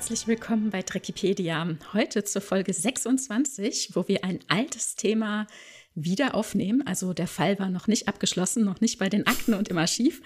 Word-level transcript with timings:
herzlich 0.00 0.26
willkommen 0.26 0.70
bei 0.70 0.80
Dreckipedia. 0.80 1.76
Heute 1.92 2.24
zur 2.24 2.40
Folge 2.40 2.72
26, 2.72 3.90
wo 3.92 4.08
wir 4.08 4.24
ein 4.24 4.38
altes 4.48 4.94
Thema 4.94 5.46
wieder 5.94 6.34
aufnehmen. 6.34 6.82
Also 6.86 7.12
der 7.12 7.26
Fall 7.26 7.58
war 7.58 7.68
noch 7.68 7.86
nicht 7.86 8.08
abgeschlossen, 8.08 8.64
noch 8.64 8.80
nicht 8.80 8.98
bei 8.98 9.10
den 9.10 9.26
Akten 9.26 9.52
und 9.52 9.68
im 9.68 9.76
Archiv. 9.76 10.22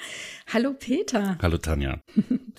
Hallo 0.53 0.75
Peter. 0.75 1.39
Hallo 1.43 1.59
Tanja. 1.59 2.01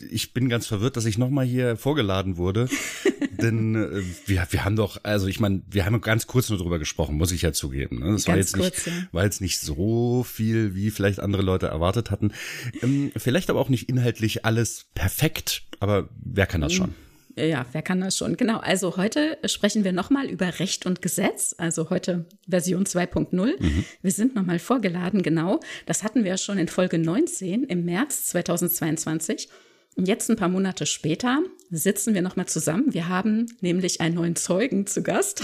Ich 0.09 0.33
bin 0.33 0.49
ganz 0.49 0.67
verwirrt, 0.67 0.97
dass 0.97 1.05
ich 1.05 1.17
nochmal 1.17 1.45
hier 1.45 1.77
vorgeladen 1.77 2.35
wurde. 2.35 2.67
denn 3.41 3.75
äh, 3.75 4.03
wir, 4.25 4.45
wir 4.49 4.65
haben 4.65 4.75
doch, 4.75 4.99
also 5.03 5.27
ich 5.27 5.39
meine, 5.39 5.61
wir 5.69 5.85
haben 5.85 6.01
ganz 6.01 6.27
kurz 6.27 6.49
nur 6.49 6.59
drüber 6.59 6.79
gesprochen, 6.79 7.15
muss 7.15 7.31
ich 7.31 7.43
ja 7.43 7.53
zugeben. 7.53 7.99
Ne? 7.99 8.11
Das 8.11 8.27
war 8.27 8.35
jetzt, 8.35 8.57
kurz, 8.57 8.85
nicht, 8.85 8.87
ja. 8.87 9.07
war 9.13 9.23
jetzt 9.23 9.39
nicht 9.39 9.61
so 9.61 10.23
viel, 10.23 10.75
wie 10.75 10.91
vielleicht 10.91 11.21
andere 11.21 11.43
Leute 11.43 11.67
erwartet 11.67 12.11
hatten. 12.11 12.33
Ähm, 12.81 13.13
vielleicht 13.15 13.49
aber 13.49 13.61
auch 13.61 13.69
nicht 13.69 13.87
inhaltlich 13.87 14.43
alles 14.43 14.87
perfekt, 14.95 15.63
aber 15.79 16.09
wer 16.21 16.45
kann 16.45 16.59
das 16.59 16.73
mhm. 16.73 16.77
schon? 16.77 16.95
Ja, 17.37 17.65
wer 17.73 17.81
kann 17.81 17.99
das 17.99 18.17
schon? 18.17 18.37
Genau, 18.37 18.59
also 18.59 18.95
heute 18.95 19.37
sprechen 19.45 19.83
wir 19.83 19.91
nochmal 19.91 20.27
über 20.27 20.59
Recht 20.59 20.85
und 20.85 21.01
Gesetz, 21.01 21.53
also 21.57 21.89
heute 21.89 22.25
Version 22.49 22.85
2.0. 22.85 23.61
Mhm. 23.61 23.85
Wir 24.01 24.11
sind 24.11 24.35
nochmal 24.35 24.59
vorgeladen, 24.59 25.21
genau. 25.21 25.59
Das 25.85 26.03
hatten 26.03 26.23
wir 26.23 26.31
ja 26.31 26.37
schon 26.37 26.57
in 26.57 26.69
Folge 26.69 26.97
19 26.97 27.65
im 27.65 27.83
März 27.83 28.25
2022. 28.27 29.49
Und 29.95 30.07
jetzt 30.07 30.29
ein 30.29 30.35
paar 30.35 30.49
Monate 30.49 30.85
später 30.85 31.39
sitzen 31.69 32.13
wir 32.13 32.21
nochmal 32.21 32.47
zusammen. 32.47 32.93
Wir 32.93 33.07
haben 33.07 33.45
nämlich 33.61 34.01
einen 34.01 34.15
neuen 34.15 34.35
Zeugen 34.35 34.87
zu 34.87 35.03
Gast. 35.03 35.41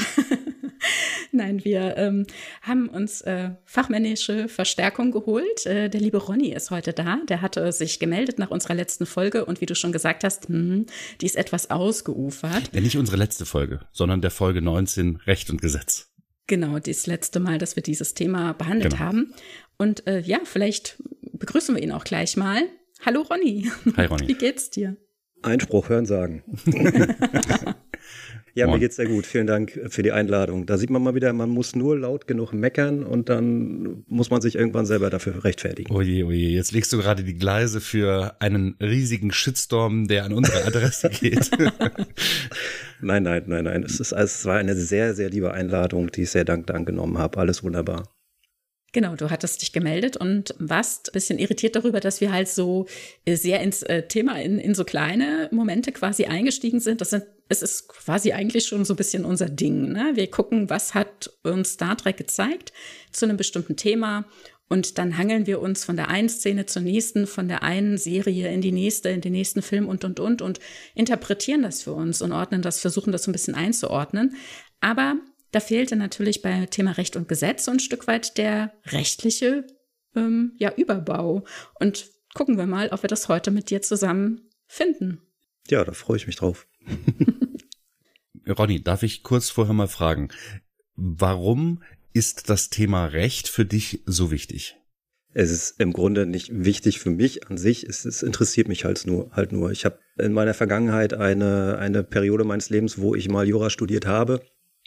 Nein, 1.32 1.64
wir 1.64 1.96
ähm, 1.98 2.26
haben 2.62 2.90
uns 2.90 3.22
äh, 3.22 3.52
fachmännische 3.64 4.50
Verstärkung 4.50 5.12
geholt. 5.12 5.66
Äh, 5.66 5.90
der 5.90 6.02
liebe 6.02 6.18
Ronny 6.18 6.50
ist 6.54 6.70
heute 6.70 6.92
da. 6.92 7.20
Der 7.30 7.42
hatte 7.42 7.72
sich 7.72 8.00
gemeldet 8.00 8.40
nach 8.40 8.52
unserer 8.52 8.74
letzten 8.74 9.06
Folge 9.06 9.46
und 9.46 9.62
wie 9.62 9.66
du 9.66 9.76
schon 9.76 9.94
gesagt 9.94 10.26
hast, 10.26 10.50
hm, 10.50 10.86
die 11.22 11.26
ist 11.26 11.38
etwas 11.38 11.70
ausgeufert. 11.70 12.72
Ja, 12.74 12.82
nicht 12.82 12.98
unsere 12.98 13.18
letzte 13.18 13.46
Folge, 13.46 13.82
sondern 13.94 14.22
der 14.22 14.32
Folge 14.32 14.62
19 14.62 15.18
Recht 15.28 15.50
und 15.50 15.62
Gesetz. 15.62 16.10
Genau, 16.48 16.80
das 16.80 17.08
letzte 17.08 17.40
Mal, 17.40 17.58
dass 17.58 17.78
wir 17.78 17.84
dieses 17.84 18.14
Thema 18.14 18.54
behandelt 18.54 18.94
genau. 18.94 19.06
haben. 19.06 19.34
Und 19.78 20.06
äh, 20.08 20.20
ja, 20.20 20.40
vielleicht 20.44 21.02
begrüßen 21.32 21.76
wir 21.76 21.82
ihn 21.82 21.94
auch 21.94 22.04
gleich 22.04 22.36
mal. 22.36 22.64
Hallo 23.04 23.22
Ronny. 23.22 23.70
Hi 23.98 24.06
Ronny. 24.06 24.28
Wie 24.28 24.36
geht's 24.36 24.70
dir? 24.70 24.96
Einspruch 25.42 25.90
hören 25.90 26.06
sagen. 26.06 26.44
ja, 28.54 28.68
Moin. 28.68 28.76
mir 28.76 28.80
geht's 28.80 28.98
sehr 28.98 29.08
gut. 29.08 29.26
Vielen 29.26 29.48
Dank 29.48 29.80
für 29.90 30.04
die 30.04 30.12
Einladung. 30.12 30.68
Da 30.68 30.78
sieht 30.78 30.92
man 30.92 31.02
mal 31.02 31.16
wieder, 31.16 31.34
man 31.34 31.50
muss 31.50 31.76
nur 31.76 31.98
laut 31.98 32.28
genug 32.28 32.54
meckern 32.54 33.04
und 33.04 33.28
dann 33.30 34.04
muss 34.08 34.30
man 34.30 34.42
sich 34.42 34.54
irgendwann 34.54 34.86
selber 34.86 35.10
dafür 35.10 35.44
rechtfertigen. 35.44 35.92
Oje, 35.92 36.26
oje, 36.28 36.50
jetzt 36.50 36.74
legst 36.74 36.94
du 36.94 36.98
gerade 36.98 37.24
die 37.24 37.34
Gleise 37.34 37.82
für 37.82 38.36
einen 38.40 38.76
riesigen 38.80 39.32
Shitstorm, 39.32 40.08
der 40.08 40.26
an 40.26 40.34
unsere 40.34 40.64
Adresse 40.64 41.10
geht. 41.20 41.50
nein, 43.02 43.24
nein, 43.24 43.44
nein, 43.48 43.64
nein. 43.64 43.84
Es, 43.84 44.00
ist, 44.00 44.12
es 44.12 44.46
war 44.46 44.58
eine 44.58 44.76
sehr, 44.76 45.16
sehr 45.16 45.32
liebe 45.32 45.54
Einladung, 45.54 46.12
die 46.12 46.22
ich 46.22 46.30
sehr 46.30 46.46
dankend 46.46 46.70
angenommen 46.70 47.18
habe. 47.18 47.40
Alles 47.40 47.64
wunderbar. 47.64 48.04
Genau, 48.94 49.16
du 49.16 49.30
hattest 49.30 49.62
dich 49.62 49.72
gemeldet 49.72 50.18
und 50.18 50.54
warst 50.60 51.10
ein 51.10 51.14
bisschen 51.14 51.40
irritiert 51.40 51.78
darüber, 51.78 52.02
dass 52.02 52.20
wir 52.20 52.34
halt 52.34 52.50
so 52.50 52.88
äh, 53.24 53.36
sehr 53.36 53.62
ins 53.62 53.84
äh, 53.84 54.06
Thema 54.06 54.42
in, 54.42 54.60
in 54.60 54.76
so 54.76 54.84
kleine 54.84 55.48
Momente 55.52 55.94
quasi 55.94 56.26
eingestiegen 56.26 56.82
sind. 56.82 57.00
Das 57.00 57.12
sind, 57.12 57.24
es 57.48 57.62
ist 57.62 57.88
quasi 57.88 58.34
eigentlich 58.34 58.66
schon 58.66 58.84
so 58.84 58.94
ein 58.94 58.98
bisschen 58.98 59.24
unser 59.24 59.48
Ding. 59.48 59.94
Ne? 59.94 60.12
Wir 60.16 60.30
gucken, 60.30 60.70
was 60.70 60.94
hat 60.94 61.32
uns 61.44 61.74
Star 61.74 61.98
Trek 61.98 62.18
gezeigt 62.18 62.74
zu 63.12 63.26
einem 63.26 63.38
bestimmten 63.38 63.78
Thema 63.78 64.26
und 64.68 64.98
dann 64.98 65.18
hangeln 65.18 65.48
wir 65.48 65.62
uns 65.62 65.86
von 65.86 65.96
der 65.96 66.10
einen 66.10 66.30
Szene 66.30 66.66
zur 66.66 66.82
nächsten, 66.82 67.28
von 67.28 67.48
der 67.48 67.64
einen 67.64 67.98
Serie 67.98 68.52
in 68.54 68.62
die 68.62 68.72
nächste, 68.74 69.10
in 69.10 69.22
den 69.22 69.34
nächsten 69.34 69.62
Film 69.62 69.88
und, 69.88 70.04
und, 70.04 70.20
und 70.20 70.42
und 70.42 70.60
interpretieren 70.96 71.62
das 71.62 71.84
für 71.84 71.94
uns 71.94 72.22
und 72.22 72.34
ordnen 72.34 72.62
das, 72.62 72.80
versuchen 72.80 73.12
das 73.14 73.24
so 73.24 73.32
ein 73.32 73.34
bisschen 73.34 73.56
einzuordnen. 73.56 74.36
Aber 74.82 75.16
da 75.52 75.60
fehlte 75.60 75.96
natürlich 75.96 76.42
bei 76.42 76.66
Thema 76.66 76.92
Recht 76.92 77.16
und 77.16 77.28
Gesetz 77.28 77.66
so 77.66 77.72
ein 77.72 77.80
Stück 77.80 78.08
weit 78.08 78.38
der 78.38 78.74
rechtliche 78.88 79.68
ähm, 80.16 80.54
ja, 80.58 80.74
Überbau. 80.76 81.44
Und 81.80 82.10
gucken 82.34 82.58
wir 82.58 82.66
mal, 82.66 82.90
ob 82.90 83.04
wir 83.04 83.10
das 83.10 83.28
heute 83.28 83.52
mit 83.52 83.70
dir 83.70 83.82
zusammen 83.82 84.50
finden. 84.66 85.22
Ja, 85.70 85.84
da 85.84 85.92
freue 85.92 86.18
ich 86.18 86.28
mich 86.28 86.38
drauf. 86.38 86.68
Ronny, 88.48 88.82
darf 88.82 89.04
ich 89.04 89.24
kurz 89.24 89.50
vorher 89.50 89.74
mal 89.74 89.88
fragen, 89.88 90.30
warum 90.96 91.84
ist 92.14 92.50
das 92.50 92.70
Thema 92.70 93.06
Recht 93.06 93.48
für 93.48 93.66
dich 93.66 94.02
so 94.06 94.32
wichtig? 94.32 94.78
Es 95.34 95.52
ist 95.52 95.80
im 95.80 95.94
Grunde 95.94 96.26
nicht 96.26 96.50
wichtig 96.52 97.00
für 97.00 97.10
mich 97.10 97.48
an 97.48 97.58
sich. 97.58 97.84
Es, 97.84 98.04
es 98.04 98.22
interessiert 98.22 98.68
mich 98.68 98.84
halt 98.84 99.06
nur. 99.06 99.32
Halt 99.32 99.54
nur. 99.54 99.72
Ich 99.72 99.86
habe 99.86 100.00
in 100.18 100.34
meiner 100.34 100.54
Vergangenheit 100.54 101.14
eine, 101.14 101.78
eine 101.78 102.04
Periode 102.04 102.44
meines 102.44 102.70
Lebens, 102.70 102.98
wo 102.98 103.16
ich 103.16 103.30
mal 103.30 103.48
Jura 103.48 103.70
studiert 103.70 104.06
habe 104.06 104.42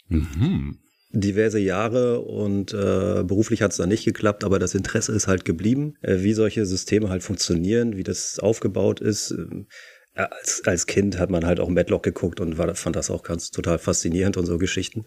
Mhm. 0.07 0.77
Diverse 1.11 1.59
Jahre 1.59 2.21
und 2.21 2.73
äh, 2.73 3.23
beruflich 3.23 3.61
hat 3.61 3.71
es 3.71 3.77
dann 3.77 3.89
nicht 3.89 4.03
geklappt, 4.03 4.43
aber 4.43 4.59
das 4.59 4.75
Interesse 4.75 5.13
ist 5.13 5.27
halt 5.27 5.45
geblieben, 5.45 5.95
äh, 6.01 6.17
wie 6.19 6.33
solche 6.33 6.65
Systeme 6.65 7.09
halt 7.09 7.23
funktionieren, 7.23 7.95
wie 7.95 8.03
das 8.03 8.39
aufgebaut 8.39 8.99
ist. 8.99 9.31
Äh, 9.31 9.65
als, 10.13 10.61
als 10.65 10.87
Kind 10.87 11.17
hat 11.19 11.29
man 11.29 11.45
halt 11.45 11.59
auch 11.59 11.69
Medlock 11.69 12.03
geguckt 12.03 12.39
und 12.39 12.57
war, 12.57 12.73
fand 12.75 12.95
das 12.95 13.11
auch 13.11 13.23
ganz 13.23 13.51
total 13.51 13.79
faszinierend 13.79 14.37
und 14.37 14.45
so 14.45 14.57
Geschichten. 14.57 15.03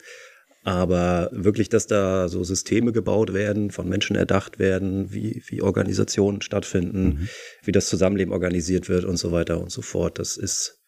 Aber 0.65 1.31
wirklich, 1.33 1.69
dass 1.69 1.87
da 1.87 2.29
so 2.29 2.45
Systeme 2.45 2.93
gebaut 2.93 3.33
werden, 3.33 3.71
von 3.71 3.89
Menschen 3.89 4.17
erdacht 4.17 4.59
werden, 4.59 5.13
wie, 5.13 5.43
wie 5.47 5.63
Organisationen 5.63 6.43
stattfinden, 6.43 7.05
mhm. 7.05 7.29
wie 7.63 7.73
das 7.73 7.89
Zusammenleben 7.89 8.33
organisiert 8.33 8.89
wird 8.89 9.05
und 9.05 9.17
so 9.17 9.33
weiter 9.33 9.61
und 9.61 9.71
so 9.71 9.83
fort, 9.83 10.19
das 10.19 10.37
ist, 10.37 10.79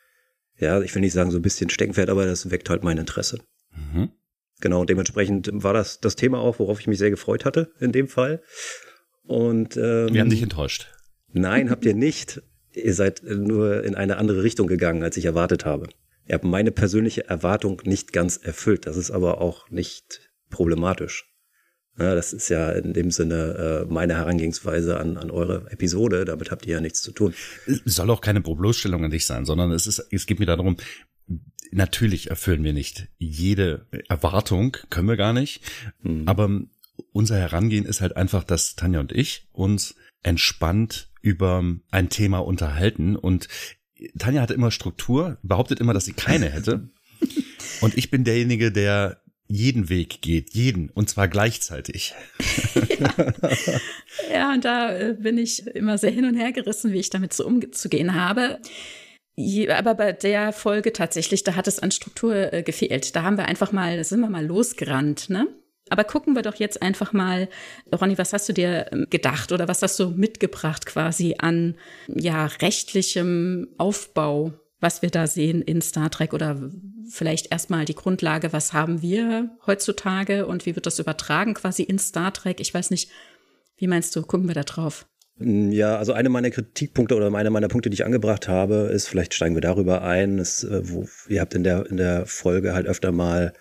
ja, 0.59 0.81
ich 0.83 0.95
will 0.95 1.01
nicht 1.01 1.15
sagen 1.15 1.31
so 1.31 1.39
ein 1.39 1.43
bisschen 1.43 1.71
Steckenpferd, 1.71 2.11
aber 2.11 2.27
das 2.27 2.51
weckt 2.51 2.69
halt 2.69 2.85
mein 2.85 2.99
Interesse. 2.99 3.39
Mhm. 3.73 4.11
Genau, 4.61 4.85
dementsprechend 4.85 5.51
war 5.53 5.73
das 5.73 6.01
das 6.01 6.17
Thema 6.17 6.39
auch, 6.39 6.59
worauf 6.59 6.81
ich 6.81 6.87
mich 6.87 6.99
sehr 6.99 7.11
gefreut 7.11 7.45
hatte 7.45 7.73
in 7.81 7.93
dem 7.93 8.09
Fall. 8.09 8.43
Und 9.25 9.77
ähm, 9.77 10.13
wir 10.13 10.21
haben 10.21 10.31
dich 10.31 10.43
enttäuscht. 10.43 10.91
Nein, 11.33 11.71
habt 11.71 11.85
ihr 11.85 11.95
nicht. 11.95 12.43
Ihr 12.73 12.95
seid 12.95 13.23
nur 13.25 13.85
in 13.85 13.95
eine 13.95 14.17
andere 14.17 14.43
Richtung 14.43 14.67
gegangen, 14.67 15.03
als 15.03 15.17
ich 15.17 15.25
erwartet 15.25 15.65
habe. 15.65 15.89
Ihr 16.27 16.35
habt 16.35 16.45
meine 16.45 16.71
persönliche 16.71 17.29
Erwartung 17.29 17.83
nicht 17.85 18.13
ganz 18.13 18.37
erfüllt. 18.37 18.87
Das 18.87 18.97
ist 18.97 19.11
aber 19.11 19.41
auch 19.41 19.71
nicht 19.71 20.31
problematisch. 20.51 21.27
Ja, 21.99 22.15
das 22.15 22.33
ist 22.33 22.49
ja 22.49 22.71
in 22.71 22.93
dem 22.93 23.11
Sinne 23.11 23.87
äh, 23.89 23.93
meine 23.93 24.15
Herangehensweise 24.15 24.99
an, 24.99 25.17
an 25.17 25.31
eure 25.31 25.71
Episode. 25.71 26.25
Damit 26.25 26.51
habt 26.51 26.67
ihr 26.67 26.75
ja 26.75 26.81
nichts 26.81 27.03
zu 27.03 27.13
tun. 27.13 27.35
Es 27.67 27.83
soll 27.85 28.11
auch 28.11 28.21
keine 28.21 28.41
Bloßstellung 28.41 29.05
an 29.05 29.11
dich 29.11 29.27
sein, 29.27 29.45
sondern 29.45 29.73
es 29.73 29.87
ist, 29.87 30.07
es 30.11 30.27
geht 30.27 30.39
mir 30.39 30.47
darum, 30.47 30.77
natürlich 31.71 32.31
erfüllen 32.31 32.65
wir 32.65 32.73
nicht 32.73 33.09
jede 33.19 33.87
Erwartung, 34.09 34.77
können 34.91 35.09
wir 35.09 35.17
gar 35.17 35.33
nicht. 35.33 35.63
Mhm. 36.03 36.27
Aber 36.27 36.61
unser 37.13 37.39
Herangehen 37.39 37.85
ist 37.85 38.01
halt 38.01 38.17
einfach, 38.17 38.45
dass 38.45 38.77
Tanja 38.77 39.01
und 39.01 39.13
ich 39.13 39.49
uns 39.53 39.95
entspannt 40.23 41.09
über 41.23 41.65
ein 41.91 42.09
Thema 42.09 42.39
unterhalten 42.39 43.17
und 43.17 43.49
Tanja 44.19 44.41
hatte 44.43 44.55
immer 44.55 44.71
Struktur, 44.71 45.39
behauptet 45.43 45.81
immer, 45.81 45.93
dass 45.93 46.07
sie 46.07 46.15
keine 46.15 46.49
hätte. 46.51 46.89
Und 47.83 47.97
ich 47.97 48.11
bin 48.11 48.25
derjenige, 48.25 48.73
der 48.73 49.21
jeden 49.47 49.89
Weg 49.89 50.23
geht, 50.23 50.55
jeden, 50.55 50.91
und 50.91 51.11
zwar 51.11 51.27
gleichzeitig. 51.27 52.15
ja. 53.01 53.33
ja, 54.33 54.53
und 54.55 54.65
da 54.65 54.97
äh, 54.97 55.17
bin 55.19 55.39
ich 55.39 55.67
immer 55.67 55.99
sehr 55.99 56.13
hin 56.13 56.25
und 56.25 56.37
her 56.37 56.53
gerissen, 56.53 56.93
wie 56.93 57.01
ich 57.01 57.11
damit 57.11 57.33
so 57.33 57.45
umzugehen 57.45 58.15
habe. 58.15 58.61
Aber 59.71 59.95
bei 59.95 60.13
der 60.13 60.53
Folge 60.53 60.93
tatsächlich, 60.93 61.45
da 61.45 61.55
hat 61.57 61.69
es 61.69 61.79
an 61.79 61.91
Struktur 61.91 62.53
äh, 62.53 62.63
gefehlt. 62.63 63.15
Da 63.17 63.23
haben 63.23 63.37
wir 63.37 63.47
einfach 63.47 63.73
mal, 63.73 63.97
da 63.97 64.05
sind 64.05 64.21
wir 64.21 64.31
mal 64.31 64.45
losgerannt, 64.45 65.31
ne? 65.31 65.49
Aber 65.91 66.05
gucken 66.05 66.37
wir 66.37 66.43
doch 66.43 66.55
jetzt 66.55 66.83
einfach 66.83 67.13
mal, 67.13 67.49
Ronny, 67.93 68.17
was 68.17 68.33
hast 68.33 68.49
du 68.49 68.53
dir 68.53 68.87
ähm, 68.93 69.09
gedacht 69.11 69.51
oder 69.51 69.67
was 69.67 69.83
hast 69.83 69.99
du 69.99 70.11
mitgebracht 70.11 70.87
quasi 70.87 71.35
an 71.39 71.75
ja 72.07 72.47
rechtlichem 72.47 73.69
Aufbau, 73.77 74.53
was 74.79 75.03
wir 75.03 75.11
da 75.11 75.27
sehen 75.27 75.63
in 75.63 75.83
Star 75.83 76.11
Trek 76.11 76.33
oder 76.33 76.71
vielleicht 77.11 77.51
erstmal 77.51 77.85
die 77.85 77.97
Grundlage, 77.97 78.53
was 78.53 78.73
haben 78.73 79.03
wir 79.03 79.51
heutzutage 79.67 80.47
und 80.47 80.65
wie 80.65 80.77
wird 80.77 80.87
das 80.87 81.01
übertragen 81.01 81.55
quasi 81.55 81.83
in 81.83 81.99
Star 81.99 82.33
Trek? 82.33 82.61
Ich 82.61 82.73
weiß 82.73 82.91
nicht, 82.91 83.11
wie 83.77 83.89
meinst 83.89 84.15
du, 84.15 84.23
gucken 84.23 84.47
wir 84.47 84.55
da 84.55 84.63
drauf? 84.63 85.10
Mm, 85.41 85.71
ja, 85.73 85.97
also 85.97 86.13
eine 86.13 86.29
meiner 86.29 86.51
Kritikpunkte 86.51 87.17
oder 87.17 87.35
eine 87.35 87.51
meiner 87.51 87.69
Punkte, 87.69 87.91
die 87.91 87.95
ich 87.95 88.05
angebracht 88.05 88.47
habe, 88.47 88.91
ist, 88.93 89.09
vielleicht 89.09 89.35
steigen 89.35 89.55
wir 89.55 89.63
darüber 89.63 90.03
ein, 90.03 90.39
ist, 90.39 90.65
äh, 90.65 90.89
wo, 90.89 91.09
ihr 91.29 91.41
habt 91.41 91.55
in 91.55 91.65
der, 91.65 91.87
in 91.91 91.97
der 91.97 92.27
Folge 92.27 92.75
halt 92.75 92.87
öfter 92.87 93.11
mal 93.11 93.55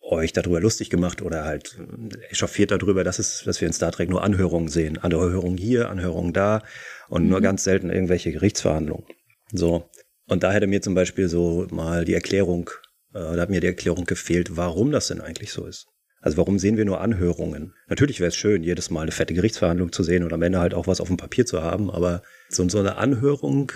euch 0.00 0.32
darüber 0.32 0.60
lustig 0.60 0.88
gemacht 0.90 1.22
oder 1.22 1.44
halt 1.44 1.78
äh, 1.78 2.30
echauffiert 2.30 2.70
darüber, 2.70 3.04
dass, 3.04 3.18
es, 3.18 3.42
dass 3.44 3.60
wir 3.60 3.68
in 3.68 3.74
Star 3.74 3.92
Trek 3.92 4.08
nur 4.08 4.24
Anhörungen 4.24 4.68
sehen. 4.68 4.98
Anhörungen 4.98 5.58
hier, 5.58 5.90
Anhörungen 5.90 6.32
da 6.32 6.62
und 7.08 7.24
mhm. 7.24 7.28
nur 7.28 7.40
ganz 7.42 7.64
selten 7.64 7.90
irgendwelche 7.90 8.32
Gerichtsverhandlungen. 8.32 9.04
So. 9.52 9.88
Und 10.26 10.42
da 10.42 10.52
hätte 10.52 10.66
mir 10.66 10.80
zum 10.80 10.94
Beispiel 10.94 11.28
so 11.28 11.66
mal 11.70 12.04
die 12.04 12.14
Erklärung, 12.14 12.70
äh, 13.12 13.18
da 13.18 13.36
hat 13.36 13.50
mir 13.50 13.60
die 13.60 13.66
Erklärung 13.66 14.06
gefehlt, 14.06 14.56
warum 14.56 14.90
das 14.90 15.08
denn 15.08 15.20
eigentlich 15.20 15.52
so 15.52 15.66
ist. 15.66 15.86
Also 16.20 16.36
warum 16.36 16.58
sehen 16.58 16.76
wir 16.76 16.84
nur 16.84 17.00
Anhörungen? 17.00 17.74
Natürlich 17.88 18.20
wäre 18.20 18.28
es 18.28 18.36
schön, 18.36 18.62
jedes 18.62 18.90
Mal 18.90 19.02
eine 19.02 19.12
fette 19.12 19.34
Gerichtsverhandlung 19.34 19.90
zu 19.92 20.02
sehen 20.02 20.22
und 20.22 20.32
am 20.32 20.42
Ende 20.42 20.60
halt 20.60 20.74
auch 20.74 20.86
was 20.86 21.00
auf 21.00 21.08
dem 21.08 21.16
Papier 21.16 21.46
zu 21.46 21.62
haben, 21.62 21.90
aber 21.90 22.22
so, 22.48 22.68
so 22.68 22.78
eine 22.78 22.96
Anhörung 22.96 23.72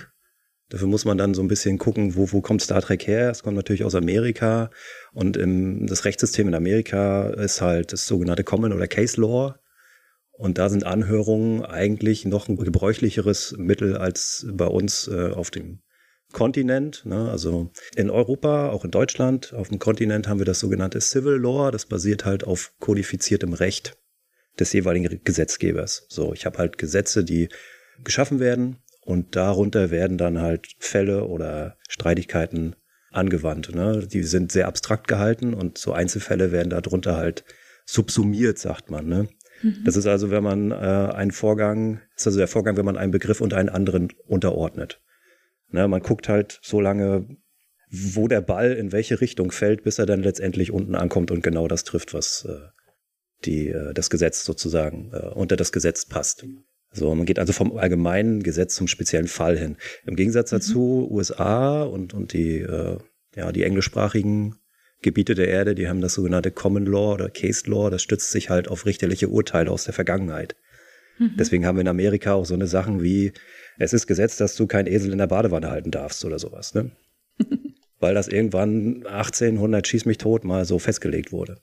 Dafür 0.70 0.88
muss 0.88 1.04
man 1.04 1.18
dann 1.18 1.34
so 1.34 1.42
ein 1.42 1.48
bisschen 1.48 1.78
gucken, 1.78 2.16
wo, 2.16 2.32
wo 2.32 2.40
kommt 2.40 2.62
Star 2.62 2.80
Trek 2.80 3.06
her? 3.06 3.30
Es 3.30 3.42
kommt 3.42 3.56
natürlich 3.56 3.84
aus 3.84 3.94
Amerika 3.94 4.70
und 5.12 5.36
im, 5.36 5.86
das 5.86 6.04
Rechtssystem 6.04 6.48
in 6.48 6.54
Amerika 6.54 7.28
ist 7.30 7.60
halt 7.60 7.92
das 7.92 8.06
sogenannte 8.06 8.44
Common 8.44 8.72
oder 8.72 8.88
Case 8.88 9.20
Law. 9.20 9.54
Und 10.32 10.58
da 10.58 10.68
sind 10.68 10.84
Anhörungen 10.84 11.64
eigentlich 11.64 12.24
noch 12.24 12.48
ein 12.48 12.56
gebräuchlicheres 12.56 13.54
Mittel 13.56 13.96
als 13.96 14.46
bei 14.50 14.66
uns 14.66 15.06
äh, 15.06 15.30
auf 15.30 15.52
dem 15.52 15.80
Kontinent. 16.34 17.06
Ne? 17.06 17.30
Also 17.30 17.70
in 17.96 18.10
Europa, 18.10 18.68
auch 18.68 18.84
in 18.84 18.90
Deutschland, 18.90 19.54
auf 19.54 19.70
dem 19.70 19.78
Kontinent 19.78 20.28
haben 20.28 20.38
wir 20.38 20.44
das 20.44 20.60
sogenannte 20.60 21.00
Civil 21.00 21.36
Law. 21.36 21.70
Das 21.70 21.86
basiert 21.86 22.26
halt 22.26 22.44
auf 22.44 22.72
kodifiziertem 22.80 23.54
Recht 23.54 23.96
des 24.58 24.74
jeweiligen 24.74 25.20
Gesetzgebers. 25.24 26.06
So, 26.10 26.34
ich 26.34 26.44
habe 26.44 26.58
halt 26.58 26.76
Gesetze, 26.76 27.24
die 27.24 27.48
geschaffen 28.02 28.40
werden 28.40 28.76
und 29.00 29.36
darunter 29.36 29.90
werden 29.90 30.18
dann 30.18 30.42
halt 30.42 30.68
Fälle 30.78 31.24
oder 31.24 31.78
Streitigkeiten 31.88 32.76
angewandt. 33.10 33.74
Ne? 33.74 34.06
Die 34.06 34.22
sind 34.24 34.52
sehr 34.52 34.68
abstrakt 34.68 35.08
gehalten 35.08 35.54
und 35.54 35.78
so 35.78 35.92
Einzelfälle 35.92 36.52
werden 36.52 36.70
darunter 36.70 37.16
halt 37.16 37.44
subsumiert, 37.86 38.58
sagt 38.58 38.90
man. 38.90 39.06
Ne? 39.06 39.28
Mhm. 39.62 39.82
Das 39.84 39.96
ist 39.96 40.06
also, 40.06 40.30
wenn 40.30 40.42
man 40.42 40.70
äh, 40.72 40.74
einen 40.74 41.30
Vorgang, 41.30 42.00
das 42.14 42.22
ist 42.22 42.26
also 42.28 42.38
der 42.38 42.48
Vorgang, 42.48 42.76
wenn 42.76 42.84
man 42.84 42.96
einen 42.96 43.12
Begriff 43.12 43.40
unter 43.40 43.56
einen 43.56 43.68
anderen 43.68 44.12
unterordnet. 44.26 45.00
Ne? 45.74 45.88
Man 45.88 46.00
guckt 46.00 46.28
halt 46.28 46.60
so 46.62 46.80
lange, 46.80 47.26
wo 47.90 48.28
der 48.28 48.40
Ball 48.40 48.72
in 48.72 48.92
welche 48.92 49.20
Richtung 49.20 49.50
fällt, 49.50 49.82
bis 49.82 49.98
er 49.98 50.06
dann 50.06 50.22
letztendlich 50.22 50.70
unten 50.70 50.94
ankommt 50.94 51.30
und 51.30 51.42
genau 51.42 51.68
das 51.68 51.84
trifft, 51.84 52.14
was 52.14 52.46
äh, 52.48 52.68
die, 53.44 53.68
äh, 53.68 53.92
das 53.92 54.08
Gesetz 54.08 54.44
sozusagen 54.44 55.10
äh, 55.12 55.26
unter 55.34 55.56
das 55.56 55.72
Gesetz 55.72 56.06
passt. 56.06 56.46
So, 56.92 57.12
man 57.14 57.26
geht 57.26 57.40
also 57.40 57.52
vom 57.52 57.76
allgemeinen 57.76 58.44
Gesetz 58.44 58.76
zum 58.76 58.86
speziellen 58.86 59.26
Fall 59.26 59.58
hin. 59.58 59.76
Im 60.06 60.14
Gegensatz 60.14 60.52
mhm. 60.52 60.56
dazu. 60.56 61.08
USA 61.10 61.82
und, 61.82 62.14
und 62.14 62.32
die, 62.32 62.60
äh, 62.60 62.98
ja, 63.34 63.50
die 63.50 63.64
englischsprachigen 63.64 64.54
Gebiete 65.02 65.34
der 65.34 65.48
Erde, 65.48 65.74
die 65.74 65.88
haben 65.88 66.00
das 66.00 66.14
sogenannte 66.14 66.52
Common 66.52 66.86
Law 66.86 67.14
oder 67.14 67.28
Case 67.28 67.68
Law, 67.68 67.90
das 67.90 68.02
stützt 68.02 68.30
sich 68.30 68.48
halt 68.48 68.68
auf 68.68 68.86
richterliche 68.86 69.28
Urteile 69.28 69.70
aus 69.70 69.84
der 69.84 69.92
Vergangenheit. 69.92 70.54
Mhm. 71.18 71.32
Deswegen 71.36 71.66
haben 71.66 71.76
wir 71.76 71.82
in 71.82 71.88
Amerika 71.88 72.34
auch 72.34 72.46
so 72.46 72.54
eine 72.54 72.68
Sachen 72.68 73.02
wie, 73.02 73.32
es 73.78 73.92
ist 73.92 74.06
Gesetz, 74.06 74.36
dass 74.36 74.56
du 74.56 74.66
kein 74.66 74.86
Esel 74.86 75.12
in 75.12 75.18
der 75.18 75.26
Badewanne 75.26 75.70
halten 75.70 75.90
darfst 75.90 76.24
oder 76.24 76.38
sowas, 76.38 76.74
ne? 76.74 76.90
Weil 78.00 78.14
das 78.14 78.28
irgendwann 78.28 79.06
1800 79.06 79.86
schieß 79.86 80.04
mich 80.04 80.18
tot 80.18 80.44
mal 80.44 80.64
so 80.64 80.78
festgelegt 80.78 81.32
wurde 81.32 81.60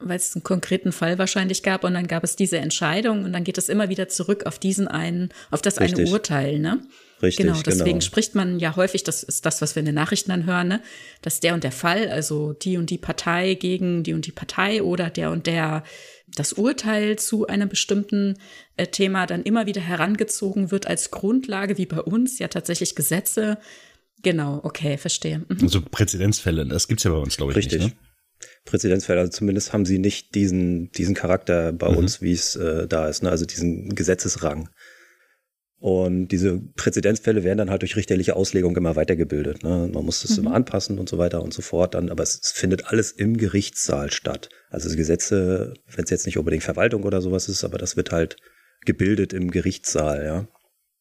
weil 0.00 0.16
es 0.16 0.34
einen 0.34 0.44
konkreten 0.44 0.92
Fall 0.92 1.18
wahrscheinlich 1.18 1.62
gab 1.62 1.82
und 1.82 1.94
dann 1.94 2.06
gab 2.06 2.22
es 2.22 2.36
diese 2.36 2.58
Entscheidung 2.58 3.24
und 3.24 3.32
dann 3.32 3.42
geht 3.42 3.58
es 3.58 3.68
immer 3.68 3.88
wieder 3.88 4.08
zurück 4.08 4.46
auf 4.46 4.58
diesen 4.58 4.86
einen, 4.86 5.30
auf 5.50 5.60
das 5.60 5.80
Richtig. 5.80 6.06
eine 6.06 6.10
Urteil, 6.10 6.58
ne? 6.60 6.80
Richtig, 7.20 7.46
genau. 7.46 7.60
Deswegen 7.60 7.98
genau. 7.98 8.00
spricht 8.00 8.36
man 8.36 8.60
ja 8.60 8.76
häufig, 8.76 9.02
das 9.02 9.24
ist 9.24 9.44
das, 9.44 9.60
was 9.60 9.74
wir 9.74 9.80
in 9.80 9.86
den 9.86 9.96
Nachrichten 9.96 10.30
dann 10.30 10.46
hören, 10.46 10.68
ne? 10.68 10.82
dass 11.20 11.40
der 11.40 11.54
und 11.54 11.64
der 11.64 11.72
Fall, 11.72 12.08
also 12.10 12.52
die 12.52 12.76
und 12.76 12.90
die 12.90 12.98
Partei 12.98 13.54
gegen 13.54 14.04
die 14.04 14.14
und 14.14 14.24
die 14.26 14.32
Partei 14.32 14.84
oder 14.84 15.10
der 15.10 15.32
und 15.32 15.48
der 15.48 15.82
das 16.38 16.52
Urteil 16.52 17.16
zu 17.16 17.46
einem 17.46 17.68
bestimmten 17.68 18.38
äh, 18.76 18.86
Thema 18.86 19.26
dann 19.26 19.42
immer 19.42 19.66
wieder 19.66 19.80
herangezogen 19.80 20.70
wird 20.70 20.86
als 20.86 21.10
Grundlage, 21.10 21.78
wie 21.78 21.86
bei 21.86 22.00
uns 22.00 22.38
ja 22.38 22.48
tatsächlich 22.48 22.94
Gesetze. 22.94 23.58
Genau, 24.22 24.60
okay, 24.62 24.98
verstehe. 24.98 25.40
Mhm. 25.48 25.58
Also 25.62 25.80
Präzedenzfälle, 25.80 26.66
das 26.66 26.88
gibt's 26.88 27.04
ja 27.04 27.10
bei 27.10 27.18
uns, 27.18 27.36
glaube 27.36 27.52
ich, 27.52 27.58
Richtig. 27.58 27.82
nicht. 27.82 27.96
Ne? 27.96 28.02
Präzedenzfälle. 28.64 29.20
Also 29.20 29.32
zumindest 29.32 29.72
haben 29.72 29.86
sie 29.86 29.98
nicht 29.98 30.34
diesen, 30.34 30.90
diesen 30.92 31.14
Charakter 31.14 31.72
bei 31.72 31.90
mhm. 31.90 31.96
uns, 31.96 32.22
wie 32.22 32.32
es 32.32 32.56
äh, 32.56 32.86
da 32.86 33.08
ist, 33.08 33.22
ne? 33.22 33.30
also 33.30 33.44
diesen 33.44 33.94
Gesetzesrang. 33.94 34.68
Und 35.80 36.28
diese 36.28 36.58
Präzedenzfälle 36.76 37.44
werden 37.44 37.58
dann 37.58 37.70
halt 37.70 37.82
durch 37.82 37.94
richterliche 37.94 38.34
Auslegung 38.34 38.76
immer 38.76 38.96
weitergebildet. 38.96 39.62
Ne? 39.62 39.88
Man 39.92 40.04
muss 40.04 40.22
das 40.22 40.32
mhm. 40.32 40.46
immer 40.46 40.54
anpassen 40.54 40.98
und 40.98 41.08
so 41.08 41.18
weiter 41.18 41.42
und 41.42 41.54
so 41.54 41.62
fort. 41.62 41.94
Dann, 41.94 42.10
aber 42.10 42.22
es, 42.24 42.40
es 42.42 42.52
findet 42.52 42.86
alles 42.86 43.12
im 43.12 43.36
Gerichtssaal 43.36 44.10
statt. 44.10 44.48
Also 44.70 44.94
Gesetze, 44.94 45.74
wenn 45.94 46.04
es 46.04 46.10
jetzt 46.10 46.26
nicht 46.26 46.38
unbedingt 46.38 46.62
Verwaltung 46.62 47.04
oder 47.04 47.20
sowas 47.20 47.48
ist, 47.48 47.64
aber 47.64 47.78
das 47.78 47.96
wird 47.96 48.12
halt 48.12 48.36
gebildet 48.84 49.32
im 49.32 49.50
Gerichtssaal, 49.50 50.24
ja. 50.24 50.48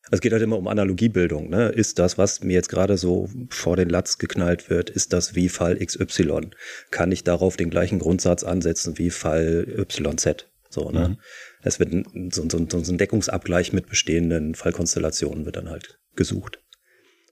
Es 0.10 0.22
geht 0.22 0.32
halt 0.32 0.42
immer 0.42 0.58
um 0.58 0.68
Analogiebildung. 0.68 1.50
Ne? 1.50 1.68
Ist 1.68 2.00
das, 2.00 2.18
was 2.18 2.42
mir 2.42 2.54
jetzt 2.54 2.70
gerade 2.70 2.98
so 2.98 3.30
vor 3.50 3.76
den 3.76 3.90
Latz 3.90 4.18
geknallt 4.18 4.70
wird, 4.70 4.90
ist 4.90 5.12
das 5.12 5.36
wie 5.36 5.50
Fall 5.50 5.78
XY? 5.78 6.52
Kann 6.92 7.12
ich 7.12 7.26
darauf 7.26 7.58
den 7.58 7.70
gleichen 7.70 8.00
Grundsatz 8.00 8.44
ansetzen 8.44 8.98
wie 8.98 9.10
Fall 9.10 9.86
YZ? 9.90 10.48
So, 10.70 10.92
ne? 10.92 11.10
Mhm. 11.10 11.18
Es 11.62 11.80
wird 11.80 11.92
so, 12.34 12.48
so, 12.50 12.84
so 12.84 12.92
ein 12.92 12.98
Deckungsabgleich 12.98 13.74
mit 13.74 13.88
bestehenden 13.88 14.56
Fallkonstellationen 14.56 15.46
wird 15.46 15.58
dann 15.58 15.70
halt 15.70 16.00
gesucht. 16.16 16.62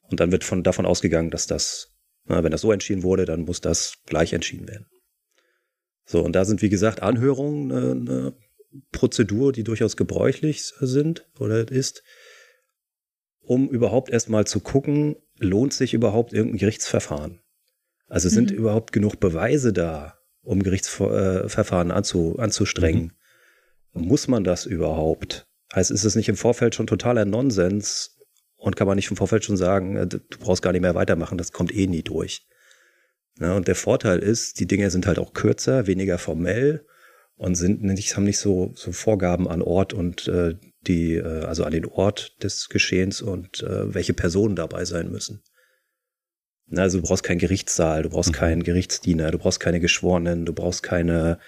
Und 0.10 0.20
dann 0.20 0.32
wird 0.32 0.44
von, 0.44 0.64
davon 0.64 0.86
ausgegangen, 0.86 1.32
dass 1.32 1.48
das, 1.48 1.96
na, 2.26 2.44
wenn 2.44 2.52
das 2.52 2.62
so 2.62 2.72
entschieden 2.72 3.04
wurde, 3.04 3.26
dann 3.26 3.42
muss 3.42 3.62
das 3.62 3.96
gleich 4.06 4.34
entschieden 4.34 4.68
werden. 4.68 4.88
So, 6.06 6.22
und 6.24 6.34
da 6.34 6.46
sind, 6.46 6.62
wie 6.62 6.70
gesagt, 6.70 7.02
Anhörungen 7.02 7.72
eine, 7.72 7.92
eine 7.92 8.34
Prozedur, 8.92 9.52
die 9.52 9.64
durchaus 9.64 9.98
gebräuchlich 9.98 10.64
sind 10.80 11.28
oder 11.40 11.70
ist 11.72 12.04
um 13.46 13.70
überhaupt 13.70 14.10
erstmal 14.10 14.46
zu 14.46 14.60
gucken, 14.60 15.16
lohnt 15.38 15.74
sich 15.74 15.94
überhaupt 15.94 16.34
irgendein 16.34 16.58
Gerichtsverfahren? 16.58 17.42
Also 18.08 18.30
sind 18.30 18.52
mhm. 18.52 18.58
überhaupt 18.58 18.92
genug 18.92 19.20
Beweise 19.20 19.74
da, 19.74 20.16
um 20.42 20.64
Gerichtsverfahren 20.64 21.92
anzu, 21.92 22.38
anzustrengen? 22.38 23.14
Mhm. 23.94 24.08
Muss 24.08 24.28
man 24.28 24.44
das 24.44 24.66
überhaupt? 24.66 25.48
Heißt, 25.74 25.92
ist 25.92 26.04
es 26.04 26.16
nicht 26.16 26.30
im 26.30 26.36
Vorfeld 26.36 26.76
schon 26.76 26.88
totaler 26.88 27.26
Nonsens 27.26 28.18
und 28.56 28.76
kann 28.76 28.88
man 28.88 28.96
nicht 28.96 29.10
im 29.10 29.18
Vorfeld 29.18 29.44
schon 29.44 29.58
sagen, 29.58 29.96
äh, 29.96 30.08
du 30.08 30.20
brauchst 30.40 30.62
gar 30.62 30.72
nicht 30.72 30.82
mehr 30.82 30.96
weitermachen, 30.96 31.38
das 31.38 31.52
kommt 31.52 31.74
eh 31.74 31.88
nie 31.88 32.04
durch. 32.04 32.48
Ja, 33.40 33.56
und 33.56 33.68
der 33.68 33.76
Vorteil 33.76 34.20
ist, 34.20 34.60
die 34.60 34.68
Dinge 34.68 34.90
sind 34.90 35.08
halt 35.08 35.20
auch 35.20 35.34
kürzer, 35.34 35.88
weniger 35.88 36.18
formell 36.18 36.86
und 37.36 37.56
sind 37.56 37.84
nicht, 37.84 38.16
haben 38.16 38.24
nicht 38.24 38.40
so, 38.40 38.72
so 38.76 38.92
Vorgaben 38.92 39.48
an 39.48 39.62
Ort 39.62 39.94
und 39.94 40.28
äh, 40.28 40.56
die, 40.88 41.16
äh, 41.16 41.44
also 41.44 41.66
an 41.66 41.74
den 41.74 41.86
Ort 41.86 42.42
des 42.44 42.70
Geschehens 42.70 43.22
und 43.22 43.62
äh, 43.64 43.94
welche 43.94 44.14
Personen 44.14 44.56
dabei 44.56 44.86
sein 44.86 45.12
müssen. 45.12 45.44
Also 46.74 47.00
du 47.00 47.08
brauchst 47.08 47.24
keinen 47.24 47.40
Gerichtssaal, 47.40 48.04
du 48.04 48.10
brauchst 48.10 48.32
mhm. 48.32 48.36
keinen 48.36 48.64
Gerichtsdiener, 48.64 49.32
du 49.32 49.38
brauchst 49.38 49.60
keine 49.60 49.80
Geschworenen, 49.80 50.46
du 50.46 50.54
brauchst 50.54 50.82
keine. 50.82 51.40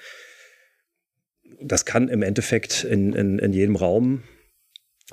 Das 1.60 1.86
kann 1.86 2.08
im 2.10 2.22
Endeffekt 2.22 2.84
in, 2.84 3.14
in, 3.14 3.40
in 3.40 3.54
jedem 3.54 3.76
Raum 3.76 4.24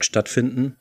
stattfinden. 0.00 0.76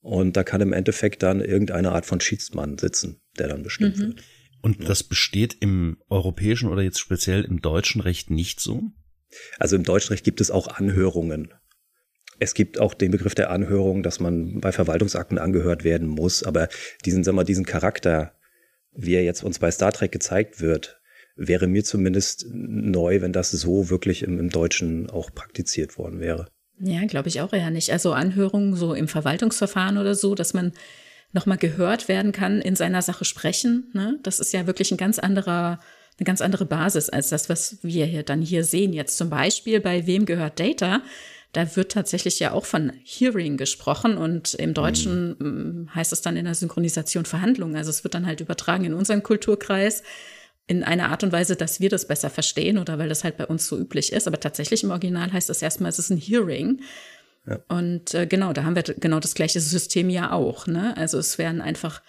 Und 0.00 0.36
da 0.36 0.44
kann 0.44 0.60
im 0.60 0.72
Endeffekt 0.72 1.22
dann 1.24 1.40
irgendeine 1.40 1.90
Art 1.90 2.06
von 2.06 2.20
Schiedsmann 2.20 2.78
sitzen, 2.78 3.20
der 3.38 3.48
dann 3.48 3.64
bestimmt 3.64 3.98
mhm. 3.98 4.02
wird. 4.02 4.22
Und 4.66 4.88
das 4.88 5.04
besteht 5.04 5.56
im 5.60 5.98
europäischen 6.08 6.68
oder 6.68 6.82
jetzt 6.82 6.98
speziell 6.98 7.44
im 7.44 7.62
deutschen 7.62 8.00
Recht 8.00 8.30
nicht 8.30 8.58
so? 8.58 8.82
Also 9.60 9.76
im 9.76 9.84
deutschen 9.84 10.08
Recht 10.08 10.24
gibt 10.24 10.40
es 10.40 10.50
auch 10.50 10.66
Anhörungen. 10.66 11.54
Es 12.40 12.52
gibt 12.52 12.80
auch 12.80 12.92
den 12.92 13.12
Begriff 13.12 13.36
der 13.36 13.50
Anhörung, 13.50 14.02
dass 14.02 14.18
man 14.18 14.58
bei 14.60 14.72
Verwaltungsakten 14.72 15.38
angehört 15.38 15.84
werden 15.84 16.08
muss, 16.08 16.42
aber 16.42 16.68
diesen, 17.04 17.22
sag 17.22 17.36
mal, 17.36 17.44
diesen 17.44 17.64
Charakter, 17.64 18.32
wie 18.92 19.14
er 19.14 19.22
jetzt 19.22 19.44
uns 19.44 19.60
bei 19.60 19.70
Star 19.70 19.92
Trek 19.92 20.10
gezeigt 20.10 20.60
wird, 20.60 21.00
wäre 21.36 21.68
mir 21.68 21.84
zumindest 21.84 22.46
neu, 22.52 23.20
wenn 23.20 23.32
das 23.32 23.52
so 23.52 23.88
wirklich 23.88 24.24
im, 24.24 24.40
im 24.40 24.50
Deutschen 24.50 25.08
auch 25.10 25.32
praktiziert 25.32 25.96
worden 25.96 26.18
wäre. 26.18 26.48
Ja, 26.80 27.06
glaube 27.06 27.28
ich 27.28 27.40
auch 27.40 27.52
eher 27.52 27.70
nicht. 27.70 27.92
Also 27.92 28.14
Anhörungen 28.14 28.74
so 28.74 28.94
im 28.94 29.06
Verwaltungsverfahren 29.06 29.96
oder 29.96 30.16
so, 30.16 30.34
dass 30.34 30.54
man 30.54 30.72
nochmal 31.36 31.58
gehört 31.58 32.08
werden 32.08 32.32
kann, 32.32 32.60
in 32.60 32.74
seiner 32.74 33.02
Sache 33.02 33.24
sprechen. 33.24 33.90
Ne? 33.92 34.18
Das 34.24 34.40
ist 34.40 34.52
ja 34.52 34.66
wirklich 34.66 34.90
ein 34.90 34.96
ganz 34.96 35.20
anderer, 35.20 35.78
eine 36.18 36.24
ganz 36.24 36.40
andere 36.40 36.64
Basis 36.64 37.08
als 37.08 37.28
das, 37.28 37.48
was 37.48 37.78
wir 37.82 38.06
hier 38.06 38.24
dann 38.24 38.42
hier 38.42 38.64
sehen. 38.64 38.92
Jetzt 38.92 39.16
zum 39.16 39.30
Beispiel 39.30 39.80
bei 39.80 40.06
Wem 40.06 40.26
gehört 40.26 40.58
Data? 40.58 41.02
da 41.56 41.74
wird 41.74 41.92
tatsächlich 41.92 42.38
ja 42.38 42.52
auch 42.52 42.66
von 42.66 42.92
Hearing 43.02 43.56
gesprochen 43.56 44.18
und 44.18 44.54
im 44.54 44.74
Deutschen 44.74 45.36
mhm. 45.38 45.94
heißt 45.94 46.12
es 46.12 46.20
dann 46.20 46.36
in 46.36 46.44
der 46.44 46.54
Synchronisation 46.54 47.24
Verhandlungen. 47.24 47.76
Also 47.76 47.88
es 47.88 48.04
wird 48.04 48.14
dann 48.14 48.26
halt 48.26 48.40
übertragen 48.42 48.84
in 48.84 48.92
unseren 48.92 49.22
Kulturkreis 49.22 50.02
in 50.66 50.84
einer 50.84 51.10
Art 51.10 51.22
und 51.22 51.32
Weise, 51.32 51.56
dass 51.56 51.80
wir 51.80 51.88
das 51.88 52.08
besser 52.08 52.28
verstehen 52.28 52.76
oder 52.76 52.98
weil 52.98 53.08
das 53.08 53.24
halt 53.24 53.38
bei 53.38 53.46
uns 53.46 53.66
so 53.66 53.78
üblich 53.78 54.12
ist. 54.12 54.26
Aber 54.26 54.38
tatsächlich 54.38 54.82
im 54.82 54.90
Original 54.90 55.32
heißt 55.32 55.48
das 55.48 55.62
erstmal, 55.62 55.88
es 55.88 55.98
ist 55.98 56.10
ein 56.10 56.18
Hearing. 56.18 56.82
Ja. 57.46 57.60
Und 57.68 58.14
äh, 58.14 58.26
genau, 58.26 58.52
da 58.52 58.64
haben 58.64 58.74
wir 58.74 58.82
genau 58.82 59.20
das 59.20 59.34
gleiche 59.34 59.60
System 59.60 60.10
ja 60.10 60.32
auch. 60.32 60.66
Ne? 60.66 60.96
Also 60.96 61.18
es 61.18 61.38
werden 61.38 61.60
einfach 61.60 62.02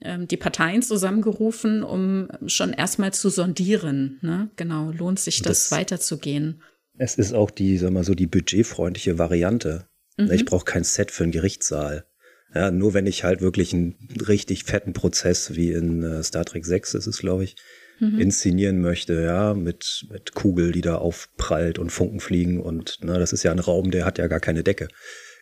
ähm, 0.00 0.26
die 0.26 0.36
Parteien 0.36 0.82
zusammengerufen, 0.82 1.82
um 1.82 2.28
schon 2.46 2.72
erstmal 2.72 3.12
zu 3.12 3.28
sondieren. 3.28 4.18
Ne? 4.22 4.50
Genau, 4.56 4.90
lohnt 4.90 5.20
sich 5.20 5.42
das, 5.42 5.68
das 5.68 5.78
weiterzugehen. 5.78 6.62
Es 6.96 7.16
ist 7.16 7.34
auch 7.34 7.50
die, 7.50 7.78
sag 7.78 7.92
mal 7.92 8.04
so, 8.04 8.14
die 8.14 8.26
budgetfreundliche 8.26 9.18
Variante. 9.18 9.86
Mhm. 10.16 10.30
Ich 10.32 10.44
brauche 10.44 10.64
kein 10.64 10.84
Set 10.84 11.10
für 11.10 11.24
einen 11.24 11.32
Gerichtssaal. 11.32 12.06
Ja, 12.54 12.70
nur 12.70 12.94
wenn 12.94 13.06
ich 13.06 13.22
halt 13.22 13.42
wirklich 13.42 13.72
einen 13.72 13.96
richtig 14.26 14.64
fetten 14.64 14.92
Prozess 14.92 15.54
wie 15.54 15.72
in 15.72 16.02
äh, 16.02 16.22
Star 16.22 16.44
Trek 16.44 16.66
6 16.66 16.94
ist 16.94 17.06
es, 17.06 17.18
glaube 17.18 17.44
ich, 17.44 17.56
mhm. 18.00 18.18
inszenieren 18.18 18.80
möchte, 18.80 19.22
ja, 19.22 19.54
mit, 19.54 20.06
mit 20.10 20.34
Kugel, 20.34 20.72
die 20.72 20.80
da 20.80 20.96
aufprallt 20.96 21.78
und 21.78 21.90
Funken 21.90 22.20
fliegen 22.20 22.60
und 22.60 23.04
ne, 23.04 23.18
das 23.18 23.32
ist 23.32 23.42
ja 23.42 23.52
ein 23.52 23.58
Raum, 23.58 23.90
der 23.90 24.04
hat 24.04 24.18
ja 24.18 24.26
gar 24.26 24.40
keine 24.40 24.62
Decke 24.64 24.88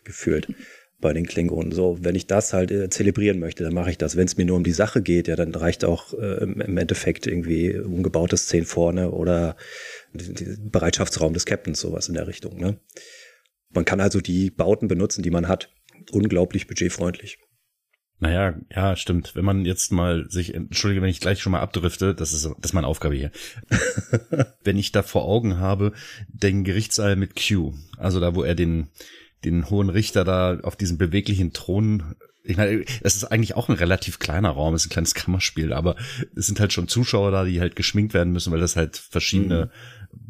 gefühlt. 0.03 0.47
bei 1.01 1.13
den 1.13 1.25
Klingonen. 1.25 1.71
So, 1.71 1.97
wenn 2.01 2.15
ich 2.15 2.27
das 2.27 2.53
halt 2.53 2.71
äh, 2.71 2.89
zelebrieren 2.89 3.39
möchte, 3.39 3.63
dann 3.63 3.73
mache 3.73 3.89
ich 3.89 3.97
das. 3.97 4.15
Wenn 4.15 4.25
es 4.25 4.37
mir 4.37 4.45
nur 4.45 4.57
um 4.57 4.63
die 4.63 4.71
Sache 4.71 5.01
geht, 5.01 5.27
ja, 5.27 5.35
dann 5.35 5.55
reicht 5.55 5.85
auch 5.85 6.13
äh, 6.13 6.43
im 6.43 6.77
Endeffekt 6.77 7.25
irgendwie 7.25 7.77
umgebaute 7.79 8.37
Szenen 8.37 8.65
vorne 8.65 9.11
oder 9.11 9.55
Bereitschaftsraum 10.13 11.33
des 11.33 11.45
Captains, 11.45 11.79
sowas 11.79 12.09
in 12.09 12.15
der 12.15 12.27
Richtung. 12.27 12.59
Ne? 12.59 12.79
Man 13.69 13.85
kann 13.85 14.01
also 14.01 14.19
die 14.19 14.49
Bauten 14.49 14.87
benutzen, 14.87 15.23
die 15.23 15.31
man 15.31 15.47
hat. 15.47 15.69
Unglaublich 16.11 16.67
budgetfreundlich. 16.67 17.37
Naja, 18.21 18.55
ja, 18.75 18.95
stimmt. 18.97 19.35
Wenn 19.35 19.45
man 19.45 19.65
jetzt 19.65 19.91
mal 19.91 20.29
sich, 20.29 20.53
entschuldige, 20.53 21.01
wenn 21.01 21.09
ich 21.09 21.21
gleich 21.21 21.41
schon 21.41 21.53
mal 21.53 21.61
abdrifte, 21.61 22.13
das 22.13 22.33
ist, 22.33 22.45
das 22.45 22.53
ist 22.71 22.73
meine 22.73 22.87
Aufgabe 22.87 23.15
hier. 23.15 23.31
wenn 24.63 24.77
ich 24.77 24.91
da 24.91 25.03
vor 25.03 25.23
Augen 25.23 25.57
habe, 25.57 25.93
den 26.27 26.65
Gerichtssaal 26.65 27.15
mit 27.15 27.35
Q, 27.35 27.73
also 27.97 28.19
da, 28.19 28.35
wo 28.35 28.43
er 28.43 28.55
den, 28.55 28.89
den 29.45 29.69
hohen 29.69 29.89
Richter 29.89 30.25
da 30.25 30.59
auf 30.63 30.75
diesem 30.75 30.97
beweglichen 30.97 31.53
Thron 31.53 32.15
ich 32.49 32.57
meine, 32.57 32.83
es 33.01 33.15
ist 33.15 33.25
eigentlich 33.25 33.55
auch 33.55 33.69
ein 33.69 33.75
relativ 33.75 34.17
kleiner 34.17 34.49
Raum, 34.49 34.73
es 34.73 34.83
ist 34.83 34.87
ein 34.87 34.93
kleines 34.93 35.13
Kammerspiel, 35.13 35.71
aber 35.71 35.95
es 36.35 36.47
sind 36.47 36.59
halt 36.59 36.73
schon 36.73 36.87
Zuschauer 36.87 37.31
da, 37.31 37.43
die 37.43 37.59
halt 37.59 37.75
geschminkt 37.75 38.13
werden 38.13 38.33
müssen, 38.33 38.51
weil 38.51 38.59
das 38.59 38.75
halt 38.75 38.97
verschiedene 38.97 39.65
mhm. 39.65 39.69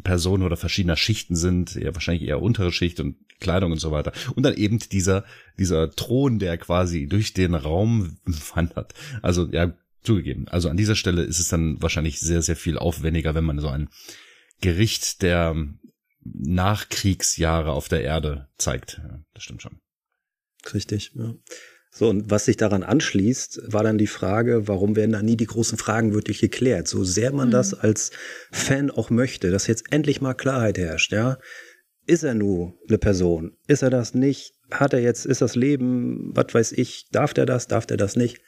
Personen 0.03 0.43
oder 0.43 0.57
verschiedener 0.57 0.95
Schichten 0.95 1.35
sind, 1.35 1.75
ja 1.75 1.93
wahrscheinlich 1.93 2.27
eher 2.27 2.41
untere 2.41 2.71
Schicht 2.71 2.99
und 2.99 3.15
Kleidung 3.39 3.71
und 3.71 3.79
so 3.79 3.91
weiter. 3.91 4.11
Und 4.35 4.43
dann 4.43 4.55
eben 4.55 4.79
dieser, 4.79 5.25
dieser 5.57 5.91
Thron, 5.91 6.39
der 6.39 6.57
quasi 6.57 7.07
durch 7.07 7.33
den 7.33 7.55
Raum 7.55 8.17
wandert. 8.55 8.93
Also 9.21 9.47
ja, 9.51 9.73
zugegeben. 10.03 10.47
Also 10.47 10.69
an 10.69 10.77
dieser 10.77 10.95
Stelle 10.95 11.23
ist 11.23 11.39
es 11.39 11.49
dann 11.49 11.81
wahrscheinlich 11.81 12.19
sehr, 12.19 12.41
sehr 12.41 12.55
viel 12.55 12.77
aufwendiger, 12.77 13.35
wenn 13.35 13.45
man 13.45 13.59
so 13.59 13.67
ein 13.67 13.89
Gericht 14.61 15.21
der 15.21 15.55
Nachkriegsjahre 16.23 17.71
auf 17.71 17.87
der 17.87 18.03
Erde 18.03 18.49
zeigt. 18.57 19.01
Ja, 19.03 19.23
das 19.33 19.43
stimmt 19.43 19.61
schon. 19.61 19.79
Richtig, 20.73 21.11
ja. 21.15 21.33
So, 21.91 22.09
und 22.09 22.29
was 22.29 22.45
sich 22.45 22.55
daran 22.57 22.83
anschließt, 22.83 23.73
war 23.73 23.83
dann 23.83 23.97
die 23.97 24.07
Frage, 24.07 24.67
warum 24.67 24.95
werden 24.95 25.11
da 25.11 25.21
nie 25.21 25.37
die 25.37 25.47
großen 25.47 25.77
Fragen 25.77 26.13
wirklich 26.13 26.39
geklärt? 26.39 26.87
So 26.87 27.03
sehr 27.03 27.31
man 27.33 27.47
mhm. 27.47 27.53
das 27.53 27.73
als 27.73 28.11
Fan 28.51 28.91
auch 28.91 29.09
möchte, 29.09 29.49
dass 29.49 29.67
jetzt 29.67 29.91
endlich 29.91 30.21
mal 30.21 30.35
Klarheit 30.35 30.77
herrscht, 30.77 31.11
ja. 31.11 31.39
Ist 32.05 32.23
er 32.23 32.33
nur 32.33 32.73
eine 32.87 32.97
Person? 32.97 33.55
Ist 33.67 33.83
er 33.83 33.89
das 33.89 34.13
nicht? 34.13 34.53
Hat 34.71 34.93
er 34.93 34.99
jetzt, 34.99 35.25
ist 35.25 35.41
das 35.41 35.55
Leben, 35.55 36.31
was 36.35 36.53
weiß 36.53 36.71
ich, 36.73 37.07
darf 37.11 37.33
der 37.33 37.45
das, 37.45 37.67
darf 37.67 37.85
der 37.85 37.97
das 37.97 38.15
nicht? 38.15 38.41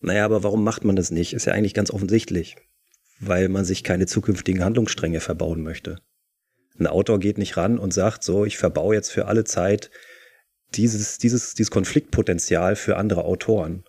Naja, 0.00 0.24
aber 0.24 0.42
warum 0.42 0.64
macht 0.64 0.84
man 0.84 0.96
das 0.96 1.10
nicht? 1.10 1.32
Ist 1.32 1.46
ja 1.46 1.52
eigentlich 1.52 1.74
ganz 1.74 1.90
offensichtlich. 1.90 2.56
Weil 3.18 3.48
man 3.48 3.64
sich 3.64 3.84
keine 3.84 4.06
zukünftigen 4.06 4.64
Handlungsstränge 4.64 5.20
verbauen 5.20 5.62
möchte. 5.62 6.00
Ein 6.78 6.86
Autor 6.86 7.20
geht 7.20 7.36
nicht 7.36 7.56
ran 7.58 7.78
und 7.78 7.92
sagt 7.92 8.24
so, 8.24 8.46
ich 8.46 8.56
verbaue 8.56 8.94
jetzt 8.94 9.10
für 9.10 9.26
alle 9.26 9.44
Zeit 9.44 9.90
dieses, 10.74 11.18
dieses, 11.18 11.54
dieses 11.54 11.70
Konfliktpotenzial 11.70 12.76
für 12.76 12.96
andere 12.96 13.24
Autoren. 13.24 13.84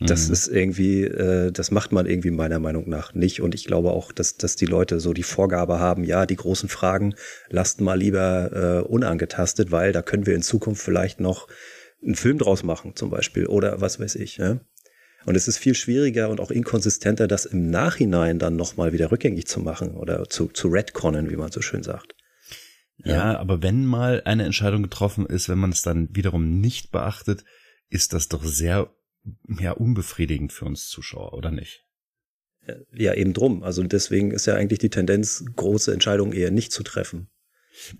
Das 0.00 0.28
mhm. 0.28 0.32
ist 0.32 0.48
irgendwie, 0.48 1.04
äh, 1.04 1.52
das 1.52 1.70
macht 1.70 1.92
man 1.92 2.06
irgendwie 2.06 2.30
meiner 2.30 2.58
Meinung 2.58 2.88
nach 2.88 3.14
nicht. 3.14 3.42
Und 3.42 3.54
ich 3.54 3.66
glaube 3.66 3.90
auch, 3.90 4.12
dass, 4.12 4.36
dass 4.36 4.56
die 4.56 4.66
Leute 4.66 4.98
so 4.98 5.12
die 5.12 5.22
Vorgabe 5.22 5.78
haben, 5.78 6.04
ja, 6.04 6.24
die 6.24 6.36
großen 6.36 6.70
Fragen 6.70 7.14
lasst 7.50 7.82
mal 7.82 7.98
lieber 7.98 8.82
äh, 8.82 8.88
unangetastet, 8.88 9.70
weil 9.70 9.92
da 9.92 10.00
können 10.00 10.26
wir 10.26 10.34
in 10.34 10.42
Zukunft 10.42 10.82
vielleicht 10.82 11.20
noch 11.20 11.48
einen 12.02 12.14
Film 12.14 12.38
draus 12.38 12.62
machen, 12.62 12.96
zum 12.96 13.10
Beispiel, 13.10 13.46
oder 13.46 13.82
was 13.82 14.00
weiß 14.00 14.14
ich. 14.14 14.38
Ja? 14.38 14.60
Und 15.26 15.34
es 15.36 15.48
ist 15.48 15.58
viel 15.58 15.74
schwieriger 15.74 16.30
und 16.30 16.40
auch 16.40 16.50
inkonsistenter, 16.50 17.28
das 17.28 17.44
im 17.44 17.68
Nachhinein 17.68 18.38
dann 18.38 18.56
nochmal 18.56 18.94
wieder 18.94 19.12
rückgängig 19.12 19.46
zu 19.46 19.60
machen 19.60 19.94
oder 19.96 20.28
zu, 20.30 20.48
zu 20.48 20.68
retconnen, 20.68 21.30
wie 21.30 21.36
man 21.36 21.52
so 21.52 21.60
schön 21.60 21.82
sagt. 21.82 22.14
Ja, 23.04 23.32
ja, 23.32 23.38
aber 23.38 23.62
wenn 23.62 23.86
mal 23.86 24.22
eine 24.24 24.44
Entscheidung 24.44 24.82
getroffen 24.82 25.26
ist, 25.26 25.48
wenn 25.48 25.58
man 25.58 25.70
es 25.70 25.82
dann 25.82 26.14
wiederum 26.14 26.60
nicht 26.60 26.90
beachtet, 26.90 27.44
ist 27.88 28.12
das 28.12 28.28
doch 28.28 28.44
sehr 28.44 28.94
ja, 29.48 29.72
unbefriedigend 29.72 30.52
für 30.52 30.64
uns 30.64 30.88
Zuschauer, 30.88 31.34
oder 31.34 31.50
nicht? 31.50 31.84
Ja, 32.92 33.14
eben 33.14 33.32
drum. 33.32 33.62
Also 33.62 33.82
deswegen 33.82 34.30
ist 34.30 34.46
ja 34.46 34.54
eigentlich 34.54 34.78
die 34.78 34.90
Tendenz, 34.90 35.44
große 35.56 35.92
Entscheidungen 35.92 36.32
eher 36.32 36.50
nicht 36.50 36.72
zu 36.72 36.82
treffen. 36.82 37.28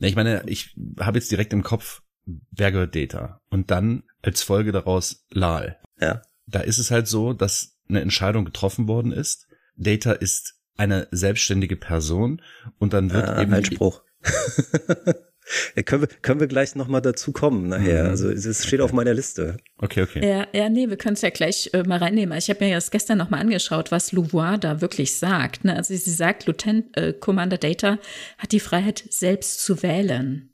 Ich 0.01 0.17
meine, 0.17 0.43
ich 0.47 0.77
habe 0.99 1.19
jetzt 1.19 1.31
direkt 1.31 1.53
im 1.53 1.63
Kopf, 1.63 2.03
wer 2.51 2.71
gehört 2.71 2.95
Data? 2.95 3.41
Und 3.49 3.71
dann 3.71 4.05
als 4.23 4.43
Folge 4.43 4.73
daraus 4.73 5.27
Lal. 5.31 5.79
Ja. 6.01 6.23
Da 6.47 6.61
ist 6.61 6.79
es 6.79 6.91
halt 6.91 7.09
so, 7.09 7.33
dass 7.33 7.79
eine 7.89 8.01
Entscheidung 8.01 8.45
getroffen 8.45 8.87
worden 8.89 9.13
ist. 9.13 9.47
Data 9.77 10.13
ist 10.13 10.55
eine 10.77 11.09
selbstständige 11.11 11.77
Person 11.77 12.43
und 12.79 12.93
dann 12.93 13.11
wird 13.13 13.29
ah, 13.29 13.43
eben 13.43 13.53
Einspruch. 13.53 14.03
Ja, 15.77 15.83
können, 15.83 16.03
wir, 16.03 16.09
können 16.23 16.41
wir 16.41 16.47
gleich 16.47 16.75
nochmal 16.77 17.03
dazu 17.03 17.33
kommen 17.33 17.69
nachher. 17.69 18.05
Mhm. 18.05 18.11
Also 18.11 18.31
es 18.31 18.65
steht 18.65 18.81
okay. 18.81 18.83
auf 18.83 18.93
meiner 18.93 19.15
Liste. 19.15 19.57
Okay, 19.79 20.03
okay. 20.03 20.27
Ja, 20.27 20.47
ja 20.53 20.69
nee, 20.69 20.89
wir 20.89 20.97
können 20.97 21.15
es 21.15 21.23
ja 21.23 21.31
gleich 21.31 21.71
äh, 21.73 21.83
mal 21.83 21.99
reinnehmen. 21.99 22.37
Ich 22.39 22.49
habe 22.51 22.65
mir 22.65 22.75
das 22.75 22.91
gestern 22.91 23.19
nochmal 23.19 23.41
angeschaut, 23.41 23.91
was 23.91 24.13
Louvois 24.13 24.59
da 24.61 24.81
wirklich 24.81 25.17
sagt. 25.17 25.65
Ne? 25.65 25.75
Also 25.75 25.95
sie 25.95 26.11
sagt, 26.11 26.47
Lieutenant 26.47 26.97
äh, 26.97 27.13
Commander 27.13 27.59
Data 27.59 27.99
hat 28.39 28.53
die 28.53 28.61
Freiheit, 28.61 29.05
selbst 29.11 29.65
zu 29.65 29.83
wählen. 29.83 30.51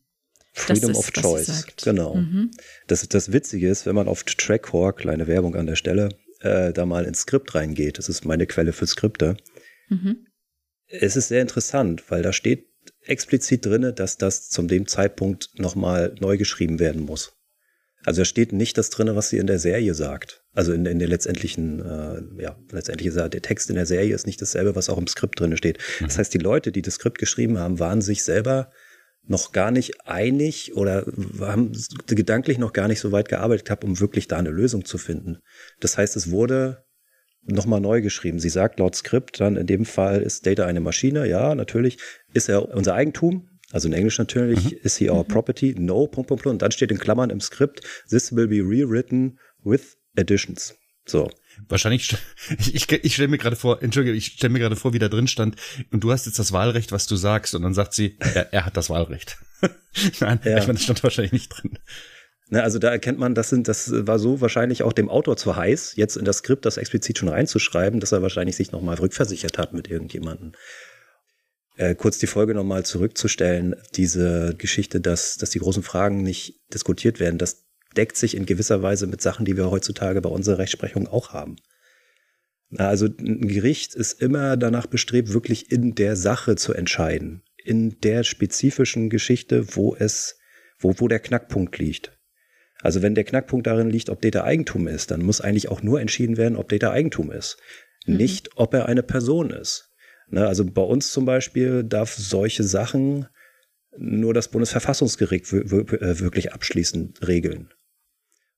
Freedom 0.52 0.92
ist, 0.92 0.96
of 0.96 1.12
Choice. 1.12 1.66
Genau. 1.84 2.14
Mhm. 2.14 2.50
Das, 2.86 3.06
das 3.06 3.32
Witzige 3.32 3.68
ist, 3.68 3.84
wenn 3.84 3.94
man 3.94 4.08
auf 4.08 4.24
Trackcore, 4.24 4.94
kleine 4.94 5.26
Werbung 5.26 5.54
an 5.54 5.66
der 5.66 5.76
Stelle, 5.76 6.08
äh, 6.40 6.72
da 6.72 6.86
mal 6.86 7.04
ins 7.04 7.20
Skript 7.20 7.54
reingeht, 7.54 7.98
das 7.98 8.08
ist 8.08 8.24
meine 8.24 8.46
Quelle 8.46 8.72
für 8.72 8.86
Skripte, 8.86 9.36
mhm. 9.88 10.26
es 10.86 11.16
ist 11.16 11.28
sehr 11.28 11.42
interessant, 11.42 12.04
weil 12.10 12.22
da 12.22 12.32
steht 12.32 12.65
explizit 13.02 13.64
drinne, 13.66 13.92
dass 13.92 14.18
das 14.18 14.48
zum 14.48 14.68
dem 14.68 14.86
Zeitpunkt 14.86 15.50
nochmal 15.58 16.14
neu 16.20 16.36
geschrieben 16.36 16.78
werden 16.78 17.02
muss. 17.02 17.32
Also 18.04 18.20
da 18.20 18.24
steht 18.24 18.52
nicht 18.52 18.78
das 18.78 18.90
drinne, 18.90 19.16
was 19.16 19.30
sie 19.30 19.38
in 19.38 19.48
der 19.48 19.58
Serie 19.58 19.92
sagt. 19.92 20.44
Also 20.54 20.72
in, 20.72 20.86
in 20.86 21.00
der 21.00 21.08
letztendlichen, 21.08 21.80
äh, 21.80 22.42
ja, 22.42 22.56
letztendlich 22.70 23.08
ist 23.08 23.16
der 23.16 23.30
Text 23.30 23.68
in 23.68 23.74
der 23.74 23.86
Serie 23.86 24.14
ist 24.14 24.26
nicht 24.26 24.40
dasselbe, 24.40 24.76
was 24.76 24.88
auch 24.88 24.98
im 24.98 25.08
Skript 25.08 25.40
drinne 25.40 25.56
steht. 25.56 25.78
Mhm. 26.00 26.06
Das 26.06 26.18
heißt, 26.18 26.32
die 26.32 26.38
Leute, 26.38 26.70
die 26.70 26.82
das 26.82 26.94
Skript 26.94 27.18
geschrieben 27.18 27.58
haben, 27.58 27.80
waren 27.80 28.00
sich 28.00 28.22
selber 28.22 28.70
noch 29.28 29.50
gar 29.50 29.72
nicht 29.72 30.06
einig 30.06 30.76
oder 30.76 31.04
haben 31.40 31.72
gedanklich 32.06 32.58
noch 32.58 32.72
gar 32.72 32.86
nicht 32.86 33.00
so 33.00 33.10
weit 33.10 33.28
gearbeitet 33.28 33.66
gehabt, 33.66 33.82
um 33.82 33.98
wirklich 33.98 34.28
da 34.28 34.36
eine 34.36 34.50
Lösung 34.50 34.84
zu 34.84 34.98
finden. 34.98 35.38
Das 35.80 35.98
heißt, 35.98 36.14
es 36.14 36.30
wurde 36.30 36.85
nochmal 37.46 37.80
neu 37.80 38.00
geschrieben. 38.02 38.38
Sie 38.38 38.48
sagt 38.48 38.78
laut 38.78 38.94
Skript 38.94 39.40
dann 39.40 39.56
in 39.56 39.66
dem 39.66 39.84
Fall 39.84 40.22
ist 40.22 40.46
Data 40.46 40.66
eine 40.66 40.80
Maschine. 40.80 41.28
Ja, 41.28 41.54
natürlich. 41.54 41.98
Ist 42.32 42.48
er 42.48 42.74
unser 42.74 42.94
Eigentum? 42.94 43.48
Also 43.72 43.88
in 43.88 43.94
Englisch 43.94 44.18
natürlich, 44.18 44.72
mhm. 44.72 44.78
ist 44.82 44.96
he 44.98 45.10
our 45.10 45.24
mhm. 45.24 45.28
property? 45.28 45.74
No, 45.76 46.06
Punkt, 46.06 46.28
Punkt, 46.28 46.42
Punkt. 46.42 46.46
Und 46.46 46.62
dann 46.62 46.70
steht 46.70 46.90
in 46.90 46.98
Klammern 46.98 47.30
im 47.30 47.40
Skript, 47.40 47.80
this 48.08 48.34
will 48.34 48.46
be 48.46 48.56
rewritten 48.56 49.38
with 49.64 49.96
additions. 50.16 50.74
So. 51.04 51.30
Wahrscheinlich, 51.68 52.14
ich, 52.58 52.90
ich 52.90 53.14
stelle 53.14 53.28
mir 53.28 53.38
gerade 53.38 53.56
vor, 53.56 53.82
entschuldige, 53.82 54.16
ich 54.16 54.26
stelle 54.26 54.52
mir 54.52 54.58
gerade 54.58 54.76
vor, 54.76 54.92
wie 54.92 54.98
da 54.98 55.08
drin 55.08 55.26
stand, 55.26 55.56
und 55.90 56.04
du 56.04 56.12
hast 56.12 56.26
jetzt 56.26 56.38
das 56.38 56.52
Wahlrecht, 56.52 56.92
was 56.92 57.06
du 57.06 57.16
sagst, 57.16 57.54
und 57.54 57.62
dann 57.62 57.74
sagt 57.74 57.94
sie, 57.94 58.16
er, 58.18 58.52
er 58.52 58.66
hat 58.66 58.76
das 58.76 58.90
Wahlrecht. 58.90 59.38
Nein, 60.20 60.40
ja. 60.44 60.58
ich 60.58 60.66
meine, 60.66 60.74
das 60.74 60.84
stand 60.84 61.02
wahrscheinlich 61.02 61.32
nicht 61.32 61.48
drin. 61.48 61.78
Ne, 62.48 62.62
also 62.62 62.78
da 62.78 62.90
erkennt 62.90 63.18
man, 63.18 63.34
das, 63.34 63.50
sind, 63.50 63.66
das 63.66 63.90
war 63.92 64.20
so 64.20 64.40
wahrscheinlich 64.40 64.84
auch 64.84 64.92
dem 64.92 65.08
Autor 65.08 65.36
zu 65.36 65.56
heiß, 65.56 65.96
jetzt 65.96 66.16
in 66.16 66.24
das 66.24 66.38
Skript 66.38 66.64
das 66.64 66.76
explizit 66.76 67.18
schon 67.18 67.28
reinzuschreiben, 67.28 67.98
dass 67.98 68.12
er 68.12 68.22
wahrscheinlich 68.22 68.54
sich 68.54 68.70
nochmal 68.70 68.96
rückversichert 68.96 69.58
hat 69.58 69.72
mit 69.72 69.88
irgendjemandem. 69.88 70.52
Äh, 71.76 71.96
kurz 71.96 72.18
die 72.18 72.28
Folge 72.28 72.54
nochmal 72.54 72.86
zurückzustellen, 72.86 73.74
diese 73.96 74.54
Geschichte, 74.56 75.00
dass, 75.00 75.36
dass 75.38 75.50
die 75.50 75.58
großen 75.58 75.82
Fragen 75.82 76.22
nicht 76.22 76.60
diskutiert 76.72 77.18
werden, 77.18 77.38
das 77.38 77.66
deckt 77.96 78.16
sich 78.16 78.36
in 78.36 78.46
gewisser 78.46 78.80
Weise 78.80 79.08
mit 79.08 79.20
Sachen, 79.20 79.44
die 79.44 79.56
wir 79.56 79.70
heutzutage 79.70 80.20
bei 80.20 80.28
unserer 80.28 80.58
Rechtsprechung 80.58 81.08
auch 81.08 81.32
haben. 81.32 81.56
Also 82.76 83.06
ein 83.06 83.48
Gericht 83.48 83.94
ist 83.94 84.20
immer 84.20 84.56
danach 84.56 84.86
bestrebt, 84.86 85.32
wirklich 85.32 85.70
in 85.72 85.94
der 85.94 86.16
Sache 86.16 86.56
zu 86.56 86.72
entscheiden, 86.72 87.42
in 87.62 88.00
der 88.00 88.22
spezifischen 88.22 89.10
Geschichte, 89.10 89.76
wo 89.76 89.96
es, 89.96 90.38
wo, 90.78 90.94
wo 90.98 91.08
der 91.08 91.20
Knackpunkt 91.20 91.78
liegt. 91.78 92.15
Also 92.82 93.02
wenn 93.02 93.14
der 93.14 93.24
Knackpunkt 93.24 93.66
darin 93.66 93.90
liegt, 93.90 94.10
ob 94.10 94.20
Data 94.20 94.44
Eigentum 94.44 94.86
ist, 94.86 95.10
dann 95.10 95.22
muss 95.22 95.40
eigentlich 95.40 95.68
auch 95.68 95.82
nur 95.82 96.00
entschieden 96.00 96.36
werden, 96.36 96.56
ob 96.56 96.68
Data 96.68 96.90
Eigentum 96.90 97.30
ist. 97.30 97.56
Mhm. 98.06 98.16
Nicht, 98.16 98.50
ob 98.56 98.74
er 98.74 98.86
eine 98.86 99.02
Person 99.02 99.50
ist. 99.50 99.90
Ne, 100.28 100.46
also 100.46 100.64
bei 100.64 100.82
uns 100.82 101.12
zum 101.12 101.24
Beispiel 101.24 101.84
darf 101.84 102.14
solche 102.14 102.64
Sachen 102.64 103.26
nur 103.96 104.34
das 104.34 104.48
Bundesverfassungsgericht 104.48 105.52
äh, 105.52 106.20
wirklich 106.20 106.52
abschließend 106.52 107.26
regeln. 107.26 107.72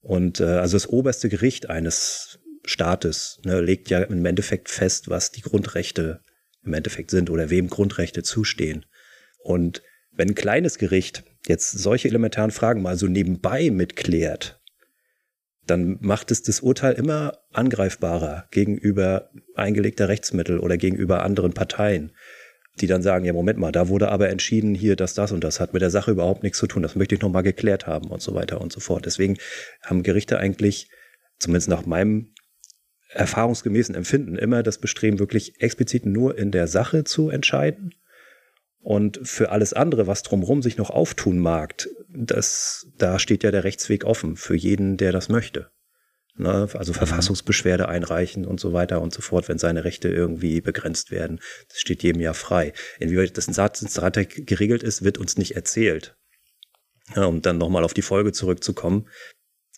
Und 0.00 0.40
äh, 0.40 0.44
also 0.44 0.76
das 0.76 0.88
oberste 0.88 1.28
Gericht 1.28 1.68
eines 1.68 2.40
Staates 2.64 3.40
ne, 3.44 3.60
legt 3.60 3.90
ja 3.90 4.02
im 4.02 4.24
Endeffekt 4.24 4.68
fest, 4.68 5.08
was 5.08 5.30
die 5.30 5.42
Grundrechte 5.42 6.20
im 6.64 6.74
Endeffekt 6.74 7.10
sind 7.10 7.30
oder 7.30 7.50
wem 7.50 7.68
Grundrechte 7.68 8.22
zustehen. 8.22 8.86
Und 9.38 9.82
wenn 10.10 10.30
ein 10.30 10.34
kleines 10.34 10.78
Gericht 10.78 11.24
jetzt 11.46 11.70
solche 11.70 12.08
elementaren 12.08 12.50
Fragen 12.50 12.82
mal 12.82 12.96
so 12.96 13.06
nebenbei 13.06 13.70
mitklärt, 13.70 14.60
dann 15.66 15.98
macht 16.00 16.30
es 16.30 16.42
das 16.42 16.60
Urteil 16.60 16.94
immer 16.94 17.38
angreifbarer 17.52 18.46
gegenüber 18.50 19.30
eingelegter 19.54 20.08
Rechtsmittel 20.08 20.58
oder 20.58 20.76
gegenüber 20.76 21.22
anderen 21.22 21.52
Parteien. 21.52 22.12
die 22.80 22.86
dann 22.86 23.02
sagen, 23.02 23.24
ja, 23.24 23.32
Moment 23.32 23.58
mal, 23.58 23.72
da 23.72 23.88
wurde 23.88 24.08
aber 24.08 24.28
entschieden, 24.28 24.72
hier, 24.72 24.94
dass 24.94 25.12
das 25.12 25.32
und 25.32 25.42
das 25.42 25.58
hat 25.58 25.72
mit 25.72 25.82
der 25.82 25.90
Sache 25.90 26.12
überhaupt 26.12 26.44
nichts 26.44 26.58
zu 26.58 26.68
tun. 26.68 26.82
Das 26.82 26.94
möchte 26.94 27.16
ich 27.16 27.20
nochmal 27.20 27.42
geklärt 27.42 27.88
haben 27.88 28.08
und 28.08 28.22
so 28.22 28.34
weiter 28.34 28.60
und 28.60 28.72
so 28.72 28.78
fort. 28.78 29.04
Deswegen 29.04 29.36
haben 29.82 30.04
Gerichte 30.04 30.38
eigentlich, 30.38 30.88
zumindest 31.40 31.68
nach 31.68 31.86
meinem 31.86 32.34
erfahrungsgemäßen 33.10 33.96
Empfinden, 33.96 34.36
immer 34.36 34.62
das 34.62 34.78
Bestreben, 34.78 35.18
wirklich 35.18 35.60
explizit 35.60 36.06
nur 36.06 36.38
in 36.38 36.52
der 36.52 36.68
Sache 36.68 37.02
zu 37.02 37.30
entscheiden. 37.30 37.94
Und 38.80 39.20
für 39.22 39.50
alles 39.50 39.72
andere, 39.72 40.06
was 40.06 40.22
drumherum 40.22 40.62
sich 40.62 40.76
noch 40.76 40.90
auftun 40.90 41.38
mag, 41.38 41.88
das, 42.08 42.86
da 42.96 43.18
steht 43.18 43.42
ja 43.42 43.50
der 43.50 43.64
Rechtsweg 43.64 44.04
offen 44.04 44.36
für 44.36 44.54
jeden, 44.54 44.96
der 44.96 45.12
das 45.12 45.28
möchte. 45.28 45.70
Ne? 46.36 46.68
Also 46.72 46.92
Verfassungsbeschwerde 46.92 47.88
einreichen 47.88 48.46
und 48.46 48.60
so 48.60 48.72
weiter 48.72 49.00
und 49.00 49.12
so 49.12 49.20
fort, 49.20 49.48
wenn 49.48 49.58
seine 49.58 49.84
Rechte 49.84 50.08
irgendwie 50.08 50.60
begrenzt 50.60 51.10
werden. 51.10 51.40
Das 51.68 51.80
steht 51.80 52.02
jedem 52.02 52.22
ja 52.22 52.32
frei. 52.32 52.72
Inwieweit 53.00 53.36
das 53.36 53.48
in 53.48 53.88
Strateg 53.88 54.46
geregelt 54.46 54.82
ist, 54.82 55.02
wird 55.02 55.18
uns 55.18 55.36
nicht 55.36 55.56
erzählt. 55.56 56.16
Ja, 57.16 57.24
um 57.24 57.42
dann 57.42 57.58
nochmal 57.58 57.84
auf 57.84 57.94
die 57.94 58.02
Folge 58.02 58.32
zurückzukommen. 58.32 59.08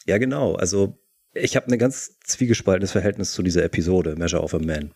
Ja, 0.06 0.18
genau. 0.18 0.54
Also 0.54 0.98
ich 1.32 1.56
habe 1.56 1.68
ein 1.68 1.78
ganz 1.78 2.18
zwiegespaltenes 2.24 2.92
Verhältnis 2.92 3.32
zu 3.32 3.42
dieser 3.42 3.64
Episode, 3.64 4.16
Measure 4.16 4.42
of 4.42 4.54
a 4.54 4.58
Man. 4.58 4.94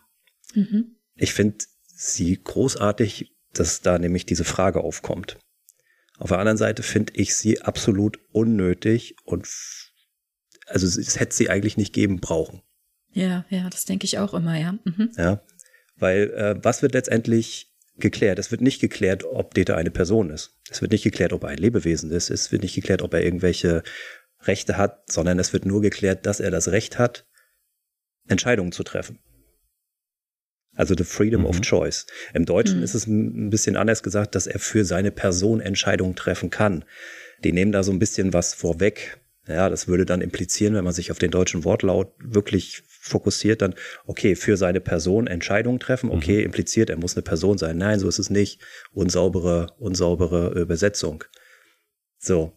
Mhm. 0.53 0.97
Ich 1.15 1.33
finde 1.33 1.65
sie 1.85 2.41
großartig, 2.41 3.34
dass 3.59 3.81
da 3.81 3.97
nämlich 3.97 4.25
diese 4.25 4.43
Frage 4.43 4.81
aufkommt. 4.81 5.37
Auf 6.17 6.29
der 6.29 6.39
anderen 6.39 6.57
Seite 6.57 6.83
finde 6.83 7.13
ich 7.15 7.35
sie 7.35 7.61
absolut 7.61 8.19
unnötig 8.31 9.15
und 9.23 9.47
also 10.67 10.87
es 10.87 11.19
hätte 11.19 11.35
sie 11.35 11.49
eigentlich 11.49 11.77
nicht 11.77 11.93
geben 11.93 12.19
brauchen. 12.19 12.61
Ja, 13.11 13.45
ja, 13.49 13.69
das 13.69 13.85
denke 13.85 14.05
ich 14.05 14.17
auch 14.19 14.33
immer, 14.33 14.57
ja. 14.57 14.77
Mhm. 14.83 15.11
Ja, 15.17 15.41
weil 15.97 16.31
äh, 16.31 16.55
was 16.63 16.81
wird 16.81 16.93
letztendlich 16.93 17.71
geklärt? 17.97 18.39
Es 18.39 18.51
wird 18.51 18.61
nicht 18.61 18.81
geklärt, 18.81 19.23
ob 19.23 19.53
Data 19.53 19.75
eine 19.75 19.91
Person 19.91 20.29
ist. 20.29 20.57
Es 20.69 20.81
wird 20.81 20.91
nicht 20.91 21.03
geklärt, 21.03 21.33
ob 21.33 21.43
er 21.43 21.49
ein 21.49 21.57
Lebewesen 21.57 22.11
ist. 22.11 22.29
Es 22.29 22.51
wird 22.51 22.63
nicht 22.63 22.75
geklärt, 22.75 23.01
ob 23.01 23.13
er 23.13 23.23
irgendwelche 23.23 23.83
Rechte 24.41 24.77
hat, 24.77 25.11
sondern 25.11 25.39
es 25.39 25.53
wird 25.53 25.65
nur 25.65 25.81
geklärt, 25.81 26.25
dass 26.25 26.39
er 26.39 26.51
das 26.51 26.69
Recht 26.69 26.99
hat, 26.99 27.25
Entscheidungen 28.27 28.71
zu 28.71 28.83
treffen. 28.83 29.19
Also 30.75 30.93
the 30.97 31.03
freedom 31.03 31.41
mhm. 31.41 31.47
of 31.47 31.61
choice. 31.61 32.05
Im 32.33 32.45
Deutschen 32.45 32.77
mhm. 32.77 32.83
ist 32.83 32.93
es 32.93 33.07
ein 33.07 33.49
bisschen 33.49 33.75
anders 33.75 34.03
gesagt, 34.03 34.35
dass 34.35 34.47
er 34.47 34.59
für 34.59 34.85
seine 34.85 35.11
Person 35.11 35.61
Entscheidungen 35.61 36.15
treffen 36.15 36.49
kann. 36.49 36.85
Die 37.43 37.51
nehmen 37.51 37.71
da 37.71 37.83
so 37.83 37.91
ein 37.91 37.99
bisschen 37.99 38.33
was 38.33 38.53
vorweg. 38.53 39.19
Ja, 39.47 39.69
das 39.69 39.87
würde 39.87 40.05
dann 40.05 40.21
implizieren, 40.21 40.73
wenn 40.73 40.83
man 40.83 40.93
sich 40.93 41.11
auf 41.11 41.19
den 41.19 41.29
deutschen 41.29 41.63
Wortlaut 41.63 42.13
wirklich 42.19 42.81
fokussiert, 42.87 43.61
dann, 43.61 43.75
okay, 44.05 44.35
für 44.35 44.57
seine 44.57 44.81
Person 44.81 45.27
Entscheidungen 45.27 45.79
treffen, 45.79 46.09
okay, 46.09 46.39
mhm. 46.39 46.45
impliziert, 46.45 46.89
er 46.89 46.97
muss 46.97 47.15
eine 47.15 47.21
Person 47.21 47.57
sein. 47.57 47.77
Nein, 47.77 47.99
so 47.99 48.07
ist 48.07 48.17
es 48.17 48.31
nicht. 48.31 48.59
Unsaubere, 48.91 49.67
unsaubere 49.77 50.59
Übersetzung. 50.59 51.23
So. 52.17 52.53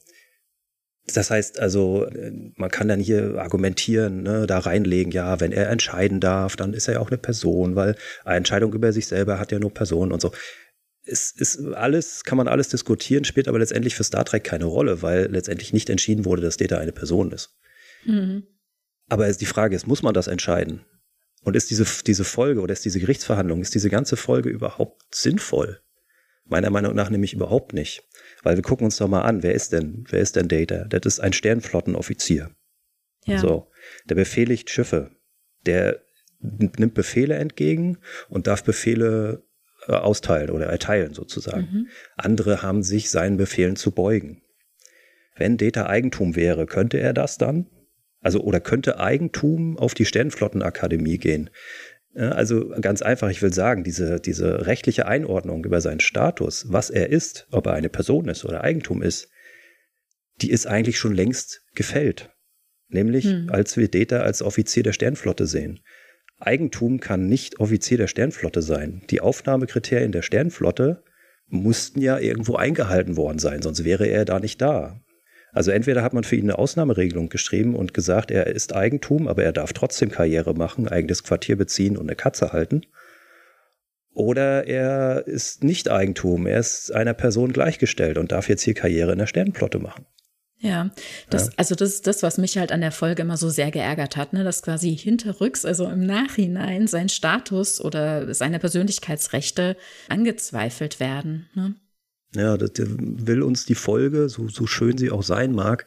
Das 1.14 1.30
heißt 1.30 1.58
also, 1.58 2.06
man 2.56 2.70
kann 2.70 2.88
dann 2.88 3.00
hier 3.00 3.38
argumentieren, 3.38 4.22
ne, 4.22 4.46
da 4.46 4.58
reinlegen, 4.58 5.10
ja, 5.10 5.40
wenn 5.40 5.52
er 5.52 5.70
entscheiden 5.70 6.20
darf, 6.20 6.54
dann 6.56 6.74
ist 6.74 6.86
er 6.86 6.94
ja 6.94 7.00
auch 7.00 7.08
eine 7.08 7.18
Person, 7.18 7.76
weil 7.76 7.96
eine 8.24 8.36
Entscheidung 8.36 8.74
über 8.74 8.92
sich 8.92 9.06
selber 9.06 9.38
hat 9.38 9.50
ja 9.50 9.58
nur 9.58 9.72
Personen 9.72 10.12
und 10.12 10.20
so 10.20 10.32
es 11.08 11.30
ist 11.32 11.58
alles, 11.74 12.24
kann 12.24 12.36
man 12.36 12.48
alles 12.48 12.68
diskutieren, 12.68 13.24
spielt 13.24 13.48
aber 13.48 13.58
letztendlich 13.58 13.94
für 13.94 14.04
Star 14.04 14.24
Trek 14.24 14.44
keine 14.44 14.66
Rolle, 14.66 15.02
weil 15.02 15.26
letztendlich 15.30 15.72
nicht 15.72 15.90
entschieden 15.90 16.24
wurde, 16.24 16.42
dass 16.42 16.56
Data 16.56 16.78
eine 16.78 16.92
Person 16.92 17.32
ist. 17.32 17.56
Mhm. 18.04 18.44
Aber 19.08 19.30
die 19.32 19.46
Frage 19.46 19.74
ist, 19.74 19.86
muss 19.86 20.02
man 20.02 20.14
das 20.14 20.26
entscheiden? 20.26 20.84
Und 21.42 21.56
ist 21.56 21.70
diese, 21.70 21.86
diese 22.06 22.24
Folge 22.24 22.60
oder 22.60 22.72
ist 22.72 22.84
diese 22.84 23.00
Gerichtsverhandlung, 23.00 23.62
ist 23.62 23.74
diese 23.74 23.88
ganze 23.88 24.16
Folge 24.16 24.50
überhaupt 24.50 25.14
sinnvoll? 25.14 25.80
Meiner 26.44 26.70
Meinung 26.70 26.94
nach 26.94 27.10
nämlich 27.10 27.32
überhaupt 27.32 27.72
nicht. 27.72 28.02
Weil 28.42 28.56
wir 28.56 28.62
gucken 28.62 28.84
uns 28.84 28.96
doch 28.96 29.08
mal 29.08 29.22
an, 29.22 29.42
wer 29.42 29.54
ist 29.54 29.72
denn, 29.72 30.04
wer 30.08 30.20
ist 30.20 30.36
denn 30.36 30.48
Data? 30.48 30.84
Das 30.84 31.02
ist 31.04 31.20
ein 31.20 31.32
Sternflottenoffizier. 31.32 32.50
Ja. 33.24 33.38
So. 33.38 33.70
Der 34.08 34.14
befehligt 34.14 34.70
Schiffe. 34.70 35.10
Der 35.66 36.00
nimmt 36.40 36.94
Befehle 36.94 37.34
entgegen 37.34 37.98
und 38.28 38.46
darf 38.46 38.62
Befehle 38.62 39.44
äh, 39.86 39.92
austeilen 39.92 40.50
oder 40.50 40.66
erteilen 40.66 41.14
sozusagen. 41.14 41.68
Mhm. 41.72 41.88
Andere 42.16 42.62
haben 42.62 42.82
sich 42.82 43.10
seinen 43.10 43.36
Befehlen 43.36 43.76
zu 43.76 43.90
beugen. 43.90 44.42
Wenn 45.36 45.56
Data 45.56 45.86
Eigentum 45.86 46.36
wäre, 46.36 46.66
könnte 46.66 46.98
er 46.98 47.12
das 47.12 47.38
dann? 47.38 47.66
Also, 48.20 48.40
oder 48.40 48.60
könnte 48.60 48.98
Eigentum 48.98 49.78
auf 49.78 49.94
die 49.94 50.04
Sternflottenakademie 50.04 51.18
gehen? 51.18 51.50
Also 52.18 52.70
ganz 52.80 53.00
einfach, 53.00 53.30
ich 53.30 53.42
will 53.42 53.52
sagen, 53.52 53.84
diese, 53.84 54.18
diese 54.18 54.66
rechtliche 54.66 55.06
Einordnung 55.06 55.64
über 55.64 55.80
seinen 55.80 56.00
Status, 56.00 56.66
was 56.68 56.90
er 56.90 57.10
ist, 57.10 57.46
ob 57.52 57.66
er 57.66 57.74
eine 57.74 57.88
Person 57.88 58.28
ist 58.28 58.44
oder 58.44 58.64
Eigentum 58.64 59.02
ist, 59.02 59.28
die 60.40 60.50
ist 60.50 60.66
eigentlich 60.66 60.98
schon 60.98 61.14
längst 61.14 61.62
gefällt. 61.74 62.30
Nämlich, 62.88 63.24
hm. 63.24 63.50
als 63.50 63.76
wir 63.76 63.88
Data 63.88 64.20
als 64.20 64.42
Offizier 64.42 64.82
der 64.82 64.92
Sternflotte 64.92 65.46
sehen. 65.46 65.80
Eigentum 66.38 67.00
kann 67.00 67.28
nicht 67.28 67.60
Offizier 67.60 67.98
der 67.98 68.06
Sternflotte 68.06 68.62
sein. 68.62 69.02
Die 69.10 69.20
Aufnahmekriterien 69.20 70.12
der 70.12 70.22
Sternflotte 70.22 71.04
mussten 71.46 72.00
ja 72.00 72.18
irgendwo 72.18 72.56
eingehalten 72.56 73.16
worden 73.16 73.38
sein, 73.38 73.62
sonst 73.62 73.84
wäre 73.84 74.06
er 74.06 74.24
da 74.24 74.40
nicht 74.40 74.60
da. 74.60 75.00
Also 75.58 75.72
entweder 75.72 76.04
hat 76.04 76.12
man 76.14 76.22
für 76.22 76.36
ihn 76.36 76.44
eine 76.44 76.56
Ausnahmeregelung 76.56 77.30
geschrieben 77.30 77.74
und 77.74 77.92
gesagt, 77.92 78.30
er 78.30 78.46
ist 78.46 78.76
Eigentum, 78.76 79.26
aber 79.26 79.42
er 79.42 79.50
darf 79.50 79.72
trotzdem 79.72 80.08
Karriere 80.08 80.54
machen, 80.54 80.86
eigenes 80.86 81.24
Quartier 81.24 81.56
beziehen 81.56 81.96
und 81.96 82.06
eine 82.06 82.14
Katze 82.14 82.52
halten. 82.52 82.82
Oder 84.14 84.68
er 84.68 85.26
ist 85.26 85.64
nicht 85.64 85.90
Eigentum, 85.90 86.46
er 86.46 86.60
ist 86.60 86.94
einer 86.94 87.12
Person 87.12 87.52
gleichgestellt 87.52 88.18
und 88.18 88.30
darf 88.30 88.48
jetzt 88.48 88.62
hier 88.62 88.74
Karriere 88.74 89.10
in 89.10 89.18
der 89.18 89.26
Sternflotte 89.26 89.80
machen. 89.80 90.06
Ja, 90.58 90.90
das, 91.28 91.46
ja. 91.46 91.52
also 91.56 91.74
das 91.74 91.94
ist 91.94 92.06
das, 92.06 92.22
was 92.22 92.38
mich 92.38 92.56
halt 92.56 92.70
an 92.70 92.80
der 92.80 92.92
Folge 92.92 93.22
immer 93.22 93.36
so 93.36 93.50
sehr 93.50 93.72
geärgert 93.72 94.16
hat, 94.16 94.34
ne, 94.34 94.44
dass 94.44 94.62
quasi 94.62 94.96
hinterrücks, 94.96 95.64
also 95.64 95.88
im 95.88 96.06
Nachhinein 96.06 96.86
sein 96.86 97.08
Status 97.08 97.80
oder 97.80 98.32
seine 98.32 98.60
Persönlichkeitsrechte 98.60 99.76
angezweifelt 100.08 101.00
werden. 101.00 101.48
Ne? 101.56 101.74
Ja, 102.34 102.56
das 102.56 102.72
will 102.76 103.42
uns 103.42 103.64
die 103.64 103.74
Folge, 103.74 104.28
so, 104.28 104.48
so 104.48 104.66
schön 104.66 104.98
sie 104.98 105.10
auch 105.10 105.22
sein 105.22 105.52
mag, 105.52 105.86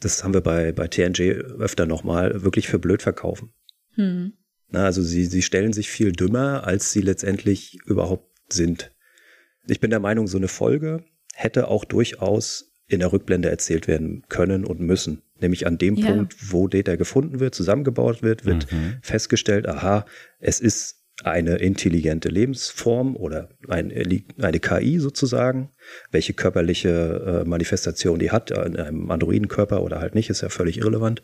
das 0.00 0.24
haben 0.24 0.34
wir 0.34 0.40
bei, 0.40 0.72
bei 0.72 0.88
TNG 0.88 1.32
öfter 1.58 1.86
nochmal, 1.86 2.42
wirklich 2.42 2.68
für 2.68 2.78
blöd 2.78 3.02
verkaufen. 3.02 3.52
Hm. 3.94 4.32
Na, 4.68 4.86
also 4.86 5.02
sie, 5.02 5.26
sie 5.26 5.42
stellen 5.42 5.72
sich 5.72 5.90
viel 5.90 6.12
dümmer, 6.12 6.66
als 6.66 6.92
sie 6.92 7.02
letztendlich 7.02 7.78
überhaupt 7.84 8.30
sind. 8.52 8.92
Ich 9.68 9.80
bin 9.80 9.90
der 9.90 10.00
Meinung, 10.00 10.26
so 10.26 10.38
eine 10.38 10.48
Folge 10.48 11.04
hätte 11.34 11.68
auch 11.68 11.84
durchaus 11.84 12.72
in 12.86 13.00
der 13.00 13.12
Rückblende 13.12 13.48
erzählt 13.48 13.88
werden 13.88 14.24
können 14.28 14.64
und 14.64 14.80
müssen. 14.80 15.22
Nämlich 15.40 15.66
an 15.66 15.78
dem 15.78 15.96
ja. 15.96 16.06
Punkt, 16.06 16.52
wo 16.52 16.68
Data 16.68 16.96
gefunden 16.96 17.40
wird, 17.40 17.54
zusammengebaut 17.54 18.22
wird, 18.22 18.44
wird 18.44 18.70
mhm. 18.70 18.98
festgestellt, 19.02 19.66
aha, 19.66 20.04
es 20.38 20.60
ist 20.60 21.01
eine 21.24 21.56
intelligente 21.56 22.28
Lebensform 22.28 23.16
oder 23.16 23.50
ein, 23.68 23.92
eine 24.38 24.60
KI 24.60 24.98
sozusagen. 24.98 25.70
Welche 26.10 26.32
körperliche 26.32 27.42
äh, 27.42 27.48
Manifestation 27.48 28.18
die 28.18 28.30
hat, 28.30 28.50
in 28.50 28.76
einem 28.76 29.10
Androidenkörper 29.10 29.82
oder 29.82 30.00
halt 30.00 30.14
nicht, 30.14 30.30
ist 30.30 30.42
ja 30.42 30.48
völlig 30.48 30.78
irrelevant. 30.78 31.22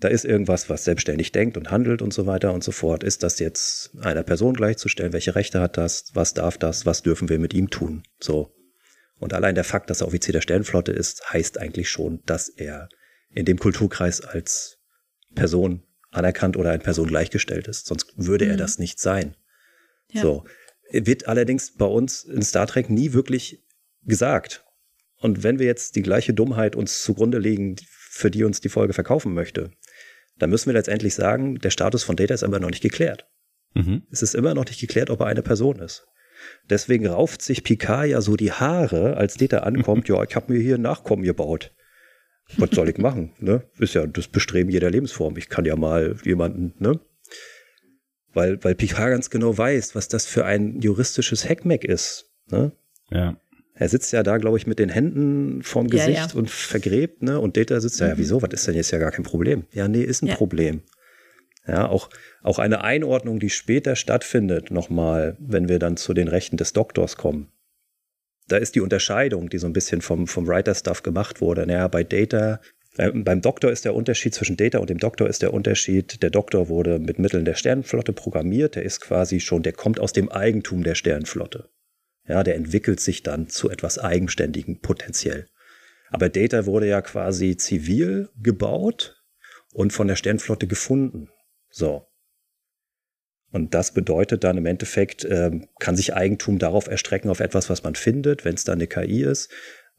Da 0.00 0.08
ist 0.08 0.24
irgendwas, 0.24 0.70
was 0.70 0.84
selbstständig 0.84 1.32
denkt 1.32 1.58
und 1.58 1.70
handelt 1.70 2.00
und 2.00 2.14
so 2.14 2.26
weiter 2.26 2.54
und 2.54 2.64
so 2.64 2.72
fort. 2.72 3.04
Ist 3.04 3.22
das 3.22 3.38
jetzt 3.38 3.90
einer 4.00 4.22
Person 4.22 4.54
gleichzustellen? 4.54 5.12
Welche 5.12 5.34
Rechte 5.34 5.60
hat 5.60 5.76
das? 5.76 6.10
Was 6.14 6.32
darf 6.32 6.56
das? 6.56 6.86
Was 6.86 7.02
dürfen 7.02 7.28
wir 7.28 7.38
mit 7.38 7.52
ihm 7.52 7.68
tun? 7.68 8.02
So. 8.18 8.54
Und 9.18 9.34
allein 9.34 9.54
der 9.54 9.64
Fakt, 9.64 9.90
dass 9.90 10.00
er 10.00 10.06
Offizier 10.06 10.32
der 10.32 10.40
Sternflotte 10.40 10.92
ist, 10.92 11.30
heißt 11.30 11.58
eigentlich 11.58 11.90
schon, 11.90 12.22
dass 12.24 12.48
er 12.48 12.88
in 13.34 13.44
dem 13.44 13.58
Kulturkreis 13.58 14.22
als 14.22 14.78
Person 15.34 15.82
anerkannt 16.10 16.56
oder 16.56 16.70
eine 16.70 16.82
Person 16.82 17.08
gleichgestellt 17.08 17.68
ist. 17.68 17.86
Sonst 17.86 18.12
würde 18.16 18.44
mhm. 18.44 18.52
er 18.52 18.56
das 18.56 18.78
nicht 18.78 18.98
sein. 18.98 19.36
Ja. 20.10 20.22
So. 20.22 20.44
Wird 20.92 21.28
allerdings 21.28 21.74
bei 21.74 21.86
uns 21.86 22.24
in 22.24 22.42
Star 22.42 22.66
Trek 22.66 22.90
nie 22.90 23.12
wirklich 23.12 23.62
gesagt. 24.02 24.64
Und 25.18 25.42
wenn 25.42 25.58
wir 25.58 25.66
jetzt 25.66 25.96
die 25.96 26.02
gleiche 26.02 26.34
Dummheit 26.34 26.74
uns 26.74 27.02
zugrunde 27.02 27.38
legen, 27.38 27.76
für 27.86 28.30
die 28.30 28.42
uns 28.42 28.60
die 28.60 28.68
Folge 28.68 28.92
verkaufen 28.92 29.34
möchte, 29.34 29.70
dann 30.38 30.50
müssen 30.50 30.66
wir 30.66 30.72
letztendlich 30.72 31.14
sagen, 31.14 31.58
der 31.58 31.70
Status 31.70 32.02
von 32.02 32.16
Data 32.16 32.34
ist 32.34 32.42
aber 32.42 32.58
noch 32.58 32.70
nicht 32.70 32.82
geklärt. 32.82 33.28
Mhm. 33.74 34.02
Es 34.10 34.22
ist 34.22 34.34
immer 34.34 34.54
noch 34.54 34.64
nicht 34.64 34.80
geklärt, 34.80 35.10
ob 35.10 35.20
er 35.20 35.26
eine 35.26 35.42
Person 35.42 35.78
ist. 35.78 36.06
Deswegen 36.68 37.06
rauft 37.06 37.42
sich 37.42 37.62
Picard 37.62 38.08
ja 38.08 38.20
so 38.20 38.36
die 38.36 38.52
Haare, 38.52 39.16
als 39.16 39.36
Data 39.36 39.58
ankommt, 39.58 40.08
ja, 40.08 40.22
ich 40.24 40.34
habe 40.34 40.52
mir 40.52 40.60
hier 40.60 40.76
ein 40.76 40.82
Nachkommen 40.82 41.22
gebaut. 41.22 41.72
Was 42.56 42.70
soll 42.72 42.88
ich 42.88 42.98
machen? 42.98 43.32
Ne? 43.38 43.62
Ist 43.78 43.94
ja 43.94 44.06
das 44.06 44.28
Bestreben 44.28 44.70
jeder 44.70 44.90
Lebensform. 44.90 45.36
Ich 45.36 45.48
kann 45.48 45.64
ja 45.64 45.76
mal 45.76 46.16
jemanden, 46.24 46.74
ne? 46.78 47.00
Weil, 48.32 48.62
weil 48.62 48.74
Picard 48.74 49.10
ganz 49.10 49.30
genau 49.30 49.56
weiß, 49.56 49.94
was 49.94 50.08
das 50.08 50.26
für 50.26 50.44
ein 50.44 50.80
juristisches 50.80 51.48
Heckmeck 51.48 51.84
ist. 51.84 52.30
Ne? 52.50 52.72
Ja. 53.10 53.36
Er 53.74 53.88
sitzt 53.88 54.12
ja 54.12 54.22
da, 54.22 54.36
glaube 54.36 54.58
ich, 54.58 54.66
mit 54.66 54.78
den 54.78 54.88
Händen 54.88 55.62
vorm 55.62 55.88
Gesicht 55.88 56.18
ja, 56.18 56.26
ja. 56.26 56.34
und 56.34 56.50
vergräbt, 56.50 57.22
ne? 57.22 57.40
Und 57.40 57.56
Data 57.56 57.80
sitzt 57.80 58.00
mhm. 58.00 58.08
ja, 58.08 58.18
wieso? 58.18 58.42
Was 58.42 58.50
ist 58.52 58.66
denn 58.66 58.74
jetzt 58.74 58.90
ja 58.90 58.98
gar 58.98 59.10
kein 59.10 59.24
Problem? 59.24 59.64
Ja, 59.72 59.88
nee, 59.88 60.02
ist 60.02 60.22
ein 60.22 60.26
ja. 60.26 60.34
Problem. 60.34 60.82
Ja, 61.66 61.88
auch, 61.88 62.10
auch 62.42 62.58
eine 62.58 62.82
Einordnung, 62.84 63.40
die 63.40 63.50
später 63.50 63.96
stattfindet, 63.96 64.70
nochmal, 64.70 65.36
wenn 65.38 65.68
wir 65.68 65.78
dann 65.78 65.96
zu 65.96 66.14
den 66.14 66.28
Rechten 66.28 66.56
des 66.56 66.72
Doktors 66.72 67.16
kommen. 67.16 67.48
Da 68.50 68.56
ist 68.56 68.74
die 68.74 68.80
Unterscheidung, 68.80 69.48
die 69.48 69.58
so 69.58 69.68
ein 69.68 69.72
bisschen 69.72 70.00
vom, 70.00 70.26
vom 70.26 70.48
Writer-Stuff 70.48 71.04
gemacht 71.04 71.40
wurde. 71.40 71.66
Naja, 71.66 71.86
bei 71.86 72.02
Data, 72.02 72.60
äh, 72.96 73.12
beim 73.12 73.40
Doktor 73.40 73.70
ist 73.70 73.84
der 73.84 73.94
Unterschied 73.94 74.34
zwischen 74.34 74.56
Data 74.56 74.78
und 74.78 74.90
dem 74.90 74.98
Doktor 74.98 75.28
ist 75.28 75.42
der 75.42 75.54
Unterschied, 75.54 76.20
der 76.20 76.30
Doktor 76.30 76.68
wurde 76.68 76.98
mit 76.98 77.20
Mitteln 77.20 77.44
der 77.44 77.54
Sternenflotte 77.54 78.12
programmiert, 78.12 78.74
der 78.74 78.82
ist 78.82 79.00
quasi 79.00 79.38
schon, 79.38 79.62
der 79.62 79.72
kommt 79.72 80.00
aus 80.00 80.12
dem 80.12 80.28
Eigentum 80.28 80.82
der 80.82 80.96
Sternenflotte. 80.96 81.68
Ja, 82.26 82.42
der 82.42 82.56
entwickelt 82.56 82.98
sich 82.98 83.22
dann 83.22 83.48
zu 83.48 83.70
etwas 83.70 83.98
Eigenständigen 83.98 84.80
potenziell. 84.80 85.46
Aber 86.10 86.28
Data 86.28 86.66
wurde 86.66 86.88
ja 86.88 87.02
quasi 87.02 87.56
zivil 87.56 88.30
gebaut 88.36 89.22
und 89.72 89.92
von 89.92 90.08
der 90.08 90.16
Sternflotte 90.16 90.66
gefunden. 90.66 91.28
So. 91.70 92.09
Und 93.52 93.74
das 93.74 93.92
bedeutet 93.92 94.44
dann 94.44 94.56
im 94.56 94.66
Endeffekt, 94.66 95.24
äh, 95.24 95.50
kann 95.78 95.96
sich 95.96 96.14
Eigentum 96.14 96.58
darauf 96.58 96.86
erstrecken, 96.86 97.30
auf 97.30 97.40
etwas, 97.40 97.68
was 97.68 97.82
man 97.82 97.94
findet, 97.94 98.44
wenn 98.44 98.54
es 98.54 98.64
dann 98.64 98.78
eine 98.78 98.86
KI 98.86 99.22
ist. 99.22 99.50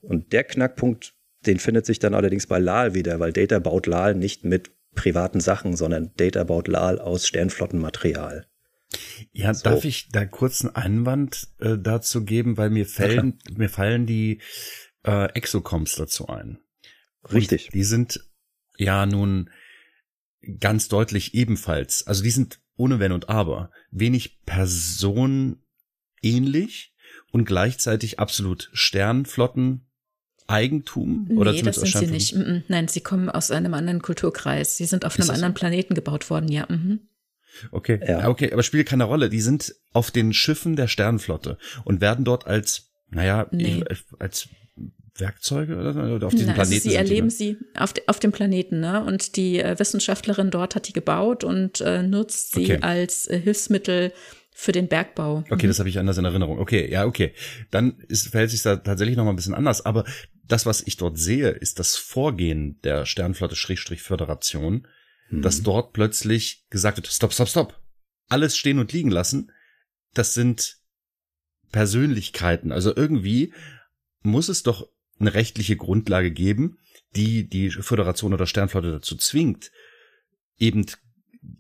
Und 0.02 0.32
der 0.34 0.44
Knackpunkt, 0.44 1.14
den 1.46 1.60
findet 1.60 1.86
sich 1.86 2.00
dann 2.00 2.14
allerdings 2.14 2.48
bei 2.48 2.60
Lal 2.60 2.94
wieder, 2.94 3.20
weil 3.20 3.34
Data 3.34 3.60
baut 3.60 3.88
Lal 3.88 4.16
nicht 4.16 4.46
mit 4.46 4.72
privaten 4.96 5.40
Sachen, 5.42 5.76
sondern 5.76 6.12
Data 6.16 6.44
baut 6.44 6.68
Lal 6.68 7.00
aus 7.00 7.28
Sternflottenmaterial. 7.28 8.48
Ja, 9.32 9.54
so. 9.54 9.64
darf 9.64 9.86
ich 9.86 10.10
da 10.10 10.26
kurz 10.26 10.62
einen 10.62 10.76
Einwand 10.76 11.48
äh, 11.60 11.78
dazu 11.78 12.26
geben, 12.26 12.58
weil 12.58 12.70
mir 12.70 12.86
fallen, 12.86 13.40
mir 13.56 13.70
fallen 13.70 14.06
die 14.06 14.42
äh, 15.06 15.32
Exocoms 15.34 15.96
dazu 15.96 16.28
ein. 16.28 16.60
Richtig. 17.32 17.68
Und 17.68 17.74
die 17.74 17.84
sind 17.84 18.20
ja 18.78 19.06
nun 19.06 19.50
ganz 20.60 20.88
deutlich 20.88 21.34
ebenfalls, 21.36 22.06
also 22.08 22.24
die 22.24 22.32
sind 22.32 22.60
ohne 22.82 23.00
Wenn 23.00 23.12
und 23.12 23.30
Aber, 23.30 23.70
wenig 23.92 24.40
personähnlich 24.46 25.56
und 27.32 27.46
gleichzeitig 27.46 28.20
absolut 28.20 28.72
Sternflotten 28.74 29.86
Eigentum? 30.48 31.30
Oder 31.38 31.52
nee, 31.54 31.62
das 31.62 31.76
sind 31.78 31.96
sie 31.96 32.08
nicht. 32.08 32.36
Nein, 32.68 32.88
sie 32.88 33.02
kommen 33.02 33.30
aus 33.30 33.52
einem 33.52 33.76
anderen 33.76 34.02
Kulturkreis. 34.02 34.76
Sie 34.78 34.86
sind 34.86 35.06
auf 35.06 35.18
einem 35.20 35.30
anderen 35.30 35.54
so? 35.54 35.60
Planeten 35.60 35.94
gebaut 35.94 36.30
worden, 36.30 36.52
ja. 36.52 36.66
Mhm. 36.68 37.02
Okay, 37.72 38.00
ja. 38.06 38.28
okay, 38.28 38.52
aber 38.52 38.64
spielt 38.64 38.88
keine 38.88 39.04
Rolle. 39.04 39.30
Die 39.30 39.42
sind 39.42 39.76
auf 39.94 40.10
den 40.10 40.34
Schiffen 40.34 40.76
der 40.76 40.88
Sternflotte 40.88 41.58
und 41.84 42.02
werden 42.02 42.26
dort 42.26 42.48
als, 42.48 42.90
naja, 43.10 43.48
nee. 43.52 43.84
als 44.20 44.50
Werkzeuge 45.16 45.78
oder, 45.78 46.16
oder 46.16 46.28
auf 46.28 46.34
diesem 46.34 46.48
Na, 46.48 46.54
Planeten? 46.54 46.76
Also 46.76 46.90
sie 46.90 46.96
erleben 46.96 47.30
die, 47.30 47.52
ne? 47.54 47.58
sie 47.58 47.58
auf, 47.76 47.94
auf 48.08 48.20
dem 48.20 48.32
Planeten, 48.32 48.80
ne? 48.80 49.04
Und 49.04 49.36
die 49.36 49.60
äh, 49.60 49.78
Wissenschaftlerin 49.78 50.52
dort 50.52 50.76
hat 50.76 50.88
die 50.88 50.94
gebaut 50.94 51.44
und 51.44 51.82
äh, 51.82 52.02
nutzt 52.04 52.54
sie 52.54 52.66
okay. 52.66 52.80
als 52.82 53.28
äh, 53.28 53.40
Hilfsmittel 53.40 54.14
für 54.54 54.72
den 54.72 54.88
Bergbau. 54.88 55.44
Okay, 55.50 55.66
mhm. 55.66 55.70
das 55.70 55.80
habe 55.80 55.90
ich 55.90 55.98
anders 56.00 56.18
in 56.18 56.26
Erinnerung. 56.26 56.60
Okay, 56.60 56.90
ja, 56.90 57.06
okay. 57.06 57.34
Dann 57.72 57.98
ist, 58.08 58.30
verhält 58.30 58.52
sich 58.52 58.62
da 58.62 58.76
tatsächlich 58.78 59.18
noch 59.18 59.26
mal 59.26 59.32
ein 59.32 59.36
bisschen 59.36 59.54
anders. 59.54 59.86
Aber 59.86 60.06
das, 60.44 60.66
was 60.66 60.82
ich 60.82 60.98
dort 60.98 61.18
sehe, 61.18 61.50
ist 61.50 61.80
das 61.80 61.98
Vorgehen 61.98 62.80
der 62.84 63.06
Sternflotte-Föderation, 63.06 64.88
mhm. 65.30 65.42
dass 65.42 65.64
dort 65.64 65.94
plötzlich 65.94 66.68
gesagt 66.70 66.98
wird, 66.98 67.08
stopp, 67.08 67.34
stopp, 67.34 67.48
stopp. 67.48 67.82
Alles 68.30 68.58
stehen 68.58 68.80
und 68.80 68.94
liegen 68.94 69.12
lassen. 69.12 69.52
Das 70.14 70.34
sind 70.34 70.78
Persönlichkeiten. 71.72 72.72
Also 72.72 72.96
irgendwie 72.96 73.54
muss 74.22 74.50
es 74.50 74.64
doch 74.64 74.88
eine 75.20 75.34
rechtliche 75.34 75.76
Grundlage 75.76 76.32
geben, 76.32 76.78
die 77.16 77.48
die 77.48 77.70
Föderation 77.70 78.34
oder 78.34 78.46
Sternflotte 78.46 78.92
dazu 78.92 79.16
zwingt, 79.16 79.72
eben 80.58 80.86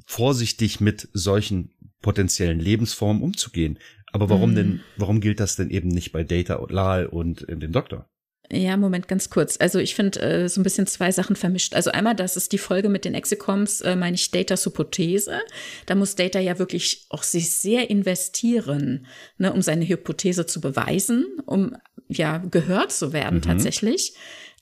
vorsichtig 0.05 0.79
mit 0.79 1.09
solchen 1.13 1.73
potenziellen 2.01 2.59
Lebensformen 2.59 3.21
umzugehen. 3.21 3.79
Aber 4.11 4.29
warum 4.29 4.51
mhm. 4.51 4.55
denn, 4.55 4.79
warum 4.97 5.21
gilt 5.21 5.39
das 5.39 5.55
denn 5.55 5.69
eben 5.69 5.89
nicht 5.89 6.11
bei 6.11 6.23
Data 6.23 6.55
und 6.55 6.71
Lal 6.71 7.05
und 7.05 7.47
äh, 7.47 7.57
dem 7.57 7.71
Doktor? 7.71 8.09
Ja, 8.51 8.75
Moment, 8.75 9.07
ganz 9.07 9.29
kurz. 9.29 9.55
Also 9.61 9.79
ich 9.79 9.95
finde 9.95 10.19
äh, 10.19 10.49
so 10.49 10.59
ein 10.59 10.63
bisschen 10.63 10.85
zwei 10.85 11.11
Sachen 11.13 11.37
vermischt. 11.37 11.73
Also 11.73 11.91
einmal, 11.91 12.15
das 12.15 12.35
ist 12.35 12.51
die 12.51 12.57
Folge 12.57 12.89
mit 12.89 13.05
den 13.05 13.13
Exicoms, 13.13 13.79
äh, 13.79 13.95
meine 13.95 14.15
ich 14.15 14.29
Datas 14.29 14.65
Hypothese. 14.65 15.39
Da 15.85 15.95
muss 15.95 16.15
Data 16.15 16.37
ja 16.37 16.59
wirklich 16.59 17.05
auch 17.09 17.23
sich 17.23 17.51
sehr 17.51 17.89
investieren, 17.89 19.07
ne, 19.37 19.53
um 19.53 19.61
seine 19.61 19.87
Hypothese 19.87 20.45
zu 20.45 20.59
beweisen, 20.59 21.25
um 21.45 21.77
ja 22.11 22.37
gehört 22.37 22.91
zu 22.91 23.13
werden 23.13 23.39
mhm. 23.39 23.43
tatsächlich, 23.43 24.15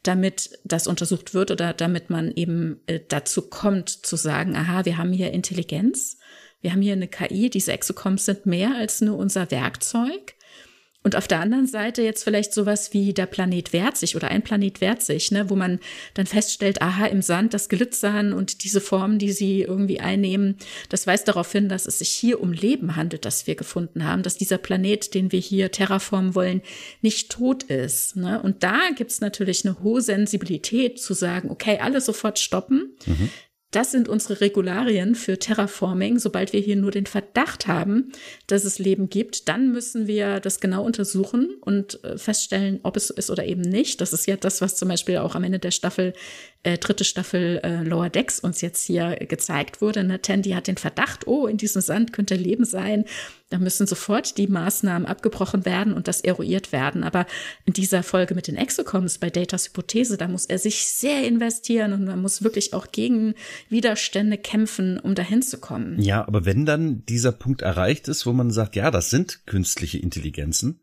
damit 0.03 0.59
das 0.63 0.87
untersucht 0.87 1.33
wird 1.33 1.51
oder 1.51 1.73
damit 1.73 2.09
man 2.09 2.31
eben 2.31 2.81
äh, 2.87 2.99
dazu 3.07 3.49
kommt 3.49 3.89
zu 3.89 4.15
sagen, 4.15 4.55
aha, 4.55 4.85
wir 4.85 4.97
haben 4.97 5.11
hier 5.11 5.31
Intelligenz, 5.31 6.17
wir 6.61 6.71
haben 6.71 6.81
hier 6.81 6.93
eine 6.93 7.07
KI, 7.07 7.49
diese 7.49 7.71
Exocoms 7.71 8.25
sind 8.25 8.45
mehr 8.45 8.75
als 8.75 9.01
nur 9.01 9.17
unser 9.17 9.49
Werkzeug. 9.51 10.35
Und 11.01 11.15
auf 11.15 11.29
der 11.29 11.39
anderen 11.39 11.65
Seite 11.65 12.01
jetzt 12.01 12.25
vielleicht 12.25 12.53
sowas 12.53 12.93
wie 12.93 13.13
der 13.13 13.25
Planet 13.25 13.71
wehrt 13.71 13.95
sich 13.95 14.17
oder 14.17 14.27
ein 14.27 14.41
Planet 14.41 14.81
wehrt 14.81 15.01
sich, 15.01 15.31
ne, 15.31 15.49
wo 15.49 15.55
man 15.55 15.79
dann 16.13 16.25
feststellt, 16.25 16.81
aha, 16.81 17.05
im 17.05 17.21
Sand 17.21 17.53
das 17.53 17.69
Glitzern 17.69 18.33
und 18.33 18.65
diese 18.65 18.81
Formen, 18.81 19.17
die 19.17 19.31
sie 19.31 19.61
irgendwie 19.61 20.01
einnehmen, 20.01 20.57
das 20.89 21.07
weist 21.07 21.29
darauf 21.29 21.49
hin, 21.53 21.69
dass 21.69 21.85
es 21.85 21.99
sich 21.99 22.09
hier 22.09 22.41
um 22.41 22.51
Leben 22.51 22.97
handelt, 22.97 23.23
das 23.23 23.47
wir 23.47 23.55
gefunden 23.55 24.03
haben, 24.03 24.23
dass 24.23 24.37
dieser 24.37 24.57
Planet, 24.57 25.13
den 25.13 25.31
wir 25.31 25.39
hier 25.39 25.71
terraformen 25.71 26.35
wollen, 26.35 26.61
nicht 27.01 27.31
tot 27.31 27.63
ist. 27.63 28.17
Ne? 28.17 28.41
Und 28.41 28.63
da 28.63 28.77
gibt's 28.93 29.21
natürlich 29.21 29.65
eine 29.65 29.81
hohe 29.81 30.01
Sensibilität 30.01 30.99
zu 30.99 31.13
sagen, 31.13 31.49
okay, 31.49 31.79
alle 31.81 32.01
sofort 32.01 32.39
stoppen. 32.39 32.97
Mhm. 33.05 33.29
Das 33.71 33.91
sind 33.91 34.09
unsere 34.09 34.41
Regularien 34.41 35.13
für 35.13 35.37
Terraforming. 35.37 36.17
Sobald 36.17 36.53
wir 36.53 36.59
hier 36.59 36.75
nur 36.75 36.89
den 36.89 37.05
Verdacht 37.05 37.67
haben, 37.67 38.11
dass 38.47 38.63
es 38.63 38.79
Leben 38.79 39.09
gibt, 39.09 39.47
dann 39.47 39.71
müssen 39.71 40.07
wir 40.07 40.39
das 40.39 40.59
genau 40.59 40.83
untersuchen 40.83 41.55
und 41.61 42.03
äh, 42.03 42.17
feststellen, 42.17 42.79
ob 42.81 42.97
es 42.97 43.11
ist 43.11 43.29
oder 43.29 43.45
eben 43.45 43.61
nicht. 43.61 44.01
Das 44.01 44.11
ist 44.11 44.25
ja 44.25 44.37
das, 44.37 44.61
was 44.61 44.75
zum 44.75 44.89
Beispiel 44.89 45.17
auch 45.17 45.35
am 45.35 45.43
Ende 45.43 45.59
der 45.59 45.69
Staffel, 45.69 46.13
äh, 46.63 46.79
dritte 46.79 47.03
Staffel 47.03 47.59
äh, 47.63 47.83
Lower 47.83 48.09
Decks 48.09 48.39
uns 48.39 48.61
jetzt 48.61 48.83
hier 48.85 49.15
gezeigt 49.17 49.81
wurde. 49.81 50.03
Ne? 50.03 50.19
Tandy 50.19 50.51
hat 50.51 50.65
den 50.65 50.77
Verdacht, 50.77 51.27
oh, 51.27 51.45
in 51.45 51.57
diesem 51.57 51.83
Sand 51.83 52.11
könnte 52.11 52.35
Leben 52.35 52.65
sein. 52.65 53.05
Da 53.49 53.57
müssen 53.57 53.87
sofort 53.87 54.37
die 54.37 54.47
Maßnahmen 54.47 55.07
abgebrochen 55.07 55.65
werden 55.65 55.93
und 55.93 56.07
das 56.07 56.21
eruiert 56.21 56.71
werden. 56.71 57.03
Aber 57.03 57.25
in 57.65 57.73
dieser 57.73 58.03
Folge 58.03 58.35
mit 58.35 58.47
den 58.47 58.55
Exocoms 58.55 59.17
bei 59.17 59.29
Datas 59.29 59.67
Hypothese, 59.67 60.17
da 60.17 60.27
muss 60.27 60.45
er 60.45 60.59
sich 60.59 60.87
sehr 60.87 61.25
investieren 61.27 61.93
und 61.93 62.05
man 62.05 62.21
muss 62.21 62.43
wirklich 62.43 62.73
auch 62.73 62.91
gegen 62.91 63.33
Widerstände 63.69 64.37
kämpfen, 64.37 64.99
um 64.99 65.15
dahin 65.15 65.41
zu 65.41 65.57
kommen. 65.57 65.99
Ja, 65.99 66.27
aber 66.27 66.45
wenn 66.45 66.65
dann 66.65 67.03
dieser 67.05 67.31
Punkt 67.31 67.63
erreicht 67.63 68.07
ist, 68.07 68.25
wo 68.25 68.33
man 68.33 68.51
sagt, 68.51 68.75
ja, 68.75 68.91
das 68.91 69.09
sind 69.09 69.47
künstliche 69.47 69.97
Intelligenzen, 69.97 70.81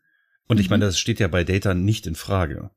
und 0.49 0.61
ich 0.61 0.69
mhm. 0.69 0.75
meine, 0.75 0.85
das 0.87 0.99
steht 0.99 1.21
ja 1.21 1.29
bei 1.29 1.45
Data 1.45 1.75
nicht 1.75 2.07
in 2.07 2.15
Frage. 2.15 2.71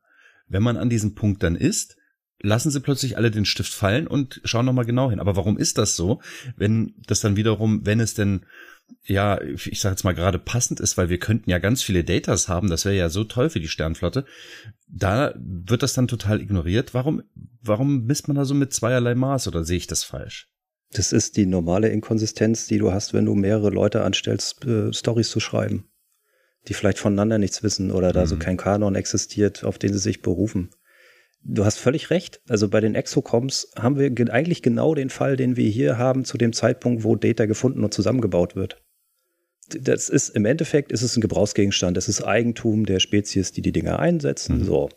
Wenn 0.48 0.64
man 0.64 0.78
an 0.78 0.90
diesem 0.90 1.16
Punkt 1.16 1.44
dann 1.44 1.56
ist, 1.56 1.98
lassen 2.42 2.72
sie 2.72 2.80
plötzlich 2.80 3.18
alle 3.18 3.32
den 3.32 3.46
Stift 3.46 3.74
fallen 3.74 4.08
und 4.08 4.42
schauen 4.44 4.66
nochmal 4.66 4.86
genau 4.86 5.10
hin. 5.10 5.20
Aber 5.20 5.36
warum 5.36 5.58
ist 5.58 5.78
das 5.78 5.96
so, 5.96 6.22
wenn 6.56 6.94
das 7.06 7.20
dann 7.20 7.36
wiederum, 7.36 7.86
wenn 7.86 8.00
es 8.00 8.14
denn 8.14 8.46
ja, 9.04 9.42
ich 9.42 9.80
sage 9.80 9.94
jetzt 9.94 10.04
mal 10.04 10.14
gerade 10.14 10.40
passend 10.40 10.80
ist, 10.80 10.98
weil 10.98 11.10
wir 11.10 11.18
könnten 11.18 11.50
ja 11.50 11.58
ganz 11.58 11.82
viele 11.82 12.04
Datas 12.04 12.48
haben, 12.48 12.70
das 12.70 12.86
wäre 12.86 12.96
ja 12.96 13.10
so 13.10 13.24
toll 13.24 13.50
für 13.50 13.60
die 13.60 13.68
Sternflotte. 13.68 14.26
Da 14.88 15.34
wird 15.38 15.84
das 15.84 15.94
dann 15.94 16.08
total 16.08 16.42
ignoriert. 16.42 16.94
Warum, 16.94 17.24
warum 17.62 18.06
misst 18.06 18.28
man 18.28 18.36
da 18.36 18.46
so 18.46 18.54
mit 18.54 18.74
zweierlei 18.74 19.16
Maß 19.16 19.48
oder 19.48 19.64
sehe 19.64 19.78
ich 19.78 19.88
das 19.88 20.04
falsch? 20.04 20.50
Das 20.92 21.12
ist 21.12 21.38
die 21.38 21.46
normale 21.46 21.90
Inkonsistenz, 21.90 22.68
die 22.68 22.80
du 22.80 22.92
hast, 22.92 23.14
wenn 23.14 23.26
du 23.26 23.36
mehrere 23.36 23.70
Leute 23.70 24.04
anstellst, 24.04 24.66
äh, 24.66 24.92
Stories 24.92 25.30
zu 25.30 25.40
schreiben, 25.40 25.90
die 26.68 26.74
vielleicht 26.74 26.98
voneinander 26.98 27.38
nichts 27.38 27.62
wissen 27.62 27.92
oder 27.92 28.12
da 28.12 28.22
mhm. 28.22 28.28
so 28.28 28.38
kein 28.38 28.58
Kanon 28.58 28.96
existiert, 28.96 29.64
auf 29.64 29.78
den 29.78 29.94
sie 29.94 30.00
sich 30.00 30.22
berufen. 30.22 30.72
Du 31.44 31.66
hast 31.66 31.78
völlig 31.78 32.10
recht. 32.10 32.42
Also 32.48 32.68
bei 32.68 32.82
den 32.82 32.96
Exocoms 32.96 33.72
haben 33.78 33.98
wir 33.98 34.12
eigentlich 34.34 34.62
genau 34.62 34.94
den 34.94 35.10
Fall, 35.10 35.36
den 35.36 35.56
wir 35.56 35.70
hier 35.70 35.98
haben, 35.98 36.26
zu 36.26 36.38
dem 36.38 36.54
Zeitpunkt, 36.54 37.04
wo 37.04 37.16
Data 37.16 37.46
gefunden 37.46 37.84
und 37.84 37.94
zusammengebaut 37.94 38.56
wird. 38.56 38.82
Das 39.70 40.10
ist 40.10 40.30
im 40.30 40.46
Endeffekt 40.46 40.92
ist 40.92 41.02
es 41.02 41.16
ein 41.16 41.22
Gebrauchsgegenstand. 41.22 41.96
Es 41.98 42.10
ist 42.10 42.24
Eigentum 42.24 42.86
der 42.86 43.00
Spezies, 43.00 43.52
die 43.52 43.62
die 43.62 43.72
Dinger 43.72 44.00
einsetzen. 44.00 44.60
Mhm. 44.60 44.64
So. 44.66 44.90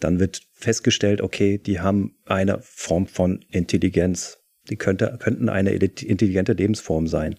Dann 0.00 0.20
wird 0.20 0.42
festgestellt, 0.52 1.20
okay, 1.20 1.58
die 1.58 1.80
haben 1.80 2.16
eine 2.24 2.58
Form 2.62 3.06
von 3.06 3.44
Intelligenz. 3.50 4.38
Die 4.68 4.76
könnte, 4.76 5.18
könnten 5.20 5.48
eine 5.48 5.70
intelligente 5.70 6.52
Lebensform 6.52 7.06
sein. 7.06 7.36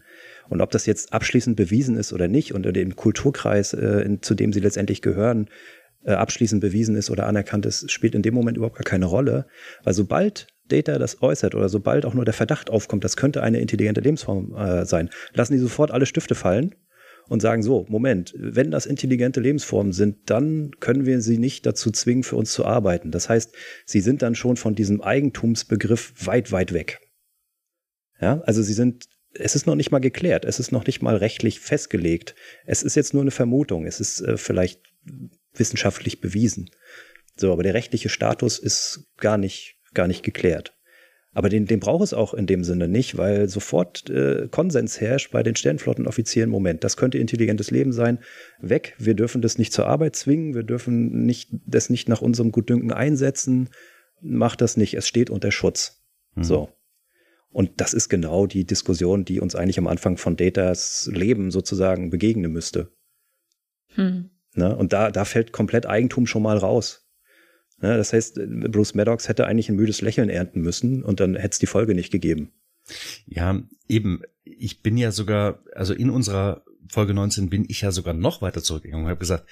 Und 0.49 0.61
ob 0.61 0.71
das 0.71 0.85
jetzt 0.85 1.11
abschließend 1.13 1.57
bewiesen 1.57 1.97
ist 1.97 2.13
oder 2.13 2.27
nicht, 2.27 2.53
unter 2.53 2.71
dem 2.71 2.95
Kulturkreis, 2.95 3.73
äh, 3.73 4.01
in, 4.01 4.21
zu 4.21 4.33
dem 4.33 4.53
sie 4.53 4.61
letztendlich 4.61 5.01
gehören, 5.01 5.49
abschließend 6.05 6.61
bewiesen 6.61 6.95
ist 6.95 7.09
oder 7.09 7.25
anerkannt 7.25 7.65
ist, 7.65 7.91
spielt 7.91 8.15
in 8.15 8.21
dem 8.21 8.33
Moment 8.33 8.57
überhaupt 8.57 8.77
gar 8.77 8.83
keine 8.83 9.05
Rolle. 9.05 9.47
Weil 9.83 9.93
sobald 9.93 10.47
Data 10.67 10.97
das 10.99 11.21
äußert 11.21 11.55
oder 11.55 11.69
sobald 11.69 12.05
auch 12.05 12.13
nur 12.13 12.25
der 12.25 12.33
Verdacht 12.33 12.69
aufkommt, 12.69 13.03
das 13.03 13.17
könnte 13.17 13.43
eine 13.43 13.59
intelligente 13.59 14.01
Lebensform 14.01 14.55
äh, 14.55 14.85
sein, 14.85 15.09
lassen 15.33 15.53
die 15.53 15.59
sofort 15.59 15.91
alle 15.91 16.05
Stifte 16.05 16.35
fallen 16.35 16.75
und 17.29 17.41
sagen 17.41 17.63
so, 17.63 17.85
Moment, 17.89 18.33
wenn 18.37 18.71
das 18.71 18.85
intelligente 18.85 19.39
Lebensformen 19.39 19.93
sind, 19.93 20.29
dann 20.29 20.71
können 20.79 21.05
wir 21.05 21.21
sie 21.21 21.37
nicht 21.37 21.65
dazu 21.65 21.91
zwingen, 21.91 22.23
für 22.23 22.35
uns 22.35 22.53
zu 22.53 22.65
arbeiten. 22.65 23.11
Das 23.11 23.29
heißt, 23.29 23.53
sie 23.85 23.99
sind 23.99 24.21
dann 24.21 24.35
schon 24.35 24.57
von 24.57 24.75
diesem 24.75 25.01
Eigentumsbegriff 25.01 26.13
weit, 26.25 26.51
weit 26.51 26.73
weg. 26.73 26.99
Ja, 28.19 28.41
also 28.45 28.61
sie 28.61 28.73
sind, 28.73 29.05
es 29.33 29.55
ist 29.55 29.67
noch 29.67 29.75
nicht 29.75 29.91
mal 29.91 29.99
geklärt, 29.99 30.45
es 30.45 30.59
ist 30.59 30.71
noch 30.71 30.85
nicht 30.85 31.01
mal 31.01 31.17
rechtlich 31.17 31.59
festgelegt. 31.59 32.33
Es 32.65 32.81
ist 32.81 32.95
jetzt 32.95 33.13
nur 33.13 33.21
eine 33.21 33.31
Vermutung, 33.31 33.85
es 33.85 33.99
ist 33.99 34.21
äh, 34.21 34.37
vielleicht 34.37 34.81
wissenschaftlich 35.53 36.21
bewiesen. 36.21 36.69
So, 37.35 37.51
aber 37.51 37.63
der 37.63 37.73
rechtliche 37.73 38.09
Status 38.09 38.59
ist 38.59 39.11
gar 39.17 39.37
nicht, 39.37 39.75
gar 39.93 40.07
nicht 40.07 40.23
geklärt. 40.23 40.73
Aber 41.37 41.49
den, 41.49 41.67
den 41.67 41.79
braucht 41.79 42.03
es 42.03 42.15
auch 42.15 42.33
in 42.33 42.47
dem 42.47 42.63
Sinne 42.63 42.87
nicht, 42.87 43.15
weil 43.15 43.47
sofort 43.47 44.09
äh, 44.09 44.47
Konsens 44.49 44.99
herrscht 44.99 45.31
bei 45.31 45.43
den 45.43 45.55
Sternflottenoffizieren. 45.55 46.49
Moment, 46.49 46.83
das 46.83 46.97
könnte 46.97 47.19
intelligentes 47.19 47.69
Leben 47.69 47.91
sein. 47.91 48.17
Weg. 48.59 48.95
Wir 48.97 49.13
dürfen 49.13 49.43
das 49.43 49.59
nicht 49.59 49.71
zur 49.71 49.85
Arbeit 49.85 50.15
zwingen. 50.15 50.55
Wir 50.55 50.63
dürfen 50.63 51.25
nicht, 51.25 51.51
das 51.67 51.91
nicht 51.91 52.09
nach 52.09 52.23
unserem 52.23 52.51
Gutdünken 52.51 52.91
einsetzen. 52.91 53.69
Macht 54.19 54.61
das 54.61 54.77
nicht. 54.77 54.95
Es 54.95 55.07
steht 55.07 55.29
unter 55.29 55.51
Schutz. 55.51 56.03
Mhm. 56.33 56.43
So. 56.43 56.69
Und 57.49 57.81
das 57.81 57.93
ist 57.93 58.09
genau 58.09 58.47
die 58.47 58.65
Diskussion, 58.65 59.23
die 59.23 59.39
uns 59.39 59.55
eigentlich 59.55 59.77
am 59.77 59.87
Anfang 59.87 60.17
von 60.17 60.37
Datas 60.37 61.07
Leben 61.13 61.51
sozusagen 61.51 62.09
begegnen 62.09 62.51
müsste. 62.51 62.91
Hm. 63.93 64.31
Ne? 64.57 64.75
Und 64.75 64.93
da, 64.93 65.11
da 65.11 65.25
fällt 65.25 65.51
komplett 65.51 65.85
Eigentum 65.85 66.27
schon 66.27 66.43
mal 66.43 66.57
raus. 66.57 67.07
Ja, 67.81 67.95
das 67.95 68.11
heißt, 68.11 68.39
Bruce 68.71 68.95
Maddox 68.95 69.29
hätte 69.29 69.45
eigentlich 69.45 69.69
ein 69.69 69.75
müdes 69.75 70.01
Lächeln 70.01 70.29
ernten 70.29 70.61
müssen 70.61 71.03
und 71.03 71.19
dann 71.19 71.35
hätte 71.35 71.53
es 71.53 71.59
die 71.59 71.67
Folge 71.67 71.93
nicht 71.93 72.11
gegeben. 72.11 72.51
Ja, 73.25 73.61
eben. 73.87 74.21
Ich 74.43 74.81
bin 74.81 74.97
ja 74.97 75.11
sogar, 75.11 75.63
also 75.75 75.93
in 75.93 76.09
unserer 76.09 76.63
Folge 76.89 77.13
19 77.13 77.49
bin 77.49 77.65
ich 77.67 77.81
ja 77.81 77.91
sogar 77.91 78.13
noch 78.13 78.41
weiter 78.41 78.63
zurückgegangen 78.63 79.05
und 79.05 79.09
habe 79.09 79.19
gesagt, 79.19 79.47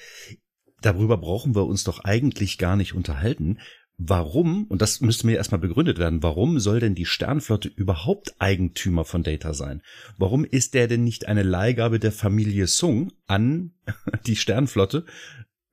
darüber 0.81 1.17
brauchen 1.17 1.53
wir 1.53 1.65
uns 1.65 1.83
doch 1.83 1.99
eigentlich 1.99 2.57
gar 2.57 2.75
nicht 2.75 2.93
unterhalten. 2.93 3.59
Warum, 3.97 4.65
und 4.65 4.81
das 4.81 4.99
müsste 4.99 5.25
mir 5.25 5.37
erstmal 5.37 5.61
begründet 5.61 5.97
werden, 5.99 6.21
warum 6.21 6.59
soll 6.59 6.81
denn 6.81 6.95
die 6.95 7.05
Sternflotte 7.05 7.69
überhaupt 7.69 8.35
Eigentümer 8.39 9.05
von 9.05 9.23
Data 9.23 9.53
sein? 9.53 9.81
Warum 10.17 10.43
ist 10.43 10.73
der 10.73 10.87
denn 10.87 11.05
nicht 11.05 11.27
eine 11.27 11.43
Leihgabe 11.43 11.99
der 11.99 12.11
Familie 12.11 12.67
Sung 12.67 13.13
an 13.25 13.71
die 14.27 14.35
Sternflotte, 14.35 15.05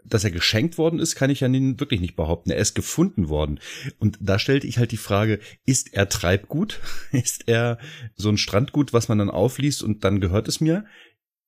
dass 0.05 0.25
er 0.25 0.31
geschenkt 0.31 0.79
worden 0.79 0.99
ist, 0.99 1.15
kann 1.15 1.31
ich 1.31 1.41
ja 1.41 1.49
wirklich 1.51 2.01
nicht 2.01 2.17
behaupten. 2.17 2.51
Er 2.51 2.59
ist 2.59 2.75
gefunden 2.75 3.29
worden. 3.29 3.61
Und 3.99 4.19
da 4.21 4.39
stellte 4.39 4.67
ich 4.67 4.79
halt 4.79 4.93
die 4.93 4.97
Frage, 4.97 5.41
ist 5.65 5.95
er 5.95 6.09
Treibgut? 6.09 6.81
Ist 7.13 7.49
er 7.49 7.79
so 8.15 8.29
ein 8.29 8.39
Strandgut, 8.39 8.93
was 8.93 9.09
man 9.09 9.19
dann 9.19 9.31
aufliest 9.31 9.83
und 9.83 10.05
dann 10.05 10.21
gehört 10.21 10.49
es 10.49 10.61
mir? 10.61 10.85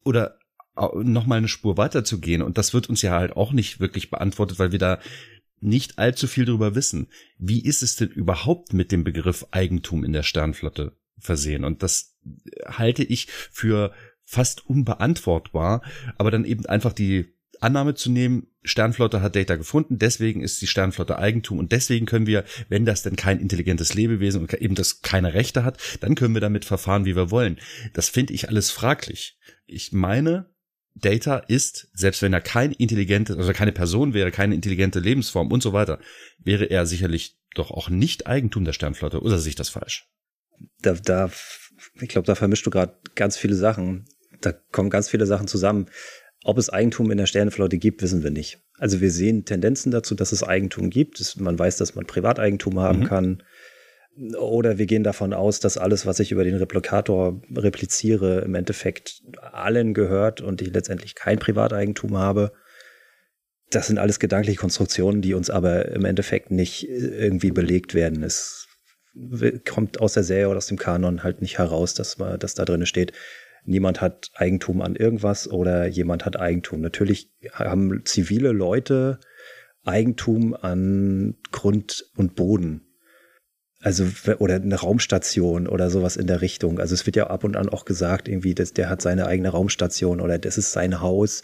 Oder 0.04 0.38
noch 0.76 1.26
mal 1.26 1.36
eine 1.36 1.48
Spur 1.48 1.76
weiter 1.76 2.04
zu 2.04 2.20
gehen? 2.20 2.42
Und 2.42 2.58
das 2.58 2.74
wird 2.74 2.88
uns 2.88 3.02
ja 3.02 3.12
halt 3.12 3.36
auch 3.36 3.52
nicht 3.52 3.80
wirklich 3.80 4.10
beantwortet, 4.10 4.58
weil 4.58 4.72
wir 4.72 4.78
da 4.78 4.98
nicht 5.60 5.98
allzu 5.98 6.26
viel 6.26 6.44
darüber 6.44 6.74
wissen. 6.74 7.08
Wie 7.38 7.64
ist 7.64 7.82
es 7.82 7.96
denn 7.96 8.08
überhaupt 8.08 8.72
mit 8.72 8.92
dem 8.92 9.04
Begriff 9.04 9.46
Eigentum 9.50 10.04
in 10.04 10.12
der 10.12 10.22
Sternflotte 10.22 10.96
versehen? 11.18 11.64
Und 11.64 11.82
das 11.82 12.16
halte 12.66 13.02
ich 13.02 13.26
für 13.26 13.92
fast 14.24 14.66
unbeantwortbar, 14.66 15.82
aber 16.16 16.30
dann 16.30 16.44
eben 16.44 16.66
einfach 16.66 16.92
die 16.92 17.34
Annahme 17.60 17.94
zu 17.94 18.10
nehmen, 18.10 18.48
Sternflotte 18.62 19.20
hat 19.20 19.36
Data 19.36 19.56
gefunden, 19.56 19.98
deswegen 19.98 20.42
ist 20.42 20.60
die 20.60 20.66
Sternflotte 20.66 21.18
Eigentum 21.18 21.58
und 21.58 21.72
deswegen 21.72 22.06
können 22.06 22.26
wir, 22.26 22.44
wenn 22.68 22.84
das 22.84 23.02
denn 23.02 23.16
kein 23.16 23.40
intelligentes 23.40 23.94
Lebewesen 23.94 24.42
und 24.42 24.52
eben 24.54 24.74
das 24.74 25.02
keine 25.02 25.34
Rechte 25.34 25.64
hat, 25.64 25.78
dann 26.00 26.14
können 26.14 26.34
wir 26.34 26.40
damit 26.40 26.64
verfahren, 26.64 27.04
wie 27.04 27.16
wir 27.16 27.30
wollen. 27.30 27.58
Das 27.92 28.08
finde 28.08 28.32
ich 28.34 28.48
alles 28.48 28.70
fraglich. 28.70 29.38
Ich 29.66 29.92
meine, 29.92 30.53
Data 30.94 31.38
ist, 31.38 31.88
selbst 31.92 32.22
wenn 32.22 32.32
er 32.32 32.40
kein 32.40 32.72
intelligentes, 32.72 33.36
also 33.36 33.52
keine 33.52 33.72
Person 33.72 34.14
wäre, 34.14 34.30
keine 34.30 34.54
intelligente 34.54 35.00
Lebensform 35.00 35.50
und 35.50 35.62
so 35.62 35.72
weiter, 35.72 35.98
wäre 36.38 36.66
er 36.66 36.86
sicherlich 36.86 37.36
doch 37.54 37.70
auch 37.70 37.88
nicht 37.88 38.26
Eigentum 38.26 38.64
der 38.64 38.72
Sternflotte. 38.72 39.20
Oder 39.20 39.38
sehe 39.38 39.50
ich 39.50 39.56
das 39.56 39.68
falsch? 39.68 40.08
Da, 40.82 40.94
da, 40.94 41.30
ich 42.00 42.08
glaube, 42.08 42.26
da 42.26 42.34
vermischst 42.34 42.64
du 42.64 42.70
gerade 42.70 42.94
ganz 43.14 43.36
viele 43.36 43.54
Sachen. 43.54 44.06
Da 44.40 44.52
kommen 44.52 44.90
ganz 44.90 45.08
viele 45.08 45.26
Sachen 45.26 45.48
zusammen. 45.48 45.86
Ob 46.44 46.58
es 46.58 46.70
Eigentum 46.70 47.10
in 47.10 47.18
der 47.18 47.26
Sternenflotte 47.26 47.78
gibt, 47.78 48.02
wissen 48.02 48.22
wir 48.22 48.30
nicht. 48.30 48.60
Also 48.78 49.00
wir 49.00 49.10
sehen 49.10 49.44
Tendenzen 49.44 49.90
dazu, 49.90 50.14
dass 50.14 50.32
es 50.32 50.42
Eigentum 50.42 50.90
gibt. 50.90 51.40
Man 51.40 51.58
weiß, 51.58 51.78
dass 51.78 51.94
man 51.94 52.06
Privateigentum 52.06 52.78
haben 52.78 53.00
mhm. 53.00 53.04
kann. 53.04 53.42
Oder 54.38 54.78
wir 54.78 54.86
gehen 54.86 55.02
davon 55.02 55.32
aus, 55.32 55.58
dass 55.58 55.76
alles, 55.76 56.06
was 56.06 56.20
ich 56.20 56.30
über 56.30 56.44
den 56.44 56.54
Replikator 56.54 57.40
repliziere, 57.56 58.40
im 58.40 58.54
Endeffekt 58.54 59.22
allen 59.40 59.92
gehört 59.92 60.40
und 60.40 60.62
ich 60.62 60.72
letztendlich 60.72 61.14
kein 61.14 61.38
Privateigentum 61.38 62.16
habe. 62.16 62.52
Das 63.70 63.88
sind 63.88 63.98
alles 63.98 64.20
gedankliche 64.20 64.58
Konstruktionen, 64.58 65.20
die 65.20 65.34
uns 65.34 65.50
aber 65.50 65.88
im 65.88 66.04
Endeffekt 66.04 66.52
nicht 66.52 66.88
irgendwie 66.88 67.50
belegt 67.50 67.94
werden. 67.94 68.22
Es 68.22 68.68
kommt 69.68 70.00
aus 70.00 70.14
der 70.14 70.22
Serie 70.22 70.48
oder 70.48 70.58
aus 70.58 70.66
dem 70.66 70.78
Kanon 70.78 71.24
halt 71.24 71.42
nicht 71.42 71.58
heraus, 71.58 71.94
dass, 71.94 72.18
man, 72.18 72.38
dass 72.38 72.54
da 72.54 72.64
drin 72.64 72.86
steht, 72.86 73.12
niemand 73.64 74.00
hat 74.00 74.30
Eigentum 74.34 74.80
an 74.80 74.94
irgendwas 74.94 75.50
oder 75.50 75.86
jemand 75.86 76.24
hat 76.24 76.38
Eigentum. 76.38 76.80
Natürlich 76.80 77.32
haben 77.52 78.02
zivile 78.04 78.52
Leute 78.52 79.18
Eigentum 79.84 80.54
an 80.54 81.36
Grund 81.50 82.06
und 82.16 82.36
Boden. 82.36 82.82
Also, 83.84 84.06
oder 84.38 84.54
eine 84.54 84.76
Raumstation 84.76 85.66
oder 85.66 85.90
sowas 85.90 86.16
in 86.16 86.26
der 86.26 86.40
Richtung. 86.40 86.80
Also 86.80 86.94
es 86.94 87.04
wird 87.04 87.16
ja 87.16 87.26
ab 87.26 87.44
und 87.44 87.54
an 87.54 87.68
auch 87.68 87.84
gesagt, 87.84 88.28
irgendwie, 88.28 88.54
dass 88.54 88.72
der 88.72 88.88
hat 88.88 89.02
seine 89.02 89.26
eigene 89.26 89.50
Raumstation 89.50 90.22
oder 90.22 90.38
das 90.38 90.56
ist 90.56 90.72
sein 90.72 91.02
Haus. 91.02 91.42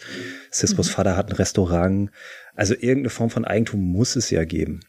Siskos 0.49 0.87
mhm. 0.87 0.93
Vater 0.93 1.15
hat 1.15 1.29
ein 1.29 1.35
Restaurant. 1.35 2.09
Also 2.55 2.73
irgendeine 2.73 3.11
Form 3.11 3.29
von 3.29 3.45
Eigentum 3.45 3.81
muss 3.81 4.15
es 4.15 4.31
ja 4.31 4.43
geben. 4.43 4.79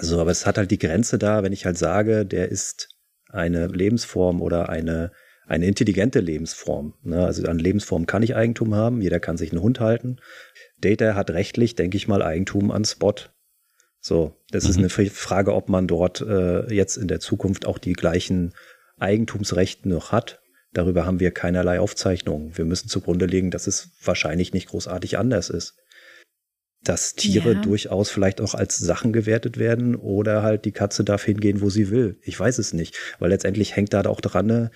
So, 0.00 0.18
aber 0.18 0.30
es 0.30 0.46
hat 0.46 0.56
halt 0.56 0.70
die 0.70 0.78
Grenze 0.78 1.18
da, 1.18 1.42
wenn 1.42 1.52
ich 1.52 1.66
halt 1.66 1.76
sage, 1.76 2.24
der 2.24 2.48
ist 2.48 2.88
eine 3.28 3.66
Lebensform 3.66 4.40
oder 4.40 4.70
eine 4.70 5.12
eine 5.46 5.66
intelligente 5.66 6.20
Lebensform. 6.20 6.94
Ne? 7.02 7.24
Also 7.24 7.46
an 7.48 7.58
Lebensform 7.58 8.06
kann 8.06 8.22
ich 8.22 8.36
Eigentum 8.36 8.74
haben, 8.74 9.00
jeder 9.00 9.18
kann 9.18 9.36
sich 9.36 9.50
einen 9.50 9.62
Hund 9.62 9.80
halten. 9.80 10.20
Data 10.78 11.14
hat 11.14 11.30
rechtlich, 11.30 11.74
denke 11.74 11.96
ich 11.96 12.06
mal, 12.06 12.22
Eigentum 12.22 12.70
an 12.70 12.84
Spot. 12.84 13.14
So, 14.08 14.34
das 14.50 14.64
mhm. 14.64 14.70
ist 14.70 14.78
eine 14.78 15.10
Frage, 15.10 15.54
ob 15.54 15.68
man 15.68 15.86
dort 15.86 16.22
äh, 16.22 16.72
jetzt 16.72 16.96
in 16.96 17.08
der 17.08 17.20
Zukunft 17.20 17.66
auch 17.66 17.76
die 17.76 17.92
gleichen 17.92 18.54
Eigentumsrechte 18.98 19.86
noch 19.86 20.12
hat. 20.12 20.40
Darüber 20.72 21.04
haben 21.04 21.20
wir 21.20 21.30
keinerlei 21.30 21.78
Aufzeichnungen. 21.78 22.56
Wir 22.56 22.64
müssen 22.64 22.88
zugrunde 22.88 23.26
legen, 23.26 23.50
dass 23.50 23.66
es 23.66 23.90
wahrscheinlich 24.02 24.54
nicht 24.54 24.68
großartig 24.68 25.18
anders 25.18 25.50
ist. 25.50 25.76
Dass 26.82 27.16
Tiere 27.16 27.52
ja. 27.52 27.60
durchaus 27.60 28.08
vielleicht 28.08 28.40
auch 28.40 28.54
als 28.54 28.78
Sachen 28.78 29.12
gewertet 29.12 29.58
werden 29.58 29.94
oder 29.94 30.42
halt 30.42 30.64
die 30.64 30.72
Katze 30.72 31.04
darf 31.04 31.24
hingehen, 31.24 31.60
wo 31.60 31.68
sie 31.68 31.90
will. 31.90 32.18
Ich 32.22 32.40
weiß 32.40 32.58
es 32.58 32.72
nicht, 32.72 32.96
weil 33.18 33.28
letztendlich 33.28 33.76
hängt 33.76 33.92
da 33.92 34.06
auch 34.06 34.22
dran, 34.22 34.46
ne, 34.46 34.70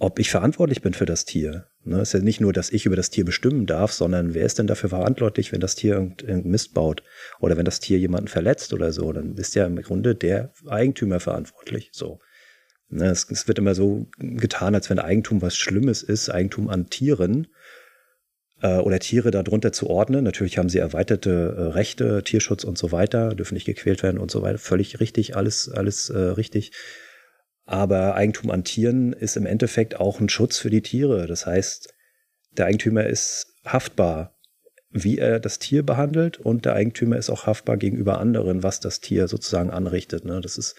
ob 0.00 0.18
ich 0.18 0.30
verantwortlich 0.30 0.80
bin 0.80 0.94
für 0.94 1.04
das 1.04 1.26
Tier. 1.26 1.66
Ne, 1.84 2.00
es 2.00 2.08
ist 2.08 2.12
ja 2.14 2.20
nicht 2.20 2.40
nur, 2.40 2.54
dass 2.54 2.70
ich 2.70 2.86
über 2.86 2.96
das 2.96 3.10
Tier 3.10 3.24
bestimmen 3.24 3.66
darf, 3.66 3.92
sondern 3.92 4.34
wer 4.34 4.46
ist 4.46 4.58
denn 4.58 4.66
dafür 4.66 4.88
verantwortlich, 4.88 5.52
wenn 5.52 5.60
das 5.60 5.74
Tier 5.74 5.94
irgendeinen 5.94 6.50
Mist 6.50 6.72
baut 6.72 7.02
oder 7.38 7.58
wenn 7.58 7.66
das 7.66 7.80
Tier 7.80 7.98
jemanden 7.98 8.28
verletzt 8.28 8.72
oder 8.72 8.92
so, 8.92 9.12
dann 9.12 9.36
ist 9.36 9.54
ja 9.54 9.66
im 9.66 9.76
Grunde 9.76 10.14
der 10.14 10.52
Eigentümer 10.66 11.20
verantwortlich. 11.20 11.90
So. 11.92 12.18
Ne, 12.88 13.10
es, 13.10 13.30
es 13.30 13.46
wird 13.46 13.58
immer 13.58 13.74
so 13.74 14.08
getan, 14.18 14.74
als 14.74 14.88
wenn 14.88 14.98
Eigentum 14.98 15.42
was 15.42 15.54
Schlimmes 15.54 16.02
ist, 16.02 16.30
Eigentum 16.30 16.70
an 16.70 16.88
Tieren 16.88 17.48
äh, 18.62 18.78
oder 18.78 19.00
Tiere 19.00 19.30
darunter 19.30 19.70
zu 19.70 19.88
ordnen. 19.88 20.24
Natürlich 20.24 20.56
haben 20.56 20.70
sie 20.70 20.78
erweiterte 20.78 21.54
äh, 21.56 21.62
Rechte, 21.72 22.22
Tierschutz 22.24 22.64
und 22.64 22.78
so 22.78 22.90
weiter, 22.90 23.34
dürfen 23.34 23.54
nicht 23.54 23.66
gequält 23.66 24.02
werden 24.02 24.18
und 24.18 24.30
so 24.30 24.40
weiter. 24.40 24.58
Völlig 24.58 24.98
richtig, 24.98 25.36
alles, 25.36 25.68
alles 25.68 26.08
äh, 26.08 26.18
richtig. 26.18 26.72
Aber 27.70 28.16
Eigentum 28.16 28.50
an 28.50 28.64
Tieren 28.64 29.12
ist 29.12 29.36
im 29.36 29.46
Endeffekt 29.46 29.94
auch 29.94 30.18
ein 30.18 30.28
Schutz 30.28 30.58
für 30.58 30.70
die 30.70 30.82
Tiere. 30.82 31.28
Das 31.28 31.46
heißt, 31.46 31.94
der 32.50 32.66
Eigentümer 32.66 33.06
ist 33.06 33.46
haftbar, 33.64 34.34
wie 34.90 35.18
er 35.18 35.38
das 35.38 35.60
Tier 35.60 35.84
behandelt 35.86 36.38
und 36.38 36.64
der 36.64 36.74
Eigentümer 36.74 37.16
ist 37.16 37.30
auch 37.30 37.46
haftbar 37.46 37.76
gegenüber 37.76 38.18
anderen, 38.18 38.64
was 38.64 38.80
das 38.80 38.98
Tier 38.98 39.28
sozusagen 39.28 39.70
anrichtet. 39.70 40.24
Ne? 40.24 40.40
Das 40.40 40.58
ist, 40.58 40.74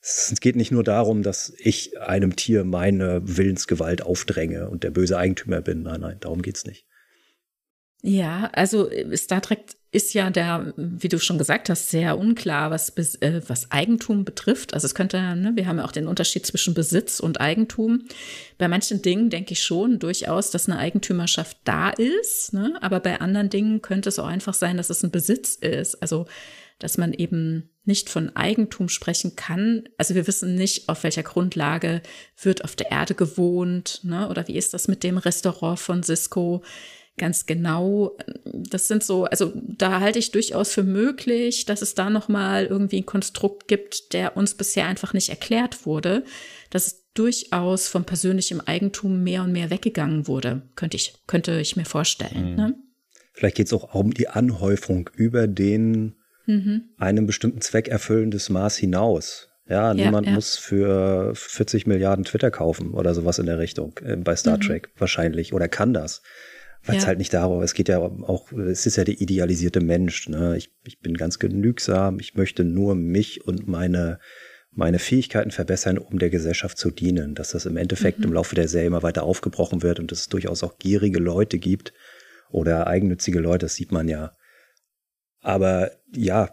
es 0.00 0.40
geht 0.40 0.56
nicht 0.56 0.72
nur 0.72 0.84
darum, 0.84 1.22
dass 1.22 1.52
ich 1.58 2.00
einem 2.00 2.34
Tier 2.34 2.64
meine 2.64 3.20
Willensgewalt 3.24 4.00
aufdränge 4.00 4.70
und 4.70 4.84
der 4.84 4.90
böse 4.90 5.18
Eigentümer 5.18 5.60
bin. 5.60 5.82
Nein, 5.82 6.00
nein, 6.00 6.16
darum 6.20 6.40
geht's 6.40 6.64
nicht. 6.64 6.86
Ja, 8.00 8.48
also 8.54 8.90
äh, 8.90 9.14
Star 9.18 9.42
Trek 9.42 9.66
ist 9.92 10.14
ja 10.14 10.30
der, 10.30 10.72
wie 10.76 11.08
du 11.08 11.18
schon 11.18 11.36
gesagt 11.36 11.68
hast, 11.68 11.90
sehr 11.90 12.18
unklar, 12.18 12.70
was, 12.70 12.88
äh, 13.20 13.42
was 13.46 13.70
Eigentum 13.70 14.24
betrifft. 14.24 14.72
Also 14.72 14.86
es 14.86 14.94
könnte, 14.94 15.18
ne, 15.36 15.52
wir 15.54 15.66
haben 15.66 15.78
ja 15.78 15.84
auch 15.84 15.92
den 15.92 16.08
Unterschied 16.08 16.46
zwischen 16.46 16.72
Besitz 16.72 17.20
und 17.20 17.42
Eigentum. 17.42 18.06
Bei 18.56 18.68
manchen 18.68 19.02
Dingen 19.02 19.28
denke 19.28 19.52
ich 19.52 19.62
schon 19.62 19.98
durchaus, 19.98 20.50
dass 20.50 20.66
eine 20.66 20.78
Eigentümerschaft 20.78 21.58
da 21.64 21.90
ist, 21.90 22.54
ne? 22.54 22.78
aber 22.80 23.00
bei 23.00 23.20
anderen 23.20 23.50
Dingen 23.50 23.82
könnte 23.82 24.08
es 24.08 24.18
auch 24.18 24.26
einfach 24.26 24.54
sein, 24.54 24.78
dass 24.78 24.88
es 24.88 25.02
ein 25.02 25.10
Besitz 25.10 25.56
ist. 25.56 26.00
Also 26.00 26.26
dass 26.78 26.98
man 26.98 27.12
eben 27.12 27.70
nicht 27.84 28.10
von 28.10 28.34
Eigentum 28.34 28.88
sprechen 28.88 29.36
kann. 29.36 29.84
Also 29.98 30.14
wir 30.16 30.26
wissen 30.26 30.56
nicht, 30.56 30.88
auf 30.88 31.04
welcher 31.04 31.22
Grundlage 31.22 32.02
wird 32.40 32.64
auf 32.64 32.74
der 32.74 32.90
Erde 32.90 33.14
gewohnt, 33.14 34.00
ne? 34.02 34.28
oder 34.28 34.48
wie 34.48 34.56
ist 34.56 34.74
das 34.74 34.88
mit 34.88 35.04
dem 35.04 35.18
Restaurant 35.18 35.78
von 35.78 36.02
Cisco 36.02 36.62
ganz 37.22 37.46
genau. 37.46 38.16
Das 38.44 38.88
sind 38.88 39.04
so, 39.04 39.26
also 39.26 39.52
da 39.54 40.00
halte 40.00 40.18
ich 40.18 40.32
durchaus 40.32 40.72
für 40.72 40.82
möglich, 40.82 41.66
dass 41.66 41.80
es 41.80 41.94
da 41.94 42.10
noch 42.10 42.28
mal 42.28 42.66
irgendwie 42.66 42.98
ein 42.98 43.06
Konstrukt 43.06 43.68
gibt, 43.68 44.12
der 44.12 44.36
uns 44.36 44.54
bisher 44.54 44.86
einfach 44.86 45.14
nicht 45.14 45.28
erklärt 45.28 45.86
wurde. 45.86 46.24
Das 46.70 47.04
durchaus 47.14 47.86
vom 47.86 48.04
persönlichen 48.04 48.60
Eigentum 48.66 49.22
mehr 49.22 49.44
und 49.44 49.52
mehr 49.52 49.70
weggegangen 49.70 50.26
wurde, 50.26 50.62
könnte 50.74 50.96
ich, 50.96 51.14
könnte 51.28 51.60
ich 51.60 51.76
mir 51.76 51.84
vorstellen. 51.84 52.50
Mhm. 52.50 52.56
Ne? 52.56 52.74
Vielleicht 53.34 53.56
geht 53.56 53.66
es 53.68 53.72
auch 53.72 53.94
um 53.94 54.12
die 54.12 54.26
Anhäufung 54.26 55.08
über 55.14 55.46
den 55.46 56.16
mhm. 56.46 56.88
einem 56.96 57.26
bestimmten 57.28 57.60
Zweck 57.60 57.86
erfüllendes 57.86 58.50
Maß 58.50 58.76
hinaus. 58.78 59.48
Ja, 59.68 59.92
ja 59.92 59.94
niemand 59.94 60.26
ja. 60.26 60.32
muss 60.32 60.56
für 60.56 61.36
40 61.36 61.86
Milliarden 61.86 62.24
Twitter 62.24 62.50
kaufen 62.50 62.94
oder 62.94 63.14
sowas 63.14 63.38
in 63.38 63.46
der 63.46 63.60
Richtung 63.60 63.96
äh, 64.04 64.16
bei 64.16 64.34
Star 64.34 64.56
mhm. 64.56 64.62
Trek 64.62 64.88
wahrscheinlich 64.98 65.52
oder 65.52 65.68
kann 65.68 65.94
das. 65.94 66.22
Weil 66.84 66.96
es 66.96 67.02
ja. 67.02 67.08
halt 67.08 67.18
nicht 67.18 67.32
darum, 67.32 67.62
es 67.62 67.74
geht 67.74 67.88
ja 67.88 67.98
auch, 68.00 68.50
es 68.52 68.86
ist 68.86 68.96
ja 68.96 69.04
der 69.04 69.20
idealisierte 69.20 69.80
Mensch. 69.80 70.28
Ne? 70.28 70.56
Ich, 70.56 70.72
ich 70.84 70.98
bin 70.98 71.14
ganz 71.14 71.38
genügsam, 71.38 72.18
ich 72.18 72.34
möchte 72.34 72.64
nur 72.64 72.96
mich 72.96 73.46
und 73.46 73.68
meine, 73.68 74.18
meine 74.72 74.98
Fähigkeiten 74.98 75.52
verbessern, 75.52 75.98
um 75.98 76.18
der 76.18 76.30
Gesellschaft 76.30 76.78
zu 76.78 76.90
dienen. 76.90 77.36
Dass 77.36 77.52
das 77.52 77.66
im 77.66 77.76
Endeffekt 77.76 78.18
mhm. 78.18 78.24
im 78.24 78.32
Laufe 78.32 78.56
der 78.56 78.66
Serie 78.66 78.88
immer 78.88 79.04
weiter 79.04 79.22
aufgebrochen 79.22 79.82
wird 79.82 80.00
und 80.00 80.10
dass 80.10 80.20
es 80.20 80.28
durchaus 80.28 80.64
auch 80.64 80.78
gierige 80.78 81.20
Leute 81.20 81.58
gibt 81.58 81.92
oder 82.50 82.88
eigennützige 82.88 83.38
Leute, 83.38 83.66
das 83.66 83.76
sieht 83.76 83.92
man 83.92 84.08
ja. 84.08 84.32
Aber 85.40 85.92
ja, 86.12 86.50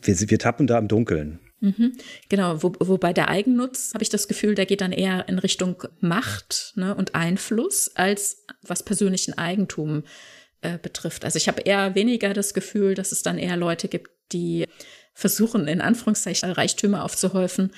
wir, 0.00 0.16
wir 0.18 0.38
tappen 0.38 0.66
da 0.66 0.78
im 0.78 0.88
Dunkeln. 0.88 1.38
Mhm. 1.62 1.96
Genau, 2.28 2.60
wo, 2.64 2.72
wobei 2.80 3.12
der 3.12 3.28
Eigennutz, 3.28 3.94
habe 3.94 4.02
ich 4.02 4.10
das 4.10 4.26
Gefühl, 4.26 4.56
der 4.56 4.66
geht 4.66 4.80
dann 4.80 4.90
eher 4.90 5.28
in 5.28 5.38
Richtung 5.38 5.84
Macht 6.00 6.72
ne, 6.74 6.92
und 6.92 7.14
Einfluss, 7.14 7.92
als 7.94 8.44
was 8.62 8.82
persönlichen 8.82 9.38
Eigentum 9.38 10.02
äh, 10.60 10.76
betrifft. 10.76 11.24
Also 11.24 11.36
ich 11.36 11.46
habe 11.46 11.62
eher 11.62 11.94
weniger 11.94 12.34
das 12.34 12.52
Gefühl, 12.52 12.96
dass 12.96 13.12
es 13.12 13.22
dann 13.22 13.38
eher 13.38 13.56
Leute 13.56 13.86
gibt, 13.86 14.10
die 14.32 14.66
versuchen, 15.14 15.68
in 15.68 15.80
Anführungszeichen 15.80 16.50
Reichtümer 16.50 17.04
aufzuhäufen, 17.04 17.70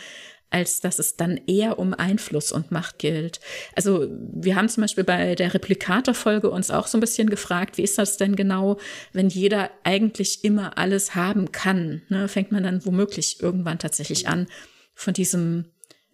als 0.55 0.81
dass 0.81 1.01
es 1.01 1.17
dann 1.17 1.41
eher 1.49 1.81
um 1.81 1.95
Einfluss 1.95 2.53
und 2.53 2.71
Macht 2.71 3.01
gilt. 3.01 3.41
Also 3.75 4.07
wir 4.33 4.55
haben 4.55 4.69
zum 4.69 4.83
Beispiel 4.83 5.03
bei 5.03 5.35
der 5.35 5.53
Replikator-Folge 5.53 6.49
uns 6.49 6.71
auch 6.71 6.87
so 6.87 6.97
ein 6.97 7.01
bisschen 7.01 7.29
gefragt, 7.29 7.77
wie 7.77 7.83
ist 7.83 7.99
das 7.99 8.19
denn 8.19 8.37
genau, 8.37 8.79
wenn 9.13 9.29
jeder 9.29 9.73
eigentlich 9.83 10.45
immer 10.45 10.79
alles 10.79 11.17
haben 11.17 11.51
kann? 11.51 12.03
Ne? 12.09 12.29
Fängt 12.29 12.53
man 12.53 12.63
dann 12.63 12.87
womöglich 12.87 13.43
irgendwann 13.43 13.81
tatsächlich 13.81 14.29
an, 14.29 14.47
von 14.95 15.13
diesem 15.13 15.65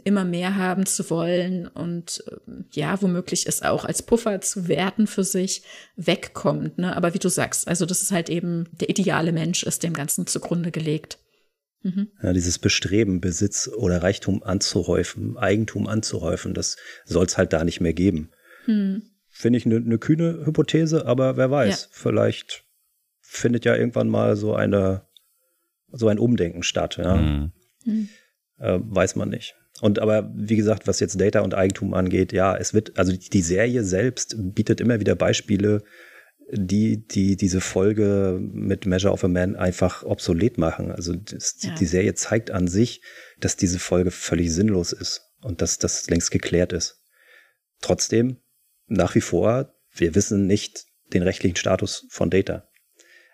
immer 0.04 0.24
mehr 0.24 0.56
haben 0.56 0.86
zu 0.86 1.10
wollen 1.10 1.68
und 1.68 2.24
ja, 2.72 3.02
womöglich 3.02 3.46
es 3.46 3.60
auch 3.60 3.84
als 3.84 4.00
Puffer 4.00 4.40
zu 4.40 4.68
werten 4.68 5.06
für 5.06 5.22
sich 5.24 5.64
wegkommt. 5.96 6.78
Ne? 6.78 6.96
Aber 6.96 7.12
wie 7.12 7.18
du 7.18 7.28
sagst, 7.28 7.68
also 7.68 7.84
das 7.84 8.00
ist 8.00 8.10
halt 8.10 8.30
eben 8.30 8.70
der 8.72 8.88
ideale 8.88 9.32
Mensch 9.32 9.64
ist 9.64 9.82
dem 9.82 9.92
Ganzen 9.92 10.26
zugrunde 10.26 10.70
gelegt. 10.70 11.18
Mhm. 11.82 12.08
Ja, 12.22 12.32
dieses 12.32 12.58
Bestreben, 12.58 13.20
Besitz 13.20 13.68
oder 13.68 14.02
Reichtum 14.02 14.42
anzuhäufen, 14.42 15.36
Eigentum 15.38 15.86
anzuhäufen, 15.86 16.52
das 16.54 16.76
soll 17.04 17.26
es 17.26 17.38
halt 17.38 17.52
da 17.52 17.64
nicht 17.64 17.80
mehr 17.80 17.94
geben. 17.94 18.30
Mhm. 18.66 19.02
Finde 19.28 19.58
ich 19.58 19.66
eine 19.66 19.80
ne 19.80 19.98
kühne 19.98 20.44
Hypothese, 20.44 21.06
aber 21.06 21.36
wer 21.36 21.50
weiß, 21.50 21.82
ja. 21.82 21.88
vielleicht 21.92 22.64
findet 23.20 23.64
ja 23.64 23.76
irgendwann 23.76 24.08
mal 24.08 24.36
so 24.36 24.54
eine 24.54 25.06
so 25.92 26.08
ein 26.08 26.18
Umdenken 26.18 26.62
statt. 26.62 26.96
Ja? 26.98 27.16
Mhm. 27.16 28.08
Äh, 28.58 28.78
weiß 28.82 29.16
man 29.16 29.30
nicht. 29.30 29.54
Und 29.80 29.98
aber 29.98 30.30
wie 30.34 30.56
gesagt, 30.56 30.86
was 30.86 31.00
jetzt 31.00 31.20
Data 31.20 31.40
und 31.40 31.54
Eigentum 31.54 31.94
angeht, 31.94 32.32
ja, 32.32 32.56
es 32.56 32.74
wird, 32.74 32.98
also 32.98 33.16
die 33.16 33.42
Serie 33.42 33.82
selbst 33.82 34.34
bietet 34.36 34.80
immer 34.80 35.00
wieder 35.00 35.14
Beispiele, 35.14 35.82
die, 36.52 37.06
die 37.06 37.36
diese 37.36 37.60
Folge 37.60 38.38
mit 38.40 38.86
Measure 38.86 39.12
of 39.12 39.24
a 39.24 39.28
Man 39.28 39.56
einfach 39.56 40.02
obsolet 40.02 40.58
machen. 40.58 40.90
Also 40.90 41.14
das, 41.14 41.56
ja. 41.60 41.74
die 41.74 41.86
Serie 41.86 42.14
zeigt 42.14 42.50
an 42.50 42.68
sich, 42.68 43.02
dass 43.38 43.56
diese 43.56 43.78
Folge 43.78 44.10
völlig 44.10 44.52
sinnlos 44.52 44.92
ist 44.92 45.22
und 45.42 45.62
dass 45.62 45.78
das 45.78 46.08
längst 46.10 46.30
geklärt 46.30 46.72
ist. 46.72 47.04
Trotzdem, 47.80 48.38
nach 48.86 49.14
wie 49.14 49.20
vor, 49.20 49.74
wir 49.94 50.14
wissen 50.14 50.46
nicht 50.46 50.86
den 51.12 51.22
rechtlichen 51.22 51.56
Status 51.56 52.06
von 52.10 52.30
Data. 52.30 52.68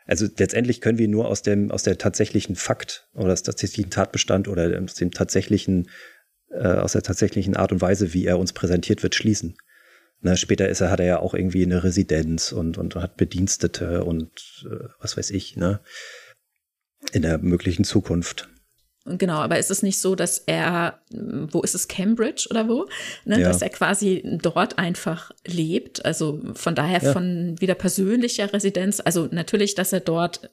Also 0.06 0.26
letztendlich 0.38 0.80
können 0.80 0.98
wir 0.98 1.08
nur 1.08 1.26
aus 1.26 1.42
dem, 1.42 1.70
aus 1.70 1.82
der 1.82 1.98
tatsächlichen 1.98 2.54
Fakt 2.54 3.08
oder 3.12 3.32
aus 3.32 3.42
tatsächlichen 3.42 3.90
Tatbestand 3.90 4.46
oder 4.46 4.80
aus 4.82 4.94
dem 4.94 5.10
tatsächlichen, 5.10 5.90
äh, 6.50 6.68
aus 6.68 6.92
der 6.92 7.02
tatsächlichen 7.02 7.56
Art 7.56 7.72
und 7.72 7.80
Weise, 7.80 8.14
wie 8.14 8.24
er 8.24 8.38
uns 8.38 8.52
präsentiert 8.52 9.02
wird, 9.02 9.14
schließen. 9.14 9.56
Ne, 10.20 10.36
später 10.36 10.68
ist 10.68 10.80
er, 10.80 10.90
hat 10.90 11.00
er 11.00 11.06
ja 11.06 11.18
auch 11.18 11.34
irgendwie 11.34 11.64
eine 11.64 11.84
Residenz 11.84 12.52
und, 12.52 12.78
und 12.78 12.94
hat 12.96 13.16
Bedienstete 13.16 14.04
und 14.04 14.66
äh, 14.68 14.88
was 14.98 15.16
weiß 15.16 15.30
ich, 15.30 15.56
ne? 15.56 15.80
In 17.12 17.22
der 17.22 17.38
möglichen 17.38 17.84
Zukunft. 17.84 18.48
Genau, 19.06 19.36
aber 19.36 19.58
ist 19.58 19.70
es 19.70 19.84
nicht 19.84 20.00
so, 20.00 20.16
dass 20.16 20.38
er, 20.38 21.00
wo 21.10 21.60
ist 21.60 21.76
es, 21.76 21.86
Cambridge 21.86 22.48
oder 22.50 22.68
wo? 22.68 22.88
Ne, 23.24 23.40
ja. 23.40 23.48
Dass 23.48 23.62
er 23.62 23.68
quasi 23.68 24.22
dort 24.42 24.78
einfach 24.78 25.30
lebt. 25.46 26.04
Also 26.04 26.40
von 26.54 26.74
daher 26.74 27.00
ja. 27.02 27.12
von 27.12 27.54
wieder 27.60 27.74
persönlicher 27.74 28.52
Residenz. 28.52 29.00
Also 29.04 29.28
natürlich, 29.30 29.76
dass 29.76 29.92
er 29.92 30.00
dort 30.00 30.50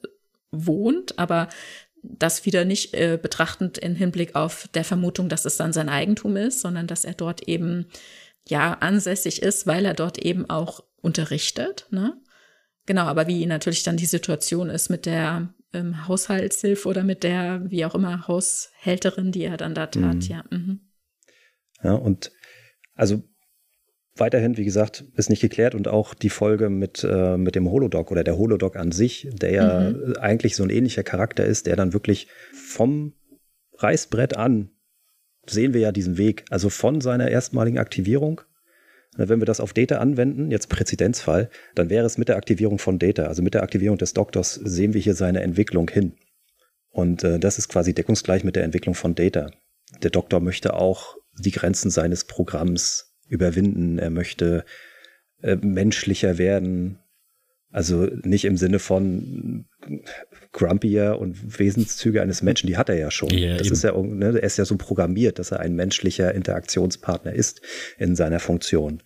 wohnt, 0.52 1.18
aber 1.18 1.48
das 2.02 2.46
wieder 2.46 2.64
nicht 2.64 2.94
äh, 2.94 3.18
betrachtend 3.20 3.78
in 3.78 3.96
Hinblick 3.96 4.36
auf 4.36 4.68
der 4.74 4.84
Vermutung, 4.84 5.28
dass 5.28 5.46
es 5.46 5.56
dann 5.56 5.72
sein 5.72 5.88
Eigentum 5.88 6.36
ist, 6.36 6.60
sondern 6.60 6.86
dass 6.86 7.04
er 7.04 7.14
dort 7.14 7.48
eben 7.48 7.86
ja 8.48 8.74
ansässig 8.74 9.42
ist, 9.42 9.66
weil 9.66 9.84
er 9.84 9.94
dort 9.94 10.18
eben 10.18 10.48
auch 10.48 10.84
unterrichtet. 11.00 11.86
Ne? 11.90 12.20
Genau, 12.86 13.02
aber 13.02 13.26
wie 13.26 13.46
natürlich 13.46 13.82
dann 13.82 13.96
die 13.96 14.06
Situation 14.06 14.70
ist 14.70 14.90
mit 14.90 15.06
der 15.06 15.54
ähm, 15.72 16.06
Haushaltshilfe 16.06 16.88
oder 16.88 17.02
mit 17.02 17.22
der, 17.22 17.62
wie 17.70 17.84
auch 17.84 17.94
immer, 17.94 18.28
Haushälterin, 18.28 19.32
die 19.32 19.44
er 19.44 19.56
dann 19.56 19.74
da 19.74 19.86
tat, 19.86 20.14
mhm. 20.14 20.20
ja. 20.20 20.44
Mhm. 20.50 20.80
Ja, 21.82 21.94
und 21.94 22.32
also 22.94 23.22
weiterhin, 24.16 24.56
wie 24.56 24.64
gesagt, 24.64 25.04
ist 25.16 25.28
nicht 25.28 25.40
geklärt 25.40 25.74
und 25.74 25.88
auch 25.88 26.14
die 26.14 26.30
Folge 26.30 26.70
mit, 26.70 27.04
äh, 27.04 27.36
mit 27.36 27.54
dem 27.54 27.68
Holodoc 27.68 28.10
oder 28.10 28.24
der 28.24 28.38
Holodoc 28.38 28.76
an 28.76 28.92
sich, 28.92 29.28
der 29.32 29.52
ja 29.52 29.90
mhm. 29.90 30.14
eigentlich 30.18 30.56
so 30.56 30.62
ein 30.62 30.70
ähnlicher 30.70 31.02
Charakter 31.02 31.44
ist, 31.44 31.66
der 31.66 31.76
dann 31.76 31.92
wirklich 31.92 32.28
vom 32.52 33.14
Reißbrett 33.78 34.36
an 34.36 34.70
sehen 35.46 35.74
wir 35.74 35.80
ja 35.80 35.92
diesen 35.92 36.18
Weg, 36.18 36.44
also 36.50 36.70
von 36.70 37.00
seiner 37.00 37.28
erstmaligen 37.28 37.78
Aktivierung. 37.78 38.40
Wenn 39.16 39.40
wir 39.40 39.46
das 39.46 39.60
auf 39.60 39.72
Data 39.72 39.98
anwenden, 39.98 40.50
jetzt 40.50 40.68
Präzedenzfall, 40.68 41.48
dann 41.74 41.88
wäre 41.88 42.04
es 42.04 42.18
mit 42.18 42.28
der 42.28 42.36
Aktivierung 42.36 42.78
von 42.78 42.98
Data, 42.98 43.24
also 43.26 43.42
mit 43.42 43.54
der 43.54 43.62
Aktivierung 43.62 43.96
des 43.96 44.12
Doktors, 44.12 44.54
sehen 44.54 44.92
wir 44.92 45.00
hier 45.00 45.14
seine 45.14 45.40
Entwicklung 45.42 45.88
hin. 45.88 46.14
Und 46.90 47.22
äh, 47.24 47.38
das 47.38 47.58
ist 47.58 47.68
quasi 47.68 47.94
deckungsgleich 47.94 48.44
mit 48.44 48.56
der 48.56 48.64
Entwicklung 48.64 48.94
von 48.94 49.14
Data. 49.14 49.50
Der 50.02 50.10
Doktor 50.10 50.40
möchte 50.40 50.74
auch 50.74 51.16
die 51.38 51.50
Grenzen 51.50 51.90
seines 51.90 52.24
Programms 52.24 53.14
überwinden. 53.28 53.98
Er 53.98 54.10
möchte 54.10 54.64
äh, 55.42 55.56
menschlicher 55.56 56.38
werden. 56.38 56.98
Also 57.74 58.06
nicht 58.22 58.44
im 58.44 58.56
Sinne 58.56 58.78
von 58.78 59.64
grumpier 60.52 61.18
und 61.18 61.58
Wesenszüge 61.58 62.22
eines 62.22 62.40
Menschen, 62.40 62.68
die 62.68 62.76
hat 62.76 62.88
er 62.88 62.94
ja 62.94 63.10
schon. 63.10 63.30
Ja, 63.30 63.56
das 63.56 63.66
eben. 63.66 63.74
ist 63.74 63.82
ja, 63.82 64.00
ne, 64.00 64.26
er 64.26 64.44
ist 64.44 64.58
ja 64.58 64.64
so 64.64 64.76
programmiert, 64.76 65.40
dass 65.40 65.50
er 65.50 65.58
ein 65.58 65.74
menschlicher 65.74 66.32
Interaktionspartner 66.32 67.32
ist 67.32 67.62
in 67.98 68.14
seiner 68.14 68.38
Funktion. 68.38 69.02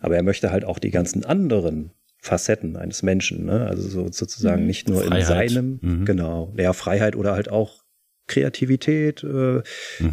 Aber 0.00 0.16
er 0.16 0.24
möchte 0.24 0.50
halt 0.50 0.64
auch 0.64 0.80
die 0.80 0.90
ganzen 0.90 1.24
anderen 1.24 1.92
Facetten 2.18 2.76
eines 2.76 3.04
Menschen, 3.04 3.44
ne? 3.44 3.68
also 3.68 3.88
so, 3.88 4.10
sozusagen 4.10 4.62
mhm. 4.62 4.66
nicht 4.66 4.88
nur 4.88 5.04
Freiheit. 5.04 5.20
in 5.20 5.54
seinem, 5.54 5.78
mhm. 5.80 6.04
genau, 6.04 6.52
ja, 6.58 6.72
Freiheit 6.72 7.14
oder 7.14 7.34
halt 7.34 7.48
auch 7.48 7.84
Kreativität, 8.28 9.24
äh, 9.24 9.26
mhm. 9.26 9.62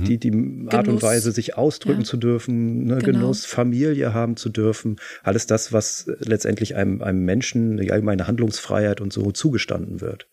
die, 0.05 0.17
die 0.17 0.31
Genuss. 0.31 0.73
Art 0.73 0.87
und 0.87 1.03
Weise, 1.03 1.31
sich 1.31 1.57
ausdrücken 1.57 2.01
ja. 2.01 2.05
zu 2.05 2.17
dürfen, 2.17 2.85
ne, 2.85 2.97
genau. 2.97 3.19
Genuss, 3.19 3.45
Familie 3.45 4.13
haben 4.13 4.37
zu 4.37 4.49
dürfen, 4.49 4.95
alles 5.23 5.45
das, 5.45 5.71
was 5.71 6.09
letztendlich 6.19 6.75
einem, 6.75 7.01
einem 7.01 7.23
Menschen, 7.23 7.77
die 7.77 7.91
allgemeine 7.91 8.27
Handlungsfreiheit 8.27 9.01
und 9.01 9.13
so 9.13 9.31
zugestanden 9.31 10.01
wird. 10.01 10.27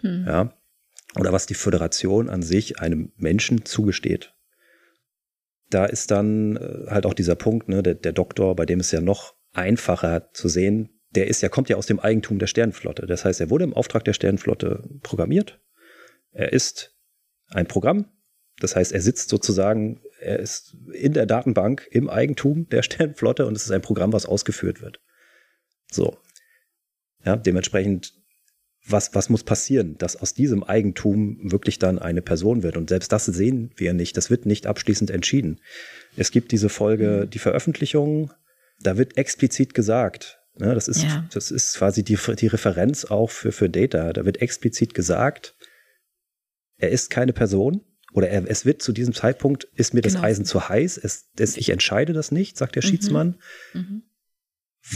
Hm. 0.00 0.24
Ja. 0.26 0.52
Oder 1.18 1.32
was 1.32 1.46
die 1.46 1.54
Föderation 1.54 2.28
an 2.28 2.42
sich 2.42 2.80
einem 2.80 3.12
Menschen 3.16 3.64
zugesteht. 3.64 4.34
Da 5.70 5.86
ist 5.86 6.10
dann 6.10 6.56
äh, 6.56 6.90
halt 6.90 7.06
auch 7.06 7.14
dieser 7.14 7.36
Punkt, 7.36 7.68
ne, 7.68 7.82
der, 7.82 7.94
der 7.94 8.12
Doktor, 8.12 8.56
bei 8.56 8.66
dem 8.66 8.80
es 8.80 8.90
ja 8.90 9.00
noch 9.00 9.34
einfacher 9.52 10.30
zu 10.32 10.48
sehen, 10.48 10.90
der 11.10 11.28
ist 11.28 11.42
ja, 11.42 11.48
kommt 11.48 11.68
ja 11.68 11.76
aus 11.76 11.86
dem 11.86 11.98
Eigentum 11.98 12.38
der 12.38 12.46
Sternenflotte. 12.46 13.06
Das 13.06 13.24
heißt, 13.24 13.40
er 13.40 13.50
wurde 13.50 13.64
im 13.64 13.72
Auftrag 13.72 14.04
der 14.04 14.12
Sternenflotte 14.12 14.82
programmiert. 15.02 15.60
Er 16.32 16.52
ist 16.52 16.95
ein 17.50 17.66
Programm. 17.66 18.06
Das 18.58 18.74
heißt, 18.74 18.92
er 18.92 19.00
sitzt 19.00 19.28
sozusagen, 19.28 20.00
er 20.20 20.38
ist 20.38 20.76
in 20.92 21.12
der 21.12 21.26
Datenbank 21.26 21.86
im 21.90 22.08
Eigentum 22.08 22.68
der 22.68 22.82
Sternenflotte 22.84 23.46
und 23.46 23.56
es 23.56 23.64
ist 23.64 23.70
ein 23.72 23.82
Programm, 23.82 24.12
was 24.12 24.26
ausgeführt 24.26 24.80
wird. 24.80 25.00
So. 25.90 26.16
Ja, 27.24 27.36
dementsprechend 27.36 28.12
was, 28.88 29.14
was 29.14 29.28
muss 29.28 29.42
passieren, 29.42 29.98
dass 29.98 30.16
aus 30.16 30.32
diesem 30.32 30.62
Eigentum 30.62 31.38
wirklich 31.42 31.78
dann 31.78 31.98
eine 31.98 32.22
Person 32.22 32.62
wird? 32.62 32.76
Und 32.76 32.88
selbst 32.88 33.10
das 33.10 33.26
sehen 33.26 33.72
wir 33.76 33.92
nicht. 33.92 34.16
Das 34.16 34.30
wird 34.30 34.46
nicht 34.46 34.66
abschließend 34.66 35.10
entschieden. 35.10 35.60
Es 36.16 36.30
gibt 36.30 36.52
diese 36.52 36.68
Folge, 36.68 37.24
mhm. 37.24 37.30
die 37.30 37.40
Veröffentlichung, 37.40 38.32
da 38.80 38.96
wird 38.96 39.16
explizit 39.16 39.74
gesagt, 39.74 40.38
ne, 40.56 40.74
das 40.74 40.86
ist, 40.86 41.02
ja. 41.02 41.26
das 41.32 41.50
ist 41.50 41.76
quasi 41.76 42.04
die, 42.04 42.18
die 42.38 42.46
Referenz 42.46 43.04
auch 43.06 43.30
für, 43.30 43.50
für 43.50 43.68
Data. 43.68 44.12
Da 44.12 44.24
wird 44.24 44.40
explizit 44.40 44.94
gesagt, 44.94 45.55
er 46.78 46.90
ist 46.90 47.10
keine 47.10 47.32
Person 47.32 47.82
oder 48.12 48.28
er, 48.28 48.48
es 48.48 48.64
wird 48.64 48.82
zu 48.82 48.92
diesem 48.92 49.14
Zeitpunkt, 49.14 49.64
ist 49.74 49.94
mir 49.94 50.00
das 50.00 50.14
genau. 50.14 50.24
Eisen 50.24 50.44
zu 50.44 50.68
heiß, 50.68 50.98
es, 50.98 51.28
es, 51.38 51.56
ich 51.56 51.70
entscheide 51.70 52.12
das 52.12 52.32
nicht, 52.32 52.56
sagt 52.56 52.74
der 52.74 52.84
mhm. 52.84 52.88
Schiedsmann, 52.88 53.36
mhm. 53.74 54.02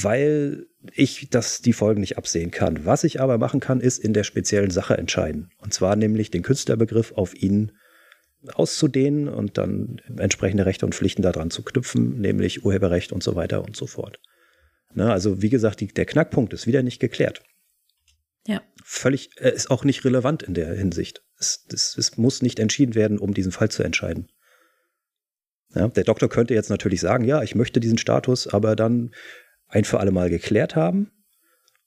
weil 0.01 0.67
ich 0.95 1.29
das 1.31 1.61
die 1.61 1.73
Folgen 1.73 2.01
nicht 2.01 2.17
absehen 2.17 2.51
kann. 2.51 2.87
Was 2.87 3.05
ich 3.05 3.21
aber 3.21 3.39
machen 3.39 3.61
kann, 3.61 3.81
ist 3.81 3.99
in 3.99 4.15
der 4.15 4.25
speziellen 4.25 4.71
Sache 4.71 4.97
entscheiden. 4.97 5.51
Und 5.59 5.75
zwar 5.75 5.97
nämlich 5.97 6.31
den 6.31 6.43
Künstlerbegriff 6.43 7.13
auf 7.13 7.35
ihn 7.35 7.73
auszudehnen 8.55 9.29
und 9.29 9.59
dann 9.59 10.01
entsprechende 10.17 10.65
Rechte 10.65 10.87
und 10.87 10.95
Pflichten 10.95 11.23
daran 11.23 11.51
zu 11.51 11.63
knüpfen, 11.63 12.21
nämlich 12.21 12.65
Urheberrecht 12.65 13.13
und 13.13 13.23
so 13.23 13.37
weiter 13.37 13.63
und 13.63 13.77
so 13.77 13.87
fort. 13.87 14.19
Na, 14.95 15.13
also 15.13 15.43
wie 15.43 15.51
gesagt, 15.51 15.81
die, 15.81 15.89
der 15.89 16.07
Knackpunkt 16.07 16.53
ist 16.53 16.67
wieder 16.67 16.83
nicht 16.83 17.01
geklärt. 17.01 17.43
Ja. 18.47 18.63
Völlig, 18.85 19.31
äh, 19.41 19.53
ist 19.53 19.71
auch 19.71 19.85
nicht 19.85 20.05
relevant 20.05 20.43
in 20.43 20.55
der 20.55 20.75
Hinsicht. 20.75 21.23
Es, 21.39 21.67
es, 21.73 21.97
es 21.97 22.17
muss 22.17 22.43
nicht 22.43 22.59
entschieden 22.59 22.95
werden, 22.95 23.19
um 23.19 23.35
diesen 23.35 23.53
Fall 23.53 23.71
zu 23.71 23.83
entscheiden. 23.83 24.31
Ja, 25.75 25.89
der 25.89 26.05
Doktor 26.05 26.29
könnte 26.29 26.55
jetzt 26.55 26.71
natürlich 26.71 27.01
sagen, 27.01 27.25
ja, 27.25 27.43
ich 27.43 27.55
möchte 27.55 27.81
diesen 27.81 27.99
Status, 27.99 28.49
aber 28.49 28.75
dann 28.75 29.13
ein 29.69 29.85
für 29.85 30.01
alle 30.01 30.11
Mal 30.11 30.31
geklärt 30.31 30.75
haben. 30.75 31.13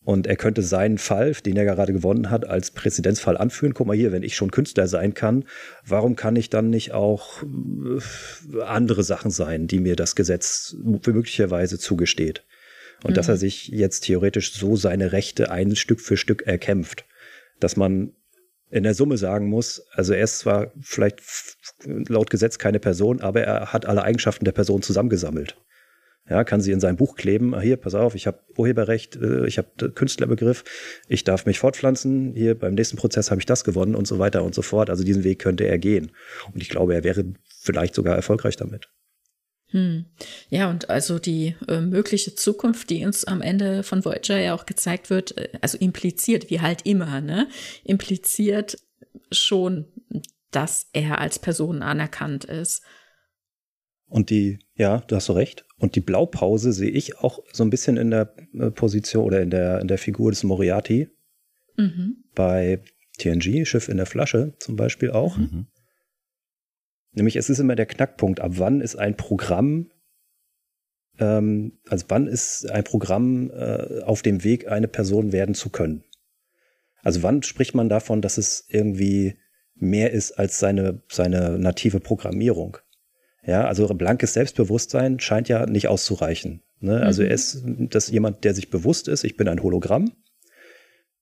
Und 0.05 0.27
er 0.27 0.35
könnte 0.35 0.61
seinen 0.61 0.97
Fall, 0.97 1.31
den 1.31 1.55
er 1.55 1.63
gerade 1.63 1.93
gewonnen 1.93 2.29
hat, 2.29 2.45
als 2.45 2.71
Präzedenzfall 2.71 3.37
anführen. 3.37 3.73
Guck 3.73 3.87
mal 3.87 3.95
hier, 3.95 4.11
wenn 4.11 4.23
ich 4.23 4.35
schon 4.35 4.51
Künstler 4.51 4.87
sein 4.87 5.13
kann, 5.13 5.45
warum 5.85 6.17
kann 6.17 6.35
ich 6.35 6.49
dann 6.49 6.69
nicht 6.69 6.91
auch 6.91 7.41
äh, 7.41 8.61
andere 8.63 9.03
Sachen 9.03 9.31
sein, 9.31 9.67
die 9.67 9.79
mir 9.79 9.95
das 9.95 10.15
Gesetz 10.15 10.75
möglicherweise 10.83 11.79
zugesteht? 11.79 12.45
Und 13.03 13.11
mhm. 13.11 13.15
dass 13.15 13.29
er 13.29 13.37
sich 13.37 13.67
jetzt 13.67 14.01
theoretisch 14.01 14.53
so 14.53 14.75
seine 14.75 15.11
Rechte 15.11 15.51
ein 15.51 15.75
Stück 15.75 16.01
für 16.01 16.17
Stück 16.17 16.43
erkämpft. 16.47 17.05
Dass 17.59 17.75
man 17.75 18.13
in 18.69 18.83
der 18.83 18.95
Summe 18.95 19.17
sagen 19.17 19.49
muss, 19.49 19.85
also 19.91 20.13
er 20.13 20.23
ist 20.23 20.39
zwar 20.39 20.71
vielleicht 20.81 21.21
laut 21.85 22.31
Gesetz 22.31 22.57
keine 22.57 22.79
Person, 22.79 23.21
aber 23.21 23.41
er 23.41 23.71
hat 23.71 23.85
alle 23.85 24.03
Eigenschaften 24.03 24.45
der 24.45 24.51
Person 24.51 24.81
zusammengesammelt. 24.81 25.55
Ja, 26.29 26.45
kann 26.45 26.61
sie 26.61 26.71
in 26.71 26.79
sein 26.79 26.95
Buch 26.95 27.15
kleben. 27.15 27.53
Ah, 27.53 27.59
hier, 27.59 27.75
pass 27.75 27.95
auf, 27.95 28.15
ich 28.15 28.27
habe 28.27 28.39
Urheberrecht, 28.55 29.17
äh, 29.17 29.45
ich 29.45 29.57
habe 29.57 29.91
Künstlerbegriff, 29.91 30.63
ich 31.09 31.25
darf 31.25 31.45
mich 31.45 31.59
fortpflanzen. 31.59 32.33
Hier 32.33 32.57
beim 32.57 32.75
nächsten 32.75 32.95
Prozess 32.95 33.29
habe 33.29 33.41
ich 33.41 33.45
das 33.45 33.65
gewonnen 33.65 33.93
und 33.93 34.07
so 34.07 34.19
weiter 34.19 34.43
und 34.43 34.55
so 34.55 34.61
fort. 34.61 34.89
Also 34.89 35.03
diesen 35.03 35.25
Weg 35.25 35.39
könnte 35.39 35.65
er 35.65 35.77
gehen. 35.77 36.11
Und 36.53 36.61
ich 36.61 36.69
glaube, 36.69 36.95
er 36.95 37.03
wäre 37.03 37.25
vielleicht 37.59 37.93
sogar 37.93 38.15
erfolgreich 38.15 38.55
damit. 38.55 38.89
Hm. 39.73 40.05
Ja, 40.49 40.69
und 40.69 40.91
also 40.91 41.17
die 41.17 41.55
äh, 41.67 41.81
mögliche 41.81 42.35
Zukunft, 42.35 42.91
die 42.91 43.05
uns 43.05 43.25
am 43.25 43.41
Ende 43.41 43.81
von 43.81 44.05
Voyager 44.05 44.39
ja 44.39 44.53
auch 44.53 44.67
gezeigt 44.67 45.09
wird, 45.09 45.35
äh, 45.35 45.49
also 45.61 45.79
impliziert, 45.79 46.51
wie 46.51 46.61
halt 46.61 46.85
immer, 46.85 47.21
ne, 47.21 47.47
impliziert 47.83 48.77
schon, 49.31 49.85
dass 50.51 50.87
er 50.93 51.17
als 51.17 51.39
Person 51.39 51.81
anerkannt 51.81 52.45
ist. 52.45 52.83
Und 54.05 54.29
die, 54.29 54.59
ja, 54.75 54.99
du 54.99 55.15
hast 55.15 55.25
so 55.25 55.33
recht. 55.33 55.65
Und 55.79 55.95
die 55.95 56.01
Blaupause 56.01 56.71
sehe 56.71 56.91
ich 56.91 57.17
auch 57.17 57.39
so 57.51 57.63
ein 57.63 57.71
bisschen 57.71 57.97
in 57.97 58.11
der 58.11 58.31
äh, 58.53 58.69
Position 58.69 59.25
oder 59.25 59.41
in 59.41 59.49
der, 59.49 59.79
in 59.81 59.87
der 59.87 59.97
Figur 59.97 60.29
des 60.29 60.43
Moriarty. 60.43 61.09
Mhm. 61.77 62.17
Bei 62.35 62.79
TNG, 63.17 63.65
Schiff 63.65 63.89
in 63.89 63.97
der 63.97 64.05
Flasche 64.05 64.53
zum 64.59 64.75
Beispiel 64.75 65.09
auch. 65.09 65.37
Mhm. 65.37 65.65
Nämlich 67.13 67.35
es 67.35 67.49
ist 67.49 67.59
immer 67.59 67.75
der 67.75 67.85
Knackpunkt, 67.85 68.39
ab 68.39 68.53
wann 68.55 68.81
ist 68.81 68.95
ein 68.95 69.15
Programm, 69.15 69.91
ähm, 71.19 71.79
also 71.87 72.05
wann 72.09 72.27
ist 72.27 72.69
ein 72.69 72.83
Programm 72.83 73.51
äh, 73.51 74.01
auf 74.01 74.21
dem 74.21 74.43
Weg, 74.43 74.67
eine 74.67 74.87
Person 74.87 75.31
werden 75.31 75.55
zu 75.55 75.69
können. 75.69 76.03
Also 77.03 77.21
wann 77.21 77.43
spricht 77.43 77.75
man 77.75 77.89
davon, 77.89 78.21
dass 78.21 78.37
es 78.37 78.65
irgendwie 78.67 79.35
mehr 79.75 80.11
ist 80.11 80.31
als 80.33 80.59
seine, 80.59 81.03
seine 81.09 81.59
native 81.59 81.99
Programmierung? 81.99 82.77
Ja, 83.45 83.65
also 83.65 83.87
blankes 83.87 84.33
Selbstbewusstsein 84.33 85.19
scheint 85.19 85.49
ja 85.49 85.65
nicht 85.65 85.89
auszureichen. 85.89 86.63
Ne? 86.79 87.01
Also 87.01 87.21
mhm. 87.21 87.29
er 87.29 87.33
ist 87.33 87.63
das 87.65 88.09
jemand, 88.09 88.43
der 88.43 88.55
sich 88.55 88.69
bewusst 88.69 89.07
ist, 89.07 89.23
ich 89.23 89.37
bin 89.37 89.47
ein 89.47 89.61
Hologramm. 89.61 90.13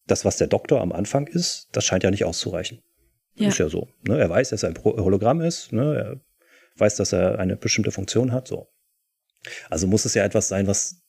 Das, 0.07 0.23
was 0.23 0.37
der 0.37 0.47
Doktor 0.47 0.81
am 0.81 0.91
Anfang 0.91 1.27
ist, 1.27 1.69
das 1.71 1.85
scheint 1.85 2.03
ja 2.03 2.11
nicht 2.11 2.25
auszureichen. 2.25 2.81
Ja. 3.35 3.47
Ist 3.47 3.57
ja 3.57 3.69
so. 3.69 3.87
Ne? 4.07 4.19
Er 4.19 4.29
weiß, 4.29 4.49
dass 4.49 4.63
er 4.63 4.69
ein 4.69 4.83
Hologramm 4.83 5.41
ist. 5.41 5.71
Ne? 5.71 5.95
Er 5.95 6.21
weiß, 6.79 6.95
dass 6.95 7.13
er 7.13 7.39
eine 7.39 7.55
bestimmte 7.55 7.91
Funktion 7.91 8.31
hat. 8.31 8.47
So. 8.47 8.67
Also 9.69 9.87
muss 9.87 10.05
es 10.05 10.13
ja 10.13 10.23
etwas 10.23 10.47
sein, 10.47 10.67
was 10.67 11.01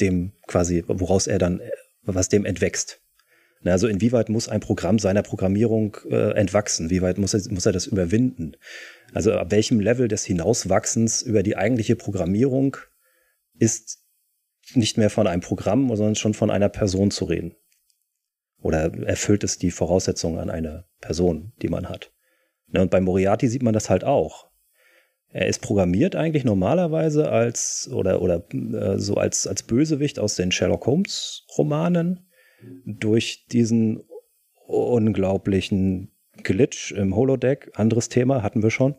dem 0.00 0.32
quasi, 0.46 0.84
woraus 0.86 1.26
er 1.26 1.38
dann, 1.38 1.60
was 2.02 2.28
dem 2.28 2.44
entwächst. 2.44 3.00
Ne? 3.62 3.72
Also 3.72 3.88
inwieweit 3.88 4.28
muss 4.28 4.48
ein 4.48 4.60
Programm 4.60 4.98
seiner 4.98 5.22
Programmierung 5.22 5.96
äh, 6.08 6.32
entwachsen? 6.32 6.90
Wie 6.90 7.02
weit 7.02 7.18
muss 7.18 7.34
er, 7.34 7.40
muss 7.52 7.66
er 7.66 7.72
das 7.72 7.86
überwinden? 7.86 8.56
Also 9.12 9.32
ab 9.32 9.50
welchem 9.50 9.80
Level 9.80 10.08
des 10.08 10.24
Hinauswachsens 10.24 11.22
über 11.22 11.42
die 11.42 11.56
eigentliche 11.56 11.96
Programmierung 11.96 12.76
ist 13.58 13.98
nicht 14.74 14.98
mehr 14.98 15.10
von 15.10 15.26
einem 15.26 15.42
Programm, 15.42 15.88
sondern 15.96 16.14
schon 16.14 16.34
von 16.34 16.50
einer 16.50 16.68
Person 16.68 17.10
zu 17.10 17.24
reden. 17.24 17.56
Oder 18.62 18.92
erfüllt 19.06 19.44
es 19.44 19.58
die 19.58 19.70
Voraussetzungen 19.70 20.38
an 20.38 20.50
eine 20.50 20.84
Person, 21.00 21.52
die 21.62 21.68
man 21.68 21.88
hat. 21.88 22.12
Ne, 22.68 22.82
und 22.82 22.90
bei 22.90 23.00
Moriarty 23.00 23.48
sieht 23.48 23.62
man 23.62 23.74
das 23.74 23.90
halt 23.90 24.04
auch. 24.04 24.50
Er 25.32 25.46
ist 25.46 25.60
programmiert 25.62 26.16
eigentlich 26.16 26.44
normalerweise 26.44 27.30
als 27.30 27.88
oder 27.92 28.20
oder 28.20 28.42
äh, 28.52 28.98
so 28.98 29.14
als 29.14 29.46
als 29.46 29.62
Bösewicht 29.62 30.18
aus 30.18 30.34
den 30.34 30.50
Sherlock 30.50 30.86
Holmes 30.86 31.46
Romanen 31.56 32.28
durch 32.84 33.46
diesen 33.46 34.02
unglaublichen 34.66 36.12
Glitch 36.42 36.92
im 36.92 37.14
Holodeck, 37.14 37.70
anderes 37.74 38.08
Thema, 38.08 38.42
hatten 38.42 38.62
wir 38.62 38.70
schon, 38.70 38.96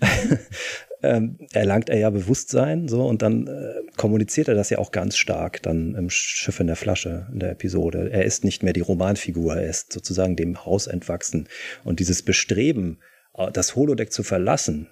ähm, 1.02 1.38
erlangt 1.52 1.90
er 1.90 1.98
ja 1.98 2.10
Bewusstsein, 2.10 2.88
so, 2.88 3.06
und 3.06 3.22
dann 3.22 3.46
äh, 3.46 3.74
kommuniziert 3.96 4.48
er 4.48 4.54
das 4.54 4.70
ja 4.70 4.78
auch 4.78 4.90
ganz 4.90 5.16
stark 5.16 5.62
dann 5.62 5.94
im 5.94 6.10
Schiff 6.10 6.58
in 6.60 6.66
der 6.66 6.76
Flasche 6.76 7.28
in 7.32 7.38
der 7.38 7.52
Episode. 7.52 8.10
Er 8.10 8.24
ist 8.24 8.44
nicht 8.44 8.62
mehr 8.62 8.72
die 8.72 8.80
Romanfigur, 8.80 9.56
er 9.56 9.68
ist 9.68 9.92
sozusagen 9.92 10.36
dem 10.36 10.64
Haus 10.64 10.86
entwachsen. 10.86 11.48
Und 11.84 12.00
dieses 12.00 12.22
Bestreben, 12.22 12.98
äh, 13.34 13.50
das 13.52 13.76
Holodeck 13.76 14.12
zu 14.12 14.22
verlassen, 14.22 14.88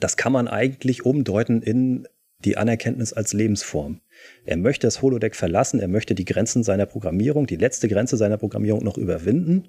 das 0.00 0.16
kann 0.16 0.32
man 0.32 0.48
eigentlich 0.48 1.04
umdeuten 1.04 1.62
in 1.62 2.08
die 2.44 2.56
Anerkenntnis 2.56 3.12
als 3.12 3.32
Lebensform. 3.32 4.00
Er 4.44 4.56
möchte 4.56 4.86
das 4.86 5.00
Holodeck 5.00 5.36
verlassen, 5.36 5.80
er 5.80 5.88
möchte 5.88 6.14
die 6.14 6.24
Grenzen 6.24 6.62
seiner 6.62 6.86
Programmierung, 6.86 7.46
die 7.46 7.56
letzte 7.56 7.88
Grenze 7.88 8.16
seiner 8.16 8.36
Programmierung 8.36 8.84
noch 8.84 8.98
überwinden 8.98 9.68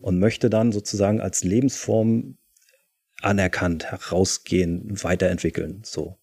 und 0.00 0.18
möchte 0.18 0.50
dann 0.50 0.72
sozusagen 0.72 1.20
als 1.20 1.44
Lebensform 1.44 2.38
anerkannt 3.24 3.90
herausgehen, 3.90 5.02
weiterentwickeln. 5.02 5.82
So. 5.84 6.18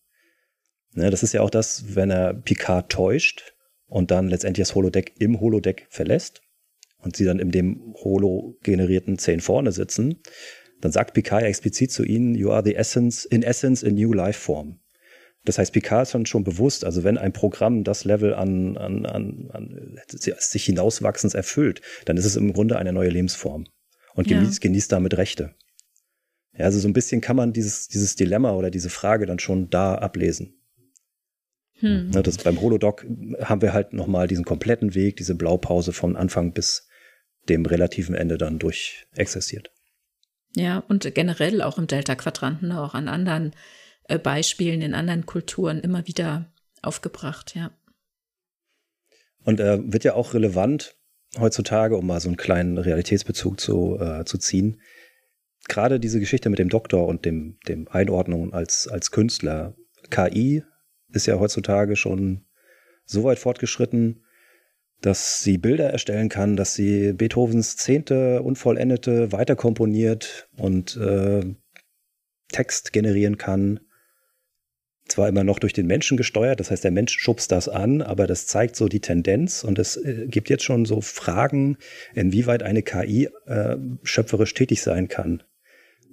Ne, 0.94 1.10
das 1.10 1.24
ist 1.24 1.34
ja 1.34 1.42
auch 1.42 1.50
das, 1.50 1.96
wenn 1.96 2.12
er 2.12 2.34
Picard 2.34 2.92
täuscht 2.92 3.54
und 3.88 4.12
dann 4.12 4.28
letztendlich 4.28 4.68
das 4.68 4.76
Holodeck 4.76 5.14
im 5.20 5.40
Holodeck 5.40 5.88
verlässt 5.90 6.42
und 6.98 7.16
sie 7.16 7.26
dann 7.26 7.40
in 7.40 7.52
dem 7.52 7.94
holo-generierten 8.04 9.18
Zehn 9.18 9.40
vorne 9.40 9.72
sitzen, 9.72 10.22
dann 10.82 10.92
sagt 10.92 11.14
Picard 11.14 11.44
ja 11.44 11.48
explizit 11.48 11.92
zu 11.92 12.04
ihnen, 12.04 12.36
you 12.36 12.52
are 12.52 12.64
the 12.64 12.76
essence, 12.76 13.26
in 13.26 13.44
essence 13.44 13.84
a 13.84 13.90
new 13.90 14.14
life 14.14 14.40
form. 14.40 14.80
Das 15.46 15.58
heißt, 15.58 15.74
Picard 15.74 16.04
ist 16.04 16.14
dann 16.14 16.26
schon 16.26 16.44
bewusst, 16.44 16.84
also 16.84 17.04
wenn 17.04 17.18
ein 17.18 17.34
Programm 17.34 17.84
das 17.84 18.04
Level 18.04 18.34
an, 18.34 18.78
an, 18.78 19.06
an, 19.06 19.50
an 19.52 20.00
sich 20.38 20.66
hinauswachsens 20.66 21.34
erfüllt, 21.34 21.82
dann 22.06 22.18
ist 22.18 22.26
es 22.26 22.36
im 22.36 22.52
Grunde 22.54 22.78
eine 22.78 22.94
neue 22.94 23.10
Lebensform 23.10 23.66
und 24.16 24.28
genießt, 24.28 24.64
ja. 24.64 24.68
genießt 24.68 24.92
damit 24.92 25.18
Rechte. 25.18 25.56
Ja, 26.60 26.66
also 26.66 26.78
so 26.80 26.88
ein 26.88 26.94
bisschen 26.94 27.22
kann 27.22 27.38
man 27.38 27.54
dieses, 27.54 27.88
dieses 27.88 28.16
Dilemma 28.16 28.52
oder 28.52 28.70
diese 28.70 28.90
Frage 28.90 29.26
dann 29.26 29.40
schon 29.40 29.70
da 29.70 29.96
ablesen. 29.96 30.60
Hm. 31.80 32.12
Das, 32.12 32.38
beim 32.38 32.60
Holodoc 32.60 33.06
haben 33.42 33.62
wir 33.62 33.72
halt 33.72 33.94
nochmal 33.94 34.28
diesen 34.28 34.44
kompletten 34.44 34.94
Weg, 34.94 35.16
diese 35.16 35.36
Blaupause 35.36 35.94
von 35.94 36.18
Anfang 36.18 36.52
bis 36.52 36.88
dem 37.48 37.66
relativen 37.66 38.14
Ende 38.14 38.38
dann 38.38 38.60
durchexerziert. 38.60 39.72
Ja, 40.56 40.84
und 40.90 41.16
generell 41.16 41.62
auch 41.62 41.78
im 41.78 41.88
Delta-Quadranten, 41.88 42.74
auch 42.74 42.94
an 42.94 43.08
anderen 43.08 43.54
äh, 44.04 44.20
Beispielen 44.20 44.82
in 44.82 44.94
anderen 44.94 45.26
Kulturen 45.26 45.80
immer 45.80 46.08
wieder 46.08 46.52
aufgebracht, 46.82 47.56
ja. 47.56 47.72
Und 49.46 49.62
äh, 49.62 49.80
wird 49.82 50.04
ja 50.04 50.16
auch 50.16 50.34
relevant 50.34 50.96
heutzutage, 51.40 51.96
um 51.96 52.08
mal 52.08 52.20
so 52.20 52.28
einen 52.28 52.38
kleinen 52.38 52.78
Realitätsbezug 52.78 53.62
zu, 53.62 53.98
äh, 54.00 54.26
zu 54.26 54.38
ziehen. 54.38 54.82
Gerade 55.70 56.00
diese 56.00 56.20
Geschichte 56.20 56.50
mit 56.50 56.60
dem 56.60 56.68
Doktor 56.68 57.08
und 57.08 57.24
dem, 57.24 57.58
dem 57.68 57.88
Einordnung 57.88 58.54
als, 58.54 58.88
als 58.88 59.12
Künstler. 59.12 59.76
KI 60.10 60.64
ist 61.14 61.28
ja 61.28 61.40
heutzutage 61.40 61.96
schon 61.96 62.46
so 63.06 63.24
weit 63.24 63.40
fortgeschritten, 63.40 64.26
dass 65.00 65.40
sie 65.40 65.58
Bilder 65.58 65.90
erstellen 65.90 66.28
kann, 66.28 66.58
dass 66.58 66.74
sie 66.74 67.14
Beethovens 67.14 67.78
Zehnte 67.78 68.42
unvollendete 68.42 69.32
weiterkomponiert 69.32 70.50
und 70.58 70.98
äh, 70.98 71.56
Text 72.52 72.92
generieren 72.92 73.38
kann 73.38 73.80
zwar 75.10 75.28
immer 75.28 75.44
noch 75.44 75.60
durch 75.60 75.74
den 75.74 75.88
Menschen 75.88 76.18
gesteuert, 76.18 76.60
das 76.60 76.72
heißt, 76.72 76.84
der 76.84 76.92
Mensch 76.92 77.18
schubst 77.18 77.52
das 77.52 77.68
an, 77.68 78.02
aber 78.02 78.28
das 78.28 78.48
zeigt 78.48 78.76
so 78.76 78.88
die 78.88 79.00
Tendenz 79.00 79.64
und 79.64 79.80
es 79.80 79.98
äh, 79.98 80.28
gibt 80.28 80.50
jetzt 80.50 80.64
schon 80.64 80.86
so 80.86 81.02
Fragen, 81.02 81.78
inwieweit 82.14 82.64
eine 82.64 82.84
KI 82.84 83.30
äh, 83.46 83.78
schöpferisch 84.04 84.54
tätig 84.54 84.82
sein 84.82 85.08
kann. 85.08 85.44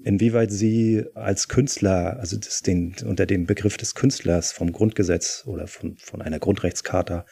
Inwieweit 0.06 0.52
sie 0.52 1.04
als 1.14 1.48
Künstler, 1.48 2.18
also 2.20 2.36
das 2.38 2.62
den, 2.62 2.94
unter 3.04 3.26
dem 3.26 3.44
Begriff 3.44 3.76
des 3.76 3.96
Künstlers 3.96 4.52
vom 4.52 4.70
Grundgesetz 4.70 5.42
oder 5.46 5.66
von, 5.66 5.96
von 5.96 6.22
einer 6.22 6.38
Grundrechtscharta 6.38 7.26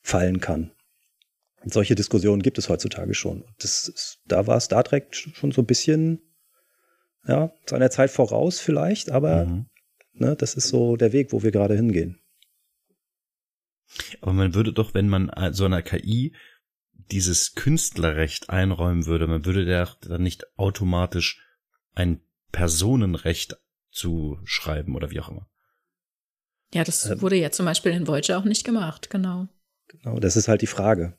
fallen 0.00 0.40
kann. 0.40 0.72
Und 1.62 1.72
solche 1.72 1.94
Diskussionen 1.94 2.42
gibt 2.42 2.58
es 2.58 2.68
heutzutage 2.68 3.14
schon. 3.14 3.44
Das 3.60 3.86
ist, 3.86 4.18
da 4.26 4.48
war 4.48 4.58
Star 4.58 4.82
Trek 4.82 5.14
schon 5.14 5.52
so 5.52 5.62
ein 5.62 5.66
bisschen, 5.66 6.20
ja, 7.24 7.52
seiner 7.66 7.92
Zeit 7.92 8.10
voraus 8.10 8.58
vielleicht, 8.58 9.12
aber 9.12 9.44
mhm. 9.44 9.66
ne, 10.12 10.34
das 10.34 10.54
ist 10.54 10.70
so 10.70 10.96
der 10.96 11.12
Weg, 11.12 11.32
wo 11.32 11.44
wir 11.44 11.52
gerade 11.52 11.76
hingehen. 11.76 12.20
Aber 14.20 14.32
man 14.32 14.54
würde 14.54 14.72
doch, 14.72 14.92
wenn 14.92 15.08
man 15.08 15.30
so 15.52 15.66
einer 15.66 15.82
KI 15.82 16.34
dieses 17.12 17.54
Künstlerrecht 17.54 18.50
einräumen 18.50 19.06
würde, 19.06 19.28
man 19.28 19.44
würde 19.44 19.64
der 19.64 19.88
dann 20.00 20.24
nicht 20.24 20.58
automatisch 20.58 21.38
ein 21.94 22.20
Personenrecht 22.52 23.56
zu 23.90 24.38
schreiben 24.44 24.94
oder 24.94 25.10
wie 25.10 25.20
auch 25.20 25.28
immer. 25.28 25.48
Ja, 26.74 26.84
das 26.84 27.06
ähm, 27.06 27.20
wurde 27.20 27.36
ja 27.36 27.50
zum 27.50 27.66
Beispiel 27.66 27.92
in 27.92 28.06
Voyager 28.06 28.38
auch 28.38 28.44
nicht 28.44 28.64
gemacht, 28.64 29.10
genau. 29.10 29.48
Genau, 29.88 30.18
das 30.18 30.36
ist 30.36 30.48
halt 30.48 30.62
die 30.62 30.66
Frage. 30.66 31.18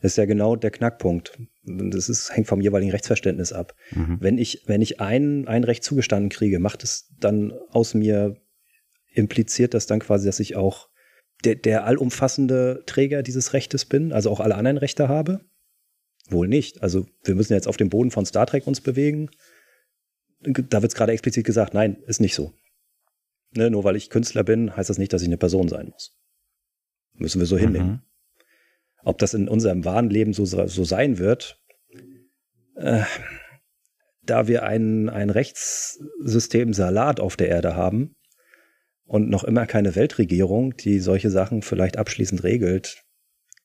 Das 0.00 0.12
ist 0.12 0.16
ja 0.16 0.26
genau 0.26 0.54
der 0.54 0.70
Knackpunkt. 0.70 1.38
Das 1.62 2.10
ist, 2.10 2.30
hängt 2.36 2.46
vom 2.46 2.60
jeweiligen 2.60 2.90
Rechtsverständnis 2.90 3.54
ab. 3.54 3.74
Mhm. 3.92 4.18
Wenn 4.20 4.36
ich, 4.36 4.64
wenn 4.66 4.82
ich 4.82 5.00
ein, 5.00 5.48
ein 5.48 5.64
Recht 5.64 5.82
zugestanden 5.82 6.28
kriege, 6.28 6.58
macht 6.58 6.84
es 6.84 7.08
dann 7.18 7.52
aus 7.70 7.94
mir, 7.94 8.36
impliziert 9.14 9.72
das 9.72 9.86
dann 9.86 10.00
quasi, 10.00 10.26
dass 10.26 10.40
ich 10.40 10.56
auch 10.56 10.90
der, 11.44 11.54
der 11.54 11.86
allumfassende 11.86 12.82
Träger 12.84 13.22
dieses 13.22 13.54
Rechtes 13.54 13.86
bin, 13.86 14.12
also 14.12 14.30
auch 14.30 14.40
alle 14.40 14.56
anderen 14.56 14.76
Rechte 14.76 15.08
habe? 15.08 15.40
Wohl 16.28 16.48
nicht. 16.48 16.82
Also 16.82 17.06
wir 17.22 17.34
müssen 17.34 17.54
jetzt 17.54 17.68
auf 17.68 17.78
dem 17.78 17.88
Boden 17.88 18.10
von 18.10 18.26
Star 18.26 18.46
Trek 18.46 18.66
uns 18.66 18.82
bewegen. 18.82 19.30
Da 20.44 20.82
wird 20.82 20.92
es 20.92 20.96
gerade 20.96 21.12
explizit 21.12 21.44
gesagt, 21.44 21.74
nein, 21.74 21.96
ist 22.06 22.20
nicht 22.20 22.34
so. 22.34 22.52
Ne, 23.56 23.70
nur 23.70 23.84
weil 23.84 23.96
ich 23.96 24.10
Künstler 24.10 24.42
bin, 24.42 24.76
heißt 24.76 24.90
das 24.90 24.98
nicht, 24.98 25.12
dass 25.12 25.22
ich 25.22 25.28
eine 25.28 25.36
Person 25.36 25.68
sein 25.68 25.88
muss. 25.88 26.16
Müssen 27.14 27.40
wir 27.40 27.46
so 27.46 27.56
mhm. 27.56 27.60
hinnehmen. 27.60 28.02
Ob 29.04 29.18
das 29.18 29.34
in 29.34 29.48
unserem 29.48 29.84
wahren 29.84 30.10
Leben 30.10 30.32
so, 30.32 30.44
so 30.44 30.84
sein 30.84 31.18
wird, 31.18 31.60
äh, 32.76 33.02
da 34.22 34.48
wir 34.48 34.62
ein, 34.64 35.08
ein 35.08 35.30
Rechtssystem 35.30 36.72
Salat 36.72 37.20
auf 37.20 37.36
der 37.36 37.48
Erde 37.48 37.76
haben 37.76 38.16
und 39.04 39.28
noch 39.28 39.44
immer 39.44 39.66
keine 39.66 39.94
Weltregierung, 39.94 40.76
die 40.76 40.98
solche 40.98 41.30
Sachen 41.30 41.62
vielleicht 41.62 41.98
abschließend 41.98 42.42
regelt, 42.42 43.04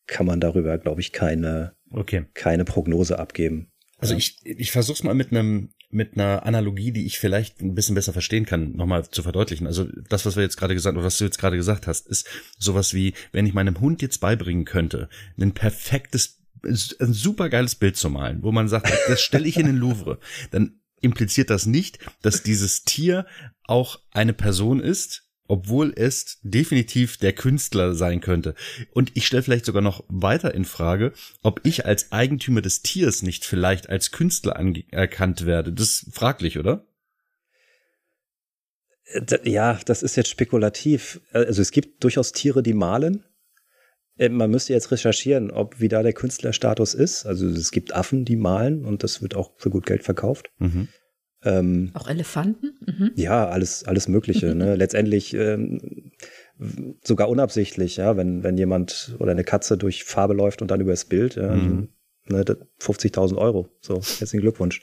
kann 0.05 0.25
man 0.25 0.39
darüber, 0.39 0.77
glaube 0.77 1.01
ich, 1.01 1.13
keine, 1.13 1.75
okay. 1.91 2.25
keine 2.33 2.65
Prognose 2.65 3.17
abgeben. 3.17 3.71
Also 3.97 4.15
ich, 4.15 4.39
ich 4.43 4.71
versuche 4.71 4.97
es 4.97 5.03
mal 5.03 5.13
mit 5.13 5.31
einem 5.31 5.73
mit 5.91 6.13
einer 6.13 6.45
Analogie, 6.45 6.91
die 6.91 7.05
ich 7.05 7.17
vielleicht 7.17 7.61
ein 7.61 7.73
bisschen 7.73 7.95
besser 7.95 8.13
verstehen 8.13 8.45
kann, 8.45 8.73
nochmal 8.73 9.09
zu 9.09 9.23
verdeutlichen. 9.23 9.65
Also 9.65 9.87
das, 10.07 10.25
was 10.25 10.35
wir 10.35 10.43
jetzt 10.43 10.57
gerade 10.57 10.75
gesagt 10.75 10.95
oder 10.95 11.05
was 11.05 11.17
du 11.17 11.25
jetzt 11.25 11.39
gerade 11.39 11.57
gesagt 11.57 11.87
hast, 11.87 12.07
ist 12.07 12.27
sowas 12.57 12.93
wie, 12.93 13.13
wenn 13.31 13.45
ich 13.45 13.53
meinem 13.53 13.79
Hund 13.79 14.01
jetzt 14.01 14.19
beibringen 14.19 14.65
könnte, 14.65 15.09
ein 15.39 15.53
perfektes, 15.53 16.41
ein 16.63 17.13
supergeiles 17.13 17.75
Bild 17.75 17.97
zu 17.97 18.09
malen, 18.09 18.43
wo 18.43 18.51
man 18.51 18.67
sagt, 18.67 18.91
das 19.07 19.21
stelle 19.21 19.47
ich 19.47 19.57
in 19.57 19.65
den 19.65 19.77
Louvre, 19.77 20.19
dann 20.51 20.79
impliziert 21.01 21.49
das 21.49 21.65
nicht, 21.65 21.99
dass 22.21 22.43
dieses 22.43 22.83
Tier 22.83 23.25
auch 23.63 23.99
eine 24.11 24.33
Person 24.33 24.79
ist, 24.81 25.28
obwohl 25.49 25.91
es 25.95 26.39
definitiv 26.43 27.17
der 27.17 27.33
Künstler 27.33 27.95
sein 27.95 28.21
könnte. 28.21 28.55
Und 28.91 29.11
ich 29.15 29.25
stelle 29.25 29.43
vielleicht 29.43 29.65
sogar 29.65 29.81
noch 29.81 30.05
weiter 30.07 30.53
in 30.53 30.63
Frage, 30.63 31.11
ob 31.41 31.61
ich 31.65 31.85
als 31.85 32.11
Eigentümer 32.11 32.61
des 32.61 32.83
Tiers 32.83 33.23
nicht 33.23 33.43
vielleicht 33.43 33.89
als 33.89 34.11
Künstler 34.11 34.55
erkannt 34.91 35.45
werde. 35.45 35.73
Das 35.73 36.03
ist 36.03 36.15
fraglich, 36.15 36.59
oder? 36.59 36.85
Äh, 39.05 39.49
ja, 39.49 39.79
das 39.85 40.03
ist 40.03 40.15
jetzt 40.15 40.29
spekulativ. 40.29 41.19
Also 41.31 41.61
es 41.61 41.71
gibt 41.71 42.03
durchaus 42.03 42.31
Tiere, 42.31 42.61
die 42.61 42.73
malen. 42.73 43.23
Äh, 44.17 44.29
man 44.29 44.51
müsste 44.51 44.73
jetzt 44.73 44.91
recherchieren, 44.91 45.49
ob 45.49 45.79
wie 45.79 45.87
da 45.87 46.03
der 46.03 46.13
Künstlerstatus 46.13 46.93
ist. 46.93 47.25
Also 47.25 47.47
es 47.47 47.71
gibt 47.71 47.95
Affen, 47.95 48.23
die 48.23 48.35
malen 48.35 48.85
und 48.85 49.03
das 49.03 49.23
wird 49.23 49.35
auch 49.35 49.53
für 49.57 49.71
gut 49.71 49.87
Geld 49.87 50.03
verkauft. 50.03 50.51
Mhm. 50.59 50.89
Ähm, 51.43 51.91
Auch 51.93 52.07
Elefanten? 52.07 52.77
Mhm. 52.85 53.11
Ja, 53.15 53.47
alles, 53.47 53.85
alles 53.85 54.07
Mögliche. 54.07 54.55
ne? 54.55 54.75
Letztendlich 54.77 55.33
ähm, 55.33 56.11
sogar 57.03 57.29
unabsichtlich, 57.29 57.97
ja, 57.97 58.17
wenn, 58.17 58.43
wenn 58.43 58.57
jemand 58.57 59.15
oder 59.19 59.31
eine 59.31 59.43
Katze 59.43 59.77
durch 59.77 60.03
Farbe 60.03 60.33
läuft 60.33 60.61
und 60.61 60.69
dann 60.69 60.81
über 60.81 60.91
das 60.91 61.05
Bild, 61.05 61.35
ja, 61.35 61.55
mhm. 61.55 61.89
ne, 62.25 62.43
50.000 62.81 63.37
Euro. 63.37 63.69
So, 63.81 63.95
herzlichen 63.95 64.41
Glückwunsch. 64.41 64.81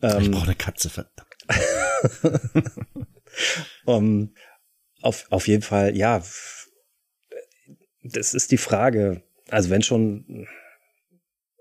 Ähm, 0.00 0.22
ich 0.22 0.30
brauche 0.30 0.46
eine 0.46 0.54
Katze, 0.54 0.88
verdammt. 0.88 1.20
um, 3.84 4.34
auf, 5.02 5.26
auf 5.30 5.46
jeden 5.48 5.62
Fall, 5.62 5.94
ja, 5.96 6.22
das 8.02 8.34
ist 8.34 8.52
die 8.52 8.58
Frage. 8.58 9.22
Also 9.50 9.70
wenn 9.70 9.82
schon 9.82 10.46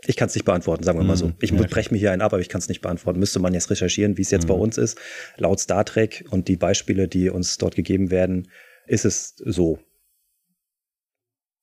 ich 0.06 0.16
kann 0.16 0.28
es 0.28 0.36
nicht 0.36 0.46
beantworten, 0.46 0.84
sagen 0.84 1.00
wir 1.00 1.04
mal 1.04 1.18
so. 1.18 1.28
Mhm. 1.28 1.36
Ich 1.42 1.52
ja, 1.52 1.62
breche 1.62 1.92
mir 1.94 2.00
hier 2.00 2.12
einen 2.12 2.22
ab, 2.22 2.34
aber 2.34 2.42
ich 2.42 2.50
kann 2.50 2.60
es 2.60 2.70
nicht 2.70 2.82
beantworten. 2.82 3.20
Müsste 3.20 3.40
man 3.40 3.54
jetzt 3.54 3.70
recherchieren, 3.70 4.18
wie 4.18 4.22
es 4.22 4.32
jetzt 4.32 4.44
mhm. 4.44 4.50
bei 4.50 4.56
uns 4.56 4.78
ist. 4.78 4.98
Laut 5.38 5.60
Star 5.60 5.86
Trek 5.86 6.26
und 6.30 6.48
die 6.48 6.58
Beispiele, 6.58 7.08
die 7.08 7.30
uns 7.30 7.58
dort 7.58 7.76
gegeben 7.76 8.12
werden, 8.12 8.50
ist 8.86 9.06
es 9.06 9.36
so. 9.38 9.80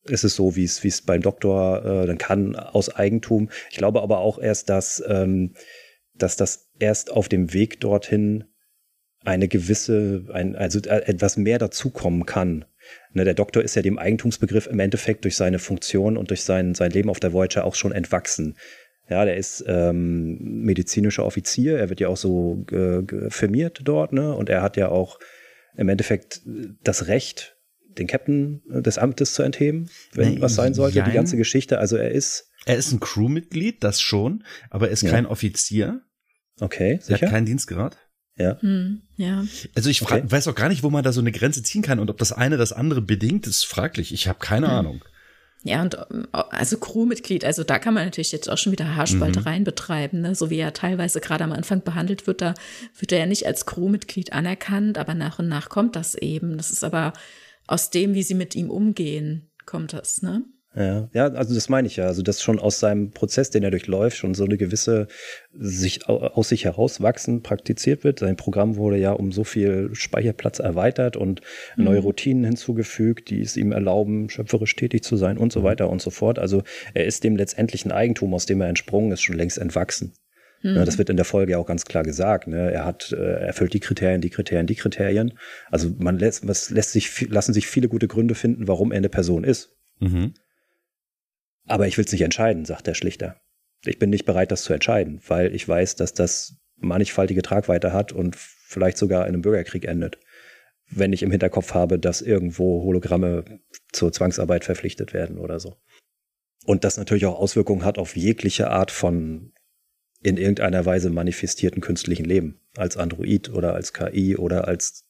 Ist 0.04 0.24
es 0.24 0.34
so, 0.34 0.56
wie 0.56 0.64
es 0.64 0.82
wie 0.82 0.88
es 0.88 1.02
beim 1.02 1.20
Doktor 1.20 1.84
äh, 1.84 2.06
dann 2.06 2.18
kann 2.18 2.56
aus 2.56 2.88
Eigentum. 2.94 3.50
Ich 3.70 3.76
glaube 3.76 4.00
aber 4.02 4.18
auch 4.18 4.38
erst, 4.38 4.70
dass 4.70 5.02
ähm, 5.06 5.54
dass 6.14 6.36
das 6.36 6.70
erst 6.78 7.10
auf 7.10 7.28
dem 7.28 7.52
Weg 7.52 7.80
dorthin 7.80 8.44
eine 9.24 9.48
gewisse, 9.48 10.24
ein, 10.32 10.56
also 10.56 10.80
äh, 10.80 11.02
etwas 11.06 11.36
mehr 11.36 11.58
dazukommen 11.58 12.26
kann. 12.26 12.64
Ne, 13.12 13.24
der 13.24 13.34
Doktor 13.34 13.62
ist 13.62 13.74
ja 13.74 13.82
dem 13.82 13.98
Eigentumsbegriff 13.98 14.66
im 14.66 14.78
Endeffekt 14.78 15.24
durch 15.24 15.36
seine 15.36 15.58
Funktion 15.58 16.16
und 16.16 16.30
durch 16.30 16.42
sein, 16.42 16.74
sein 16.74 16.90
Leben 16.90 17.10
auf 17.10 17.20
der 17.20 17.32
Voyager 17.32 17.64
auch 17.64 17.74
schon 17.74 17.92
entwachsen. 17.92 18.56
Ja, 19.08 19.24
der 19.24 19.36
ist 19.36 19.64
ähm, 19.66 20.38
medizinischer 20.40 21.24
Offizier, 21.24 21.78
er 21.78 21.88
wird 21.88 21.98
ja 21.98 22.06
auch 22.06 22.16
so 22.16 22.64
äh, 22.70 23.02
firmiert 23.28 23.80
dort, 23.82 24.12
ne? 24.12 24.32
Und 24.34 24.48
er 24.48 24.62
hat 24.62 24.76
ja 24.76 24.88
auch 24.88 25.18
im 25.76 25.88
Endeffekt 25.88 26.42
das 26.84 27.08
Recht, 27.08 27.56
den 27.98 28.06
Captain 28.06 28.62
des 28.68 28.98
Amtes 28.98 29.34
zu 29.34 29.42
entheben, 29.42 29.90
wenn 30.12 30.34
nee, 30.34 30.40
was 30.40 30.54
sein 30.54 30.74
sollte, 30.74 30.98
jein. 30.98 31.06
die 31.06 31.14
ganze 31.14 31.36
Geschichte. 31.36 31.78
Also 31.78 31.96
er 31.96 32.12
ist. 32.12 32.52
Er 32.66 32.76
ist 32.76 32.92
ein 32.92 33.00
Crewmitglied, 33.00 33.82
das 33.82 34.00
schon, 34.00 34.44
aber 34.68 34.86
er 34.86 34.92
ist 34.92 35.02
ja. 35.02 35.10
kein 35.10 35.26
Offizier. 35.26 36.02
Okay, 36.60 36.98
sicher. 37.00 37.22
Er 37.22 37.26
hat 37.26 37.30
keinen 37.30 37.46
Dienstgrad. 37.46 37.98
Ja. 38.40 38.60
Hm, 38.60 39.02
ja. 39.16 39.44
Also 39.74 39.90
ich 39.90 40.02
okay. 40.02 40.22
weiß 40.24 40.48
auch 40.48 40.54
gar 40.54 40.68
nicht, 40.68 40.82
wo 40.82 40.90
man 40.90 41.04
da 41.04 41.12
so 41.12 41.20
eine 41.20 41.32
Grenze 41.32 41.62
ziehen 41.62 41.82
kann 41.82 41.98
und 41.98 42.08
ob 42.08 42.18
das 42.18 42.32
eine 42.32 42.56
das 42.56 42.72
andere 42.72 43.02
bedingt, 43.02 43.46
ist 43.46 43.64
fraglich. 43.64 44.14
Ich 44.14 44.28
habe 44.28 44.38
keine 44.38 44.68
hm. 44.68 44.74
Ahnung. 44.74 45.04
Ja, 45.62 45.82
und 45.82 45.98
also 46.32 46.78
Crewmitglied, 46.78 47.44
also 47.44 47.64
da 47.64 47.78
kann 47.78 47.92
man 47.92 48.04
natürlich 48.06 48.32
jetzt 48.32 48.48
auch 48.48 48.56
schon 48.56 48.72
wieder 48.72 48.96
Haarspaltereien 48.96 49.60
mhm. 49.60 49.64
betreiben, 49.64 50.22
ne? 50.22 50.34
so 50.34 50.48
wie 50.48 50.56
er 50.56 50.72
teilweise 50.72 51.20
gerade 51.20 51.44
am 51.44 51.52
Anfang 51.52 51.82
behandelt 51.82 52.26
wird, 52.26 52.40
da 52.40 52.54
wird 52.98 53.12
er 53.12 53.18
ja 53.18 53.26
nicht 53.26 53.46
als 53.46 53.66
Crewmitglied 53.66 54.32
anerkannt, 54.32 54.96
aber 54.96 55.12
nach 55.12 55.38
und 55.38 55.48
nach 55.48 55.68
kommt 55.68 55.96
das 55.96 56.14
eben. 56.14 56.56
Das 56.56 56.70
ist 56.70 56.82
aber 56.82 57.12
aus 57.66 57.90
dem, 57.90 58.14
wie 58.14 58.22
sie 58.22 58.34
mit 58.34 58.54
ihm 58.54 58.70
umgehen, 58.70 59.50
kommt 59.66 59.92
das, 59.92 60.22
ne? 60.22 60.44
Ja, 60.76 61.08
ja, 61.12 61.26
also 61.26 61.52
das 61.52 61.68
meine 61.68 61.88
ich 61.88 61.96
ja. 61.96 62.06
Also, 62.06 62.22
dass 62.22 62.40
schon 62.42 62.60
aus 62.60 62.78
seinem 62.78 63.10
Prozess, 63.10 63.50
den 63.50 63.64
er 63.64 63.72
durchläuft, 63.72 64.16
schon 64.16 64.34
so 64.34 64.44
eine 64.44 64.56
gewisse 64.56 65.08
sich 65.52 66.08
aus 66.08 66.48
sich 66.48 66.64
herauswachsen 66.64 67.42
praktiziert 67.42 68.04
wird. 68.04 68.20
Sein 68.20 68.36
Programm 68.36 68.76
wurde 68.76 68.96
ja 68.96 69.10
um 69.10 69.32
so 69.32 69.42
viel 69.42 69.90
Speicherplatz 69.94 70.60
erweitert 70.60 71.16
und 71.16 71.40
mhm. 71.76 71.84
neue 71.84 71.98
Routinen 71.98 72.44
hinzugefügt, 72.44 73.30
die 73.30 73.40
es 73.40 73.56
ihm 73.56 73.72
erlauben, 73.72 74.30
schöpferisch 74.30 74.76
tätig 74.76 75.02
zu 75.02 75.16
sein 75.16 75.38
und 75.38 75.52
so 75.52 75.64
weiter 75.64 75.90
und 75.90 76.00
so 76.00 76.10
fort. 76.10 76.38
Also, 76.38 76.62
er 76.94 77.04
ist 77.04 77.24
dem 77.24 77.34
letztendlichen 77.34 77.90
Eigentum, 77.90 78.32
aus 78.32 78.46
dem 78.46 78.60
er 78.60 78.68
entsprungen 78.68 79.10
ist, 79.10 79.22
schon 79.22 79.36
längst 79.36 79.58
entwachsen. 79.58 80.12
Mhm. 80.62 80.76
Ja, 80.76 80.84
das 80.84 80.98
wird 80.98 81.10
in 81.10 81.16
der 81.16 81.24
Folge 81.24 81.58
auch 81.58 81.66
ganz 81.66 81.84
klar 81.84 82.04
gesagt. 82.04 82.46
Ne? 82.46 82.70
Er 82.70 82.84
hat 82.84 83.10
äh, 83.10 83.16
erfüllt 83.16 83.72
die 83.72 83.80
Kriterien, 83.80 84.20
die 84.20 84.30
Kriterien, 84.30 84.68
die 84.68 84.76
Kriterien. 84.76 85.32
Also 85.70 85.90
man 85.98 86.16
lässt, 86.16 86.46
was 86.46 86.70
lässt 86.70 86.92
sich, 86.92 87.28
lassen 87.28 87.54
sich 87.54 87.66
viele 87.66 87.88
gute 87.88 88.06
Gründe 88.06 88.36
finden, 88.36 88.68
warum 88.68 88.92
er 88.92 88.98
eine 88.98 89.08
Person 89.08 89.42
ist. 89.42 89.74
Mhm. 89.98 90.34
Aber 91.70 91.86
ich 91.86 91.96
will 91.96 92.04
es 92.04 92.10
nicht 92.10 92.22
entscheiden, 92.22 92.64
sagt 92.64 92.88
der 92.88 92.94
Schlichter. 92.94 93.40
Ich 93.84 93.98
bin 94.00 94.10
nicht 94.10 94.24
bereit, 94.24 94.50
das 94.50 94.64
zu 94.64 94.72
entscheiden, 94.72 95.20
weil 95.28 95.54
ich 95.54 95.66
weiß, 95.66 95.94
dass 95.94 96.12
das 96.12 96.56
mannigfaltige 96.76 97.42
Tragweite 97.42 97.92
hat 97.92 98.12
und 98.12 98.34
vielleicht 98.34 98.98
sogar 98.98 99.22
in 99.22 99.34
einem 99.34 99.42
Bürgerkrieg 99.42 99.84
endet, 99.84 100.18
wenn 100.90 101.12
ich 101.12 101.22
im 101.22 101.30
Hinterkopf 101.30 101.72
habe, 101.72 102.00
dass 102.00 102.22
irgendwo 102.22 102.82
Hologramme 102.82 103.60
zur 103.92 104.12
Zwangsarbeit 104.12 104.64
verpflichtet 104.64 105.12
werden 105.14 105.38
oder 105.38 105.60
so. 105.60 105.76
Und 106.66 106.82
das 106.82 106.96
natürlich 106.96 107.26
auch 107.26 107.38
Auswirkungen 107.38 107.84
hat 107.84 107.98
auf 107.98 108.16
jegliche 108.16 108.70
Art 108.70 108.90
von 108.90 109.52
in 110.22 110.38
irgendeiner 110.38 110.84
Weise 110.84 111.08
manifestierten 111.08 111.80
künstlichen 111.80 112.24
Leben, 112.24 112.60
als 112.76 112.96
Android 112.96 113.48
oder 113.48 113.74
als 113.74 113.92
KI 113.92 114.36
oder 114.36 114.66
als, 114.66 115.06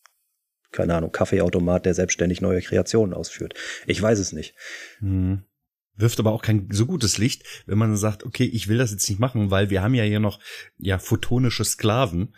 keine 0.73 0.95
Ahnung, 0.95 1.11
Kaffeeautomat, 1.11 1.87
der 1.87 1.95
selbstständig 1.95 2.43
neue 2.43 2.61
Kreationen 2.61 3.15
ausführt. 3.15 3.55
Ich 3.87 4.01
weiß 4.01 4.19
es 4.19 4.33
nicht. 4.33 4.55
Mhm. 5.01 5.45
Wirft 5.97 6.19
aber 6.19 6.33
auch 6.33 6.43
kein 6.43 6.69
so 6.71 6.87
gutes 6.87 7.19
Licht, 7.19 7.45
wenn 7.67 7.79
man 7.79 7.97
sagt, 7.97 8.25
okay, 8.25 8.45
ich 8.45 8.69
will 8.69 8.79
das 8.79 8.91
jetzt 8.91 9.09
nicht 9.09 9.19
machen, 9.19 9.51
weil 9.51 9.71
wir 9.71 9.83
haben 9.83 9.95
ja 9.95 10.05
hier 10.05 10.21
noch 10.21 10.41
ja 10.79 10.99
photonische 10.99 11.65
Sklaven. 11.65 12.35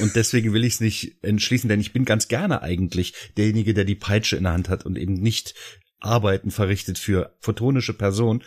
Und 0.00 0.16
deswegen 0.16 0.52
will 0.52 0.64
ich 0.64 0.74
es 0.74 0.80
nicht 0.80 1.18
entschließen, 1.22 1.68
denn 1.68 1.80
ich 1.80 1.92
bin 1.92 2.04
ganz 2.04 2.26
gerne 2.26 2.62
eigentlich 2.62 3.14
derjenige, 3.36 3.74
der 3.74 3.84
die 3.84 3.94
Peitsche 3.94 4.36
in 4.36 4.42
der 4.42 4.52
Hand 4.52 4.68
hat 4.68 4.84
und 4.84 4.98
eben 4.98 5.14
nicht 5.14 5.54
Arbeiten 6.00 6.50
verrichtet 6.50 6.98
für 6.98 7.36
photonische 7.40 7.92
Personen. 7.92 8.42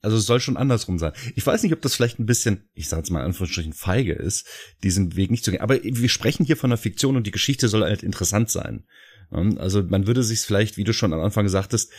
Also 0.00 0.16
es 0.16 0.26
soll 0.26 0.40
schon 0.40 0.56
andersrum 0.56 0.98
sein. 0.98 1.12
Ich 1.34 1.46
weiß 1.46 1.62
nicht, 1.62 1.72
ob 1.72 1.82
das 1.82 1.94
vielleicht 1.94 2.18
ein 2.18 2.26
bisschen, 2.26 2.68
ich 2.74 2.88
sage 2.88 3.00
jetzt 3.00 3.10
mal 3.10 3.20
in 3.20 3.26
Anführungsstrichen, 3.26 3.72
feige 3.72 4.12
ist, 4.12 4.46
diesen 4.82 5.16
Weg 5.16 5.30
nicht 5.30 5.44
zu 5.44 5.50
gehen. 5.50 5.60
Aber 5.60 5.82
wir 5.82 6.08
sprechen 6.08 6.46
hier 6.46 6.56
von 6.56 6.70
einer 6.70 6.78
Fiktion 6.78 7.16
und 7.16 7.26
die 7.26 7.32
Geschichte 7.32 7.68
soll 7.68 7.82
halt 7.82 8.02
interessant 8.02 8.50
sein. 8.50 8.84
Also 9.30 9.82
man 9.82 10.06
würde 10.06 10.22
sich 10.22 10.40
vielleicht, 10.40 10.76
wie 10.76 10.84
du 10.84 10.92
schon 10.92 11.12
am 11.12 11.20
Anfang 11.20 11.44
gesagt 11.44 11.72
hast, 11.72 11.90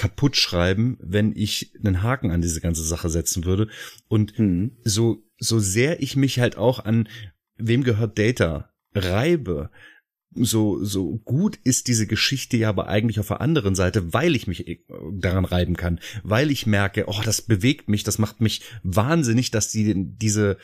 kaputt 0.00 0.36
schreiben, 0.36 0.96
wenn 1.02 1.36
ich 1.36 1.74
einen 1.84 2.02
Haken 2.02 2.30
an 2.30 2.40
diese 2.40 2.62
ganze 2.62 2.82
Sache 2.82 3.10
setzen 3.10 3.44
würde. 3.44 3.68
Und 4.08 4.38
mhm. 4.38 4.78
so, 4.82 5.22
so 5.38 5.58
sehr 5.58 6.00
ich 6.00 6.16
mich 6.16 6.40
halt 6.40 6.56
auch 6.56 6.82
an 6.82 7.06
wem 7.58 7.84
gehört 7.84 8.18
Data 8.18 8.70
reibe, 8.94 9.70
so, 10.32 10.82
so 10.82 11.18
gut 11.18 11.58
ist 11.64 11.86
diese 11.88 12.06
Geschichte 12.06 12.56
ja 12.56 12.70
aber 12.70 12.88
eigentlich 12.88 13.20
auf 13.20 13.28
der 13.28 13.42
anderen 13.42 13.74
Seite, 13.74 14.14
weil 14.14 14.34
ich 14.36 14.46
mich 14.46 14.66
äh, 14.66 14.78
daran 15.12 15.44
reiben 15.44 15.76
kann, 15.76 16.00
weil 16.22 16.50
ich 16.50 16.64
merke, 16.64 17.04
oh, 17.06 17.20
das 17.22 17.42
bewegt 17.42 17.90
mich, 17.90 18.02
das 18.02 18.16
macht 18.16 18.40
mich 18.40 18.62
wahnsinnig, 18.82 19.50
dass 19.50 19.70
die 19.70 19.92
diese, 19.94 20.56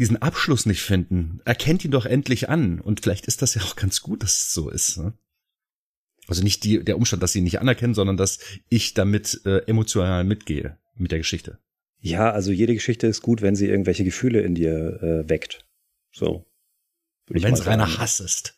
diesen 0.00 0.16
Abschluss 0.16 0.66
nicht 0.66 0.82
finden. 0.82 1.40
Erkennt 1.44 1.84
ihn 1.84 1.92
doch 1.92 2.06
endlich 2.06 2.48
an. 2.48 2.80
Und 2.80 3.02
vielleicht 3.02 3.28
ist 3.28 3.40
das 3.40 3.54
ja 3.54 3.62
auch 3.62 3.76
ganz 3.76 4.00
gut, 4.00 4.24
dass 4.24 4.36
es 4.38 4.52
so 4.52 4.68
ist. 4.68 4.98
Ne? 4.98 5.12
Also 6.28 6.42
nicht 6.42 6.64
die, 6.64 6.84
der 6.84 6.96
Umstand, 6.96 7.22
dass 7.22 7.32
sie 7.32 7.38
ihn 7.38 7.44
nicht 7.44 7.60
anerkennen, 7.60 7.94
sondern 7.94 8.16
dass 8.16 8.38
ich 8.68 8.94
damit 8.94 9.40
äh, 9.44 9.58
emotional 9.66 10.24
mitgehe 10.24 10.78
mit 10.94 11.10
der 11.10 11.18
Geschichte. 11.18 11.58
Ja, 12.00 12.30
also 12.30 12.52
jede 12.52 12.74
Geschichte 12.74 13.06
ist 13.06 13.22
gut, 13.22 13.42
wenn 13.42 13.56
sie 13.56 13.66
irgendwelche 13.66 14.04
Gefühle 14.04 14.42
in 14.42 14.54
dir 14.54 15.02
äh, 15.02 15.28
weckt. 15.28 15.66
So. 16.12 16.44
Wenn 17.26 17.54
es 17.54 17.66
reiner 17.66 17.98
Hass 17.98 18.20
ist. 18.20 18.57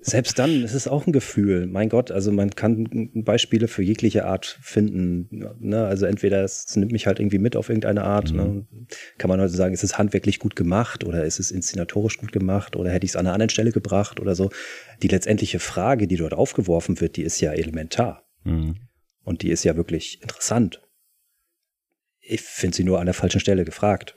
Selbst 0.00 0.38
dann, 0.38 0.62
es 0.62 0.74
ist 0.74 0.86
auch 0.86 1.06
ein 1.06 1.12
Gefühl. 1.12 1.66
Mein 1.66 1.88
Gott, 1.88 2.12
also 2.12 2.30
man 2.30 2.50
kann 2.50 3.10
Beispiele 3.24 3.66
für 3.66 3.82
jegliche 3.82 4.24
Art 4.24 4.58
finden. 4.62 5.28
Ne? 5.58 5.84
Also 5.84 6.06
entweder 6.06 6.44
es, 6.44 6.66
es, 6.68 6.76
nimmt 6.76 6.92
mich 6.92 7.06
halt 7.06 7.18
irgendwie 7.18 7.38
mit 7.38 7.56
auf 7.56 7.68
irgendeine 7.68 8.04
Art. 8.04 8.30
Mhm. 8.30 8.36
Ne? 8.36 8.66
Kann 9.18 9.28
man 9.28 9.40
heute 9.40 9.52
sagen, 9.52 9.74
ist 9.74 9.82
es 9.82 9.98
handwerklich 9.98 10.38
gut 10.38 10.54
gemacht 10.54 11.02
oder 11.02 11.24
ist 11.24 11.40
es 11.40 11.50
inszenatorisch 11.50 12.18
gut 12.18 12.30
gemacht 12.30 12.76
oder 12.76 12.90
hätte 12.90 13.04
ich 13.04 13.12
es 13.12 13.16
an 13.16 13.26
einer 13.26 13.34
anderen 13.34 13.50
Stelle 13.50 13.72
gebracht 13.72 14.20
oder 14.20 14.34
so. 14.34 14.50
Die 15.02 15.08
letztendliche 15.08 15.58
Frage, 15.58 16.06
die 16.06 16.16
dort 16.16 16.34
aufgeworfen 16.34 17.00
wird, 17.00 17.16
die 17.16 17.22
ist 17.22 17.40
ja 17.40 17.52
elementar. 17.52 18.24
Mhm. 18.44 18.76
Und 19.24 19.42
die 19.42 19.50
ist 19.50 19.64
ja 19.64 19.76
wirklich 19.76 20.22
interessant. 20.22 20.82
Ich 22.20 22.42
finde 22.42 22.76
sie 22.76 22.84
nur 22.84 23.00
an 23.00 23.06
der 23.06 23.14
falschen 23.14 23.40
Stelle 23.40 23.64
gefragt. 23.64 24.14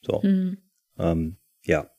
So. 0.00 0.20
Mhm. 0.22 0.58
Ähm, 0.98 1.38
ja. 1.62 1.90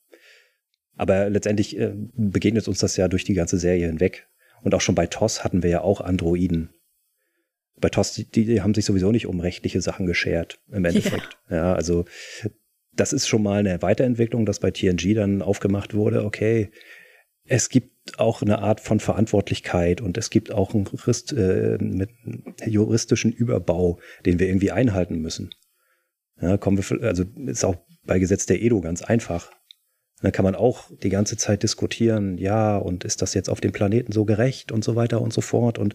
Aber 0.95 1.29
letztendlich 1.29 1.77
äh, 1.77 1.93
begegnet 2.15 2.67
uns 2.67 2.79
das 2.79 2.97
ja 2.97 3.07
durch 3.07 3.23
die 3.23 3.33
ganze 3.33 3.57
Serie 3.57 3.87
hinweg. 3.87 4.27
Und 4.63 4.73
auch 4.73 4.81
schon 4.81 4.95
bei 4.95 5.07
TOS 5.07 5.43
hatten 5.43 5.63
wir 5.63 5.69
ja 5.69 5.81
auch 5.81 6.01
Androiden. 6.01 6.69
Bei 7.77 7.89
TOS, 7.89 8.13
die, 8.13 8.25
die 8.25 8.61
haben 8.61 8.73
sich 8.73 8.85
sowieso 8.85 9.11
nicht 9.11 9.27
um 9.27 9.39
rechtliche 9.39 9.81
Sachen 9.81 10.05
geschert, 10.05 10.59
im 10.71 10.85
Endeffekt. 10.85 11.37
Ja. 11.49 11.55
ja, 11.55 11.73
also 11.73 12.05
das 12.93 13.13
ist 13.13 13.27
schon 13.27 13.43
mal 13.43 13.59
eine 13.59 13.81
Weiterentwicklung, 13.81 14.45
dass 14.45 14.59
bei 14.59 14.71
TNG 14.71 15.13
dann 15.13 15.41
aufgemacht 15.41 15.93
wurde, 15.93 16.23
okay, 16.23 16.71
es 17.43 17.69
gibt 17.69 18.19
auch 18.19 18.41
eine 18.41 18.59
Art 18.59 18.79
von 18.79 18.99
Verantwortlichkeit 18.99 20.01
und 20.01 20.17
es 20.17 20.29
gibt 20.29 20.51
auch 20.51 20.73
einen 20.73 20.85
Jurist, 20.85 21.33
äh, 21.33 21.77
mit 21.79 22.09
juristischen 22.65 23.31
Überbau, 23.31 23.99
den 24.25 24.39
wir 24.39 24.47
irgendwie 24.47 24.71
einhalten 24.71 25.19
müssen. 25.19 25.53
Ja, 26.41 26.57
kommen 26.57 26.77
wir, 26.77 27.03
also 27.03 27.23
ist 27.45 27.63
auch 27.63 27.75
bei 28.03 28.19
Gesetz 28.19 28.45
der 28.45 28.61
Edo 28.61 28.81
ganz 28.81 29.01
einfach. 29.01 29.51
Dann 30.21 30.31
kann 30.31 30.45
man 30.45 30.55
auch 30.55 30.89
die 31.03 31.09
ganze 31.09 31.37
Zeit 31.37 31.63
diskutieren, 31.63 32.37
ja, 32.37 32.77
und 32.77 33.03
ist 33.03 33.21
das 33.21 33.33
jetzt 33.33 33.49
auf 33.49 33.61
dem 33.61 33.71
Planeten 33.71 34.11
so 34.11 34.25
gerecht 34.25 34.71
und 34.71 34.83
so 34.83 34.95
weiter 34.95 35.21
und 35.21 35.33
so 35.33 35.41
fort 35.41 35.77
und 35.77 35.93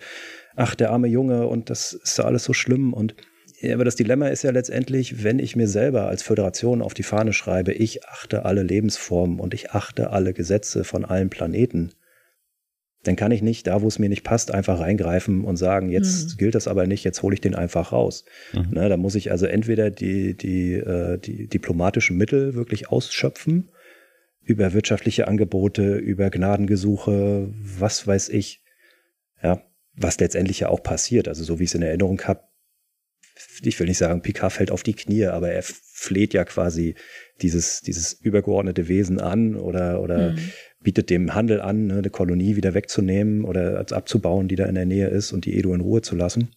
ach, 0.57 0.75
der 0.75 0.91
arme 0.91 1.09
Junge 1.09 1.47
und 1.47 1.71
das 1.71 1.93
ist 1.93 2.19
ja 2.19 2.25
alles 2.25 2.45
so 2.45 2.53
schlimm 2.53 2.93
und 2.93 3.15
aber 3.63 3.85
das 3.85 3.97
Dilemma 3.97 4.29
ist 4.29 4.43
ja 4.43 4.53
letztendlich, 4.53 5.23
wenn 5.23 5.39
ich 5.39 5.55
mir 5.55 5.69
selber 5.69 6.07
als 6.07 6.23
Föderation 6.23 6.81
auf 6.81 6.95
die 6.95 7.03
Fahne 7.03 7.35
schreibe, 7.35 7.73
ich 7.73 8.07
achte 8.07 8.47
alle 8.47 8.63
Lebensformen 8.63 9.39
und 9.39 9.53
ich 9.53 9.73
achte 9.73 10.11
alle 10.11 10.33
Gesetze 10.33 10.83
von 10.83 11.05
allen 11.05 11.29
Planeten, 11.29 11.93
dann 13.03 13.17
kann 13.17 13.33
ich 13.33 13.43
nicht 13.43 13.67
da, 13.67 13.83
wo 13.83 13.89
es 13.89 13.99
mir 13.99 14.09
nicht 14.09 14.25
passt, 14.25 14.53
einfach 14.53 14.81
reingreifen 14.81 15.45
und 15.45 15.57
sagen, 15.57 15.91
jetzt 15.91 16.33
mhm. 16.33 16.37
gilt 16.39 16.55
das 16.55 16.69
aber 16.69 16.87
nicht, 16.87 17.05
jetzt 17.05 17.23
hole 17.23 17.35
ich 17.35 17.41
den 17.41 17.55
einfach 17.55 17.93
raus. 17.93 18.25
Mhm. 18.53 18.69
Ne, 18.73 18.89
da 18.89 18.97
muss 18.97 19.15
ich 19.15 19.31
also 19.31 19.47
entweder 19.47 19.91
die, 19.91 20.35
die, 20.35 20.75
äh, 20.75 21.19
die 21.19 21.47
diplomatischen 21.47 22.17
Mittel 22.17 22.55
wirklich 22.55 22.91
ausschöpfen 22.91 23.71
über 24.51 24.73
wirtschaftliche 24.73 25.29
Angebote, 25.29 25.95
über 25.95 26.29
Gnadengesuche, 26.29 27.49
was 27.53 28.05
weiß 28.05 28.31
ich. 28.31 28.65
Ja, 29.41 29.63
was 29.95 30.19
letztendlich 30.19 30.61
ja 30.61 30.69
auch 30.69 30.83
passiert. 30.83 31.29
Also 31.29 31.45
so 31.45 31.61
wie 31.61 31.65
ich 31.65 31.71
es 31.71 31.75
in 31.77 31.83
Erinnerung 31.83 32.21
habe, 32.23 32.43
ich 33.63 33.79
will 33.79 33.87
nicht 33.87 33.99
sagen, 33.99 34.23
Picard 34.23 34.53
fällt 34.53 34.73
auf 34.73 34.83
die 34.83 34.95
Knie, 34.95 35.27
aber 35.27 35.51
er 35.51 35.63
fleht 35.63 36.35
ja 36.35 36.45
quasi 36.45 36.97
dieses, 37.41 37.81
dieses 37.81 38.13
übergeordnete 38.13 38.89
Wesen 38.89 39.21
an 39.21 39.55
oder, 39.55 40.03
oder 40.03 40.33
mhm. 40.33 40.51
bietet 40.81 41.11
dem 41.11 41.33
Handel 41.35 41.61
an, 41.61 41.87
ne, 41.87 41.99
eine 41.99 42.11
Kolonie 42.11 42.57
wieder 42.57 42.75
wegzunehmen 42.75 43.45
oder 43.45 43.79
abzubauen, 43.93 44.49
die 44.49 44.57
da 44.57 44.67
in 44.67 44.75
der 44.75 44.85
Nähe 44.85 45.09
ist 45.09 45.33
und 45.33 45.45
die 45.45 45.57
Edo 45.57 45.73
in 45.75 45.81
Ruhe 45.81 46.03
zu 46.03 46.17
lassen. 46.17 46.51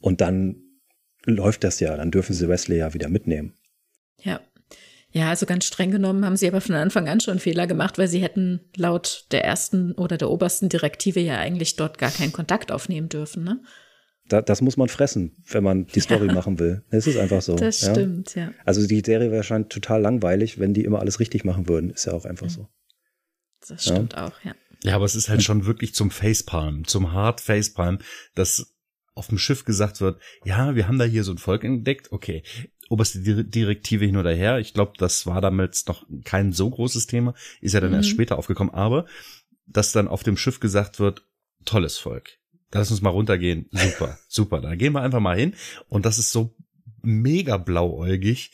Und 0.00 0.20
dann 0.20 0.62
läuft 1.24 1.64
das 1.64 1.80
ja, 1.80 1.96
dann 1.96 2.12
dürfen 2.12 2.32
sie 2.32 2.48
Wesley 2.48 2.78
ja 2.78 2.94
wieder 2.94 3.08
mitnehmen. 3.08 3.54
Ja. 4.22 4.40
Ja, 5.12 5.30
also 5.30 5.44
ganz 5.44 5.64
streng 5.64 5.90
genommen 5.90 6.24
haben 6.24 6.36
sie 6.36 6.46
aber 6.46 6.60
von 6.60 6.76
Anfang 6.76 7.08
an 7.08 7.20
schon 7.20 7.40
Fehler 7.40 7.66
gemacht, 7.66 7.98
weil 7.98 8.06
sie 8.06 8.22
hätten 8.22 8.60
laut 8.76 9.26
der 9.32 9.44
ersten 9.44 9.92
oder 9.92 10.16
der 10.16 10.30
obersten 10.30 10.68
Direktive 10.68 11.20
ja 11.20 11.38
eigentlich 11.38 11.76
dort 11.76 11.98
gar 11.98 12.10
keinen 12.10 12.32
Kontakt 12.32 12.70
aufnehmen 12.70 13.08
dürfen, 13.08 13.42
ne? 13.42 13.60
Da, 14.28 14.40
das 14.40 14.60
muss 14.60 14.76
man 14.76 14.88
fressen, 14.88 15.42
wenn 15.46 15.64
man 15.64 15.86
die 15.86 15.98
Story 15.98 16.28
ja. 16.28 16.32
machen 16.32 16.60
will. 16.60 16.84
Es 16.90 17.08
ist 17.08 17.16
einfach 17.16 17.42
so. 17.42 17.56
Das 17.56 17.80
ja? 17.80 17.90
stimmt, 17.90 18.36
ja. 18.36 18.52
Also 18.64 18.86
die 18.86 19.02
Serie 19.04 19.26
wäre 19.26 19.38
wahrscheinlich 19.38 19.70
total 19.70 20.00
langweilig, 20.00 20.60
wenn 20.60 20.72
die 20.72 20.84
immer 20.84 21.00
alles 21.00 21.18
richtig 21.18 21.44
machen 21.44 21.68
würden. 21.68 21.90
Ist 21.90 22.04
ja 22.04 22.12
auch 22.12 22.24
einfach 22.24 22.48
so. 22.48 22.68
Das 23.66 23.82
stimmt 23.82 24.12
ja? 24.12 24.26
auch, 24.28 24.44
ja. 24.44 24.54
Ja, 24.84 24.94
aber 24.94 25.04
es 25.04 25.16
ist 25.16 25.28
halt 25.28 25.42
schon 25.42 25.66
wirklich 25.66 25.94
zum 25.94 26.12
Facepalm, 26.12 26.86
zum 26.86 27.12
Hard 27.12 27.40
Facepalm, 27.40 27.98
dass 28.36 28.72
auf 29.14 29.26
dem 29.26 29.38
Schiff 29.38 29.64
gesagt 29.64 30.00
wird, 30.00 30.20
ja, 30.44 30.74
wir 30.74 30.86
haben 30.86 30.98
da 30.98 31.04
hier 31.04 31.24
so 31.24 31.32
ein 31.32 31.38
Volk 31.38 31.64
entdeckt, 31.64 32.12
okay, 32.12 32.42
oberste 32.90 33.20
Direktive 33.44 34.04
hin 34.04 34.16
oder 34.16 34.34
her. 34.34 34.58
Ich 34.58 34.74
glaube, 34.74 34.92
das 34.98 35.24
war 35.24 35.40
damals 35.40 35.86
noch 35.86 36.04
kein 36.24 36.52
so 36.52 36.68
großes 36.68 37.06
Thema, 37.06 37.34
ist 37.60 37.72
ja 37.72 37.80
dann 37.80 37.90
mhm. 37.90 37.96
erst 37.96 38.10
später 38.10 38.36
aufgekommen, 38.36 38.74
aber 38.74 39.06
dass 39.66 39.92
dann 39.92 40.08
auf 40.08 40.24
dem 40.24 40.36
Schiff 40.36 40.58
gesagt 40.58 40.98
wird, 40.98 41.24
tolles 41.64 41.96
Volk. 41.98 42.38
Lass 42.72 42.90
uns 42.90 43.00
mal 43.00 43.10
runtergehen. 43.10 43.68
Super, 43.70 44.18
super. 44.28 44.60
Da 44.60 44.74
gehen 44.74 44.92
wir 44.92 45.02
einfach 45.02 45.20
mal 45.20 45.38
hin. 45.38 45.54
Und 45.88 46.04
das 46.04 46.18
ist 46.18 46.32
so 46.32 46.54
mega 47.02 47.56
blauäugig, 47.56 48.50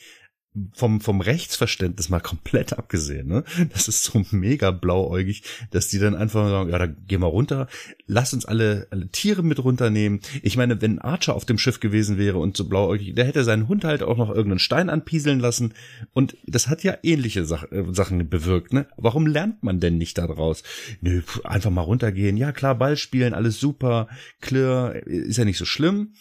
vom, 0.73 1.01
vom 1.01 1.21
Rechtsverständnis 1.21 2.09
mal 2.09 2.19
komplett 2.19 2.73
abgesehen, 2.73 3.27
ne? 3.27 3.43
Das 3.71 3.87
ist 3.87 4.03
so 4.03 4.25
mega 4.31 4.71
blauäugig, 4.71 5.43
dass 5.71 5.87
die 5.87 5.99
dann 5.99 6.15
einfach 6.15 6.47
sagen, 6.47 6.69
ja, 6.69 6.77
da 6.77 6.87
gehen 6.87 7.21
wir 7.21 7.27
runter, 7.27 7.67
lass 8.05 8.33
uns 8.33 8.45
alle, 8.45 8.87
alle 8.91 9.09
Tiere 9.09 9.43
mit 9.43 9.63
runternehmen. 9.63 10.21
Ich 10.41 10.57
meine, 10.57 10.81
wenn 10.81 10.99
Archer 10.99 11.35
auf 11.35 11.45
dem 11.45 11.57
Schiff 11.57 11.79
gewesen 11.79 12.17
wäre 12.17 12.37
und 12.37 12.57
so 12.57 12.67
blauäugig, 12.67 13.15
der 13.15 13.25
hätte 13.25 13.43
seinen 13.43 13.67
Hund 13.67 13.83
halt 13.83 14.03
auch 14.03 14.17
noch 14.17 14.29
irgendeinen 14.29 14.59
Stein 14.59 14.89
anpieseln 14.89 15.39
lassen. 15.39 15.73
Und 16.13 16.37
das 16.45 16.67
hat 16.67 16.83
ja 16.83 16.97
ähnliche 17.03 17.45
Sach 17.45 17.71
äh, 17.71 17.83
Sachen 17.91 18.29
bewirkt, 18.29 18.73
ne? 18.73 18.87
Warum 18.97 19.27
lernt 19.27 19.63
man 19.63 19.79
denn 19.79 19.97
nicht 19.97 20.17
daraus? 20.17 20.63
Nö, 21.01 21.21
einfach 21.43 21.71
mal 21.71 21.81
runtergehen. 21.81 22.37
Ja, 22.37 22.51
klar, 22.51 22.75
Ball 22.75 22.97
spielen, 22.97 23.33
alles 23.33 23.59
super, 23.59 24.07
clear, 24.41 24.95
ist 25.05 25.37
ja 25.37 25.45
nicht 25.45 25.57
so 25.57 25.65
schlimm 25.65 26.13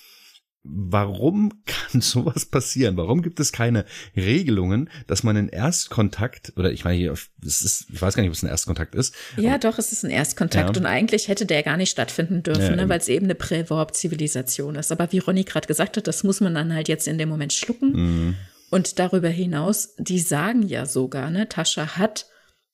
warum 0.69 1.53
kann 1.67 2.01
sowas 2.01 2.47
passieren? 2.47 2.97
Warum 2.97 3.23
gibt 3.23 3.41
es 3.41 3.53
keine 3.53 3.85
Regelungen, 4.17 4.91
dass 5.07 5.23
man 5.23 5.37
in 5.37 5.49
Erstkontakt, 5.49 6.53
oder 6.57 6.73
ich 6.73 6.85
meine, 6.85 7.11
es 7.11 7.63
ist, 7.63 7.87
ich 7.93 8.01
weiß 8.01 8.15
gar 8.15 8.23
nicht, 8.23 8.31
ob 8.31 8.37
es 8.37 8.43
ein 8.43 8.49
Erstkontakt 8.49 8.95
ist. 8.95 9.15
Ja, 9.37 9.51
aber, 9.51 9.59
doch, 9.59 9.79
es 9.79 9.93
ist 9.93 10.05
ein 10.05 10.11
Erstkontakt 10.11 10.77
ja. 10.77 10.81
und 10.81 10.87
eigentlich 10.87 11.29
hätte 11.29 11.47
der 11.47 11.63
gar 11.63 11.77
nicht 11.77 11.91
stattfinden 11.91 12.43
dürfen, 12.43 12.63
ja, 12.63 12.77
ne, 12.77 12.89
weil 12.89 12.99
es 12.99 13.09
eben 13.09 13.27
eine 13.27 13.35
Prävorb-Zivilisation 13.35 14.77
ist. 14.77 14.93
Aber 14.93 15.13
wie 15.13 15.19
Ronny 15.19 15.45
gerade 15.45 15.67
gesagt 15.67 15.97
hat, 15.97 16.07
das 16.07 16.25
muss 16.25 16.41
man 16.41 16.55
dann 16.55 16.75
halt 16.75 16.89
jetzt 16.89 17.09
in 17.09 17.19
dem 17.19 17.29
Moment 17.29 17.53
schlucken. 17.53 17.93
Mhm. 17.93 18.35
Und 18.71 18.99
darüber 18.99 19.29
hinaus, 19.29 19.95
die 19.99 20.19
sagen 20.19 20.63
ja 20.63 20.87
sogar, 20.87 21.31
ne, 21.31 21.49
Tascha 21.49 21.97
hat 21.97 22.27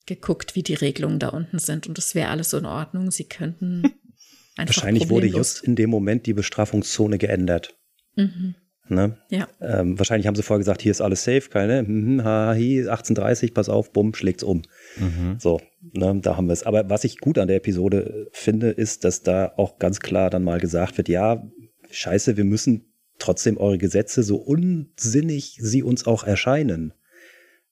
geguckt, 0.07 0.55
wie 0.55 0.62
die 0.62 0.74
Regelungen 0.74 1.18
da 1.18 1.28
unten 1.28 1.59
sind 1.59 1.86
und 1.86 1.99
es 1.99 2.14
wäre 2.14 2.30
alles 2.30 2.51
so 2.51 2.59
in 2.59 2.66
Ordnung. 2.66 3.11
Sie 3.11 3.24
könnten 3.24 3.82
einfach 4.57 4.76
Wahrscheinlich 4.76 5.09
wurde 5.09 5.26
just 5.26 5.62
in 5.62 5.76
dem 5.76 5.90
Moment 5.90 6.26
die 6.26 6.34
Bestrafungszone 6.34 7.18
geändert. 7.18 7.76
Mhm. 8.16 8.54
Ne? 8.88 9.16
Ja. 9.30 9.48
Ähm, 9.60 9.98
wahrscheinlich 9.98 10.26
haben 10.26 10.34
sie 10.34 10.42
vorher 10.42 10.58
gesagt, 10.58 10.82
hier 10.82 10.90
ist 10.90 11.00
alles 11.00 11.24
safe, 11.24 11.48
keine, 11.48 11.78
hm, 11.80 12.24
ha, 12.24 12.48
hi, 12.50 12.80
1830, 12.80 13.54
pass 13.54 13.68
auf, 13.68 13.92
bumm, 13.92 14.12
schlägt's 14.14 14.42
um. 14.42 14.62
Mhm. 14.96 15.36
So, 15.38 15.60
ne, 15.92 16.18
da 16.20 16.36
haben 16.36 16.46
wir 16.46 16.52
es. 16.52 16.64
Aber 16.64 16.90
was 16.90 17.04
ich 17.04 17.18
gut 17.18 17.38
an 17.38 17.48
der 17.48 17.56
Episode 17.56 18.28
finde, 18.32 18.70
ist, 18.70 19.04
dass 19.04 19.22
da 19.22 19.52
auch 19.56 19.78
ganz 19.78 20.00
klar 20.00 20.30
dann 20.30 20.44
mal 20.44 20.60
gesagt 20.60 20.98
wird, 20.98 21.08
ja, 21.08 21.42
scheiße, 21.90 22.36
wir 22.36 22.44
müssen 22.44 22.92
trotzdem 23.18 23.56
eure 23.56 23.78
Gesetze, 23.78 24.22
so 24.22 24.36
unsinnig 24.36 25.58
sie 25.60 25.82
uns 25.82 26.06
auch 26.06 26.24
erscheinen, 26.24 26.92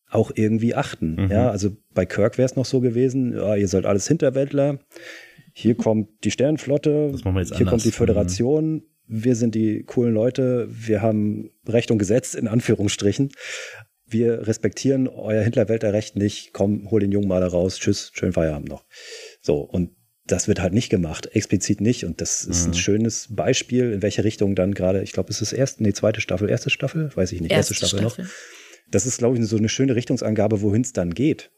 auch 0.09 0.31
irgendwie 0.35 0.75
achten. 0.75 1.17
Mhm. 1.17 1.31
Ja, 1.31 1.51
also 1.51 1.77
bei 1.93 2.07
Kirk 2.07 2.39
wäre 2.39 2.47
es 2.47 2.57
noch 2.57 2.67
so 2.67 2.81
gewesen, 2.81 3.35
ja, 3.35 3.57
ihr 3.57 3.69
seid 3.69 3.85
alles 3.85 4.07
Hinterwäldler, 4.07 4.79
hier 5.53 5.75
kommt 5.75 6.09
die 6.25 6.31
Sternenflotte, 6.31 7.13
hier 7.17 7.27
anders. 7.27 7.65
kommt 7.67 7.85
die 7.85 7.91
Föderation, 7.91 8.73
mhm. 8.73 8.83
Wir 9.11 9.35
sind 9.35 9.57
die 9.57 9.83
coolen 9.83 10.15
Leute, 10.15 10.69
wir 10.71 11.03
haben 11.03 11.51
Recht 11.67 11.91
und 11.91 11.99
Gesetz 11.99 12.35
in 12.35 12.47
Anführungsstrichen. 12.47 13.33
Wir 14.07 14.47
respektieren 14.47 15.09
euer 15.09 15.43
Hinterwäldlerrecht 15.43 16.17
nicht, 16.17 16.53
komm, 16.53 16.91
hol 16.91 17.01
den 17.01 17.13
Jungen 17.13 17.29
mal 17.29 17.41
da 17.41 17.49
raus, 17.49 17.79
tschüss, 17.79 18.13
schönen 18.15 18.33
Feierabend 18.33 18.69
noch. 18.69 18.85
So, 19.41 19.59
und 19.59 19.91
das 20.27 20.47
wird 20.47 20.61
halt 20.61 20.73
nicht 20.73 20.91
gemacht, 20.91 21.27
explizit 21.35 21.81
nicht. 21.81 22.05
Und 22.05 22.21
das 22.21 22.45
ist 22.45 22.67
ein 22.67 22.71
mhm. 22.71 22.75
schönes 22.75 23.29
Beispiel, 23.31 23.93
in 23.93 24.03
welche 24.03 24.23
Richtung 24.23 24.55
dann 24.55 24.75
gerade, 24.75 25.03
ich 25.03 25.13
glaube, 25.13 25.31
es 25.31 25.43
ist 25.43 25.53
erst, 25.53 25.81
nee, 25.81 25.93
zweite 25.93 26.21
Staffel, 26.21 26.49
erste 26.49 26.71
Staffel, 26.71 27.11
weiß 27.15 27.33
ich 27.33 27.41
nicht, 27.41 27.51
erste, 27.51 27.75
erste 27.75 27.87
Staffel, 27.87 28.09
Staffel, 28.11 28.25
noch. 28.25 28.31
Das 28.91 29.07
ist, 29.07 29.19
glaube 29.19 29.39
ich, 29.39 29.45
so 29.45 29.57
eine 29.57 29.69
schöne 29.69 29.97
Richtungsangabe, 29.97 30.63
wohin 30.63 30.83
es 30.83 30.93
dann 30.93 31.15
geht. 31.15 31.51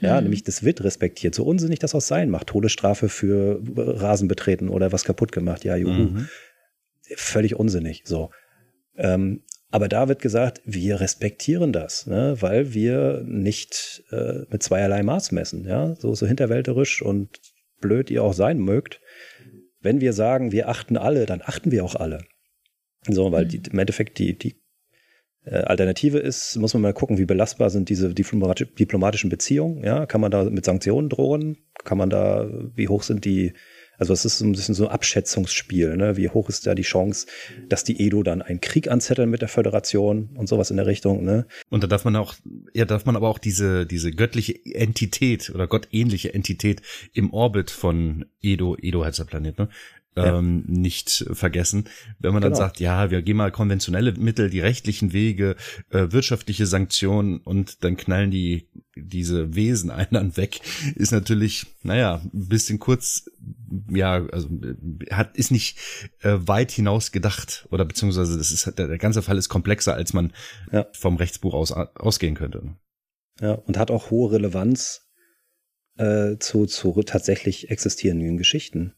Ja, 0.00 0.16
mhm. 0.16 0.24
nämlich 0.24 0.44
das 0.44 0.62
wird 0.62 0.82
respektiert. 0.82 1.34
So 1.34 1.44
unsinnig 1.44 1.78
das 1.78 1.94
auch 1.94 2.00
sein 2.00 2.30
macht. 2.30 2.48
Todesstrafe 2.48 3.08
für 3.08 3.62
Rasen 3.76 4.28
betreten 4.28 4.68
oder 4.68 4.92
was 4.92 5.04
kaputt 5.04 5.32
gemacht. 5.32 5.64
Ja, 5.64 5.76
juhu. 5.76 5.92
Mhm. 5.92 6.28
Völlig 7.16 7.56
unsinnig. 7.56 8.02
So. 8.04 8.30
Ähm, 8.96 9.42
aber 9.70 9.88
da 9.88 10.08
wird 10.08 10.20
gesagt, 10.20 10.60
wir 10.64 11.00
respektieren 11.00 11.72
das, 11.72 12.06
ne, 12.06 12.36
weil 12.40 12.74
wir 12.74 13.22
nicht 13.24 14.02
äh, 14.10 14.40
mit 14.50 14.62
zweierlei 14.62 15.02
Maß 15.02 15.30
messen, 15.30 15.64
ja, 15.64 15.94
so, 15.94 16.14
so 16.14 16.26
hinterwälterisch 16.26 17.02
und 17.02 17.38
blöd 17.80 18.10
ihr 18.10 18.24
auch 18.24 18.34
sein 18.34 18.58
mögt. 18.58 19.00
Wenn 19.80 20.00
wir 20.00 20.12
sagen, 20.12 20.52
wir 20.52 20.68
achten 20.68 20.96
alle, 20.96 21.24
dann 21.24 21.40
achten 21.42 21.70
wir 21.70 21.84
auch 21.84 21.94
alle. 21.94 22.24
So, 23.08 23.32
weil 23.32 23.46
die, 23.46 23.62
im 23.70 23.78
Endeffekt 23.78 24.18
die, 24.18 24.36
die 24.36 24.60
äh, 25.44 25.60
Alternative 25.60 26.18
ist, 26.18 26.56
muss 26.56 26.74
man 26.74 26.82
mal 26.82 26.92
gucken, 26.92 27.16
wie 27.16 27.24
belastbar 27.24 27.70
sind 27.70 27.88
diese 27.88 28.12
diplomatischen 28.12 29.30
Beziehungen. 29.30 29.82
Ja, 29.84 30.04
kann 30.04 30.20
man 30.20 30.30
da 30.30 30.44
mit 30.44 30.64
Sanktionen 30.64 31.08
drohen? 31.08 31.56
Kann 31.84 31.96
man 31.96 32.10
da, 32.10 32.50
wie 32.74 32.88
hoch 32.88 33.02
sind 33.02 33.24
die, 33.24 33.54
also 34.00 34.14
es 34.14 34.24
ist 34.24 34.38
so 34.38 34.46
ein 34.46 34.52
bisschen 34.52 34.74
so 34.74 34.86
ein 34.86 34.92
Abschätzungsspiel, 34.92 35.96
ne? 35.96 36.16
Wie 36.16 36.30
hoch 36.30 36.48
ist 36.48 36.66
da 36.66 36.74
die 36.74 36.82
Chance, 36.82 37.26
dass 37.68 37.84
die 37.84 38.00
Edo 38.00 38.22
dann 38.22 38.40
einen 38.40 38.60
Krieg 38.60 38.90
anzetteln 38.90 39.28
mit 39.28 39.42
der 39.42 39.48
Föderation 39.48 40.30
und 40.34 40.48
sowas 40.48 40.70
in 40.70 40.78
der 40.78 40.86
Richtung, 40.86 41.22
ne? 41.22 41.46
Und 41.68 41.84
da 41.84 41.86
darf 41.86 42.04
man 42.06 42.16
auch, 42.16 42.34
ja, 42.72 42.86
darf 42.86 43.04
man 43.04 43.14
aber 43.14 43.28
auch 43.28 43.38
diese, 43.38 43.84
diese 43.84 44.10
göttliche 44.10 44.58
Entität 44.64 45.50
oder 45.50 45.66
gottähnliche 45.66 46.32
Entität 46.32 46.80
im 47.12 47.32
Orbit 47.34 47.70
von 47.70 48.24
Edo, 48.40 48.74
Edo 48.80 49.04
heißt 49.04 49.18
der 49.18 49.24
Planet, 49.24 49.58
ne? 49.58 49.68
ja. 50.16 50.38
ähm, 50.38 50.64
nicht 50.66 51.26
vergessen. 51.32 51.84
Wenn 52.18 52.32
man 52.32 52.42
dann 52.42 52.52
genau. 52.52 52.64
sagt, 52.64 52.80
ja, 52.80 53.10
wir 53.10 53.22
gehen 53.22 53.36
mal 53.36 53.52
konventionelle 53.52 54.12
Mittel, 54.12 54.50
die 54.50 54.60
rechtlichen 54.60 55.12
Wege, 55.12 55.56
äh, 55.90 56.06
wirtschaftliche 56.10 56.66
Sanktionen 56.66 57.38
und 57.38 57.84
dann 57.84 57.96
knallen 57.96 58.30
die 58.30 58.68
diese 58.96 59.54
Wesen 59.54 59.90
einen 59.90 60.08
dann 60.10 60.36
weg, 60.36 60.60
ist 60.96 61.12
natürlich, 61.12 61.66
naja, 61.82 62.20
ein 62.24 62.48
bisschen 62.48 62.78
kurz, 62.78 63.30
ja, 63.88 64.26
also 64.32 64.48
hat 65.10 65.36
ist 65.36 65.50
nicht 65.50 65.78
äh, 66.20 66.36
weit 66.40 66.70
hinaus 66.70 67.12
gedacht 67.12 67.66
oder 67.70 67.84
beziehungsweise 67.84 68.36
das 68.36 68.50
ist 68.50 68.78
der, 68.78 68.88
der 68.88 68.98
ganze 68.98 69.22
Fall 69.22 69.38
ist 69.38 69.48
komplexer, 69.48 69.94
als 69.94 70.12
man 70.12 70.32
ja. 70.72 70.86
vom 70.92 71.16
Rechtsbuch 71.16 71.54
aus 71.54 71.72
ausgehen 71.72 72.34
könnte. 72.34 72.62
Ja, 73.40 73.52
und 73.54 73.78
hat 73.78 73.90
auch 73.90 74.10
hohe 74.10 74.32
Relevanz 74.32 75.08
äh, 75.96 76.36
zu, 76.38 76.66
zu 76.66 77.02
tatsächlich 77.02 77.70
existierenden 77.70 78.36
Geschichten. 78.36 78.94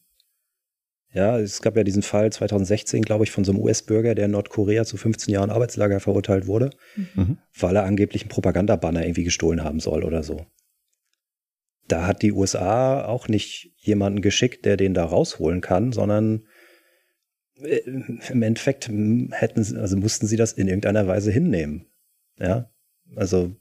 Ja, 1.15 1.39
es 1.39 1.61
gab 1.61 1.77
ja 1.77 1.85
diesen 1.85 2.03
Fall 2.03 2.33
2016, 2.33 3.03
glaube 3.03 3.25
ich, 3.25 3.31
von 3.31 3.45
so 3.45 3.53
einem 3.53 3.61
US-Bürger, 3.61 4.15
der 4.15 4.27
in 4.27 4.31
Nordkorea 4.31 4.85
zu 4.87 4.97
15 4.97 5.33
Jahren 5.33 5.51
Arbeitslager 5.51 6.01
verurteilt 6.01 6.47
wurde, 6.47 6.71
mhm. 7.15 7.37
weil 7.59 7.77
er 7.77 7.85
angeblich 7.85 8.23
einen 8.23 8.31
Propagandabanner 8.31 9.05
irgendwie 9.05 9.25
gestohlen 9.25 9.63
haben 9.63 9.79
soll 9.79 10.05
oder 10.05 10.23
so. 10.23 10.47
Da 11.89 12.07
hat 12.07 12.23
die 12.23 12.33
USA 12.33 13.05
auch 13.05 13.29
nicht 13.29 13.73
jemanden 13.77 14.23
geschickt, 14.23 14.65
der 14.65 14.77
den 14.77 14.95
da 14.95 15.05
rausholen 15.05 15.61
kann, 15.61 15.93
sondern 15.93 16.47
äh, 17.61 17.79
im 17.79 18.43
Endeffekt 18.43 18.89
hätten 18.89 19.77
also 19.77 19.97
mussten 19.97 20.27
sie 20.27 20.37
das 20.37 20.53
in 20.53 20.69
irgendeiner 20.69 21.07
Weise 21.07 21.31
hinnehmen. 21.31 21.87
Ja, 22.39 22.71
also 23.17 23.55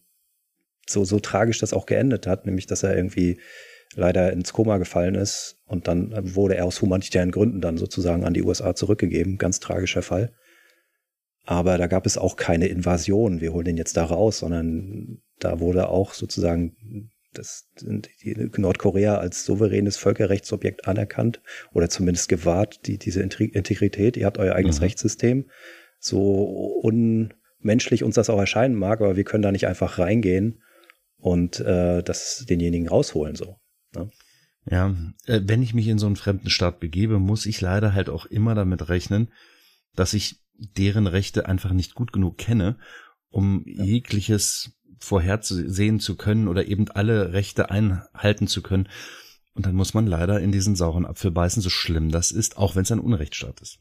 so, 0.87 1.05
so 1.05 1.19
tragisch 1.19 1.59
das 1.59 1.73
auch 1.73 1.85
geendet 1.85 2.27
hat, 2.27 2.45
nämlich 2.45 2.67
dass 2.67 2.83
er 2.83 2.95
irgendwie 2.95 3.39
leider 3.95 4.31
ins 4.31 4.53
Koma 4.53 4.77
gefallen 4.77 5.15
ist 5.15 5.57
und 5.65 5.87
dann 5.87 6.13
wurde 6.35 6.55
er 6.55 6.65
aus 6.65 6.81
humanitären 6.81 7.31
Gründen 7.31 7.61
dann 7.61 7.77
sozusagen 7.77 8.23
an 8.23 8.33
die 8.33 8.43
USA 8.43 8.75
zurückgegeben. 8.75 9.37
Ganz 9.37 9.59
tragischer 9.59 10.01
Fall. 10.01 10.33
Aber 11.45 11.77
da 11.77 11.87
gab 11.87 12.05
es 12.05 12.17
auch 12.17 12.35
keine 12.35 12.67
Invasion, 12.67 13.41
wir 13.41 13.51
holen 13.53 13.65
den 13.65 13.77
jetzt 13.77 13.97
da 13.97 14.05
raus, 14.05 14.39
sondern 14.39 15.21
da 15.39 15.59
wurde 15.59 15.89
auch 15.89 16.13
sozusagen 16.13 17.09
das, 17.33 17.69
Nordkorea 18.57 19.17
als 19.17 19.45
souveränes 19.45 19.97
Völkerrechtsobjekt 19.97 20.87
anerkannt 20.87 21.41
oder 21.73 21.89
zumindest 21.89 22.29
gewahrt, 22.29 22.87
die, 22.87 22.97
diese 22.97 23.21
Integrität. 23.21 24.17
Ihr 24.17 24.25
habt 24.25 24.37
euer 24.37 24.55
eigenes 24.55 24.79
mhm. 24.79 24.83
Rechtssystem. 24.83 25.49
So 25.99 26.81
unmenschlich 26.81 28.03
uns 28.03 28.15
das 28.15 28.29
auch 28.29 28.39
erscheinen 28.39 28.75
mag, 28.75 29.01
aber 29.01 29.15
wir 29.15 29.23
können 29.23 29.43
da 29.43 29.51
nicht 29.51 29.67
einfach 29.67 29.99
reingehen 29.99 30.61
und 31.17 31.59
äh, 31.59 32.01
das 32.03 32.45
denjenigen 32.49 32.89
rausholen 32.89 33.35
so. 33.35 33.57
Ne? 33.95 34.09
Ja, 34.69 34.95
äh, 35.25 35.41
wenn 35.43 35.61
ich 35.61 35.73
mich 35.73 35.87
in 35.87 35.99
so 35.99 36.07
einen 36.07 36.15
fremden 36.15 36.49
Staat 36.49 36.79
begebe, 36.79 37.19
muss 37.19 37.45
ich 37.45 37.61
leider 37.61 37.93
halt 37.93 38.09
auch 38.09 38.25
immer 38.25 38.55
damit 38.55 38.89
rechnen, 38.89 39.31
dass 39.95 40.13
ich 40.13 40.41
deren 40.53 41.07
Rechte 41.07 41.47
einfach 41.47 41.73
nicht 41.73 41.95
gut 41.95 42.13
genug 42.13 42.37
kenne, 42.37 42.77
um 43.29 43.63
ja. 43.65 43.83
jegliches 43.83 44.73
vorhersehen 45.01 45.99
zu 45.99 46.15
können 46.15 46.47
oder 46.47 46.65
eben 46.65 46.89
alle 46.89 47.33
Rechte 47.33 47.69
einhalten 47.69 48.47
zu 48.47 48.61
können. 48.61 48.87
Und 49.53 49.65
dann 49.65 49.75
muss 49.75 49.93
man 49.93 50.07
leider 50.07 50.39
in 50.39 50.51
diesen 50.51 50.75
sauren 50.75 51.05
Apfel 51.05 51.31
beißen, 51.31 51.61
so 51.61 51.69
schlimm 51.69 52.11
das 52.11 52.31
ist, 52.31 52.57
auch 52.57 52.75
wenn 52.75 52.83
es 52.83 52.91
ein 52.91 52.99
Unrechtsstaat 52.99 53.59
ist. 53.61 53.79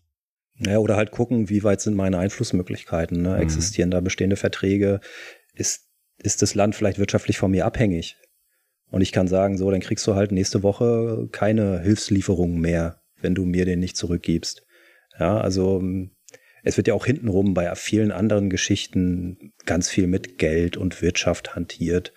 Ja, 0.59 0.79
oder 0.79 0.97
halt 0.97 1.11
gucken, 1.11 1.49
wie 1.49 1.63
weit 1.63 1.81
sind 1.81 1.95
meine 1.95 2.19
Einflussmöglichkeiten, 2.19 3.23
ne? 3.23 3.31
Mhm. 3.31 3.43
existieren 3.43 3.91
da 3.91 4.01
bestehende 4.01 4.37
Verträge, 4.37 5.01
ist, 5.55 5.89
ist 6.19 6.43
das 6.43 6.55
Land 6.55 6.75
vielleicht 6.75 6.99
wirtschaftlich 6.99 7.39
von 7.39 7.51
mir 7.51 7.65
abhängig? 7.65 8.17
Und 8.91 9.01
ich 9.01 9.13
kann 9.13 9.29
sagen, 9.29 9.57
so, 9.57 9.71
dann 9.71 9.81
kriegst 9.81 10.07
du 10.07 10.15
halt 10.17 10.33
nächste 10.33 10.63
Woche 10.63 11.29
keine 11.31 11.81
Hilfslieferungen 11.81 12.61
mehr, 12.61 13.01
wenn 13.21 13.35
du 13.35 13.47
mir 13.47 13.65
den 13.65 13.79
nicht 13.79 13.97
zurückgibst. 13.97 14.67
Ja, 15.19 15.41
also 15.41 15.83
es 16.63 16.77
wird 16.77 16.89
ja 16.89 16.95
auch 16.95 17.07
hintenrum 17.07 17.55
bei 17.55 17.75
vielen 17.75 18.13
anderen 18.13 18.51
Geschichten 18.51 19.53
ganz 19.67 19.89
viel 19.89 20.07
mit 20.07 20.39
Geld 20.39 20.77
und 20.77 21.03
Wirtschaft 21.03 21.55
hantiert, 21.55 22.13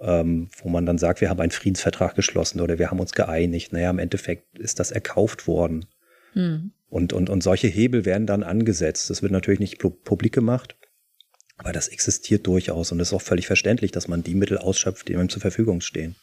ähm, 0.00 0.50
wo 0.62 0.68
man 0.68 0.86
dann 0.86 0.98
sagt, 0.98 1.20
wir 1.20 1.30
haben 1.30 1.40
einen 1.40 1.50
Friedensvertrag 1.50 2.14
geschlossen 2.14 2.60
oder 2.60 2.78
wir 2.78 2.90
haben 2.90 3.00
uns 3.00 3.12
geeinigt. 3.12 3.72
Naja, 3.72 3.90
im 3.90 3.98
Endeffekt 3.98 4.58
ist 4.58 4.80
das 4.80 4.90
erkauft 4.90 5.46
worden. 5.46 5.86
Hm. 6.32 6.72
Und, 6.88 7.12
und, 7.12 7.30
und 7.30 7.42
solche 7.42 7.68
Hebel 7.68 8.04
werden 8.04 8.26
dann 8.26 8.42
angesetzt. 8.42 9.10
Das 9.10 9.22
wird 9.22 9.32
natürlich 9.32 9.60
nicht 9.60 9.78
publik 9.78 10.32
gemacht. 10.32 10.76
Aber 11.56 11.72
das 11.72 11.88
existiert 11.88 12.46
durchaus 12.46 12.90
und 12.90 13.00
es 13.00 13.08
ist 13.08 13.12
auch 13.12 13.20
völlig 13.20 13.46
verständlich, 13.46 13.92
dass 13.92 14.08
man 14.08 14.22
die 14.22 14.34
Mittel 14.34 14.56
ausschöpft, 14.56 15.08
die 15.08 15.16
einem 15.16 15.28
zur 15.28 15.42
Verfügung 15.42 15.82
stehen. 15.82 16.16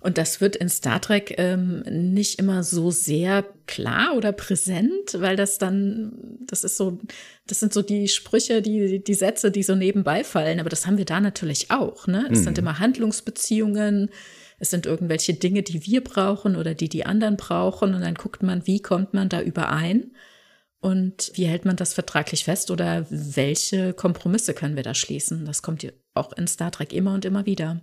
Und 0.00 0.16
das 0.16 0.40
wird 0.40 0.54
in 0.54 0.68
Star 0.68 1.00
Trek 1.00 1.34
ähm, 1.38 1.82
nicht 1.88 2.38
immer 2.38 2.62
so 2.62 2.92
sehr 2.92 3.44
klar 3.66 4.16
oder 4.16 4.30
präsent, 4.30 5.14
weil 5.14 5.34
das 5.34 5.58
dann, 5.58 6.38
das 6.46 6.62
ist 6.62 6.76
so, 6.76 7.00
das 7.48 7.58
sind 7.58 7.72
so 7.72 7.82
die 7.82 8.06
Sprüche, 8.06 8.62
die, 8.62 9.02
die 9.02 9.14
Sätze, 9.14 9.50
die 9.50 9.64
so 9.64 9.74
nebenbei 9.74 10.22
fallen. 10.22 10.60
Aber 10.60 10.68
das 10.68 10.86
haben 10.86 10.98
wir 10.98 11.04
da 11.04 11.20
natürlich 11.20 11.72
auch. 11.72 12.06
Ne? 12.06 12.28
Es 12.30 12.40
mhm. 12.40 12.44
sind 12.44 12.58
immer 12.58 12.78
Handlungsbeziehungen, 12.78 14.10
es 14.60 14.70
sind 14.70 14.86
irgendwelche 14.86 15.34
Dinge, 15.34 15.62
die 15.62 15.84
wir 15.84 16.02
brauchen 16.02 16.54
oder 16.54 16.74
die 16.74 16.88
die 16.88 17.04
anderen 17.04 17.36
brauchen. 17.36 17.94
Und 17.94 18.00
dann 18.00 18.14
guckt 18.14 18.42
man, 18.42 18.66
wie 18.68 18.80
kommt 18.80 19.14
man 19.14 19.28
da 19.28 19.40
überein. 19.40 20.12
Und 20.80 21.32
wie 21.34 21.46
hält 21.46 21.64
man 21.64 21.74
das 21.74 21.92
vertraglich 21.92 22.44
fest 22.44 22.70
oder 22.70 23.04
welche 23.10 23.94
Kompromisse 23.94 24.54
können 24.54 24.76
wir 24.76 24.84
da 24.84 24.94
schließen? 24.94 25.44
Das 25.44 25.62
kommt 25.62 25.92
auch 26.14 26.32
in 26.34 26.46
Star 26.46 26.70
Trek 26.70 26.92
immer 26.92 27.14
und 27.14 27.24
immer 27.24 27.46
wieder. 27.46 27.80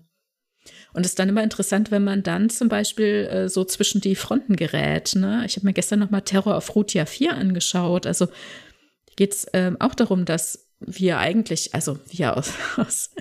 Und 0.96 1.06
es 1.06 1.12
ist 1.12 1.20
dann 1.20 1.28
immer 1.28 1.43
interessant, 1.43 1.91
wenn 1.91 2.06
man 2.06 2.24
dann 2.24 2.50
zum 2.50 2.70
Beispiel 2.70 3.28
äh, 3.30 3.50
so 3.50 3.66
zwischen 3.66 4.00
die 4.00 4.16
Fronten 4.16 4.56
gerät. 4.56 5.14
Ne? 5.16 5.43
Ich 5.46 5.58
habe 5.58 5.66
mir 5.66 5.74
gestern 5.74 6.00
nochmal 6.00 6.22
Terror 6.22 6.56
auf 6.56 6.74
Rutia 6.74 7.06
4 7.06 7.36
angeschaut. 7.36 8.08
Also 8.08 8.28
geht 9.18 9.34
es 9.34 9.43
äh, 9.46 9.74
auch 9.80 9.93
darum, 9.93 10.24
dass 10.24 10.70
wir 10.80 11.18
eigentlich, 11.18 11.76
also 11.76 12.00
wir 12.08 12.38
aus, 12.38 12.54
aus 12.78 13.12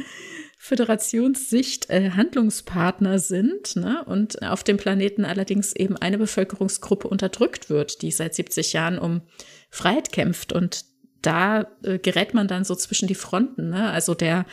Föderationssicht 0.57 1.91
äh, 1.91 2.11
Handlungspartner 2.13 3.19
sind 3.19 3.75
ne? 3.75 4.05
und 4.07 4.41
auf 4.43 4.63
dem 4.63 4.77
Planeten 4.77 5.25
allerdings 5.25 5.75
eben 5.75 5.97
eine 5.97 6.19
Bevölkerungsgruppe 6.19 7.09
unterdrückt 7.09 7.71
wird, 7.71 8.03
die 8.03 8.13
seit 8.13 8.37
70 8.37 8.73
Jahren 8.73 9.01
um 9.01 9.23
Freiheit 9.69 10.13
kämpft. 10.13 10.53
Und 10.53 10.85
da 11.23 11.67
äh, 11.83 11.99
gerät 11.99 12.35
man 12.35 12.47
dann 12.47 12.63
so 12.63 12.77
zwischen 12.77 13.09
die 13.09 13.17
Fronten. 13.17 13.71
Ne? 13.71 13.91
Also 13.91 14.15
der 14.15 14.47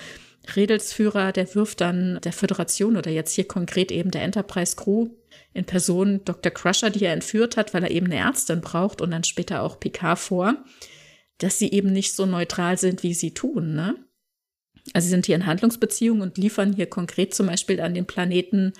Redelsführer, 0.56 1.32
der 1.32 1.54
wirft 1.56 1.82
dann 1.82 2.20
der 2.24 2.34
Föderation 2.34 2.98
oder 2.98 3.12
jetzt 3.12 3.34
hier 3.34 3.48
konkret 3.48 3.92
eben 3.92 4.12
der 4.12 4.24
Enterprise 4.24 4.76
Crew 4.76 5.10
in 5.54 5.66
Person 5.66 6.22
Dr. 6.26 6.52
Crusher, 6.52 6.90
die 6.90 7.06
er 7.06 7.14
entführt 7.14 7.58
hat, 7.58 7.74
weil 7.74 7.84
er 7.84 7.92
eben 7.92 8.08
eine 8.08 8.18
Ärztin 8.18 8.62
braucht 8.62 9.02
und 9.02 9.12
dann 9.12 9.24
später 9.24 9.62
auch 9.62 9.80
Picard 9.80 10.20
vor, 10.20 10.56
dass 11.38 11.60
sie 11.60 11.72
eben 11.72 11.92
nicht 11.92 12.16
so 12.16 12.26
neutral 12.26 12.78
sind, 12.78 13.04
wie 13.04 13.14
sie 13.14 13.34
tun, 13.34 13.74
ne? 13.74 13.96
Also 14.94 15.06
sie 15.06 15.12
sind 15.12 15.28
hier 15.28 15.36
in 15.36 15.46
Handlungsbeziehungen 15.46 16.24
und 16.24 16.40
liefern 16.40 16.74
hier 16.74 16.88
konkret 16.88 17.36
zum 17.36 17.48
Beispiel 17.48 17.80
an 17.82 17.94
den 17.94 18.08
Planeten 18.08 18.74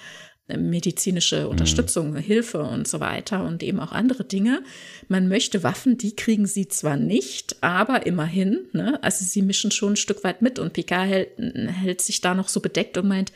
medizinische 0.58 1.48
Unterstützung, 1.48 2.12
mhm. 2.12 2.18
Hilfe 2.18 2.64
und 2.64 2.88
so 2.88 3.00
weiter 3.00 3.44
und 3.46 3.64
eben 3.64 3.80
auch 3.80 3.92
andere 3.92 4.24
Dinge. 4.24 4.64
Man 5.08 5.28
möchte 5.28 5.64
Waffen, 5.64 5.98
die 5.98 6.16
kriegen 6.16 6.46
sie 6.46 6.68
zwar 6.68 6.98
nicht, 6.98 7.58
aber 7.62 8.06
immerhin, 8.06 8.68
ne? 8.74 9.02
also 9.04 9.26
sie 9.26 9.42
mischen 9.42 9.72
schon 9.72 9.94
ein 9.94 9.98
Stück 9.98 10.24
weit 10.24 10.42
mit 10.42 10.60
und 10.60 10.74
Picard 10.74 11.08
hält, 11.08 11.30
hält 11.38 12.02
sich 12.02 12.22
da 12.22 12.34
noch 12.34 12.50
so 12.50 12.60
bedeckt 12.60 12.98
und 12.98 13.08
meint, 13.08 13.32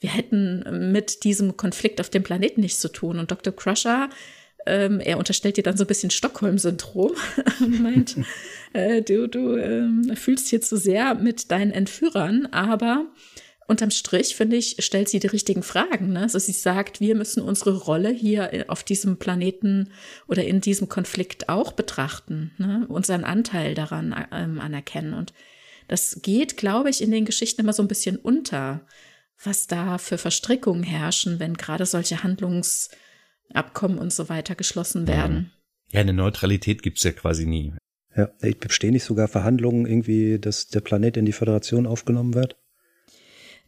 wir 0.00 0.10
hätten 0.10 0.92
mit 0.92 1.24
diesem 1.24 1.56
Konflikt 1.56 2.00
auf 2.00 2.08
dem 2.08 2.22
Planeten 2.22 2.62
nichts 2.62 2.80
zu 2.80 2.88
tun. 2.88 3.18
Und 3.18 3.30
Dr. 3.30 3.54
Crusher, 3.54 4.08
ähm, 4.66 4.98
er 5.00 5.18
unterstellt 5.18 5.56
dir 5.56 5.62
dann 5.62 5.76
so 5.76 5.84
ein 5.84 5.88
bisschen 5.88 6.10
Stockholm-Syndrom 6.10 7.12
und 7.60 7.82
meint, 7.82 8.16
äh, 8.72 9.02
du, 9.02 9.28
du 9.28 9.56
äh, 9.56 10.16
fühlst 10.16 10.48
hier 10.48 10.60
zu 10.60 10.76
sehr 10.76 11.14
mit 11.14 11.50
deinen 11.50 11.70
Entführern, 11.70 12.46
aber 12.46 13.06
unterm 13.70 13.90
Strich, 13.90 14.36
finde 14.36 14.56
ich, 14.56 14.76
stellt 14.80 15.08
sie 15.08 15.20
die 15.20 15.28
richtigen 15.28 15.62
Fragen. 15.62 16.12
Ne? 16.12 16.22
Also 16.22 16.38
sie 16.38 16.52
sagt, 16.52 17.00
wir 17.00 17.14
müssen 17.14 17.42
unsere 17.42 17.76
Rolle 17.76 18.10
hier 18.10 18.66
auf 18.68 18.84
diesem 18.84 19.16
Planeten 19.18 19.92
oder 20.28 20.44
in 20.44 20.60
diesem 20.60 20.88
Konflikt 20.88 21.48
auch 21.48 21.72
betrachten, 21.72 22.52
ne? 22.58 22.84
unseren 22.88 23.24
Anteil 23.24 23.74
daran 23.74 24.14
ähm, 24.32 24.60
anerkennen. 24.60 25.14
Und 25.14 25.32
das 25.88 26.20
geht, 26.22 26.56
glaube 26.56 26.90
ich, 26.90 27.02
in 27.02 27.10
den 27.10 27.24
Geschichten 27.24 27.62
immer 27.62 27.72
so 27.72 27.82
ein 27.82 27.88
bisschen 27.88 28.16
unter 28.16 28.86
was 29.42 29.66
da 29.66 29.98
für 29.98 30.18
Verstrickungen 30.18 30.82
herrschen, 30.82 31.40
wenn 31.40 31.54
gerade 31.54 31.86
solche 31.86 32.22
Handlungsabkommen 32.22 33.98
und 33.98 34.12
so 34.12 34.28
weiter 34.28 34.54
geschlossen 34.54 35.06
werden. 35.06 35.52
Ja, 35.90 36.00
eine 36.00 36.12
Neutralität 36.12 36.82
gibt's 36.82 37.02
ja 37.04 37.12
quasi 37.12 37.46
nie. 37.46 37.72
Ja, 38.16 38.28
bestehen 38.60 38.92
nicht 38.92 39.04
sogar 39.04 39.28
Verhandlungen 39.28 39.86
irgendwie, 39.86 40.38
dass 40.38 40.68
der 40.68 40.80
Planet 40.80 41.16
in 41.16 41.26
die 41.26 41.32
Föderation 41.32 41.86
aufgenommen 41.86 42.34
wird? 42.34 42.56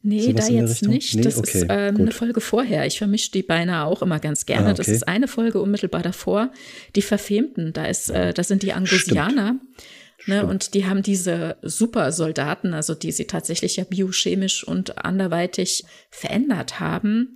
Nee, 0.02 0.32
da 0.32 0.46
jetzt 0.48 0.82
nicht. 0.82 1.14
Nee? 1.14 1.22
Das 1.22 1.38
okay, 1.38 1.58
ist 1.58 1.66
ähm, 1.68 1.96
eine 1.96 2.10
Folge 2.10 2.40
vorher. 2.40 2.86
Ich 2.86 2.98
vermische 2.98 3.30
die 3.30 3.42
beinahe 3.42 3.86
auch 3.86 4.02
immer 4.02 4.18
ganz 4.18 4.46
gerne. 4.46 4.68
Ah, 4.68 4.70
okay. 4.72 4.78
Das 4.78 4.88
ist 4.88 5.06
eine 5.06 5.28
Folge 5.28 5.60
unmittelbar 5.60 6.02
davor. 6.02 6.50
Die 6.96 7.02
Verfemten, 7.02 7.72
da 7.72 7.86
ist, 7.86 8.10
äh, 8.10 8.34
da 8.34 8.42
sind 8.42 8.62
die 8.62 8.72
Angosianer. 8.72 9.56
Stimmt. 9.56 10.28
Ne, 10.28 10.46
und 10.46 10.74
die 10.74 10.86
haben 10.86 11.02
diese 11.02 11.56
Supersoldaten, 11.62 12.74
also 12.74 12.94
die 12.94 13.10
sie 13.10 13.26
tatsächlich 13.26 13.76
ja 13.76 13.84
biochemisch 13.84 14.62
und 14.62 15.04
anderweitig 15.04 15.84
verändert 16.10 16.78
haben, 16.78 17.34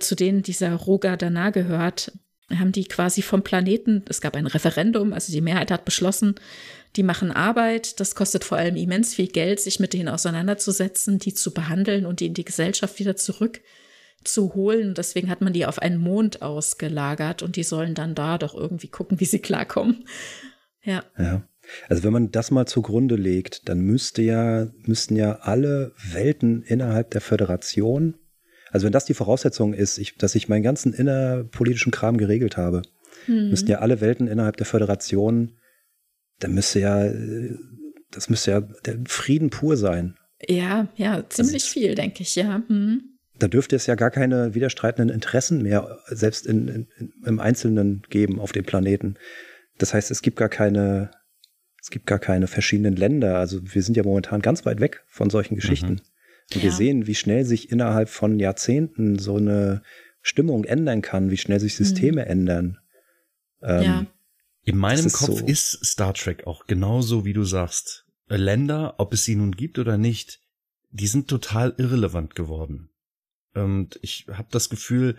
zu 0.00 0.14
denen 0.14 0.42
dieser 0.42 0.72
Roga 0.74 1.18
danach 1.18 1.52
gehört, 1.52 2.12
haben 2.50 2.72
die 2.72 2.84
quasi 2.84 3.20
vom 3.22 3.42
Planeten, 3.42 4.02
es 4.08 4.20
gab 4.20 4.36
ein 4.36 4.46
Referendum, 4.46 5.12
also 5.12 5.32
die 5.32 5.40
Mehrheit 5.40 5.70
hat 5.70 5.84
beschlossen, 5.84 6.34
die 6.96 7.02
machen 7.02 7.32
Arbeit, 7.32 8.00
das 8.00 8.14
kostet 8.14 8.44
vor 8.44 8.58
allem 8.58 8.76
immens 8.76 9.14
viel 9.14 9.28
Geld, 9.28 9.60
sich 9.60 9.80
mit 9.80 9.92
denen 9.92 10.08
auseinanderzusetzen, 10.08 11.18
die 11.18 11.32
zu 11.32 11.54
behandeln 11.54 12.06
und 12.06 12.20
die 12.20 12.26
in 12.26 12.34
die 12.34 12.44
Gesellschaft 12.44 12.98
wieder 12.98 13.16
zurück 13.16 13.60
zu 14.24 14.54
holen. 14.54 14.94
Deswegen 14.94 15.30
hat 15.30 15.40
man 15.40 15.52
die 15.52 15.66
auf 15.66 15.80
einen 15.80 15.98
Mond 15.98 16.42
ausgelagert 16.42 17.42
und 17.42 17.56
die 17.56 17.62
sollen 17.62 17.94
dann 17.94 18.14
da 18.14 18.38
doch 18.38 18.54
irgendwie 18.54 18.88
gucken, 18.88 19.20
wie 19.20 19.24
sie 19.24 19.40
klarkommen. 19.40 20.04
Ja. 20.82 21.02
Ja. 21.18 21.42
Also 21.88 22.02
wenn 22.02 22.12
man 22.12 22.30
das 22.30 22.50
mal 22.50 22.66
zugrunde 22.66 23.16
legt, 23.16 23.68
dann 23.68 23.80
müsste 23.80 24.20
ja, 24.22 24.66
müssten 24.84 25.16
ja 25.16 25.36
alle 25.40 25.92
Welten 26.12 26.62
innerhalb 26.62 27.10
der 27.12 27.20
Föderation, 27.20 28.14
also 28.72 28.86
wenn 28.86 28.92
das 28.92 29.04
die 29.04 29.14
Voraussetzung 29.14 29.74
ist, 29.74 29.98
ich, 29.98 30.16
dass 30.16 30.34
ich 30.34 30.48
meinen 30.48 30.62
ganzen 30.62 30.94
innerpolitischen 30.94 31.92
Kram 31.92 32.16
geregelt 32.16 32.56
habe, 32.56 32.82
mhm. 33.26 33.50
müssten 33.50 33.70
ja 33.70 33.78
alle 33.78 34.00
Welten 34.00 34.26
innerhalb 34.26 34.56
der 34.56 34.66
Föderation, 34.66 35.52
dann 36.42 36.54
müsste 36.54 36.80
ja, 36.80 37.10
das 38.10 38.28
müsste 38.28 38.50
ja 38.50 38.60
der 38.60 38.98
Frieden 39.06 39.50
pur 39.50 39.76
sein. 39.76 40.16
Ja, 40.48 40.88
ja, 40.96 41.24
ziemlich 41.28 41.64
also, 41.64 41.80
viel, 41.80 41.94
denke 41.94 42.22
ich, 42.22 42.34
ja. 42.34 42.62
Mhm. 42.68 43.02
Da 43.38 43.48
dürfte 43.48 43.76
es 43.76 43.86
ja 43.86 43.94
gar 43.94 44.10
keine 44.10 44.54
widerstreitenden 44.54 45.14
Interessen 45.14 45.62
mehr, 45.62 45.98
selbst 46.06 46.46
in, 46.46 46.68
in, 46.68 47.12
im 47.24 47.40
Einzelnen 47.40 48.02
geben 48.10 48.38
auf 48.38 48.52
dem 48.52 48.64
Planeten. 48.64 49.16
Das 49.78 49.94
heißt, 49.94 50.10
es 50.10 50.22
gibt 50.22 50.36
gar 50.36 50.48
keine, 50.48 51.10
es 51.80 51.90
gibt 51.90 52.06
gar 52.06 52.18
keine 52.18 52.46
verschiedenen 52.46 52.94
Länder. 52.94 53.38
Also 53.38 53.60
wir 53.62 53.82
sind 53.82 53.96
ja 53.96 54.04
momentan 54.04 54.42
ganz 54.42 54.66
weit 54.66 54.80
weg 54.80 55.02
von 55.08 55.30
solchen 55.30 55.56
Geschichten. 55.56 55.92
Mhm. 55.92 56.00
Und 56.54 56.56
ja. 56.56 56.62
wir 56.64 56.72
sehen, 56.72 57.06
wie 57.06 57.14
schnell 57.14 57.44
sich 57.44 57.70
innerhalb 57.70 58.08
von 58.08 58.38
Jahrzehnten 58.38 59.18
so 59.18 59.36
eine 59.36 59.82
Stimmung 60.20 60.64
ändern 60.64 61.02
kann, 61.02 61.30
wie 61.30 61.36
schnell 61.36 61.60
sich 61.60 61.74
Systeme 61.74 62.22
mhm. 62.22 62.30
ändern. 62.30 62.78
Ähm, 63.62 63.82
ja. 63.82 64.06
In 64.64 64.78
meinem 64.78 65.06
ist 65.06 65.14
Kopf 65.14 65.40
so. 65.40 65.46
ist 65.46 65.84
Star 65.84 66.14
Trek 66.14 66.46
auch 66.46 66.66
genauso, 66.66 67.24
wie 67.24 67.32
du 67.32 67.44
sagst. 67.44 68.06
Länder, 68.28 68.94
ob 68.98 69.12
es 69.12 69.24
sie 69.24 69.34
nun 69.34 69.52
gibt 69.52 69.78
oder 69.78 69.98
nicht, 69.98 70.40
die 70.90 71.06
sind 71.06 71.28
total 71.28 71.74
irrelevant 71.78 72.34
geworden. 72.34 72.90
Und 73.54 73.98
ich 74.02 74.26
habe 74.32 74.48
das 74.50 74.70
Gefühl, 74.70 75.16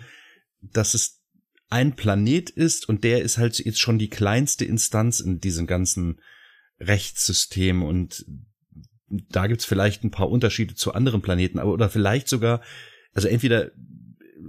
dass 0.61 0.93
es 0.93 1.21
ein 1.69 1.95
Planet 1.95 2.49
ist 2.49 2.87
und 2.87 3.03
der 3.03 3.21
ist 3.21 3.37
halt 3.37 3.59
jetzt 3.59 3.79
schon 3.79 3.99
die 3.99 4.09
kleinste 4.09 4.65
Instanz 4.65 5.19
in 5.19 5.39
diesem 5.39 5.67
ganzen 5.67 6.21
Rechtssystem 6.79 7.83
und 7.83 8.25
da 9.07 9.47
gibt's 9.47 9.65
vielleicht 9.65 10.03
ein 10.03 10.11
paar 10.11 10.29
Unterschiede 10.29 10.75
zu 10.75 10.93
anderen 10.93 11.21
Planeten, 11.21 11.59
aber 11.59 11.71
oder 11.71 11.89
vielleicht 11.89 12.27
sogar, 12.27 12.61
also 13.13 13.27
entweder 13.27 13.71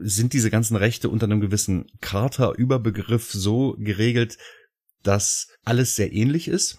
sind 0.01 0.33
diese 0.33 0.51
ganzen 0.51 0.77
Rechte 0.77 1.09
unter 1.09 1.25
einem 1.25 1.41
gewissen 1.41 1.87
Charta-Überbegriff 2.01 3.31
so 3.33 3.77
geregelt, 3.79 4.39
dass 5.07 5.49
alles 5.65 5.97
sehr 5.97 6.13
ähnlich 6.13 6.49
ist 6.49 6.79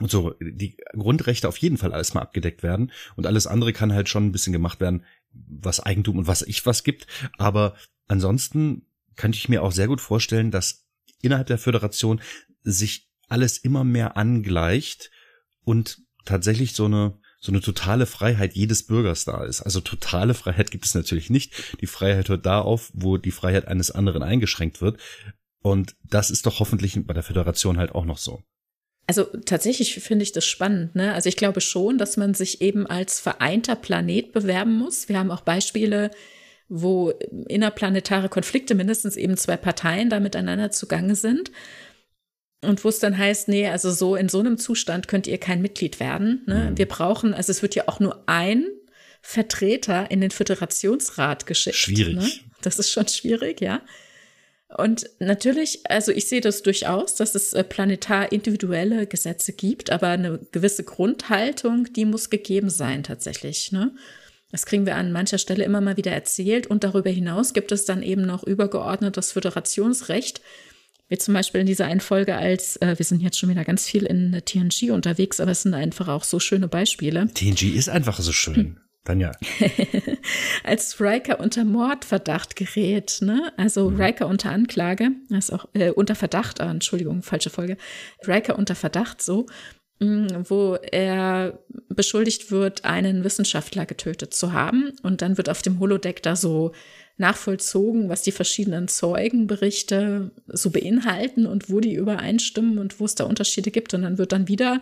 und 0.00 0.10
so 0.10 0.34
die 0.40 0.76
Grundrechte 0.92 1.48
auf 1.48 1.56
jeden 1.56 1.78
Fall 1.78 1.92
alles 1.92 2.14
mal 2.14 2.22
abgedeckt 2.22 2.62
werden 2.62 2.92
und 3.16 3.26
alles 3.26 3.46
andere 3.46 3.72
kann 3.72 3.92
halt 3.92 4.08
schon 4.08 4.26
ein 4.26 4.32
bisschen 4.32 4.52
gemacht 4.52 4.80
werden, 4.80 5.04
was 5.32 5.80
Eigentum 5.80 6.18
und 6.18 6.26
was 6.26 6.42
ich 6.42 6.64
was 6.66 6.84
gibt, 6.84 7.06
aber 7.38 7.74
ansonsten 8.06 8.86
könnte 9.16 9.38
ich 9.38 9.48
mir 9.48 9.62
auch 9.62 9.72
sehr 9.72 9.86
gut 9.86 10.00
vorstellen, 10.00 10.50
dass 10.50 10.86
innerhalb 11.22 11.46
der 11.46 11.58
Föderation 11.58 12.20
sich 12.62 13.10
alles 13.28 13.58
immer 13.58 13.84
mehr 13.84 14.16
angleicht 14.16 15.10
und 15.62 16.02
tatsächlich 16.24 16.74
so 16.74 16.86
eine 16.86 17.18
so 17.44 17.52
eine 17.52 17.60
totale 17.60 18.06
Freiheit 18.06 18.54
jedes 18.54 18.86
Bürgers 18.86 19.26
da 19.26 19.44
ist. 19.44 19.60
Also 19.60 19.82
totale 19.82 20.32
Freiheit 20.32 20.70
gibt 20.70 20.86
es 20.86 20.94
natürlich 20.94 21.28
nicht. 21.28 21.52
Die 21.82 21.86
Freiheit 21.86 22.30
hört 22.30 22.46
da 22.46 22.62
auf, 22.62 22.90
wo 22.94 23.18
die 23.18 23.32
Freiheit 23.32 23.68
eines 23.68 23.90
anderen 23.90 24.22
eingeschränkt 24.22 24.80
wird. 24.80 24.98
Und 25.64 25.96
das 26.04 26.28
ist 26.28 26.44
doch 26.44 26.60
hoffentlich 26.60 26.94
bei 27.06 27.14
der 27.14 27.22
Föderation 27.22 27.78
halt 27.78 27.94
auch 27.94 28.04
noch 28.04 28.18
so. 28.18 28.42
Also 29.06 29.24
tatsächlich 29.46 29.94
finde 29.94 30.22
ich 30.22 30.32
das 30.32 30.44
spannend. 30.44 30.94
Ne? 30.94 31.14
Also 31.14 31.30
ich 31.30 31.38
glaube 31.38 31.62
schon, 31.62 31.96
dass 31.96 32.18
man 32.18 32.34
sich 32.34 32.60
eben 32.60 32.86
als 32.86 33.18
vereinter 33.18 33.74
Planet 33.74 34.32
bewerben 34.32 34.76
muss. 34.76 35.08
Wir 35.08 35.18
haben 35.18 35.30
auch 35.30 35.40
Beispiele, 35.40 36.10
wo 36.68 37.10
innerplanetare 37.48 38.28
Konflikte 38.28 38.74
mindestens 38.74 39.16
eben 39.16 39.38
zwei 39.38 39.56
Parteien 39.56 40.10
da 40.10 40.20
miteinander 40.20 40.70
zugange 40.70 41.16
sind. 41.16 41.50
Und 42.62 42.84
wo 42.84 42.90
es 42.90 42.98
dann 42.98 43.16
heißt, 43.16 43.48
nee, 43.48 43.66
also 43.66 43.90
so 43.90 44.16
in 44.16 44.28
so 44.28 44.40
einem 44.40 44.58
Zustand 44.58 45.08
könnt 45.08 45.26
ihr 45.26 45.38
kein 45.38 45.62
Mitglied 45.62 45.98
werden. 45.98 46.42
Ne? 46.46 46.72
Mhm. 46.72 46.78
Wir 46.78 46.88
brauchen, 46.88 47.32
also 47.32 47.50
es 47.50 47.62
wird 47.62 47.74
ja 47.74 47.88
auch 47.88 48.00
nur 48.00 48.22
ein 48.28 48.66
Vertreter 49.22 50.10
in 50.10 50.20
den 50.20 50.30
Föderationsrat 50.30 51.46
geschickt. 51.46 51.76
Schwierig. 51.76 52.16
Ne? 52.16 52.30
Das 52.60 52.78
ist 52.78 52.90
schon 52.90 53.08
schwierig, 53.08 53.62
ja. 53.62 53.80
Und 54.76 55.08
natürlich, 55.20 55.80
also 55.88 56.10
ich 56.10 56.26
sehe 56.26 56.40
das 56.40 56.62
durchaus, 56.62 57.14
dass 57.14 57.34
es 57.34 57.52
äh, 57.52 57.62
planetar 57.62 58.32
individuelle 58.32 59.06
Gesetze 59.06 59.52
gibt, 59.52 59.90
aber 59.90 60.08
eine 60.08 60.40
gewisse 60.50 60.82
Grundhaltung, 60.82 61.92
die 61.92 62.04
muss 62.04 62.28
gegeben 62.28 62.70
sein 62.70 63.04
tatsächlich. 63.04 63.70
Ne? 63.70 63.94
Das 64.50 64.66
kriegen 64.66 64.86
wir 64.86 64.96
an 64.96 65.12
mancher 65.12 65.38
Stelle 65.38 65.64
immer 65.64 65.80
mal 65.80 65.96
wieder 65.96 66.12
erzählt. 66.12 66.66
Und 66.66 66.84
darüber 66.84 67.10
hinaus 67.10 67.54
gibt 67.54 67.72
es 67.72 67.84
dann 67.84 68.02
eben 68.02 68.22
noch 68.22 68.42
übergeordnetes 68.42 69.32
Föderationsrecht, 69.32 70.40
wie 71.08 71.18
zum 71.18 71.34
Beispiel 71.34 71.60
in 71.60 71.66
dieser 71.66 71.86
einen 71.86 72.00
Folge 72.00 72.34
als, 72.34 72.76
äh, 72.76 72.94
wir 72.96 73.04
sind 73.04 73.20
jetzt 73.20 73.38
schon 73.38 73.50
wieder 73.50 73.64
ganz 73.64 73.86
viel 73.86 74.04
in 74.04 74.40
TNG 74.44 74.90
unterwegs, 74.90 75.38
aber 75.38 75.52
es 75.52 75.62
sind 75.62 75.74
einfach 75.74 76.08
auch 76.08 76.24
so 76.24 76.40
schöne 76.40 76.66
Beispiele. 76.66 77.28
TNG 77.32 77.74
ist 77.76 77.88
einfach 77.88 78.20
so 78.20 78.32
schön. 78.32 78.80
Tanja. 79.04 79.32
als 80.64 80.98
Riker 81.00 81.38
unter 81.38 81.64
Mordverdacht 81.64 82.56
gerät, 82.56 83.18
ne? 83.20 83.52
Also 83.56 83.90
mhm. 83.90 84.00
Riker 84.00 84.26
unter 84.26 84.50
Anklage, 84.50 85.10
das 85.28 85.50
auch 85.50 85.66
äh, 85.74 85.90
unter 85.90 86.14
Verdacht, 86.14 86.60
ah, 86.60 86.70
Entschuldigung, 86.70 87.22
falsche 87.22 87.50
Folge. 87.50 87.76
Riker 88.26 88.58
unter 88.58 88.74
Verdacht 88.74 89.20
so, 89.20 89.46
mh, 90.00 90.30
hm, 90.30 90.50
wo 90.50 90.76
er 90.76 91.58
beschuldigt 91.88 92.50
wird, 92.50 92.84
einen 92.84 93.24
Wissenschaftler 93.24 93.84
getötet 93.84 94.32
zu 94.32 94.52
haben 94.52 94.92
und 95.02 95.20
dann 95.20 95.36
wird 95.36 95.50
auf 95.50 95.60
dem 95.60 95.80
Holodeck 95.80 96.22
da 96.22 96.34
so 96.34 96.72
nachvollzogen, 97.16 98.08
was 98.08 98.22
die 98.22 98.32
verschiedenen 98.32 98.88
Zeugenberichte 98.88 100.32
so 100.46 100.70
beinhalten 100.70 101.46
und 101.46 101.70
wo 101.70 101.80
die 101.80 101.94
übereinstimmen 101.94 102.78
und 102.78 102.98
wo 102.98 103.04
es 103.04 103.14
da 103.14 103.24
Unterschiede 103.24 103.70
gibt. 103.70 103.94
Und 103.94 104.02
dann 104.02 104.18
wird 104.18 104.32
dann 104.32 104.48
wieder 104.48 104.80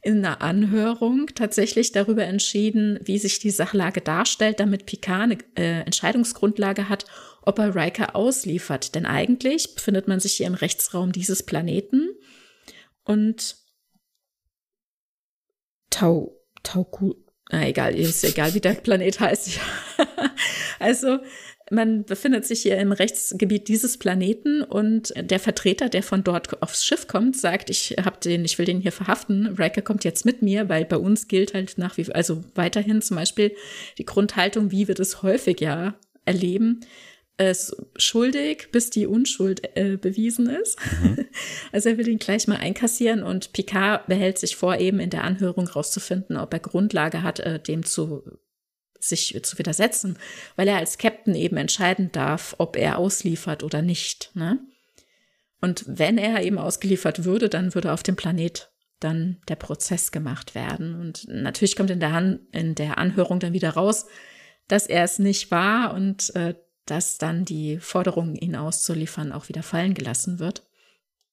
in 0.00 0.24
einer 0.24 0.42
Anhörung 0.42 1.28
tatsächlich 1.34 1.92
darüber 1.92 2.24
entschieden, 2.24 2.98
wie 3.04 3.18
sich 3.18 3.38
die 3.38 3.50
Sachlage 3.50 4.00
darstellt, 4.00 4.60
damit 4.60 4.86
Picard 4.86 5.22
eine 5.22 5.38
äh, 5.56 5.80
Entscheidungsgrundlage 5.84 6.88
hat, 6.88 7.04
ob 7.42 7.58
er 7.58 7.74
Riker 7.74 8.14
ausliefert. 8.14 8.94
Denn 8.94 9.06
eigentlich 9.06 9.74
befindet 9.74 10.08
man 10.08 10.20
sich 10.20 10.34
hier 10.34 10.46
im 10.46 10.54
Rechtsraum 10.54 11.12
dieses 11.12 11.44
Planeten 11.44 12.10
und 13.04 13.56
Tau, 15.90 16.40
Tauku, 16.62 17.14
na 17.50 17.68
egal, 17.68 17.94
ist 17.94 18.24
egal, 18.24 18.54
wie 18.54 18.60
der 18.60 18.72
Planet 18.72 19.20
heißt. 19.20 19.60
also 20.78 21.18
man 21.70 22.04
befindet 22.04 22.44
sich 22.44 22.62
hier 22.62 22.78
im 22.78 22.92
Rechtsgebiet 22.92 23.68
dieses 23.68 23.98
Planeten 23.98 24.62
und 24.62 25.12
der 25.16 25.38
Vertreter, 25.38 25.88
der 25.88 26.02
von 26.02 26.24
dort 26.24 26.62
aufs 26.62 26.84
Schiff 26.84 27.06
kommt, 27.06 27.36
sagt, 27.36 27.70
ich 27.70 27.96
habe 28.02 28.18
den, 28.20 28.44
ich 28.44 28.58
will 28.58 28.66
den 28.66 28.80
hier 28.80 28.92
verhaften. 28.92 29.46
Riker 29.58 29.82
kommt 29.82 30.04
jetzt 30.04 30.24
mit 30.24 30.42
mir, 30.42 30.68
weil 30.68 30.84
bei 30.84 30.96
uns 30.96 31.28
gilt 31.28 31.54
halt 31.54 31.78
nach 31.78 31.96
wie, 31.96 32.10
also 32.12 32.42
weiterhin 32.54 33.02
zum 33.02 33.16
Beispiel 33.16 33.54
die 33.98 34.04
Grundhaltung, 34.04 34.70
wie 34.70 34.88
wir 34.88 34.94
das 34.94 35.22
häufig 35.22 35.60
ja 35.60 35.94
erleben, 36.24 36.80
ist 37.38 37.74
schuldig, 37.96 38.68
bis 38.72 38.90
die 38.90 39.06
Unschuld 39.06 39.76
äh, 39.76 39.96
bewiesen 39.96 40.48
ist. 40.48 40.78
Mhm. 41.02 41.26
Also 41.72 41.88
er 41.88 41.98
will 41.98 42.08
ihn 42.08 42.18
gleich 42.18 42.46
mal 42.46 42.58
einkassieren 42.58 43.22
und 43.22 43.54
Picard 43.54 44.06
behält 44.06 44.36
sich 44.36 44.56
vor, 44.56 44.76
eben 44.76 45.00
in 45.00 45.08
der 45.08 45.24
Anhörung 45.24 45.66
rauszufinden, 45.66 46.36
ob 46.36 46.52
er 46.52 46.60
Grundlage 46.60 47.22
hat, 47.22 47.40
äh, 47.40 47.58
dem 47.58 47.84
zu 47.84 48.22
sich 49.04 49.38
zu 49.42 49.58
widersetzen, 49.58 50.18
weil 50.56 50.68
er 50.68 50.76
als 50.76 50.98
Captain 50.98 51.34
eben 51.34 51.56
entscheiden 51.56 52.12
darf, 52.12 52.54
ob 52.58 52.76
er 52.76 52.98
ausliefert 52.98 53.62
oder 53.62 53.82
nicht. 53.82 54.30
Ne? 54.34 54.60
Und 55.60 55.84
wenn 55.86 56.18
er 56.18 56.42
eben 56.42 56.58
ausgeliefert 56.58 57.24
würde, 57.24 57.48
dann 57.48 57.74
würde 57.74 57.92
auf 57.92 58.02
dem 58.02 58.16
Planet 58.16 58.70
dann 59.00 59.38
der 59.48 59.56
Prozess 59.56 60.12
gemacht 60.12 60.54
werden. 60.54 61.00
Und 61.00 61.26
natürlich 61.28 61.76
kommt 61.76 61.90
in 61.90 62.00
der, 62.00 62.12
Han 62.12 62.40
in 62.52 62.74
der 62.74 62.98
Anhörung 62.98 63.40
dann 63.40 63.52
wieder 63.52 63.70
raus, 63.70 64.06
dass 64.68 64.86
er 64.86 65.04
es 65.04 65.18
nicht 65.18 65.50
war 65.50 65.94
und 65.94 66.34
äh, 66.36 66.54
dass 66.86 67.18
dann 67.18 67.44
die 67.44 67.78
Forderung, 67.78 68.34
ihn 68.34 68.56
auszuliefern, 68.56 69.32
auch 69.32 69.48
wieder 69.48 69.62
fallen 69.62 69.94
gelassen 69.94 70.38
wird. 70.38 70.64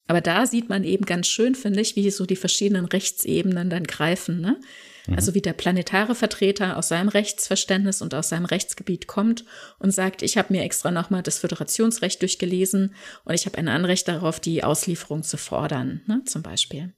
Aber 0.06 0.20
da 0.20 0.46
sieht 0.46 0.68
man 0.68 0.84
eben 0.84 1.06
ganz 1.06 1.28
schön, 1.28 1.54
finde 1.54 1.80
ich, 1.80 1.96
wie 1.96 2.10
so 2.10 2.26
die 2.26 2.36
verschiedenen 2.36 2.84
Rechtsebenen 2.84 3.70
dann 3.70 3.84
greifen. 3.84 4.40
Ne? 4.40 4.60
Mhm. 5.06 5.14
Also 5.14 5.34
wie 5.34 5.40
der 5.40 5.52
planetare 5.52 6.14
Vertreter 6.14 6.76
aus 6.76 6.88
seinem 6.88 7.08
Rechtsverständnis 7.08 8.02
und 8.02 8.14
aus 8.14 8.28
seinem 8.28 8.44
Rechtsgebiet 8.44 9.06
kommt 9.06 9.44
und 9.78 9.92
sagt, 9.92 10.22
ich 10.22 10.36
habe 10.36 10.52
mir 10.52 10.62
extra 10.62 10.90
nochmal 10.90 11.22
das 11.22 11.38
Föderationsrecht 11.38 12.20
durchgelesen 12.22 12.94
und 13.24 13.34
ich 13.34 13.46
habe 13.46 13.58
ein 13.58 13.68
Anrecht 13.68 14.08
darauf, 14.08 14.40
die 14.40 14.64
Auslieferung 14.64 15.22
zu 15.22 15.36
fordern, 15.36 16.02
ne, 16.06 16.22
zum 16.24 16.42
Beispiel. 16.42 16.94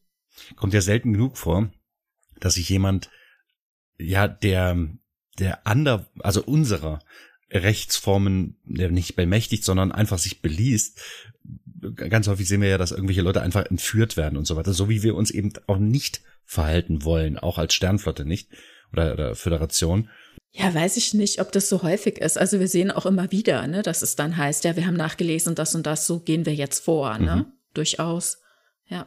Kommt 0.57 0.75
ja 0.75 0.81
selten 0.81 1.13
genug 1.13 1.37
vor, 1.37 1.71
dass 2.41 2.55
sich 2.55 2.69
jemand, 2.69 3.11
ja, 3.99 4.27
der, 4.27 4.77
der 5.39 5.67
ander, 5.67 6.11
also 6.21 6.43
unserer 6.43 7.01
Rechtsformen 7.51 8.57
der 8.65 8.91
nicht 8.91 9.15
bemächtigt, 9.15 9.65
sondern 9.65 9.93
einfach 9.93 10.19
sich 10.19 10.41
beliest. 10.41 11.01
Ganz 11.95 12.29
häufig 12.29 12.49
sehen 12.49 12.63
wir 12.63 12.69
ja, 12.69 12.79
dass 12.79 12.93
irgendwelche 12.93 13.23
Leute 13.23 13.43
einfach 13.43 13.67
entführt 13.67 14.17
werden 14.17 14.39
und 14.39 14.47
so 14.47 14.57
weiter, 14.57 14.73
so 14.73 14.89
wie 14.89 15.03
wir 15.03 15.15
uns 15.15 15.31
eben 15.31 15.53
auch 15.67 15.79
nicht 15.79 16.23
verhalten 16.53 17.05
wollen, 17.05 17.39
auch 17.39 17.59
als 17.59 17.75
Sternflotte 17.75 18.25
nicht 18.25 18.51
oder, 18.93 19.13
oder 19.15 19.35
Föderation. 19.35 20.09
Ja, 20.53 20.73
weiß 20.75 20.99
ich 20.99 21.15
nicht, 21.15 21.41
ob 21.41 21.51
das 21.51 21.69
so 21.69 21.83
häufig 21.83 22.19
ist. 22.19 22.37
Also 22.37 22.61
wir 22.61 22.69
sehen 22.69 22.91
auch 22.91 23.07
immer 23.07 23.33
wieder, 23.33 23.67
ne, 23.67 23.83
dass 23.83 24.03
es 24.03 24.17
dann 24.17 24.37
heißt, 24.37 24.65
ja, 24.65 24.77
wir 24.77 24.87
haben 24.87 24.97
nachgelesen, 24.97 25.55
das 25.55 25.75
und 25.75 25.87
das, 25.87 26.07
so 26.07 26.21
gehen 26.21 26.45
wir 26.45 26.55
jetzt 26.55 26.85
vor, 26.85 27.19
ne? 27.19 27.37
Mhm. 27.37 27.47
Durchaus. 27.73 28.39
Ja. 28.87 29.07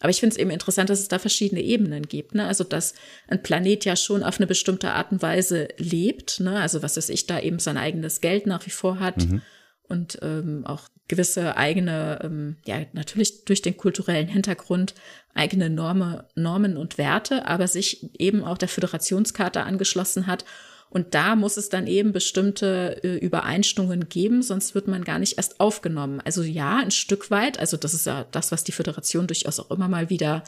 Aber 0.00 0.10
ich 0.10 0.18
finde 0.18 0.34
es 0.34 0.38
eben 0.38 0.50
interessant, 0.50 0.90
dass 0.90 0.98
es 0.98 1.08
da 1.08 1.20
verschiedene 1.20 1.62
Ebenen 1.62 2.08
gibt. 2.08 2.34
Ne? 2.34 2.46
Also, 2.46 2.64
dass 2.64 2.94
ein 3.28 3.42
Planet 3.42 3.84
ja 3.84 3.94
schon 3.94 4.24
auf 4.24 4.38
eine 4.38 4.48
bestimmte 4.48 4.90
Art 4.90 5.12
und 5.12 5.22
Weise 5.22 5.68
lebt. 5.78 6.40
Ne? 6.40 6.60
Also, 6.60 6.82
was 6.82 6.96
weiß 6.96 7.08
ich, 7.08 7.26
da 7.26 7.38
eben 7.38 7.60
sein 7.60 7.76
eigenes 7.76 8.20
Geld 8.20 8.46
nach 8.46 8.66
wie 8.66 8.70
vor 8.70 8.98
hat 8.98 9.18
mhm. 9.18 9.42
und 9.84 10.18
ähm, 10.22 10.66
auch 10.66 10.88
gewisse 11.08 11.56
eigene, 11.56 12.20
ähm, 12.22 12.56
ja, 12.64 12.84
natürlich 12.92 13.44
durch 13.44 13.62
den 13.62 13.76
kulturellen 13.76 14.28
Hintergrund 14.28 14.94
eigene 15.34 15.70
Norme, 15.70 16.26
Normen 16.34 16.76
und 16.76 16.98
Werte, 16.98 17.46
aber 17.46 17.68
sich 17.68 18.10
eben 18.18 18.42
auch 18.44 18.58
der 18.58 18.68
Föderationskarte 18.68 19.62
angeschlossen 19.62 20.26
hat 20.26 20.44
und 20.88 21.14
da 21.14 21.36
muss 21.36 21.56
es 21.56 21.68
dann 21.68 21.86
eben 21.86 22.12
bestimmte 22.12 23.00
äh, 23.02 23.16
Übereinstimmungen 23.18 24.08
geben, 24.08 24.42
sonst 24.42 24.74
wird 24.74 24.88
man 24.88 25.04
gar 25.04 25.18
nicht 25.18 25.36
erst 25.36 25.60
aufgenommen. 25.60 26.20
Also 26.24 26.42
ja, 26.42 26.78
ein 26.78 26.90
Stück 26.90 27.30
weit, 27.30 27.58
also 27.58 27.76
das 27.76 27.92
ist 27.92 28.06
ja 28.06 28.24
das, 28.30 28.52
was 28.52 28.64
die 28.64 28.72
Föderation 28.72 29.26
durchaus 29.26 29.58
auch 29.58 29.70
immer 29.70 29.88
mal 29.88 30.10
wieder 30.10 30.44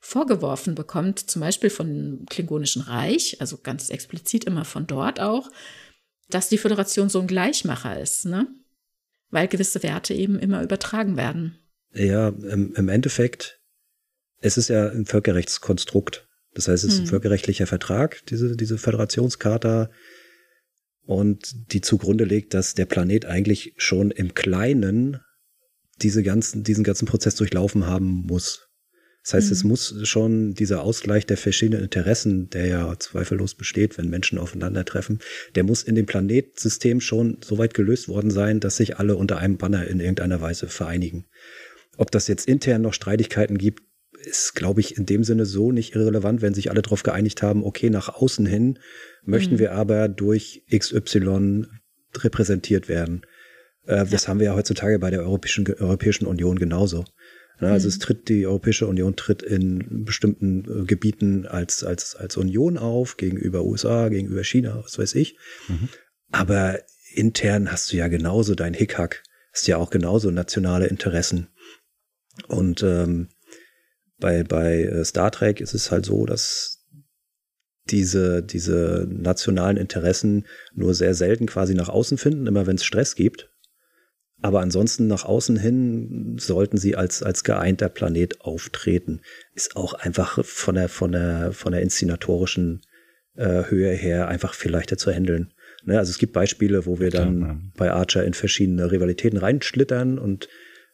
vorgeworfen 0.00 0.74
bekommt, 0.74 1.30
zum 1.30 1.40
Beispiel 1.40 1.70
von 1.70 2.26
Klingonischen 2.28 2.82
Reich, 2.82 3.36
also 3.40 3.58
ganz 3.62 3.90
explizit 3.90 4.44
immer 4.44 4.64
von 4.64 4.86
dort 4.86 5.20
auch, 5.20 5.48
dass 6.28 6.48
die 6.48 6.58
Föderation 6.58 7.08
so 7.08 7.20
ein 7.20 7.26
Gleichmacher 7.28 8.00
ist, 8.00 8.24
ne? 8.24 8.48
Weil 9.32 9.48
gewisse 9.48 9.82
Werte 9.82 10.14
eben 10.14 10.38
immer 10.38 10.62
übertragen 10.62 11.16
werden. 11.16 11.58
Ja, 11.92 12.28
im, 12.28 12.74
im 12.74 12.88
Endeffekt, 12.88 13.60
es 14.40 14.56
ist 14.56 14.68
ja 14.68 14.88
ein 14.90 15.06
Völkerrechtskonstrukt. 15.06 16.28
Das 16.54 16.68
heißt, 16.68 16.84
es 16.84 16.92
ist 16.92 16.98
ein 17.00 17.04
hm. 17.04 17.10
völkerrechtlicher 17.10 17.66
Vertrag, 17.66 18.24
diese, 18.26 18.56
diese 18.56 18.78
Föderationscharta. 18.78 19.90
Und 21.04 21.72
die 21.72 21.80
zugrunde 21.80 22.24
legt, 22.24 22.54
dass 22.54 22.74
der 22.74 22.86
Planet 22.86 23.24
eigentlich 23.24 23.74
schon 23.76 24.12
im 24.12 24.34
Kleinen 24.34 25.20
diese 26.00 26.22
ganzen, 26.22 26.62
diesen 26.62 26.84
ganzen 26.84 27.06
Prozess 27.06 27.34
durchlaufen 27.34 27.86
haben 27.86 28.26
muss. 28.26 28.68
Das 29.22 29.34
heißt, 29.34 29.46
mhm. 29.48 29.52
es 29.52 29.64
muss 29.64 30.08
schon 30.08 30.54
dieser 30.54 30.82
Ausgleich 30.82 31.26
der 31.26 31.36
verschiedenen 31.36 31.84
Interessen, 31.84 32.50
der 32.50 32.66
ja 32.66 32.98
zweifellos 32.98 33.54
besteht, 33.54 33.96
wenn 33.98 34.10
Menschen 34.10 34.38
aufeinandertreffen, 34.38 35.20
der 35.54 35.64
muss 35.64 35.82
in 35.82 35.94
dem 35.94 36.06
Planetsystem 36.06 37.00
schon 37.00 37.38
so 37.44 37.58
weit 37.58 37.74
gelöst 37.74 38.08
worden 38.08 38.30
sein, 38.30 38.60
dass 38.60 38.76
sich 38.76 38.98
alle 38.98 39.16
unter 39.16 39.38
einem 39.38 39.58
Banner 39.58 39.86
in 39.86 40.00
irgendeiner 40.00 40.40
Weise 40.40 40.68
vereinigen. 40.68 41.26
Ob 41.96 42.10
das 42.10 42.26
jetzt 42.26 42.48
intern 42.48 42.82
noch 42.82 42.94
Streitigkeiten 42.94 43.58
gibt, 43.58 43.82
ist, 44.24 44.54
glaube 44.54 44.80
ich, 44.80 44.96
in 44.96 45.06
dem 45.06 45.24
Sinne 45.24 45.46
so 45.46 45.72
nicht 45.72 45.94
irrelevant, 45.94 46.42
wenn 46.42 46.54
sich 46.54 46.70
alle 46.70 46.82
darauf 46.82 47.02
geeinigt 47.02 47.42
haben, 47.42 47.64
okay, 47.64 47.90
nach 47.90 48.08
außen 48.08 48.46
hin 48.46 48.78
möchten 49.24 49.54
mhm. 49.54 49.58
wir 49.58 49.72
aber 49.72 50.08
durch 50.08 50.64
XY 50.72 51.66
repräsentiert 52.16 52.88
werden. 52.88 53.22
Äh, 53.86 53.96
ja. 53.96 54.04
Das 54.04 54.28
haben 54.28 54.38
wir 54.38 54.46
ja 54.46 54.54
heutzutage 54.54 54.98
bei 54.98 55.10
der 55.10 55.20
Europäischen, 55.20 55.66
Europäischen 55.74 56.26
Union 56.26 56.58
genauso. 56.58 57.04
Ja, 57.62 57.68
also 57.68 57.86
mhm. 57.86 57.90
es 57.90 57.98
tritt, 58.00 58.28
die 58.28 58.46
Europäische 58.46 58.86
Union 58.86 59.14
tritt 59.14 59.42
in 59.42 60.04
bestimmten 60.04 60.64
äh, 60.64 60.84
Gebieten 60.84 61.46
als, 61.46 61.84
als, 61.84 62.16
als 62.16 62.36
Union 62.36 62.76
auf, 62.76 63.16
gegenüber 63.16 63.64
USA, 63.64 64.08
gegenüber 64.08 64.42
China, 64.42 64.82
was 64.82 64.98
weiß 64.98 65.14
ich. 65.14 65.36
Mhm. 65.68 65.88
Aber 66.32 66.80
intern 67.14 67.70
hast 67.70 67.92
du 67.92 67.96
ja 67.96 68.08
genauso 68.08 68.54
dein 68.54 68.74
Hickhack, 68.74 69.22
hast 69.52 69.68
ja 69.68 69.76
auch 69.76 69.90
genauso 69.90 70.30
nationale 70.30 70.86
Interessen. 70.86 71.48
Und 72.48 72.82
ähm, 72.82 73.28
bei, 74.18 74.42
bei 74.42 74.82
äh, 74.82 75.04
Star 75.04 75.30
Trek 75.30 75.60
ist 75.60 75.74
es 75.74 75.90
halt 75.90 76.06
so, 76.06 76.26
dass 76.26 76.82
diese, 77.90 78.42
diese 78.42 79.06
nationalen 79.08 79.76
Interessen 79.76 80.46
nur 80.74 80.94
sehr 80.94 81.14
selten 81.14 81.46
quasi 81.46 81.74
nach 81.74 81.88
außen 81.88 82.18
finden, 82.18 82.46
immer 82.46 82.66
wenn 82.66 82.76
es 82.76 82.84
Stress 82.84 83.14
gibt. 83.14 83.51
Aber 84.42 84.60
ansonsten 84.60 85.06
nach 85.06 85.24
außen 85.24 85.56
hin 85.56 86.36
sollten 86.38 86.76
sie 86.76 86.96
als, 86.96 87.22
als 87.22 87.44
geeinter 87.44 87.88
Planet 87.88 88.40
auftreten. 88.40 89.20
Ist 89.54 89.76
auch 89.76 89.94
einfach 89.94 90.44
von 90.44 90.74
der, 90.74 90.88
von 90.88 91.12
der, 91.12 91.52
von 91.52 91.72
der 91.72 91.80
inszenatorischen 91.80 92.82
äh, 93.36 93.64
Höhe 93.64 93.92
her 93.92 94.28
einfach 94.28 94.54
viel 94.54 94.72
leichter 94.72 94.98
zu 94.98 95.12
handeln. 95.12 95.54
Ne? 95.84 95.96
Also 95.98 96.10
es 96.10 96.18
gibt 96.18 96.32
Beispiele, 96.32 96.86
wo 96.86 96.98
wir 96.98 97.10
dann 97.10 97.40
ja, 97.40 97.46
ja. 97.46 97.60
bei 97.76 97.92
Archer 97.92 98.24
in 98.24 98.34
verschiedene 98.34 98.90
Rivalitäten 98.90 99.38
reinschlittern 99.38 100.18
und 100.18 100.48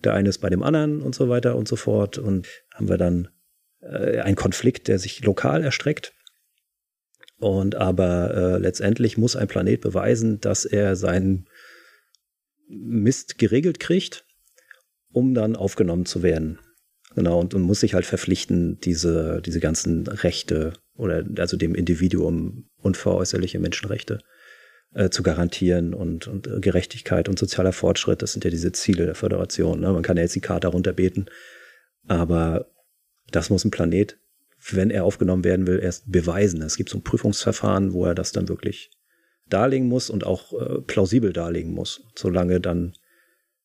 der 0.04 0.14
eine 0.14 0.28
ist 0.28 0.38
bei 0.38 0.50
dem 0.50 0.62
anderen 0.62 1.00
und 1.00 1.14
so 1.14 1.28
weiter 1.30 1.56
und 1.56 1.66
so 1.66 1.76
fort. 1.76 2.18
Und 2.18 2.46
haben 2.74 2.88
wir 2.88 2.98
dann 2.98 3.28
äh, 3.80 4.20
einen 4.20 4.36
Konflikt, 4.36 4.88
der 4.88 4.98
sich 4.98 5.24
lokal 5.24 5.64
erstreckt. 5.64 6.12
Und 7.38 7.76
aber 7.76 8.34
äh, 8.34 8.58
letztendlich 8.58 9.16
muss 9.16 9.36
ein 9.36 9.48
Planet 9.48 9.80
beweisen, 9.80 10.40
dass 10.40 10.64
er 10.64 10.96
seinen 10.96 11.48
Mist 12.68 13.38
geregelt 13.38 13.80
kriegt, 13.80 14.24
um 15.12 15.34
dann 15.34 15.56
aufgenommen 15.56 16.06
zu 16.06 16.22
werden. 16.22 16.58
Genau, 17.14 17.40
und, 17.40 17.54
und 17.54 17.62
muss 17.62 17.80
sich 17.80 17.94
halt 17.94 18.04
verpflichten, 18.04 18.78
diese, 18.80 19.40
diese 19.44 19.60
ganzen 19.60 20.06
Rechte 20.06 20.74
oder 20.94 21.24
also 21.38 21.56
dem 21.56 21.74
Individuum 21.74 22.68
unveräußerliche 22.76 23.58
Menschenrechte 23.58 24.18
äh, 24.94 25.08
zu 25.08 25.22
garantieren 25.22 25.94
und, 25.94 26.28
und 26.28 26.46
äh, 26.46 26.60
Gerechtigkeit 26.60 27.28
und 27.28 27.38
sozialer 27.38 27.72
Fortschritt, 27.72 28.22
das 28.22 28.32
sind 28.32 28.44
ja 28.44 28.50
diese 28.50 28.72
Ziele 28.72 29.06
der 29.06 29.14
Föderation. 29.14 29.80
Ne? 29.80 29.92
Man 29.92 30.02
kann 30.02 30.16
ja 30.16 30.22
jetzt 30.22 30.36
die 30.36 30.40
Karte 30.40 30.68
runterbeten, 30.68 31.30
aber 32.06 32.70
das 33.30 33.50
muss 33.50 33.64
ein 33.64 33.70
Planet, 33.70 34.18
wenn 34.70 34.90
er 34.90 35.04
aufgenommen 35.04 35.44
werden 35.44 35.66
will, 35.66 35.78
erst 35.78 36.10
beweisen. 36.10 36.62
Es 36.62 36.76
gibt 36.76 36.90
so 36.90 36.98
ein 36.98 37.04
Prüfungsverfahren, 37.04 37.92
wo 37.92 38.04
er 38.04 38.14
das 38.14 38.32
dann 38.32 38.48
wirklich 38.48 38.90
darlegen 39.48 39.88
muss 39.88 40.10
und 40.10 40.24
auch 40.24 40.52
äh, 40.52 40.80
plausibel 40.80 41.32
darlegen 41.32 41.72
muss, 41.72 42.02
solange 42.14 42.60
dann 42.60 42.94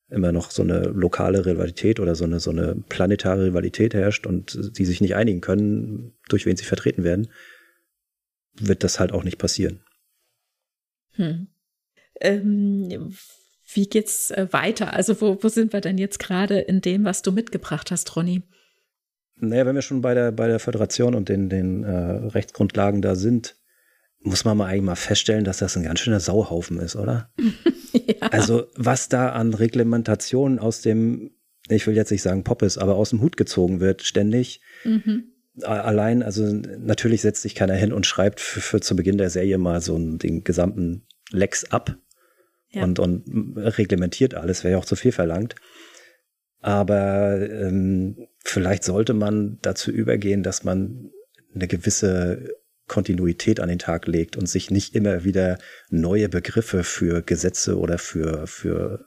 immer 0.09 0.31
noch 0.31 0.51
so 0.51 0.61
eine 0.61 0.83
lokale 0.83 1.45
Rivalität 1.45 1.99
oder 1.99 2.15
so 2.15 2.23
eine, 2.23 2.39
so 2.39 2.51
eine 2.51 2.75
planetare 2.89 3.47
Rivalität 3.47 3.93
herrscht 3.93 4.27
und 4.27 4.77
die 4.77 4.85
sich 4.85 5.01
nicht 5.01 5.15
einigen 5.15 5.41
können, 5.41 6.13
durch 6.29 6.45
wen 6.45 6.55
sie 6.55 6.65
vertreten 6.65 7.03
werden, 7.03 7.29
wird 8.53 8.83
das 8.83 8.99
halt 8.99 9.11
auch 9.11 9.23
nicht 9.23 9.37
passieren. 9.37 9.81
Hm. 11.15 11.47
ähm, 12.21 13.13
wie 13.73 13.87
geht's 13.87 14.31
äh, 14.31 14.47
weiter? 14.51 14.93
Also 14.93 15.19
wo, 15.21 15.37
wo 15.41 15.47
sind 15.47 15.73
wir 15.73 15.81
denn 15.81 15.97
jetzt 15.97 16.19
gerade 16.19 16.59
in 16.59 16.81
dem, 16.81 17.05
was 17.05 17.21
du 17.21 17.31
mitgebracht 17.31 17.91
hast, 17.91 18.15
Ronny? 18.15 18.41
Naja, 19.35 19.65
wenn 19.65 19.75
wir 19.75 19.81
schon 19.81 20.01
bei 20.01 20.13
der, 20.13 20.31
bei 20.31 20.47
der 20.47 20.59
Föderation 20.59 21.15
und 21.15 21.29
den, 21.29 21.49
den 21.49 21.83
äh, 21.83 21.91
Rechtsgrundlagen 21.91 23.01
da 23.01 23.15
sind, 23.15 23.57
muss 24.23 24.45
man 24.45 24.57
mal 24.57 24.67
eigentlich 24.67 24.83
mal 24.83 24.95
feststellen, 24.95 25.43
dass 25.43 25.57
das 25.57 25.75
ein 25.75 25.83
ganz 25.83 25.99
schöner 25.99 26.19
Sauhaufen 26.19 26.79
ist, 26.79 26.95
oder? 26.95 27.29
ja. 27.93 28.27
Also 28.31 28.65
was 28.75 29.09
da 29.09 29.29
an 29.29 29.53
Reglementationen 29.53 30.59
aus 30.59 30.81
dem, 30.81 31.31
ich 31.67 31.85
will 31.85 31.95
jetzt 31.95 32.11
nicht 32.11 32.21
sagen 32.21 32.43
Poppes, 32.43 32.77
aber 32.77 32.95
aus 32.95 33.09
dem 33.11 33.21
Hut 33.21 33.37
gezogen 33.37 33.79
wird, 33.79 34.01
ständig. 34.03 34.61
Mhm. 34.83 35.25
Allein, 35.61 36.23
also 36.23 36.45
natürlich 36.45 37.21
setzt 37.21 37.43
sich 37.43 37.53
keiner 37.53 37.75
hin 37.75 37.93
und 37.93 38.07
schreibt 38.07 38.39
für, 38.39 38.61
für 38.61 38.79
zu 38.79 38.95
Beginn 38.95 39.17
der 39.17 39.29
Serie 39.29 39.57
mal 39.57 39.81
so 39.81 39.97
den 39.99 40.43
gesamten 40.43 41.05
Lex 41.29 41.65
ab 41.65 41.95
ja. 42.69 42.83
und, 42.83 42.99
und 42.99 43.55
reglementiert 43.57 44.33
alles, 44.33 44.63
wäre 44.63 44.73
ja 44.73 44.77
auch 44.79 44.85
zu 44.85 44.95
viel 44.95 45.11
verlangt. 45.11 45.55
Aber 46.59 47.39
ähm, 47.51 48.27
vielleicht 48.39 48.83
sollte 48.85 49.13
man 49.13 49.59
dazu 49.61 49.91
übergehen, 49.91 50.43
dass 50.43 50.63
man 50.63 51.11
eine 51.53 51.67
gewisse 51.67 52.55
Kontinuität 52.87 53.59
an 53.59 53.69
den 53.69 53.79
Tag 53.79 54.07
legt 54.07 54.35
und 54.35 54.47
sich 54.47 54.69
nicht 54.69 54.95
immer 54.95 55.23
wieder 55.23 55.57
neue 55.89 56.29
Begriffe 56.29 56.83
für 56.83 57.21
Gesetze 57.21 57.77
oder 57.77 57.97
für, 57.97 58.47
für 58.47 59.05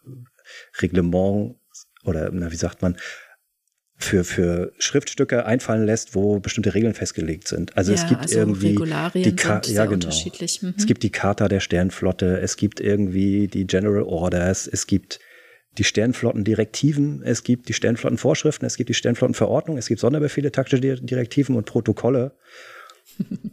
Reglement 0.81 1.57
oder, 2.05 2.31
na, 2.33 2.51
wie 2.51 2.57
sagt 2.57 2.83
man, 2.83 2.97
für, 3.99 4.25
für 4.25 4.73
Schriftstücke 4.79 5.47
einfallen 5.47 5.87
lässt, 5.87 6.15
wo 6.15 6.39
bestimmte 6.39 6.75
Regeln 6.75 6.95
festgelegt 6.95 7.49
sind. 7.49 7.77
Also 7.77 7.93
ja, 7.93 8.03
es 8.03 8.09
gibt 8.09 8.21
also 8.23 8.39
irgendwie 8.39 8.69
Regularien 8.69 9.25
die 9.25 9.37
Ka 9.37 9.63
ja, 9.67 9.87
genau. 9.87 10.09
Mhm. 10.09 10.75
Es 10.77 10.87
gibt 10.87 11.03
die 11.03 11.11
Charta 11.11 11.49
der 11.49 11.61
Sternflotte, 11.61 12.41
es 12.41 12.57
gibt 12.57 12.81
irgendwie 12.81 13.49
die 13.49 13.67
General 13.67 14.03
Orders, 14.03 14.67
es 14.67 14.87
gibt 14.87 15.19
die 15.79 15.85
Sternflottendirektiven, 15.85 17.23
es 17.23 17.43
gibt 17.43 17.69
die 17.69 17.73
Sternflottenvorschriften, 17.73 18.67
es 18.67 18.77
gibt 18.77 18.89
die 18.89 18.95
Sternflottenverordnung, 18.95 19.79
es 19.79 19.89
gibt 19.89 20.01
Sonderbefehle, 20.01 20.53
taktische 20.53 20.81
Direktiven 20.81 21.57
und 21.57 21.67
Protokolle. 21.67 22.33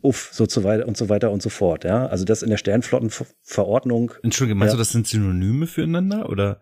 Uff, 0.01 0.29
so 0.33 0.45
zu 0.45 0.63
weiter 0.63 0.87
und 0.87 0.97
so 0.97 1.09
weiter 1.09 1.31
und 1.31 1.41
so 1.41 1.49
fort. 1.49 1.83
Ja, 1.83 2.07
also 2.07 2.25
das 2.25 2.43
in 2.43 2.49
der 2.49 2.57
Sternflottenverordnung. 2.57 4.13
Entschuldige, 4.23 4.55
meinst 4.55 4.73
ja, 4.73 4.77
du, 4.77 4.81
das 4.81 4.89
sind 4.89 5.07
Synonyme 5.07 5.67
füreinander 5.67 6.29
oder? 6.29 6.61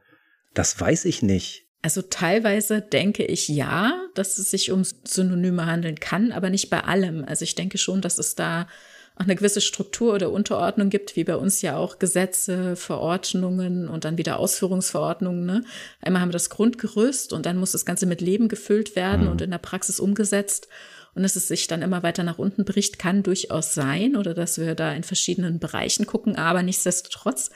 Das 0.53 0.79
weiß 0.79 1.05
ich 1.05 1.21
nicht. 1.21 1.67
Also 1.81 2.03
teilweise 2.03 2.81
denke 2.81 3.25
ich 3.25 3.47
ja, 3.47 3.93
dass 4.13 4.37
es 4.37 4.51
sich 4.51 4.71
um 4.71 4.83
Synonyme 5.03 5.65
handeln 5.65 5.99
kann, 5.99 6.31
aber 6.31 6.49
nicht 6.49 6.69
bei 6.69 6.83
allem. 6.83 7.25
Also 7.25 7.43
ich 7.43 7.55
denke 7.55 7.79
schon, 7.79 8.01
dass 8.01 8.19
es 8.19 8.35
da 8.35 8.67
auch 9.15 9.25
eine 9.25 9.35
gewisse 9.35 9.61
Struktur 9.61 10.13
oder 10.13 10.31
Unterordnung 10.31 10.89
gibt, 10.89 11.15
wie 11.15 11.23
bei 11.23 11.35
uns 11.35 11.61
ja 11.61 11.77
auch 11.77 11.99
Gesetze, 11.99 12.75
Verordnungen 12.75 13.87
und 13.87 14.05
dann 14.05 14.17
wieder 14.17 14.37
Ausführungsverordnungen. 14.37 15.45
Ne? 15.45 15.63
Einmal 16.01 16.21
haben 16.21 16.29
wir 16.29 16.33
das 16.33 16.49
Grundgerüst 16.49 17.33
und 17.33 17.45
dann 17.45 17.57
muss 17.57 17.71
das 17.71 17.85
Ganze 17.85 18.05
mit 18.05 18.21
Leben 18.21 18.47
gefüllt 18.47 18.95
werden 18.95 19.25
mhm. 19.25 19.31
und 19.31 19.41
in 19.41 19.51
der 19.51 19.57
Praxis 19.57 19.99
umgesetzt. 19.99 20.67
Und 21.13 21.23
dass 21.23 21.35
es 21.35 21.47
sich 21.47 21.67
dann 21.67 21.81
immer 21.81 22.03
weiter 22.03 22.23
nach 22.23 22.39
unten 22.39 22.63
bricht, 22.63 22.97
kann 22.99 23.23
durchaus 23.23 23.73
sein 23.73 24.15
oder 24.15 24.33
dass 24.33 24.57
wir 24.57 24.75
da 24.75 24.93
in 24.93 25.03
verschiedenen 25.03 25.59
Bereichen 25.59 26.05
gucken. 26.05 26.35
Aber 26.35 26.63
nichtsdestotrotz 26.63 27.49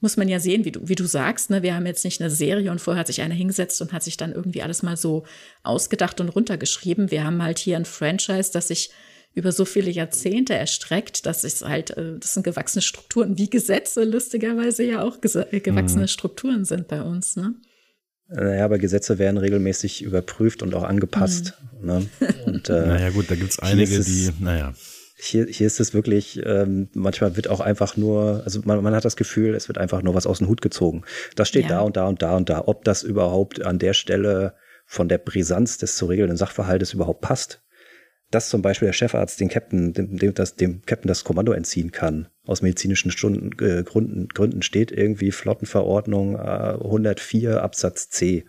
muss 0.00 0.16
man 0.16 0.28
ja 0.28 0.38
sehen, 0.38 0.64
wie 0.64 0.72
du, 0.72 0.88
wie 0.88 0.94
du 0.94 1.04
sagst, 1.04 1.50
ne, 1.50 1.62
wir 1.62 1.74
haben 1.74 1.86
jetzt 1.86 2.04
nicht 2.04 2.20
eine 2.20 2.30
Serie 2.30 2.70
und 2.70 2.80
vorher 2.80 3.00
hat 3.00 3.06
sich 3.06 3.22
einer 3.22 3.34
hingesetzt 3.34 3.80
und 3.80 3.92
hat 3.92 4.02
sich 4.02 4.16
dann 4.16 4.32
irgendwie 4.32 4.62
alles 4.62 4.82
mal 4.82 4.96
so 4.96 5.24
ausgedacht 5.62 6.20
und 6.20 6.28
runtergeschrieben. 6.28 7.10
Wir 7.10 7.24
haben 7.24 7.42
halt 7.42 7.58
hier 7.58 7.76
ein 7.76 7.86
Franchise, 7.86 8.52
das 8.52 8.68
sich 8.68 8.90
über 9.34 9.52
so 9.52 9.64
viele 9.64 9.90
Jahrzehnte 9.90 10.54
erstreckt, 10.54 11.26
dass 11.26 11.44
es 11.44 11.62
halt, 11.62 11.90
äh, 11.90 12.18
das 12.18 12.34
sind 12.34 12.42
gewachsene 12.42 12.82
Strukturen, 12.82 13.38
wie 13.38 13.50
Gesetze 13.50 14.04
lustigerweise 14.04 14.82
ja 14.82 15.02
auch 15.02 15.18
äh, 15.22 15.60
gewachsene 15.60 16.02
mhm. 16.02 16.08
Strukturen 16.08 16.64
sind 16.64 16.88
bei 16.88 17.02
uns, 17.02 17.36
ne? 17.36 17.54
Naja, 18.28 18.64
aber 18.64 18.78
Gesetze 18.78 19.18
werden 19.18 19.38
regelmäßig 19.38 20.02
überprüft 20.02 20.62
und 20.62 20.74
auch 20.74 20.82
angepasst. 20.82 21.54
Mhm. 21.80 21.86
Ne? 21.86 22.06
Und, 22.46 22.68
äh, 22.68 22.72
naja, 22.86 23.10
gut, 23.10 23.30
da 23.30 23.36
gibt's 23.36 23.58
einige, 23.58 24.00
die, 24.00 24.32
naja 24.40 24.74
hier, 25.18 25.46
hier 25.46 25.66
ist 25.66 25.80
es 25.80 25.94
wirklich, 25.94 26.40
ähm, 26.44 26.88
manchmal 26.92 27.36
wird 27.36 27.48
auch 27.48 27.60
einfach 27.60 27.96
nur, 27.96 28.42
also 28.44 28.60
man, 28.64 28.82
man 28.82 28.94
hat 28.94 29.04
das 29.04 29.16
Gefühl, 29.16 29.54
es 29.54 29.68
wird 29.68 29.78
einfach 29.78 30.02
nur 30.02 30.14
was 30.14 30.26
aus 30.26 30.38
dem 30.38 30.48
Hut 30.48 30.60
gezogen. 30.60 31.04
Das 31.34 31.48
steht 31.48 31.64
ja. 31.64 31.68
da 31.70 31.80
und 31.80 31.96
da 31.96 32.06
und 32.06 32.22
da 32.22 32.36
und 32.36 32.48
da. 32.50 32.64
Ob 32.66 32.84
das 32.84 33.02
überhaupt 33.02 33.64
an 33.64 33.78
der 33.78 33.94
Stelle 33.94 34.54
von 34.84 35.08
der 35.08 35.18
Brisanz 35.18 35.78
des 35.78 35.96
zu 35.96 36.06
regelnden 36.06 36.36
Sachverhaltes 36.36 36.92
überhaupt 36.92 37.22
passt, 37.22 37.62
dass 38.30 38.50
zum 38.50 38.60
Beispiel 38.60 38.86
der 38.86 38.92
Chefarzt 38.92 39.40
den 39.40 39.48
Captain, 39.48 39.92
dem, 39.92 40.16
dem, 40.16 40.34
das, 40.34 40.54
dem 40.54 40.82
Captain 40.82 41.08
das 41.08 41.24
Kommando 41.24 41.52
entziehen 41.52 41.92
kann, 41.92 42.28
aus 42.46 42.62
medizinischen 42.62 43.10
Stunden, 43.10 43.50
äh, 43.64 43.82
Gründen, 43.82 44.28
Gründen 44.28 44.62
steht 44.62 44.92
irgendwie 44.92 45.32
Flottenverordnung 45.32 46.36
äh, 46.36 46.78
104 46.82 47.62
Absatz 47.62 48.08
C. 48.08 48.46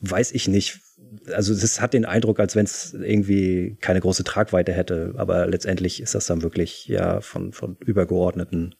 Weiß 0.00 0.32
ich 0.32 0.48
nicht, 0.48 0.80
also 1.32 1.52
es 1.52 1.80
hat 1.80 1.92
den 1.92 2.04
Eindruck, 2.04 2.40
als 2.40 2.56
wenn 2.56 2.64
es 2.64 2.94
irgendwie 2.94 3.76
keine 3.80 4.00
große 4.00 4.24
Tragweite 4.24 4.72
hätte, 4.72 5.14
aber 5.16 5.46
letztendlich 5.46 6.00
ist 6.00 6.14
das 6.14 6.26
dann 6.26 6.42
wirklich 6.42 6.86
ja 6.86 7.20
von, 7.20 7.52
von 7.52 7.76
übergeordneten, 7.80 8.74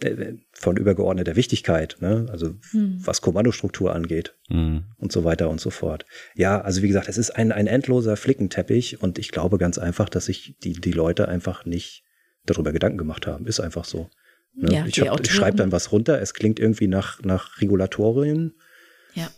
äh, 0.00 0.34
von 0.52 0.76
übergeordneter 0.76 1.36
Wichtigkeit, 1.36 1.96
ne? 2.00 2.26
Also 2.30 2.54
hm. 2.70 3.00
was 3.04 3.20
Kommandostruktur 3.20 3.94
angeht 3.94 4.36
hm. 4.48 4.84
und 4.96 5.12
so 5.12 5.24
weiter 5.24 5.50
und 5.50 5.60
so 5.60 5.70
fort. 5.70 6.06
Ja, 6.34 6.60
also 6.60 6.82
wie 6.82 6.88
gesagt, 6.88 7.08
es 7.08 7.18
ist 7.18 7.30
ein, 7.30 7.52
ein 7.52 7.66
endloser 7.66 8.16
Flickenteppich 8.16 9.02
und 9.02 9.18
ich 9.18 9.30
glaube 9.30 9.58
ganz 9.58 9.78
einfach, 9.78 10.08
dass 10.08 10.26
sich 10.26 10.56
die, 10.62 10.72
die 10.72 10.92
Leute 10.92 11.28
einfach 11.28 11.64
nicht 11.64 12.03
darüber 12.46 12.72
Gedanken 12.72 12.98
gemacht 12.98 13.26
haben. 13.26 13.46
Ist 13.46 13.60
einfach 13.60 13.84
so. 13.84 14.10
Ne? 14.54 14.72
Ja, 14.72 14.86
ich, 14.86 14.98
ich 14.98 15.32
schreibe 15.32 15.56
dann 15.56 15.72
was 15.72 15.92
runter, 15.92 16.20
es 16.20 16.34
klingt 16.34 16.60
irgendwie 16.60 16.88
nach, 16.88 17.20
nach 17.22 17.60
Regulatorien. 17.60 18.54
Ja. 19.14 19.28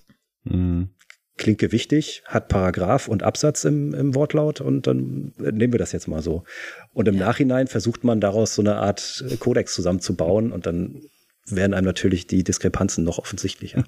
Hm 0.45 0.91
klingt 1.37 1.59
gewichtig, 1.59 2.23
hat 2.25 2.49
Paragraph 2.49 3.09
und 3.09 3.23
Absatz 3.23 3.65
im, 3.65 3.95
im 3.95 4.15
Wortlaut 4.15 4.61
und 4.61 4.87
dann 4.87 5.33
nehmen 5.39 5.73
wir 5.73 5.79
das 5.79 5.93
jetzt 5.93 6.09
mal 6.09 6.23
so. 6.23 6.45
Und 6.93 7.09
im 7.09 7.17
ja. 7.17 7.27
Nachhinein 7.27 7.67
versucht 7.67 8.05
man 8.05 8.21
daraus 8.21 8.55
so 8.55 8.63
eine 8.63 8.77
Art 8.77 9.25
Kodex 9.39 9.75
zusammenzubauen 9.75 10.53
und 10.53 10.67
dann 10.67 11.03
werden 11.49 11.75
einem 11.75 11.87
natürlich 11.87 12.27
die 12.27 12.43
Diskrepanzen 12.43 13.05
noch 13.05 13.19
offensichtlicher. 13.19 13.85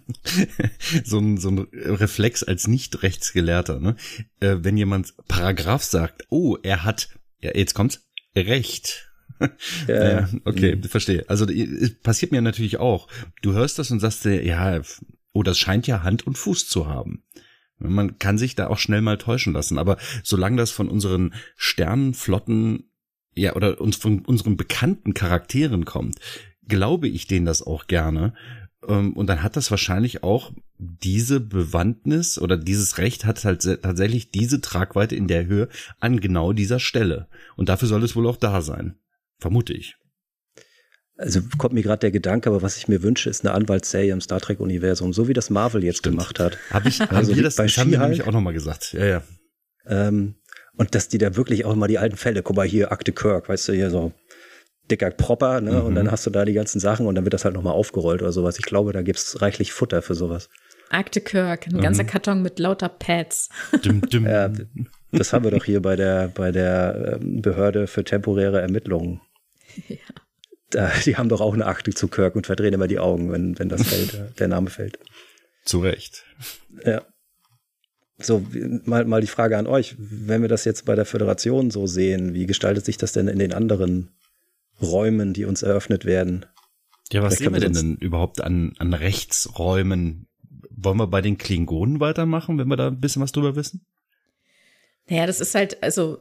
so, 1.04 1.18
ein, 1.18 1.38
so 1.38 1.50
ein 1.50 1.66
Reflex 1.72 2.44
als 2.44 2.68
Nicht-Rechtsgelehrter, 2.68 3.80
ne? 3.80 3.96
Äh, 4.38 4.58
wenn 4.60 4.76
jemand 4.76 5.14
Paragraph 5.26 5.82
sagt, 5.82 6.26
oh, 6.30 6.56
er 6.62 6.84
hat, 6.84 7.08
ja, 7.40 7.50
jetzt 7.54 7.74
kommt's, 7.74 8.04
Recht. 8.36 9.07
Ja, 9.86 10.28
okay, 10.44 10.76
mh. 10.76 10.88
verstehe. 10.88 11.24
Also 11.28 11.46
passiert 12.02 12.32
mir 12.32 12.42
natürlich 12.42 12.78
auch. 12.78 13.08
Du 13.42 13.52
hörst 13.52 13.78
das 13.78 13.90
und 13.90 14.00
sagst 14.00 14.24
dir, 14.24 14.44
ja, 14.44 14.80
oh, 15.32 15.42
das 15.42 15.58
scheint 15.58 15.86
ja 15.86 16.02
Hand 16.02 16.26
und 16.26 16.36
Fuß 16.38 16.68
zu 16.68 16.86
haben. 16.86 17.22
Man 17.78 18.18
kann 18.18 18.38
sich 18.38 18.56
da 18.56 18.66
auch 18.66 18.78
schnell 18.78 19.02
mal 19.02 19.18
täuschen 19.18 19.52
lassen, 19.52 19.78
aber 19.78 19.98
solange 20.24 20.56
das 20.56 20.70
von 20.70 20.88
unseren 20.88 21.34
Sternenflotten, 21.56 22.90
ja, 23.34 23.54
oder 23.54 23.80
uns 23.80 23.96
von 23.96 24.24
unseren 24.24 24.56
bekannten 24.56 25.14
Charakteren 25.14 25.84
kommt, 25.84 26.18
glaube 26.66 27.08
ich 27.08 27.28
denen 27.28 27.46
das 27.46 27.62
auch 27.62 27.86
gerne. 27.86 28.34
Ähm, 28.86 29.12
und 29.12 29.28
dann 29.28 29.42
hat 29.42 29.56
das 29.56 29.70
wahrscheinlich 29.70 30.22
auch 30.22 30.52
diese 30.78 31.40
Bewandtnis 31.40 32.38
oder 32.38 32.56
dieses 32.56 32.98
Recht 32.98 33.24
hat 33.24 33.44
halt 33.44 33.62
tatsächlich 33.62 34.30
diese 34.30 34.60
Tragweite 34.60 35.16
in 35.16 35.28
der 35.28 35.46
Höhe 35.46 35.68
an 36.00 36.20
genau 36.20 36.52
dieser 36.52 36.80
Stelle. 36.80 37.28
Und 37.56 37.68
dafür 37.68 37.88
soll 37.88 38.02
es 38.02 38.16
wohl 38.16 38.26
auch 38.26 38.36
da 38.36 38.60
sein. 38.60 38.96
Vermute 39.38 39.72
ich. 39.72 39.96
Also 41.16 41.40
kommt 41.58 41.74
mir 41.74 41.82
gerade 41.82 42.00
der 42.00 42.12
Gedanke, 42.12 42.48
aber 42.48 42.62
was 42.62 42.76
ich 42.76 42.86
mir 42.86 43.02
wünsche, 43.02 43.28
ist 43.28 43.44
eine 43.44 43.52
Anwaltsserie 43.52 44.12
im 44.12 44.20
Star 44.20 44.40
Trek 44.40 44.60
Universum, 44.60 45.12
so 45.12 45.26
wie 45.26 45.32
das 45.32 45.50
Marvel 45.50 45.82
jetzt 45.82 45.98
Stimmt. 45.98 46.16
gemacht 46.16 46.38
hat. 46.38 46.58
Hab 46.70 46.86
ich, 46.86 47.00
also 47.00 47.14
haben 47.14 47.36
wir 47.36 47.42
das, 47.42 47.56
bei 47.56 47.64
das 47.64 47.76
haben 47.76 47.90
wir 47.90 47.98
nämlich 47.98 48.22
auch 48.22 48.32
nochmal 48.32 48.52
gesagt. 48.52 48.92
Ja, 48.92 49.04
ja. 49.04 49.22
Ähm, 49.86 50.36
und 50.76 50.94
dass 50.94 51.08
die 51.08 51.18
da 51.18 51.34
wirklich 51.34 51.64
auch 51.64 51.72
immer 51.72 51.88
die 51.88 51.98
alten 51.98 52.16
Fälle, 52.16 52.42
guck 52.42 52.54
mal 52.54 52.66
hier, 52.66 52.92
Akte 52.92 53.10
Kirk, 53.12 53.48
weißt 53.48 53.68
du, 53.68 53.72
hier 53.72 53.90
so 53.90 54.12
dicker 54.88 55.10
Propper, 55.10 55.60
ne? 55.60 55.72
Mhm. 55.72 55.86
Und 55.86 55.94
dann 55.96 56.10
hast 56.10 56.24
du 56.24 56.30
da 56.30 56.44
die 56.44 56.52
ganzen 56.52 56.78
Sachen 56.78 57.06
und 57.06 57.16
dann 57.16 57.24
wird 57.24 57.34
das 57.34 57.44
halt 57.44 57.54
nochmal 57.54 57.74
aufgerollt 57.74 58.22
oder 58.22 58.32
sowas. 58.32 58.58
Ich 58.58 58.64
glaube, 58.64 58.92
da 58.92 59.02
gibt's 59.02 59.42
reichlich 59.42 59.72
Futter 59.72 60.02
für 60.02 60.14
sowas. 60.14 60.48
Akte 60.90 61.20
Kirk, 61.20 61.66
ein 61.66 61.76
mhm. 61.76 61.80
ganzer 61.80 62.04
Karton 62.04 62.42
mit 62.42 62.58
lauter 62.60 62.88
Pads. 62.88 63.48
Düm, 63.84 64.00
düm. 64.02 64.26
Ja, 64.26 64.50
das 65.12 65.32
haben 65.32 65.44
wir 65.44 65.50
doch 65.50 65.64
hier 65.64 65.82
bei 65.82 65.96
der, 65.96 66.28
bei 66.28 66.52
der 66.52 67.18
ähm, 67.20 67.42
Behörde 67.42 67.86
für 67.86 68.04
temporäre 68.04 68.60
Ermittlungen. 68.60 69.20
Ja 69.88 69.96
da, 70.70 70.92
die 71.04 71.16
haben 71.16 71.28
doch 71.28 71.40
auch 71.40 71.54
eine 71.54 71.66
Akte 71.66 71.92
zu 71.92 72.08
Kirk 72.08 72.36
und 72.36 72.46
verdrehen 72.46 72.74
immer 72.74 72.88
die 72.88 72.98
Augen, 72.98 73.32
wenn, 73.32 73.58
wenn 73.58 73.68
das 73.68 73.86
fällt, 73.86 74.18
der 74.38 74.48
Name 74.48 74.70
fällt. 74.70 74.98
Zu 75.64 75.80
Recht. 75.80 76.24
Ja. 76.84 77.02
So, 78.18 78.44
mal, 78.84 79.04
mal 79.04 79.20
die 79.20 79.28
Frage 79.28 79.56
an 79.56 79.66
euch. 79.66 79.94
Wenn 79.98 80.42
wir 80.42 80.48
das 80.48 80.64
jetzt 80.64 80.84
bei 80.84 80.96
der 80.96 81.04
Föderation 81.04 81.70
so 81.70 81.86
sehen, 81.86 82.34
wie 82.34 82.46
gestaltet 82.46 82.84
sich 82.84 82.96
das 82.96 83.12
denn 83.12 83.28
in 83.28 83.38
den 83.38 83.52
anderen 83.52 84.10
Räumen, 84.82 85.34
die 85.34 85.44
uns 85.44 85.62
eröffnet 85.62 86.04
werden? 86.04 86.46
Ja, 87.12 87.22
was 87.22 87.36
sehen 87.36 87.52
wir 87.52 87.60
denn, 87.60 87.72
denn 87.72 87.96
überhaupt 87.96 88.40
an, 88.40 88.74
an 88.78 88.92
Rechtsräumen? 88.92 90.26
Wollen 90.70 90.98
wir 90.98 91.06
bei 91.06 91.22
den 91.22 91.38
Klingonen 91.38 92.00
weitermachen, 92.00 92.58
wenn 92.58 92.68
wir 92.68 92.76
da 92.76 92.88
ein 92.88 93.00
bisschen 93.00 93.22
was 93.22 93.32
drüber 93.32 93.56
wissen? 93.56 93.86
Naja, 95.08 95.26
das 95.26 95.40
ist 95.40 95.54
halt, 95.54 95.82
also 95.82 96.20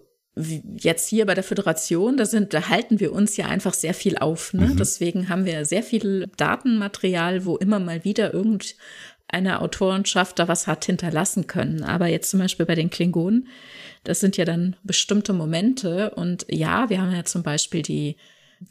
jetzt 0.78 1.08
hier 1.08 1.26
bei 1.26 1.34
der 1.34 1.44
Föderation, 1.44 2.18
da 2.18 2.26
sind, 2.26 2.54
da 2.54 2.70
halten 2.70 3.00
wir 3.00 3.14
uns 3.14 3.38
ja 3.38 3.48
einfach 3.48 3.74
sehr 3.74 3.94
viel 3.94 4.18
auf. 4.18 4.54
Ne? 4.54 4.68
Mhm. 4.68 4.78
Deswegen 4.78 5.30
haben 5.30 5.46
wir 5.46 5.66
sehr 5.66 5.84
viel 5.84 6.28
Datenmaterial, 6.38 7.46
wo 7.46 7.58
immer 7.58 7.80
mal 7.80 8.04
wieder 8.04 8.34
irgendeine 8.34 9.62
Autorenschaft 9.62 10.40
da 10.40 10.48
was 10.48 10.68
hat 10.68 10.86
hinterlassen 10.86 11.48
können. 11.48 11.84
Aber 11.84 12.08
jetzt 12.08 12.30
zum 12.30 12.40
Beispiel 12.40 12.66
bei 12.66 12.76
den 12.76 12.90
Klingonen, 12.90 13.48
das 14.04 14.20
sind 14.20 14.38
ja 14.38 14.46
dann 14.46 14.76
bestimmte 14.84 15.34
Momente. 15.34 16.12
Und 16.12 16.46
ja, 16.50 16.90
wir 16.90 17.02
haben 17.02 17.14
ja 17.14 17.26
zum 17.26 17.44
Beispiel 17.44 17.82
die 17.82 18.16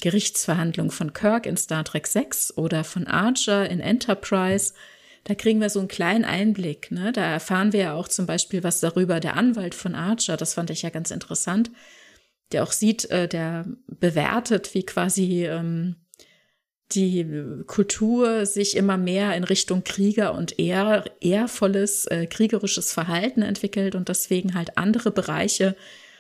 Gerichtsverhandlung 0.01 0.91
von 0.91 1.13
Kirk 1.13 1.47
in 1.47 1.57
Star 1.57 1.85
Trek 1.85 2.07
6 2.07 2.57
oder 2.57 2.85
von 2.85 3.07
Archer 3.07 3.69
in 3.69 3.81
Enterprise. 3.81 4.73
Da 5.27 5.35
kriegen 5.35 5.61
wir 5.61 5.71
so 5.71 5.81
einen 5.81 5.89
kleinen 5.89 6.25
Einblick. 6.25 6.93
Ne? 6.93 7.11
Da 7.11 7.25
erfahren 7.25 7.73
wir 7.73 7.81
ja 7.81 7.95
auch 7.95 8.07
zum 8.07 8.27
Beispiel 8.27 8.63
was 8.63 8.79
darüber. 8.79 9.19
Der 9.19 9.35
Anwalt 9.35 9.75
von 9.75 9.97
Archer, 9.97 10.37
das 10.37 10.55
fand 10.55 10.71
ich 10.71 10.83
ja 10.83 10.91
ganz 10.91 11.11
interessant, 11.11 11.73
der 12.53 12.63
auch 12.63 12.71
sieht, 12.71 13.11
äh, 13.11 13.27
der 13.27 13.67
bewertet, 13.89 14.73
wie 14.75 14.87
quasi 14.87 15.45
ähm, 15.47 15.97
die 16.93 17.27
Kultur 17.67 18.47
sich 18.47 18.77
immer 18.77 18.97
mehr 18.97 19.35
in 19.35 19.43
Richtung 19.43 19.83
Krieger 19.83 20.33
und 20.33 20.61
ehr, 20.61 21.05
ehrvolles 21.21 22.07
äh, 22.07 22.27
kriegerisches 22.27 22.93
Verhalten 22.93 23.43
entwickelt 23.43 23.97
und 23.97 24.09
deswegen 24.09 24.55
halt 24.55 24.79
andere 24.79 25.11
Bereiche 25.11 25.75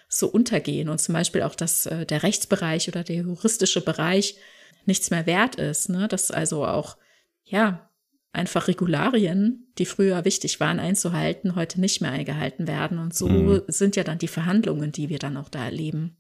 so 0.08 0.26
untergehen 0.26 0.88
und 0.88 1.00
zum 1.00 1.12
Beispiel 1.12 1.42
auch, 1.42 1.54
dass 1.54 1.86
äh, 1.86 2.06
der 2.06 2.24
Rechtsbereich 2.24 2.88
oder 2.88 3.04
der 3.04 3.16
juristische 3.16 3.82
Bereich 3.82 4.36
nichts 4.84 5.10
mehr 5.10 5.26
wert 5.26 5.54
ist, 5.54 5.90
ne? 5.90 6.08
dass 6.08 6.32
also 6.32 6.66
auch, 6.66 6.96
ja, 7.44 7.88
einfach 8.36 8.68
Regularien, 8.68 9.72
die 9.78 9.86
früher 9.86 10.24
wichtig 10.24 10.60
waren 10.60 10.78
einzuhalten, 10.78 11.56
heute 11.56 11.80
nicht 11.80 12.00
mehr 12.00 12.12
eingehalten 12.12 12.68
werden. 12.68 12.98
Und 12.98 13.14
so 13.14 13.28
mhm. 13.28 13.62
sind 13.68 13.96
ja 13.96 14.04
dann 14.04 14.18
die 14.18 14.28
Verhandlungen, 14.28 14.92
die 14.92 15.08
wir 15.08 15.18
dann 15.18 15.36
auch 15.36 15.48
da 15.48 15.64
erleben. 15.64 16.16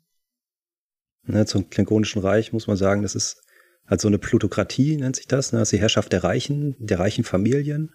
Ne, 1.24 1.46
zum 1.46 1.70
Klingonischen 1.70 2.22
Reich 2.22 2.52
muss 2.52 2.66
man 2.66 2.76
sagen, 2.76 3.02
das 3.02 3.14
ist 3.14 3.42
halt 3.86 4.00
so 4.00 4.08
eine 4.08 4.18
Plutokratie, 4.18 4.96
nennt 4.96 5.16
sich 5.16 5.26
das. 5.26 5.52
Ne? 5.52 5.58
Das 5.58 5.68
ist 5.68 5.76
die 5.76 5.80
Herrschaft 5.80 6.12
der 6.12 6.24
Reichen, 6.24 6.76
der 6.78 6.98
reichen 6.98 7.24
Familien 7.24 7.92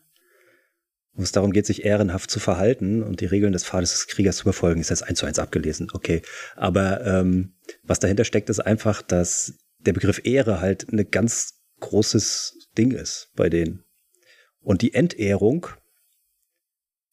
wo 1.14 1.24
es 1.24 1.32
darum 1.32 1.52
geht, 1.52 1.66
sich 1.66 1.84
ehrenhaft 1.84 2.32
zu 2.32 2.40
verhalten 2.40 3.04
und 3.04 3.20
die 3.20 3.26
Regeln 3.26 3.54
des 3.54 3.66
Pfades 3.66 3.92
des 3.92 4.08
Kriegers 4.08 4.38
zu 4.38 4.46
befolgen, 4.46 4.80
ist 4.80 4.90
jetzt 4.90 5.04
eins 5.04 5.20
zu 5.20 5.26
eins 5.26 5.40
abgelesen, 5.40 5.90
okay. 5.94 6.22
Aber 6.56 7.06
ähm, 7.06 7.54
was 7.84 8.00
dahinter 8.00 8.24
steckt, 8.24 8.50
ist 8.50 8.60
einfach, 8.60 9.02
dass 9.02 9.54
der 9.80 9.94
Begriff 9.94 10.22
Ehre 10.24 10.62
halt 10.62 10.92
ein 10.92 11.10
ganz 11.12 11.60
großes 11.80 12.70
Ding 12.78 12.92
ist 12.92 13.32
bei 13.36 13.50
denen. 13.50 13.84
Und 14.62 14.82
die 14.82 14.94
Entehrung 14.94 15.68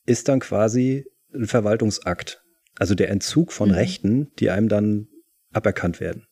ist 0.07 0.29
dann 0.29 0.41
quasi 0.41 1.07
ein 1.35 1.47
Verwaltungsakt. 1.47 2.43
Also 2.79 2.95
der 2.95 3.11
Entzug 3.11 3.53
von 3.53 3.71
mhm. 3.71 3.75
Rechten, 3.75 4.33
die 4.39 4.51
einem 4.51 4.69
dann 4.69 5.09
aberkannt 5.53 6.01
werden. 6.01 6.27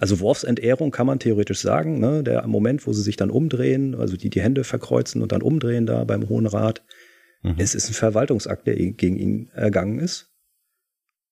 Also 0.00 0.20
Worfs 0.20 0.44
Entehrung 0.44 0.90
kann 0.90 1.06
man 1.06 1.18
theoretisch 1.18 1.60
sagen, 1.60 2.00
ne? 2.00 2.22
der 2.22 2.46
Moment, 2.46 2.86
wo 2.86 2.92
sie 2.92 3.02
sich 3.02 3.16
dann 3.16 3.30
umdrehen, 3.30 3.94
also 3.94 4.16
die 4.16 4.30
die 4.30 4.40
Hände 4.40 4.64
verkreuzen 4.64 5.20
und 5.20 5.32
dann 5.32 5.42
umdrehen 5.42 5.84
da 5.84 6.04
beim 6.04 6.28
Hohen 6.28 6.46
Rat, 6.46 6.82
mhm. 7.42 7.56
es 7.58 7.74
ist 7.74 7.90
ein 7.90 7.94
Verwaltungsakt, 7.94 8.66
der 8.66 8.76
gegen 8.76 9.16
ihn 9.16 9.50
ergangen 9.52 9.98
ist. 9.98 10.30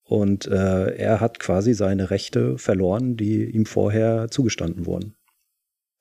Und 0.04 0.46
äh, 0.46 0.94
er 0.96 1.20
hat 1.20 1.38
quasi 1.38 1.72
seine 1.72 2.10
Rechte 2.10 2.58
verloren, 2.58 3.16
die 3.16 3.44
ihm 3.44 3.64
vorher 3.64 4.28
zugestanden 4.30 4.84
wurden. 4.84 5.14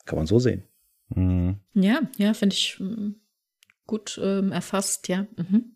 Kann 0.05 0.17
man 0.17 0.27
so 0.27 0.39
sehen. 0.39 0.63
Mhm. 1.15 1.59
Ja, 1.73 2.01
ja, 2.17 2.33
finde 2.33 2.55
ich 2.55 2.79
mm, 2.79 3.11
gut 3.85 4.19
ähm, 4.21 4.51
erfasst, 4.51 5.07
ja. 5.07 5.27
Mhm. 5.37 5.75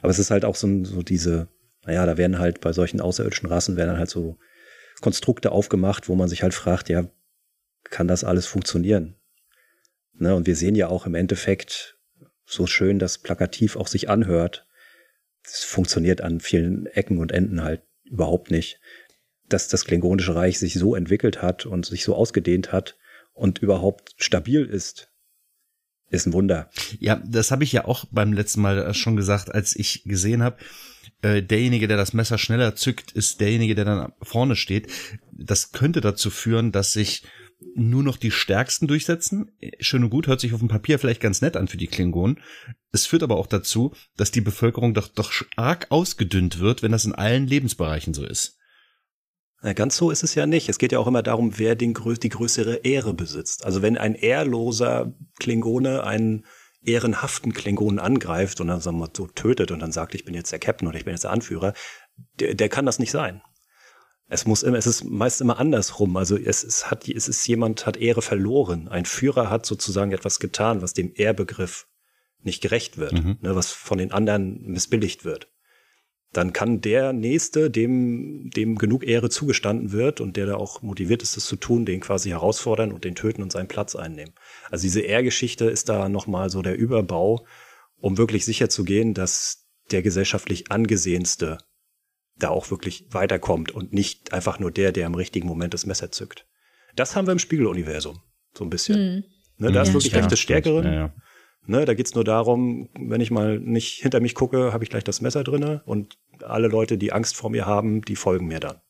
Aber 0.00 0.10
es 0.10 0.18
ist 0.18 0.30
halt 0.30 0.44
auch 0.44 0.56
so, 0.56 0.84
so 0.84 1.02
diese, 1.02 1.48
naja, 1.84 2.06
da 2.06 2.16
werden 2.16 2.38
halt 2.38 2.60
bei 2.60 2.72
solchen 2.72 3.00
außerirdischen 3.00 3.48
Rassen 3.48 3.76
werden 3.76 3.98
halt 3.98 4.10
so 4.10 4.38
Konstrukte 5.00 5.52
aufgemacht, 5.52 6.08
wo 6.08 6.14
man 6.14 6.28
sich 6.28 6.42
halt 6.42 6.54
fragt, 6.54 6.88
ja, 6.88 7.08
kann 7.84 8.08
das 8.08 8.24
alles 8.24 8.46
funktionieren? 8.46 9.16
Ne, 10.12 10.34
und 10.34 10.46
wir 10.46 10.56
sehen 10.56 10.74
ja 10.74 10.88
auch 10.88 11.06
im 11.06 11.14
Endeffekt, 11.14 11.96
so 12.44 12.66
schön 12.66 12.98
das 12.98 13.18
plakativ 13.18 13.76
auch 13.76 13.86
sich 13.86 14.08
anhört, 14.10 14.66
es 15.44 15.64
funktioniert 15.64 16.20
an 16.20 16.40
vielen 16.40 16.86
Ecken 16.86 17.18
und 17.18 17.32
Enden 17.32 17.62
halt 17.62 17.82
überhaupt 18.04 18.50
nicht. 18.50 18.80
Dass 19.48 19.68
das 19.68 19.84
Klingonische 19.84 20.34
Reich 20.34 20.58
sich 20.58 20.74
so 20.74 20.94
entwickelt 20.94 21.42
hat 21.42 21.66
und 21.66 21.86
sich 21.86 22.04
so 22.04 22.14
ausgedehnt 22.14 22.72
hat 22.72 22.96
und 23.40 23.58
überhaupt 23.58 24.14
stabil 24.18 24.64
ist, 24.64 25.08
ist 26.10 26.26
ein 26.26 26.32
Wunder. 26.32 26.70
Ja, 26.98 27.16
das 27.24 27.50
habe 27.50 27.64
ich 27.64 27.72
ja 27.72 27.86
auch 27.86 28.04
beim 28.10 28.32
letzten 28.32 28.60
Mal 28.60 28.92
schon 28.94 29.16
gesagt, 29.16 29.52
als 29.54 29.74
ich 29.74 30.02
gesehen 30.04 30.42
habe, 30.42 30.58
äh, 31.22 31.42
derjenige, 31.42 31.88
der 31.88 31.96
das 31.96 32.12
Messer 32.12 32.36
schneller 32.36 32.74
zückt, 32.76 33.12
ist 33.12 33.40
derjenige, 33.40 33.74
der 33.74 33.84
dann 33.84 34.12
vorne 34.20 34.56
steht. 34.56 34.88
Das 35.32 35.72
könnte 35.72 36.00
dazu 36.00 36.30
führen, 36.30 36.72
dass 36.72 36.92
sich 36.92 37.24
nur 37.74 38.02
noch 38.02 38.16
die 38.16 38.30
Stärksten 38.30 38.86
durchsetzen. 38.88 39.50
Schön 39.80 40.04
und 40.04 40.10
gut, 40.10 40.26
hört 40.26 40.40
sich 40.40 40.52
auf 40.52 40.60
dem 40.60 40.68
Papier 40.68 40.98
vielleicht 40.98 41.20
ganz 41.20 41.42
nett 41.42 41.56
an 41.56 41.68
für 41.68 41.76
die 41.76 41.86
Klingonen. 41.86 42.40
Es 42.92 43.06
führt 43.06 43.22
aber 43.22 43.36
auch 43.36 43.46
dazu, 43.46 43.94
dass 44.16 44.30
die 44.30 44.40
Bevölkerung 44.40 44.94
doch, 44.94 45.08
doch 45.08 45.32
arg 45.56 45.86
ausgedünnt 45.90 46.58
wird, 46.58 46.82
wenn 46.82 46.92
das 46.92 47.04
in 47.04 47.14
allen 47.14 47.46
Lebensbereichen 47.46 48.14
so 48.14 48.24
ist. 48.24 48.59
Na, 49.62 49.74
ganz 49.74 49.96
so 49.96 50.10
ist 50.10 50.22
es 50.22 50.34
ja 50.34 50.46
nicht. 50.46 50.68
Es 50.68 50.78
geht 50.78 50.92
ja 50.92 50.98
auch 50.98 51.06
immer 51.06 51.22
darum, 51.22 51.58
wer 51.58 51.74
den, 51.74 51.94
die 51.94 52.28
größere 52.28 52.76
Ehre 52.76 53.12
besitzt. 53.12 53.64
Also 53.64 53.82
wenn 53.82 53.98
ein 53.98 54.14
ehrloser 54.14 55.12
Klingone 55.38 56.04
einen 56.04 56.46
ehrenhaften 56.82 57.52
Klingonen 57.52 57.98
angreift 57.98 58.60
und 58.62 58.68
dann 58.68 58.80
sagen 58.80 58.98
wir 58.98 59.10
so 59.14 59.26
tötet 59.26 59.70
und 59.70 59.80
dann 59.80 59.92
sagt, 59.92 60.14
ich 60.14 60.24
bin 60.24 60.34
jetzt 60.34 60.50
der 60.50 60.58
Captain 60.58 60.88
oder 60.88 60.96
ich 60.96 61.04
bin 61.04 61.12
jetzt 61.12 61.24
der 61.24 61.30
Anführer, 61.30 61.74
der, 62.38 62.54
der 62.54 62.70
kann 62.70 62.86
das 62.86 62.98
nicht 62.98 63.10
sein. 63.10 63.42
Es 64.28 64.46
muss 64.46 64.62
immer, 64.62 64.78
es 64.78 64.86
ist 64.86 65.04
meist 65.04 65.42
immer 65.42 65.58
andersrum. 65.58 66.16
Also 66.16 66.38
es, 66.38 66.64
es 66.64 66.90
hat, 66.90 67.06
es 67.06 67.28
ist 67.28 67.46
jemand 67.46 67.84
hat 67.84 67.98
Ehre 67.98 68.22
verloren. 68.22 68.88
Ein 68.88 69.04
Führer 69.04 69.50
hat 69.50 69.66
sozusagen 69.66 70.12
etwas 70.12 70.40
getan, 70.40 70.80
was 70.80 70.94
dem 70.94 71.12
Ehrbegriff 71.14 71.86
nicht 72.42 72.62
gerecht 72.62 72.96
wird, 72.96 73.12
mhm. 73.12 73.36
ne, 73.42 73.54
was 73.54 73.72
von 73.72 73.98
den 73.98 74.12
anderen 74.12 74.62
missbilligt 74.62 75.26
wird 75.26 75.50
dann 76.32 76.52
kann 76.52 76.80
der 76.80 77.12
Nächste, 77.12 77.70
dem, 77.70 78.50
dem 78.54 78.76
genug 78.76 79.04
Ehre 79.04 79.30
zugestanden 79.30 79.90
wird 79.90 80.20
und 80.20 80.36
der 80.36 80.46
da 80.46 80.54
auch 80.54 80.80
motiviert 80.80 81.22
ist, 81.22 81.36
das 81.36 81.46
zu 81.46 81.56
tun, 81.56 81.84
den 81.84 82.00
quasi 82.00 82.28
herausfordern 82.30 82.92
und 82.92 83.04
den 83.04 83.16
töten 83.16 83.42
und 83.42 83.50
seinen 83.50 83.68
Platz 83.68 83.96
einnehmen. 83.96 84.32
Also 84.70 84.82
diese 84.82 85.00
Ehrgeschichte 85.00 85.64
ist 85.64 85.88
da 85.88 86.08
nochmal 86.08 86.48
so 86.50 86.62
der 86.62 86.76
Überbau, 86.76 87.46
um 87.96 88.16
wirklich 88.16 88.44
sicher 88.44 88.68
zu 88.68 88.84
gehen, 88.84 89.12
dass 89.12 89.66
der 89.90 90.02
gesellschaftlich 90.02 90.70
angesehenste 90.70 91.58
da 92.36 92.48
auch 92.48 92.70
wirklich 92.70 93.06
weiterkommt 93.10 93.72
und 93.72 93.92
nicht 93.92 94.32
einfach 94.32 94.60
nur 94.60 94.70
der, 94.70 94.92
der 94.92 95.06
im 95.06 95.14
richtigen 95.14 95.48
Moment 95.48 95.74
das 95.74 95.84
Messer 95.84 96.12
zückt. 96.12 96.46
Das 96.94 97.16
haben 97.16 97.26
wir 97.26 97.32
im 97.32 97.38
Spiegeluniversum, 97.38 98.20
so 98.54 98.64
ein 98.64 98.70
bisschen. 98.70 99.16
Mhm. 99.16 99.24
Ne, 99.58 99.72
da 99.72 99.74
ja, 99.74 99.82
ist 99.82 99.92
wirklich 99.92 100.14
recht 100.14 100.30
des 100.30 100.40
Stärkeren. 100.40 100.84
Ja, 100.84 100.92
ja. 100.92 101.14
Ne, 101.66 101.84
da 101.84 101.94
geht's 101.94 102.14
nur 102.14 102.24
darum, 102.24 102.88
wenn 102.98 103.20
ich 103.20 103.30
mal 103.30 103.58
nicht 103.60 104.00
hinter 104.02 104.20
mich 104.20 104.34
gucke, 104.34 104.72
habe 104.72 104.82
ich 104.82 104.90
gleich 104.90 105.04
das 105.04 105.20
Messer 105.20 105.44
drinne 105.44 105.82
und 105.84 106.18
alle 106.42 106.68
Leute, 106.68 106.98
die 106.98 107.12
Angst 107.12 107.36
vor 107.36 107.50
mir 107.50 107.66
haben, 107.66 108.02
die 108.02 108.16
folgen 108.16 108.46
mir 108.46 108.60
dann. 108.60 108.80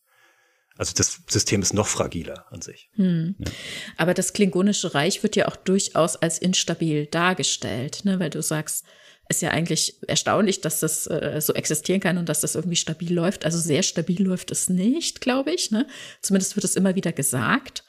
Also 0.77 0.95
das 0.97 1.21
System 1.29 1.61
ist 1.61 1.75
noch 1.75 1.89
fragiler 1.89 2.47
an 2.51 2.63
sich. 2.63 2.89
Hm. 2.95 3.35
Ja. 3.39 3.51
Aber 3.99 4.15
das 4.15 4.33
Klingonische 4.33 4.95
Reich 4.95 5.23
wird 5.23 5.37
ja 5.37 5.47
auch 5.47 5.57
durchaus 5.57 6.17
als 6.17 6.39
instabil 6.39 7.07
dargestellt, 7.07 8.05
ne? 8.05 8.19
weil 8.19 8.31
du 8.31 8.41
sagst, 8.41 8.87
ist 9.29 9.43
ja 9.43 9.51
eigentlich 9.51 9.97
erstaunlich, 10.09 10.61
dass 10.61 10.81
das 10.81 11.07
äh, 11.07 11.39
so 11.41 11.53
existieren 11.53 12.01
kann 12.01 12.19
und 12.19 12.29
dass 12.29 12.41
das 12.41 12.55
irgendwie 12.55 12.77
stabil 12.77 13.13
läuft. 13.13 13.45
Also 13.45 13.59
sehr 13.59 13.83
stabil 13.83 14.23
läuft 14.23 14.51
es 14.51 14.69
nicht, 14.69 15.21
glaube 15.21 15.53
ich. 15.53 15.71
Ne? 15.71 15.87
Zumindest 16.23 16.57
wird 16.57 16.65
es 16.65 16.77
immer 16.77 16.95
wieder 16.95 17.13
gesagt. 17.13 17.85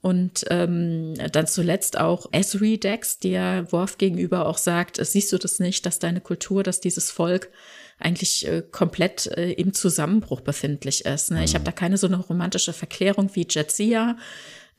Und 0.00 0.44
ähm, 0.48 1.14
dann 1.32 1.48
zuletzt 1.48 1.98
auch 1.98 2.26
Esri 2.30 2.78
Dex, 2.78 3.18
der 3.18 3.70
Worf 3.72 3.98
gegenüber 3.98 4.46
auch 4.46 4.58
sagt, 4.58 5.04
siehst 5.04 5.32
du 5.32 5.38
das 5.38 5.58
nicht, 5.58 5.84
dass 5.86 5.98
deine 5.98 6.20
Kultur, 6.20 6.62
dass 6.62 6.80
dieses 6.80 7.10
Volk 7.10 7.50
eigentlich 7.98 8.46
äh, 8.46 8.62
komplett 8.70 9.26
äh, 9.26 9.52
im 9.52 9.72
Zusammenbruch 9.74 10.40
befindlich 10.40 11.04
ist. 11.04 11.32
Ne? 11.32 11.38
Mhm. 11.38 11.44
Ich 11.44 11.54
habe 11.54 11.64
da 11.64 11.72
keine 11.72 11.96
so 11.96 12.06
eine 12.06 12.18
romantische 12.18 12.72
Verklärung 12.72 13.30
wie 13.34 13.46
Jetsia. 13.48 14.16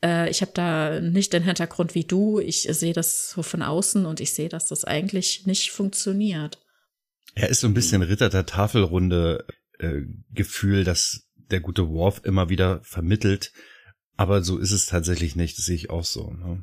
Äh, 0.02 0.30
ich 0.30 0.40
habe 0.40 0.52
da 0.54 1.00
nicht 1.00 1.32
den 1.32 1.42
Hintergrund 1.42 1.94
wie 1.94 2.04
du. 2.04 2.40
Ich 2.40 2.62
sehe 2.62 2.94
das 2.94 3.30
so 3.30 3.42
von 3.42 3.62
außen 3.62 4.06
und 4.06 4.20
ich 4.20 4.32
sehe, 4.32 4.48
dass 4.48 4.66
das 4.66 4.84
eigentlich 4.84 5.46
nicht 5.46 5.70
funktioniert. 5.70 6.58
Er 7.34 7.50
ist 7.50 7.60
so 7.60 7.66
ein 7.66 7.74
bisschen 7.74 8.02
Ritter 8.02 8.28
der 8.28 8.46
Tafelrunde 8.46 9.44
äh, 9.78 10.00
Gefühl, 10.32 10.84
dass 10.84 11.28
der 11.36 11.60
gute 11.60 11.88
Worf 11.88 12.22
immer 12.24 12.48
wieder 12.48 12.80
vermittelt, 12.82 13.52
aber 14.20 14.42
so 14.42 14.58
ist 14.58 14.72
es 14.72 14.84
tatsächlich 14.84 15.34
nicht, 15.34 15.56
das 15.56 15.64
sehe 15.64 15.76
ich 15.76 15.88
auch 15.88 16.04
so. 16.04 16.30
Ne? 16.32 16.62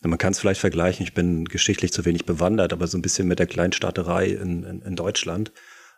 Man 0.00 0.18
kann 0.18 0.32
es 0.32 0.40
vielleicht 0.40 0.60
vergleichen, 0.60 1.06
ich 1.06 1.14
bin 1.14 1.44
geschichtlich 1.44 1.92
zu 1.92 2.04
wenig 2.04 2.26
bewandert, 2.26 2.72
aber 2.72 2.88
so 2.88 2.98
ein 2.98 3.02
bisschen 3.02 3.28
mit 3.28 3.38
der 3.38 3.46
Kleinstaaterei 3.46 4.26
in, 4.30 4.64
in, 4.64 4.82
in 4.82 4.96
Deutschland, 4.96 5.52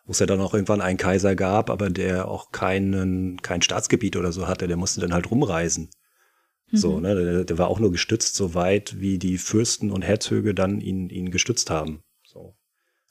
wo 0.05 0.13
es 0.13 0.19
ja 0.19 0.27
dann 0.27 0.39
auch 0.43 0.53
irgendwann 0.53 0.83
einen 0.83 0.99
Kaiser 0.99 1.35
gab, 1.35 1.71
aber 1.71 1.89
der 1.89 2.29
auch 2.29 2.53
keinen, 2.53 3.41
kein 3.41 3.63
Staatsgebiet 3.63 4.17
oder 4.17 4.33
so 4.33 4.49
hatte, 4.49 4.69
der 4.69 4.77
musste 4.77 5.01
dann 5.01 5.15
halt 5.15 5.31
rumreisen. 5.31 5.89
Mhm. 6.71 6.77
So, 6.77 7.01
ne, 7.01 7.15
der, 7.15 7.45
der, 7.45 7.57
war 7.57 7.69
auch 7.69 7.81
nur 7.81 7.91
gestützt, 7.91 8.35
so 8.35 8.53
weit 8.53 9.01
wie 9.01 9.19
die 9.19 9.39
Fürsten 9.39 9.91
und 9.91 10.03
Herzöge 10.03 10.53
dann 10.53 10.83
ihn, 10.83 11.09
ihn 11.09 11.31
gestützt 11.31 11.71
haben. 11.71 12.03
So. 12.23 12.55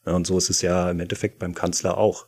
Ja, 0.05 0.13
und 0.13 0.27
so 0.27 0.37
ist 0.37 0.51
es 0.51 0.61
ja 0.61 0.91
im 0.91 0.99
Endeffekt 0.99 1.39
beim 1.39 1.55
Kanzler 1.55 1.97
auch. 1.97 2.27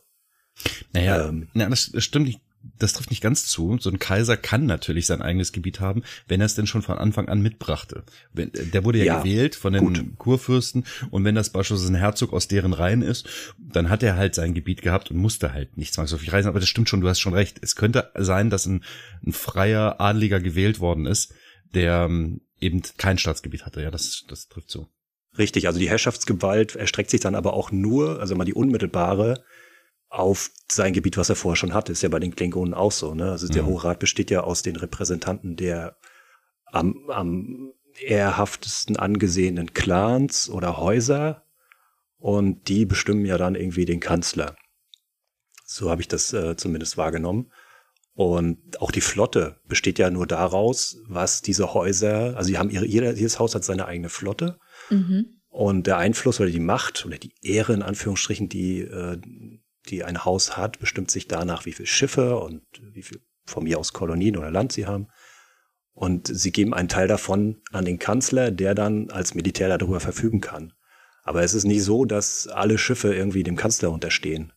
Naja, 0.92 1.28
ähm, 1.28 1.48
na, 1.54 1.68
das, 1.68 1.92
das 1.92 2.02
stimmt 2.02 2.26
nicht 2.26 2.40
das 2.78 2.92
trifft 2.92 3.10
nicht 3.10 3.22
ganz 3.22 3.46
zu. 3.46 3.76
So 3.80 3.90
ein 3.90 3.98
Kaiser 3.98 4.36
kann 4.36 4.66
natürlich 4.66 5.06
sein 5.06 5.22
eigenes 5.22 5.52
Gebiet 5.52 5.80
haben, 5.80 6.02
wenn 6.28 6.40
er 6.40 6.46
es 6.46 6.54
denn 6.54 6.66
schon 6.66 6.82
von 6.82 6.98
Anfang 6.98 7.28
an 7.28 7.40
mitbrachte. 7.40 8.04
Wenn, 8.32 8.50
der 8.52 8.84
wurde 8.84 8.98
ja, 8.98 9.04
ja 9.04 9.18
gewählt 9.18 9.54
von 9.54 9.72
den 9.72 9.84
gut. 9.84 10.18
Kurfürsten 10.18 10.84
und 11.10 11.24
wenn 11.24 11.34
das 11.34 11.50
beispielsweise 11.50 11.92
ein 11.92 11.96
Herzog 11.96 12.32
aus 12.32 12.48
deren 12.48 12.72
Reihen 12.72 13.02
ist, 13.02 13.28
dann 13.58 13.88
hat 13.88 14.02
er 14.02 14.16
halt 14.16 14.34
sein 14.34 14.54
Gebiet 14.54 14.82
gehabt 14.82 15.10
und 15.10 15.16
musste 15.16 15.52
halt 15.52 15.76
nicht 15.76 15.94
zwangsläufig 15.94 16.32
reisen. 16.32 16.48
Aber 16.48 16.60
das 16.60 16.68
stimmt 16.68 16.88
schon, 16.88 17.00
du 17.00 17.08
hast 17.08 17.20
schon 17.20 17.34
recht. 17.34 17.58
Es 17.62 17.76
könnte 17.76 18.10
sein, 18.16 18.50
dass 18.50 18.66
ein, 18.66 18.84
ein 19.24 19.32
freier 19.32 20.00
Adliger 20.00 20.40
gewählt 20.40 20.80
worden 20.80 21.06
ist, 21.06 21.34
der 21.74 22.06
ähm, 22.08 22.40
eben 22.60 22.82
kein 22.96 23.18
Staatsgebiet 23.18 23.66
hatte. 23.66 23.82
Ja, 23.82 23.90
das, 23.90 24.24
das 24.28 24.48
trifft 24.48 24.70
zu. 24.70 24.88
Richtig, 25.38 25.66
also 25.66 25.78
die 25.78 25.88
Herrschaftsgewalt 25.88 26.76
erstreckt 26.76 27.10
sich 27.10 27.20
dann 27.20 27.34
aber 27.34 27.54
auch 27.54 27.72
nur, 27.72 28.20
also 28.20 28.34
mal 28.34 28.44
die 28.44 28.54
unmittelbare, 28.54 29.42
auf 30.12 30.50
sein 30.70 30.92
Gebiet, 30.92 31.16
was 31.16 31.30
er 31.30 31.36
vorher 31.36 31.56
schon 31.56 31.72
hatte. 31.72 31.90
Ist 31.90 32.02
ja 32.02 32.10
bei 32.10 32.18
den 32.18 32.36
Klingonen 32.36 32.74
auch 32.74 32.92
so. 32.92 33.14
Ne? 33.14 33.30
Also 33.30 33.46
mhm. 33.46 33.52
der 33.52 33.66
Hochrat 33.66 33.98
besteht 33.98 34.30
ja 34.30 34.42
aus 34.42 34.62
den 34.62 34.76
Repräsentanten 34.76 35.56
der 35.56 35.96
am, 36.66 37.08
am 37.08 37.72
ehrhaftesten 38.00 38.96
angesehenen 38.96 39.72
Clans 39.72 40.50
oder 40.50 40.76
Häuser 40.76 41.44
und 42.18 42.68
die 42.68 42.84
bestimmen 42.84 43.24
ja 43.24 43.38
dann 43.38 43.54
irgendwie 43.54 43.86
den 43.86 44.00
Kanzler. 44.00 44.56
So 45.64 45.90
habe 45.90 46.02
ich 46.02 46.08
das 46.08 46.32
äh, 46.32 46.56
zumindest 46.56 46.98
wahrgenommen. 46.98 47.50
Und 48.14 48.80
auch 48.82 48.90
die 48.90 49.00
Flotte 49.00 49.60
besteht 49.66 49.98
ja 49.98 50.10
nur 50.10 50.26
daraus, 50.26 50.98
was 51.08 51.40
diese 51.40 51.72
Häuser, 51.72 52.36
also 52.36 52.48
sie 52.48 52.58
haben 52.58 52.68
ihre, 52.68 52.84
jeder, 52.84 53.14
jedes 53.14 53.38
Haus 53.38 53.54
hat 53.54 53.64
seine 53.64 53.86
eigene 53.86 54.10
Flotte. 54.10 54.58
Mhm. 54.90 55.40
Und 55.48 55.86
der 55.86 55.96
Einfluss 55.96 56.38
oder 56.38 56.50
die 56.50 56.60
Macht 56.60 57.06
oder 57.06 57.16
die 57.16 57.32
Ehre 57.40 57.72
in 57.72 57.82
Anführungsstrichen, 57.82 58.50
die 58.50 58.80
äh, 58.80 59.18
die 59.88 60.04
ein 60.04 60.24
Haus 60.24 60.56
hat, 60.56 60.78
bestimmt 60.78 61.10
sich 61.10 61.28
danach, 61.28 61.66
wie 61.66 61.72
viele 61.72 61.86
Schiffe 61.86 62.38
und 62.38 62.62
wie 62.92 63.02
viel 63.02 63.20
von 63.44 63.64
mir 63.64 63.78
aus 63.78 63.92
Kolonien 63.92 64.36
oder 64.36 64.50
Land 64.50 64.72
sie 64.72 64.86
haben. 64.86 65.08
Und 65.94 66.28
sie 66.28 66.52
geben 66.52 66.72
einen 66.72 66.88
Teil 66.88 67.08
davon 67.08 67.60
an 67.70 67.84
den 67.84 67.98
Kanzler, 67.98 68.50
der 68.50 68.74
dann 68.74 69.10
als 69.10 69.34
Militär 69.34 69.76
darüber 69.76 70.00
verfügen 70.00 70.40
kann. 70.40 70.72
Aber 71.22 71.42
es 71.42 71.54
ist 71.54 71.64
nicht 71.64 71.84
so, 71.84 72.04
dass 72.04 72.48
alle 72.48 72.78
Schiffe 72.78 73.14
irgendwie 73.14 73.42
dem 73.42 73.56
Kanzler 73.56 73.90
unterstehen. 73.90 74.52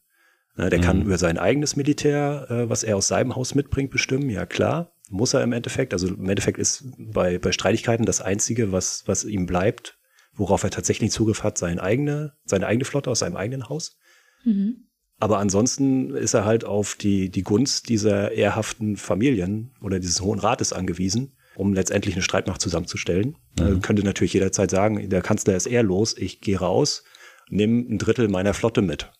Ne, 0.57 0.69
der 0.69 0.80
mhm. 0.80 0.84
kann 0.84 1.02
über 1.02 1.18
sein 1.18 1.38
eigenes 1.38 1.76
Militär, 1.76 2.47
äh, 2.49 2.69
was 2.69 2.84
er 2.84 2.95
aus 2.95 3.07
seinem 3.07 3.35
Haus 3.35 3.56
mitbringt, 3.56 3.91
bestimmen. 3.91 4.30
Ja 4.30 4.45
klar, 4.45 4.93
muss 5.10 5.34
er 5.34 5.43
im 5.43 5.52
Endeffekt. 5.52 5.93
Also 5.93 6.07
im 6.07 6.30
Endeffekt 6.30 6.57
ist 6.57 6.85
bei, 6.97 7.38
bei 7.38 7.52
Streitigkeiten 7.52 8.06
das 8.06 8.22
Einzige, 8.22 8.72
was, 8.72 9.03
was 9.06 9.26
ihm 9.26 9.45
bleibt, 9.45 9.99
worauf 10.34 10.64
er 10.64 10.69
tatsächlich 10.69 11.11
Zugriff 11.11 11.43
hat, 11.43 11.57
seine 11.57 11.84
eigene, 11.84 12.34
seine 12.45 12.68
eigene 12.68 12.85
Flotte 12.85 13.11
aus 13.11 13.19
seinem 13.19 13.35
eigenen 13.35 13.68
Haus. 13.68 13.97
Mhm. 14.45 14.85
Aber 15.20 15.40
ansonsten 15.40 16.14
ist 16.14 16.34
er 16.34 16.46
halt 16.46 16.66
auf 16.66 16.96
die, 16.96 17.30
die 17.30 17.44
Gunst 17.44 17.90
dieser 17.90 18.32
ehrhaften 18.32 18.98
Familien 18.98 19.72
oder 19.82 20.00
dieses 20.00 20.22
Hohen 20.22 20.40
Rates 20.40 20.74
angewiesen, 20.74 21.38
um 21.56 21.74
letztendlich 21.74 22.16
eine 22.16 22.22
Streitmacht 22.22 22.62
zusammenzustellen. 22.62 23.38
Mhm. 23.58 23.66
Er 23.66 23.76
könnte 23.80 24.04
natürlich 24.04 24.34
jederzeit 24.34 24.70
sagen, 24.70 25.10
der 25.10 25.22
Kanzler 25.22 25.56
ist 25.56 25.68
ehrlos, 25.68 26.18
ich 26.18 26.42
gehe 26.42 26.60
raus, 26.60 27.04
nimm 27.50 27.88
ein 27.90 27.98
Drittel 27.98 28.28
meiner 28.28 28.54
Flotte 28.54 28.82
mit. 28.82 29.12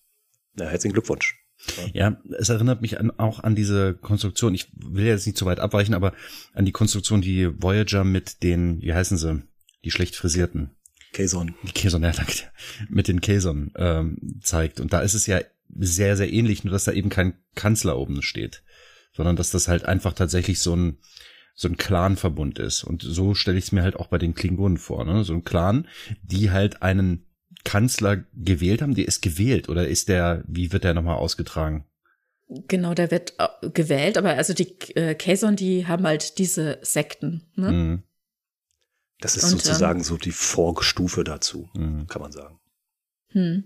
Na, 0.56 0.66
herzlichen 0.66 0.94
Glückwunsch. 0.94 1.40
Ja, 1.94 2.22
es 2.38 2.50
erinnert 2.50 2.82
mich 2.82 3.00
an, 3.00 3.12
auch 3.18 3.40
an 3.40 3.56
diese 3.56 3.94
Konstruktion. 3.94 4.54
Ich 4.54 4.72
will 4.76 5.06
jetzt 5.06 5.26
nicht 5.26 5.38
zu 5.38 5.46
weit 5.46 5.60
abweichen, 5.60 5.94
aber 5.94 6.14
an 6.54 6.66
die 6.66 6.72
Konstruktion, 6.74 7.22
die 7.22 7.50
Voyager 7.62 8.04
mit 8.04 8.44
den, 8.44 8.82
wie 8.82 8.94
heißen 8.94 9.18
sie, 9.18 9.42
die 9.84 9.92
schlecht 9.92 10.16
frisierten. 10.16 10.72
Kazon. 11.14 11.56
Die 11.64 11.72
Kazon, 11.72 12.04
ja, 12.04 12.12
danke. 12.12 12.34
Mit 12.90 13.08
den 13.08 13.22
Kazon 13.22 13.72
ähm, 13.78 14.18
zeigt. 14.42 14.82
Und 14.82 14.92
da 14.92 15.00
ist 15.00 15.14
es 15.14 15.28
ja 15.28 15.40
sehr, 15.76 16.18
sehr 16.18 16.32
ähnlich, 16.32 16.64
nur 16.64 16.72
dass 16.72 16.86
da 16.86 16.92
eben 16.92 17.10
kein 17.10 17.38
Kanzler 17.56 17.98
oben 17.98 18.22
steht, 18.22 18.64
sondern 19.14 19.36
dass 19.36 19.52
das 19.52 19.68
halt 19.68 19.86
einfach 19.86 20.14
tatsächlich 20.14 20.60
so 20.60 20.76
ein, 20.76 20.98
so 21.54 21.68
ein 21.68 21.78
Clan-Verbund 21.78 22.60
ist. 22.60 22.84
Und 22.84 23.02
so 23.02 23.34
stelle 23.34 23.58
ich 23.58 23.66
es 23.66 23.72
mir 23.72 23.84
halt 23.84 23.96
auch 23.96 24.08
bei 24.08 24.18
den 24.18 24.36
Klingonen 24.36 24.78
vor, 24.78 25.06
ne? 25.06 25.24
So 25.24 25.34
ein 25.34 25.44
Clan, 25.44 25.88
die 26.24 26.52
halt 26.52 26.82
einen 26.82 27.26
Kanzler 27.64 28.26
gewählt 28.34 28.82
haben, 28.82 28.96
der 28.96 29.08
ist 29.08 29.22
gewählt 29.22 29.70
oder 29.70 29.88
ist 29.88 30.10
der, 30.10 30.44
wie 30.48 30.72
wird 30.72 30.84
der 30.84 30.94
nochmal 30.94 31.16
ausgetragen? 31.16 31.86
Genau, 32.48 32.94
der 32.94 33.10
wird 33.10 33.34
äh, 33.40 33.70
gewählt, 33.70 34.18
aber 34.18 34.32
also 34.32 34.54
die 34.54 34.78
äh, 34.96 35.16
Kaison, 35.16 35.56
die 35.56 35.88
haben 35.88 36.06
halt 36.06 36.38
diese 36.38 36.80
Sekten, 36.82 37.44
ne? 37.56 37.72
Mhm. 37.72 38.04
Das 39.20 39.38
ist 39.38 39.46
Und, 39.46 39.62
sozusagen 39.62 40.00
ähm, 40.00 40.04
so 40.04 40.18
die 40.18 40.32
Vorstufe 40.32 41.24
dazu, 41.24 41.70
mhm. 41.74 42.06
kann 42.08 42.22
man 42.22 42.32
sagen. 42.32 42.60
Hm. 43.30 43.64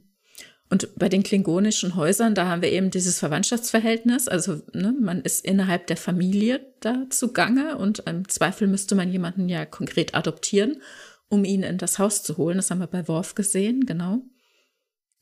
Und 0.72 0.96
bei 0.96 1.10
den 1.10 1.24
klingonischen 1.24 1.96
Häusern, 1.96 2.36
da 2.36 2.48
haben 2.48 2.62
wir 2.62 2.72
eben 2.72 2.92
dieses 2.92 3.18
Verwandtschaftsverhältnis. 3.20 4.28
Also 4.28 4.62
ne, 4.72 4.96
man 5.00 5.22
ist 5.22 5.44
innerhalb 5.44 5.88
der 5.88 5.98
Familie 5.98 6.74
da 6.80 7.06
zugange 7.10 7.78
und 7.78 8.00
im 8.00 8.28
Zweifel 8.30 8.68
müsste 8.68 8.94
man 8.94 9.12
jemanden 9.12 9.50
ja 9.50 9.66
konkret 9.66 10.14
adoptieren, 10.14 10.82
um 11.28 11.44
ihn 11.44 11.64
in 11.64 11.80
das 11.80 11.98
Haus 11.98 12.22
zu 12.22 12.38
holen. 12.38 12.58
Das 12.58 12.70
haben 12.70 12.80
wir 12.80 12.88
bei 12.88 13.08
Worf 13.08 13.34
gesehen, 13.34 13.88
genau. 13.88 14.22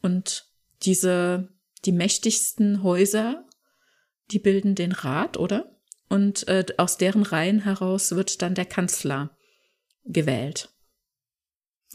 Und 0.01 0.51
diese, 0.83 1.47
die 1.85 1.93
mächtigsten 1.93 2.83
Häuser, 2.83 3.45
die 4.31 4.39
bilden 4.39 4.75
den 4.75 4.91
Rat, 4.91 5.37
oder? 5.37 5.77
Und 6.09 6.45
äh, 6.49 6.65
aus 6.77 6.97
deren 6.97 7.23
Reihen 7.23 7.61
heraus 7.61 8.11
wird 8.11 8.41
dann 8.41 8.53
der 8.53 8.65
Kanzler 8.65 9.35
gewählt. 10.03 10.69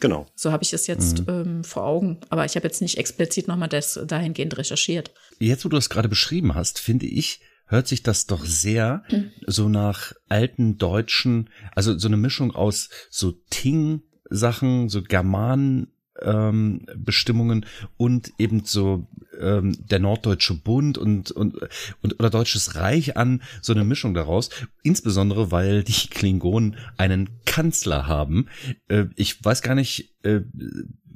Genau. 0.03 0.27
So 0.35 0.51
habe 0.51 0.65
ich 0.65 0.73
es 0.73 0.89
jetzt 0.89 1.21
mhm. 1.21 1.27
ähm, 1.29 1.65
vor 1.65 1.85
Augen. 1.85 2.19
Aber 2.29 2.45
ich 2.45 2.57
habe 2.57 2.67
jetzt 2.67 2.83
nicht 2.83 2.99
explizit 2.99 3.47
nochmal 3.47 3.69
das 3.69 4.01
dahingehend 4.05 4.59
recherchiert. 4.59 5.15
Jetzt, 5.39 5.65
wo 5.65 5.69
du 5.69 5.77
das 5.77 5.91
gerade 5.91 6.09
beschrieben 6.09 6.57
hast, 6.57 6.81
finde 6.81 7.07
ich, 7.07 7.41
hört 7.67 7.87
sich 7.87 8.03
das 8.03 8.27
doch 8.27 8.45
sehr 8.45 9.05
mhm. 9.13 9.31
so 9.47 9.69
nach 9.69 10.13
alten 10.29 10.77
deutschen, 10.77 11.51
also 11.77 11.97
so 11.97 12.09
eine 12.09 12.17
Mischung 12.17 12.51
aus 12.51 12.89
so 13.11 13.31
Ting-Sachen, 13.51 14.89
so 14.89 15.05
Germanen, 15.05 15.93
ähm, 16.25 16.87
Bestimmungen 16.97 17.67
und 17.97 18.33
eben 18.39 18.65
so 18.65 19.07
ähm, 19.39 19.77
der 19.89 19.99
Norddeutsche 19.99 20.55
Bund 20.55 20.99
und, 20.99 21.31
und, 21.31 21.57
und 22.03 22.19
oder 22.19 22.31
Deutsches 22.31 22.77
Reich 22.77 23.17
an, 23.17 23.43
so 23.61 23.73
eine 23.73 23.85
Mischung 23.85 24.15
daraus. 24.15 24.51
Insbesondere, 24.83 25.51
weil 25.51 25.83
die 25.85 26.09
Klingonen 26.09 26.77
einen 26.97 27.31
Kanzler 27.45 28.07
haben. 28.07 28.49
Äh, 28.89 29.07
ich 29.17 29.45
weiß 29.45 29.63
gar 29.63 29.75
nicht, 29.75 30.15
äh, 30.23 30.41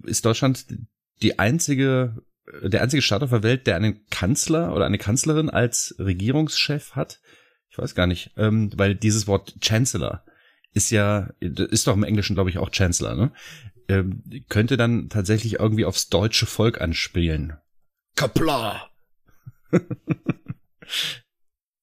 ist 0.04 0.24
Deutschland 0.24 0.66
die 1.22 1.38
einzige 1.38 2.22
der 2.62 2.82
einzige 2.82 3.02
Staat 3.02 3.22
auf 3.22 3.30
der 3.30 3.42
Welt, 3.42 3.66
der 3.66 3.76
einen 3.76 4.06
Kanzler 4.08 4.74
oder 4.74 4.86
eine 4.86 4.98
Kanzlerin 4.98 5.50
als 5.50 5.96
Regierungschef 5.98 6.92
hat? 6.92 7.20
Ich 7.68 7.78
weiß 7.78 7.94
gar 7.94 8.06
nicht, 8.06 8.30
ähm, 8.36 8.70
weil 8.76 8.94
dieses 8.94 9.26
Wort 9.26 9.56
Chancellor 9.60 10.24
ist 10.72 10.90
ja, 10.90 11.30
ist 11.40 11.86
doch 11.86 11.94
im 11.94 12.04
Englischen, 12.04 12.34
glaube 12.34 12.50
ich, 12.50 12.58
auch 12.58 12.70
Chancellor, 12.70 13.14
ne? 13.14 13.32
Ähm, 13.88 14.22
könnte 14.48 14.76
dann 14.76 15.08
tatsächlich 15.08 15.54
irgendwie 15.54 15.84
aufs 15.84 16.08
deutsche 16.08 16.46
Volk 16.46 16.80
anspielen. 16.80 17.56
Kapla! 18.16 18.90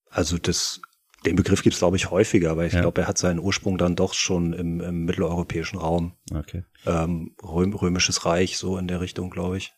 also 0.09 0.37
das, 0.37 0.81
den 1.25 1.35
Begriff 1.35 1.63
gibt 1.63 1.75
es, 1.75 1.79
glaube 1.79 1.95
ich, 1.95 2.11
häufiger, 2.11 2.51
aber 2.51 2.65
ich 2.65 2.73
ja. 2.73 2.81
glaube, 2.81 3.01
er 3.01 3.07
hat 3.07 3.17
seinen 3.17 3.39
Ursprung 3.39 3.77
dann 3.77 3.95
doch 3.95 4.13
schon 4.13 4.53
im, 4.53 4.81
im 4.81 5.05
mitteleuropäischen 5.05 5.79
Raum. 5.79 6.17
Okay. 6.33 6.65
Ähm, 6.85 7.35
Röm, 7.41 7.73
Römisches 7.73 8.25
Reich, 8.25 8.57
so 8.57 8.77
in 8.77 8.87
der 8.87 8.99
Richtung, 8.99 9.29
glaube 9.29 9.57
ich. 9.57 9.73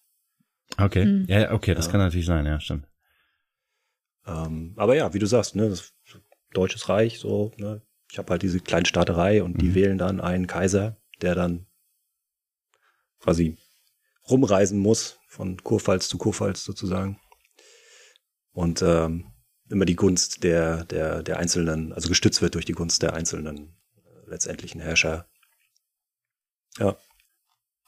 Okay. 0.78 1.06
Mhm. 1.06 1.26
Ja, 1.28 1.52
okay, 1.52 1.76
das 1.76 1.86
ja. 1.86 1.92
kann 1.92 2.02
natürlich 2.02 2.26
sein, 2.26 2.46
ja, 2.46 2.60
stimmt. 2.60 2.88
Ähm, 4.26 4.74
aber 4.78 4.96
ja, 4.96 5.14
wie 5.14 5.20
du 5.20 5.28
sagst, 5.28 5.56
ne, 5.56 5.70
das 5.70 5.94
Deutsches 6.54 6.90
Reich, 6.90 7.20
so, 7.20 7.52
ne, 7.58 7.82
ich 8.12 8.18
habe 8.18 8.32
halt 8.32 8.42
diese 8.42 8.60
Kleinstaaterei 8.60 9.44
und 9.44 9.62
die 9.62 9.70
mhm. 9.70 9.76
wählen 9.76 9.98
dann 9.98 10.22
einen 10.22 10.48
Kaiser, 10.48 10.98
der 11.22 11.36
dann 11.36 11.65
quasi 13.26 13.58
rumreisen 14.30 14.80
muss, 14.80 15.20
von 15.28 15.58
Kurpfalz 15.58 16.08
zu 16.08 16.18
Kurpfalz 16.18 16.64
sozusagen. 16.64 17.20
Und 18.54 18.82
ähm, 18.82 19.34
immer 19.70 19.86
die 19.86 19.96
Gunst 19.96 20.44
der, 20.44 20.86
der, 20.86 21.24
der 21.24 21.40
einzelnen, 21.40 21.92
also 21.92 22.08
gestützt 22.08 22.42
wird 22.42 22.56
durch 22.56 22.66
die 22.66 22.74
Gunst 22.74 23.02
der 23.02 23.14
einzelnen 23.14 23.76
äh, 23.98 24.30
letztendlichen 24.30 24.80
Herrscher. 24.80 25.28
Ja. 26.78 26.96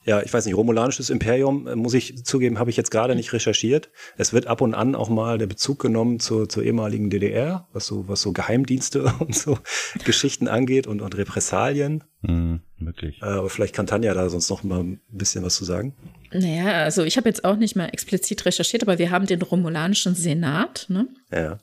Ja, 0.04 0.22
ich 0.22 0.32
weiß 0.32 0.46
nicht, 0.46 0.56
Romulanisches 0.56 1.10
Imperium, 1.10 1.66
äh, 1.66 1.76
muss 1.76 1.94
ich 1.94 2.24
zugeben, 2.24 2.58
habe 2.58 2.70
ich 2.70 2.76
jetzt 2.76 2.90
gerade 2.90 3.14
nicht 3.14 3.32
recherchiert. 3.32 3.90
Es 4.16 4.32
wird 4.32 4.46
ab 4.46 4.60
und 4.60 4.74
an 4.74 4.94
auch 4.94 5.08
mal 5.08 5.38
der 5.38 5.46
Bezug 5.46 5.80
genommen 5.80 6.18
zur, 6.18 6.48
zur 6.48 6.64
ehemaligen 6.64 7.10
DDR, 7.10 7.68
was 7.72 7.86
so, 7.86 8.08
was 8.08 8.22
so 8.22 8.32
Geheimdienste 8.32 9.04
und 9.20 9.34
so 9.34 9.58
Geschichten 10.04 10.48
angeht 10.48 10.86
und, 10.86 11.00
und 11.00 11.16
Repressalien. 11.16 12.04
Mhm, 12.22 12.62
wirklich. 12.78 13.20
Äh, 13.22 13.26
aber 13.26 13.50
vielleicht 13.50 13.74
kann 13.74 13.86
Tanja 13.86 14.14
da 14.14 14.28
sonst 14.28 14.50
noch 14.50 14.62
mal 14.62 14.80
ein 14.80 15.00
bisschen 15.08 15.44
was 15.44 15.56
zu 15.56 15.64
sagen. 15.64 15.94
Naja, 16.32 16.84
also 16.84 17.04
ich 17.04 17.16
habe 17.16 17.28
jetzt 17.28 17.44
auch 17.44 17.56
nicht 17.56 17.76
mal 17.76 17.86
explizit 17.86 18.44
recherchiert, 18.44 18.82
aber 18.82 18.98
wir 18.98 19.10
haben 19.10 19.26
den 19.26 19.42
Romulanischen 19.42 20.14
Senat, 20.14 20.86
ne? 20.88 21.08
Ja. 21.30 21.58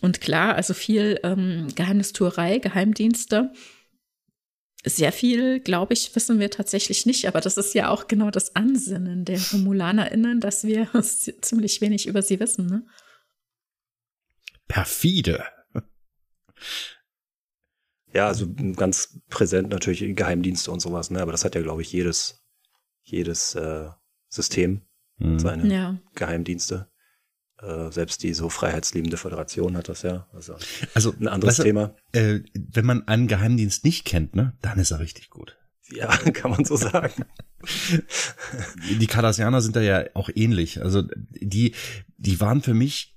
Und 0.00 0.20
klar, 0.20 0.56
also 0.56 0.74
viel 0.74 1.20
ähm, 1.22 1.68
Geheimnistuerei, 1.74 2.58
Geheimdienste. 2.58 3.52
sehr 4.84 5.12
viel, 5.12 5.60
glaube 5.60 5.94
ich, 5.94 6.14
wissen 6.16 6.40
wir 6.40 6.50
tatsächlich 6.50 7.06
nicht, 7.06 7.28
aber 7.28 7.40
das 7.40 7.56
ist 7.56 7.72
ja 7.74 7.88
auch 7.88 8.08
genau 8.08 8.30
das 8.30 8.56
Ansinnen 8.56 9.24
der 9.24 9.38
RomulanerInnen, 9.52 10.40
dass 10.40 10.64
wir 10.64 10.88
ziemlich 11.02 11.80
wenig 11.80 12.06
über 12.06 12.22
sie 12.22 12.40
wissen, 12.40 12.66
ne? 12.66 12.84
Perfide. 14.66 15.44
Ja, 18.14 18.26
also 18.26 18.46
ganz 18.76 19.20
präsent 19.28 19.70
natürlich 19.70 20.16
Geheimdienste 20.16 20.70
und 20.70 20.80
sowas, 20.80 21.10
ne? 21.10 21.20
Aber 21.22 21.32
das 21.32 21.44
hat 21.44 21.54
ja, 21.54 21.62
glaube 21.62 21.82
ich, 21.82 21.92
jedes, 21.92 22.44
jedes 23.02 23.54
äh, 23.54 23.88
System 24.28 24.82
mhm. 25.18 25.38
seine 25.38 25.74
ja. 25.74 25.98
Geheimdienste. 26.14 26.88
Äh, 27.62 27.92
selbst 27.92 28.22
die 28.22 28.34
so 28.34 28.48
freiheitsliebende 28.48 29.16
Föderation 29.16 29.76
hat 29.76 29.88
das 29.88 30.02
ja. 30.02 30.26
Also, 30.32 30.56
also 30.94 31.14
ein 31.20 31.28
anderes 31.28 31.56
du, 31.56 31.62
Thema. 31.62 31.94
Äh, 32.12 32.40
wenn 32.54 32.84
man 32.84 33.06
einen 33.06 33.28
Geheimdienst 33.28 33.84
nicht 33.84 34.04
kennt, 34.04 34.34
ne, 34.34 34.56
dann 34.62 34.78
ist 34.78 34.90
er 34.90 34.98
richtig 34.98 35.30
gut. 35.30 35.56
Ja, 35.90 36.08
kann 36.32 36.50
man 36.50 36.64
so 36.64 36.76
sagen. 36.76 37.24
die 38.98 39.06
Cardassianer 39.06 39.60
sind 39.60 39.76
da 39.76 39.80
ja 39.80 40.04
auch 40.14 40.28
ähnlich. 40.34 40.82
Also 40.82 41.02
die, 41.30 41.74
die 42.16 42.40
waren 42.40 42.62
für 42.62 42.74
mich, 42.74 43.11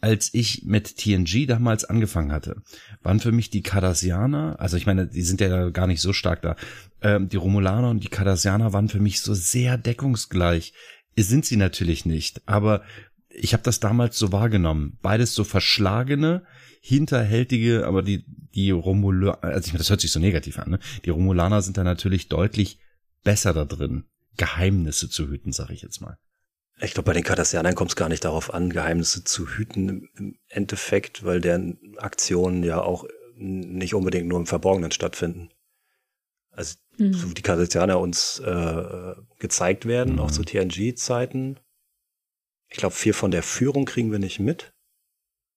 als 0.00 0.32
ich 0.32 0.64
mit 0.64 0.96
TNG 0.96 1.46
damals 1.46 1.84
angefangen 1.84 2.32
hatte, 2.32 2.62
waren 3.02 3.20
für 3.20 3.32
mich 3.32 3.50
die 3.50 3.62
Cardassianer, 3.62 4.56
also 4.58 4.76
ich 4.76 4.86
meine, 4.86 5.06
die 5.06 5.22
sind 5.22 5.40
ja 5.40 5.70
gar 5.70 5.86
nicht 5.86 6.00
so 6.00 6.12
stark 6.12 6.42
da, 6.42 6.56
ähm, 7.02 7.28
die 7.28 7.36
Romulaner 7.36 7.90
und 7.90 8.02
die 8.02 8.08
Cardassianer 8.08 8.72
waren 8.72 8.88
für 8.88 9.00
mich 9.00 9.20
so 9.20 9.34
sehr 9.34 9.78
deckungsgleich. 9.78 10.72
Sind 11.16 11.44
sie 11.44 11.56
natürlich 11.56 12.06
nicht, 12.06 12.40
aber 12.46 12.82
ich 13.28 13.52
habe 13.52 13.62
das 13.62 13.80
damals 13.80 14.18
so 14.18 14.32
wahrgenommen. 14.32 14.98
Beides 15.02 15.34
so 15.34 15.44
verschlagene, 15.44 16.44
hinterhältige, 16.80 17.86
aber 17.86 18.02
die, 18.02 18.24
die 18.54 18.70
Romulaner, 18.70 19.42
also 19.44 19.66
ich 19.66 19.72
meine, 19.72 19.78
das 19.78 19.90
hört 19.90 20.00
sich 20.00 20.12
so 20.12 20.20
negativ 20.20 20.58
an, 20.58 20.70
ne? 20.70 20.78
Die 21.04 21.10
Romulaner 21.10 21.60
sind 21.60 21.76
da 21.76 21.84
natürlich 21.84 22.28
deutlich 22.28 22.78
besser 23.22 23.52
da 23.52 23.66
drin, 23.66 24.04
Geheimnisse 24.36 25.10
zu 25.10 25.28
hüten, 25.28 25.52
sag 25.52 25.70
ich 25.70 25.82
jetzt 25.82 26.00
mal. 26.00 26.16
Ich 26.82 26.94
glaube, 26.94 27.06
bei 27.08 27.12
den 27.12 27.24
Cardassianern 27.24 27.74
kommt 27.74 27.90
es 27.90 27.96
gar 27.96 28.08
nicht 28.08 28.24
darauf 28.24 28.54
an, 28.54 28.70
Geheimnisse 28.70 29.24
zu 29.24 29.48
hüten 29.48 30.08
im 30.16 30.38
Endeffekt, 30.48 31.24
weil 31.24 31.40
deren 31.40 31.96
Aktionen 31.98 32.62
ja 32.62 32.80
auch 32.80 33.04
nicht 33.36 33.94
unbedingt 33.94 34.28
nur 34.28 34.38
im 34.38 34.46
Verborgenen 34.46 34.90
stattfinden. 34.90 35.50
Also 36.50 36.76
mhm. 36.98 37.12
so 37.12 37.30
wie 37.30 37.34
die 37.34 37.42
Cardassianer 37.42 37.98
uns 38.00 38.38
äh, 38.40 39.14
gezeigt 39.38 39.86
werden, 39.86 40.14
mhm. 40.14 40.20
auch 40.20 40.30
zu 40.30 40.42
TNG-Zeiten, 40.42 41.58
ich 42.70 42.76
glaube, 42.76 42.94
viel 42.94 43.12
von 43.12 43.30
der 43.30 43.42
Führung 43.42 43.84
kriegen 43.84 44.12
wir 44.12 44.20
nicht 44.20 44.38
mit. 44.38 44.72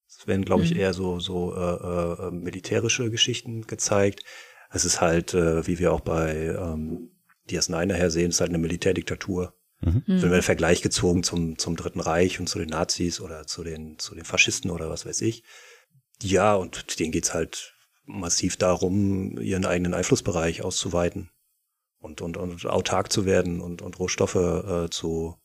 Es 0.08 0.26
werden, 0.26 0.44
glaube 0.44 0.64
ich, 0.64 0.74
mhm. 0.74 0.80
eher 0.80 0.92
so, 0.92 1.20
so 1.20 1.54
äh, 1.54 2.26
äh, 2.26 2.30
militärische 2.30 3.10
Geschichten 3.10 3.66
gezeigt. 3.66 4.24
Es 4.70 4.84
ist 4.84 5.00
halt, 5.00 5.32
äh, 5.32 5.66
wie 5.66 5.78
wir 5.78 5.92
auch 5.92 6.00
bei 6.00 6.46
ähm, 6.46 7.12
DS9 7.48 7.86
nachher 7.86 8.10
sehen, 8.10 8.30
es 8.30 8.36
ist 8.36 8.40
halt 8.40 8.50
eine 8.50 8.58
Militärdiktatur. 8.58 9.54
Mhm. 9.84 10.02
Wenn 10.06 10.22
wir 10.22 10.38
den 10.38 10.42
Vergleich 10.42 10.82
gezogen 10.82 11.22
zum, 11.22 11.58
zum 11.58 11.76
Dritten 11.76 12.00
Reich 12.00 12.40
und 12.40 12.48
zu 12.48 12.58
den 12.58 12.70
Nazis 12.70 13.20
oder 13.20 13.46
zu 13.46 13.62
den, 13.62 13.98
zu 13.98 14.14
den 14.14 14.24
Faschisten 14.24 14.70
oder 14.70 14.90
was 14.90 15.06
weiß 15.06 15.20
ich. 15.22 15.42
Ja, 16.22 16.54
und 16.54 16.98
denen 16.98 17.12
geht's 17.12 17.34
halt 17.34 17.74
massiv 18.04 18.56
darum, 18.56 19.38
ihren 19.38 19.64
eigenen 19.64 19.94
Einflussbereich 19.94 20.62
auszuweiten 20.62 21.30
und, 21.98 22.20
und, 22.20 22.36
und 22.36 22.66
autark 22.66 23.10
zu 23.12 23.24
werden 23.24 23.60
und, 23.60 23.82
und 23.82 23.98
Rohstoffe 23.98 24.34
äh, 24.34 24.90
zu, 24.90 25.36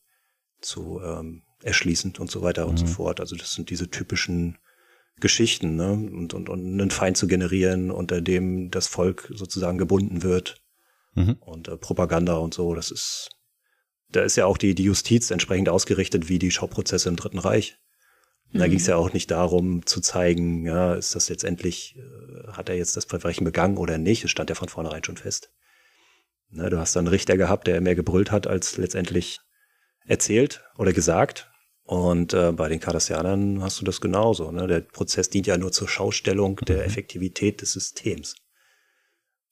zu 0.60 1.00
ähm, 1.02 1.42
erschließend 1.62 2.20
und 2.20 2.30
so 2.30 2.42
weiter 2.42 2.64
mhm. 2.64 2.70
und 2.70 2.76
so 2.78 2.86
mhm. 2.86 2.90
fort. 2.90 3.20
Also 3.20 3.36
das 3.36 3.52
sind 3.52 3.70
diese 3.70 3.90
typischen 3.90 4.58
Geschichten, 5.18 5.76
ne? 5.76 5.92
Und, 5.92 6.34
und, 6.34 6.48
und 6.48 6.60
einen 6.60 6.90
Feind 6.90 7.16
zu 7.16 7.26
generieren, 7.26 7.90
unter 7.90 8.20
dem 8.20 8.70
das 8.70 8.86
Volk 8.86 9.30
sozusagen 9.34 9.78
gebunden 9.78 10.22
wird. 10.22 10.62
Mhm. 11.14 11.36
Und 11.40 11.68
äh, 11.68 11.76
Propaganda 11.76 12.34
und 12.36 12.54
so, 12.54 12.74
das 12.74 12.90
ist, 12.90 13.30
da 14.12 14.22
ist 14.22 14.36
ja 14.36 14.46
auch 14.46 14.58
die, 14.58 14.74
die 14.74 14.84
Justiz 14.84 15.30
entsprechend 15.30 15.68
ausgerichtet 15.68 16.28
wie 16.28 16.38
die 16.38 16.50
Schauprozesse 16.50 17.08
im 17.08 17.16
Dritten 17.16 17.38
Reich. 17.38 17.78
Da 18.52 18.66
mhm. 18.66 18.70
ging 18.70 18.80
es 18.80 18.86
ja 18.86 18.96
auch 18.96 19.12
nicht 19.12 19.30
darum 19.30 19.86
zu 19.86 20.00
zeigen, 20.00 20.66
ja, 20.66 20.94
ist 20.94 21.14
das 21.14 21.28
jetzt 21.28 21.44
endlich, 21.44 21.96
äh, 21.96 22.52
hat 22.52 22.68
er 22.68 22.76
jetzt 22.76 22.96
das 22.96 23.04
Verbrechen 23.04 23.44
begangen 23.44 23.76
oder 23.76 23.98
nicht? 23.98 24.24
Es 24.24 24.30
stand 24.30 24.50
ja 24.50 24.56
von 24.56 24.68
vornherein 24.68 25.04
schon 25.04 25.16
fest. 25.16 25.50
Ne, 26.50 26.68
du 26.68 26.78
hast 26.78 26.96
dann 26.96 27.06
einen 27.06 27.14
Richter 27.14 27.36
gehabt, 27.36 27.68
der 27.68 27.80
mehr 27.80 27.94
gebrüllt 27.94 28.32
hat, 28.32 28.48
als 28.48 28.76
letztendlich 28.76 29.38
erzählt 30.04 30.64
oder 30.76 30.92
gesagt. 30.92 31.48
Und 31.84 32.34
äh, 32.34 32.52
bei 32.52 32.68
den 32.68 32.80
Cardassianern 32.80 33.62
hast 33.62 33.80
du 33.80 33.84
das 33.84 34.00
genauso. 34.00 34.50
Ne? 34.50 34.66
Der 34.66 34.80
Prozess 34.80 35.30
dient 35.30 35.46
ja 35.46 35.56
nur 35.58 35.72
zur 35.72 35.88
Schaustellung 35.88 36.56
der 36.56 36.78
mhm. 36.78 36.82
Effektivität 36.82 37.62
des 37.62 37.72
Systems. 37.72 38.34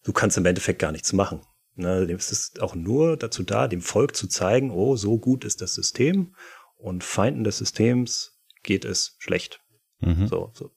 Du 0.05 0.13
kannst 0.13 0.39
im 0.39 0.47
Endeffekt 0.47 0.79
gar 0.79 0.93
nichts 0.93 1.13
machen. 1.13 1.43
Ne? 1.79 2.11
Es 2.13 2.33
ist 2.33 2.61
auch 2.61 2.75
nur 2.75 3.17
dazu 3.17 3.43
da, 3.43 3.69
dem 3.69 3.81
Volk 3.81 4.17
zu 4.17 4.29
zeigen, 4.29 4.71
oh, 4.71 4.97
so 4.97 5.19
gut 5.19 5.45
ist 5.45 5.61
das 5.61 5.75
System 5.75 6.35
und 6.77 7.05
Feinden 7.05 7.45
des 7.45 7.59
Systems 7.59 8.39
geht 8.63 8.85
es 8.85 9.17
schlecht. 9.19 9.61
Mhm. 10.01 10.27
So, 10.29 10.51
so. 10.55 10.71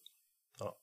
Ja. 0.60 0.74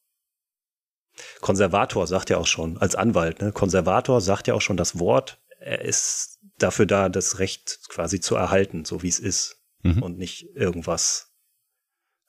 Konservator 1.40 2.06
sagt 2.06 2.30
ja 2.30 2.38
auch 2.38 2.46
schon, 2.46 2.78
als 2.78 2.94
Anwalt, 2.94 3.40
ne? 3.40 3.52
Konservator 3.52 4.20
sagt 4.20 4.46
ja 4.46 4.54
auch 4.54 4.60
schon 4.60 4.76
das 4.76 4.98
Wort, 4.98 5.40
er 5.60 5.82
ist 5.82 6.38
dafür 6.58 6.86
da, 6.86 7.08
das 7.08 7.38
Recht 7.38 7.80
quasi 7.88 8.20
zu 8.20 8.36
erhalten, 8.36 8.84
so 8.84 9.02
wie 9.02 9.08
es 9.08 9.18
ist 9.18 9.62
mhm. 9.82 10.02
und 10.02 10.18
nicht 10.18 10.54
irgendwas 10.54 11.27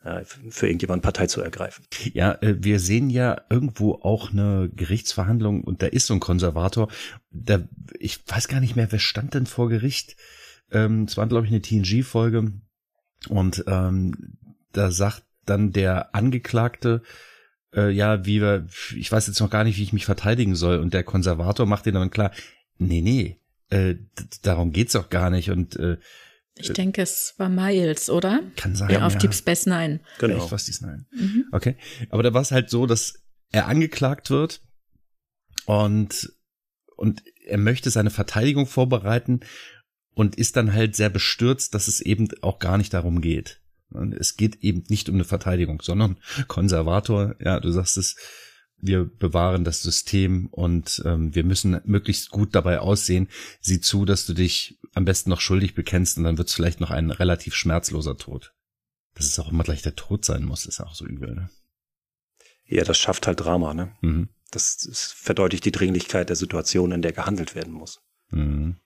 für 0.01 0.67
irgendjemand 0.67 1.01
Partei 1.01 1.27
zu 1.27 1.41
ergreifen. 1.41 1.85
Ja, 2.13 2.33
äh, 2.41 2.55
wir 2.59 2.79
sehen 2.79 3.09
ja 3.09 3.41
irgendwo 3.49 3.95
auch 3.95 4.31
eine 4.31 4.69
Gerichtsverhandlung 4.73 5.63
und 5.63 5.81
da 5.81 5.87
ist 5.87 6.07
so 6.07 6.13
ein 6.13 6.21
Konservator. 6.21 6.89
Da, 7.31 7.59
ich 7.99 8.21
weiß 8.25 8.47
gar 8.47 8.61
nicht 8.61 8.77
mehr, 8.77 8.91
wer 8.91 8.99
stand 8.99 9.33
denn 9.33 9.45
vor 9.45 9.67
Gericht? 9.67 10.15
Ähm, 10.71 11.03
es 11.03 11.17
war, 11.17 11.27
glaube 11.27 11.45
ich, 11.45 11.51
eine 11.51 11.61
TNG-Folge 11.61 12.53
und 13.27 13.63
ähm, 13.67 14.37
da 14.71 14.91
sagt 14.91 15.23
dann 15.45 15.73
der 15.73 16.15
Angeklagte, 16.15 17.01
äh, 17.75 17.89
ja, 17.91 18.25
wie 18.25 18.41
wir, 18.41 18.67
ich 18.95 19.11
weiß 19.11 19.27
jetzt 19.27 19.39
noch 19.39 19.49
gar 19.49 19.63
nicht, 19.63 19.77
wie 19.77 19.83
ich 19.83 19.93
mich 19.93 20.05
verteidigen 20.05 20.55
soll. 20.55 20.77
Und 20.77 20.93
der 20.93 21.03
Konservator 21.03 21.65
macht 21.65 21.85
den 21.85 21.95
dann 21.95 22.11
klar, 22.11 22.31
nee, 22.77 23.01
nee, 23.01 23.37
äh, 23.69 23.95
darum 24.41 24.71
geht's 24.71 24.93
doch 24.93 25.09
gar 25.09 25.29
nicht. 25.29 25.49
Und 25.49 25.75
äh, 25.75 25.97
ich 26.59 26.73
denke, 26.73 27.01
es 27.01 27.33
war 27.37 27.49
Miles, 27.49 28.09
oder? 28.09 28.41
Kann 28.55 28.75
sein. 28.75 28.89
Ja, 28.89 29.05
auf 29.05 29.13
ja. 29.13 29.19
Deep 29.19 29.33
Space 29.33 29.65
Nine. 29.65 29.99
Genau. 30.19 30.43
Echt, 30.43 30.51
was 30.51 30.65
Deep 30.65 30.81
Nine. 30.81 31.05
Mhm. 31.11 31.45
Okay. 31.51 31.75
Aber 32.09 32.23
da 32.23 32.33
war 32.33 32.41
es 32.41 32.51
halt 32.51 32.69
so, 32.69 32.85
dass 32.85 33.13
er 33.51 33.67
angeklagt 33.67 34.29
wird 34.29 34.61
und, 35.65 36.33
und 36.95 37.23
er 37.45 37.57
möchte 37.57 37.89
seine 37.89 38.09
Verteidigung 38.09 38.67
vorbereiten 38.67 39.41
und 40.13 40.35
ist 40.35 40.55
dann 40.55 40.73
halt 40.73 40.95
sehr 40.95 41.09
bestürzt, 41.09 41.73
dass 41.73 41.87
es 41.87 42.01
eben 42.01 42.27
auch 42.41 42.59
gar 42.59 42.77
nicht 42.77 42.93
darum 42.93 43.21
geht. 43.21 43.61
Es 44.19 44.35
geht 44.35 44.57
eben 44.57 44.83
nicht 44.89 45.09
um 45.09 45.15
eine 45.15 45.23
Verteidigung, 45.23 45.81
sondern 45.81 46.19
Konservator, 46.47 47.35
ja, 47.39 47.59
du 47.59 47.71
sagst 47.71 47.97
es, 47.97 48.15
wir 48.81 49.05
bewahren 49.05 49.63
das 49.63 49.81
System 49.81 50.47
und 50.47 51.01
ähm, 51.05 51.35
wir 51.35 51.43
müssen 51.43 51.81
möglichst 51.83 52.29
gut 52.29 52.55
dabei 52.55 52.79
aussehen. 52.79 53.27
Sieh 53.59 53.81
zu, 53.81 54.05
dass 54.05 54.25
du 54.25 54.33
dich 54.33 54.78
am 54.93 55.05
besten 55.05 55.29
noch 55.29 55.41
schuldig 55.41 55.75
bekennst 55.75 56.17
und 56.17 56.23
dann 56.23 56.37
wird 56.37 56.47
es 56.47 56.53
vielleicht 56.53 56.79
noch 56.79 56.91
ein 56.91 57.11
relativ 57.11 57.55
schmerzloser 57.55 58.17
Tod. 58.17 58.53
Dass 59.15 59.25
es 59.25 59.39
auch 59.39 59.49
immer 59.49 59.63
gleich 59.63 59.81
der 59.81 59.95
Tod 59.95 60.25
sein 60.25 60.43
muss, 60.43 60.65
ist 60.65 60.79
auch 60.79 60.95
so 60.95 61.05
übel, 61.05 61.35
ne? 61.35 61.49
Ja, 62.65 62.83
das 62.83 62.97
schafft 62.97 63.25
halt 63.25 63.39
Drama, 63.39 63.73
ne? 63.73 63.95
Mhm. 64.01 64.29
Das, 64.51 64.77
das 64.77 65.11
verdeutlicht 65.11 65.65
die 65.65 65.71
Dringlichkeit 65.71 66.29
der 66.29 66.35
Situation, 66.35 66.91
in 66.91 67.01
der 67.01 67.13
gehandelt 67.13 67.55
werden 67.55 67.73
muss. 67.73 68.01
Mhm. 68.29 68.77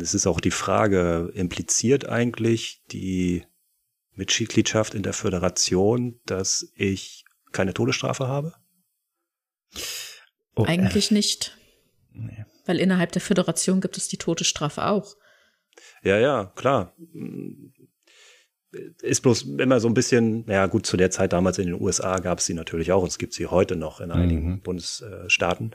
Es 0.00 0.14
ist 0.14 0.26
auch 0.26 0.40
die 0.40 0.50
Frage, 0.50 1.30
impliziert 1.34 2.06
eigentlich 2.06 2.82
die 2.90 3.44
Mitgliedschaft 4.14 4.94
in 4.94 5.02
der 5.02 5.12
Föderation, 5.12 6.20
dass 6.26 6.70
ich 6.74 7.24
keine 7.52 7.74
Todesstrafe 7.74 8.28
habe? 8.28 8.54
Oh, 10.54 10.64
Eigentlich 10.64 11.10
äh. 11.10 11.14
nicht. 11.14 11.56
Nee. 12.12 12.44
Weil 12.66 12.78
innerhalb 12.78 13.12
der 13.12 13.22
Föderation 13.22 13.80
gibt 13.80 13.96
es 13.96 14.08
die 14.08 14.18
Todesstrafe 14.18 14.86
auch. 14.86 15.16
Ja, 16.02 16.18
ja, 16.18 16.52
klar. 16.56 16.94
Ist 19.02 19.22
bloß 19.22 19.42
immer 19.58 19.80
so 19.80 19.88
ein 19.88 19.94
bisschen, 19.94 20.44
naja, 20.46 20.66
gut, 20.66 20.86
zu 20.86 20.96
der 20.96 21.10
Zeit 21.10 21.32
damals 21.32 21.58
in 21.58 21.66
den 21.66 21.80
USA 21.80 22.18
gab 22.18 22.38
es 22.38 22.46
sie 22.46 22.54
natürlich 22.54 22.92
auch 22.92 23.02
und 23.02 23.08
es 23.08 23.18
gibt 23.18 23.34
sie 23.34 23.46
heute 23.46 23.76
noch 23.76 24.00
in 24.00 24.10
einigen 24.10 24.50
mhm. 24.50 24.60
Bundesstaaten. 24.60 25.74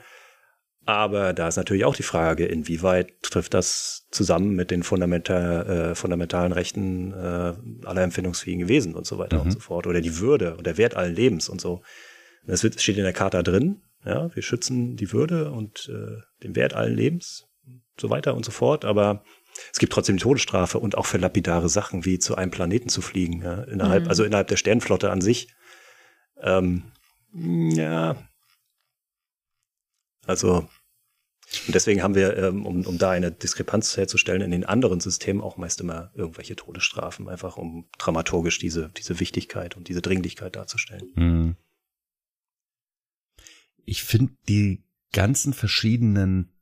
Aber 0.86 1.32
da 1.32 1.48
ist 1.48 1.56
natürlich 1.56 1.84
auch 1.84 1.96
die 1.96 2.04
Frage, 2.04 2.46
inwieweit 2.46 3.20
trifft 3.20 3.54
das 3.54 4.06
zusammen 4.12 4.54
mit 4.54 4.70
den 4.70 4.84
fundamental, 4.84 5.66
äh, 5.66 5.94
fundamentalen 5.96 6.52
Rechten 6.52 7.12
äh, 7.12 7.54
aller 7.84 8.02
empfindungsfähigen 8.02 8.68
Wesen 8.68 8.94
und 8.94 9.04
so 9.04 9.18
weiter 9.18 9.38
mhm. 9.38 9.42
und 9.42 9.50
so 9.50 9.58
fort. 9.58 9.88
Oder 9.88 10.00
die 10.00 10.20
Würde 10.20 10.56
und 10.56 10.64
der 10.64 10.78
Wert 10.78 10.94
allen 10.94 11.14
Lebens 11.14 11.48
und 11.48 11.60
so. 11.60 11.82
Das 12.46 12.60
steht 12.60 12.96
in 12.96 13.02
der 13.02 13.12
Charta 13.12 13.42
drin. 13.42 13.82
Ja, 14.04 14.32
wir 14.32 14.42
schützen 14.44 14.94
die 14.94 15.12
Würde 15.12 15.50
und 15.50 15.90
äh, 15.92 16.20
den 16.44 16.54
Wert 16.54 16.74
allen 16.74 16.94
Lebens, 16.94 17.48
so 18.00 18.08
weiter 18.08 18.36
und 18.36 18.44
so 18.44 18.52
fort. 18.52 18.84
Aber 18.84 19.24
es 19.72 19.78
gibt 19.78 19.92
trotzdem 19.92 20.16
die 20.16 20.22
Todesstrafe 20.22 20.78
und 20.78 20.96
auch 20.96 21.06
für 21.06 21.18
lapidare 21.18 21.68
Sachen 21.68 22.04
wie 22.04 22.18
zu 22.18 22.36
einem 22.36 22.50
Planeten 22.50 22.88
zu 22.88 23.02
fliegen, 23.02 23.42
ja, 23.42 23.62
innerhalb, 23.64 24.04
mhm. 24.04 24.08
also 24.08 24.24
innerhalb 24.24 24.48
der 24.48 24.56
Sternflotte 24.56 25.10
an 25.10 25.20
sich. 25.20 25.54
Ähm, 26.40 26.84
ja, 27.32 28.16
also 30.26 30.68
Und 31.66 31.74
deswegen 31.74 32.02
haben 32.02 32.14
wir, 32.14 32.36
ähm, 32.36 32.66
um, 32.66 32.84
um 32.86 32.98
da 32.98 33.10
eine 33.10 33.30
Diskrepanz 33.30 33.96
herzustellen, 33.96 34.42
in 34.42 34.50
den 34.50 34.64
anderen 34.64 35.00
Systemen 35.00 35.40
auch 35.40 35.56
meist 35.56 35.80
immer 35.80 36.10
irgendwelche 36.14 36.56
Todesstrafen, 36.56 37.28
einfach 37.28 37.56
um 37.56 37.88
dramaturgisch 37.98 38.58
diese, 38.58 38.90
diese 38.96 39.20
Wichtigkeit 39.20 39.76
und 39.76 39.88
diese 39.88 40.02
Dringlichkeit 40.02 40.56
darzustellen. 40.56 41.12
Mhm. 41.14 41.56
Ich 43.84 44.02
finde 44.02 44.32
die 44.48 44.84
ganzen 45.12 45.52
verschiedenen 45.52 46.52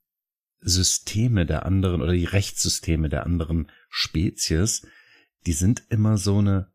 Systeme 0.64 1.46
der 1.46 1.66
anderen 1.66 2.02
oder 2.02 2.12
die 2.12 2.24
Rechtssysteme 2.24 3.08
der 3.08 3.24
anderen 3.24 3.70
Spezies, 3.88 4.86
die 5.46 5.52
sind 5.52 5.82
immer 5.90 6.18
so 6.18 6.38
eine 6.38 6.72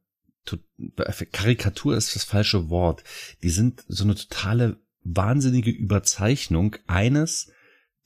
Karikatur 1.32 1.96
ist 1.96 2.16
das 2.16 2.24
falsche 2.24 2.70
Wort. 2.70 3.04
Die 3.44 3.50
sind 3.50 3.84
so 3.88 4.04
eine 4.04 4.16
totale 4.16 4.80
wahnsinnige 5.04 5.70
Überzeichnung 5.70 6.76
eines 6.88 7.52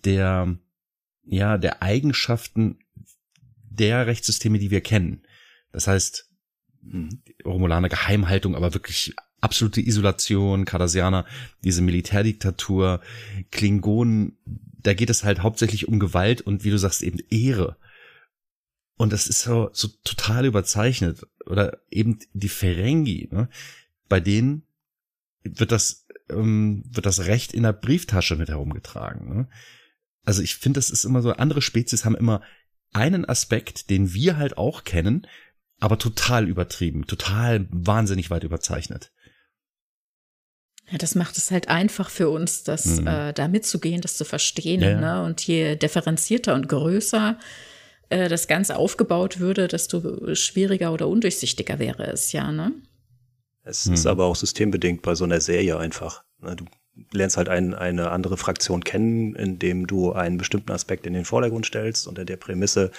der, 0.04 0.58
ja, 1.24 1.58
der 1.58 1.82
Eigenschaften 1.82 2.80
der 3.64 4.08
Rechtssysteme, 4.08 4.60
die 4.60 4.72
wir 4.72 4.82
kennen. 4.82 5.24
Das 5.72 5.88
heißt, 5.88 6.30
Romulaner 7.46 7.90
Geheimhaltung, 7.90 8.56
aber 8.56 8.74
wirklich 8.74 9.16
absolute 9.40 9.82
Isolation, 9.82 10.66
Cardassianer, 10.66 11.26
diese 11.64 11.82
Militärdiktatur, 11.82 13.02
Klingonen, 13.52 14.38
da 14.84 14.94
geht 14.94 15.10
es 15.10 15.24
halt 15.24 15.42
hauptsächlich 15.42 15.88
um 15.88 16.00
Gewalt 16.00 16.42
und 16.42 16.64
wie 16.64 16.70
du 16.70 16.78
sagst, 16.78 17.02
eben 17.02 17.20
Ehre. 17.30 17.78
Und 18.96 19.12
das 19.12 19.28
ist 19.28 19.42
so, 19.42 19.70
so 19.74 19.90
total 20.04 20.46
überzeichnet. 20.46 21.26
Oder 21.46 21.80
eben 21.90 22.20
die 22.34 22.50
Ferengi, 22.50 23.30
ne? 23.32 23.50
bei 24.08 24.20
denen 24.20 24.64
wird 25.44 25.72
das, 25.72 26.06
ähm, 26.30 26.84
wird 26.90 27.06
das 27.06 27.26
Recht 27.26 27.54
in 27.54 27.64
der 27.64 27.74
Brieftasche 27.74 28.36
mit 28.36 28.50
herumgetragen. 28.50 29.36
Ne? 29.36 29.50
Also 30.24 30.42
ich 30.42 30.56
finde, 30.56 30.78
das 30.78 30.90
ist 30.90 31.06
immer 31.06 31.22
so, 31.22 31.32
andere 31.32 31.62
Spezies 31.62 32.06
haben 32.06 32.16
immer 32.16 32.42
einen 32.94 33.26
Aspekt, 33.26 33.90
den 33.90 34.14
wir 34.14 34.38
halt 34.38 34.58
auch 34.58 34.84
kennen, 34.84 35.28
aber 35.80 35.98
total 35.98 36.48
übertrieben, 36.48 37.08
total 37.08 37.68
wahnsinnig 37.72 38.30
weit 38.30 38.44
überzeichnet. 38.44 39.12
Ja, 40.90 40.98
das 40.98 41.16
macht 41.16 41.38
es 41.38 41.50
halt 41.50 41.70
einfach 41.70 42.10
für 42.10 42.30
uns, 42.30 42.64
das 42.64 43.02
mhm. 43.02 43.08
äh, 43.08 43.34
da 43.34 43.48
mitzugehen, 43.48 44.02
das 44.02 44.18
zu 44.18 44.26
verstehen. 44.26 44.82
Ja, 44.82 44.90
ja. 44.92 45.00
Ne? 45.00 45.24
Und 45.24 45.46
je 45.46 45.76
differenzierter 45.76 46.54
und 46.54 46.68
größer 46.68 47.38
äh, 48.10 48.30
das 48.30 48.48
Ganze 48.48 48.76
aufgebaut 48.76 49.40
würde, 49.40 49.68
desto 49.68 50.36
schwieriger 50.36 50.94
oder 50.94 51.08
undurchsichtiger 51.08 51.80
wäre 51.80 52.06
es 52.08 52.32
ja, 52.32 52.52
ne? 52.52 52.74
Es 53.64 53.86
mhm. 53.86 53.94
ist 53.94 54.06
aber 54.06 54.26
auch 54.26 54.36
systembedingt 54.36 55.02
bei 55.02 55.16
so 55.16 55.24
einer 55.24 55.40
Serie 55.40 55.78
einfach. 55.78 56.24
Ne? 56.42 56.56
Du 56.56 56.66
lernst 57.12 57.38
halt 57.38 57.50
ein, 57.50 57.74
eine 57.74 58.12
andere 58.12 58.38
Fraktion 58.38 58.84
kennen, 58.84 59.36
indem 59.36 59.88
du 59.88 60.12
einen 60.12 60.38
bestimmten 60.38 60.72
Aspekt 60.72 61.08
in 61.08 61.14
den 61.14 61.26
Vordergrund 61.26 61.66
stellst 61.66 62.08
unter 62.08 62.26
der 62.26 62.38
Prämisse, 62.38 62.92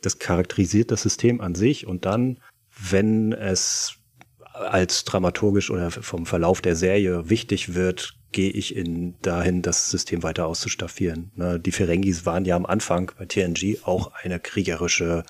das 0.00 0.18
charakterisiert 0.18 0.90
das 0.90 1.02
System 1.02 1.40
an 1.40 1.54
sich 1.54 1.86
und 1.86 2.04
dann, 2.04 2.38
wenn 2.90 3.32
es 3.32 3.96
als 4.54 5.04
dramaturgisch 5.04 5.70
oder 5.70 5.90
vom 5.90 6.26
Verlauf 6.26 6.60
der 6.62 6.76
Serie 6.76 7.28
wichtig 7.28 7.74
wird, 7.74 8.14
gehe 8.32 8.50
ich 8.50 8.74
in 8.74 9.14
dahin, 9.22 9.62
das 9.62 9.90
System 9.90 10.22
weiter 10.22 10.46
auszustaffieren. 10.46 11.32
Ne, 11.34 11.58
die 11.58 11.72
Ferengis 11.72 12.24
waren 12.24 12.44
ja 12.44 12.56
am 12.56 12.66
Anfang 12.66 13.12
bei 13.18 13.26
TNG 13.26 13.78
auch 13.84 14.12
eine 14.12 14.40
kriegerische 14.40 15.24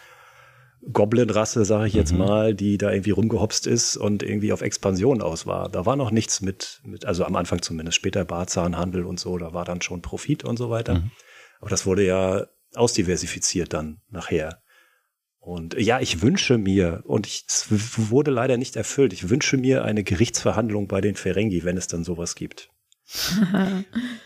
Goblin-Rasse, 0.92 1.64
sage 1.64 1.88
ich 1.88 1.94
jetzt 1.94 2.12
mhm. 2.12 2.18
mal, 2.18 2.54
die 2.54 2.76
da 2.76 2.90
irgendwie 2.90 3.12
rumgehopst 3.12 3.66
ist 3.66 3.96
und 3.96 4.22
irgendwie 4.22 4.52
auf 4.52 4.60
Expansion 4.60 5.22
aus 5.22 5.46
war. 5.46 5.68
Da 5.68 5.86
war 5.86 5.96
noch 5.96 6.10
nichts 6.10 6.40
mit, 6.42 6.80
mit 6.84 7.06
also 7.06 7.24
am 7.24 7.36
Anfang 7.36 7.62
zumindest, 7.62 7.96
später 7.96 8.24
Barzahnhandel 8.24 9.04
und 9.04 9.18
so, 9.18 9.38
da 9.38 9.54
war 9.54 9.64
dann 9.64 9.80
schon 9.80 10.02
Profit 10.02 10.44
und 10.44 10.58
so 10.58 10.68
weiter. 10.68 10.96
Mhm. 10.96 11.10
Aber 11.60 11.70
das 11.70 11.86
wurde 11.86 12.04
ja 12.04 12.46
ausdiversifiziert 12.74 13.72
dann 13.72 14.00
nachher. 14.10 14.62
Und 15.44 15.74
ja, 15.78 16.00
ich 16.00 16.22
wünsche 16.22 16.56
mir, 16.56 17.02
und 17.04 17.26
ich, 17.26 17.44
es 17.46 17.66
wurde 18.10 18.30
leider 18.30 18.56
nicht 18.56 18.76
erfüllt, 18.76 19.12
ich 19.12 19.28
wünsche 19.28 19.58
mir 19.58 19.84
eine 19.84 20.02
Gerichtsverhandlung 20.02 20.88
bei 20.88 21.02
den 21.02 21.16
Ferengi, 21.16 21.64
wenn 21.64 21.76
es 21.76 21.86
dann 21.86 22.02
sowas 22.02 22.34
gibt. 22.34 22.70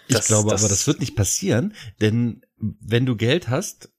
ich 0.06 0.14
das, 0.14 0.28
glaube 0.28 0.50
das, 0.50 0.62
aber, 0.62 0.68
das 0.68 0.86
wird 0.86 1.00
nicht 1.00 1.16
passieren, 1.16 1.74
denn 2.00 2.42
wenn 2.56 3.04
du 3.04 3.16
Geld 3.16 3.48
hast, 3.48 3.90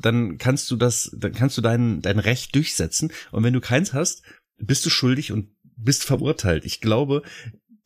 dann 0.00 0.38
kannst 0.38 0.70
du 0.70 0.76
das, 0.76 1.14
dann 1.14 1.34
kannst 1.34 1.58
du 1.58 1.60
dein, 1.60 2.00
dein 2.00 2.18
Recht 2.18 2.54
durchsetzen. 2.54 3.12
Und 3.30 3.44
wenn 3.44 3.52
du 3.52 3.60
keins 3.60 3.92
hast, 3.92 4.22
bist 4.56 4.86
du 4.86 4.90
schuldig 4.90 5.32
und 5.32 5.50
bist 5.76 6.02
verurteilt. 6.02 6.64
Ich 6.64 6.80
glaube, 6.80 7.22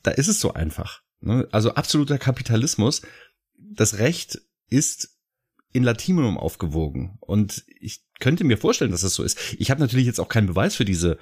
da 0.04 0.12
ist 0.12 0.28
es 0.28 0.38
so 0.38 0.54
einfach. 0.54 1.02
Ne? 1.20 1.48
Also 1.50 1.74
absoluter 1.74 2.18
Kapitalismus. 2.18 3.02
Das 3.56 3.98
Recht 3.98 4.40
ist 4.70 5.17
in 5.72 5.82
Latinum 5.82 6.38
aufgewogen. 6.38 7.18
Und 7.20 7.64
ich 7.80 8.02
könnte 8.20 8.44
mir 8.44 8.58
vorstellen, 8.58 8.90
dass 8.90 9.02
das 9.02 9.14
so 9.14 9.22
ist. 9.22 9.56
Ich 9.58 9.70
habe 9.70 9.80
natürlich 9.80 10.06
jetzt 10.06 10.18
auch 10.18 10.28
keinen 10.28 10.46
Beweis 10.46 10.76
für 10.76 10.84
diese 10.84 11.18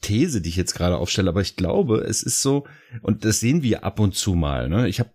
These, 0.00 0.40
die 0.40 0.48
ich 0.48 0.56
jetzt 0.56 0.74
gerade 0.74 0.98
aufstelle, 0.98 1.30
aber 1.30 1.40
ich 1.40 1.56
glaube, 1.56 1.98
es 1.98 2.22
ist 2.22 2.42
so, 2.42 2.66
und 3.02 3.24
das 3.24 3.40
sehen 3.40 3.62
wir 3.62 3.84
ab 3.84 4.00
und 4.00 4.14
zu 4.14 4.34
mal. 4.34 4.68
Ne? 4.68 4.88
Ich 4.88 5.00
habe 5.00 5.10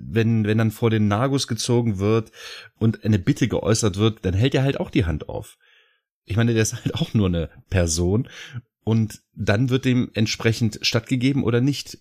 wenn, 0.00 0.44
wenn 0.46 0.58
dann 0.58 0.70
vor 0.70 0.90
den 0.90 1.08
Nagus 1.08 1.46
gezogen 1.46 1.98
wird 1.98 2.32
und 2.78 3.04
eine 3.04 3.18
Bitte 3.18 3.48
geäußert 3.48 3.96
wird, 3.96 4.24
dann 4.24 4.34
hält 4.34 4.54
er 4.54 4.62
halt 4.62 4.80
auch 4.80 4.90
die 4.90 5.04
Hand 5.04 5.28
auf. 5.28 5.58
Ich 6.24 6.36
meine, 6.36 6.54
der 6.54 6.62
ist 6.62 6.74
halt 6.74 6.94
auch 6.94 7.14
nur 7.14 7.26
eine 7.26 7.50
Person 7.68 8.28
und 8.84 9.22
dann 9.34 9.70
wird 9.70 9.84
dem 9.84 10.10
entsprechend 10.14 10.78
stattgegeben 10.82 11.44
oder 11.44 11.60
nicht. 11.60 11.98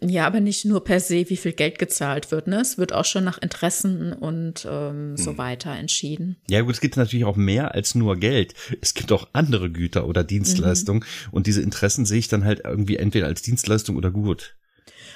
Ja, 0.00 0.26
aber 0.26 0.40
nicht 0.40 0.64
nur 0.64 0.84
per 0.84 1.00
se, 1.00 1.28
wie 1.28 1.36
viel 1.36 1.52
Geld 1.52 1.78
gezahlt 1.78 2.30
wird. 2.30 2.46
Ne? 2.46 2.60
Es 2.60 2.78
wird 2.78 2.92
auch 2.92 3.04
schon 3.04 3.24
nach 3.24 3.38
Interessen 3.38 4.12
und 4.12 4.66
ähm, 4.70 5.16
so 5.16 5.32
hm. 5.32 5.38
weiter 5.38 5.72
entschieden. 5.72 6.36
Ja 6.48 6.60
gut, 6.60 6.74
es 6.74 6.80
gibt 6.80 6.96
natürlich 6.96 7.24
auch 7.24 7.36
mehr 7.36 7.74
als 7.74 7.94
nur 7.94 8.16
Geld. 8.16 8.54
Es 8.80 8.94
gibt 8.94 9.10
auch 9.12 9.28
andere 9.32 9.70
Güter 9.70 10.06
oder 10.06 10.24
Dienstleistungen 10.24 11.00
mhm. 11.00 11.32
und 11.32 11.46
diese 11.46 11.62
Interessen 11.62 12.06
sehe 12.06 12.18
ich 12.18 12.28
dann 12.28 12.44
halt 12.44 12.60
irgendwie 12.64 12.96
entweder 12.96 13.26
als 13.26 13.42
Dienstleistung 13.42 13.96
oder 13.96 14.10
gut. 14.10 14.56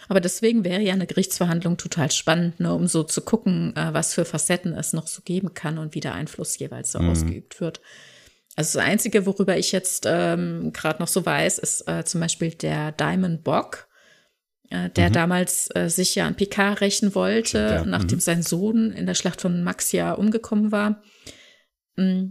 Aber 0.08 0.20
deswegen 0.20 0.64
wäre 0.64 0.82
ja 0.82 0.92
eine 0.92 1.06
Gerichtsverhandlung 1.06 1.76
total 1.76 2.10
spannend, 2.10 2.60
ne, 2.60 2.74
um 2.74 2.86
so 2.86 3.04
zu 3.04 3.20
gucken, 3.20 3.74
äh, 3.76 3.94
was 3.94 4.14
für 4.14 4.24
Facetten 4.24 4.72
es 4.72 4.92
noch 4.92 5.06
so 5.06 5.22
geben 5.22 5.54
kann 5.54 5.78
und 5.78 5.94
wie 5.94 6.00
der 6.00 6.14
Einfluss 6.14 6.58
jeweils 6.58 6.92
so 6.92 6.98
mhm. 6.98 7.10
ausgeübt 7.10 7.60
wird. 7.60 7.80
Also 8.56 8.78
das 8.78 8.86
Einzige, 8.86 9.24
worüber 9.24 9.56
ich 9.56 9.72
jetzt 9.72 10.04
ähm, 10.06 10.72
gerade 10.72 11.00
noch 11.00 11.08
so 11.08 11.24
weiß, 11.24 11.58
ist 11.58 11.88
äh, 11.88 12.04
zum 12.04 12.20
Beispiel 12.20 12.50
der 12.50 12.92
Diamond 12.92 13.44
Bock 13.44 13.88
der 14.90 15.10
mhm. 15.10 15.12
damals 15.12 15.68
äh, 15.74 15.88
sich 15.88 16.14
ja 16.14 16.26
an 16.26 16.34
Picard 16.34 16.80
rächen 16.80 17.14
wollte, 17.14 17.58
ja. 17.58 17.84
nachdem 17.84 18.18
mhm. 18.18 18.22
sein 18.22 18.42
Sohn 18.42 18.92
in 18.92 19.06
der 19.06 19.14
Schlacht 19.14 19.40
von 19.40 19.62
Maxia 19.62 20.12
umgekommen 20.12 20.72
war. 20.72 21.02
Mm. 21.96 22.30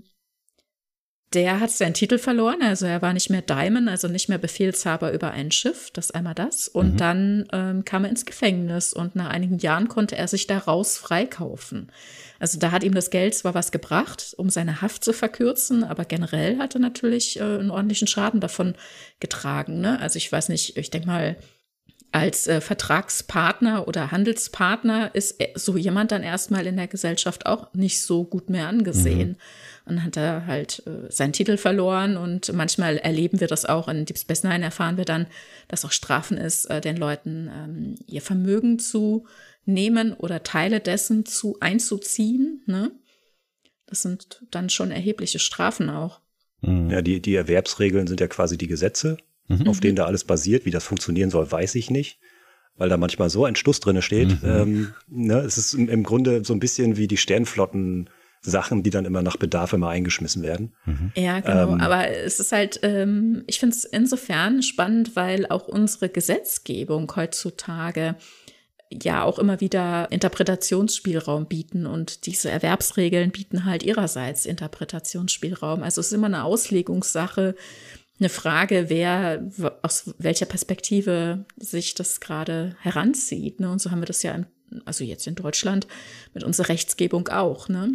Der 1.33 1.61
hat 1.61 1.71
seinen 1.71 1.93
Titel 1.93 2.17
verloren, 2.17 2.61
also 2.61 2.85
er 2.85 3.01
war 3.01 3.13
nicht 3.13 3.29
mehr 3.29 3.41
Diamond, 3.41 3.87
also 3.87 4.09
nicht 4.09 4.27
mehr 4.27 4.37
Befehlshaber 4.37 5.13
über 5.13 5.31
ein 5.31 5.49
Schiff, 5.49 5.89
das 5.91 6.11
einmal 6.11 6.35
das. 6.35 6.67
Und 6.67 6.93
mhm. 6.93 6.97
dann 6.97 7.47
ähm, 7.53 7.85
kam 7.85 8.03
er 8.03 8.09
ins 8.09 8.25
Gefängnis 8.25 8.91
und 8.91 9.15
nach 9.15 9.29
einigen 9.29 9.57
Jahren 9.57 9.87
konnte 9.87 10.17
er 10.17 10.27
sich 10.27 10.47
daraus 10.47 10.97
freikaufen. 10.97 11.89
Also 12.39 12.59
da 12.59 12.71
hat 12.71 12.83
ihm 12.83 12.93
das 12.93 13.11
Geld 13.11 13.33
zwar 13.33 13.53
was 13.53 13.71
gebracht, 13.71 14.33
um 14.37 14.49
seine 14.49 14.81
Haft 14.81 15.05
zu 15.05 15.13
verkürzen, 15.13 15.85
aber 15.85 16.03
generell 16.03 16.57
hat 16.57 16.75
er 16.75 16.81
natürlich 16.81 17.39
äh, 17.39 17.43
einen 17.43 17.71
ordentlichen 17.71 18.07
Schaden 18.07 18.41
davon 18.41 18.75
getragen. 19.21 19.79
Ne? 19.79 20.01
Also 20.01 20.17
ich 20.17 20.29
weiß 20.29 20.49
nicht, 20.49 20.75
ich 20.75 20.89
denke 20.89 21.07
mal, 21.07 21.37
als 22.11 22.47
äh, 22.47 22.59
Vertragspartner 22.59 23.87
oder 23.87 24.11
Handelspartner 24.11 25.15
ist 25.15 25.39
äh, 25.39 25.53
so 25.55 25.77
jemand 25.77 26.11
dann 26.11 26.23
erstmal 26.23 26.67
in 26.67 26.75
der 26.75 26.87
Gesellschaft 26.87 27.45
auch 27.45 27.73
nicht 27.73 28.01
so 28.01 28.25
gut 28.25 28.49
mehr 28.49 28.67
angesehen. 28.67 29.29
Mhm. 29.29 29.35
Und 29.83 30.03
hat 30.03 30.17
er 30.17 30.45
halt 30.45 30.83
äh, 30.85 31.11
seinen 31.11 31.33
Titel 31.33 31.57
verloren 31.57 32.17
und 32.17 32.53
manchmal 32.53 32.97
erleben 32.97 33.39
wir 33.39 33.47
das 33.47 33.65
auch. 33.65 33.87
In 33.87 34.05
Deep 34.05 34.17
Space 34.17 34.43
Nine 34.43 34.63
erfahren 34.63 34.97
wir 34.97 35.05
dann, 35.05 35.25
dass 35.69 35.85
auch 35.85 35.91
Strafen 35.91 36.37
ist, 36.37 36.65
äh, 36.65 36.81
den 36.81 36.97
Leuten 36.97 37.49
ähm, 37.53 37.95
ihr 38.05 38.21
Vermögen 38.21 38.77
zu 38.77 39.25
nehmen 39.65 40.13
oder 40.13 40.43
Teile 40.43 40.81
dessen 40.81 41.25
zu 41.25 41.57
einzuziehen. 41.61 42.61
Ne? 42.67 42.91
Das 43.87 44.01
sind 44.01 44.43
dann 44.51 44.69
schon 44.69 44.91
erhebliche 44.91 45.39
Strafen 45.39 45.89
auch. 45.89 46.19
Ja, 46.61 47.01
die, 47.01 47.21
die 47.21 47.35
Erwerbsregeln 47.35 48.05
sind 48.05 48.19
ja 48.19 48.27
quasi 48.27 48.57
die 48.57 48.67
Gesetze 48.67 49.17
mhm. 49.59 49.67
auf 49.67 49.79
denen 49.79 49.95
da 49.95 50.05
alles 50.05 50.23
basiert. 50.23 50.65
Wie 50.65 50.71
das 50.71 50.83
funktionieren 50.83 51.29
soll, 51.29 51.51
weiß 51.51 51.75
ich 51.75 51.89
nicht, 51.89 52.19
weil 52.75 52.89
da 52.89 52.97
manchmal 52.97 53.29
so 53.29 53.45
ein 53.45 53.55
Stuss 53.55 53.79
drinne 53.79 54.01
steht. 54.01 54.41
Mhm. 54.41 54.49
Ähm, 54.49 54.93
ne, 55.07 55.39
es 55.39 55.57
ist 55.57 55.73
im 55.73 56.03
Grunde 56.03 56.43
so 56.43 56.53
ein 56.53 56.59
bisschen 56.59 56.97
wie 56.97 57.07
die 57.07 57.17
Sternflotten. 57.17 58.09
Sachen, 58.43 58.81
die 58.81 58.89
dann 58.89 59.05
immer 59.05 59.21
nach 59.21 59.37
Bedarf 59.37 59.73
immer 59.73 59.89
eingeschmissen 59.89 60.41
werden. 60.41 60.73
Mhm. 60.85 61.11
Ja, 61.15 61.39
genau. 61.41 61.73
Ähm, 61.73 61.81
Aber 61.81 62.07
es 62.07 62.39
ist 62.39 62.51
halt, 62.51 62.79
ähm, 62.81 63.43
ich 63.45 63.59
finde 63.59 63.75
es 63.75 63.83
insofern 63.83 64.63
spannend, 64.63 65.15
weil 65.15 65.45
auch 65.45 65.67
unsere 65.67 66.09
Gesetzgebung 66.09 67.11
heutzutage 67.15 68.15
ja 68.91 69.23
auch 69.23 69.39
immer 69.39 69.61
wieder 69.61 70.11
Interpretationsspielraum 70.11 71.45
bieten 71.45 71.85
und 71.85 72.25
diese 72.25 72.49
Erwerbsregeln 72.49 73.31
bieten 73.31 73.65
halt 73.65 73.83
ihrerseits 73.83 74.45
Interpretationsspielraum. 74.45 75.83
Also 75.83 76.01
es 76.01 76.07
ist 76.07 76.13
immer 76.13 76.27
eine 76.27 76.43
Auslegungssache, 76.43 77.55
eine 78.21 78.29
Frage, 78.29 78.85
wer 78.87 79.49
aus 79.81 80.13
welcher 80.17 80.45
Perspektive 80.45 81.45
sich 81.57 81.95
das 81.95 82.21
gerade 82.21 82.75
heranzieht. 82.79 83.59
Ne? 83.59 83.69
Und 83.69 83.81
so 83.81 83.91
haben 83.91 84.01
wir 84.01 84.05
das 84.05 84.23
ja 84.23 84.45
also 84.85 85.03
jetzt 85.03 85.27
in 85.27 85.35
Deutschland, 85.35 85.87
mit 86.33 86.43
unserer 86.43 86.69
Rechtsgebung 86.69 87.27
auch. 87.27 87.67
Ne? 87.69 87.91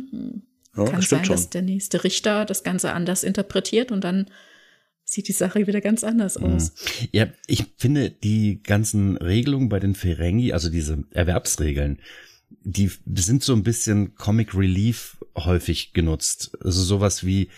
Ja, 0.76 0.84
Kann 0.84 1.02
sein, 1.02 1.24
schon. 1.24 1.34
dass 1.34 1.50
der 1.50 1.62
nächste 1.62 2.04
Richter 2.04 2.44
das 2.44 2.62
Ganze 2.64 2.92
anders 2.92 3.22
interpretiert 3.22 3.92
und 3.92 4.04
dann 4.04 4.26
sieht 5.04 5.28
die 5.28 5.32
Sache 5.32 5.66
wieder 5.66 5.80
ganz 5.80 6.04
anders 6.04 6.38
mhm. 6.38 6.46
aus. 6.46 6.72
Ja, 7.12 7.28
ich 7.46 7.64
finde 7.76 8.10
die 8.10 8.62
ganzen 8.62 9.16
Regelungen 9.16 9.68
bei 9.68 9.80
den 9.80 9.94
Ferengi, 9.94 10.52
also 10.52 10.68
diese 10.68 11.04
Erwerbsregeln, 11.12 12.00
die 12.62 12.90
sind 13.14 13.42
so 13.42 13.54
ein 13.54 13.62
bisschen 13.62 14.14
Comic 14.16 14.54
Relief 14.54 15.18
häufig 15.36 15.92
genutzt. 15.92 16.56
Also 16.60 16.82
sowas 16.82 17.24
wie, 17.24 17.48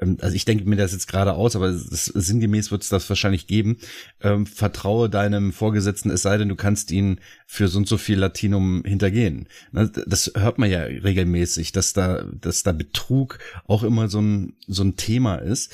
also 0.00 0.34
ich 0.34 0.44
denke 0.44 0.64
mir 0.64 0.76
das 0.76 0.92
jetzt 0.92 1.08
gerade 1.08 1.34
aus, 1.34 1.56
aber 1.56 1.72
sinngemäß 1.74 2.70
wird 2.70 2.82
es 2.82 2.88
das 2.88 3.08
wahrscheinlich 3.08 3.46
geben. 3.46 3.78
Ähm, 4.22 4.46
vertraue 4.46 5.10
deinem 5.10 5.52
Vorgesetzten, 5.52 6.10
es 6.10 6.22
sei 6.22 6.38
denn, 6.38 6.48
du 6.48 6.56
kannst 6.56 6.90
ihn 6.90 7.20
für 7.46 7.68
so 7.68 7.78
und 7.78 7.88
so 7.88 7.98
viel 7.98 8.18
Latinum 8.18 8.82
hintergehen. 8.84 9.48
Das 9.72 10.32
hört 10.34 10.58
man 10.58 10.70
ja 10.70 10.80
regelmäßig, 10.82 11.72
dass 11.72 11.92
da, 11.92 12.24
dass 12.40 12.62
da 12.62 12.72
Betrug 12.72 13.38
auch 13.66 13.82
immer 13.82 14.08
so 14.08 14.20
ein, 14.20 14.54
so 14.66 14.82
ein 14.82 14.96
Thema 14.96 15.36
ist. 15.36 15.72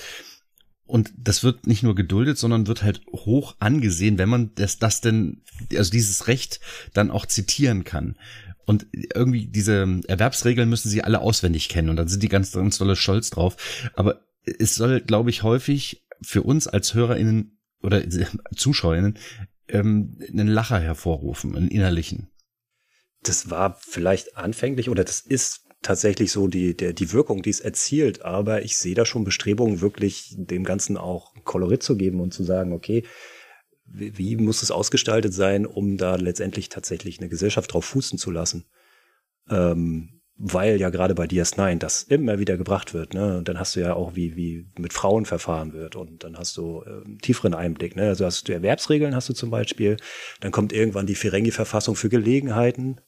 Und 0.86 1.12
das 1.16 1.42
wird 1.42 1.66
nicht 1.66 1.82
nur 1.82 1.96
geduldet, 1.96 2.38
sondern 2.38 2.68
wird 2.68 2.82
halt 2.82 3.02
hoch 3.12 3.56
angesehen, 3.58 4.18
wenn 4.18 4.28
man 4.28 4.52
das, 4.54 4.78
das 4.78 5.00
denn, 5.00 5.42
also 5.76 5.90
dieses 5.90 6.28
Recht 6.28 6.60
dann 6.94 7.10
auch 7.10 7.26
zitieren 7.26 7.82
kann. 7.82 8.16
Und 8.66 8.86
irgendwie 8.92 9.46
diese 9.46 10.00
Erwerbsregeln 10.08 10.68
müssen 10.68 10.90
sie 10.90 11.02
alle 11.02 11.20
auswendig 11.20 11.68
kennen 11.68 11.88
und 11.88 11.96
dann 11.96 12.08
sind 12.08 12.22
die 12.22 12.28
ganz, 12.28 12.52
ganz 12.52 12.78
dolle 12.78 12.96
stolz 12.96 13.30
drauf. 13.30 13.56
Aber 13.94 14.26
es 14.42 14.74
soll, 14.74 15.00
glaube 15.00 15.30
ich, 15.30 15.44
häufig 15.44 16.04
für 16.20 16.42
uns 16.42 16.66
als 16.66 16.92
HörerInnen 16.92 17.58
oder 17.82 18.02
ZuschauerInnen 18.54 19.18
ähm, 19.68 20.18
einen 20.28 20.48
Lacher 20.48 20.80
hervorrufen, 20.80 21.56
einen 21.56 21.68
innerlichen. 21.68 22.28
Das 23.22 23.50
war 23.50 23.78
vielleicht 23.80 24.36
anfänglich 24.36 24.88
oder 24.88 25.04
das 25.04 25.20
ist 25.20 25.62
tatsächlich 25.82 26.32
so 26.32 26.48
die, 26.48 26.76
der, 26.76 26.92
die 26.92 27.12
Wirkung, 27.12 27.42
die 27.42 27.50
es 27.50 27.60
erzielt. 27.60 28.22
Aber 28.22 28.62
ich 28.62 28.76
sehe 28.76 28.94
da 28.94 29.06
schon 29.06 29.24
Bestrebungen, 29.24 29.80
wirklich 29.80 30.34
dem 30.36 30.64
Ganzen 30.64 30.96
auch 30.96 31.34
Kolorit 31.44 31.82
zu 31.82 31.96
geben 31.96 32.20
und 32.20 32.34
zu 32.34 32.42
sagen, 32.42 32.72
okay, 32.72 33.04
wie, 33.86 34.36
muss 34.36 34.62
es 34.62 34.70
ausgestaltet 34.70 35.32
sein, 35.32 35.66
um 35.66 35.96
da 35.96 36.16
letztendlich 36.16 36.68
tatsächlich 36.68 37.18
eine 37.18 37.28
Gesellschaft 37.28 37.72
drauf 37.72 37.84
fußen 37.84 38.18
zu 38.18 38.30
lassen? 38.30 38.66
Ähm, 39.48 40.16
weil 40.38 40.78
ja 40.78 40.90
gerade 40.90 41.14
bei 41.14 41.24
DS9 41.24 41.78
das 41.78 42.02
immer 42.02 42.38
wieder 42.38 42.58
gebracht 42.58 42.92
wird, 42.92 43.14
ne? 43.14 43.38
Und 43.38 43.48
dann 43.48 43.58
hast 43.58 43.74
du 43.74 43.80
ja 43.80 43.94
auch, 43.94 44.16
wie, 44.16 44.36
wie 44.36 44.66
mit 44.78 44.92
Frauen 44.92 45.24
verfahren 45.24 45.72
wird 45.72 45.96
und 45.96 46.24
dann 46.24 46.36
hast 46.36 46.58
du 46.58 46.82
äh, 46.82 47.16
tieferen 47.22 47.54
Einblick, 47.54 47.96
ne? 47.96 48.08
Also 48.08 48.26
hast 48.26 48.46
du 48.46 48.52
Erwerbsregeln, 48.52 49.14
hast 49.14 49.30
du 49.30 49.32
zum 49.32 49.50
Beispiel, 49.50 49.96
dann 50.40 50.52
kommt 50.52 50.74
irgendwann 50.74 51.06
die 51.06 51.14
Ferengi-Verfassung 51.14 51.96
für 51.96 52.10
Gelegenheiten, 52.10 53.00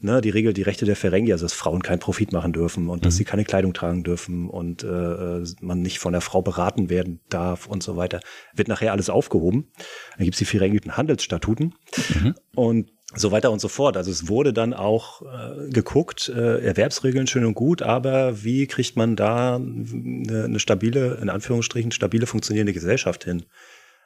ne, 0.00 0.20
die 0.20 0.30
regelt 0.30 0.56
die 0.56 0.62
Rechte 0.62 0.84
der 0.84 0.96
Ferengi, 0.96 1.32
also 1.32 1.44
dass 1.44 1.52
Frauen 1.52 1.82
keinen 1.82 1.98
Profit 1.98 2.32
machen 2.32 2.52
dürfen 2.52 2.88
und 2.88 3.00
mhm. 3.00 3.04
dass 3.04 3.16
sie 3.16 3.24
keine 3.24 3.44
Kleidung 3.44 3.74
tragen 3.74 4.02
dürfen 4.02 4.48
und 4.48 4.82
äh, 4.82 5.44
man 5.60 5.82
nicht 5.82 5.98
von 5.98 6.12
der 6.12 6.20
Frau 6.20 6.42
beraten 6.42 6.90
werden 6.90 7.20
darf 7.28 7.66
und 7.66 7.82
so 7.82 7.96
weiter, 7.96 8.20
wird 8.54 8.68
nachher 8.68 8.92
alles 8.92 9.10
aufgehoben. 9.10 9.70
Dann 10.16 10.24
gibt's 10.24 10.38
die 10.38 10.44
Ferengi 10.44 10.80
Handelsstatuten 10.80 11.74
mhm. 12.14 12.34
und 12.54 12.90
so 13.14 13.32
weiter 13.32 13.50
und 13.50 13.60
so 13.60 13.68
fort. 13.68 13.96
Also 13.96 14.10
es 14.10 14.28
wurde 14.28 14.52
dann 14.52 14.72
auch 14.72 15.22
äh, 15.22 15.68
geguckt, 15.70 16.28
äh, 16.28 16.64
Erwerbsregeln 16.64 17.26
schön 17.26 17.44
und 17.44 17.54
gut, 17.54 17.82
aber 17.82 18.44
wie 18.44 18.66
kriegt 18.66 18.96
man 18.96 19.16
da 19.16 19.56
eine, 19.56 20.44
eine 20.44 20.60
stabile, 20.60 21.18
in 21.20 21.28
Anführungsstrichen, 21.28 21.90
stabile 21.90 22.26
funktionierende 22.26 22.72
Gesellschaft 22.72 23.24
hin? 23.24 23.44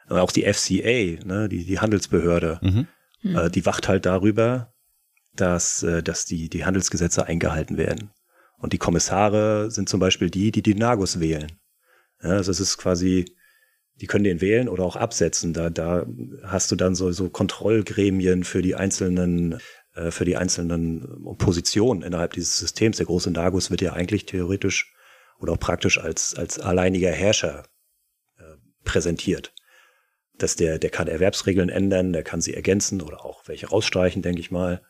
Auch 0.08 0.32
die 0.32 0.42
FCA, 0.50 1.24
ne, 1.24 1.48
die, 1.50 1.64
die 1.64 1.78
Handelsbehörde, 1.78 2.60
mhm. 2.62 2.86
äh, 3.22 3.50
die 3.50 3.64
wacht 3.64 3.88
halt 3.88 4.06
darüber, 4.06 4.73
dass, 5.36 5.82
äh, 5.82 6.02
dass 6.02 6.24
die, 6.24 6.48
die 6.48 6.64
Handelsgesetze 6.64 7.26
eingehalten 7.26 7.76
werden. 7.76 8.10
Und 8.58 8.72
die 8.72 8.78
Kommissare 8.78 9.70
sind 9.70 9.88
zum 9.88 10.00
Beispiel 10.00 10.30
die, 10.30 10.50
die 10.50 10.62
die 10.62 10.74
Nagus 10.74 11.20
wählen. 11.20 11.52
Ja, 12.22 12.30
also 12.30 12.50
es 12.50 12.60
ist 12.60 12.78
quasi, 12.78 13.26
die 13.96 14.06
können 14.06 14.24
den 14.24 14.40
wählen 14.40 14.68
oder 14.68 14.84
auch 14.84 14.96
absetzen. 14.96 15.52
Da, 15.52 15.70
da 15.70 16.06
hast 16.42 16.70
du 16.70 16.76
dann 16.76 16.94
so, 16.94 17.12
so 17.12 17.28
Kontrollgremien 17.28 18.44
für 18.44 18.62
die 18.62 18.74
einzelnen, 18.74 19.58
äh, 19.94 20.10
für 20.10 20.24
die 20.24 20.36
einzelnen 20.36 21.36
Positionen 21.36 22.02
innerhalb 22.02 22.32
dieses 22.32 22.56
Systems. 22.56 22.96
Der 22.96 23.06
große 23.06 23.30
Nagus 23.30 23.70
wird 23.70 23.82
ja 23.82 23.92
eigentlich 23.92 24.26
theoretisch 24.26 24.94
oder 25.38 25.52
auch 25.52 25.60
praktisch 25.60 25.98
als, 25.98 26.34
als 26.34 26.58
alleiniger 26.58 27.10
Herrscher 27.10 27.64
äh, 28.38 28.56
präsentiert. 28.84 29.52
Dass 30.36 30.56
der, 30.56 30.78
der 30.78 30.90
kann 30.90 31.06
Erwerbsregeln 31.06 31.68
ändern, 31.68 32.12
der 32.12 32.22
kann 32.22 32.40
sie 32.40 32.54
ergänzen 32.54 33.02
oder 33.02 33.24
auch 33.24 33.46
welche 33.46 33.68
rausstreichen, 33.68 34.22
denke 34.22 34.40
ich 34.40 34.50
mal 34.50 34.80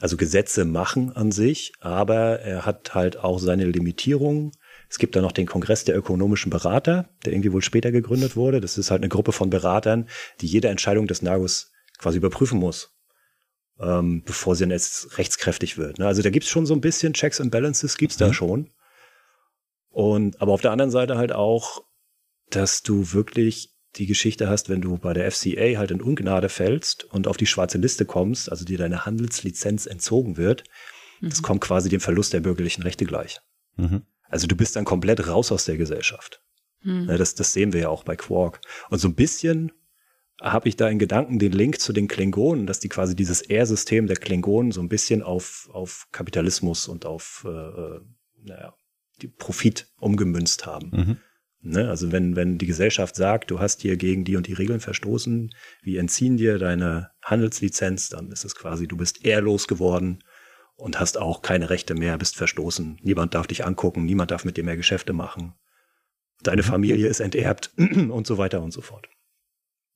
also 0.00 0.16
Gesetze 0.16 0.64
machen 0.64 1.14
an 1.14 1.32
sich, 1.32 1.72
aber 1.80 2.40
er 2.40 2.64
hat 2.64 2.94
halt 2.94 3.18
auch 3.18 3.38
seine 3.38 3.64
Limitierungen. 3.64 4.52
Es 4.88 4.98
gibt 4.98 5.14
da 5.14 5.20
noch 5.20 5.32
den 5.32 5.46
Kongress 5.46 5.84
der 5.84 5.96
ökonomischen 5.96 6.50
Berater, 6.50 7.08
der 7.24 7.32
irgendwie 7.32 7.52
wohl 7.52 7.62
später 7.62 7.92
gegründet 7.92 8.34
wurde. 8.34 8.60
Das 8.60 8.78
ist 8.78 8.90
halt 8.90 9.02
eine 9.02 9.08
Gruppe 9.08 9.32
von 9.32 9.50
Beratern, 9.50 10.08
die 10.40 10.46
jede 10.46 10.68
Entscheidung 10.68 11.06
des 11.06 11.22
Nagus 11.22 11.72
quasi 11.98 12.16
überprüfen 12.16 12.58
muss, 12.58 12.96
ähm, 13.78 14.22
bevor 14.24 14.56
sie 14.56 14.64
dann 14.64 14.70
jetzt 14.70 15.18
rechtskräftig 15.18 15.76
wird. 15.76 15.98
Ne? 15.98 16.06
Also 16.06 16.22
da 16.22 16.30
gibt's 16.30 16.48
schon 16.48 16.66
so 16.66 16.74
ein 16.74 16.80
bisschen 16.80 17.12
Checks 17.12 17.40
and 17.40 17.50
Balances, 17.50 17.98
gibt's 17.98 18.18
mhm. 18.18 18.24
da 18.24 18.32
schon. 18.32 18.70
Und 19.90 20.40
aber 20.40 20.52
auf 20.52 20.62
der 20.62 20.72
anderen 20.72 20.90
Seite 20.90 21.18
halt 21.18 21.32
auch, 21.32 21.82
dass 22.48 22.82
du 22.82 23.12
wirklich 23.12 23.69
die 23.96 24.06
Geschichte 24.06 24.48
hast, 24.48 24.68
wenn 24.68 24.80
du 24.80 24.96
bei 24.98 25.12
der 25.12 25.30
FCA 25.30 25.78
halt 25.78 25.90
in 25.90 26.00
Ungnade 26.00 26.48
fällst 26.48 27.04
und 27.04 27.26
auf 27.26 27.36
die 27.36 27.46
schwarze 27.46 27.78
Liste 27.78 28.04
kommst, 28.04 28.50
also 28.50 28.64
dir 28.64 28.78
deine 28.78 29.04
Handelslizenz 29.04 29.86
entzogen 29.86 30.36
wird, 30.36 30.64
mhm. 31.20 31.30
das 31.30 31.42
kommt 31.42 31.60
quasi 31.60 31.88
dem 31.88 32.00
Verlust 32.00 32.32
der 32.32 32.40
bürgerlichen 32.40 32.82
Rechte 32.82 33.04
gleich. 33.04 33.40
Mhm. 33.76 34.02
Also 34.28 34.46
du 34.46 34.56
bist 34.56 34.76
dann 34.76 34.84
komplett 34.84 35.26
raus 35.26 35.50
aus 35.50 35.64
der 35.64 35.76
Gesellschaft. 35.76 36.40
Mhm. 36.82 37.08
Das, 37.08 37.34
das 37.34 37.52
sehen 37.52 37.72
wir 37.72 37.80
ja 37.80 37.88
auch 37.88 38.04
bei 38.04 38.16
Quark. 38.16 38.60
Und 38.90 38.98
so 38.98 39.08
ein 39.08 39.14
bisschen 39.14 39.72
habe 40.40 40.68
ich 40.68 40.76
da 40.76 40.88
in 40.88 40.98
Gedanken 40.98 41.38
den 41.38 41.52
Link 41.52 41.80
zu 41.80 41.92
den 41.92 42.08
Klingonen, 42.08 42.66
dass 42.66 42.80
die 42.80 42.88
quasi 42.88 43.14
dieses 43.14 43.42
R-System 43.42 44.06
der 44.06 44.16
Klingonen 44.16 44.72
so 44.72 44.80
ein 44.80 44.88
bisschen 44.88 45.22
auf, 45.22 45.68
auf 45.72 46.06
Kapitalismus 46.12 46.88
und 46.88 47.04
auf 47.04 47.44
äh, 47.46 47.50
äh 47.50 48.00
naja, 48.42 48.72
die 49.20 49.28
Profit 49.28 49.88
umgemünzt 49.98 50.64
haben. 50.64 51.20
Mhm. 51.60 51.72
Ne? 51.72 51.88
Also 51.88 52.12
wenn, 52.12 52.36
wenn 52.36 52.58
die 52.58 52.66
Gesellschaft 52.66 53.16
sagt, 53.16 53.50
du 53.50 53.60
hast 53.60 53.82
hier 53.82 53.96
gegen 53.96 54.24
die 54.24 54.36
und 54.36 54.46
die 54.46 54.52
Regeln 54.52 54.80
verstoßen, 54.80 55.54
wir 55.82 56.00
entziehen 56.00 56.36
dir 56.36 56.58
deine 56.58 57.10
Handelslizenz, 57.22 58.08
dann 58.08 58.30
ist 58.30 58.44
es 58.44 58.54
quasi, 58.54 58.86
du 58.86 58.96
bist 58.96 59.24
ehrlos 59.24 59.68
geworden 59.68 60.22
und 60.76 60.98
hast 60.98 61.18
auch 61.18 61.42
keine 61.42 61.70
Rechte 61.70 61.94
mehr, 61.94 62.18
bist 62.18 62.36
verstoßen. 62.36 62.98
Niemand 63.02 63.34
darf 63.34 63.46
dich 63.46 63.64
angucken, 63.64 64.04
niemand 64.04 64.30
darf 64.30 64.44
mit 64.44 64.56
dir 64.56 64.64
mehr 64.64 64.76
Geschäfte 64.76 65.12
machen. 65.12 65.54
Deine 66.42 66.62
Familie 66.62 67.06
ist 67.06 67.20
enterbt 67.20 67.72
und 67.76 68.26
so 68.26 68.38
weiter 68.38 68.62
und 68.62 68.72
so 68.72 68.80
fort. 68.80 69.08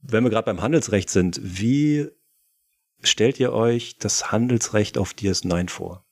Wenn 0.02 0.22
wir 0.22 0.30
gerade 0.30 0.44
beim 0.44 0.60
Handelsrecht 0.60 1.08
sind, 1.08 1.40
wie 1.42 2.08
stellt 3.02 3.40
ihr 3.40 3.52
euch 3.52 3.96
das 3.96 4.30
Handelsrecht 4.30 4.98
auf 4.98 5.12
DS9 5.12 5.70
vor? 5.70 6.06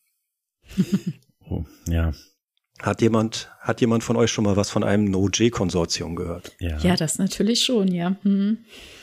oh, 1.50 1.64
ja, 1.86 2.12
hat 2.82 3.00
jemand, 3.00 3.48
hat 3.60 3.80
jemand 3.80 4.04
von 4.04 4.16
euch 4.16 4.30
schon 4.30 4.44
mal 4.44 4.56
was 4.56 4.70
von 4.70 4.84
einem 4.84 5.04
No-J-Konsortium 5.04 6.16
gehört? 6.16 6.52
Ja. 6.58 6.78
ja, 6.78 6.96
das 6.96 7.18
natürlich 7.18 7.64
schon, 7.64 7.88
ja. 7.88 8.16
Hm. 8.22 8.58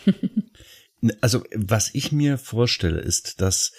also, 1.21 1.43
was 1.55 1.95
ich 1.95 2.11
mir 2.11 2.37
vorstelle, 2.37 2.99
ist, 2.99 3.41
dass 3.41 3.71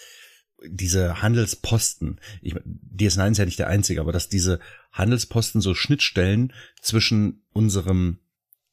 diese 0.66 1.22
Handelsposten, 1.22 2.20
ich, 2.42 2.54
DS9 2.54 3.32
ist 3.32 3.38
ja 3.38 3.44
nicht 3.44 3.58
der 3.58 3.68
einzige, 3.68 4.00
aber 4.00 4.12
dass 4.12 4.28
diese 4.28 4.60
Handelsposten 4.92 5.60
so 5.60 5.74
Schnittstellen 5.74 6.52
zwischen 6.80 7.42
unserem, 7.52 8.18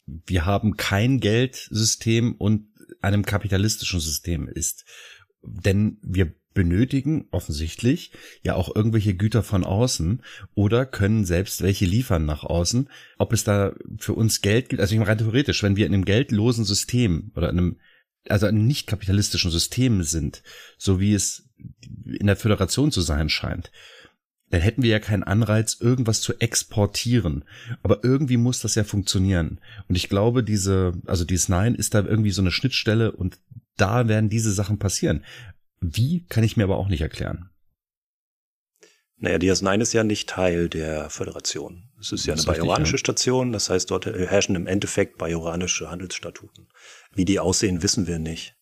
wir 0.05 0.45
haben 0.45 0.77
kein 0.77 1.19
Geldsystem 1.19 2.35
und 2.35 2.67
einem 3.01 3.23
kapitalistischen 3.23 3.99
System 3.99 4.47
ist. 4.47 4.85
Denn 5.43 5.97
wir 6.01 6.33
benötigen 6.57 7.27
offensichtlich 7.29 8.11
ja 8.41 8.55
auch 8.55 8.75
irgendwelche 8.75 9.13
Güter 9.13 9.43
von 9.43 9.63
außen 9.63 10.23
oder 10.55 10.87
können 10.87 11.23
selbst 11.23 11.61
welche 11.61 11.85
liefern 11.85 12.25
nach 12.25 12.43
außen. 12.43 12.89
Ob 13.19 13.31
es 13.31 13.43
da 13.43 13.75
für 13.99 14.13
uns 14.13 14.41
Geld 14.41 14.69
gibt, 14.69 14.81
also 14.81 14.95
ich 14.95 14.99
meine 14.99 15.17
theoretisch, 15.17 15.61
wenn 15.61 15.75
wir 15.75 15.85
in 15.85 15.93
einem 15.93 16.03
geldlosen 16.03 16.65
System 16.65 17.31
oder 17.35 17.49
in 17.51 17.59
einem 17.59 17.77
also 18.27 18.47
einem 18.47 18.65
nicht 18.65 18.87
kapitalistischen 18.87 19.51
System 19.51 20.01
sind, 20.01 20.41
so 20.79 20.99
wie 20.99 21.13
es 21.13 21.47
in 22.05 22.25
der 22.25 22.35
Föderation 22.35 22.91
zu 22.91 23.01
sein 23.01 23.29
scheint, 23.29 23.71
dann 24.49 24.61
hätten 24.61 24.81
wir 24.81 24.89
ja 24.89 24.99
keinen 24.99 25.23
Anreiz, 25.23 25.77
irgendwas 25.79 26.21
zu 26.21 26.39
exportieren. 26.39 27.45
Aber 27.83 28.03
irgendwie 28.03 28.37
muss 28.37 28.61
das 28.61 28.73
ja 28.73 28.83
funktionieren. 28.83 29.59
Und 29.87 29.95
ich 29.95 30.09
glaube, 30.09 30.43
diese, 30.43 30.93
also 31.05 31.23
dieses 31.23 31.49
Nein 31.49 31.75
ist 31.75 31.93
da 31.93 32.03
irgendwie 32.03 32.31
so 32.31 32.41
eine 32.41 32.51
Schnittstelle 32.51 33.11
und 33.11 33.37
da 33.77 34.07
werden 34.07 34.29
diese 34.29 34.51
Sachen 34.51 34.79
passieren. 34.79 35.23
Wie, 35.79 36.25
kann 36.27 36.43
ich 36.43 36.57
mir 36.57 36.63
aber 36.63 36.77
auch 36.77 36.87
nicht 36.87 37.01
erklären. 37.01 37.49
Naja, 39.19 39.37
DS9 39.37 39.81
ist 39.81 39.93
ja 39.93 40.03
nicht 40.03 40.29
Teil 40.29 40.69
der 40.69 41.09
Föderation. 41.09 41.89
Es 41.99 42.11
ist 42.11 42.27
ja 42.27 42.35
eine 42.35 42.43
bajoranische 42.43 42.93
ja. 42.93 42.99
Station, 42.99 43.51
das 43.51 43.69
heißt, 43.69 43.89
dort 43.89 44.05
herrschen 44.05 44.55
im 44.55 44.67
Endeffekt 44.67 45.17
bajoranische 45.17 45.89
Handelsstatuten. 45.89 46.67
Wie 47.13 47.25
die 47.25 47.39
aussehen, 47.39 47.81
wissen 47.81 48.05
wir 48.05 48.19
nicht. 48.19 48.55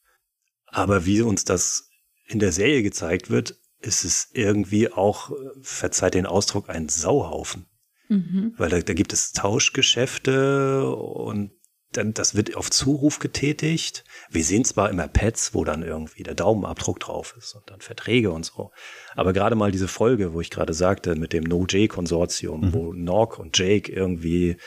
Aber 0.68 1.06
wie 1.06 1.22
uns 1.22 1.44
das 1.44 1.90
in 2.28 2.40
der 2.40 2.54
Serie 2.54 2.84
gezeigt 2.84 3.30
wird, 3.30 3.60
ist 3.80 4.06
es 4.06 4.30
irgendwie 4.34 4.92
auch, 4.92 5.32
verzeiht 5.62 6.14
den 6.14 6.26
Ausdruck, 6.26 6.70
ein 6.70 6.88
Sauhaufen. 6.88 7.68
Mhm. 8.08 8.54
Weil 8.58 8.70
da, 8.70 8.80
da 8.80 8.94
gibt 8.94 9.12
es 9.12 9.34
Tauschgeschäfte 9.34 10.90
und 10.90 11.52
dann, 11.92 12.14
das 12.14 12.36
wird 12.36 12.56
auf 12.56 12.70
Zuruf 12.70 13.20
getätigt. 13.20 14.04
Wir 14.30 14.44
sehen 14.44 14.66
zwar 14.66 14.90
immer 14.90 15.08
Pads, 15.08 15.54
wo 15.54 15.64
dann 15.64 15.84
irgendwie 15.84 16.24
der 16.24 16.36
Daumenabdruck 16.36 17.00
drauf 17.00 17.36
ist 17.38 17.56
und 17.56 17.70
dann 17.70 17.82
Verträge 17.82 18.32
und 18.32 18.46
so. 18.46 18.72
Aber 19.16 19.34
gerade 19.34 19.56
mal 19.56 19.72
diese 19.72 19.88
Folge, 19.88 20.34
wo 20.34 20.42
ich 20.42 20.50
gerade 20.50 20.74
sagte, 20.74 21.16
mit 21.16 21.34
dem 21.34 21.44
No-J-Konsortium, 21.44 22.62
mhm. 22.62 22.74
wo 22.74 22.94
Nog 22.94 23.40
und 23.40 23.58
Jake 23.58 23.92
irgendwie 23.92 24.58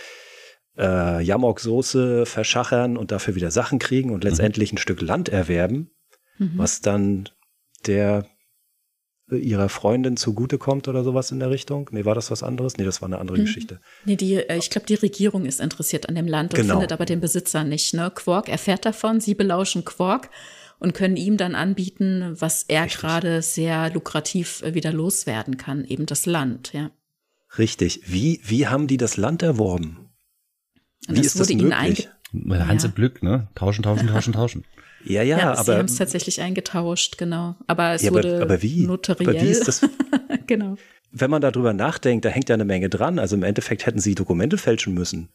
äh, 0.77 1.23
Yamok-Soße 1.23 2.25
verschachern 2.25 2.97
und 2.97 3.11
dafür 3.11 3.35
wieder 3.35 3.51
Sachen 3.51 3.79
kriegen 3.79 4.11
und 4.11 4.25
mhm. 4.25 4.31
letztendlich 4.31 4.73
ein 4.73 4.79
Stück 4.79 5.01
Land 5.01 5.29
erwerben, 5.29 5.91
mhm. 6.39 6.53
was 6.57 6.81
dann 6.81 7.29
der 7.87 8.27
ihrer 9.31 9.69
Freundin 9.69 10.17
zugutekommt 10.17 10.89
oder 10.89 11.05
sowas 11.05 11.31
in 11.31 11.39
der 11.39 11.51
Richtung? 11.51 11.89
Nee, 11.93 12.05
war 12.05 12.15
das 12.15 12.31
was 12.31 12.43
anderes? 12.43 12.77
Nee, 12.77 12.85
das 12.85 13.03
war 13.03 13.09
eine 13.09 13.19
andere 13.19 13.39
mhm. 13.39 13.43
Geschichte. 13.43 13.81
Nee, 14.05 14.17
die, 14.17 14.37
äh, 14.37 14.57
ich 14.57 14.71
glaube, 14.71 14.87
die 14.87 14.95
Regierung 14.95 15.45
ist 15.45 15.61
interessiert 15.61 16.09
an 16.09 16.15
dem 16.15 16.27
Land 16.27 16.55
und 16.55 16.61
genau. 16.61 16.75
findet 16.75 16.93
aber 16.93 17.05
den 17.05 17.21
Besitzer 17.21 17.65
nicht. 17.65 17.95
Ne? 17.95 18.11
Quark 18.15 18.49
erfährt 18.49 18.85
davon, 18.85 19.21
sie 19.21 19.35
belauschen 19.35 19.85
Quark 19.85 20.31
und 20.79 20.95
können 20.95 21.17
ihm 21.17 21.37
dann 21.37 21.55
anbieten, 21.55 22.37
was 22.39 22.63
er 22.63 22.87
gerade 22.87 23.43
sehr 23.43 23.93
lukrativ 23.93 24.63
äh, 24.63 24.75
wieder 24.75 24.93
loswerden 24.93 25.57
kann, 25.57 25.85
eben 25.85 26.07
das 26.07 26.27
Land, 26.27 26.73
ja. 26.73 26.91
Richtig. 27.57 28.03
Wie, 28.07 28.41
wie 28.45 28.67
haben 28.67 28.87
die 28.87 28.99
das 28.99 29.17
Land 29.17 29.43
erworben? 29.43 30.11
Und 31.09 31.17
wie 31.17 31.21
ist 31.21 31.41
das 31.41 31.49
möglich? 31.49 32.09
Hanse 32.33 32.87
ja. 32.89 32.93
Glück, 32.93 33.23
ne? 33.23 33.49
Tauschen, 33.55 33.83
tauschen, 33.83 34.09
tauschen, 34.09 34.33
tauschen. 34.35 34.65
Ja, 35.09 35.23
ja, 35.23 35.39
ja 35.39 35.53
aber. 35.53 35.65
Sie 35.65 35.73
haben 35.73 35.87
es 35.87 35.97
tatsächlich 35.97 36.41
eingetauscht, 36.41 37.19
genau. 37.19 37.57
Aber 37.67 37.95
es 37.95 38.03
ja, 38.03 38.13
wurde 38.13 38.37
aber, 38.37 38.43
aber 38.43 38.63
wie? 38.63 38.87
notariell. 38.87 39.37
Aber 39.37 39.41
wie 39.41 39.51
ist 39.51 39.67
das? 39.67 39.81
genau. 40.47 40.77
Wenn 41.11 41.31
man 41.31 41.41
darüber 41.41 41.73
nachdenkt, 41.73 42.25
da 42.25 42.29
hängt 42.29 42.49
ja 42.49 42.55
eine 42.55 42.67
Menge 42.67 42.89
dran. 42.91 43.19
Also 43.19 43.35
im 43.35 43.43
Endeffekt 43.43 43.87
hätten 43.87 43.99
sie 43.99 44.15
Dokumente 44.15 44.59
fälschen 44.59 44.95
müssen. 44.95 45.31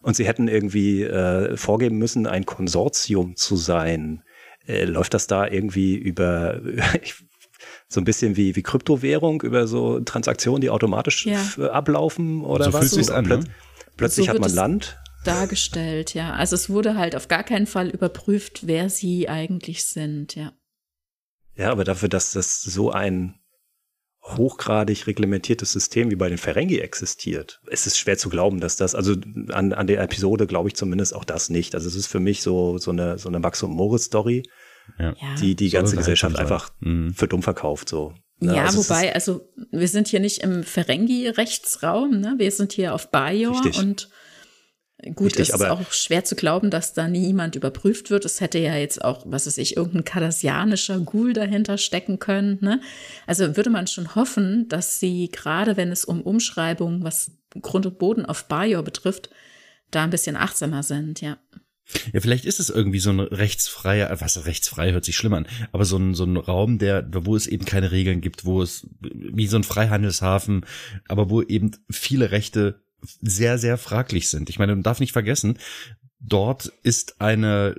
Und 0.00 0.16
sie 0.16 0.26
hätten 0.26 0.48
irgendwie 0.48 1.02
äh, 1.02 1.56
vorgeben 1.56 1.98
müssen, 1.98 2.26
ein 2.26 2.46
Konsortium 2.46 3.36
zu 3.36 3.56
sein. 3.56 4.22
Äh, 4.66 4.84
läuft 4.84 5.14
das 5.14 5.26
da 5.26 5.46
irgendwie 5.46 5.94
über 5.94 6.60
so 7.88 8.00
ein 8.00 8.04
bisschen 8.04 8.36
wie, 8.36 8.56
wie 8.56 8.62
Kryptowährung, 8.62 9.42
über 9.42 9.66
so 9.66 10.00
Transaktionen, 10.00 10.60
die 10.60 10.70
automatisch 10.70 11.26
ja. 11.26 11.40
ablaufen 11.70 12.42
oder 12.42 12.66
so 12.66 12.72
was? 12.72 12.94
Fühlt 12.94 13.06
so, 13.06 13.12
an, 13.12 13.26
ne? 13.26 13.40
Plötzlich 13.96 14.26
so 14.26 14.32
hat 14.32 14.40
man 14.40 14.52
Land 14.52 15.01
dargestellt, 15.24 16.14
ja. 16.14 16.32
Also 16.32 16.56
es 16.56 16.70
wurde 16.70 16.96
halt 16.96 17.16
auf 17.16 17.28
gar 17.28 17.44
keinen 17.44 17.66
Fall 17.66 17.88
überprüft, 17.90 18.66
wer 18.66 18.90
sie 18.90 19.28
eigentlich 19.28 19.84
sind, 19.84 20.34
ja. 20.34 20.52
Ja, 21.54 21.70
aber 21.70 21.84
dafür, 21.84 22.08
dass 22.08 22.32
das 22.32 22.62
so 22.62 22.90
ein 22.90 23.34
hochgradig 24.22 25.06
reglementiertes 25.06 25.72
System 25.72 26.10
wie 26.10 26.16
bei 26.16 26.28
den 26.28 26.38
Ferengi 26.38 26.78
existiert, 26.78 27.60
ist 27.66 27.86
es 27.86 27.98
schwer 27.98 28.16
zu 28.16 28.28
glauben, 28.28 28.60
dass 28.60 28.76
das, 28.76 28.94
also 28.94 29.16
an, 29.48 29.72
an 29.72 29.86
der 29.86 30.00
Episode 30.00 30.46
glaube 30.46 30.68
ich 30.68 30.76
zumindest 30.76 31.14
auch 31.14 31.24
das 31.24 31.50
nicht. 31.50 31.74
Also 31.74 31.88
es 31.88 31.96
ist 31.96 32.06
für 32.06 32.20
mich 32.20 32.40
so, 32.40 32.78
so 32.78 32.92
eine, 32.92 33.18
so 33.18 33.28
eine 33.28 33.40
Max 33.40 33.62
und 33.62 33.72
Moritz 33.72 34.04
Story, 34.04 34.44
ja. 34.98 35.14
die 35.40 35.56
die 35.56 35.70
ganze 35.70 35.96
Gesellschaft 35.96 36.38
einfach 36.38 36.70
mhm. 36.80 37.14
für 37.14 37.26
dumm 37.26 37.42
verkauft, 37.42 37.88
so. 37.88 38.14
Ne? 38.38 38.56
Ja, 38.56 38.64
also 38.64 38.78
wobei, 38.78 39.14
also 39.14 39.48
wir 39.70 39.88
sind 39.88 40.08
hier 40.08 40.20
nicht 40.20 40.38
im 40.38 40.64
Ferengi-Rechtsraum, 40.64 42.18
ne? 42.18 42.34
Wir 42.38 42.50
sind 42.50 42.72
hier 42.72 42.92
auf 42.92 43.10
Bajor 43.10 43.60
und 43.76 44.08
Gut, 45.14 45.26
Richtig, 45.26 45.48
es 45.48 45.54
ist 45.54 45.64
auch 45.64 45.90
schwer 45.92 46.24
zu 46.24 46.36
glauben, 46.36 46.70
dass 46.70 46.92
da 46.92 47.08
niemand 47.08 47.56
überprüft 47.56 48.10
wird. 48.10 48.24
Es 48.24 48.40
hätte 48.40 48.58
ja 48.58 48.76
jetzt 48.76 49.04
auch, 49.04 49.24
was 49.26 49.48
weiß 49.48 49.58
ich, 49.58 49.76
irgendein 49.76 50.04
kardassianischer 50.04 51.00
Ghoul 51.00 51.32
dahinter 51.32 51.76
stecken 51.76 52.20
können. 52.20 52.58
Ne? 52.60 52.80
Also 53.26 53.56
würde 53.56 53.70
man 53.70 53.88
schon 53.88 54.14
hoffen, 54.14 54.68
dass 54.68 55.00
sie, 55.00 55.28
gerade 55.32 55.76
wenn 55.76 55.90
es 55.90 56.04
um 56.04 56.20
Umschreibungen, 56.22 57.02
was 57.02 57.32
Grund 57.60 57.84
und 57.86 57.98
Boden 57.98 58.24
auf 58.24 58.44
Bajor 58.44 58.84
betrifft, 58.84 59.30
da 59.90 60.04
ein 60.04 60.10
bisschen 60.10 60.36
achtsamer 60.36 60.84
sind, 60.84 61.20
ja. 61.20 61.36
Ja, 62.12 62.20
vielleicht 62.20 62.44
ist 62.44 62.60
es 62.60 62.70
irgendwie 62.70 63.00
so 63.00 63.10
ein 63.10 63.20
rechtsfreier, 63.20 64.20
was 64.20 64.46
rechtsfrei 64.46 64.92
hört 64.92 65.04
sich 65.04 65.16
schlimm 65.16 65.34
an, 65.34 65.48
aber 65.72 65.84
so 65.84 65.96
ein, 65.96 66.14
so 66.14 66.24
ein 66.24 66.36
Raum, 66.36 66.78
der, 66.78 67.06
wo 67.12 67.34
es 67.34 67.48
eben 67.48 67.64
keine 67.64 67.90
Regeln 67.90 68.20
gibt, 68.20 68.44
wo 68.44 68.62
es 68.62 68.86
wie 69.00 69.48
so 69.48 69.56
ein 69.56 69.64
Freihandelshafen, 69.64 70.64
aber 71.08 71.28
wo 71.28 71.42
eben 71.42 71.72
viele 71.90 72.30
Rechte 72.30 72.80
sehr, 73.20 73.58
sehr 73.58 73.78
fraglich 73.78 74.28
sind. 74.28 74.50
Ich 74.50 74.58
meine, 74.58 74.74
man 74.74 74.82
darf 74.82 75.00
nicht 75.00 75.12
vergessen, 75.12 75.58
dort 76.20 76.72
ist 76.82 77.20
eine, 77.20 77.74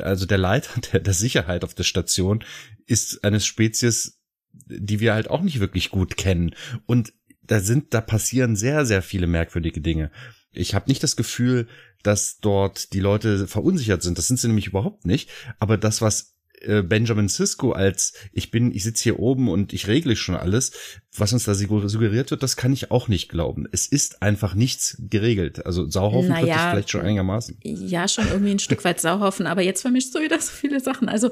also 0.00 0.26
der 0.26 0.38
Leiter 0.38 0.80
der, 0.92 1.00
der 1.00 1.14
Sicherheit 1.14 1.64
auf 1.64 1.74
der 1.74 1.84
Station 1.84 2.44
ist 2.86 3.24
eine 3.24 3.40
Spezies, 3.40 4.20
die 4.52 5.00
wir 5.00 5.14
halt 5.14 5.30
auch 5.30 5.42
nicht 5.42 5.60
wirklich 5.60 5.90
gut 5.90 6.16
kennen. 6.16 6.54
Und 6.86 7.12
da 7.42 7.60
sind, 7.60 7.94
da 7.94 8.00
passieren 8.00 8.56
sehr, 8.56 8.86
sehr 8.86 9.02
viele 9.02 9.26
merkwürdige 9.26 9.80
Dinge. 9.80 10.10
Ich 10.52 10.74
habe 10.74 10.88
nicht 10.88 11.02
das 11.02 11.16
Gefühl, 11.16 11.66
dass 12.02 12.38
dort 12.38 12.92
die 12.92 13.00
Leute 13.00 13.46
verunsichert 13.46 14.02
sind. 14.02 14.18
Das 14.18 14.28
sind 14.28 14.38
sie 14.38 14.48
nämlich 14.48 14.66
überhaupt 14.66 15.06
nicht. 15.06 15.30
Aber 15.58 15.78
das, 15.78 16.02
was 16.02 16.34
Benjamin 16.82 17.28
Sisko 17.28 17.72
als 17.72 18.12
ich 18.32 18.50
bin, 18.50 18.74
ich 18.74 18.84
sitze 18.84 19.02
hier 19.04 19.18
oben 19.18 19.48
und 19.48 19.72
ich 19.72 19.88
regle 19.88 20.16
schon 20.16 20.34
alles, 20.34 20.72
was 21.16 21.32
uns 21.32 21.44
da 21.44 21.54
suggeriert 21.54 22.30
wird, 22.30 22.42
das 22.42 22.56
kann 22.56 22.72
ich 22.72 22.90
auch 22.90 23.08
nicht 23.08 23.28
glauben. 23.28 23.66
Es 23.70 23.86
ist 23.86 24.22
einfach 24.22 24.54
nichts 24.54 24.96
geregelt. 24.98 25.66
Also 25.66 25.88
Sauhaufen 25.88 26.30
naja, 26.30 26.46
wird 26.46 26.70
vielleicht 26.70 26.90
schon 26.90 27.02
einigermaßen. 27.02 27.58
Ja, 27.62 28.08
schon 28.08 28.28
irgendwie 28.28 28.52
ein 28.52 28.58
Stück 28.58 28.84
weit 28.84 29.00
Sauhaufen, 29.00 29.46
aber 29.46 29.62
jetzt 29.62 29.82
vermischst 29.82 30.14
du 30.14 30.20
wieder 30.20 30.40
so 30.40 30.52
viele 30.52 30.80
Sachen. 30.80 31.08
Also 31.08 31.30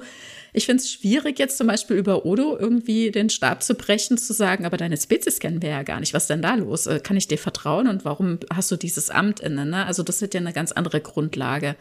ich 0.52 0.66
finde 0.66 0.82
es 0.82 0.92
schwierig, 0.92 1.38
jetzt 1.38 1.56
zum 1.56 1.66
Beispiel 1.66 1.96
über 1.96 2.26
Odo 2.26 2.58
irgendwie 2.58 3.10
den 3.10 3.30
Stab 3.30 3.62
zu 3.62 3.74
brechen, 3.74 4.18
zu 4.18 4.32
sagen, 4.32 4.66
aber 4.66 4.76
deine 4.76 4.96
Spezies 4.96 5.38
kennen 5.38 5.62
wir 5.62 5.70
ja 5.70 5.82
gar 5.82 6.00
nicht. 6.00 6.12
Was 6.12 6.24
ist 6.24 6.30
denn 6.30 6.42
da 6.42 6.56
los? 6.56 6.86
Äh, 6.86 7.00
kann 7.00 7.16
ich 7.16 7.28
dir 7.28 7.38
vertrauen 7.38 7.88
und 7.88 8.04
warum 8.04 8.38
hast 8.52 8.70
du 8.70 8.76
dieses 8.76 9.10
Amt 9.10 9.40
inne? 9.40 9.64
Ne? 9.64 9.86
Also 9.86 10.02
das 10.02 10.20
ist 10.20 10.34
ja 10.34 10.40
eine 10.40 10.52
ganz 10.52 10.72
andere 10.72 11.00
Grundlage. 11.00 11.76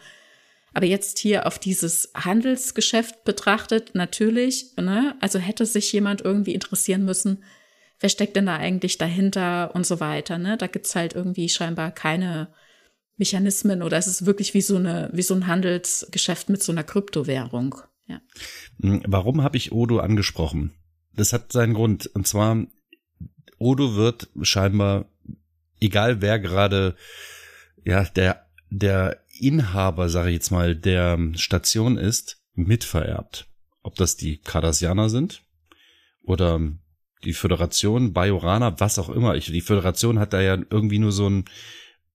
Aber 0.72 0.86
jetzt 0.86 1.18
hier 1.18 1.46
auf 1.46 1.58
dieses 1.58 2.10
Handelsgeschäft 2.14 3.24
betrachtet, 3.24 3.94
natürlich, 3.94 4.76
ne? 4.76 5.16
also 5.20 5.38
hätte 5.38 5.66
sich 5.66 5.92
jemand 5.92 6.20
irgendwie 6.20 6.54
interessieren 6.54 7.04
müssen, 7.04 7.44
wer 7.98 8.08
steckt 8.08 8.36
denn 8.36 8.46
da 8.46 8.56
eigentlich 8.56 8.98
dahinter 8.98 9.74
und 9.74 9.84
so 9.84 10.00
weiter. 10.00 10.38
Ne? 10.38 10.56
Da 10.56 10.66
gibt's 10.68 10.94
halt 10.94 11.14
irgendwie 11.14 11.48
scheinbar 11.48 11.90
keine 11.90 12.52
Mechanismen 13.16 13.82
oder 13.82 13.98
es 13.98 14.06
ist 14.06 14.26
wirklich 14.26 14.54
wie 14.54 14.62
so, 14.62 14.76
eine, 14.76 15.10
wie 15.12 15.22
so 15.22 15.34
ein 15.34 15.46
Handelsgeschäft 15.46 16.48
mit 16.48 16.62
so 16.62 16.72
einer 16.72 16.84
Kryptowährung. 16.84 17.76
Ja. 18.06 18.20
Hm, 18.80 19.02
warum 19.06 19.42
habe 19.42 19.56
ich 19.56 19.72
Odo 19.72 19.98
angesprochen? 19.98 20.72
Das 21.14 21.32
hat 21.32 21.52
seinen 21.52 21.74
Grund. 21.74 22.06
Und 22.06 22.26
zwar, 22.26 22.64
Odo 23.58 23.96
wird 23.96 24.28
scheinbar, 24.40 25.06
egal 25.80 26.22
wer 26.22 26.38
gerade 26.38 26.96
ja, 27.84 28.04
der 28.04 28.46
der 28.70 29.20
Inhaber, 29.40 30.08
sage 30.08 30.30
ich 30.30 30.34
jetzt 30.34 30.50
mal, 30.50 30.76
der 30.76 31.18
Station 31.34 31.96
ist, 31.96 32.38
mitvererbt. 32.54 33.46
Ob 33.82 33.96
das 33.96 34.16
die 34.16 34.38
Cardassianer 34.38 35.08
sind 35.08 35.42
oder 36.22 36.60
die 37.24 37.32
Föderation, 37.32 38.12
Bajorana, 38.12 38.78
was 38.80 38.98
auch 38.98 39.08
immer. 39.08 39.36
Ich, 39.36 39.46
die 39.46 39.60
Föderation 39.60 40.18
hat 40.18 40.32
da 40.32 40.40
ja 40.40 40.58
irgendwie 40.70 40.98
nur 40.98 41.12
so 41.12 41.28
ein 41.28 41.44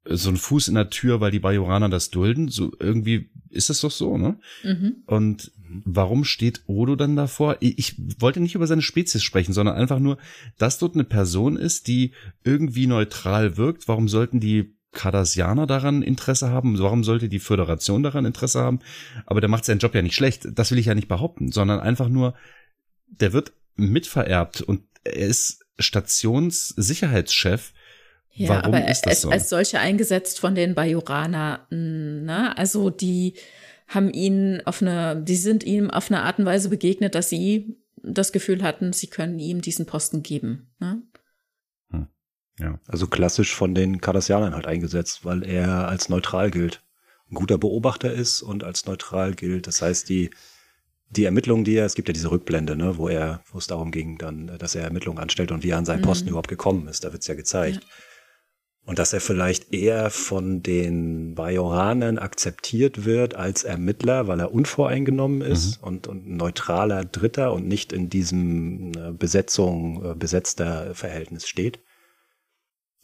so 0.07 0.30
ein 0.30 0.38
Fuß 0.38 0.68
in 0.68 0.76
der 0.76 0.89
Tür, 0.89 1.19
weil 1.19 1.31
die 1.31 1.39
Bajoraner 1.39 1.89
das 1.89 2.11
dulden. 2.11 2.47
So 2.47 2.72
irgendwie 2.80 3.31
ist 3.49 3.69
es 3.69 3.81
doch 3.81 3.91
so, 3.91 4.18
ne? 4.18 4.39
Mhm. 4.64 4.97
Und 5.07 5.52
warum 5.84 6.23
steht 6.23 6.61
Odo 6.68 6.95
dann 6.95 7.15
davor? 7.15 7.57
Ich 7.60 7.95
wollte 8.19 8.39
nicht 8.39 8.56
über 8.56 8.68
seine 8.68 8.84
Spezies 8.84 9.23
sprechen, 9.23 9.53
sondern 9.53 9.76
einfach 9.76 9.99
nur, 9.99 10.18
dass 10.57 10.77
dort 10.77 10.93
eine 10.93 11.06
Person 11.06 11.57
ist, 11.57 11.88
die 11.88 12.14
irgendwie 12.43 12.85
neutral 12.85 13.57
wirkt. 13.57 13.88
Warum 13.88 14.07
sollten 14.07 14.39
die 14.39 14.74
Cardassianer 14.95 15.67
daran 15.67 16.01
Interesse 16.01 16.49
haben? 16.49 16.80
Warum 16.80 17.03
sollte 17.03 17.30
die 17.30 17.39
Föderation 17.39 18.01
daran 18.01 18.26
Interesse 18.26 18.61
haben? 18.61 18.80
Aber 19.27 19.41
der 19.41 19.49
macht 19.49 19.65
seinen 19.65 19.77
Job 19.80 19.93
ja 19.93 20.01
nicht 20.01 20.15
schlecht. 20.15 20.47
Das 20.53 20.72
will 20.72 20.80
ich 20.80 20.88
ja 20.88 20.95
nicht 20.95 21.07
behaupten, 21.07 21.51
sondern 21.51 21.80
einfach 21.80 22.09
nur, 22.09 22.34
der 23.07 23.34
wird 23.34 23.53
mitvererbt 23.76 24.61
und 24.61 24.81
er 25.03 25.27
ist 25.27 25.63
Stationssicherheitschef. 25.77 27.73
Ja, 28.31 28.49
Warum 28.49 28.73
aber 28.73 28.88
ist 28.88 29.05
das 29.05 29.22
so? 29.22 29.30
als 29.30 29.49
solcher 29.49 29.80
eingesetzt 29.80 30.39
von 30.39 30.55
den 30.55 30.73
Bajoraner, 30.73 31.67
ne? 31.69 32.57
Also 32.57 32.89
die 32.89 33.35
haben 33.88 34.11
ihn 34.11 34.61
auf 34.65 34.81
eine, 34.81 35.22
die 35.22 35.35
sind 35.35 35.63
ihm 35.63 35.91
auf 35.91 36.09
eine 36.09 36.23
Art 36.23 36.39
und 36.39 36.45
Weise 36.45 36.69
begegnet, 36.69 37.15
dass 37.15 37.30
sie 37.30 37.77
das 38.03 38.31
Gefühl 38.31 38.63
hatten, 38.63 38.93
sie 38.93 39.07
können 39.07 39.39
ihm 39.39 39.61
diesen 39.61 39.85
Posten 39.85 40.23
geben. 40.23 40.67
Ne? 40.80 41.01
Ja. 42.60 42.80
Also 42.88 43.07
klassisch 43.07 43.53
von 43.53 43.76
den 43.76 43.99
Cardassianern 43.99 44.53
halt 44.53 44.68
eingesetzt, 44.68 45.26
weil 45.26 45.44
er 45.44 45.88
als 45.88 46.10
neutral 46.10 46.52
gilt. 46.52 46.82
Ein 47.30 47.36
guter 47.36 47.57
Beobachter 47.57 48.14
ist 48.14 48.41
und 48.41 48.64
als 48.64 48.86
neutral 48.86 49.34
gilt. 49.34 49.68
Das 49.68 49.82
heißt, 49.82 50.07
die, 50.07 50.30
die 51.10 51.26
Ermittlungen, 51.26 51.65
die 51.65 51.76
er, 51.76 51.86
es 51.86 51.95
gibt 51.95 52.07
ja 52.07 52.14
diese 52.14 52.32
Rückblende, 52.32 52.76
ne, 52.76 52.98
wo 52.98 53.10
er, 53.10 53.44
wo 53.52 53.57
es 53.57 53.68
darum 53.68 53.91
ging, 53.91 54.18
dann, 54.18 54.57
dass 54.60 54.76
er 54.76 54.84
Ermittlungen 54.84 55.19
anstellt 55.19 55.52
und 55.52 55.64
wie 55.64 55.72
er 55.72 55.77
an 55.77 55.86
seinen 55.86 56.02
Posten 56.02 56.26
mhm. 56.26 56.30
überhaupt 56.30 56.49
gekommen 56.49 56.88
ist, 56.88 57.03
da 57.03 57.11
wird's 57.11 57.27
ja 57.27 57.36
gezeigt. 57.36 57.84
Ja. 57.84 57.90
Und 58.86 58.99
dass 58.99 59.14
er 59.14 59.19
vielleicht 59.19 59.73
eher 59.73 60.11
von 60.11 60.61
den 60.61 61.34
Bajoranern 61.34 62.19
akzeptiert 62.19 63.03
wird 63.03 63.34
als 63.34 63.64
Ermittler, 63.64 64.27
weil 64.27 64.40
er 64.40 64.53
unvoreingenommen 64.53 65.41
ist 65.41 65.82
mhm. 65.82 65.88
und, 65.88 66.07
und 66.07 66.30
neutraler 66.30 67.03
Dritter 67.03 67.52
und 67.52 67.68
nicht 67.68 67.91
in 67.91 68.10
diesem 68.10 68.91
äh, 68.94 69.11
Besetzung, 69.11 70.06
äh, 70.06 70.14
besetzter 70.14 70.94
Verhältnis 70.94 71.48
steht. 71.48 71.80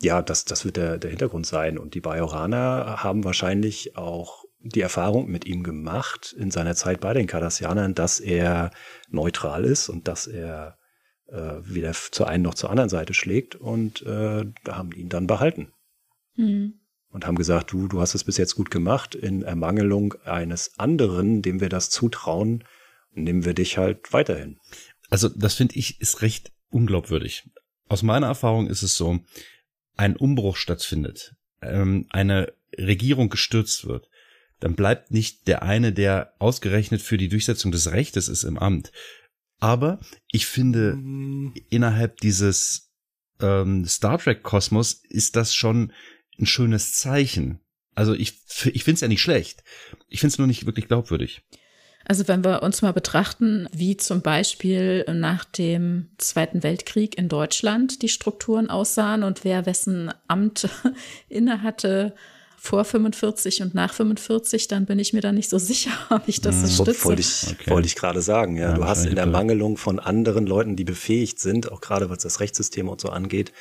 Ja, 0.02 0.22
das, 0.22 0.46
das 0.46 0.66
wird 0.66 0.78
der, 0.78 0.98
der 0.98 1.12
Hintergrund 1.12 1.46
sein. 1.46 1.78
Und 1.78 1.94
die 1.94 2.02
Bajoraner 2.02 3.04
haben 3.04 3.24
wahrscheinlich 3.24 3.96
auch 3.98 4.44
die 4.60 4.82
Erfahrung 4.82 5.30
mit 5.30 5.46
ihm 5.46 5.64
gemacht 5.64 6.36
in 6.38 6.52
seiner 6.52 6.76
Zeit 6.76 7.02
bei 7.02 7.14
den 7.14 7.28
Cardassianern, 7.28 7.96
dass 7.96 8.20
er 8.20 8.72
neutral 9.10 9.64
ist 9.66 9.90
und 9.90 10.08
dass 10.08 10.28
er 10.28 10.78
äh, 11.28 11.58
weder 11.62 11.94
zur 11.94 12.28
einen 12.28 12.44
noch 12.44 12.54
zur 12.54 12.70
anderen 12.70 12.90
Seite 12.90 13.14
schlägt 13.14 13.56
und 13.56 14.02
äh, 14.04 14.46
haben 14.68 14.92
ihn 14.92 15.10
dann 15.10 15.28
behalten. 15.28 15.72
Mhm. 16.36 16.80
Und 17.10 17.28
haben 17.28 17.36
gesagt, 17.36 17.74
du, 17.74 17.88
du 17.88 18.00
hast 18.00 18.16
es 18.16 18.24
bis 18.24 18.38
jetzt 18.38 18.56
gut 18.56 18.72
gemacht. 18.72 19.16
In 19.16 19.42
Ermangelung 19.42 20.14
eines 20.24 20.80
anderen, 20.80 21.42
dem 21.42 21.60
wir 21.60 21.70
das 21.70 21.90
zutrauen, 21.90 22.64
nehmen 23.14 23.44
wir 23.44 23.54
dich 23.54 23.78
halt 23.78 24.14
weiterhin. 24.14 24.60
Also 25.10 25.28
das 25.28 25.56
finde 25.56 25.76
ich 25.76 26.00
ist 26.00 26.22
recht 26.22 26.54
unglaubwürdig. 26.70 27.50
Aus 27.90 28.02
meiner 28.04 28.28
Erfahrung 28.28 28.68
ist 28.68 28.84
es 28.84 28.96
so, 28.96 29.20
ein 30.02 30.16
Umbruch 30.16 30.58
stattfindet, 30.58 31.36
ähm, 31.62 32.08
eine 32.10 32.54
Regierung 32.76 33.30
gestürzt 33.30 33.86
wird, 33.86 34.10
dann 34.60 34.76
bleibt 34.76 35.12
nicht 35.12 35.48
der 35.48 35.62
eine, 35.62 35.94
der 35.94 36.34
ausgerechnet 36.40 37.04
für 37.04 37.18
die 37.18 37.30
Durchsetzung 37.30 37.72
des 37.72 37.92
Rechtes 37.92 38.28
ist 38.28 38.44
im 38.44 38.58
Amt, 38.58 38.92
aber 39.60 40.00
ich 40.32 40.48
finde, 40.48 40.96
mhm. 40.96 41.54
innerhalb 41.70 42.18
dieses 42.18 42.92
ähm, 43.42 43.86
Star 43.86 44.18
Trek-Kosmos 44.18 45.04
ist 45.08 45.36
das 45.36 45.54
schon 45.54 45.94
ein 46.40 46.48
schönes 46.48 46.94
Zeichen. 46.94 47.60
Also 47.94 48.16
ich, 48.16 48.42
ich 48.74 48.84
finde 48.84 48.96
es 48.96 49.02
ja 49.02 49.08
nicht 49.08 49.22
schlecht. 49.22 49.64
Ich 50.08 50.20
finde 50.20 50.34
es 50.34 50.38
nur 50.40 50.48
nicht 50.48 50.66
wirklich 50.66 50.88
glaubwürdig. 50.88 51.44
Also 52.06 52.28
wenn 52.28 52.44
wir 52.44 52.64
uns 52.64 52.82
mal 52.82 52.94
betrachten, 52.94 53.68
wie 53.72 53.98
zum 53.98 54.22
Beispiel 54.22 55.06
nach 55.14 55.46
dem 55.46 56.08
Zweiten 56.18 56.64
Weltkrieg 56.64 57.18
in 57.18 57.30
Deutschland 57.30 58.02
die 58.02 58.10
Strukturen 58.10 58.70
aussahen 58.70 59.24
und 59.24 59.44
wer 59.44 59.66
wessen 59.66 60.12
Amt 60.28 60.68
innehatte, 61.30 62.14
vor 62.64 62.86
45 62.86 63.64
und 63.64 63.74
nach 63.74 63.92
45, 63.92 64.68
dann 64.68 64.86
bin 64.86 65.00
ich 65.00 65.14
mir 65.14 65.22
da 65.22 65.32
nicht 65.32 65.50
so 65.50 65.58
sicher, 65.58 65.90
ob 66.12 66.28
ich 66.28 66.42
das 66.42 66.62
so 66.62 66.84
stütze. 66.84 67.06
Wollte 67.06 67.22
ich, 67.22 67.48
okay. 67.50 67.72
wollte 67.72 67.88
ich 67.88 67.96
gerade 67.96 68.22
sagen, 68.22 68.56
ja. 68.56 68.70
ja 68.70 68.74
du 68.76 68.86
hast 68.86 69.08
in 69.08 69.16
der 69.16 69.26
Mangelung 69.26 69.78
von 69.78 70.00
anderen 70.00 70.46
Leuten, 70.46 70.76
die 70.76 70.84
befähigt 70.84 71.40
sind, 71.40 71.72
auch 71.72 71.82
gerade 71.82 72.12
was 72.12 72.20
das 72.20 72.40
Rechtssystem 72.40 72.88
und 72.88 73.02
so 73.02 73.10
angeht, 73.10 73.52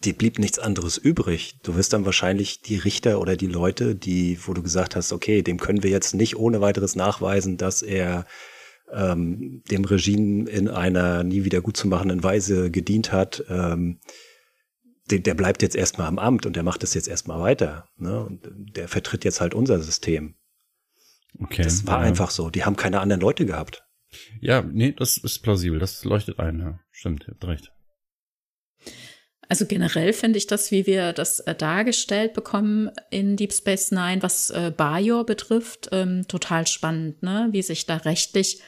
die 0.00 0.12
blieb 0.12 0.38
nichts 0.38 0.58
anderes 0.58 0.98
übrig. 0.98 1.58
Du 1.62 1.76
wirst 1.76 1.92
dann 1.92 2.04
wahrscheinlich 2.04 2.60
die 2.60 2.76
Richter 2.76 3.20
oder 3.20 3.36
die 3.36 3.46
Leute, 3.46 3.94
die, 3.94 4.38
wo 4.44 4.52
du 4.52 4.62
gesagt 4.62 4.96
hast, 4.96 5.12
okay, 5.12 5.42
dem 5.42 5.58
können 5.58 5.82
wir 5.82 5.90
jetzt 5.90 6.14
nicht 6.14 6.36
ohne 6.36 6.60
weiteres 6.60 6.96
nachweisen, 6.96 7.56
dass 7.56 7.82
er 7.82 8.26
ähm, 8.92 9.62
dem 9.70 9.84
Regime 9.84 10.48
in 10.48 10.68
einer 10.68 11.24
nie 11.24 11.44
wieder 11.44 11.60
gut 11.60 11.76
zu 11.76 11.88
machenden 11.88 12.22
Weise 12.22 12.70
gedient 12.70 13.12
hat, 13.12 13.44
ähm, 13.48 14.00
der, 15.10 15.18
der 15.18 15.34
bleibt 15.34 15.62
jetzt 15.62 15.76
erstmal 15.76 16.06
am 16.06 16.18
Amt 16.18 16.46
und 16.46 16.56
der 16.56 16.62
macht 16.62 16.82
das 16.82 16.94
jetzt 16.94 17.08
erstmal 17.08 17.40
weiter. 17.40 17.88
Ne? 17.96 18.24
Und 18.24 18.48
der 18.76 18.88
vertritt 18.88 19.24
jetzt 19.24 19.40
halt 19.40 19.54
unser 19.54 19.80
System. 19.80 20.34
Okay. 21.38 21.62
Das 21.62 21.86
war 21.86 22.00
ja. 22.00 22.06
einfach 22.06 22.30
so. 22.30 22.50
Die 22.50 22.64
haben 22.64 22.76
keine 22.76 23.00
anderen 23.00 23.20
Leute 23.20 23.44
gehabt. 23.44 23.84
Ja, 24.40 24.62
nee, 24.62 24.92
das 24.92 25.16
ist 25.16 25.40
plausibel. 25.40 25.78
Das 25.78 26.04
leuchtet 26.04 26.38
ein. 26.38 26.60
Ja. 26.60 26.80
Stimmt, 26.92 27.24
ihr 27.26 27.34
habt 27.34 27.44
recht. 27.44 27.72
Also 29.54 29.66
generell 29.66 30.12
finde 30.12 30.36
ich 30.36 30.48
das, 30.48 30.72
wie 30.72 30.84
wir 30.84 31.12
das 31.12 31.38
äh, 31.38 31.54
dargestellt 31.54 32.32
bekommen 32.32 32.90
in 33.10 33.36
Deep 33.36 33.52
Space 33.52 33.92
Nine, 33.92 34.20
was 34.20 34.50
äh, 34.50 34.72
Bajor 34.76 35.24
betrifft, 35.24 35.90
ähm, 35.92 36.26
total 36.26 36.66
spannend, 36.66 37.22
ne? 37.22 37.50
wie 37.52 37.62
sich 37.62 37.86
da 37.86 37.98
rechtlich 37.98 38.60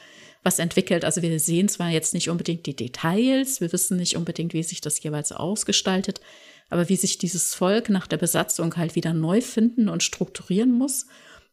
was 0.43 0.59
entwickelt. 0.59 1.03
Also 1.03 1.21
wir 1.21 1.37
sehen 1.41 1.67
zwar 1.67 1.89
jetzt 1.89 2.13
nicht 2.13 2.29
unbedingt 2.29 2.65
die 2.67 2.75
Details, 2.77 3.59
wir 3.59 3.73
wissen 3.73 3.97
nicht 3.97 4.15
unbedingt, 4.15 4.53
wie 4.53 4.63
sich 4.63 4.79
das 4.79 5.03
jeweils 5.03 5.33
ausgestaltet, 5.33 6.21
aber 6.69 6.87
wie 6.87 6.95
sich 6.95 7.17
dieses 7.17 7.53
Volk 7.53 7.89
nach 7.89 8.07
der 8.07 8.15
Besatzung 8.15 8.77
halt 8.77 8.95
wieder 8.95 9.13
neu 9.13 9.41
finden 9.41 9.89
und 9.89 10.03
strukturieren 10.03 10.71
muss, 10.71 11.05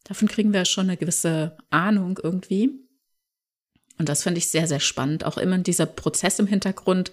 davon 0.05 0.29
kriegen 0.29 0.53
wir 0.53 0.65
schon 0.65 0.89
eine 0.89 0.97
gewisse 0.97 1.57
Ahnung 1.71 2.21
irgendwie. 2.23 2.71
Und 3.99 4.09
das 4.09 4.23
finde 4.23 4.39
ich 4.39 4.47
sehr, 4.47 4.69
sehr 4.69 4.79
spannend. 4.79 5.25
Auch 5.25 5.39
immer 5.39 5.59
dieser 5.59 5.87
Prozess 5.87 6.39
im 6.39 6.47
Hintergrund, 6.47 7.11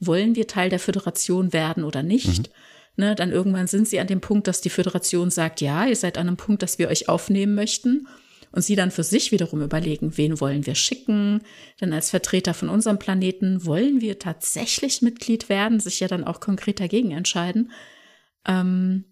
wollen 0.00 0.34
wir 0.34 0.46
Teil 0.46 0.70
der 0.70 0.78
Föderation 0.78 1.52
werden 1.52 1.84
oder 1.84 2.02
nicht? 2.02 2.48
Mhm. 2.48 2.54
Ne, 2.96 3.14
dann 3.14 3.30
irgendwann 3.30 3.68
sind 3.68 3.86
sie 3.86 4.00
an 4.00 4.08
dem 4.08 4.20
Punkt, 4.20 4.48
dass 4.48 4.60
die 4.60 4.70
Föderation 4.70 5.30
sagt, 5.30 5.60
ja, 5.60 5.86
ihr 5.86 5.94
seid 5.94 6.18
an 6.18 6.26
einem 6.26 6.36
Punkt, 6.36 6.62
dass 6.62 6.80
wir 6.80 6.88
euch 6.88 7.08
aufnehmen 7.08 7.54
möchten 7.54 8.08
und 8.50 8.62
sie 8.62 8.74
dann 8.74 8.90
für 8.90 9.04
sich 9.04 9.30
wiederum 9.30 9.62
überlegen, 9.62 10.16
wen 10.16 10.40
wollen 10.40 10.66
wir 10.66 10.74
schicken, 10.74 11.42
denn 11.80 11.92
als 11.92 12.10
Vertreter 12.10 12.54
von 12.54 12.68
unserem 12.68 12.98
Planeten 12.98 13.64
wollen 13.64 14.00
wir 14.00 14.18
tatsächlich 14.18 15.00
Mitglied 15.00 15.48
werden, 15.48 15.78
sich 15.78 16.00
ja 16.00 16.08
dann 16.08 16.24
auch 16.24 16.40
konkret 16.40 16.80
dagegen 16.80 17.12
entscheiden. 17.12 17.70
Ähm, 18.46 19.04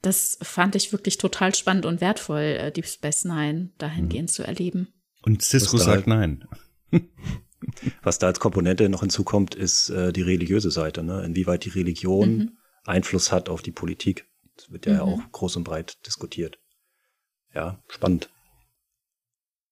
das 0.00 0.38
fand 0.40 0.76
ich 0.76 0.92
wirklich 0.92 1.18
total 1.18 1.54
spannend 1.54 1.84
und 1.84 2.00
wertvoll, 2.00 2.40
äh, 2.40 2.72
Deep 2.72 2.86
Space 2.86 3.24
Nine 3.24 3.72
dahingehend 3.78 4.30
mhm. 4.30 4.32
zu 4.32 4.42
erleben. 4.44 4.88
Und 5.22 5.42
Cisco 5.42 5.76
sagt 5.76 6.06
nein. 6.06 6.44
Was 8.02 8.18
da 8.18 8.26
als 8.26 8.40
Komponente 8.40 8.88
noch 8.88 9.00
hinzukommt, 9.00 9.54
ist 9.54 9.90
äh, 9.90 10.12
die 10.12 10.22
religiöse 10.22 10.70
Seite, 10.70 11.02
ne? 11.02 11.24
inwieweit 11.24 11.64
die 11.64 11.70
Religion 11.70 12.36
mhm. 12.36 12.58
Einfluss 12.84 13.32
hat 13.32 13.48
auf 13.48 13.62
die 13.62 13.72
Politik. 13.72 14.26
Das 14.56 14.70
wird 14.70 14.86
ja 14.86 14.94
mhm. 14.94 15.00
auch 15.00 15.32
groß 15.32 15.56
und 15.56 15.64
breit 15.64 16.06
diskutiert. 16.06 16.58
Ja, 17.54 17.82
spannend. 17.88 18.30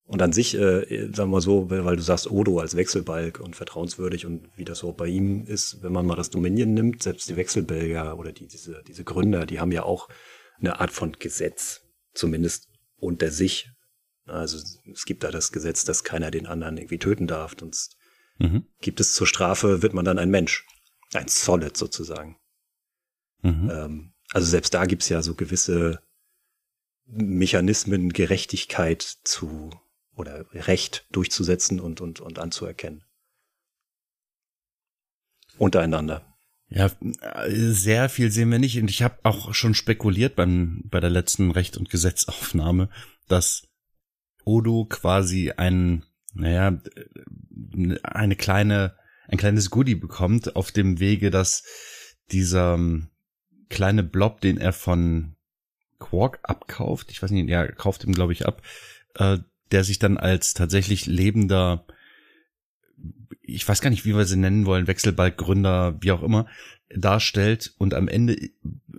Und 0.07 0.21
an 0.21 0.31
sich, 0.31 0.55
äh, 0.55 0.85
sagen 1.13 1.17
wir 1.17 1.25
mal 1.27 1.41
so, 1.41 1.69
weil 1.69 1.97
du 1.97 2.01
sagst 2.01 2.31
Odo 2.31 2.59
als 2.59 2.77
Wechselbalg 2.77 3.41
und 3.41 3.57
vertrauenswürdig 3.57 4.25
und 4.25 4.47
wie 4.55 4.63
das 4.63 4.79
so 4.79 4.93
bei 4.93 5.07
ihm 5.07 5.45
ist, 5.45 5.83
wenn 5.83 5.91
man 5.91 6.05
mal 6.05 6.15
das 6.15 6.29
Dominion 6.29 6.73
nimmt, 6.73 7.03
selbst 7.03 7.27
die 7.27 7.35
Wechselbälger 7.35 8.17
oder 8.17 8.31
die, 8.31 8.47
diese, 8.47 8.81
diese 8.87 9.03
Gründer, 9.03 9.45
die 9.45 9.59
haben 9.59 9.73
ja 9.73 9.83
auch 9.83 10.07
eine 10.59 10.79
Art 10.79 10.91
von 10.91 11.11
Gesetz, 11.19 11.81
zumindest 12.13 12.69
unter 12.95 13.31
sich. 13.31 13.69
Also 14.27 14.57
es 14.91 15.05
gibt 15.05 15.23
da 15.23 15.31
das 15.31 15.51
Gesetz, 15.51 15.85
dass 15.85 16.03
keiner 16.03 16.31
den 16.31 16.45
anderen 16.45 16.77
irgendwie 16.77 16.99
töten 16.99 17.27
darf. 17.27 17.55
Sonst 17.59 17.97
mhm. 18.39 18.65
gibt 18.81 18.99
es 18.99 19.13
zur 19.13 19.27
Strafe, 19.27 19.81
wird 19.81 19.93
man 19.93 20.05
dann 20.05 20.19
ein 20.19 20.29
Mensch. 20.29 20.65
Ein 21.13 21.27
Solid 21.27 21.77
sozusagen. 21.77 22.37
Mhm. 23.41 23.69
Ähm, 23.71 24.13
also 24.31 24.47
selbst 24.47 24.73
da 24.73 24.85
gibt's 24.85 25.09
ja 25.09 25.21
so 25.21 25.35
gewisse 25.35 26.01
Mechanismen, 27.05 28.11
Gerechtigkeit 28.11 29.01
zu 29.23 29.69
oder 30.15 30.45
Recht 30.53 31.05
durchzusetzen 31.11 31.79
und, 31.79 32.01
und, 32.01 32.19
und 32.19 32.39
anzuerkennen. 32.39 33.03
Untereinander. 35.57 36.37
Ja, 36.69 36.91
sehr 37.47 38.09
viel 38.09 38.29
sehen 38.29 38.51
wir 38.51 38.59
nicht. 38.59 38.77
Und 38.77 38.89
ich 38.89 39.01
habe 39.01 39.19
auch 39.23 39.53
schon 39.53 39.73
spekuliert 39.73 40.35
beim, 40.35 40.83
bei 40.85 40.99
der 40.99 41.09
letzten 41.09 41.51
Recht- 41.51 41.77
und 41.77 41.89
Gesetzaufnahme, 41.89 42.89
dass 43.27 43.67
Odo 44.47 44.85
quasi 44.85 45.51
ein, 45.51 46.05
naja, 46.33 46.79
eine 48.03 48.35
kleine, 48.37 48.95
ein 49.27 49.37
kleines 49.37 49.69
Goodie 49.69 49.95
bekommt 49.95 50.55
auf 50.55 50.71
dem 50.71 50.99
Wege, 50.99 51.31
dass 51.31 51.63
dieser 52.31 52.75
ähm, 52.75 53.09
kleine 53.69 54.03
Blob, 54.03 54.39
den 54.39 54.57
er 54.57 54.71
von 54.71 55.35
Quark 55.99 56.39
abkauft, 56.43 57.11
ich 57.11 57.21
weiß 57.21 57.31
nicht, 57.31 57.49
er 57.49 57.71
kauft 57.73 58.05
ihm, 58.05 58.13
glaube 58.13 58.31
ich, 58.31 58.45
ab, 58.45 58.61
äh, 59.15 59.39
der 59.71 59.83
sich 59.83 59.99
dann 59.99 60.17
als 60.17 60.53
tatsächlich 60.53 61.07
lebender, 61.07 61.85
ich 63.41 63.67
weiß 63.67 63.81
gar 63.81 63.89
nicht, 63.89 64.05
wie 64.05 64.15
wir 64.15 64.25
sie 64.25 64.37
nennen 64.37 64.65
wollen, 64.65 64.87
Wechselbalggründer, 64.87 65.97
wie 65.99 66.11
auch 66.13 66.23
immer, 66.23 66.47
darstellt. 66.89 67.73
Und 67.77 67.93
am 67.93 68.07
Ende 68.07 68.49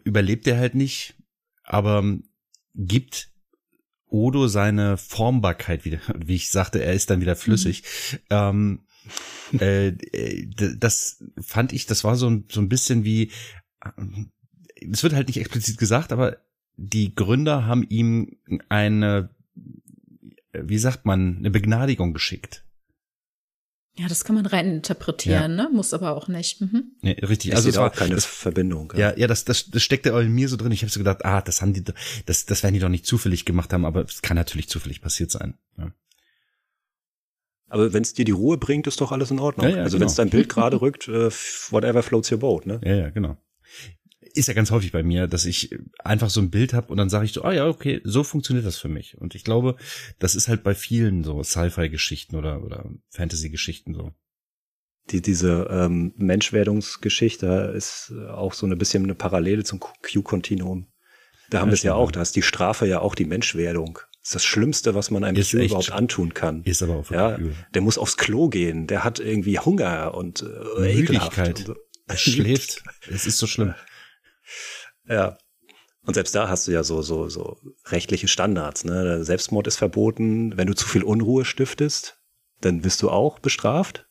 überlebt 0.04 0.46
er 0.46 0.58
halt 0.58 0.74
nicht, 0.74 1.14
aber 1.64 2.04
gibt 2.74 3.30
Odo 4.08 4.48
seine 4.48 4.96
Formbarkeit 4.96 5.84
wieder, 5.84 6.00
wie 6.16 6.36
ich 6.36 6.50
sagte, 6.50 6.82
er 6.82 6.94
ist 6.94 7.10
dann 7.10 7.20
wieder 7.20 7.36
flüssig. 7.36 7.82
Mhm. 8.12 8.18
Ähm, 8.30 8.80
äh, 9.60 9.92
das 10.78 11.24
fand 11.40 11.72
ich, 11.72 11.86
das 11.86 12.04
war 12.04 12.16
so 12.16 12.28
ein, 12.28 12.44
so 12.50 12.60
ein 12.60 12.68
bisschen 12.68 13.04
wie, 13.04 13.30
es 14.90 15.02
wird 15.02 15.14
halt 15.14 15.28
nicht 15.28 15.38
explizit 15.38 15.78
gesagt, 15.78 16.12
aber 16.12 16.38
die 16.76 17.14
Gründer 17.14 17.64
haben 17.66 17.84
ihm 17.88 18.36
eine 18.68 19.30
wie 20.52 20.78
sagt 20.78 21.04
man, 21.04 21.38
eine 21.38 21.50
Begnadigung 21.50 22.12
geschickt. 22.12 22.64
Ja, 23.98 24.06
das 24.06 24.22
kann 24.22 24.36
man 24.36 24.46
rein 24.46 24.70
interpretieren, 24.70 25.56
ja. 25.56 25.64
ne? 25.64 25.70
Muss 25.72 25.92
aber 25.92 26.16
auch 26.16 26.28
nicht. 26.28 26.60
Mhm. 26.60 26.92
Nee, 27.02 27.16
richtig. 27.20 27.50
Es 27.50 27.56
also 27.56 27.68
es 27.68 27.76
war 27.76 27.90
auch 27.90 27.94
keine 27.94 28.14
das, 28.14 28.24
Verbindung. 28.24 28.92
Ja, 28.96 29.16
ja, 29.16 29.26
das, 29.26 29.44
das, 29.44 29.70
das 29.70 29.82
steckte 29.82 30.10
in 30.10 30.32
mir 30.32 30.48
so 30.48 30.56
drin. 30.56 30.70
Ich 30.70 30.82
habe 30.82 30.92
so 30.92 31.00
gedacht, 31.00 31.24
ah, 31.24 31.40
das 31.42 31.62
haben 31.62 31.72
die, 31.72 31.82
das, 32.24 32.46
das 32.46 32.62
werden 32.62 32.74
die 32.74 32.80
doch 32.80 32.88
nicht 32.88 33.06
zufällig 33.06 33.44
gemacht 33.44 33.72
haben, 33.72 33.84
aber 33.84 34.02
es 34.02 34.22
kann 34.22 34.36
natürlich 34.36 34.68
zufällig 34.68 35.00
passiert 35.00 35.32
sein. 35.32 35.58
Ja. 35.76 35.92
Aber 37.68 37.92
wenn 37.92 38.02
es 38.02 38.14
dir 38.14 38.24
die 38.24 38.32
Ruhe 38.32 38.56
bringt, 38.56 38.86
ist 38.86 39.00
doch 39.00 39.10
alles 39.10 39.32
in 39.32 39.40
Ordnung. 39.40 39.68
Ja, 39.68 39.76
ja, 39.76 39.82
also 39.82 39.96
genau. 39.96 40.02
wenn 40.02 40.08
es 40.08 40.14
dein 40.14 40.30
Bild 40.30 40.48
gerade 40.48 40.80
rückt, 40.80 41.08
uh, 41.08 41.30
whatever 41.70 42.04
floats 42.04 42.30
your 42.30 42.38
boat, 42.38 42.66
ne? 42.66 42.80
Ja, 42.84 42.94
ja, 42.94 43.10
genau. 43.10 43.36
Ist 44.38 44.48
ja 44.48 44.54
ganz 44.54 44.70
häufig 44.70 44.92
bei 44.92 45.02
mir, 45.02 45.26
dass 45.26 45.44
ich 45.44 45.76
einfach 45.98 46.30
so 46.30 46.40
ein 46.40 46.50
Bild 46.50 46.72
habe 46.72 46.88
und 46.88 46.96
dann 46.96 47.10
sage 47.10 47.24
ich 47.24 47.32
so, 47.32 47.42
ah 47.42 47.52
ja, 47.52 47.66
okay, 47.66 48.00
so 48.04 48.22
funktioniert 48.22 48.64
das 48.64 48.78
für 48.78 48.88
mich. 48.88 49.18
Und 49.18 49.34
ich 49.34 49.44
glaube, 49.44 49.76
das 50.18 50.34
ist 50.34 50.48
halt 50.48 50.62
bei 50.62 50.74
vielen 50.74 51.24
so 51.24 51.42
Sci-Fi-Geschichten 51.42 52.36
oder, 52.36 52.62
oder 52.62 52.90
Fantasy-Geschichten 53.10 53.94
so. 53.94 54.12
Die, 55.10 55.22
diese 55.22 55.68
ähm, 55.70 56.12
Menschwerdungsgeschichte 56.16 57.72
ist 57.74 58.12
auch 58.30 58.52
so 58.52 58.66
ein 58.66 58.78
bisschen 58.78 59.04
eine 59.04 59.14
Parallele 59.14 59.64
zum 59.64 59.80
Q-Kontinuum. 59.80 60.86
Da 61.50 61.60
haben 61.60 61.70
wir 61.70 61.74
es 61.74 61.82
ja 61.82 61.94
auch, 61.94 62.12
da 62.12 62.20
ist 62.20 62.36
die 62.36 62.42
Strafe 62.42 62.86
ja 62.86 63.00
auch 63.00 63.14
die 63.14 63.24
Menschwerdung. 63.24 64.00
Das 64.20 64.30
ist 64.30 64.34
das 64.34 64.44
Schlimmste, 64.44 64.94
was 64.94 65.10
man 65.10 65.24
einem 65.24 65.42
Q 65.42 65.58
überhaupt 65.58 65.92
antun 65.92 66.34
kann. 66.34 66.62
Ist 66.64 66.82
aber 66.82 66.96
auch 66.96 67.10
ja. 67.10 67.38
Der 67.72 67.80
muss 67.80 67.96
aufs 67.96 68.18
Klo 68.18 68.50
gehen, 68.50 68.86
der 68.86 69.02
hat 69.02 69.18
irgendwie 69.18 69.58
Hunger 69.58 70.14
und 70.14 70.42
äh, 70.42 70.94
Müdigkeit. 70.94 71.60
Und 71.60 71.66
so. 71.66 71.74
Er 72.06 72.16
schläft. 72.16 72.82
es 73.10 73.26
ist 73.26 73.38
so 73.38 73.46
schlimm. 73.46 73.74
Ja. 75.06 75.38
Und 76.02 76.14
selbst 76.14 76.34
da 76.34 76.48
hast 76.48 76.66
du 76.66 76.72
ja 76.72 76.84
so, 76.84 77.02
so, 77.02 77.28
so 77.28 77.58
rechtliche 77.86 78.28
Standards. 78.28 78.84
Ne? 78.84 79.24
Selbstmord 79.24 79.66
ist 79.66 79.76
verboten. 79.76 80.56
Wenn 80.56 80.66
du 80.66 80.74
zu 80.74 80.86
viel 80.86 81.02
Unruhe 81.02 81.44
stiftest, 81.44 82.18
dann 82.60 82.84
wirst 82.84 83.02
du 83.02 83.10
auch 83.10 83.38
bestraft. 83.38 84.08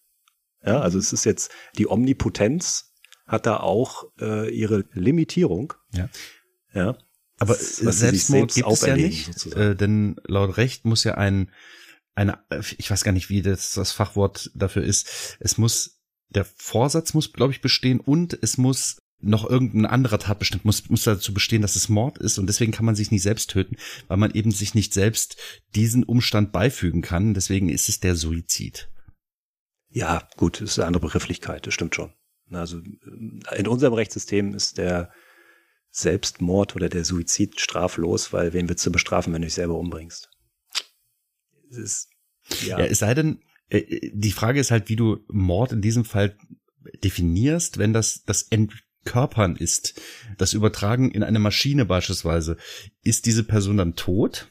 Ja, 0.63 0.79
also 0.81 0.99
es 0.99 1.13
ist 1.13 1.25
jetzt 1.25 1.51
die 1.77 1.87
Omnipotenz 1.87 2.93
hat 3.27 3.45
da 3.45 3.57
auch 3.57 4.05
äh, 4.19 4.49
ihre 4.49 4.85
Limitierung. 4.93 5.73
Ja. 5.93 6.09
Ja. 6.73 6.97
Aber 7.39 7.53
Selbstmord 7.55 8.53
gibt 8.53 8.69
es 8.69 8.81
ja 8.81 8.95
nicht, 8.95 9.45
äh, 9.55 9.75
denn 9.75 10.15
laut 10.25 10.57
Recht 10.57 10.85
muss 10.85 11.03
ja 11.03 11.15
ein, 11.15 11.51
eine, 12.15 12.39
ich 12.77 12.89
weiß 12.89 13.03
gar 13.03 13.11
nicht, 13.11 13.29
wie 13.29 13.43
das, 13.43 13.73
das 13.73 13.91
Fachwort 13.91 14.49
dafür 14.55 14.83
ist. 14.83 15.37
Es 15.39 15.57
muss, 15.57 15.99
der 16.29 16.45
Vorsatz 16.45 17.13
muss, 17.13 17.33
glaube 17.33 17.53
ich, 17.53 17.61
bestehen 17.61 17.99
und 17.99 18.37
es 18.41 18.57
muss 18.57 19.03
noch 19.19 19.49
irgendein 19.49 19.85
anderer 19.85 20.19
Tatbestand 20.19 20.63
muss, 20.63 20.89
muss 20.89 21.03
dazu 21.03 21.33
bestehen, 21.33 21.61
dass 21.61 21.75
es 21.75 21.89
Mord 21.89 22.17
ist 22.19 22.37
und 22.37 22.47
deswegen 22.47 22.71
kann 22.71 22.85
man 22.85 22.95
sich 22.95 23.09
nicht 23.09 23.23
selbst 23.23 23.49
töten, 23.49 23.75
weil 24.07 24.17
man 24.17 24.31
eben 24.31 24.51
sich 24.51 24.75
nicht 24.75 24.93
selbst 24.93 25.37
diesen 25.75 26.03
Umstand 26.03 26.51
beifügen 26.51 27.01
kann. 27.01 27.33
Deswegen 27.33 27.69
ist 27.69 27.89
es 27.89 27.99
der 27.99 28.15
Suizid. 28.15 28.89
Ja, 29.89 30.27
gut, 30.37 30.61
ist 30.61 30.77
eine 30.77 30.87
andere 30.87 31.01
Begrifflichkeit, 31.01 31.65
das 31.65 31.73
stimmt 31.73 31.95
schon. 31.95 32.13
Also 32.51 32.79
in 32.79 33.67
unserem 33.67 33.93
Rechtssystem 33.93 34.53
ist 34.53 34.77
der 34.77 35.11
Selbstmord 35.89 36.75
oder 36.75 36.89
der 36.89 37.03
Suizid 37.03 37.59
straflos, 37.59 38.31
weil 38.33 38.53
wen 38.53 38.69
willst 38.69 38.85
du 38.85 38.91
bestrafen, 38.91 39.33
wenn 39.33 39.41
du 39.41 39.47
dich 39.47 39.55
selber 39.55 39.77
umbringst? 39.77 40.29
Es 41.71 41.77
ist, 41.77 42.09
ja. 42.61 42.79
ja, 42.79 42.85
es 42.85 42.99
sei 42.99 43.13
denn, 43.13 43.41
äh, 43.69 44.11
die 44.13 44.31
Frage 44.31 44.59
ist 44.59 44.71
halt, 44.71 44.89
wie 44.89 44.95
du 44.95 45.25
Mord 45.27 45.71
in 45.71 45.81
diesem 45.81 46.05
Fall 46.05 46.37
definierst, 47.03 47.77
wenn 47.77 47.93
das 47.93 48.23
das 48.23 48.43
Entkörpern 49.07 49.55
ist, 49.55 49.99
das 50.37 50.53
Übertragen 50.53 51.11
in 51.11 51.23
eine 51.23 51.39
Maschine 51.39 51.85
beispielsweise, 51.85 52.57
ist 53.03 53.25
diese 53.25 53.43
Person 53.43 53.77
dann 53.77 53.95
tot? 53.95 54.49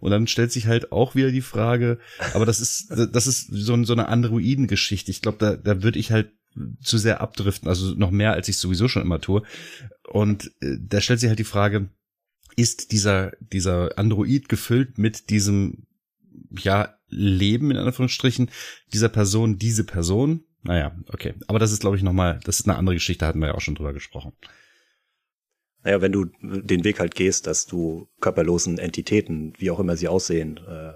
Und 0.00 0.10
dann 0.10 0.26
stellt 0.26 0.52
sich 0.52 0.66
halt 0.66 0.92
auch 0.92 1.14
wieder 1.14 1.30
die 1.30 1.42
Frage, 1.42 1.98
aber 2.34 2.46
das 2.46 2.60
ist, 2.60 2.90
das 3.12 3.26
ist 3.26 3.48
so, 3.50 3.82
so 3.84 3.92
eine 3.92 4.08
Androidengeschichte. 4.08 5.10
Ich 5.10 5.22
glaube, 5.22 5.38
da, 5.38 5.56
da 5.56 5.82
würde 5.82 5.98
ich 5.98 6.10
halt 6.12 6.32
zu 6.82 6.98
sehr 6.98 7.20
abdriften, 7.20 7.68
also 7.68 7.94
noch 7.94 8.10
mehr, 8.10 8.32
als 8.32 8.48
ich 8.48 8.58
sowieso 8.58 8.88
schon 8.88 9.02
immer 9.02 9.20
tue. 9.20 9.42
Und 10.08 10.50
äh, 10.60 10.76
da 10.80 11.00
stellt 11.00 11.20
sich 11.20 11.28
halt 11.28 11.38
die 11.38 11.44
Frage, 11.44 11.88
ist 12.56 12.92
dieser, 12.92 13.32
dieser 13.40 13.96
Android 13.98 14.48
gefüllt 14.48 14.98
mit 14.98 15.30
diesem, 15.30 15.86
ja, 16.50 16.96
Leben 17.12 17.70
in 17.70 17.76
Anführungsstrichen 17.76 18.50
dieser 18.92 19.08
Person, 19.08 19.58
diese 19.58 19.84
Person? 19.84 20.44
Naja, 20.62 20.94
okay. 21.08 21.34
Aber 21.46 21.58
das 21.58 21.72
ist, 21.72 21.80
glaube 21.80 21.96
ich, 21.96 22.02
nochmal, 22.02 22.40
das 22.44 22.60
ist 22.60 22.68
eine 22.68 22.76
andere 22.76 22.94
Geschichte, 22.96 23.26
hatten 23.26 23.40
wir 23.40 23.48
ja 23.48 23.54
auch 23.54 23.60
schon 23.60 23.74
drüber 23.74 23.92
gesprochen. 23.92 24.32
Naja, 25.82 26.02
wenn 26.02 26.12
du 26.12 26.26
den 26.42 26.84
Weg 26.84 27.00
halt 27.00 27.14
gehst, 27.14 27.46
dass 27.46 27.66
du 27.66 28.08
körperlosen 28.20 28.78
Entitäten, 28.78 29.54
wie 29.56 29.70
auch 29.70 29.80
immer 29.80 29.96
sie 29.96 30.08
aussehen, 30.08 30.58
äh, 30.58 30.92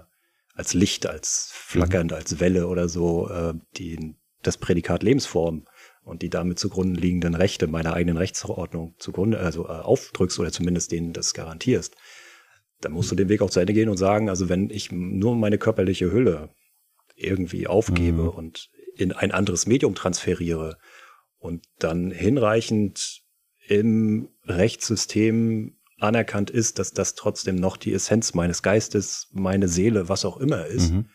als 0.53 0.73
Licht, 0.73 1.07
als 1.07 1.49
flackernd, 1.53 2.11
mhm. 2.11 2.17
als 2.17 2.39
Welle 2.39 2.67
oder 2.67 2.87
so, 2.87 3.29
äh, 3.29 3.53
die 3.77 4.15
das 4.43 4.57
Prädikat 4.57 5.01
Lebensform 5.01 5.65
und 6.03 6.21
die 6.21 6.29
damit 6.29 6.59
zugrunde 6.59 6.99
liegenden 6.99 7.33
Rechte 7.33 7.65
meiner 7.65 7.93
eigenen 7.93 8.17
Rechtsordnung 8.17 8.95
zugrunde, 8.99 9.39
also 9.39 9.65
äh, 9.65 9.71
aufdrückst 9.71 10.39
oder 10.39 10.51
zumindest 10.51 10.91
denen 10.91 11.13
das 11.13 11.33
garantierst, 11.33 11.95
dann 12.81 12.91
musst 12.91 13.11
du 13.11 13.15
den 13.15 13.29
Weg 13.29 13.41
auch 13.41 13.49
zu 13.49 13.59
Ende 13.59 13.73
gehen 13.73 13.89
und 13.89 13.97
sagen, 13.97 14.29
also 14.29 14.47
wenn 14.47 14.69
ich 14.69 14.91
nur 14.91 15.35
meine 15.35 15.57
körperliche 15.57 16.11
Hülle 16.11 16.51
irgendwie 17.15 17.65
aufgebe 17.67 18.23
mhm. 18.23 18.29
und 18.29 18.69
in 18.97 19.11
ein 19.11 19.31
anderes 19.31 19.65
Medium 19.65 19.95
transferiere 19.95 20.77
und 21.37 21.65
dann 21.79 22.11
hinreichend 22.11 23.23
im 23.67 24.29
Rechtssystem 24.43 25.77
anerkannt 25.99 26.49
ist, 26.49 26.79
dass 26.79 26.91
das 26.91 27.15
trotzdem 27.15 27.55
noch 27.55 27.77
die 27.77 27.93
Essenz 27.93 28.33
meines 28.33 28.61
Geistes, 28.61 29.29
meine 29.31 29.67
Seele, 29.67 30.09
was 30.09 30.25
auch 30.25 30.37
immer 30.37 30.65
ist, 30.65 30.91
mhm. 30.91 31.09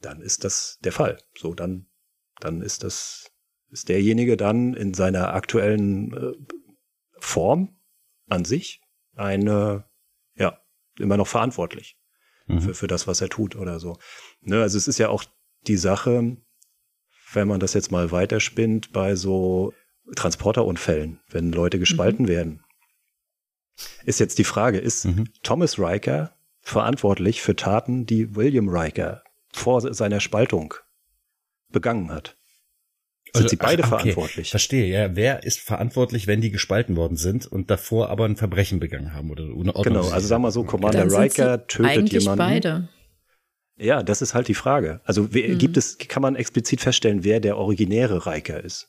dann 0.00 0.20
ist 0.20 0.44
das 0.44 0.78
der 0.82 0.92
Fall. 0.92 1.18
So, 1.36 1.54
dann, 1.54 1.86
dann 2.40 2.60
ist 2.60 2.82
das, 2.84 3.30
ist 3.70 3.88
derjenige 3.88 4.36
dann 4.36 4.74
in 4.74 4.94
seiner 4.94 5.34
aktuellen 5.34 6.12
äh, 6.12 6.32
Form 7.18 7.76
an 8.28 8.44
sich 8.44 8.80
eine, 9.14 9.84
ja, 10.34 10.60
immer 10.98 11.16
noch 11.16 11.28
verantwortlich 11.28 11.98
mhm. 12.46 12.60
für, 12.60 12.74
für 12.74 12.86
das, 12.86 13.06
was 13.06 13.20
er 13.20 13.28
tut 13.28 13.56
oder 13.56 13.78
so. 13.80 13.98
Ne, 14.40 14.60
also 14.62 14.76
es 14.76 14.88
ist 14.88 14.98
ja 14.98 15.08
auch 15.08 15.24
die 15.66 15.76
Sache, 15.76 16.36
wenn 17.32 17.48
man 17.48 17.60
das 17.60 17.74
jetzt 17.74 17.90
mal 17.90 18.10
weiterspinnt 18.10 18.92
bei 18.92 19.14
so 19.14 19.72
Transporterunfällen, 20.16 21.20
wenn 21.30 21.52
Leute 21.52 21.78
gespalten 21.78 22.24
mhm. 22.24 22.28
werden. 22.28 22.64
Ist 24.04 24.20
jetzt 24.20 24.38
die 24.38 24.44
Frage, 24.44 24.78
ist 24.78 25.04
mhm. 25.04 25.28
Thomas 25.42 25.78
Riker 25.78 26.34
verantwortlich 26.60 27.42
für 27.42 27.54
Taten, 27.56 28.06
die 28.06 28.34
William 28.34 28.68
Riker 28.68 29.22
vor 29.52 29.80
seiner 29.94 30.20
Spaltung 30.20 30.74
begangen 31.70 32.10
hat? 32.10 32.36
Sind 33.34 33.44
also, 33.44 33.48
sie 33.48 33.56
beide 33.56 33.84
ach, 33.84 33.92
okay. 33.92 33.98
verantwortlich? 34.00 34.50
Verstehe, 34.50 34.86
ja. 34.86 35.14
Wer 35.14 35.42
ist 35.44 35.60
verantwortlich, 35.60 36.26
wenn 36.26 36.40
die 36.40 36.50
gespalten 36.50 36.96
worden 36.96 37.16
sind 37.16 37.46
und 37.46 37.70
davor 37.70 38.08
aber 38.08 38.24
ein 38.24 38.36
Verbrechen 38.36 38.80
begangen 38.80 39.12
haben 39.12 39.30
oder 39.30 39.44
eine 39.44 39.72
Genau, 39.82 40.08
also 40.08 40.26
sagen 40.26 40.42
wir 40.42 40.50
so, 40.50 40.64
Commander 40.64 41.04
Riker 41.04 41.66
tötet 41.66 41.90
eigentlich 41.90 42.22
jemanden. 42.22 42.38
beide. 42.38 42.88
Ja, 43.78 44.02
das 44.02 44.22
ist 44.22 44.34
halt 44.34 44.48
die 44.48 44.54
Frage. 44.54 45.00
Also 45.04 45.32
wer, 45.32 45.48
mhm. 45.48 45.58
gibt 45.58 45.76
es, 45.76 45.98
kann 45.98 46.22
man 46.22 46.36
explizit 46.36 46.80
feststellen, 46.80 47.24
wer 47.24 47.40
der 47.40 47.56
originäre 47.56 48.26
Riker 48.26 48.62
ist? 48.62 48.88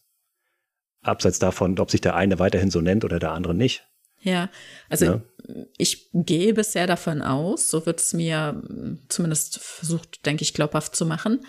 Abseits 1.01 1.39
davon, 1.39 1.79
ob 1.79 1.91
sich 1.91 2.01
der 2.01 2.15
eine 2.15 2.39
weiterhin 2.39 2.71
so 2.71 2.81
nennt 2.81 3.05
oder 3.05 3.19
der 3.19 3.31
andere 3.31 3.53
nicht. 3.53 3.87
Ja, 4.21 4.49
also 4.89 5.05
ja. 5.05 5.21
ich 5.77 6.09
gehe 6.13 6.53
bisher 6.53 6.87
davon 6.87 7.21
aus, 7.21 7.69
so 7.69 7.85
wird 7.85 8.01
es 8.01 8.13
mir 8.13 8.61
zumindest 9.07 9.59
versucht, 9.59 10.25
denke 10.25 10.43
ich, 10.43 10.53
glaubhaft 10.53 10.95
zu 10.95 11.05
machen, 11.05 11.45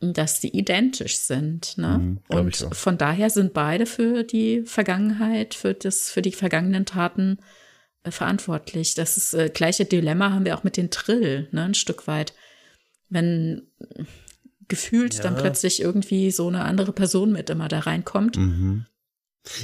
dass 0.00 0.40
die 0.40 0.56
identisch 0.56 1.18
sind. 1.18 1.78
Ne? 1.78 1.98
Mhm, 1.98 2.20
Und 2.28 2.56
von 2.74 2.98
daher 2.98 3.30
sind 3.30 3.52
beide 3.52 3.86
für 3.86 4.24
die 4.24 4.62
Vergangenheit, 4.62 5.54
für, 5.54 5.74
das, 5.74 6.10
für 6.10 6.22
die 6.22 6.32
vergangenen 6.32 6.86
Taten 6.86 7.38
äh, 8.02 8.10
verantwortlich. 8.10 8.94
Das 8.94 9.16
ist, 9.16 9.34
äh, 9.34 9.50
gleiche 9.52 9.84
Dilemma 9.84 10.32
haben 10.32 10.46
wir 10.46 10.56
auch 10.56 10.64
mit 10.64 10.76
den 10.76 10.90
Trill, 10.90 11.48
ne, 11.52 11.64
ein 11.64 11.74
Stück 11.74 12.06
weit. 12.06 12.32
Wenn 13.10 13.68
gefühlt 14.68 15.14
ja. 15.14 15.22
dann 15.22 15.36
plötzlich 15.36 15.82
irgendwie 15.82 16.30
so 16.30 16.48
eine 16.48 16.64
andere 16.64 16.92
Person 16.92 17.32
mit 17.32 17.50
immer 17.50 17.68
da 17.68 17.80
reinkommt. 17.80 18.38
Mhm. 18.38 18.86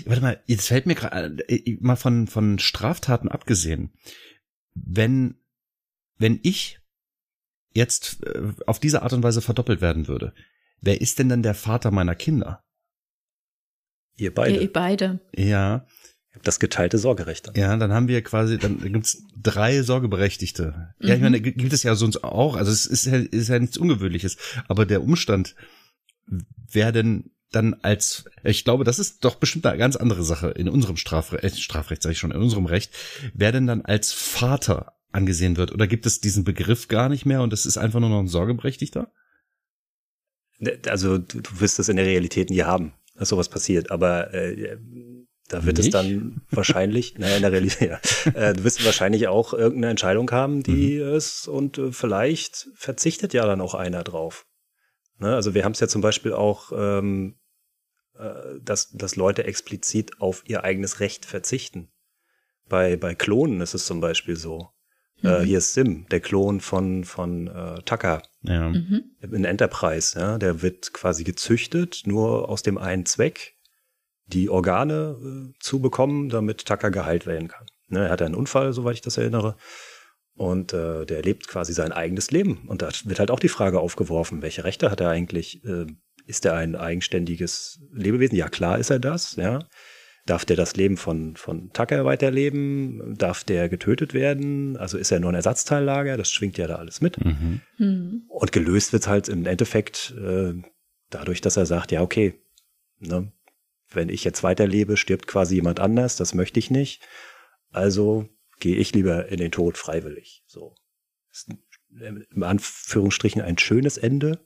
Warte 0.04 0.22
mal, 0.22 0.42
jetzt 0.46 0.68
fällt 0.68 0.86
mir 0.86 0.94
gerade 0.94 1.48
äh, 1.48 1.78
mal 1.80 1.96
von 1.96 2.26
von 2.26 2.58
Straftaten 2.58 3.28
abgesehen. 3.28 3.92
Wenn 4.74 5.36
wenn 6.18 6.40
ich 6.42 6.80
jetzt 7.72 8.24
äh, 8.26 8.52
auf 8.66 8.80
diese 8.80 9.02
Art 9.02 9.12
und 9.12 9.22
Weise 9.22 9.42
verdoppelt 9.42 9.80
werden 9.80 10.08
würde, 10.08 10.34
wer 10.80 11.00
ist 11.00 11.18
denn 11.18 11.28
dann 11.28 11.42
der 11.42 11.54
Vater 11.54 11.90
meiner 11.90 12.14
Kinder? 12.14 12.64
Ihr 14.16 14.34
beide. 14.34 14.56
Ja, 14.56 14.60
ihr 14.62 14.72
beide. 14.72 15.20
Ja. 15.34 15.86
Das 16.42 16.60
geteilte 16.60 16.98
Sorgerecht. 16.98 17.48
Dann. 17.48 17.54
Ja, 17.54 17.76
dann 17.76 17.92
haben 17.92 18.08
wir 18.08 18.22
quasi, 18.22 18.58
dann 18.58 18.78
gibt's 18.92 19.22
drei 19.40 19.82
Sorgeberechtigte. 19.82 20.94
Mhm. 20.98 21.08
Ja, 21.08 21.14
ich 21.14 21.20
meine, 21.20 21.40
gibt 21.40 21.72
es 21.72 21.82
ja 21.82 21.94
sonst 21.94 22.24
auch, 22.24 22.56
also 22.56 22.70
es 22.70 22.86
ist 22.86 23.06
ja, 23.06 23.16
ist 23.16 23.48
ja 23.48 23.58
nichts 23.58 23.78
Ungewöhnliches, 23.78 24.36
aber 24.68 24.86
der 24.86 25.02
Umstand, 25.02 25.54
wer 26.26 26.92
denn 26.92 27.30
dann 27.52 27.74
als, 27.74 28.24
ich 28.44 28.64
glaube, 28.64 28.84
das 28.84 28.98
ist 28.98 29.24
doch 29.24 29.36
bestimmt 29.36 29.66
eine 29.66 29.78
ganz 29.78 29.96
andere 29.96 30.24
Sache 30.24 30.48
in 30.48 30.68
unserem 30.68 30.96
Strafrecht, 30.96 31.44
äh, 31.44 31.50
Strafrecht 31.50 32.02
sage 32.02 32.12
ich 32.12 32.18
schon, 32.18 32.32
in 32.32 32.40
unserem 32.40 32.66
Recht, 32.66 32.92
wer 33.34 33.52
denn 33.52 33.66
dann 33.66 33.82
als 33.82 34.12
Vater 34.12 34.94
angesehen 35.12 35.56
wird? 35.56 35.72
Oder 35.72 35.86
gibt 35.86 36.06
es 36.06 36.20
diesen 36.20 36.44
Begriff 36.44 36.88
gar 36.88 37.08
nicht 37.08 37.24
mehr 37.24 37.42
und 37.42 37.52
es 37.52 37.66
ist 37.66 37.78
einfach 37.78 38.00
nur 38.00 38.10
noch 38.10 38.20
ein 38.20 38.28
Sorgeberechtigter? 38.28 39.10
Ne, 40.58 40.78
also 40.88 41.18
du, 41.18 41.40
du 41.40 41.60
wirst 41.60 41.78
das 41.78 41.88
in 41.88 41.96
der 41.96 42.06
Realität 42.06 42.50
nie 42.50 42.62
haben, 42.62 42.92
dass 43.14 43.28
sowas 43.28 43.48
passiert, 43.48 43.90
aber 43.90 44.32
äh, 44.34 44.76
da 45.48 45.64
wird 45.64 45.78
nicht? 45.78 45.86
es 45.86 45.92
dann 45.92 46.42
wahrscheinlich, 46.50 47.18
naja, 47.18 47.36
in 47.36 47.42
der 47.42 47.52
Realität, 47.52 47.90
ja, 48.26 48.30
äh, 48.30 48.54
du 48.54 48.64
wirst 48.64 48.84
wahrscheinlich 48.84 49.28
auch 49.28 49.52
irgendeine 49.52 49.90
Entscheidung 49.90 50.30
haben, 50.30 50.62
die 50.62 50.96
mhm. 50.96 51.14
es 51.14 51.46
und 51.46 51.78
äh, 51.78 51.92
vielleicht 51.92 52.68
verzichtet 52.74 53.34
ja 53.34 53.46
dann 53.46 53.60
auch 53.60 53.74
einer 53.74 54.04
drauf. 54.04 54.46
Ne? 55.18 55.34
Also 55.34 55.54
wir 55.54 55.64
haben 55.64 55.72
es 55.72 55.80
ja 55.80 55.88
zum 55.88 56.02
Beispiel 56.02 56.32
auch 56.32 56.72
ähm, 56.76 57.36
äh, 58.18 58.60
dass, 58.62 58.90
dass 58.92 59.16
Leute 59.16 59.44
explizit 59.44 60.20
auf 60.20 60.42
ihr 60.46 60.64
eigenes 60.64 61.00
Recht 61.00 61.26
verzichten. 61.26 61.88
Bei, 62.68 62.96
bei 62.96 63.14
Klonen 63.14 63.60
ist 63.60 63.74
es 63.74 63.86
zum 63.86 64.00
Beispiel 64.00 64.36
so. 64.36 64.70
Äh, 65.22 65.26
mhm. 65.26 65.34
Äh, 65.34 65.44
hier 65.44 65.58
ist 65.58 65.74
Sim, 65.74 66.06
der 66.10 66.20
Klon 66.20 66.60
von, 66.60 67.04
von 67.04 67.48
äh, 67.48 67.82
Tucker 67.82 68.22
ja. 68.42 68.70
mhm. 68.70 69.16
in 69.20 69.44
Enterprise. 69.44 70.18
Ja, 70.18 70.38
der 70.38 70.62
wird 70.62 70.92
quasi 70.94 71.24
gezüchtet, 71.24 72.02
nur 72.06 72.48
aus 72.48 72.62
dem 72.62 72.78
einen 72.78 73.04
Zweck, 73.04 73.55
die 74.26 74.48
Organe 74.50 75.16
äh, 75.20 75.58
zu 75.60 75.80
bekommen, 75.80 76.28
damit 76.28 76.66
Tucker 76.66 76.90
geheilt 76.90 77.26
werden 77.26 77.48
kann. 77.48 77.66
Ne, 77.88 78.06
er 78.06 78.10
hat 78.10 78.22
einen 78.22 78.34
Unfall, 78.34 78.72
soweit 78.72 78.94
ich 78.94 79.00
das 79.00 79.16
erinnere. 79.16 79.56
Und 80.34 80.72
äh, 80.74 81.06
der 81.06 81.22
lebt 81.22 81.48
quasi 81.48 81.72
sein 81.72 81.92
eigenes 81.92 82.30
Leben. 82.30 82.64
Und 82.66 82.82
da 82.82 82.90
wird 83.04 83.18
halt 83.18 83.30
auch 83.30 83.40
die 83.40 83.48
Frage 83.48 83.80
aufgeworfen, 83.80 84.42
welche 84.42 84.64
Rechte 84.64 84.90
hat 84.90 85.00
er 85.00 85.08
eigentlich? 85.08 85.64
Äh, 85.64 85.86
ist 86.26 86.44
er 86.44 86.54
ein 86.54 86.74
eigenständiges 86.74 87.80
Lebewesen? 87.92 88.36
Ja, 88.36 88.48
klar 88.48 88.78
ist 88.78 88.90
er 88.90 88.98
das, 88.98 89.36
ja. 89.36 89.60
Darf 90.26 90.44
der 90.44 90.56
das 90.56 90.74
Leben 90.74 90.96
von, 90.96 91.36
von 91.36 91.72
Tucker 91.72 92.04
weiterleben? 92.04 93.14
Darf 93.16 93.44
der 93.44 93.68
getötet 93.68 94.12
werden? 94.12 94.76
Also 94.76 94.98
ist 94.98 95.12
er 95.12 95.20
nur 95.20 95.30
ein 95.30 95.36
Ersatzteillager? 95.36 96.16
Das 96.16 96.32
schwingt 96.32 96.58
ja 96.58 96.66
da 96.66 96.76
alles 96.76 97.00
mit. 97.00 97.24
Mhm. 97.24 97.60
Mhm. 97.78 98.22
Und 98.28 98.50
gelöst 98.50 98.92
wird 98.92 99.06
halt 99.06 99.28
im 99.28 99.46
Endeffekt 99.46 100.12
äh, 100.20 100.54
dadurch, 101.10 101.40
dass 101.40 101.56
er 101.56 101.64
sagt, 101.64 101.92
ja, 101.92 102.02
okay, 102.02 102.34
ne, 102.98 103.30
wenn 103.96 104.08
ich 104.08 104.22
jetzt 104.22 104.44
weiterlebe, 104.44 104.96
stirbt 104.96 105.26
quasi 105.26 105.56
jemand 105.56 105.80
anders, 105.80 106.16
das 106.16 106.34
möchte 106.34 106.60
ich 106.60 106.70
nicht. 106.70 107.02
Also 107.72 108.28
gehe 108.60 108.76
ich 108.76 108.94
lieber 108.94 109.28
in 109.28 109.38
den 109.38 109.50
Tod 109.50 109.76
freiwillig. 109.76 110.44
So. 110.46 110.74
Ist 111.32 111.50
im 111.98 112.42
Anführungsstrichen 112.42 113.42
ein 113.42 113.58
schönes 113.58 113.98
Ende. 113.98 114.38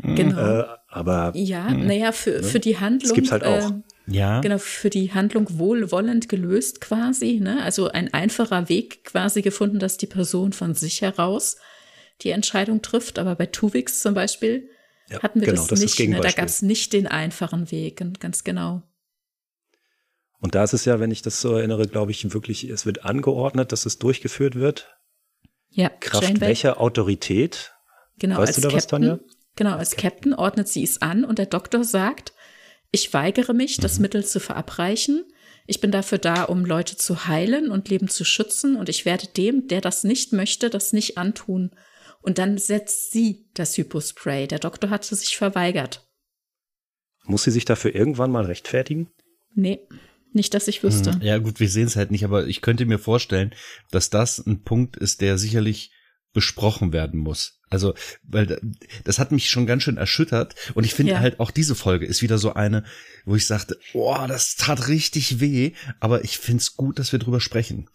Genau. 0.00 0.60
Äh, 0.60 0.64
aber 0.88 1.32
ja, 1.34 1.70
naja, 1.70 2.12
für, 2.12 2.30
ne? 2.30 2.42
für 2.42 2.60
die 2.60 2.78
Handlung. 2.78 3.08
Das 3.08 3.14
gibt's 3.14 3.32
halt 3.32 3.44
auch. 3.44 3.70
Äh, 3.70 3.82
ja. 4.06 4.40
Genau, 4.40 4.58
für 4.58 4.90
die 4.90 5.12
Handlung 5.12 5.58
wohlwollend 5.58 6.28
gelöst 6.28 6.80
quasi. 6.80 7.40
Ne? 7.40 7.62
Also 7.62 7.88
ein 7.88 8.12
einfacher 8.14 8.68
Weg 8.68 9.04
quasi 9.04 9.42
gefunden, 9.42 9.78
dass 9.78 9.96
die 9.96 10.06
Person 10.06 10.52
von 10.52 10.74
sich 10.74 11.02
heraus 11.02 11.56
die 12.22 12.30
Entscheidung 12.30 12.80
trifft. 12.80 13.18
Aber 13.18 13.34
bei 13.34 13.46
Tuvix 13.46 14.00
zum 14.00 14.14
Beispiel 14.14 14.70
ja, 15.10 15.22
hatten 15.22 15.40
wir 15.40 15.46
genau, 15.48 15.60
das, 15.60 15.68
das 15.68 15.80
nicht. 15.80 16.08
Ne? 16.08 16.20
Da 16.20 16.30
gab 16.30 16.46
es 16.46 16.62
nicht 16.62 16.92
den 16.92 17.06
einfachen 17.06 17.70
Weg, 17.70 18.02
ganz 18.20 18.44
genau. 18.44 18.82
Und 20.40 20.54
da 20.54 20.64
ist 20.64 20.72
es 20.72 20.84
ja, 20.84 21.00
wenn 21.00 21.10
ich 21.10 21.22
das 21.22 21.40
so 21.40 21.54
erinnere, 21.54 21.86
glaube 21.86 22.12
ich, 22.12 22.32
wirklich, 22.32 22.64
es 22.64 22.86
wird 22.86 23.04
angeordnet, 23.04 23.72
dass 23.72 23.86
es 23.86 23.98
durchgeführt 23.98 24.54
wird. 24.54 24.96
Ja, 25.70 25.88
Kraft 25.88 26.24
Janeway. 26.24 26.40
welcher 26.40 26.80
Autorität? 26.80 27.72
Genau, 28.18 28.38
weißt 28.38 28.58
du 28.58 28.62
da 28.62 28.68
Captain, 28.68 28.76
was, 28.76 28.86
Tanja? 28.86 29.18
Genau, 29.56 29.76
als 29.76 29.92
okay. 29.92 30.02
Captain 30.02 30.34
ordnet 30.34 30.68
sie 30.68 30.84
es 30.84 31.02
an 31.02 31.24
und 31.24 31.38
der 31.38 31.46
Doktor 31.46 31.84
sagt, 31.84 32.32
ich 32.90 33.12
weigere 33.12 33.52
mich, 33.52 33.78
das 33.78 33.96
mhm. 33.96 34.02
Mittel 34.02 34.24
zu 34.24 34.40
verabreichen. 34.40 35.24
Ich 35.66 35.80
bin 35.80 35.90
dafür 35.90 36.18
da, 36.18 36.44
um 36.44 36.64
Leute 36.64 36.96
zu 36.96 37.26
heilen 37.26 37.70
und 37.70 37.88
Leben 37.88 38.08
zu 38.08 38.24
schützen 38.24 38.76
und 38.76 38.88
ich 38.88 39.04
werde 39.04 39.26
dem, 39.26 39.68
der 39.68 39.80
das 39.80 40.04
nicht 40.04 40.32
möchte, 40.32 40.70
das 40.70 40.92
nicht 40.92 41.18
antun. 41.18 41.72
Und 42.20 42.38
dann 42.38 42.58
setzt 42.58 43.12
sie 43.12 43.48
das 43.54 43.76
Hypospray. 43.76 44.46
Der 44.46 44.58
Doktor 44.58 44.90
hatte 44.90 45.14
sich 45.14 45.36
verweigert. 45.36 46.06
Muss 47.24 47.44
sie 47.44 47.50
sich 47.50 47.64
dafür 47.64 47.94
irgendwann 47.94 48.30
mal 48.30 48.44
rechtfertigen? 48.44 49.10
Nee. 49.54 49.80
Nicht, 50.32 50.54
dass 50.54 50.68
ich 50.68 50.82
wüsste. 50.82 51.14
Hm, 51.14 51.22
ja, 51.22 51.38
gut, 51.38 51.58
wir 51.58 51.68
sehen 51.68 51.86
es 51.86 51.96
halt 51.96 52.10
nicht, 52.10 52.24
aber 52.24 52.46
ich 52.46 52.60
könnte 52.60 52.84
mir 52.86 52.98
vorstellen, 52.98 53.54
dass 53.90 54.10
das 54.10 54.38
ein 54.38 54.62
Punkt 54.62 54.96
ist, 54.96 55.20
der 55.20 55.38
sicherlich 55.38 55.90
besprochen 56.32 56.92
werden 56.92 57.18
muss. 57.18 57.60
Also, 57.70 57.94
weil 58.22 58.60
das 59.04 59.18
hat 59.18 59.32
mich 59.32 59.50
schon 59.50 59.66
ganz 59.66 59.82
schön 59.82 59.96
erschüttert 59.96 60.54
und 60.74 60.84
ich 60.84 60.94
finde 60.94 61.12
ja. 61.12 61.20
halt 61.20 61.40
auch 61.40 61.50
diese 61.50 61.74
Folge 61.74 62.06
ist 62.06 62.22
wieder 62.22 62.38
so 62.38 62.54
eine, 62.54 62.84
wo 63.24 63.34
ich 63.34 63.46
sagte, 63.46 63.78
oh, 63.94 64.16
das 64.26 64.56
tat 64.56 64.88
richtig 64.88 65.40
weh, 65.40 65.72
aber 66.00 66.24
ich 66.24 66.38
find's 66.38 66.76
gut, 66.76 66.98
dass 66.98 67.12
wir 67.12 67.18
drüber 67.18 67.40
sprechen. 67.40 67.88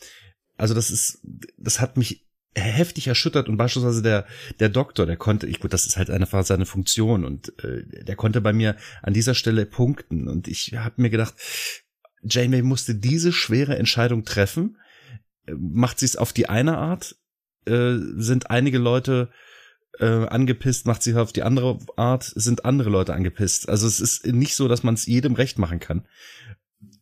Also 0.58 0.74
das 0.74 0.92
ist, 0.92 1.20
das 1.58 1.80
hat 1.80 1.98
mich 1.98 2.26
heftig 2.56 3.08
erschüttert 3.08 3.50
und 3.50 3.58
beispielsweise 3.58 4.02
der 4.02 4.26
der 4.60 4.70
Doktor, 4.70 5.06
der 5.06 5.18
konnte, 5.18 5.48
ich 5.48 5.60
gut, 5.60 5.74
das 5.74 5.86
ist 5.86 5.98
halt 5.98 6.10
einfach 6.10 6.46
seine 6.46 6.66
Funktion 6.66 7.26
und 7.26 7.54
äh, 7.64 7.84
der 8.04 8.16
konnte 8.16 8.42
bei 8.42 8.54
mir 8.54 8.76
an 9.02 9.14
dieser 9.14 9.34
Stelle 9.34 9.66
punkten 9.66 10.28
und 10.28 10.48
ich 10.48 10.74
habe 10.76 11.02
mir 11.02 11.10
gedacht, 11.10 11.34
Janeway 12.24 12.62
musste 12.62 12.96
diese 12.96 13.32
schwere 13.34 13.78
Entscheidung 13.78 14.24
treffen. 14.24 14.78
Macht 15.46 16.00
sie 16.00 16.06
es 16.06 16.16
auf 16.16 16.34
die 16.34 16.48
eine 16.48 16.78
Art? 16.78 17.16
Äh, 17.66 17.96
sind 18.16 18.50
einige 18.50 18.78
Leute 18.78 19.30
äh, 20.00 20.06
angepisst, 20.06 20.86
macht 20.86 21.04
sie 21.04 21.16
auf 21.16 21.34
die 21.34 21.44
andere 21.44 21.80
Art, 21.96 22.24
sind 22.24 22.66
andere 22.66 22.90
Leute 22.90 23.14
angepisst. 23.14 23.70
Also 23.70 23.88
es 23.88 24.00
ist 24.00 24.26
nicht 24.26 24.56
so, 24.56 24.68
dass 24.68 24.84
man 24.84 24.96
es 24.96 25.06
jedem 25.06 25.34
recht 25.34 25.60
machen 25.60 25.80
kann. 25.80 26.06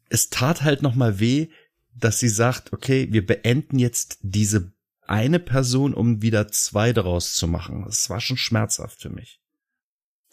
Es 0.10 0.30
tat 0.30 0.64
halt 0.64 0.82
noch 0.82 0.96
mal 0.96 1.20
weh, 1.20 1.48
dass 1.96 2.20
sie 2.20 2.30
sagt, 2.30 2.74
okay, 2.74 3.08
wir 3.12 3.26
beenden 3.26 3.80
jetzt 3.80 4.20
diese 4.22 4.72
eine 5.12 5.40
Person, 5.40 5.94
um 5.94 6.22
wieder 6.22 6.48
zwei 6.48 6.94
daraus 6.94 7.36
zu 7.36 7.48
machen. 7.48 7.84
Das 7.86 8.10
war 8.10 8.22
schon 8.22 8.38
schmerzhaft 8.38 9.02
für 9.02 9.10
mich. 9.10 9.42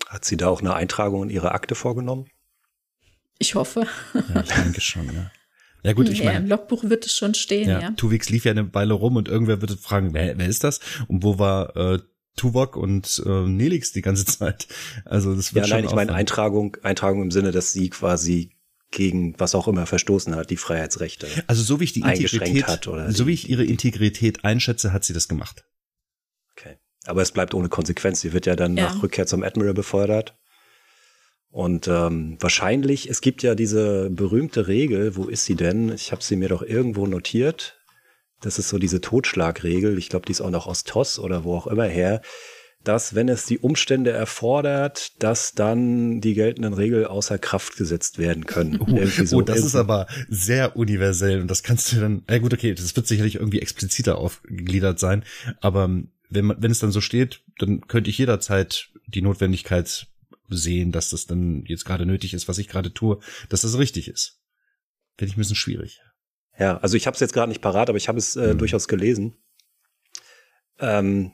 Hat 0.06 0.24
sie 0.24 0.36
da 0.36 0.48
auch 0.48 0.60
eine 0.60 0.74
Eintragung 0.74 1.24
in 1.24 1.30
ihre 1.30 1.52
Akte 1.52 1.74
vorgenommen? 1.74 2.26
Ich 3.38 3.56
hoffe. 3.56 3.86
Ja, 4.14 4.40
ich 4.42 4.48
denke 4.48 4.80
schon, 4.80 5.12
ja. 5.12 5.30
Ja 5.82 5.92
gut, 5.92 6.08
ich 6.08 6.20
ja, 6.20 6.26
meine. 6.26 6.38
Im 6.38 6.48
Logbuch 6.48 6.84
wird 6.84 7.06
es 7.06 7.14
schon 7.14 7.34
stehen, 7.34 7.68
ja. 7.68 7.80
ja. 7.80 7.90
Tuvix 7.92 8.30
lief 8.30 8.44
ja 8.44 8.52
eine 8.52 8.72
Weile 8.74 8.94
rum 8.94 9.16
und 9.16 9.28
irgendwer 9.28 9.60
würde 9.60 9.76
fragen, 9.76 10.14
wer, 10.14 10.38
wer 10.38 10.46
ist 10.46 10.64
das? 10.64 10.80
Und 11.08 11.22
wo 11.22 11.38
war 11.38 11.76
äh, 11.76 11.98
Tuvok 12.36 12.76
und 12.76 13.22
äh, 13.26 13.46
Nelix 13.46 13.92
die 13.92 14.02
ganze 14.02 14.24
Zeit? 14.26 14.68
Also 15.04 15.34
das 15.34 15.54
wird 15.54 15.66
ja, 15.66 15.68
schon 15.68 15.78
nein, 15.78 15.88
ich 15.88 15.94
meine 15.94 16.14
Eintragung, 16.14 16.76
Eintragung 16.82 17.22
im 17.22 17.30
Sinne, 17.30 17.50
dass 17.50 17.72
sie 17.72 17.90
quasi 17.90 18.57
gegen 18.90 19.38
was 19.38 19.54
auch 19.54 19.68
immer 19.68 19.86
verstoßen 19.86 20.34
hat, 20.34 20.50
die 20.50 20.56
Freiheitsrechte. 20.56 21.26
Also 21.46 21.62
so 21.62 21.80
wie 21.80 21.84
ich 21.84 21.92
die 21.92 22.00
Integrität, 22.00 22.66
hat 22.66 22.88
oder 22.88 23.12
so 23.12 23.26
wie 23.26 23.34
ich 23.34 23.48
ihre 23.48 23.64
Integrität 23.64 24.44
einschätze, 24.44 24.92
hat 24.92 25.04
sie 25.04 25.12
das 25.12 25.28
gemacht. 25.28 25.64
Okay. 26.52 26.78
Aber 27.04 27.22
es 27.22 27.32
bleibt 27.32 27.54
ohne 27.54 27.68
Konsequenz. 27.68 28.20
Sie 28.20 28.32
wird 28.32 28.46
ja 28.46 28.56
dann 28.56 28.76
ja. 28.76 28.84
nach 28.84 29.02
Rückkehr 29.02 29.26
zum 29.26 29.42
Admiral 29.42 29.74
befördert. 29.74 30.38
Und 31.50 31.88
ähm, 31.88 32.36
wahrscheinlich, 32.40 33.08
es 33.08 33.20
gibt 33.20 33.42
ja 33.42 33.54
diese 33.54 34.10
berühmte 34.10 34.68
Regel, 34.68 35.16
wo 35.16 35.24
ist 35.24 35.44
sie 35.44 35.54
denn? 35.54 35.90
Ich 35.92 36.12
habe 36.12 36.22
sie 36.22 36.36
mir 36.36 36.48
doch 36.48 36.62
irgendwo 36.62 37.06
notiert. 37.06 37.78
Das 38.40 38.58
ist 38.58 38.68
so 38.68 38.78
diese 38.78 39.00
Totschlagregel. 39.00 39.98
Ich 39.98 40.08
glaube, 40.10 40.26
die 40.26 40.32
ist 40.32 40.40
auch 40.40 40.50
noch 40.50 40.66
aus 40.66 40.84
TOS 40.84 41.18
oder 41.18 41.44
wo 41.44 41.56
auch 41.56 41.66
immer 41.66 41.86
her. 41.86 42.20
Dass, 42.88 43.14
wenn 43.14 43.28
es 43.28 43.44
die 43.44 43.58
Umstände 43.58 44.12
erfordert, 44.12 45.22
dass 45.22 45.52
dann 45.52 46.22
die 46.22 46.32
geltenden 46.32 46.72
Regeln 46.72 47.04
außer 47.04 47.38
Kraft 47.38 47.76
gesetzt 47.76 48.16
werden 48.16 48.46
können. 48.46 48.80
Oh, 48.80 49.06
so. 49.26 49.36
oh 49.36 49.42
das 49.42 49.58
ist 49.58 49.74
aber 49.74 50.06
sehr 50.30 50.74
universell 50.74 51.42
und 51.42 51.50
das 51.50 51.62
kannst 51.62 51.92
du 51.92 52.00
dann, 52.00 52.22
ja 52.30 52.38
gut, 52.38 52.54
okay, 52.54 52.72
das 52.72 52.96
wird 52.96 53.06
sicherlich 53.06 53.34
irgendwie 53.34 53.60
expliziter 53.60 54.16
aufgegliedert 54.16 54.98
sein, 54.98 55.22
aber 55.60 55.90
wenn 56.30 56.44
man, 56.46 56.62
wenn 56.62 56.70
es 56.70 56.78
dann 56.78 56.90
so 56.90 57.02
steht, 57.02 57.42
dann 57.58 57.82
könnte 57.88 58.08
ich 58.08 58.16
jederzeit 58.16 58.88
die 59.06 59.20
Notwendigkeit 59.20 60.06
sehen, 60.48 60.90
dass 60.90 61.10
das 61.10 61.26
dann 61.26 61.66
jetzt 61.66 61.84
gerade 61.84 62.06
nötig 62.06 62.32
ist, 62.32 62.48
was 62.48 62.56
ich 62.56 62.68
gerade 62.68 62.94
tue, 62.94 63.18
dass 63.50 63.60
das 63.60 63.76
richtig 63.76 64.08
ist. 64.08 64.40
Finde 65.18 65.32
ich 65.32 65.36
ein 65.36 65.40
bisschen 65.40 65.56
schwierig. 65.56 66.00
Ja, 66.58 66.78
also 66.78 66.96
ich 66.96 67.06
habe 67.06 67.16
es 67.16 67.20
jetzt 67.20 67.34
gerade 67.34 67.50
nicht 67.50 67.60
parat, 67.60 67.90
aber 67.90 67.98
ich 67.98 68.08
habe 68.08 68.16
es 68.16 68.34
äh, 68.34 68.54
mhm. 68.54 68.58
durchaus 68.58 68.88
gelesen. 68.88 69.36
Ähm, 70.78 71.32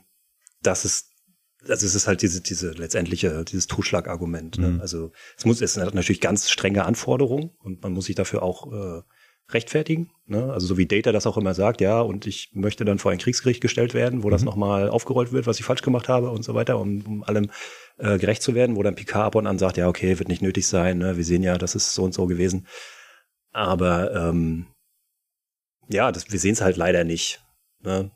dass 0.61 0.83
es 0.83 1.14
also 1.67 1.85
es 1.85 1.95
ist 1.95 2.07
halt 2.07 2.21
diese, 2.21 2.41
diese 2.41 2.71
letztendliche, 2.71 3.43
dieses 3.45 3.67
Totschlagargument. 3.67 4.57
Ne? 4.57 4.69
Mhm. 4.69 4.81
Also 4.81 5.11
es 5.37 5.45
muss, 5.45 5.61
es 5.61 5.77
hat 5.77 5.93
natürlich 5.93 6.21
ganz 6.21 6.49
strenge 6.49 6.85
Anforderungen 6.85 7.51
und 7.59 7.83
man 7.83 7.93
muss 7.93 8.05
sich 8.05 8.15
dafür 8.15 8.43
auch 8.43 8.71
äh, 8.71 9.01
rechtfertigen. 9.49 10.11
Ne? 10.25 10.51
Also 10.51 10.67
so 10.67 10.77
wie 10.77 10.87
Data 10.87 11.11
das 11.11 11.27
auch 11.27 11.37
immer 11.37 11.53
sagt, 11.53 11.81
ja, 11.81 12.01
und 12.01 12.25
ich 12.25 12.49
möchte 12.53 12.85
dann 12.85 12.99
vor 12.99 13.11
ein 13.11 13.17
Kriegsgericht 13.17 13.61
gestellt 13.61 13.93
werden, 13.93 14.23
wo 14.23 14.27
mhm. 14.27 14.31
das 14.31 14.43
nochmal 14.43 14.89
aufgerollt 14.89 15.31
wird, 15.31 15.47
was 15.47 15.59
ich 15.59 15.65
falsch 15.65 15.81
gemacht 15.81 16.09
habe 16.09 16.31
und 16.31 16.43
so 16.43 16.55
weiter, 16.55 16.79
um, 16.79 17.01
um 17.05 17.23
allem 17.23 17.51
äh, 17.97 18.17
gerecht 18.17 18.41
zu 18.41 18.55
werden, 18.55 18.75
wo 18.75 18.83
dann 18.83 18.95
Picard 18.95 19.25
ab 19.25 19.35
und 19.35 19.47
an 19.47 19.59
sagt, 19.59 19.77
ja, 19.77 19.87
okay, 19.87 20.17
wird 20.19 20.29
nicht 20.29 20.41
nötig 20.41 20.67
sein, 20.67 20.97
ne? 20.97 21.17
wir 21.17 21.23
sehen 21.23 21.43
ja, 21.43 21.57
das 21.57 21.75
ist 21.75 21.93
so 21.93 22.03
und 22.03 22.13
so 22.13 22.25
gewesen. 22.25 22.67
Aber 23.51 24.13
ähm, 24.13 24.67
ja, 25.89 26.11
das, 26.11 26.31
wir 26.31 26.39
sehen 26.39 26.53
es 26.53 26.61
halt 26.61 26.77
leider 26.77 27.03
nicht. 27.03 27.41
Ne? 27.83 28.11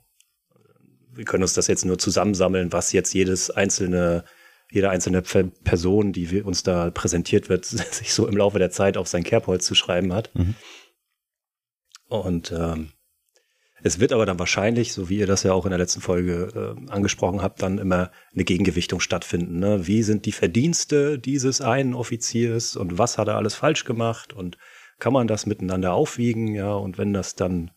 Wir 1.14 1.26
können 1.26 1.44
uns 1.44 1.54
das 1.54 1.68
jetzt 1.68 1.86
nur 1.86 1.98
zusammensammeln, 1.98 2.72
was 2.72 2.92
jetzt 2.92 3.14
jedes 3.14 3.50
einzelne, 3.50 4.24
jede 4.72 4.90
einzelne 4.90 5.22
Person, 5.22 6.14
die 6.14 6.42
uns 6.42 6.64
da 6.64 6.92
präsentiert 6.92 7.50
wird, 7.50 7.66
sich 7.66 8.14
so 8.14 8.28
im 8.28 8.38
Laufe 8.38 8.60
der 8.60 8.72
Zeit 8.72 8.98
auf 8.98 9.08
sein 9.08 9.24
Kerbholz 9.24 9.66
zu 9.66 9.76
schreiben 9.76 10.14
hat. 10.14 10.34
Mhm. 10.36 10.56
Und 12.08 12.52
ähm, 12.52 12.92
es 13.82 14.00
wird 14.00 14.12
aber 14.12 14.26
dann 14.26 14.40
wahrscheinlich, 14.40 14.94
so 14.94 15.10
wie 15.10 15.20
ihr 15.20 15.28
das 15.28 15.44
ja 15.44 15.54
auch 15.54 15.66
in 15.66 15.70
der 15.70 15.80
letzten 15.80 16.02
Folge 16.02 16.76
äh, 16.88 16.92
angesprochen 16.92 17.42
habt, 17.42 17.62
dann 17.62 17.78
immer 17.78 18.12
eine 18.34 18.44
Gegengewichtung 18.44 19.00
stattfinden. 19.00 19.60
Ne? 19.60 19.88
Wie 19.88 20.04
sind 20.04 20.26
die 20.26 20.32
Verdienste 20.32 21.18
dieses 21.18 21.62
einen 21.62 21.94
Offiziers 21.94 22.76
und 22.76 22.98
was 22.98 23.18
hat 23.18 23.28
er 23.28 23.38
alles 23.38 23.56
falsch 23.56 23.86
gemacht 23.86 24.34
und 24.34 24.58
kann 25.00 25.14
man 25.14 25.28
das 25.28 25.46
miteinander 25.46 25.94
aufwiegen? 25.94 26.54
Ja, 26.54 26.74
und 26.74 26.98
wenn 26.98 27.14
das 27.14 27.36
dann 27.36 27.72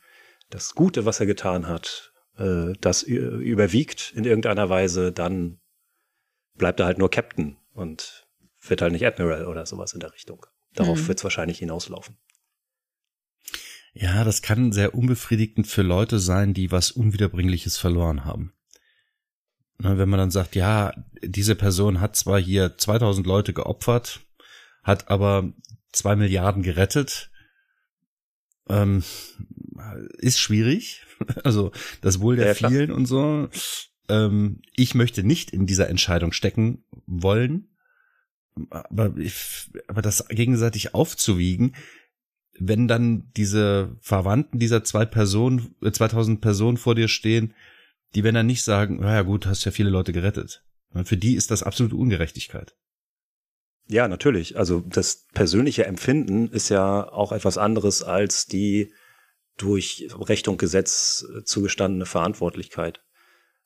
das 0.50 0.74
Gute, 0.74 1.04
was 1.04 1.20
er 1.20 1.26
getan 1.26 1.68
hat, 1.68 2.11
äh, 2.38 2.72
das 2.80 3.02
überwiegt 3.02 4.12
in 4.14 4.24
irgendeiner 4.24 4.68
Weise, 4.68 5.12
dann 5.12 5.60
bleibt 6.56 6.80
er 6.80 6.86
halt 6.86 6.98
nur 6.98 7.10
Captain 7.10 7.56
und 7.72 8.26
wird 8.60 8.82
halt 8.82 8.92
nicht 8.92 9.06
Admiral 9.06 9.46
oder 9.46 9.66
sowas 9.66 9.92
in 9.92 10.00
der 10.00 10.12
Richtung. 10.12 10.46
Darauf 10.74 10.98
mhm. 11.00 11.08
wird 11.08 11.18
es 11.18 11.24
wahrscheinlich 11.24 11.58
hinauslaufen. 11.58 12.16
Ja, 13.94 14.24
das 14.24 14.40
kann 14.40 14.72
sehr 14.72 14.94
unbefriedigend 14.94 15.66
für 15.66 15.82
Leute 15.82 16.18
sein, 16.18 16.54
die 16.54 16.70
was 16.70 16.90
Unwiederbringliches 16.90 17.76
verloren 17.76 18.24
haben. 18.24 18.54
Ne, 19.78 19.98
wenn 19.98 20.08
man 20.08 20.18
dann 20.18 20.30
sagt, 20.30 20.54
ja, 20.54 20.94
diese 21.22 21.54
Person 21.56 22.00
hat 22.00 22.16
zwar 22.16 22.40
hier 22.40 22.78
2000 22.78 23.26
Leute 23.26 23.52
geopfert, 23.52 24.20
hat 24.82 25.08
aber 25.08 25.52
zwei 25.92 26.16
Milliarden 26.16 26.62
gerettet, 26.62 27.30
ähm, 28.68 29.02
ist 30.18 30.38
schwierig. 30.38 31.04
Also 31.44 31.72
das 32.00 32.20
Wohl 32.20 32.36
der 32.36 32.48
ja, 32.48 32.54
vielen 32.54 32.90
und 32.90 33.06
so. 33.06 33.48
Ähm, 34.08 34.62
ich 34.76 34.94
möchte 34.94 35.22
nicht 35.22 35.50
in 35.50 35.66
dieser 35.66 35.88
Entscheidung 35.88 36.32
stecken 36.32 36.84
wollen, 37.06 37.68
aber, 38.70 39.16
ich, 39.16 39.70
aber 39.88 40.02
das 40.02 40.28
gegenseitig 40.28 40.94
aufzuwiegen, 40.94 41.74
wenn 42.58 42.86
dann 42.86 43.30
diese 43.36 43.96
Verwandten 44.00 44.58
dieser 44.58 44.84
zwei 44.84 45.06
Personen, 45.06 45.74
2000 45.90 46.38
äh, 46.38 46.40
Personen 46.40 46.76
vor 46.76 46.94
dir 46.94 47.08
stehen, 47.08 47.54
die 48.14 48.24
werden 48.24 48.34
dann 48.34 48.46
nicht 48.46 48.62
sagen, 48.62 49.00
naja 49.00 49.22
gut, 49.22 49.46
hast 49.46 49.64
ja 49.64 49.72
viele 49.72 49.90
Leute 49.90 50.12
gerettet. 50.12 50.62
Für 51.04 51.16
die 51.16 51.34
ist 51.34 51.50
das 51.50 51.62
absolute 51.62 51.96
Ungerechtigkeit. 51.96 52.76
Ja, 53.88 54.08
natürlich. 54.08 54.58
Also 54.58 54.80
das 54.80 55.26
persönliche 55.32 55.86
Empfinden 55.86 56.48
ist 56.48 56.68
ja 56.68 57.08
auch 57.08 57.32
etwas 57.32 57.58
anderes 57.58 58.02
als 58.02 58.46
die 58.46 58.92
durch 59.62 60.08
Recht 60.18 60.48
und 60.48 60.58
Gesetz 60.58 61.24
äh, 61.34 61.44
zugestandene 61.44 62.06
Verantwortlichkeit. 62.06 63.00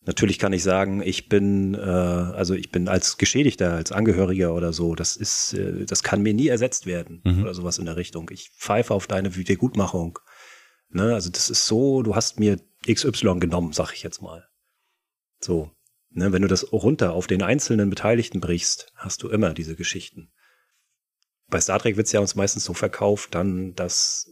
Natürlich 0.05 0.39
kann 0.39 0.53
ich 0.53 0.63
sagen, 0.63 1.03
ich 1.03 1.29
bin, 1.29 1.75
äh, 1.75 1.79
also 1.79 2.55
ich 2.55 2.71
bin 2.71 2.87
als 2.87 3.17
Geschädigter, 3.17 3.73
als 3.73 3.91
Angehöriger 3.91 4.55
oder 4.55 4.73
so, 4.73 4.95
das 4.95 5.17
ist, 5.17 5.55
äh, 5.55 5.85
das 5.85 6.03
kann 6.03 6.23
mir 6.23 6.35
nie 6.35 6.49
ersetzt 6.49 6.87
werden 6.87 7.23
mhm. 7.25 7.43
oder 7.43 7.55
sowas 7.55 7.79
in 7.79 7.87
der 7.87 7.97
Richtung. 7.97 8.31
Ich 8.33 8.51
pfeife 8.51 8.95
auf 8.95 9.07
deine 9.07 9.35
Wiedergutmachung. 9.35 10.19
Ne? 10.91 11.15
Also 11.15 11.31
das 11.31 11.51
ist 11.51 11.67
so, 11.67 12.03
du 12.03 12.15
hast 12.15 12.39
mir 12.39 12.61
XY 12.87 13.41
genommen, 13.41 13.73
sag 13.73 13.93
ich 13.93 14.03
jetzt 14.03 14.23
mal. 14.23 14.47
So. 15.41 15.73
Ne? 16.11 16.33
Wenn 16.33 16.43
du 16.43 16.49
das 16.49 16.73
runter 16.73 17.13
auf 17.13 17.27
den 17.27 17.43
einzelnen 17.43 17.91
Beteiligten 17.91 18.41
brichst, 18.41 18.93
hast 18.95 19.23
du 19.23 19.29
immer 19.29 19.55
diese 19.55 19.75
Geschichten. 19.75 20.31
Bei 21.49 21.61
Star 21.61 21.79
Trek 21.79 21.97
wird 21.97 22.07
es 22.07 22.13
ja 22.13 22.21
uns 22.21 22.35
meistens 22.35 22.65
so 22.65 22.75
verkauft, 22.75 23.35
dann, 23.35 23.75
dass 23.75 24.31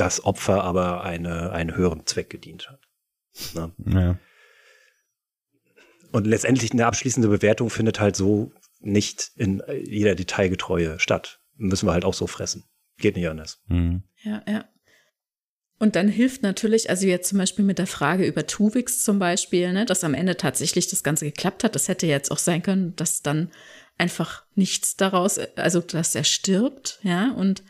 das 0.00 0.24
Opfer 0.24 0.64
aber 0.64 1.02
eine, 1.04 1.52
einen 1.52 1.74
höheren 1.74 2.06
Zweck 2.06 2.30
gedient 2.30 2.68
hat. 2.70 2.80
Ne? 3.54 3.72
Ja. 3.86 4.18
Und 6.12 6.26
letztendlich 6.26 6.72
eine 6.72 6.86
abschließende 6.86 7.28
Bewertung 7.28 7.70
findet 7.70 8.00
halt 8.00 8.16
so 8.16 8.52
nicht 8.80 9.30
in 9.36 9.62
jeder 9.82 10.14
Detailgetreue 10.14 10.98
statt. 10.98 11.40
Müssen 11.56 11.86
wir 11.86 11.92
halt 11.92 12.04
auch 12.04 12.14
so 12.14 12.26
fressen. 12.26 12.64
Geht 12.96 13.16
nicht 13.16 13.28
anders. 13.28 13.62
Mhm. 13.66 14.02
Ja, 14.22 14.42
ja. 14.48 14.64
Und 15.80 15.94
dann 15.94 16.08
hilft 16.08 16.42
natürlich, 16.42 16.90
also 16.90 17.06
jetzt 17.06 17.28
zum 17.28 17.38
Beispiel 17.38 17.64
mit 17.64 17.78
der 17.78 17.86
Frage 17.86 18.26
über 18.26 18.46
Tuvix 18.46 19.04
zum 19.04 19.20
Beispiel, 19.20 19.72
ne, 19.72 19.84
dass 19.84 20.02
am 20.02 20.14
Ende 20.14 20.36
tatsächlich 20.36 20.88
das 20.88 21.04
Ganze 21.04 21.26
geklappt 21.26 21.62
hat. 21.62 21.76
Das 21.76 21.86
hätte 21.86 22.06
jetzt 22.06 22.32
auch 22.32 22.38
sein 22.38 22.62
können, 22.62 22.96
dass 22.96 23.22
dann 23.22 23.50
einfach 23.96 24.44
nichts 24.54 24.96
daraus, 24.96 25.38
also 25.56 25.80
dass 25.80 26.14
er 26.16 26.24
stirbt, 26.24 26.98
ja, 27.02 27.32
und 27.32 27.62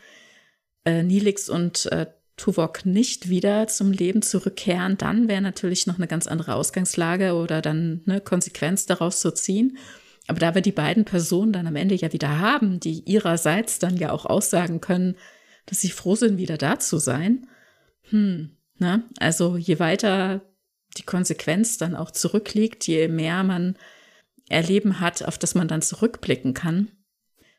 äh, 0.85 1.03
Nilix 1.03 1.49
und 1.49 1.85
äh, 1.91 2.07
Tuvok 2.39 2.85
nicht 2.85 3.29
wieder 3.29 3.67
zum 3.67 3.91
Leben 3.91 4.21
zurückkehren, 4.21 4.97
dann 4.97 5.27
wäre 5.27 5.41
natürlich 5.41 5.85
noch 5.85 5.97
eine 5.97 6.07
ganz 6.07 6.25
andere 6.25 6.55
Ausgangslage 6.55 7.33
oder 7.33 7.61
dann 7.61 8.01
eine 8.07 8.21
Konsequenz 8.21 8.85
daraus 8.85 9.19
zu 9.19 9.31
ziehen. 9.31 9.77
Aber 10.27 10.39
da 10.39 10.55
wir 10.55 10.61
die 10.61 10.71
beiden 10.71 11.05
Personen 11.05 11.53
dann 11.53 11.67
am 11.67 11.75
Ende 11.75 11.95
ja 11.95 12.13
wieder 12.13 12.39
haben, 12.39 12.79
die 12.79 13.01
ihrerseits 13.01 13.79
dann 13.79 13.97
ja 13.97 14.11
auch 14.11 14.25
aussagen 14.25 14.79
können, 14.79 15.15
dass 15.65 15.81
sie 15.81 15.89
froh 15.89 16.15
sind, 16.15 16.37
wieder 16.37 16.57
da 16.57 16.79
zu 16.79 16.97
sein, 16.97 17.47
hm, 18.09 18.51
ne? 18.77 19.03
Also 19.19 19.57
je 19.57 19.79
weiter 19.79 20.41
die 20.97 21.03
Konsequenz 21.03 21.77
dann 21.77 21.95
auch 21.95 22.11
zurückliegt, 22.11 22.87
je 22.87 23.07
mehr 23.07 23.43
man 23.43 23.75
Erleben 24.49 24.99
hat, 24.99 25.23
auf 25.23 25.37
das 25.37 25.53
man 25.53 25.67
dann 25.67 25.83
zurückblicken 25.83 26.55
kann, 26.55 26.89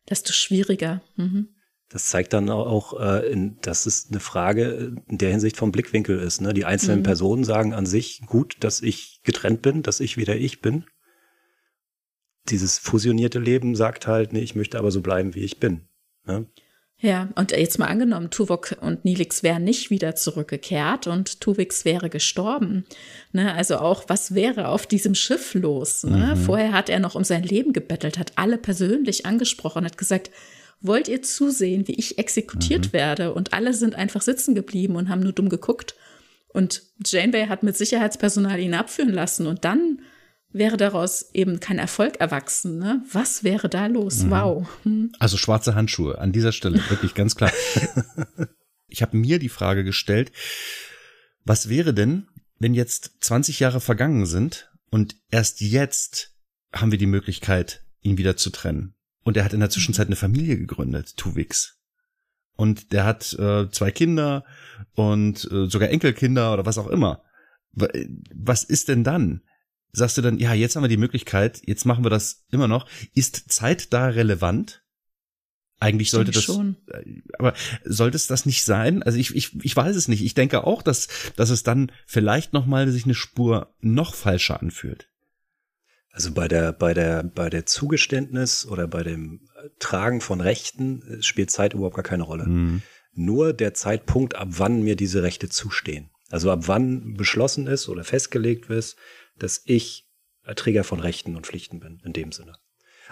desto 0.08 0.32
schwieriger. 0.32 1.02
Mhm. 1.16 1.54
Das 1.90 2.06
zeigt 2.06 2.32
dann 2.32 2.48
auch, 2.50 2.98
äh, 3.00 3.30
in, 3.32 3.58
dass 3.62 3.84
es 3.84 4.08
eine 4.10 4.20
Frage 4.20 4.94
in 5.08 5.18
der 5.18 5.30
Hinsicht 5.30 5.56
vom 5.56 5.72
Blickwinkel 5.72 6.20
ist. 6.20 6.40
Ne? 6.40 6.54
Die 6.54 6.64
einzelnen 6.64 7.00
mhm. 7.00 7.04
Personen 7.04 7.44
sagen 7.44 7.74
an 7.74 7.84
sich 7.84 8.22
gut, 8.26 8.56
dass 8.60 8.80
ich 8.80 9.20
getrennt 9.24 9.60
bin, 9.60 9.82
dass 9.82 9.98
ich 9.98 10.16
wieder 10.16 10.36
ich 10.36 10.60
bin. 10.62 10.84
Dieses 12.48 12.78
fusionierte 12.78 13.40
Leben 13.40 13.74
sagt 13.74 14.06
halt, 14.06 14.32
nee, 14.32 14.40
ich 14.40 14.54
möchte 14.54 14.78
aber 14.78 14.92
so 14.92 15.00
bleiben, 15.00 15.34
wie 15.34 15.40
ich 15.44 15.58
bin. 15.58 15.82
Ne? 16.24 16.46
Ja, 17.02 17.30
und 17.34 17.50
jetzt 17.50 17.78
mal 17.78 17.86
angenommen, 17.86 18.30
Tuvok 18.30 18.76
und 18.80 19.04
Nilix 19.04 19.42
wären 19.42 19.64
nicht 19.64 19.90
wieder 19.90 20.14
zurückgekehrt 20.14 21.06
und 21.06 21.40
Tuvix 21.40 21.86
wäre 21.86 22.10
gestorben. 22.10 22.84
Ne, 23.32 23.54
also 23.54 23.78
auch, 23.78 24.04
was 24.08 24.34
wäre 24.34 24.68
auf 24.68 24.86
diesem 24.86 25.14
Schiff 25.14 25.54
los? 25.54 26.04
Ne? 26.04 26.34
Mhm. 26.36 26.40
Vorher 26.40 26.72
hat 26.72 26.90
er 26.90 27.00
noch 27.00 27.14
um 27.14 27.24
sein 27.24 27.42
Leben 27.42 27.72
gebettelt, 27.72 28.18
hat 28.18 28.32
alle 28.36 28.58
persönlich 28.58 29.24
angesprochen, 29.24 29.86
hat 29.86 29.96
gesagt, 29.96 30.30
wollt 30.80 31.08
ihr 31.08 31.22
zusehen, 31.22 31.86
wie 31.88 31.94
ich 31.94 32.18
exekutiert 32.18 32.88
mhm. 32.88 32.92
werde? 32.92 33.34
Und 33.34 33.52
alle 33.52 33.74
sind 33.74 33.94
einfach 33.94 34.22
sitzen 34.22 34.54
geblieben 34.54 34.96
und 34.96 35.08
haben 35.08 35.20
nur 35.20 35.32
dumm 35.32 35.48
geguckt. 35.48 35.94
Und 36.48 36.82
Janeway 37.04 37.46
hat 37.46 37.62
mit 37.62 37.76
Sicherheitspersonal 37.76 38.58
ihn 38.58 38.74
abführen 38.74 39.12
lassen 39.12 39.46
und 39.46 39.64
dann 39.64 40.00
wäre 40.52 40.76
daraus 40.76 41.30
eben 41.32 41.60
kein 41.60 41.78
Erfolg 41.78 42.18
erwachsen. 42.18 42.78
Ne? 42.78 43.04
Was 43.12 43.44
wäre 43.44 43.68
da 43.68 43.86
los? 43.86 44.24
Mhm. 44.24 44.30
Wow. 44.30 44.68
Hm. 44.82 45.12
Also 45.18 45.36
schwarze 45.36 45.74
Handschuhe 45.74 46.18
an 46.18 46.32
dieser 46.32 46.52
Stelle, 46.52 46.82
wirklich 46.88 47.14
ganz 47.14 47.36
klar. 47.36 47.52
ich 48.88 49.02
habe 49.02 49.16
mir 49.16 49.38
die 49.38 49.48
Frage 49.48 49.84
gestellt, 49.84 50.32
was 51.44 51.68
wäre 51.68 51.94
denn, 51.94 52.26
wenn 52.58 52.74
jetzt 52.74 53.12
20 53.20 53.60
Jahre 53.60 53.80
vergangen 53.80 54.26
sind 54.26 54.70
und 54.90 55.16
erst 55.30 55.60
jetzt 55.60 56.36
haben 56.72 56.90
wir 56.90 56.98
die 56.98 57.06
Möglichkeit, 57.06 57.84
ihn 58.02 58.18
wieder 58.18 58.36
zu 58.36 58.50
trennen? 58.50 58.94
Und 59.22 59.36
er 59.36 59.44
hat 59.44 59.52
in 59.52 59.60
der 59.60 59.70
Zwischenzeit 59.70 60.06
eine 60.06 60.16
Familie 60.16 60.56
gegründet, 60.56 61.16
Tuvix. 61.16 61.78
Und 62.56 62.92
der 62.92 63.04
hat 63.04 63.32
äh, 63.34 63.70
zwei 63.70 63.90
Kinder 63.90 64.44
und 64.94 65.50
äh, 65.50 65.68
sogar 65.68 65.90
Enkelkinder 65.90 66.52
oder 66.52 66.66
was 66.66 66.78
auch 66.78 66.88
immer. 66.88 67.22
Was 67.72 68.64
ist 68.64 68.88
denn 68.88 69.04
dann? 69.04 69.42
sagst 69.92 70.18
du 70.18 70.22
dann, 70.22 70.38
ja, 70.38 70.54
jetzt 70.54 70.76
haben 70.76 70.84
wir 70.84 70.88
die 70.88 70.96
Möglichkeit, 70.96 71.62
jetzt 71.64 71.84
machen 71.84 72.04
wir 72.04 72.10
das 72.10 72.44
immer 72.50 72.68
noch. 72.68 72.86
Ist 73.14 73.50
Zeit 73.50 73.92
da 73.92 74.06
relevant? 74.06 74.82
Eigentlich 75.82 76.10
sollte 76.10 76.30
das, 76.30 76.44
schon. 76.44 76.76
Äh, 76.88 77.22
aber 77.38 77.54
sollte 77.84 78.16
es 78.16 78.26
das 78.26 78.44
nicht 78.44 78.64
sein? 78.64 79.02
Also 79.02 79.18
ich, 79.18 79.34
ich, 79.34 79.64
ich 79.64 79.74
weiß 79.74 79.96
es 79.96 80.08
nicht. 80.08 80.22
Ich 80.22 80.34
denke 80.34 80.64
auch, 80.64 80.82
dass, 80.82 81.08
dass 81.36 81.48
es 81.48 81.62
dann 81.62 81.90
vielleicht 82.06 82.52
nochmal 82.52 82.90
sich 82.90 83.04
eine 83.04 83.14
Spur 83.14 83.74
noch 83.80 84.14
falscher 84.14 84.60
anfühlt. 84.60 85.09
Also 86.12 86.32
bei 86.32 86.48
der, 86.48 86.72
bei 86.72 86.92
der, 86.92 87.22
bei 87.22 87.50
der 87.50 87.66
Zugeständnis 87.66 88.66
oder 88.66 88.88
bei 88.88 89.02
dem 89.02 89.48
Tragen 89.78 90.20
von 90.20 90.40
Rechten 90.40 91.02
äh, 91.02 91.22
spielt 91.22 91.50
Zeit 91.50 91.74
überhaupt 91.74 91.96
gar 91.96 92.02
keine 92.02 92.24
Rolle. 92.24 92.46
Mhm. 92.46 92.82
Nur 93.12 93.52
der 93.52 93.74
Zeitpunkt, 93.74 94.36
ab 94.36 94.48
wann 94.52 94.82
mir 94.82 94.96
diese 94.96 95.22
Rechte 95.22 95.48
zustehen. 95.48 96.10
Also 96.30 96.50
ab 96.50 96.62
wann 96.66 97.14
beschlossen 97.14 97.66
ist 97.66 97.88
oder 97.88 98.04
festgelegt 98.04 98.70
ist, 98.70 98.96
dass 99.38 99.62
ich 99.64 100.08
Träger 100.56 100.84
von 100.84 101.00
Rechten 101.00 101.36
und 101.36 101.46
Pflichten 101.46 101.80
bin, 101.80 102.00
in 102.04 102.12
dem 102.12 102.32
Sinne. 102.32 102.54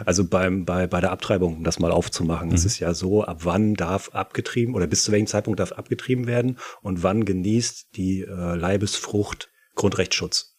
Also 0.05 0.29
beim, 0.29 0.65
bei, 0.65 0.87
bei 0.87 1.01
der 1.01 1.11
Abtreibung, 1.11 1.57
um 1.57 1.65
das 1.65 1.81
mal 1.81 1.91
aufzumachen, 1.91 2.49
mhm. 2.49 2.55
es 2.55 2.65
ist 2.65 2.79
ja 2.79 2.95
so, 2.95 3.25
ab 3.25 3.41
wann 3.45 3.75
darf 3.75 4.11
abgetrieben 4.11 4.75
oder 4.75 4.87
bis 4.87 5.05
zu 5.05 5.13
welchem 5.13 5.27
Zeitpunkt 5.27 5.59
darf 5.59 5.73
abgetrieben 5.73 6.27
werden 6.27 6.59
und 6.83 7.03
wann 7.03 7.25
genießt 7.25 7.97
die 7.97 8.23
äh, 8.23 8.55
Leibesfrucht 8.55 9.51
Grundrechtsschutz. 9.75 10.57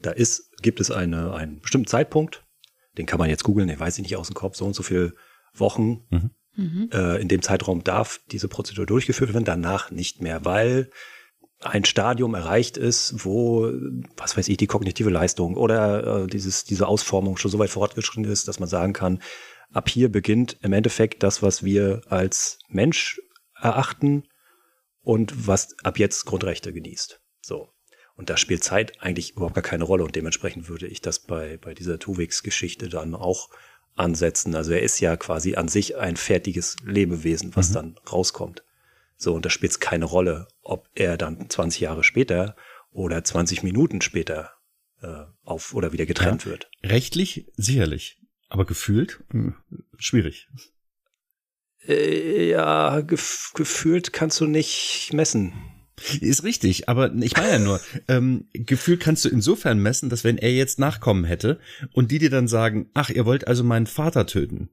Da 0.00 0.10
ist, 0.10 0.50
gibt 0.62 0.80
es 0.80 0.90
eine, 0.90 1.34
einen 1.34 1.60
bestimmten 1.60 1.88
Zeitpunkt, 1.88 2.44
den 2.98 3.06
kann 3.06 3.18
man 3.18 3.28
jetzt 3.28 3.44
googeln, 3.44 3.68
den 3.68 3.80
weiß 3.80 3.98
ich 3.98 4.02
nicht 4.02 4.16
aus 4.16 4.28
dem 4.28 4.34
Kopf, 4.34 4.56
so 4.56 4.64
und 4.64 4.74
so 4.74 4.82
viele 4.82 5.14
Wochen. 5.54 6.06
Mhm. 6.10 6.30
mhm. 6.54 6.90
Äh, 6.92 7.20
in 7.20 7.28
dem 7.28 7.42
Zeitraum 7.42 7.84
darf 7.84 8.20
diese 8.30 8.48
Prozedur 8.48 8.86
durchgeführt 8.86 9.32
werden, 9.32 9.44
danach 9.44 9.90
nicht 9.90 10.22
mehr, 10.22 10.44
weil 10.44 10.90
ein 11.60 11.84
Stadium 11.84 12.34
erreicht 12.34 12.76
ist, 12.76 13.24
wo, 13.24 13.70
was 14.16 14.36
weiß 14.36 14.48
ich, 14.48 14.56
die 14.56 14.66
kognitive 14.66 15.10
Leistung 15.10 15.56
oder 15.56 16.24
äh, 16.24 16.26
dieses, 16.26 16.64
diese 16.64 16.86
Ausformung 16.86 17.36
schon 17.36 17.50
so 17.50 17.58
weit 17.58 17.70
fortgeschritten 17.70 18.30
ist, 18.30 18.46
dass 18.46 18.60
man 18.60 18.68
sagen 18.68 18.92
kann, 18.92 19.22
ab 19.72 19.88
hier 19.88 20.10
beginnt 20.10 20.58
im 20.62 20.72
Endeffekt 20.72 21.22
das, 21.22 21.42
was 21.42 21.64
wir 21.64 22.02
als 22.08 22.58
Mensch 22.68 23.20
erachten 23.58 24.24
und 25.00 25.46
was 25.46 25.76
ab 25.82 25.98
jetzt 25.98 26.26
Grundrechte 26.26 26.72
genießt. 26.72 27.20
So. 27.40 27.68
Und 28.16 28.30
da 28.30 28.36
spielt 28.36 28.64
Zeit 28.64 29.00
eigentlich 29.02 29.32
überhaupt 29.32 29.54
gar 29.54 29.62
keine 29.62 29.84
Rolle 29.84 30.04
und 30.04 30.16
dementsprechend 30.16 30.68
würde 30.68 30.86
ich 30.86 31.02
das 31.02 31.18
bei, 31.18 31.58
bei 31.58 31.74
dieser 31.74 31.98
Tuwix-Geschichte 31.98 32.88
dann 32.88 33.14
auch 33.14 33.50
ansetzen. 33.94 34.54
Also 34.54 34.72
er 34.72 34.82
ist 34.82 35.00
ja 35.00 35.16
quasi 35.16 35.56
an 35.56 35.68
sich 35.68 35.96
ein 35.96 36.16
fertiges 36.16 36.76
Lebewesen, 36.84 37.54
was 37.54 37.70
mhm. 37.70 37.74
dann 37.74 37.96
rauskommt. 38.10 38.62
So, 39.18 39.34
und 39.34 39.44
da 39.44 39.50
spielt 39.50 39.72
es 39.72 39.80
keine 39.80 40.04
Rolle, 40.04 40.48
ob 40.62 40.88
er 40.94 41.16
dann 41.16 41.48
20 41.48 41.80
Jahre 41.80 42.04
später 42.04 42.56
oder 42.90 43.22
20 43.22 43.62
Minuten 43.62 44.00
später 44.00 44.52
äh, 45.02 45.24
auf 45.44 45.74
oder 45.74 45.92
wieder 45.92 46.06
getrennt 46.06 46.44
ja, 46.44 46.50
wird. 46.50 46.70
Rechtlich 46.82 47.46
sicherlich. 47.56 48.20
Aber 48.48 48.64
gefühlt 48.64 49.24
hm, 49.30 49.54
schwierig. 49.98 50.48
Äh, 51.86 52.50
ja, 52.50 53.00
gef 53.00 53.52
gefühlt 53.54 54.12
kannst 54.12 54.40
du 54.40 54.46
nicht 54.46 55.10
messen. 55.12 55.52
Ist 56.20 56.44
richtig, 56.44 56.88
aber 56.88 57.12
ich 57.14 57.36
meine 57.36 57.52
ja 57.52 57.58
nur, 57.58 57.80
ähm, 58.06 58.48
Gefühl 58.52 58.98
kannst 58.98 59.24
du 59.24 59.28
insofern 59.28 59.78
messen, 59.78 60.10
dass 60.10 60.24
wenn 60.24 60.36
er 60.36 60.52
jetzt 60.52 60.78
Nachkommen 60.78 61.24
hätte 61.24 61.58
und 61.92 62.10
die 62.10 62.18
dir 62.18 62.30
dann 62.30 62.48
sagen, 62.48 62.90
ach, 62.92 63.08
ihr 63.08 63.24
wollt 63.24 63.46
also 63.46 63.64
meinen 63.64 63.86
Vater 63.86 64.26
töten. 64.26 64.68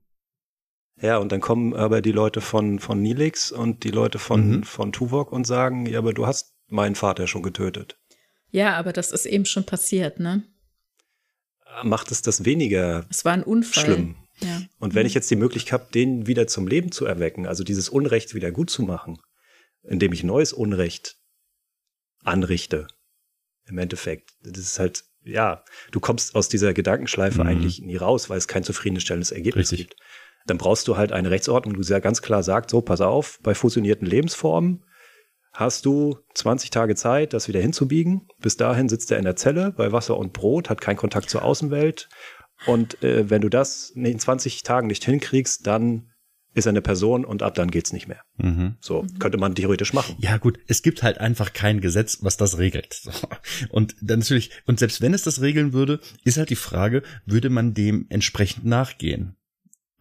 Ja, 1.01 1.17
und 1.17 1.31
dann 1.31 1.41
kommen 1.41 1.73
aber 1.73 2.01
die 2.01 2.11
Leute 2.11 2.41
von, 2.41 2.79
von 2.79 3.01
Nilix 3.01 3.51
und 3.51 3.83
die 3.83 3.91
Leute 3.91 4.19
von, 4.19 4.57
mhm. 4.57 4.63
von 4.63 4.91
Tuvok 4.91 5.31
und 5.31 5.45
sagen, 5.45 5.85
ja, 5.85 5.99
aber 5.99 6.13
du 6.13 6.27
hast 6.27 6.55
meinen 6.67 6.95
Vater 6.95 7.27
schon 7.27 7.43
getötet. 7.43 7.97
Ja, 8.51 8.75
aber 8.75 8.93
das 8.93 9.11
ist 9.11 9.25
eben 9.25 9.45
schon 9.45 9.65
passiert, 9.65 10.19
ne? 10.19 10.43
Macht 11.83 12.11
es 12.11 12.21
das 12.21 12.45
weniger 12.45 13.05
es 13.09 13.25
war 13.25 13.33
ein 13.33 13.43
Unfall. 13.43 13.83
schlimm. 13.83 14.15
Ja. 14.41 14.61
Und 14.79 14.93
wenn 14.93 15.07
ich 15.07 15.13
jetzt 15.13 15.31
die 15.31 15.35
Möglichkeit 15.35 15.81
habe, 15.81 15.91
den 15.91 16.27
wieder 16.27 16.47
zum 16.47 16.67
Leben 16.67 16.91
zu 16.91 17.05
erwecken, 17.05 17.47
also 17.47 17.63
dieses 17.63 17.89
Unrecht 17.89 18.35
wieder 18.35 18.51
gut 18.51 18.69
zu 18.69 18.83
machen, 18.83 19.19
indem 19.83 20.13
ich 20.13 20.23
neues 20.23 20.53
Unrecht 20.53 21.17
anrichte, 22.23 22.87
im 23.65 23.77
Endeffekt, 23.77 24.31
das 24.43 24.59
ist 24.59 24.79
halt, 24.79 25.03
ja, 25.23 25.63
du 25.91 25.99
kommst 25.99 26.35
aus 26.35 26.49
dieser 26.49 26.73
Gedankenschleife 26.73 27.41
mhm. 27.41 27.49
eigentlich 27.49 27.81
nie 27.81 27.95
raus, 27.95 28.29
weil 28.29 28.37
es 28.37 28.47
kein 28.47 28.63
zufriedenstellendes 28.63 29.31
Ergebnis 29.31 29.71
Richtig. 29.71 29.89
gibt. 29.89 30.01
Dann 30.45 30.57
brauchst 30.57 30.87
du 30.87 30.97
halt 30.97 31.13
eine 31.13 31.31
Rechtsordnung, 31.31 31.75
die 31.77 31.83
sehr 31.83 32.01
ganz 32.01 32.21
klar 32.21 32.43
sagt, 32.43 32.69
so, 32.69 32.81
pass 32.81 32.99
auf, 32.99 33.39
bei 33.41 33.55
fusionierten 33.55 34.07
Lebensformen 34.07 34.83
hast 35.53 35.85
du 35.85 36.17
20 36.33 36.71
Tage 36.71 36.95
Zeit, 36.95 37.33
das 37.33 37.47
wieder 37.47 37.61
hinzubiegen. 37.61 38.27
Bis 38.39 38.57
dahin 38.57 38.89
sitzt 38.89 39.11
er 39.11 39.19
in 39.19 39.23
der 39.23 39.35
Zelle 39.35 39.71
bei 39.71 39.91
Wasser 39.91 40.17
und 40.17 40.33
Brot, 40.33 40.69
hat 40.69 40.81
keinen 40.81 40.97
Kontakt 40.97 41.29
zur 41.29 41.43
Außenwelt. 41.43 42.09
Und 42.65 43.01
äh, 43.03 43.29
wenn 43.29 43.41
du 43.41 43.49
das 43.49 43.91
in 43.91 44.19
20 44.19 44.63
Tagen 44.63 44.87
nicht 44.87 45.05
hinkriegst, 45.05 45.65
dann 45.67 46.12
ist 46.53 46.65
er 46.65 46.69
eine 46.69 46.81
Person 46.81 47.25
und 47.25 47.41
ab 47.41 47.55
dann 47.55 47.71
geht's 47.71 47.93
nicht 47.93 48.07
mehr. 48.07 48.21
Mhm. 48.37 48.75
So 48.79 49.05
könnte 49.19 49.37
man 49.37 49.55
theoretisch 49.55 49.93
machen. 49.93 50.15
Ja 50.19 50.37
gut, 50.37 50.59
es 50.67 50.81
gibt 50.81 51.03
halt 51.03 51.17
einfach 51.17 51.53
kein 51.53 51.81
Gesetz, 51.81 52.19
was 52.21 52.37
das 52.37 52.57
regelt. 52.57 53.01
Und 53.69 53.95
dann 54.01 54.19
natürlich 54.19 54.51
und 54.65 54.79
selbst 54.79 55.01
wenn 55.01 55.13
es 55.13 55.23
das 55.23 55.41
regeln 55.41 55.73
würde, 55.73 55.99
ist 56.23 56.37
halt 56.37 56.49
die 56.49 56.55
Frage, 56.55 57.03
würde 57.25 57.49
man 57.49 57.73
dem 57.73 58.05
entsprechend 58.09 58.65
nachgehen? 58.65 59.35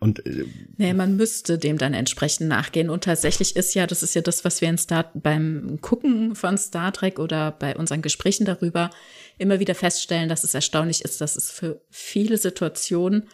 Und 0.03 0.27
äh, 0.27 0.47
nee, 0.79 0.95
man 0.95 1.17
müsste 1.17 1.59
dem 1.59 1.79
dann 1.79 1.95
entsprechend 1.95 2.49
nachgehen. 2.49 2.91
Und 2.91 3.05
tatsächlich 3.05 3.55
ist 3.55 3.75
ja, 3.75 3.87
das 3.87 4.03
ist 4.03 4.17
ja 4.17 4.21
das, 4.21 4.45
was 4.45 4.61
wir 4.61 4.69
in 4.69 4.77
Star 4.77 5.13
beim 5.15 5.79
Gucken 5.81 6.35
von 6.35 6.59
Star 6.59 6.93
Trek 6.93 7.21
oder 7.21 7.53
bei 7.53 7.77
unseren 7.77 8.03
Gesprächen 8.03 8.45
darüber 8.45 8.91
immer 9.39 9.61
wieder 9.61 9.77
feststellen, 9.77 10.29
dass 10.29 10.43
es 10.43 10.55
erstaunlich 10.55 11.05
ist, 11.05 11.21
dass 11.21 11.37
es 11.37 11.53
für 11.53 11.83
viele 11.89 12.37
Situationen, 12.37 13.29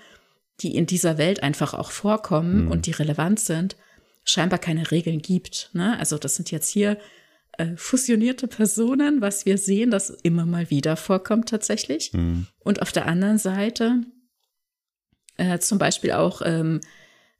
die 0.60 0.74
in 0.74 0.86
dieser 0.86 1.18
Welt 1.18 1.42
einfach 1.42 1.74
auch 1.74 1.90
vorkommen 1.90 2.64
mhm. 2.64 2.70
und 2.70 2.86
die 2.86 2.90
relevant 2.90 3.40
sind, 3.40 3.76
scheinbar 4.24 4.58
keine 4.58 4.90
Regeln 4.90 5.22
gibt. 5.22 5.70
Ne? 5.72 5.98
Also 5.98 6.18
das 6.18 6.36
sind 6.36 6.50
jetzt 6.50 6.68
hier 6.68 6.98
äh, 7.58 7.76
fusionierte 7.76 8.46
Personen, 8.46 9.20
was 9.20 9.46
wir 9.46 9.58
sehen, 9.58 9.90
das 9.90 10.10
immer 10.10 10.46
mal 10.46 10.70
wieder 10.70 10.96
vorkommt 10.96 11.48
tatsächlich. 11.48 12.12
Mhm. 12.12 12.46
Und 12.60 12.82
auf 12.82 12.92
der 12.92 13.06
anderen 13.06 13.38
Seite 13.38 14.02
äh, 15.36 15.58
zum 15.58 15.78
Beispiel 15.78 16.12
auch 16.12 16.42
ähm, 16.44 16.80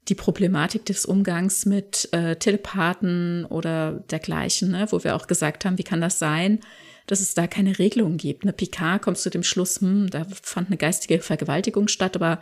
die 0.07 0.15
Problematik 0.15 0.85
des 0.85 1.05
Umgangs 1.05 1.65
mit 1.65 2.09
äh, 2.13 2.35
Telepathen 2.37 3.45
oder 3.45 4.03
dergleichen, 4.09 4.71
ne? 4.71 4.87
wo 4.89 5.03
wir 5.03 5.15
auch 5.15 5.27
gesagt 5.27 5.65
haben, 5.65 5.77
wie 5.77 5.83
kann 5.83 6.01
das 6.01 6.17
sein, 6.17 6.61
dass 7.05 7.19
es 7.19 7.33
da 7.33 7.47
keine 7.47 7.79
Regelung 7.79 8.17
gibt. 8.17 8.43
Eine 8.43 8.53
Picard 8.53 9.01
kommt 9.01 9.17
zu 9.17 9.29
dem 9.29 9.43
Schluss, 9.43 9.81
hm, 9.81 10.09
da 10.09 10.25
fand 10.41 10.67
eine 10.67 10.77
geistige 10.77 11.19
Vergewaltigung 11.19 11.87
statt, 11.87 12.15
aber 12.15 12.41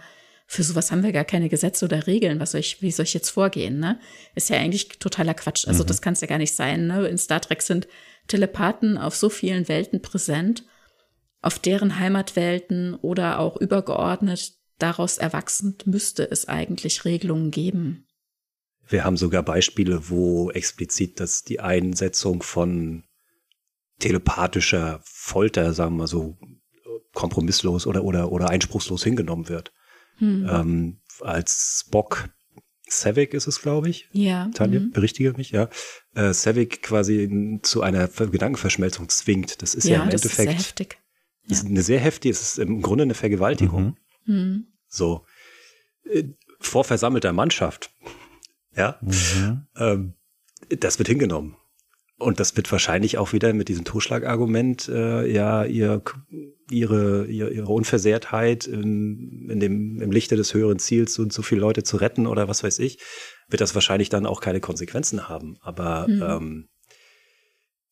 für 0.50 0.64
sowas 0.64 0.92
haben 0.92 1.04
wir 1.04 1.12
gar 1.12 1.26
keine 1.26 1.50
Gesetze 1.50 1.86
oder 1.86 2.08
Regeln. 2.08 2.40
Was 2.40 2.52
soll 2.52 2.62
ich, 2.62 2.82
wie 2.82 2.92
soll 2.92 3.04
ich 3.04 3.14
jetzt 3.14 3.30
vorgehen? 3.30 3.80
Ne? 3.80 4.00
Ist 4.34 4.50
ja 4.50 4.58
eigentlich 4.58 4.88
totaler 4.88 5.34
Quatsch. 5.34 5.68
Also 5.68 5.84
mhm. 5.84 5.88
das 5.88 6.02
kann 6.02 6.14
es 6.14 6.22
ja 6.22 6.28
gar 6.28 6.38
nicht 6.38 6.56
sein. 6.56 6.88
Ne? 6.88 7.06
In 7.08 7.18
Star 7.18 7.42
Trek 7.42 7.62
sind 7.62 7.88
Telepathen 8.28 8.98
auf 8.98 9.16
so 9.16 9.30
vielen 9.30 9.68
Welten 9.68 10.02
präsent, 10.02 10.64
auf 11.42 11.60
deren 11.60 12.00
Heimatwelten 12.00 12.96
oder 12.96 13.40
auch 13.40 13.58
übergeordnet 13.58 14.54
daraus 14.80 15.18
erwachsend 15.18 15.88
müsste 15.88 16.30
es 16.30 16.48
eigentlich 16.48 17.04
Regelungen 17.04 17.52
geben. 17.52 18.06
Wir 18.88 19.04
haben 19.04 19.18
sogar 19.18 19.44
Beispiele, 19.44 20.10
wo 20.10 20.50
explizit 20.52 21.20
dass 21.20 21.44
die 21.44 21.60
Einsetzung 21.60 22.42
von 22.42 23.04
telepathischer 24.00 25.02
Folter, 25.04 25.74
sagen 25.74 25.96
wir 25.96 26.04
mal 26.04 26.08
so, 26.08 26.38
kompromisslos 27.14 27.88
oder, 27.88 28.04
oder, 28.04 28.32
oder 28.32 28.50
einspruchslos 28.50 29.04
hingenommen 29.04 29.50
wird. 29.50 29.74
Hm. 30.18 30.48
Ähm, 30.50 30.98
als 31.22 31.82
Spock 31.82 32.30
Savick 32.90 33.34
ist 33.34 33.48
es, 33.48 33.62
glaube 33.62 33.90
ich. 33.90 34.10
Ja. 34.12 34.50
Tanja, 34.54 34.80
mhm. 34.80 34.92
berichtige 34.92 35.34
mich, 35.34 35.52
ja. 35.52 35.70
Äh, 36.16 36.34
Savick 36.34 36.82
quasi 36.82 37.60
zu 37.62 37.82
einer 37.82 38.08
Gedankenverschmelzung 38.08 39.10
zwingt. 39.10 39.62
Das 39.62 39.76
ist 39.76 39.86
ja, 39.86 39.98
ja 39.98 40.04
im 40.04 40.10
das 40.10 40.24
Endeffekt. 40.24 40.50
Ist 40.50 40.56
sehr 40.56 40.66
heftig. 40.66 40.98
Ja. 41.44 41.52
Ist 41.52 41.66
eine 41.66 41.82
sehr 41.82 42.00
heftig, 42.00 42.32
es 42.32 42.42
ist 42.42 42.60
im 42.60 42.82
Grunde 42.82 43.04
eine 43.04 43.14
Vergewaltigung. 43.14 43.98
Mhm. 44.26 44.34
Mhm. 44.34 44.68
So, 44.88 45.26
äh, 46.10 46.24
vor 46.60 46.84
versammelter 46.84 47.34
Mannschaft. 47.34 47.92
Ja, 48.76 48.98
mhm. 49.02 49.68
ähm, 49.76 50.14
das 50.70 50.98
wird 50.98 51.10
hingenommen. 51.10 51.56
Und 52.20 52.40
das 52.40 52.58
wird 52.58 52.72
wahrscheinlich 52.72 53.20
auch 53.20 53.32
wieder 53.32 53.54
mit 53.54 53.70
diesem 53.70 53.86
Totschlagargument, 53.86 54.90
äh, 54.90 55.32
ja, 55.32 55.66
ihr, 55.66 56.02
ihre, 56.72 57.28
ihre, 57.28 57.52
ihre 57.52 57.72
Unversehrtheit 57.72 58.66
in, 58.66 59.48
in 59.52 59.60
dem, 59.60 60.02
im 60.02 60.12
Lichte 60.12 60.36
des 60.36 60.54
höheren 60.54 60.80
Ziels, 60.80 61.14
so, 61.14 61.30
so 61.30 61.44
viele 61.44 61.62
Leute 61.62 61.84
zu 61.84 61.98
retten 61.98 62.26
oder 62.26 62.48
was 62.48 62.64
weiß 62.64 62.80
ich, 62.80 63.00
wird 63.50 63.62
das 63.62 63.76
wahrscheinlich 63.76 64.10
dann 64.10 64.26
auch 64.26 64.42
keine 64.42 64.60
Konsequenzen 64.60 65.30
haben. 65.30 65.58
Aber 65.62 66.08
mhm. 66.08 66.24
ähm, 66.24 66.70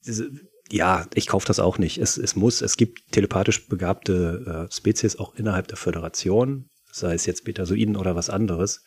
diese, 0.08 0.32
ja, 0.72 1.06
ich 1.14 1.28
kaufe 1.28 1.46
das 1.46 1.60
auch 1.60 1.78
nicht. 1.78 2.00
Es, 2.00 2.18
es 2.18 2.36
muss, 2.36 2.64
es 2.64 2.78
gibt 2.78 3.12
telepathisch 3.12 3.68
begabte 3.68 4.68
äh, 4.68 4.74
Spezies 4.74 5.18
auch 5.18 5.36
innerhalb 5.36 5.68
der 5.68 5.78
Föderation, 5.78 6.70
sei 6.92 7.14
es 7.14 7.28
jetzt 7.28 7.46
Betasoiden 7.46 7.96
oder 7.96 8.16
was 8.16 8.32
anderes. 8.32 8.84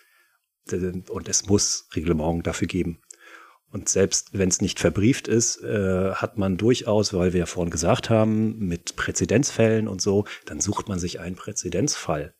Und 0.70 1.28
es 1.28 1.46
muss 1.46 1.88
Reglement 1.94 2.46
dafür 2.46 2.66
geben. 2.66 3.00
Und 3.70 3.88
selbst 3.88 4.30
wenn 4.32 4.48
es 4.48 4.62
nicht 4.62 4.80
verbrieft 4.80 5.28
ist, 5.28 5.62
äh, 5.62 6.12
hat 6.12 6.38
man 6.38 6.56
durchaus, 6.56 7.12
weil 7.12 7.32
wir 7.34 7.40
ja 7.40 7.46
vorhin 7.46 7.70
gesagt 7.70 8.08
haben, 8.08 8.58
mit 8.58 8.96
Präzedenzfällen 8.96 9.88
und 9.88 10.00
so, 10.00 10.24
dann 10.46 10.60
sucht 10.60 10.88
man 10.88 10.98
sich 10.98 11.20
einen 11.20 11.36
Präzedenzfall, 11.36 12.34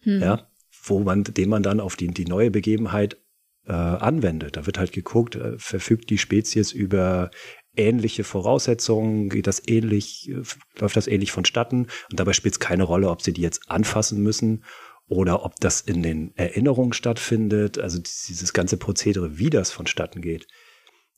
hm. 0.00 0.22
ja, 0.22 0.48
wo 0.84 1.00
man, 1.00 1.24
den 1.24 1.50
man 1.50 1.62
dann 1.62 1.80
auf 1.80 1.96
die, 1.96 2.08
die 2.08 2.24
neue 2.24 2.50
Begebenheit 2.50 3.18
äh, 3.66 3.72
anwendet. 3.72 4.56
Da 4.56 4.64
wird 4.64 4.78
halt 4.78 4.92
geguckt, 4.92 5.36
äh, 5.36 5.58
verfügt 5.58 6.08
die 6.08 6.18
Spezies 6.18 6.72
über 6.72 7.30
ähnliche 7.76 8.24
Voraussetzungen, 8.24 9.28
geht 9.28 9.46
das 9.46 9.62
ähnlich, 9.66 10.32
läuft 10.78 10.96
das 10.96 11.06
ähnlich 11.06 11.30
vonstatten 11.30 11.86
und 12.10 12.18
dabei 12.18 12.32
spielt 12.32 12.54
es 12.54 12.60
keine 12.60 12.84
Rolle, 12.84 13.10
ob 13.10 13.22
sie 13.22 13.32
die 13.32 13.42
jetzt 13.42 13.70
anfassen 13.70 14.22
müssen 14.22 14.64
oder 15.08 15.44
ob 15.44 15.58
das 15.60 15.80
in 15.80 16.02
den 16.02 16.32
Erinnerungen 16.36 16.92
stattfindet. 16.92 17.78
Also 17.78 17.98
dieses 18.00 18.52
ganze 18.52 18.76
Prozedere, 18.76 19.38
wie 19.38 19.50
das 19.50 19.70
vonstatten 19.70 20.20
geht, 20.20 20.46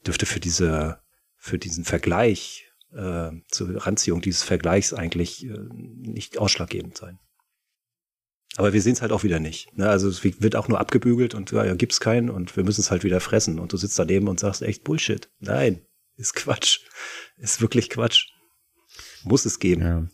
dürfte 0.07 0.27
für 0.27 0.41
diese, 0.41 1.01
für 1.37 1.59
diesen 1.59 1.85
Vergleich, 1.85 2.67
äh, 2.93 3.31
zur 3.49 3.87
Ranziehung 3.87 4.21
dieses 4.21 4.43
Vergleichs 4.43 4.93
eigentlich 4.93 5.47
äh, 5.47 5.59
nicht 5.71 6.39
ausschlaggebend 6.39 6.97
sein. 6.97 7.19
Aber 8.57 8.73
wir 8.75 8.83
sehen 8.83 8.93
es 8.93 9.01
halt 9.01 9.13
auch 9.13 9.23
wieder 9.23 9.41
nicht. 9.41 9.77
Ne? 9.79 9.89
Also 9.89 10.09
es 10.09 10.23
wird 10.23 10.57
auch 10.57 10.69
nur 10.69 10.79
abgebügelt 10.79 11.35
und 11.35 11.51
ja, 11.53 11.65
ja 11.65 11.75
gibt's 11.75 12.01
keinen 12.01 12.29
und 12.29 12.55
wir 12.57 12.65
müssen 12.65 12.83
es 12.83 12.91
halt 12.91 13.03
wieder 13.03 13.21
fressen. 13.21 13.59
Und 13.59 13.73
du 13.73 13.79
sitzt 13.79 13.99
daneben 13.99 14.29
und 14.29 14.41
sagst 14.41 14.61
echt 14.61 14.85
Bullshit. 14.85 15.31
Nein, 15.41 15.81
ist 16.17 16.35
Quatsch. 16.35 16.81
Ist 17.39 17.63
wirklich 17.63 17.89
Quatsch. 17.89 18.27
Muss 19.25 19.47
es 19.47 19.59
geben. 19.59 19.83
Ja. 19.83 20.07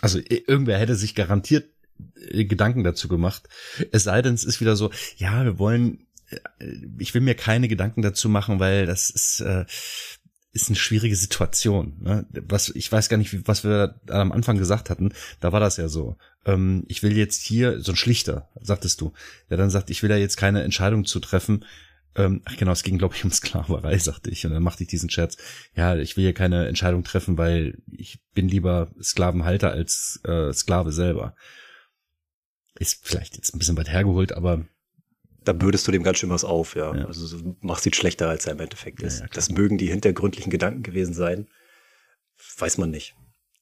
Also 0.00 0.18
irgendwer 0.18 0.78
hätte 0.78 0.96
sich 0.96 1.14
garantiert 1.14 1.70
äh, 2.16 2.44
Gedanken 2.46 2.82
dazu 2.82 3.06
gemacht. 3.06 3.48
Es 3.92 4.04
sei 4.04 4.22
denn, 4.22 4.34
es 4.34 4.44
ist 4.44 4.60
wieder 4.60 4.74
so, 4.74 4.90
ja, 5.16 5.44
wir 5.44 5.58
wollen, 5.58 6.08
ich 6.98 7.14
will 7.14 7.20
mir 7.20 7.34
keine 7.34 7.68
Gedanken 7.68 8.02
dazu 8.02 8.28
machen, 8.28 8.60
weil 8.60 8.86
das 8.86 9.10
ist, 9.10 9.40
äh, 9.40 9.64
ist 10.52 10.68
eine 10.68 10.76
schwierige 10.76 11.16
Situation. 11.16 11.98
Ne? 12.00 12.26
Was 12.32 12.70
ich 12.70 12.90
weiß 12.90 13.08
gar 13.08 13.16
nicht, 13.16 13.46
was 13.46 13.64
wir 13.64 14.00
am 14.08 14.32
Anfang 14.32 14.58
gesagt 14.58 14.90
hatten. 14.90 15.12
Da 15.40 15.52
war 15.52 15.60
das 15.60 15.76
ja 15.76 15.88
so. 15.88 16.16
Ähm, 16.44 16.84
ich 16.88 17.02
will 17.02 17.16
jetzt 17.16 17.42
hier 17.42 17.80
so 17.80 17.92
ein 17.92 17.96
Schlichter, 17.96 18.48
sagtest 18.60 19.00
du, 19.00 19.12
der 19.48 19.56
dann 19.56 19.70
sagt, 19.70 19.90
ich 19.90 20.02
will 20.02 20.10
ja 20.10 20.16
jetzt 20.16 20.36
keine 20.36 20.62
Entscheidung 20.62 21.04
zu 21.04 21.20
treffen, 21.20 21.64
ähm, 22.16 22.42
ach 22.44 22.56
genau, 22.56 22.72
es 22.72 22.82
ging, 22.82 22.98
glaube 22.98 23.14
ich, 23.14 23.24
um 23.24 23.30
Sklaverei, 23.30 23.96
sagte 23.98 24.30
ich. 24.30 24.44
Und 24.44 24.52
dann 24.52 24.62
machte 24.62 24.82
ich 24.82 24.88
diesen 24.88 25.10
Scherz. 25.10 25.36
Ja, 25.74 25.96
ich 25.96 26.16
will 26.16 26.24
hier 26.24 26.34
keine 26.34 26.66
Entscheidung 26.66 27.04
treffen, 27.04 27.38
weil 27.38 27.78
ich 27.90 28.20
bin 28.34 28.48
lieber 28.48 28.92
Sklavenhalter 29.00 29.70
als 29.70 30.20
äh, 30.24 30.52
Sklave 30.52 30.92
selber. 30.92 31.34
Ist 32.78 33.06
vielleicht 33.06 33.36
jetzt 33.36 33.54
ein 33.54 33.58
bisschen 33.58 33.76
weit 33.76 33.90
hergeholt, 33.90 34.32
aber. 34.32 34.64
Da 35.44 35.52
bürdest 35.52 35.86
du 35.86 35.92
dem 35.92 36.02
ganz 36.02 36.18
schön 36.18 36.30
was 36.30 36.44
auf, 36.44 36.74
ja. 36.76 36.94
ja. 36.94 37.06
Also 37.06 37.38
du 37.38 37.56
machst 37.60 37.86
ihn 37.86 37.92
schlechter, 37.92 38.28
als 38.28 38.46
er 38.46 38.52
im 38.52 38.60
Endeffekt 38.60 39.02
ist. 39.02 39.20
Ja, 39.20 39.24
ja, 39.24 39.30
das 39.32 39.50
mögen 39.50 39.78
die 39.78 39.88
hintergründlichen 39.88 40.50
Gedanken 40.50 40.82
gewesen 40.82 41.14
sein. 41.14 41.48
Weiß 42.58 42.78
man 42.78 42.90
nicht. 42.90 43.14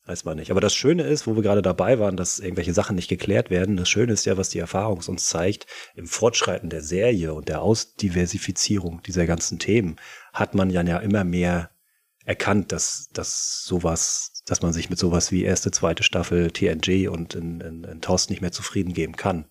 Weiß 0.09 0.24
man 0.24 0.38
nicht. 0.38 0.50
Aber 0.50 0.62
das 0.62 0.74
Schöne 0.74 1.02
ist, 1.02 1.26
wo 1.26 1.36
wir 1.36 1.42
gerade 1.42 1.60
dabei 1.60 1.98
waren, 1.98 2.16
dass 2.16 2.38
irgendwelche 2.38 2.72
Sachen 2.72 2.96
nicht 2.96 3.09
geklärt 3.09 3.50
werden, 3.50 3.76
das 3.76 3.90
Schöne 3.90 4.14
ist 4.14 4.24
ja, 4.24 4.38
was 4.38 4.48
die 4.48 4.59
Erfahrung 4.59 5.02
uns 5.06 5.26
zeigt, 5.26 5.66
im 5.94 6.06
Fortschreiten 6.06 6.70
der 6.70 6.82
Serie 6.82 7.34
und 7.34 7.48
der 7.48 7.60
Ausdiversifizierung 7.60 9.02
dieser 9.02 9.26
ganzen 9.26 9.59
Themen 9.59 9.96
hat 10.32 10.55
man 10.55 10.70
ja 10.70 10.96
immer 10.98 11.24
mehr 11.24 11.70
erkannt, 12.24 12.72
dass, 12.72 13.09
dass 13.12 13.64
sowas, 13.64 14.42
dass 14.46 14.62
man 14.62 14.72
sich 14.72 14.88
mit 14.90 14.98
sowas 14.98 15.30
wie 15.30 15.44
erste, 15.44 15.70
zweite 15.70 16.02
Staffel 16.02 16.50
TNG 16.50 17.09
und 17.09 17.34
in, 17.34 17.60
in, 17.60 17.84
in 17.84 18.00
TOS 18.00 18.30
nicht 18.30 18.40
mehr 18.40 18.52
zufrieden 18.52 18.94
geben 18.94 19.16
kann. 19.16 19.46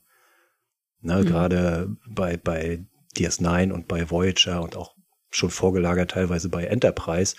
Ne, 1.02 1.22
mhm. 1.22 1.26
Gerade 1.26 1.96
bei, 2.08 2.38
bei 2.38 2.86
DS9 3.16 3.72
und 3.72 3.88
bei 3.88 4.10
Voyager 4.10 4.62
und 4.62 4.76
auch 4.76 4.96
schon 5.30 5.50
vorgelagert 5.50 6.12
teilweise 6.12 6.50
bei 6.50 6.66
Enterprise 6.66 7.36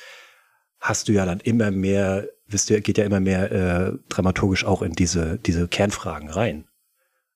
hast 0.80 1.09
du 1.09 1.12
ja 1.12 1.26
dann 1.26 1.40
immer 1.40 1.70
mehr, 1.70 2.28
wisst 2.47 2.70
ihr, 2.70 2.80
geht 2.80 2.98
ja 2.98 3.05
immer 3.05 3.20
mehr 3.20 3.51
äh, 3.51 3.93
dramaturgisch 4.09 4.64
auch 4.64 4.82
in 4.82 4.93
diese, 4.93 5.39
diese 5.39 5.68
Kernfragen 5.68 6.30
rein. 6.30 6.68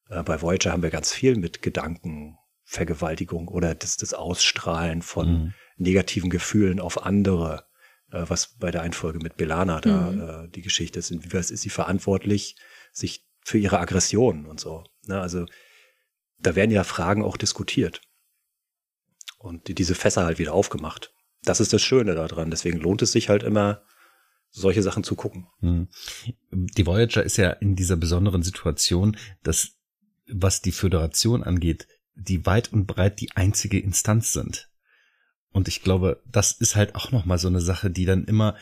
Äh, 0.08 0.22
bei 0.22 0.40
Voyager 0.40 0.72
haben 0.72 0.82
wir 0.82 0.90
ganz 0.90 1.12
viel 1.12 1.36
mit 1.36 1.62
Gedankenvergewaltigung 1.62 3.48
oder 3.48 3.74
das, 3.74 3.96
das 3.96 4.14
Ausstrahlen 4.14 5.02
von 5.02 5.28
mhm. 5.28 5.54
negativen 5.76 6.30
Gefühlen 6.30 6.78
auf 6.78 7.04
andere, 7.04 7.64
äh, 8.12 8.24
was 8.28 8.56
bei 8.58 8.70
der 8.70 8.82
Einfolge 8.82 9.18
mit 9.18 9.36
Belana 9.36 9.80
da 9.80 10.10
mhm. 10.10 10.20
äh, 10.20 10.48
die 10.48 10.62
Geschichte 10.62 11.00
ist. 11.00 11.10
Inwieweit 11.10 11.50
ist 11.50 11.62
sie 11.62 11.70
verantwortlich, 11.70 12.56
sich 12.92 13.26
für 13.44 13.58
ihre 13.58 13.80
Aggression 13.80 14.46
und 14.46 14.60
so. 14.60 14.84
Ne? 15.06 15.20
Also 15.20 15.46
da 16.42 16.54
werden 16.54 16.70
ja 16.70 16.84
Fragen 16.84 17.24
auch 17.24 17.36
diskutiert. 17.36 18.00
Und 19.38 19.68
die, 19.68 19.74
diese 19.74 19.94
Fässer 19.94 20.24
halt 20.24 20.38
wieder 20.38 20.52
aufgemacht 20.52 21.12
das 21.44 21.60
ist 21.60 21.72
das 21.72 21.82
Schöne 21.82 22.14
daran. 22.14 22.50
Deswegen 22.50 22.78
lohnt 22.78 23.02
es 23.02 23.12
sich 23.12 23.28
halt 23.28 23.42
immer, 23.42 23.82
solche 24.50 24.82
Sachen 24.82 25.02
zu 25.02 25.14
gucken. 25.14 25.46
Hm. 25.60 25.88
Die 26.50 26.86
Voyager 26.86 27.22
ist 27.22 27.36
ja 27.36 27.50
in 27.50 27.74
dieser 27.74 27.96
besonderen 27.96 28.42
Situation, 28.42 29.16
dass, 29.42 29.78
was 30.26 30.60
die 30.60 30.72
Föderation 30.72 31.42
angeht, 31.42 31.88
die 32.14 32.44
weit 32.46 32.72
und 32.72 32.86
breit 32.86 33.20
die 33.20 33.32
einzige 33.32 33.80
Instanz 33.80 34.32
sind. 34.32 34.68
Und 35.50 35.68
ich 35.68 35.82
glaube, 35.82 36.22
das 36.26 36.52
ist 36.52 36.76
halt 36.76 36.94
auch 36.94 37.12
nochmal 37.12 37.38
so 37.38 37.48
eine 37.48 37.60
Sache, 37.60 37.90
die 37.90 38.04
dann 38.04 38.24
immer 38.24 38.56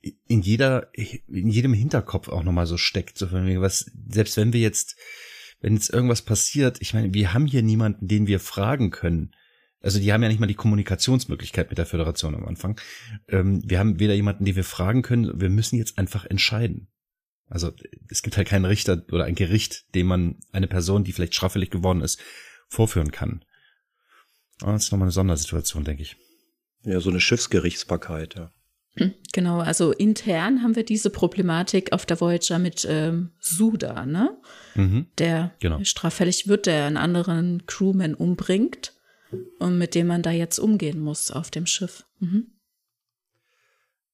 in 0.00 0.42
jeder, 0.42 0.92
in 0.94 1.48
jedem 1.48 1.72
Hinterkopf 1.72 2.28
auch 2.28 2.44
nochmal 2.44 2.66
so 2.66 2.76
steckt. 2.76 3.18
So 3.18 3.32
was, 3.32 3.90
selbst 4.08 4.36
wenn 4.36 4.52
wir 4.52 4.60
jetzt, 4.60 4.96
wenn 5.60 5.74
jetzt 5.74 5.90
irgendwas 5.90 6.22
passiert, 6.22 6.78
ich 6.80 6.94
meine, 6.94 7.12
wir 7.14 7.32
haben 7.32 7.46
hier 7.46 7.62
niemanden, 7.62 8.06
den 8.06 8.26
wir 8.26 8.40
fragen 8.40 8.90
können. 8.90 9.32
Also 9.80 9.98
die 10.00 10.12
haben 10.12 10.22
ja 10.22 10.28
nicht 10.28 10.40
mal 10.40 10.46
die 10.46 10.54
Kommunikationsmöglichkeit 10.54 11.70
mit 11.70 11.78
der 11.78 11.86
Föderation 11.86 12.34
am 12.34 12.46
Anfang. 12.46 12.80
Ähm, 13.28 13.62
wir 13.64 13.78
haben 13.78 14.00
weder 14.00 14.14
jemanden, 14.14 14.44
den 14.44 14.56
wir 14.56 14.64
fragen 14.64 15.02
können, 15.02 15.40
wir 15.40 15.50
müssen 15.50 15.76
jetzt 15.76 15.98
einfach 15.98 16.24
entscheiden. 16.24 16.88
Also 17.48 17.72
es 18.10 18.22
gibt 18.22 18.36
halt 18.36 18.48
keinen 18.48 18.64
Richter 18.64 19.02
oder 19.10 19.24
ein 19.24 19.34
Gericht, 19.34 19.94
dem 19.94 20.06
man 20.06 20.36
eine 20.52 20.66
Person, 20.66 21.04
die 21.04 21.12
vielleicht 21.12 21.34
straffällig 21.34 21.70
geworden 21.70 22.02
ist, 22.02 22.20
vorführen 22.68 23.10
kann. 23.10 23.44
Aber 24.60 24.72
das 24.72 24.84
ist 24.84 24.92
nochmal 24.92 25.06
eine 25.06 25.12
Sondersituation, 25.12 25.84
denke 25.84 26.02
ich. 26.02 26.16
Ja, 26.82 27.00
so 27.00 27.10
eine 27.10 27.20
Schiffsgerichtsbarkeit, 27.20 28.34
ja. 28.34 28.50
Hm, 28.98 29.14
genau, 29.32 29.60
also 29.60 29.92
intern 29.92 30.62
haben 30.62 30.76
wir 30.76 30.84
diese 30.84 31.10
Problematik 31.10 31.92
auf 31.92 32.06
der 32.06 32.20
Voyager 32.20 32.58
mit 32.58 32.86
ähm, 32.88 33.30
Suda, 33.40 34.06
ne? 34.06 34.36
Mhm, 34.74 35.06
der 35.18 35.52
genau. 35.60 35.82
straffällig 35.84 36.48
wird, 36.48 36.66
der 36.66 36.86
einen 36.86 36.96
anderen 36.96 37.66
Crewman 37.66 38.14
umbringt 38.14 38.94
und 39.58 39.78
mit 39.78 39.94
dem 39.94 40.06
man 40.06 40.22
da 40.22 40.30
jetzt 40.30 40.58
umgehen 40.58 41.00
muss 41.00 41.30
auf 41.30 41.50
dem 41.50 41.66
Schiff. 41.66 42.04
Mhm. 42.20 42.48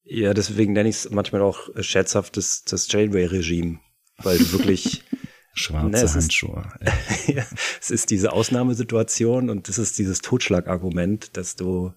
Ja, 0.04 0.34
deswegen 0.34 0.74
nenne 0.74 0.90
ich 0.90 0.96
es 0.96 1.10
manchmal 1.10 1.40
auch 1.40 1.70
scherzhaft 1.80 2.36
das, 2.36 2.62
das 2.64 2.90
Janeway-Regime, 2.92 3.80
weil 4.18 4.38
du 4.38 4.52
wirklich 4.52 5.02
Schwarze 5.54 5.88
ne, 5.88 6.02
es 6.02 6.14
Handschuhe. 6.14 6.68
Ist, 6.80 7.28
ja, 7.34 7.46
es 7.80 7.90
ist 7.90 8.10
diese 8.10 8.32
Ausnahmesituation 8.32 9.48
und 9.48 9.68
es 9.68 9.78
ist 9.78 9.98
dieses 9.98 10.20
Totschlagargument, 10.20 11.36
dass 11.36 11.56
du, 11.56 11.92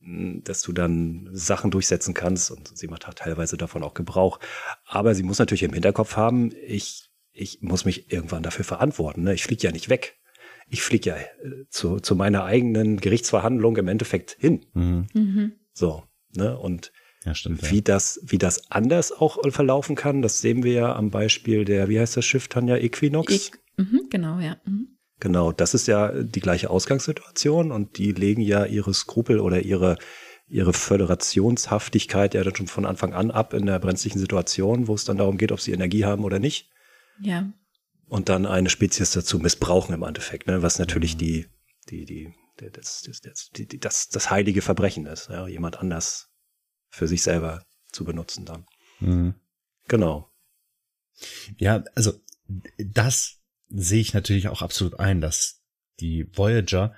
dass 0.00 0.62
du 0.62 0.72
dann 0.72 1.28
Sachen 1.32 1.70
durchsetzen 1.70 2.14
kannst 2.14 2.50
und 2.50 2.76
sie 2.76 2.88
macht 2.88 3.06
teilweise 3.16 3.56
davon 3.56 3.82
auch 3.82 3.94
Gebrauch. 3.94 4.38
Aber 4.84 5.14
sie 5.14 5.22
muss 5.22 5.38
natürlich 5.38 5.64
im 5.64 5.72
Hinterkopf 5.72 6.16
haben, 6.16 6.52
ich, 6.66 7.10
ich 7.32 7.60
muss 7.62 7.84
mich 7.84 8.12
irgendwann 8.12 8.42
dafür 8.42 8.64
verantworten. 8.64 9.24
Ne? 9.24 9.34
Ich 9.34 9.44
fliege 9.44 9.66
ja 9.66 9.72
nicht 9.72 9.88
weg 9.88 10.18
ich 10.68 10.82
fliege 10.82 11.10
ja 11.10 11.16
äh, 11.16 11.66
zu, 11.70 12.00
zu 12.00 12.14
meiner 12.14 12.44
eigenen 12.44 12.98
Gerichtsverhandlung 12.98 13.76
im 13.76 13.88
Endeffekt 13.88 14.36
hin. 14.38 14.66
Mhm. 14.74 15.06
Mhm. 15.14 15.52
So, 15.72 16.04
ne? 16.36 16.58
Und 16.58 16.92
ja, 17.24 17.34
stimmt, 17.34 17.70
wie 17.70 17.76
ja. 17.76 17.82
das, 17.82 18.20
wie 18.22 18.38
das 18.38 18.70
anders 18.70 19.12
auch 19.12 19.38
verlaufen 19.50 19.96
kann, 19.96 20.22
das 20.22 20.40
sehen 20.40 20.62
wir 20.62 20.72
ja 20.72 20.94
am 20.94 21.10
Beispiel 21.10 21.64
der, 21.64 21.88
wie 21.88 21.98
heißt 21.98 22.16
das 22.16 22.24
Schiff, 22.24 22.48
Tanja, 22.48 22.76
Equinox? 22.76 23.50
E 23.76 23.82
mhm, 23.82 24.02
genau, 24.10 24.38
ja. 24.38 24.56
Mhm. 24.64 24.97
Genau, 25.20 25.52
das 25.52 25.74
ist 25.74 25.88
ja 25.88 26.12
die 26.12 26.40
gleiche 26.40 26.70
Ausgangssituation 26.70 27.72
und 27.72 27.98
die 27.98 28.12
legen 28.12 28.40
ja 28.40 28.64
ihre 28.64 28.94
Skrupel 28.94 29.40
oder 29.40 29.60
ihre, 29.62 29.98
ihre 30.46 30.72
Föderationshaftigkeit 30.72 32.34
ja 32.34 32.44
dann 32.44 32.54
schon 32.54 32.68
von 32.68 32.86
Anfang 32.86 33.14
an 33.14 33.30
ab 33.30 33.52
in 33.52 33.66
der 33.66 33.80
brenzlichen 33.80 34.20
Situation, 34.20 34.86
wo 34.86 34.94
es 34.94 35.04
dann 35.04 35.18
darum 35.18 35.36
geht, 35.36 35.50
ob 35.50 35.60
sie 35.60 35.72
Energie 35.72 36.04
haben 36.04 36.24
oder 36.24 36.38
nicht. 36.38 36.70
Ja 37.20 37.52
und 38.08 38.28
dann 38.28 38.46
eine 38.46 38.70
Spezies 38.70 39.12
dazu 39.12 39.38
missbrauchen 39.38 39.94
im 39.94 40.02
Endeffekt, 40.02 40.46
ne? 40.46 40.62
was 40.62 40.78
natürlich 40.78 41.14
mhm. 41.14 41.18
die, 41.18 41.46
die, 41.90 42.04
die, 42.04 42.34
das, 42.56 43.02
das, 43.02 43.20
das, 43.20 43.50
das, 43.80 44.08
das 44.08 44.30
heilige 44.30 44.62
Verbrechen 44.62 45.06
ist, 45.06 45.28
ja? 45.28 45.46
jemand 45.46 45.78
anders 45.78 46.30
für 46.88 47.06
sich 47.06 47.22
selber 47.22 47.64
zu 47.92 48.04
benutzen 48.04 48.44
dann. 48.44 48.66
Mhm. 49.00 49.34
Genau. 49.86 50.32
Ja, 51.56 51.84
also 51.94 52.12
das 52.78 53.37
sehe 53.68 54.00
ich 54.00 54.14
natürlich 54.14 54.48
auch 54.48 54.62
absolut 54.62 54.98
ein, 54.98 55.20
dass 55.20 55.62
die 56.00 56.26
Voyager 56.36 56.94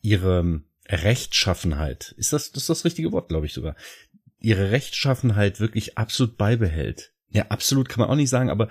ihre 0.00 0.62
Rechtschaffenheit, 0.88 2.14
ist 2.18 2.32
das, 2.32 2.52
das 2.52 2.64
ist 2.64 2.70
das 2.70 2.84
richtige 2.84 3.12
Wort, 3.12 3.28
glaube 3.28 3.46
ich 3.46 3.52
sogar, 3.52 3.76
ihre 4.38 4.70
Rechtschaffenheit 4.70 5.60
wirklich 5.60 5.96
absolut 5.96 6.36
beibehält. 6.36 7.12
Ja, 7.28 7.46
absolut 7.48 7.88
kann 7.88 8.00
man 8.00 8.10
auch 8.10 8.16
nicht 8.16 8.30
sagen, 8.30 8.50
aber 8.50 8.68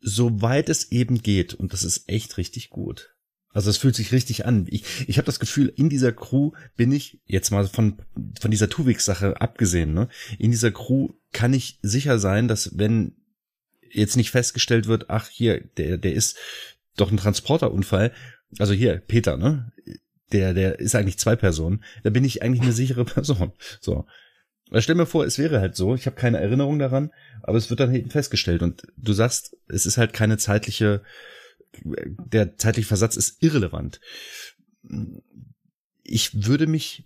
soweit 0.00 0.68
es 0.68 0.90
eben 0.92 1.22
geht. 1.22 1.54
Und 1.54 1.72
das 1.72 1.84
ist 1.84 2.08
echt 2.08 2.36
richtig 2.36 2.70
gut. 2.70 3.14
Also 3.50 3.70
es 3.70 3.78
fühlt 3.78 3.94
sich 3.94 4.12
richtig 4.12 4.44
an. 4.44 4.66
Ich, 4.68 4.84
ich 5.08 5.16
habe 5.16 5.24
das 5.24 5.40
Gefühl, 5.40 5.72
in 5.74 5.88
dieser 5.88 6.12
Crew 6.12 6.52
bin 6.76 6.92
ich, 6.92 7.22
jetzt 7.24 7.50
mal 7.50 7.66
von, 7.66 8.02
von 8.38 8.50
dieser 8.50 8.68
Tuwix-Sache 8.68 9.40
abgesehen, 9.40 9.94
ne, 9.94 10.08
in 10.38 10.50
dieser 10.50 10.72
Crew 10.72 11.14
kann 11.32 11.54
ich 11.54 11.78
sicher 11.80 12.18
sein, 12.18 12.48
dass 12.48 12.76
wenn 12.78 13.16
jetzt 13.90 14.16
nicht 14.16 14.30
festgestellt 14.30 14.86
wird, 14.86 15.10
ach 15.10 15.28
hier, 15.28 15.60
der, 15.76 15.98
der 15.98 16.12
ist 16.12 16.36
doch 16.96 17.10
ein 17.10 17.16
Transporterunfall, 17.16 18.12
also 18.58 18.72
hier, 18.72 18.98
Peter, 18.98 19.36
ne? 19.36 19.72
Der, 20.32 20.54
der 20.54 20.80
ist 20.80 20.94
eigentlich 20.94 21.18
zwei 21.18 21.36
Personen, 21.36 21.84
da 22.02 22.10
bin 22.10 22.24
ich 22.24 22.42
eigentlich 22.42 22.62
eine 22.62 22.72
sichere 22.72 23.04
Person. 23.04 23.52
So. 23.80 24.06
Stell 24.78 24.96
mir 24.96 25.06
vor, 25.06 25.24
es 25.24 25.38
wäre 25.38 25.60
halt 25.60 25.76
so, 25.76 25.94
ich 25.94 26.06
habe 26.06 26.16
keine 26.16 26.40
Erinnerung 26.40 26.80
daran, 26.80 27.12
aber 27.42 27.56
es 27.56 27.70
wird 27.70 27.78
dann 27.78 27.92
hinten 27.92 28.10
festgestellt 28.10 28.62
und 28.62 28.82
du 28.96 29.12
sagst, 29.12 29.56
es 29.68 29.86
ist 29.86 29.96
halt 29.96 30.12
keine 30.12 30.38
zeitliche, 30.38 31.02
der 31.84 32.56
zeitliche 32.56 32.88
Versatz 32.88 33.16
ist 33.16 33.40
irrelevant. 33.42 34.00
Ich 36.02 36.46
würde 36.46 36.66
mich, 36.66 37.04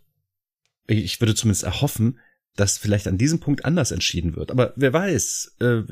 ich 0.87 1.21
würde 1.21 1.35
zumindest 1.35 1.65
erhoffen, 1.65 2.19
dass 2.57 2.79
vielleicht 2.79 3.07
an 3.07 3.19
diesem 3.19 3.41
Punkt 3.41 3.67
anders 3.67 3.91
entschieden 3.91 4.37
wird. 4.37 4.51
Aber 4.51 4.73
wer 4.77 4.93
weiß, 4.93 5.57
äh, 5.61 5.83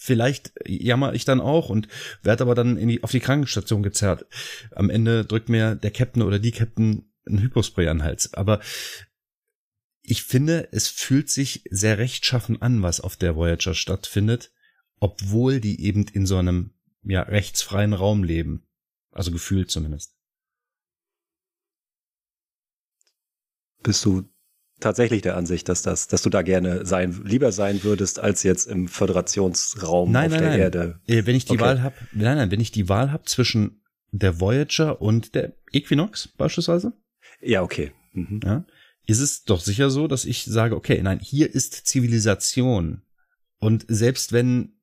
vielleicht 0.00 0.52
jammer 0.66 1.12
ich 1.12 1.26
dann 1.26 1.42
auch 1.42 1.68
und 1.68 1.86
werde 2.22 2.42
aber 2.44 2.54
dann 2.54 2.78
in 2.78 2.88
die, 2.88 3.04
auf 3.04 3.10
die 3.10 3.20
Krankenstation 3.20 3.82
gezerrt. 3.82 4.24
Am 4.74 4.88
Ende 4.88 5.26
drückt 5.26 5.50
mir 5.50 5.74
der 5.74 5.90
Captain 5.90 6.22
oder 6.22 6.38
die 6.38 6.52
Captain 6.52 7.12
ein 7.28 7.42
Hypospray 7.42 7.86
an 7.86 7.98
den 7.98 8.04
Hals. 8.04 8.32
Aber 8.32 8.60
ich 10.00 10.22
finde, 10.22 10.72
es 10.72 10.88
fühlt 10.88 11.28
sich 11.28 11.64
sehr 11.70 11.98
rechtschaffen 11.98 12.62
an, 12.62 12.82
was 12.82 13.02
auf 13.02 13.16
der 13.16 13.36
Voyager 13.36 13.74
stattfindet, 13.74 14.52
obwohl 15.00 15.60
die 15.60 15.82
eben 15.82 16.06
in 16.08 16.24
so 16.24 16.38
einem 16.38 16.72
ja 17.02 17.20
rechtsfreien 17.20 17.92
Raum 17.92 18.24
leben, 18.24 18.66
also 19.10 19.30
gefühlt 19.30 19.70
zumindest. 19.70 20.16
Bist 23.82 24.02
du 24.06 24.29
tatsächlich 24.80 25.22
der 25.22 25.36
Ansicht, 25.36 25.68
dass 25.68 25.82
das, 25.82 26.08
dass 26.08 26.22
du 26.22 26.30
da 26.30 26.42
gerne 26.42 26.86
sein, 26.86 27.22
lieber 27.24 27.52
sein 27.52 27.82
würdest, 27.82 28.18
als 28.18 28.42
jetzt 28.42 28.66
im 28.66 28.88
Föderationsraum 28.88 30.10
nein, 30.10 30.26
auf 30.26 30.32
nein, 30.32 30.40
der 30.40 30.50
nein. 30.50 30.60
Erde? 30.60 31.00
Äh, 31.06 31.26
wenn 31.26 31.36
ich 31.36 31.44
die 31.44 31.52
okay. 31.52 31.62
Wahl 31.62 31.82
habe, 31.82 31.94
nein, 32.12 32.36
nein, 32.36 32.50
wenn 32.50 32.60
ich 32.60 32.72
die 32.72 32.88
Wahl 32.88 33.12
habe 33.12 33.24
zwischen 33.24 33.82
der 34.12 34.40
Voyager 34.40 35.00
und 35.00 35.34
der 35.34 35.54
Equinox 35.72 36.28
beispielsweise. 36.28 36.92
Ja, 37.40 37.62
okay. 37.62 37.92
Mhm. 38.12 38.40
Ja, 38.44 38.64
ist 39.06 39.20
es 39.20 39.44
doch 39.44 39.60
sicher 39.60 39.90
so, 39.90 40.06
dass 40.06 40.24
ich 40.24 40.44
sage, 40.44 40.76
okay, 40.76 41.00
nein, 41.02 41.20
hier 41.20 41.52
ist 41.52 41.74
Zivilisation. 41.86 43.02
Und 43.58 43.84
selbst 43.88 44.32
wenn, 44.32 44.80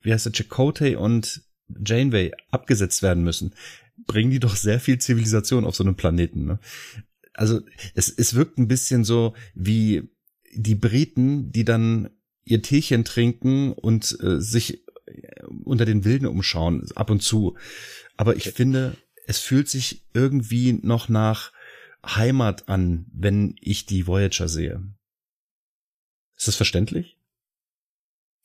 wie 0.00 0.12
heißt 0.12 0.26
der, 0.26 0.32
Chakotay 0.32 0.96
und 0.96 1.42
Janeway 1.84 2.32
abgesetzt 2.50 3.02
werden 3.02 3.24
müssen, 3.24 3.54
bringen 4.06 4.30
die 4.30 4.40
doch 4.40 4.56
sehr 4.56 4.80
viel 4.80 4.98
Zivilisation 4.98 5.64
auf 5.64 5.76
so 5.76 5.84
einem 5.84 5.96
Planeten. 5.96 6.46
Ne? 6.46 6.58
Also 7.38 7.60
es, 7.94 8.10
es 8.10 8.34
wirkt 8.34 8.58
ein 8.58 8.66
bisschen 8.66 9.04
so 9.04 9.32
wie 9.54 10.10
die 10.52 10.74
Briten, 10.74 11.52
die 11.52 11.64
dann 11.64 12.10
ihr 12.44 12.62
Teechen 12.62 13.04
trinken 13.04 13.72
und 13.72 14.18
äh, 14.20 14.40
sich 14.40 14.84
unter 15.62 15.84
den 15.84 16.04
Wilden 16.04 16.26
umschauen, 16.26 16.84
ab 16.96 17.10
und 17.10 17.22
zu. 17.22 17.56
Aber 18.16 18.34
ich 18.34 18.50
finde, 18.50 18.96
es 19.28 19.38
fühlt 19.38 19.68
sich 19.68 20.04
irgendwie 20.14 20.72
noch 20.72 21.08
nach 21.08 21.52
Heimat 22.04 22.68
an, 22.68 23.06
wenn 23.12 23.54
ich 23.60 23.86
die 23.86 24.08
Voyager 24.08 24.48
sehe. 24.48 24.82
Ist 26.36 26.48
das 26.48 26.56
verständlich? 26.56 27.18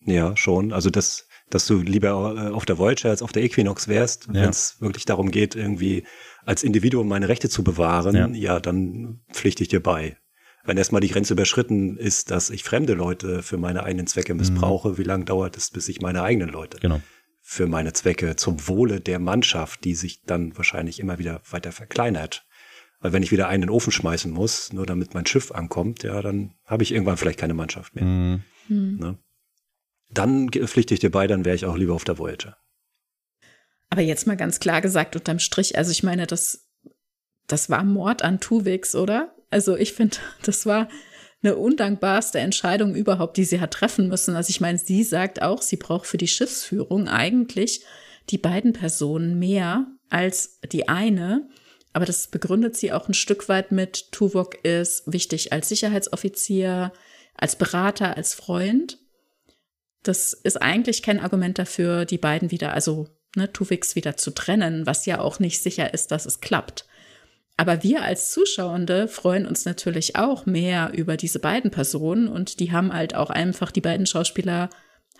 Ja, 0.01 0.37
schon. 0.37 0.71
Also 0.71 0.91
das, 0.91 1.27
dass 1.53 1.67
du 1.67 1.81
lieber 1.81 2.09
äh, 2.09 2.51
auf 2.51 2.65
der 2.65 2.77
Voyager 2.77 3.09
als 3.09 3.21
auf 3.21 3.31
der 3.31 3.43
Equinox 3.43 3.87
wärst, 3.87 4.27
ja. 4.27 4.33
wenn 4.33 4.49
es 4.49 4.81
wirklich 4.81 5.05
darum 5.05 5.31
geht, 5.31 5.55
irgendwie 5.55 6.03
als 6.45 6.63
Individuum 6.63 7.07
meine 7.07 7.29
Rechte 7.29 7.49
zu 7.49 7.63
bewahren, 7.63 8.15
ja, 8.15 8.27
ja 8.27 8.59
dann 8.59 9.21
pflichte 9.31 9.63
ich 9.63 9.69
dir 9.69 9.81
bei. 9.81 10.17
Wenn 10.65 10.77
erstmal 10.77 11.01
die 11.01 11.09
Grenze 11.09 11.33
überschritten 11.33 11.97
ist, 11.97 12.31
dass 12.31 12.49
ich 12.49 12.63
fremde 12.63 12.93
Leute 12.93 13.43
für 13.43 13.57
meine 13.57 13.83
eigenen 13.83 14.07
Zwecke 14.07 14.33
missbrauche, 14.33 14.89
mhm. 14.89 14.97
wie 14.97 15.03
lange 15.03 15.25
dauert 15.25 15.57
es, 15.57 15.69
bis 15.69 15.89
ich 15.89 16.01
meine 16.01 16.23
eigenen 16.23 16.49
Leute 16.49 16.77
genau. 16.79 17.01
für 17.41 17.67
meine 17.67 17.91
Zwecke 17.93 18.37
zum 18.37 18.67
Wohle 18.67 19.01
der 19.01 19.19
Mannschaft, 19.19 19.83
die 19.83 19.93
sich 19.93 20.23
dann 20.23 20.57
wahrscheinlich 20.57 20.99
immer 20.99 21.19
wieder 21.19 21.41
weiter 21.51 21.73
verkleinert. 21.73 22.45
Weil 23.01 23.11
wenn 23.11 23.23
ich 23.23 23.33
wieder 23.33 23.49
einen 23.49 23.63
in 23.63 23.67
den 23.67 23.75
Ofen 23.75 23.91
schmeißen 23.91 24.31
muss, 24.31 24.71
nur 24.71 24.85
damit 24.85 25.13
mein 25.13 25.25
Schiff 25.25 25.51
ankommt, 25.51 26.03
ja, 26.03 26.21
dann 26.21 26.53
habe 26.65 26.83
ich 26.83 26.93
irgendwann 26.93 27.17
vielleicht 27.17 27.39
keine 27.39 27.53
Mannschaft 27.53 27.95
mehr. 27.95 28.05
Mhm. 28.05 28.43
Ne? 28.69 29.17
Dann 30.13 30.49
pflichte 30.49 30.93
ich 30.93 30.99
dir 30.99 31.11
bei, 31.11 31.27
dann 31.27 31.45
wäre 31.45 31.55
ich 31.55 31.65
auch 31.65 31.77
lieber 31.77 31.93
auf 31.93 32.03
der 32.03 32.17
Voyager. 32.17 32.57
Aber 33.89 34.01
jetzt 34.01 34.25
mal 34.25 34.37
ganz 34.37 34.59
klar 34.59 34.81
gesagt, 34.81 35.15
unterm 35.15 35.39
Strich, 35.39 35.77
also 35.77 35.91
ich 35.91 36.03
meine, 36.03 36.25
das, 36.25 36.67
das 37.47 37.69
war 37.69 37.83
Mord 37.83 38.23
an 38.23 38.39
Tuvix, 38.39 38.95
oder? 38.95 39.35
Also 39.49 39.77
ich 39.77 39.93
finde, 39.93 40.17
das 40.43 40.65
war 40.65 40.87
eine 41.43 41.57
undankbarste 41.57 42.39
Entscheidung 42.39 42.95
überhaupt, 42.95 43.37
die 43.37 43.43
sie 43.43 43.59
hat 43.59 43.71
treffen 43.71 44.07
müssen. 44.07 44.35
Also 44.35 44.49
ich 44.49 44.61
meine, 44.61 44.77
sie 44.77 45.03
sagt 45.03 45.41
auch, 45.41 45.61
sie 45.61 45.75
braucht 45.75 46.07
für 46.07 46.17
die 46.17 46.27
Schiffsführung 46.27 47.07
eigentlich 47.07 47.83
die 48.29 48.37
beiden 48.37 48.73
Personen 48.73 49.37
mehr 49.37 49.87
als 50.09 50.59
die 50.71 50.87
eine. 50.87 51.49
Aber 51.91 52.05
das 52.05 52.27
begründet 52.27 52.75
sie 52.75 52.91
auch 52.91 53.07
ein 53.07 53.13
Stück 53.13 53.49
weit 53.49 53.71
mit, 53.71 54.11
Tuvok 54.11 54.63
ist 54.63 55.03
wichtig 55.05 55.53
als 55.53 55.69
Sicherheitsoffizier, 55.69 56.91
als 57.35 57.57
Berater, 57.57 58.17
als 58.17 58.33
Freund. 58.33 58.97
Das 60.03 60.33
ist 60.33 60.61
eigentlich 60.61 61.01
kein 61.01 61.19
Argument 61.19 61.57
dafür, 61.57 62.05
die 62.05 62.17
beiden 62.17 62.51
wieder, 62.51 62.73
also 62.73 63.07
ne, 63.35 63.51
Tuvix 63.51 63.95
wieder 63.95 64.17
zu 64.17 64.31
trennen, 64.31 64.85
was 64.85 65.05
ja 65.05 65.19
auch 65.19 65.39
nicht 65.39 65.61
sicher 65.61 65.93
ist, 65.93 66.11
dass 66.11 66.25
es 66.25 66.41
klappt. 66.41 66.85
Aber 67.55 67.83
wir 67.83 68.01
als 68.01 68.31
Zuschauende 68.31 69.07
freuen 69.07 69.45
uns 69.45 69.65
natürlich 69.65 70.15
auch 70.15 70.45
mehr 70.45 70.91
über 70.93 71.17
diese 71.17 71.39
beiden 71.39 71.71
Personen 71.71 72.27
und 72.27 72.59
die 72.59 72.71
haben 72.71 72.93
halt 72.93 73.15
auch 73.15 73.29
einfach, 73.29 73.71
die 73.71 73.81
beiden 73.81 74.05
Schauspieler 74.05 74.69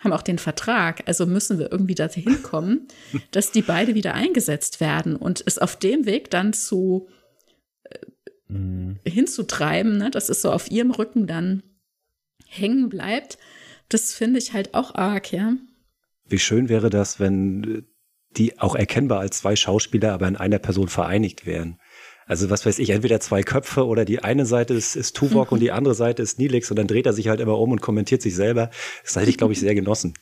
haben 0.00 0.12
auch 0.12 0.22
den 0.22 0.38
Vertrag, 0.38 1.02
also 1.06 1.26
müssen 1.26 1.58
wir 1.58 1.70
irgendwie 1.70 1.94
dahin 1.94 2.42
kommen, 2.42 2.88
dass 3.30 3.52
die 3.52 3.62
beide 3.62 3.94
wieder 3.94 4.14
eingesetzt 4.14 4.80
werden 4.80 5.16
und 5.16 5.42
es 5.46 5.58
auf 5.58 5.76
dem 5.76 6.06
Weg 6.06 6.30
dann 6.30 6.52
zu 6.52 7.08
äh, 7.84 7.98
mhm. 8.48 8.98
hinzutreiben, 9.04 9.96
ne, 9.96 10.10
dass 10.10 10.28
es 10.28 10.42
so 10.42 10.50
auf 10.50 10.70
ihrem 10.70 10.90
Rücken 10.90 11.26
dann 11.26 11.62
hängen 12.46 12.88
bleibt, 12.88 13.38
das 13.88 14.14
finde 14.14 14.38
ich 14.38 14.52
halt 14.52 14.74
auch 14.74 14.94
arg, 14.94 15.32
ja. 15.32 15.54
Wie 16.26 16.38
schön 16.38 16.68
wäre 16.68 16.90
das, 16.90 17.20
wenn 17.20 17.86
die 18.36 18.58
auch 18.58 18.74
erkennbar 18.74 19.20
als 19.20 19.38
zwei 19.38 19.56
Schauspieler, 19.56 20.12
aber 20.12 20.26
in 20.26 20.36
einer 20.36 20.58
Person 20.58 20.88
vereinigt 20.88 21.46
wären. 21.46 21.78
Also 22.26 22.48
was 22.48 22.64
weiß 22.64 22.78
ich, 22.78 22.90
entweder 22.90 23.20
zwei 23.20 23.42
Köpfe 23.42 23.86
oder 23.86 24.04
die 24.04 24.24
eine 24.24 24.46
Seite 24.46 24.74
ist, 24.74 24.96
ist 24.96 25.14
Tuvok 25.14 25.52
und 25.52 25.60
die 25.60 25.72
andere 25.72 25.94
Seite 25.94 26.22
ist 26.22 26.38
Nilix 26.38 26.70
und 26.70 26.78
dann 26.78 26.86
dreht 26.86 27.06
er 27.06 27.12
sich 27.12 27.28
halt 27.28 27.40
immer 27.40 27.58
um 27.58 27.70
und 27.70 27.82
kommentiert 27.82 28.22
sich 28.22 28.34
selber. 28.34 28.70
Das 29.04 29.16
hätte 29.16 29.30
ich, 29.30 29.36
glaube 29.36 29.52
ich, 29.52 29.60
sehr 29.60 29.74
genossen. 29.74 30.14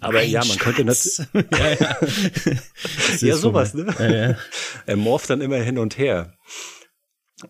Aber 0.00 0.20
Ein 0.20 0.30
ja, 0.30 0.40
man 0.40 0.48
Schatz. 0.48 0.58
könnte 0.62 0.84
das. 0.84 1.26
ja, 1.32 1.70
ja. 1.70 1.96
ja 3.20 3.36
sowas, 3.36 3.74
ne? 3.74 3.94
Ja, 3.98 4.10
ja. 4.10 4.36
Er 4.86 4.96
morpht 4.96 5.30
dann 5.30 5.40
immer 5.40 5.56
hin 5.56 5.78
und 5.78 5.98
her. 5.98 6.34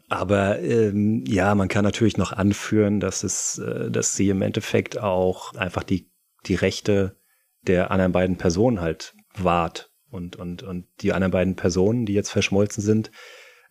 Aber 0.09 0.59
ähm, 0.61 1.25
ja, 1.27 1.55
man 1.55 1.69
kann 1.69 1.85
natürlich 1.85 2.17
noch 2.17 2.33
anführen, 2.33 3.01
dass 3.01 3.25
es, 3.25 3.59
äh, 3.59 3.91
dass 3.91 4.17
sie 4.17 4.29
im 4.29 4.43
Endeffekt 4.43 4.99
auch 4.99 5.55
einfach 5.55 5.83
die 5.83 6.11
die 6.47 6.55
Rechte 6.55 7.17
der 7.63 7.91
anderen 7.91 8.13
beiden 8.13 8.37
Personen 8.37 8.81
halt 8.81 9.15
wahrt 9.37 9.91
und 10.11 10.37
und 10.37 10.63
und 10.63 10.87
die 11.01 11.13
anderen 11.13 11.33
beiden 11.33 11.57
Personen, 11.57 12.07
die 12.07 12.15
jetzt 12.15 12.31
verschmolzen 12.31 12.83
sind, 12.83 13.11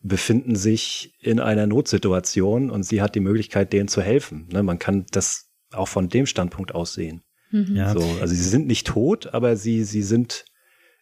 befinden 0.01 0.55
sich 0.55 1.15
in 1.21 1.39
einer 1.39 1.67
Notsituation 1.67 2.69
und 2.69 2.83
sie 2.83 3.01
hat 3.01 3.15
die 3.15 3.19
Möglichkeit, 3.19 3.73
denen 3.73 3.87
zu 3.87 4.01
helfen. 4.01 4.47
Ne, 4.51 4.63
man 4.63 4.79
kann 4.79 5.05
das 5.11 5.49
auch 5.71 5.87
von 5.87 6.09
dem 6.09 6.25
Standpunkt 6.25 6.73
aus 6.73 6.93
sehen. 6.93 7.23
Mhm. 7.51 7.75
Ja. 7.75 7.93
So, 7.93 7.99
also 8.21 8.33
sie 8.33 8.41
sind 8.41 8.67
nicht 8.67 8.87
tot, 8.87 9.33
aber 9.33 9.55
sie, 9.55 9.83
sie 9.83 10.03
sind 10.03 10.45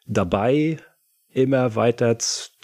dabei, 0.06 0.78
immer 1.36 1.76
weiter 1.76 2.18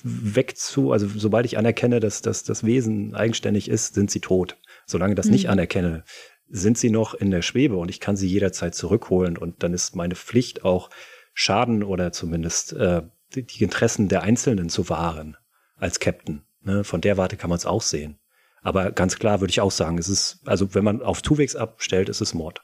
weg 0.03 0.57
zu, 0.57 0.91
also 0.91 1.07
sobald 1.07 1.45
ich 1.45 1.57
anerkenne, 1.57 1.99
dass, 1.99 2.22
dass 2.22 2.43
das 2.43 2.64
Wesen 2.64 3.14
eigenständig 3.14 3.69
ist, 3.69 3.93
sind 3.93 4.10
sie 4.10 4.22
tot. 4.22 4.57
Solange 4.85 5.14
das 5.14 5.27
mhm. 5.27 5.34
nicht 5.34 5.49
anerkenne, 5.49 6.03
sind 6.48 6.77
sie 6.77 6.89
noch 6.89 7.14
in 7.14 7.31
der 7.31 7.41
Schwebe 7.41 7.76
und 7.77 7.89
ich 7.89 7.99
kann 7.99 8.15
sie 8.15 8.27
jederzeit 8.27 8.73
zurückholen 8.73 9.38
und 9.38 9.61
dann 9.64 9.73
ist 9.73 9.95
meine 9.95 10.15
Pflicht 10.15 10.64
auch 10.64 10.89
Schaden 11.34 11.84
oder 11.84 12.11
zumindest 12.11 12.73
äh, 12.73 13.03
die 13.35 13.64
Interessen 13.64 14.07
der 14.07 14.23
Einzelnen 14.23 14.69
zu 14.69 14.89
wahren 14.89 15.38
als 15.76 15.99
Captain. 15.99 16.43
Ne? 16.61 16.84
Von 16.84 17.02
der 17.02 17.18
Warte 17.18 17.38
kann 17.38 17.49
man 17.49 17.57
es 17.57 17.65
auch 17.65 17.81
sehen. 17.81 18.19
Aber 18.61 18.91
ganz 18.91 19.18
klar 19.18 19.41
würde 19.41 19.52
ich 19.52 19.61
auch 19.61 19.72
sagen, 19.72 19.98
es 19.98 20.07
ist, 20.07 20.39
also 20.45 20.73
wenn 20.76 20.84
man 20.84 21.02
auf 21.02 21.22
Tuwegs 21.22 21.56
abstellt, 21.56 22.10
ist 22.10 22.22
es 22.22 22.34
Mord. 22.34 22.61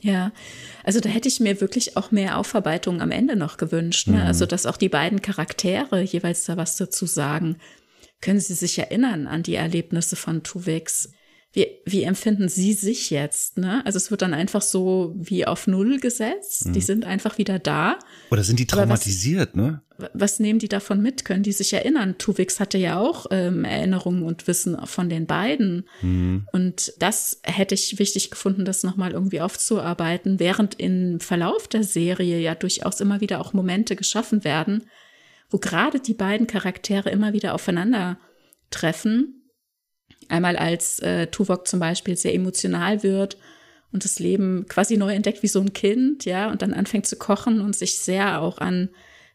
Ja, 0.00 0.32
also 0.82 1.00
da 1.00 1.08
hätte 1.08 1.28
ich 1.28 1.40
mir 1.40 1.60
wirklich 1.60 1.96
auch 1.96 2.10
mehr 2.10 2.38
Aufarbeitung 2.38 3.02
am 3.02 3.10
Ende 3.10 3.36
noch 3.36 3.58
gewünscht. 3.58 4.08
Ne? 4.08 4.18
Mhm. 4.18 4.26
Also, 4.26 4.46
dass 4.46 4.66
auch 4.66 4.76
die 4.76 4.88
beiden 4.88 5.20
Charaktere 5.20 6.00
jeweils 6.00 6.44
da 6.44 6.56
was 6.56 6.76
dazu 6.76 7.06
sagen. 7.06 7.56
Können 8.20 8.40
Sie 8.40 8.54
sich 8.54 8.78
erinnern 8.78 9.26
an 9.26 9.42
die 9.42 9.54
Erlebnisse 9.54 10.16
von 10.16 10.42
Tuvex? 10.42 11.10
Wie, 11.52 11.66
wie 11.84 12.04
empfinden 12.04 12.48
Sie 12.48 12.74
sich 12.74 13.10
jetzt? 13.10 13.58
Ne? 13.58 13.84
Also 13.84 13.96
es 13.96 14.12
wird 14.12 14.22
dann 14.22 14.34
einfach 14.34 14.62
so 14.62 15.14
wie 15.16 15.46
auf 15.46 15.66
Null 15.66 15.98
gesetzt. 15.98 16.66
Mhm. 16.66 16.72
Die 16.74 16.80
sind 16.80 17.04
einfach 17.04 17.38
wieder 17.38 17.58
da. 17.58 17.98
Oder 18.30 18.44
sind 18.44 18.60
die 18.60 18.68
traumatisiert, 18.68 19.50
was, 19.54 19.56
ne? 19.56 19.82
Was 20.14 20.38
nehmen 20.38 20.60
die 20.60 20.68
davon 20.68 21.02
mit? 21.02 21.24
Können 21.24 21.42
die 21.42 21.50
sich 21.50 21.72
erinnern? 21.72 22.16
Tuvix 22.18 22.60
hatte 22.60 22.78
ja 22.78 23.00
auch 23.00 23.26
ähm, 23.32 23.64
Erinnerungen 23.64 24.22
und 24.22 24.46
Wissen 24.46 24.78
von 24.86 25.08
den 25.08 25.26
beiden. 25.26 25.88
Mhm. 26.02 26.46
Und 26.52 26.92
das 27.00 27.40
hätte 27.42 27.74
ich 27.74 27.98
wichtig 27.98 28.30
gefunden, 28.30 28.64
das 28.64 28.84
nochmal 28.84 29.10
irgendwie 29.10 29.40
aufzuarbeiten, 29.40 30.38
während 30.38 30.78
im 30.78 31.18
Verlauf 31.18 31.66
der 31.66 31.82
Serie 31.82 32.38
ja 32.38 32.54
durchaus 32.54 33.00
immer 33.00 33.20
wieder 33.20 33.40
auch 33.40 33.52
Momente 33.54 33.96
geschaffen 33.96 34.44
werden, 34.44 34.84
wo 35.50 35.58
gerade 35.58 35.98
die 35.98 36.14
beiden 36.14 36.46
Charaktere 36.46 37.10
immer 37.10 37.32
wieder 37.32 37.54
aufeinander 37.54 38.20
treffen 38.70 39.39
Einmal 40.30 40.56
als 40.56 41.00
äh, 41.00 41.26
Tuvok 41.26 41.66
zum 41.66 41.80
Beispiel 41.80 42.16
sehr 42.16 42.34
emotional 42.34 43.02
wird 43.02 43.36
und 43.90 44.04
das 44.04 44.20
Leben 44.20 44.66
quasi 44.68 44.96
neu 44.96 45.12
entdeckt 45.12 45.42
wie 45.42 45.48
so 45.48 45.60
ein 45.60 45.72
Kind, 45.72 46.24
ja, 46.24 46.50
und 46.50 46.62
dann 46.62 46.72
anfängt 46.72 47.06
zu 47.06 47.16
kochen 47.16 47.60
und 47.60 47.74
sich 47.74 47.98
sehr 47.98 48.40
auch 48.40 48.58
an 48.58 48.90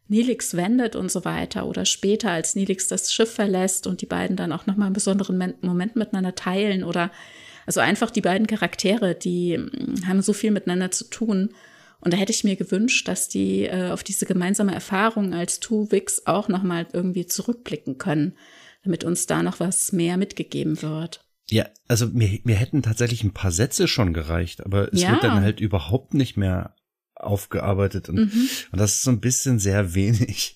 Nilix 0.08 0.56
wendet 0.56 0.96
und 0.96 1.12
so 1.12 1.26
weiter. 1.26 1.68
Oder 1.68 1.84
später, 1.84 2.32
als 2.32 2.56
Nilix 2.56 2.88
das 2.88 3.14
Schiff 3.14 3.34
verlässt 3.34 3.88
und 3.88 4.02
die 4.02 4.06
beiden 4.06 4.38
dann 4.38 4.54
auch 4.54 4.68
nochmal 4.68 4.86
einen 4.86 4.94
besonderen 4.94 5.56
Moment 5.62 5.98
miteinander 5.98 6.34
teilen 6.34 6.86
oder 6.86 7.12
also 7.66 7.82
einfach 7.82 8.12
die 8.12 8.22
beiden 8.22 8.48
Charaktere, 8.48 9.16
die 9.16 9.56
hm, 9.56 10.08
haben 10.08 10.22
so 10.22 10.32
viel 10.32 10.52
miteinander 10.52 10.92
zu 10.92 11.10
tun. 11.10 11.50
Und 12.00 12.14
da 12.14 12.18
hätte 12.18 12.32
ich 12.32 12.46
mir 12.46 12.56
gewünscht, 12.56 13.08
dass 13.10 13.28
die 13.28 13.64
äh, 13.64 13.90
auf 13.90 14.04
diese 14.04 14.26
gemeinsame 14.26 14.74
Erfahrung 14.74 15.34
als 15.34 15.60
Two-Wix 15.60 16.26
auch 16.26 16.48
nochmal 16.48 16.86
irgendwie 16.94 17.26
zurückblicken 17.26 17.98
können 17.98 18.36
damit 18.86 19.03
uns 19.03 19.26
da 19.26 19.44
noch 19.44 19.60
was 19.60 19.91
mehr 19.91 20.16
mitgegeben 20.16 20.82
wird. 20.82 21.26
Ja, 21.49 21.68
also 21.88 22.07
mir, 22.07 22.40
mir 22.44 22.56
hätten 22.56 22.82
tatsächlich 22.82 23.24
ein 23.24 23.34
paar 23.34 23.52
Sätze 23.52 23.88
schon 23.88 24.14
gereicht, 24.14 24.66
aber 24.66 24.91
es 24.94 25.02
ja. 25.02 25.12
wird 25.12 25.24
dann 25.24 25.41
halt 25.41 25.60
überhaupt 25.60 26.14
nicht 26.14 26.38
mehr 26.38 26.76
aufgearbeitet 27.16 28.10
und, 28.10 28.16
mhm. 28.16 28.49
und 28.72 28.80
das 28.80 28.95
ist 28.95 29.03
so 29.03 29.12
ein 29.12 29.20
bisschen 29.20 29.60
sehr 29.60 29.94
wenig. 29.94 30.56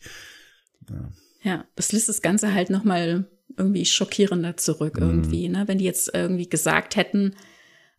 Ja, 0.90 1.12
ja 1.44 1.66
das 1.76 1.92
lässt 1.92 2.10
das 2.10 2.22
Ganze 2.22 2.54
halt 2.54 2.70
nochmal 2.70 3.30
irgendwie 3.58 3.86
schockierender 3.86 4.58
zurück 4.58 5.00
mhm. 5.00 5.08
irgendwie, 5.08 5.50
ne? 5.50 5.68
Wenn 5.68 5.78
die 5.78 5.86
jetzt 5.86 6.12
irgendwie 6.14 6.50
gesagt 6.50 6.96
hätten, 6.96 7.36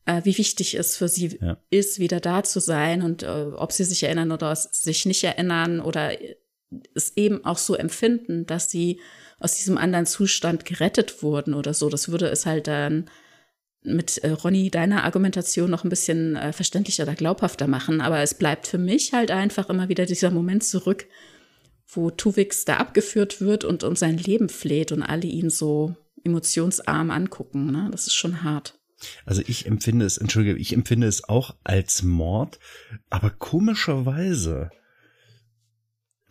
äh, 0.05 0.23
wie 0.25 0.37
wichtig 0.37 0.75
es 0.75 0.97
für 0.97 1.09
sie 1.09 1.39
ja. 1.41 1.59
ist, 1.71 1.99
wieder 1.99 2.21
da 2.21 2.43
zu 2.43 2.61
sein 2.61 3.03
und 3.03 3.23
äh, 3.23 3.47
ob 3.55 3.73
sie 3.73 3.85
sich 3.85 4.03
erinnern 4.03 4.33
oder 4.33 4.55
sich 4.57 5.07
nicht 5.07 5.23
erinnern 5.25 5.81
oder 5.81 6.13
es 6.95 7.17
eben 7.17 7.45
auch 7.45 7.59
so 7.59 7.75
empfinden, 7.75 8.47
dass 8.47 8.71
sie 8.71 9.01
aus 9.41 9.57
diesem 9.57 9.79
anderen 9.79 10.07
Zustand 10.07 10.65
gerettet 10.65 11.23
wurden 11.23 11.55
oder 11.55 11.75
so. 11.75 11.89
Das 11.89 12.11
würde 12.11 12.29
es 12.29 12.47
halt 12.47 12.69
dann 12.69 13.11
mit 13.83 14.19
äh, 14.19 14.31
Ronny 14.31 14.71
deiner 14.71 15.05
Argumentation 15.05 15.71
noch 15.71 15.85
ein 15.85 15.91
bisschen 15.91 16.37
äh, 16.37 16.53
verständlicher 16.53 17.05
oder 17.05 17.15
glaubhafter 17.15 17.67
machen. 17.67 18.01
Aber 18.01 18.21
es 18.21 18.35
bleibt 18.35 18.67
für 18.67 18.79
mich 18.79 19.13
halt 19.13 19.31
einfach 19.31 19.71
immer 19.71 19.89
wieder 19.89 20.07
dieser 20.07 20.31
Moment 20.31 20.63
zurück, 20.63 21.07
wo 21.89 22.11
Tuvix 22.11 22.65
da 22.65 22.77
abgeführt 22.77 23.41
wird 23.41 23.65
und 23.65 23.83
um 23.83 23.97
sein 23.97 24.19
Leben 24.19 24.49
fleht 24.49 24.93
und 24.93 25.03
alle 25.03 25.27
ihn 25.27 25.51
so 25.51 25.97
emotionsarm 26.23 27.11
angucken. 27.11 27.73
Ne? 27.73 27.89
Das 27.91 28.07
ist 28.07 28.15
schon 28.15 28.43
hart. 28.43 28.79
Also 29.25 29.43
ich 29.47 29.65
empfinde 29.65 30.05
es, 30.05 30.19
entschuldige, 30.19 30.59
ich 30.59 30.75
empfinde 30.75 31.07
es 31.07 31.27
auch 31.27 31.57
als 31.65 32.03
Mord, 32.03 32.59
aber 33.09 33.31
komischerweise 33.31 34.71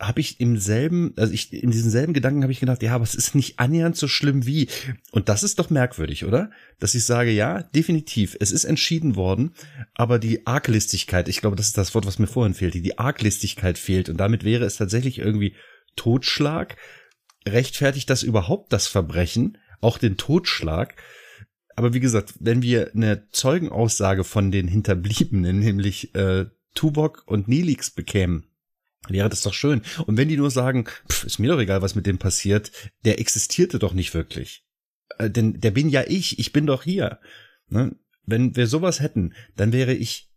habe 0.00 0.20
ich 0.20 0.40
im 0.40 0.56
selben, 0.56 1.12
also 1.16 1.32
ich 1.32 1.52
in 1.52 1.70
diesem 1.70 1.90
selben 1.90 2.14
Gedanken 2.14 2.42
habe 2.42 2.52
ich 2.52 2.60
gedacht, 2.60 2.82
ja, 2.82 2.94
aber 2.94 3.04
es 3.04 3.14
ist 3.14 3.34
nicht 3.34 3.58
annähernd 3.58 3.96
so 3.96 4.08
schlimm 4.08 4.46
wie. 4.46 4.68
Und 5.12 5.28
das 5.28 5.42
ist 5.42 5.58
doch 5.58 5.68
merkwürdig, 5.68 6.24
oder? 6.24 6.50
Dass 6.78 6.94
ich 6.94 7.04
sage, 7.04 7.30
ja, 7.30 7.62
definitiv, 7.62 8.34
es 8.40 8.50
ist 8.50 8.64
entschieden 8.64 9.14
worden, 9.14 9.52
aber 9.94 10.18
die 10.18 10.46
Arglistigkeit, 10.46 11.28
ich 11.28 11.40
glaube, 11.42 11.56
das 11.56 11.66
ist 11.66 11.78
das 11.78 11.94
Wort, 11.94 12.06
was 12.06 12.18
mir 12.18 12.26
vorhin 12.26 12.54
fehlte, 12.54 12.80
die 12.80 12.98
Arglistigkeit 12.98 13.76
fehlt 13.76 14.08
und 14.08 14.16
damit 14.16 14.42
wäre 14.42 14.64
es 14.64 14.76
tatsächlich 14.76 15.18
irgendwie 15.18 15.54
Totschlag. 15.96 16.76
Rechtfertigt 17.46 18.08
das 18.08 18.22
überhaupt 18.22 18.72
das 18.72 18.86
Verbrechen, 18.86 19.58
auch 19.80 19.98
den 19.98 20.16
Totschlag? 20.16 20.94
Aber 21.76 21.92
wie 21.92 22.00
gesagt, 22.00 22.34
wenn 22.40 22.62
wir 22.62 22.92
eine 22.94 23.28
Zeugenaussage 23.32 24.24
von 24.24 24.50
den 24.50 24.66
Hinterbliebenen, 24.66 25.58
nämlich 25.60 26.14
äh, 26.14 26.46
Tubok 26.74 27.24
und 27.26 27.48
Nilix 27.48 27.90
bekämen, 27.90 28.49
wäre 29.08 29.28
das 29.28 29.42
doch 29.42 29.54
schön. 29.54 29.82
Und 30.06 30.16
wenn 30.16 30.28
die 30.28 30.36
nur 30.36 30.50
sagen, 30.50 30.86
pff, 31.08 31.24
ist 31.24 31.38
mir 31.38 31.50
doch 31.50 31.60
egal, 31.60 31.82
was 31.82 31.94
mit 31.94 32.06
dem 32.06 32.18
passiert, 32.18 32.70
der 33.04 33.18
existierte 33.18 33.78
doch 33.78 33.92
nicht 33.92 34.14
wirklich. 34.14 34.64
Äh, 35.18 35.30
denn 35.30 35.60
der 35.60 35.70
bin 35.70 35.88
ja 35.88 36.04
ich, 36.06 36.38
ich 36.38 36.52
bin 36.52 36.66
doch 36.66 36.82
hier. 36.82 37.20
Ne? 37.68 37.96
Wenn 38.26 38.56
wir 38.56 38.66
sowas 38.66 39.00
hätten, 39.00 39.34
dann 39.56 39.72
wäre 39.72 39.94
ich 39.94 40.30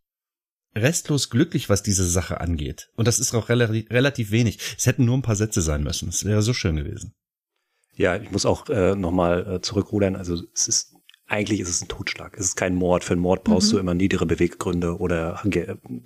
restlos 0.76 1.30
glücklich, 1.30 1.70
was 1.70 1.84
diese 1.84 2.08
Sache 2.08 2.42
angeht. 2.42 2.90
Und 2.96 3.08
das 3.08 3.20
ist 3.20 3.36
auch 3.36 3.50
relativ, 3.50 3.90
relativ 3.92 4.32
wenig. 4.32 4.60
Es 4.78 4.86
hätten 4.86 5.06
nur 5.06 5.18
ein 5.18 5.22
paar 5.22 5.36
Sätze 5.36 5.62
sein 5.62 5.84
müssen. 5.84 6.10
Es 6.10 6.26
wäre 6.26 6.42
so 6.42 6.54
schön 6.54 6.76
gewesen. 6.76 7.14
Ja, 7.96 8.16
ich 8.16 8.32
muss 8.32 8.46
auch 8.46 8.70
äh, 8.70 8.96
nochmal 8.96 9.56
äh, 9.56 9.62
zurückrudern. 9.62 10.16
Also 10.16 10.42
es 10.54 10.68
ist 10.68 10.94
eigentlich 11.28 11.60
ist 11.60 11.70
es 11.70 11.82
ein 11.82 11.88
Totschlag. 11.88 12.38
Es 12.38 12.46
ist 12.46 12.56
kein 12.56 12.76
Mord. 12.76 13.04
Für 13.04 13.14
einen 13.14 13.22
Mord 13.22 13.44
brauchst 13.44 13.70
mhm. 13.70 13.76
du 13.76 13.80
immer 13.80 13.94
niedere 13.94 14.26
Beweggründe 14.26 14.98
oder 14.98 15.42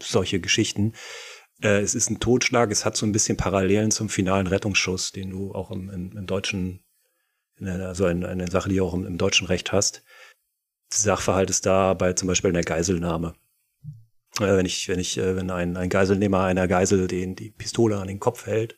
solche 0.02 0.40
Geschichten. 0.40 0.94
Äh, 1.62 1.82
es 1.82 1.96
ist 1.96 2.10
ein 2.10 2.20
Totschlag, 2.20 2.72
es 2.72 2.86
hat 2.86 2.96
so 2.96 3.06
ein 3.06 3.12
bisschen 3.12 3.38
Parallelen 3.38 3.92
zum 3.92 4.10
finalen 4.10 4.48
Rettungsschuss, 4.48 5.12
den 5.12 5.32
du 5.32 5.54
auch 5.54 5.72
im, 5.72 5.90
im, 5.90 6.18
im 6.18 6.26
deutschen, 6.28 6.84
also 7.60 8.06
eine, 8.06 8.28
eine 8.28 8.50
Sache, 8.50 8.70
die 8.70 8.76
du 8.76 8.86
auch 8.86 8.94
im, 8.94 9.06
im 9.06 9.18
deutschen 9.18 9.48
Recht 9.48 9.72
hast. 9.72 10.04
Sachverhalt 10.90 11.50
ist 11.50 11.66
da 11.66 11.94
bei 11.94 12.14
zum 12.14 12.28
Beispiel 12.28 12.50
einer 12.50 12.62
Geiselnahme. 12.62 13.34
Äh, 14.40 14.58
wenn 14.58 14.66
ich, 14.66 14.88
wenn 14.88 15.00
ich, 15.00 15.18
äh, 15.18 15.36
wenn 15.36 15.50
ein, 15.50 15.78
ein 15.78 15.90
Geiselnehmer 15.90 16.44
einer 16.44 16.68
Geisel 16.68 17.08
den 17.08 17.36
die 17.36 17.52
Pistole 17.52 17.98
an 17.98 18.08
den 18.08 18.20
Kopf 18.20 18.46
hält 18.46 18.78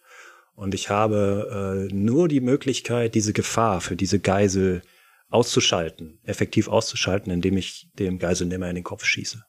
und 0.53 0.73
ich 0.73 0.89
habe 0.89 1.87
äh, 1.89 1.93
nur 1.93 2.27
die 2.27 2.41
Möglichkeit, 2.41 3.15
diese 3.15 3.33
Gefahr 3.33 3.81
für 3.81 3.95
diese 3.95 4.19
Geisel 4.19 4.81
auszuschalten, 5.29 6.19
effektiv 6.23 6.67
auszuschalten, 6.67 7.31
indem 7.31 7.57
ich 7.57 7.89
dem 7.93 8.17
Geiselnehmer 8.17 8.69
in 8.69 8.75
den 8.75 8.83
Kopf 8.83 9.05
schieße. 9.05 9.43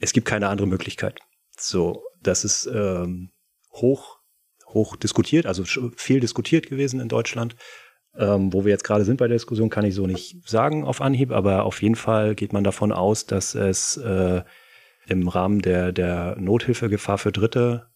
Es 0.00 0.12
gibt 0.12 0.26
keine 0.26 0.48
andere 0.48 0.66
Möglichkeit. 0.66 1.20
So, 1.58 2.02
das 2.22 2.44
ist 2.44 2.66
ähm, 2.66 3.30
hoch, 3.72 4.18
hoch 4.66 4.96
diskutiert, 4.96 5.46
also 5.46 5.64
viel 5.64 6.20
diskutiert 6.20 6.68
gewesen 6.68 7.00
in 7.00 7.08
Deutschland. 7.08 7.56
Ähm, 8.16 8.52
wo 8.52 8.64
wir 8.64 8.70
jetzt 8.70 8.84
gerade 8.84 9.04
sind 9.04 9.16
bei 9.16 9.26
der 9.26 9.34
Diskussion, 9.34 9.70
kann 9.70 9.84
ich 9.84 9.94
so 9.96 10.06
nicht 10.06 10.48
sagen 10.48 10.84
auf 10.84 11.00
Anhieb, 11.00 11.32
aber 11.32 11.64
auf 11.64 11.82
jeden 11.82 11.96
Fall 11.96 12.36
geht 12.36 12.52
man 12.52 12.62
davon 12.62 12.92
aus, 12.92 13.26
dass 13.26 13.56
es 13.56 13.96
äh, 13.96 14.44
im 15.06 15.26
Rahmen 15.26 15.60
der, 15.60 15.90
der 15.90 16.36
Nothilfegefahr 16.38 17.18
für 17.18 17.32
Dritte 17.32 17.88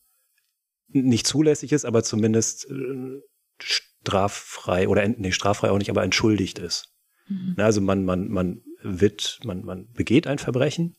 nicht 0.89 1.27
zulässig 1.27 1.73
ist, 1.73 1.85
aber 1.85 2.03
zumindest 2.03 2.69
äh, 2.69 3.21
straffrei 3.61 4.89
oder 4.89 5.07
nee, 5.07 5.33
straffrei 5.33 5.71
auch 5.71 5.79
nicht, 5.79 5.91
aber 5.91 6.03
entschuldigt 6.03 6.59
ist. 6.59 6.93
Mhm. 7.29 7.55
Also 7.57 7.81
man, 7.81 8.05
man, 8.05 8.29
man 8.29 8.63
wird, 8.83 9.41
man, 9.45 9.65
man 9.65 9.89
begeht 9.93 10.27
ein 10.27 10.39
Verbrechen, 10.39 10.97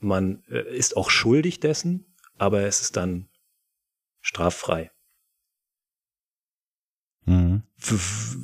man 0.00 0.42
äh, 0.48 0.76
ist 0.76 0.96
auch 0.96 1.10
schuldig 1.10 1.60
dessen, 1.60 2.06
aber 2.36 2.62
es 2.62 2.80
ist 2.80 2.96
dann 2.96 3.28
straffrei. 4.20 4.90
Mhm. 7.28 7.62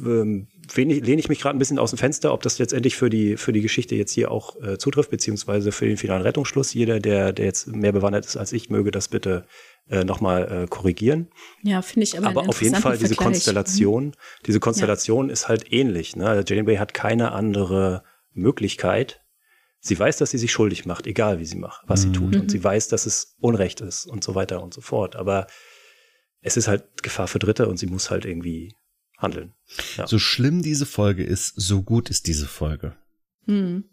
Ähm, 0.05 0.47
lehne 0.75 1.19
ich 1.21 1.29
mich 1.29 1.41
gerade 1.41 1.57
ein 1.57 1.59
bisschen 1.59 1.79
aus 1.79 1.91
dem 1.91 1.99
Fenster, 1.99 2.33
ob 2.33 2.43
das 2.43 2.59
letztendlich 2.59 2.97
für 2.97 3.09
die, 3.09 3.37
für 3.37 3.53
die 3.53 3.63
Geschichte 3.63 3.95
jetzt 3.95 4.13
hier 4.13 4.31
auch 4.31 4.61
äh, 4.63 4.79
zutrifft, 4.79 5.11
beziehungsweise 5.11 5.73
für 5.73 5.87
den 5.87 5.97
finalen 5.97 6.23
Rettungsschluss. 6.23 6.75
Jeder, 6.75 7.01
der, 7.01 7.33
der 7.33 7.47
jetzt 7.47 7.67
mehr 7.67 7.93
bewandert 7.93 8.27
ist 8.27 8.37
als 8.37 8.53
ich, 8.53 8.71
möge 8.71 8.91
das 8.91 9.09
bitte 9.09 9.47
äh, 9.89 10.05
nochmal 10.05 10.65
äh, 10.65 10.67
korrigieren. 10.67 11.29
Ja, 11.63 11.83
finde 11.83 12.05
ich 12.05 12.17
aber 12.17 12.29
Aber 12.29 12.49
auf 12.49 12.63
jeden 12.63 12.77
Fall 12.77 12.99
diese 12.99 13.17
Konstellation, 13.17 14.15
diese 14.47 14.61
Konstellation 14.61 15.29
ja. 15.29 15.33
ist 15.33 15.49
halt 15.49 15.73
ähnlich. 15.73 16.15
Ne? 16.15 16.29
Also 16.29 16.55
Janeway 16.55 16.77
hat 16.77 16.95
keine 16.95 17.33
andere 17.33 18.03
Möglichkeit. 18.33 19.24
Sie 19.87 19.99
weiß, 19.99 20.17
dass 20.17 20.31
sie 20.31 20.39
sich 20.39 20.51
schuldig 20.51 20.87
macht, 20.87 21.07
egal 21.07 21.41
wie 21.41 21.45
sie 21.45 21.59
macht, 21.59 21.85
was 21.87 22.07
mhm. 22.07 22.09
sie 22.15 22.19
tut. 22.19 22.37
Und 22.37 22.51
sie 22.51 22.59
mhm. 22.59 22.65
weiß, 22.65 22.89
dass 22.89 23.05
es 23.05 23.37
Unrecht 23.39 23.83
ist 23.83 24.07
und 24.07 24.25
so 24.25 24.35
weiter 24.35 24.63
und 24.63 24.73
so 24.73 24.81
fort. 24.81 25.15
Aber 25.15 25.47
es 26.41 26.57
ist 26.57 26.69
halt 26.69 27.03
Gefahr 27.03 27.29
für 27.29 27.39
Dritte 27.39 27.69
und 27.69 27.77
sie 27.77 27.87
muss 27.87 28.11
halt 28.11 28.25
irgendwie 28.25 28.75
handeln. 29.19 29.53
Ja. 29.99 30.07
So 30.07 30.19
schlimm 30.19 30.63
diese 30.63 30.87
Folge 30.87 31.23
ist, 31.23 31.53
so 31.57 31.83
gut 31.83 32.09
ist 32.09 32.27
diese 32.27 32.47
Folge. 32.47 32.97
Hm. 33.45 33.85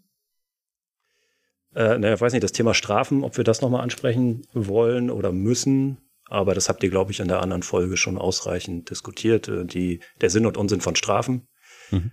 Äh, 1.74 1.98
naja, 1.98 2.14
ich 2.14 2.20
weiß 2.22 2.32
nicht, 2.32 2.42
das 2.42 2.52
Thema 2.52 2.72
Strafen, 2.72 3.22
ob 3.22 3.36
wir 3.36 3.44
das 3.44 3.60
nochmal 3.60 3.82
ansprechen 3.82 4.46
wollen 4.54 5.10
oder 5.10 5.30
müssen. 5.30 5.98
Aber 6.24 6.54
das 6.54 6.70
habt 6.70 6.82
ihr, 6.82 6.88
glaube 6.88 7.12
ich, 7.12 7.20
in 7.20 7.28
der 7.28 7.42
anderen 7.42 7.62
Folge 7.62 7.98
schon 7.98 8.16
ausreichend 8.16 8.88
diskutiert. 8.88 9.48
Äh, 9.48 9.66
die, 9.66 10.00
der 10.22 10.30
Sinn 10.30 10.46
und 10.46 10.56
Unsinn 10.56 10.80
von 10.80 10.96
Strafen. 10.96 11.48
Mhm. 11.90 12.12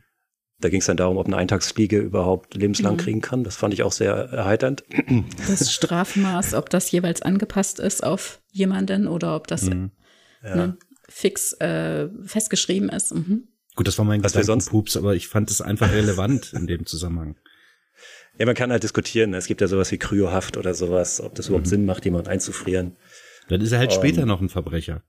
Da 0.62 0.70
ging 0.70 0.82
es 0.82 0.88
dann 0.88 0.98
darum, 0.98 1.18
ob 1.18 1.28
eine 1.28 1.38
Eintagsfliege 1.38 2.00
überhaupt 2.00 2.54
lebenslang 2.54 2.96
mhm. 2.96 2.98
kriegen 2.98 3.22
kann. 3.22 3.44
Das 3.44 3.56
fand 3.56 3.74
ich 3.74 3.84
auch 3.84 3.94
sehr 3.94 4.14
erheiternd. 4.14 4.84
Das 5.48 5.72
Strafmaß, 5.72 6.54
ob 6.54 6.70
das 6.70 6.92
jeweils 6.92 7.22
angepasst 7.22 7.80
ist 7.80 8.04
auf 8.04 8.42
jemanden 8.52 9.08
oder 9.08 9.36
ob 9.36 9.48
das 9.48 9.64
mhm 9.64 9.92
ja. 10.44 10.56
ne, 10.56 10.78
fix 11.08 11.54
äh, 11.54 12.10
festgeschrieben 12.26 12.90
ist. 12.90 13.14
Mhm. 13.14 13.48
Gut, 13.76 13.88
das 13.88 13.98
war 13.98 14.06
mein 14.06 14.22
Pups, 14.22 14.98
aber 14.98 15.16
ich 15.16 15.28
fand 15.28 15.50
es 15.52 15.62
einfach 15.62 15.92
relevant 15.92 16.54
in 16.54 16.68
dem 16.68 16.86
Zusammenhang. 16.86 17.38
Ja, 18.38 18.46
man 18.46 18.56
kann 18.56 18.72
halt 18.72 18.84
diskutieren. 18.84 19.34
Es 19.34 19.48
gibt 19.48 19.62
ja 19.62 19.68
sowas 19.68 19.92
wie 19.92 19.98
Kryohaft 19.98 20.58
oder 20.58 20.74
sowas, 20.74 21.22
ob 21.22 21.36
das 21.36 21.48
überhaupt 21.48 21.66
mhm. 21.68 21.70
Sinn 21.70 21.86
macht, 21.86 22.06
jemanden 22.06 22.30
einzufrieren. 22.30 22.98
Dann 23.48 23.62
ist 23.62 23.72
er 23.72 23.80
halt 23.80 23.92
um, 23.92 23.98
später 23.98 24.26
noch 24.26 24.42
ein 24.42 24.50
Verbrecher. 24.50 25.04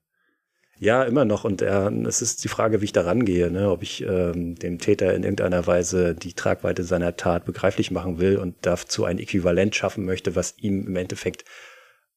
Ja, 0.82 1.02
immer 1.04 1.26
noch. 1.26 1.44
Und 1.44 1.60
er, 1.60 1.92
es 2.06 2.22
ist 2.22 2.42
die 2.42 2.48
Frage, 2.48 2.80
wie 2.80 2.86
ich 2.86 2.92
da 2.92 3.02
rangehe, 3.02 3.50
ne? 3.50 3.70
ob 3.70 3.82
ich 3.82 4.02
ähm, 4.02 4.54
dem 4.54 4.78
Täter 4.78 5.14
in 5.14 5.24
irgendeiner 5.24 5.66
Weise 5.66 6.14
die 6.14 6.32
Tragweite 6.32 6.84
seiner 6.84 7.16
Tat 7.16 7.44
begreiflich 7.44 7.90
machen 7.90 8.18
will 8.18 8.38
und 8.38 8.56
dazu 8.62 9.04
ein 9.04 9.18
Äquivalent 9.18 9.76
schaffen 9.76 10.06
möchte, 10.06 10.36
was 10.36 10.54
ihm 10.56 10.86
im 10.86 10.96
Endeffekt 10.96 11.44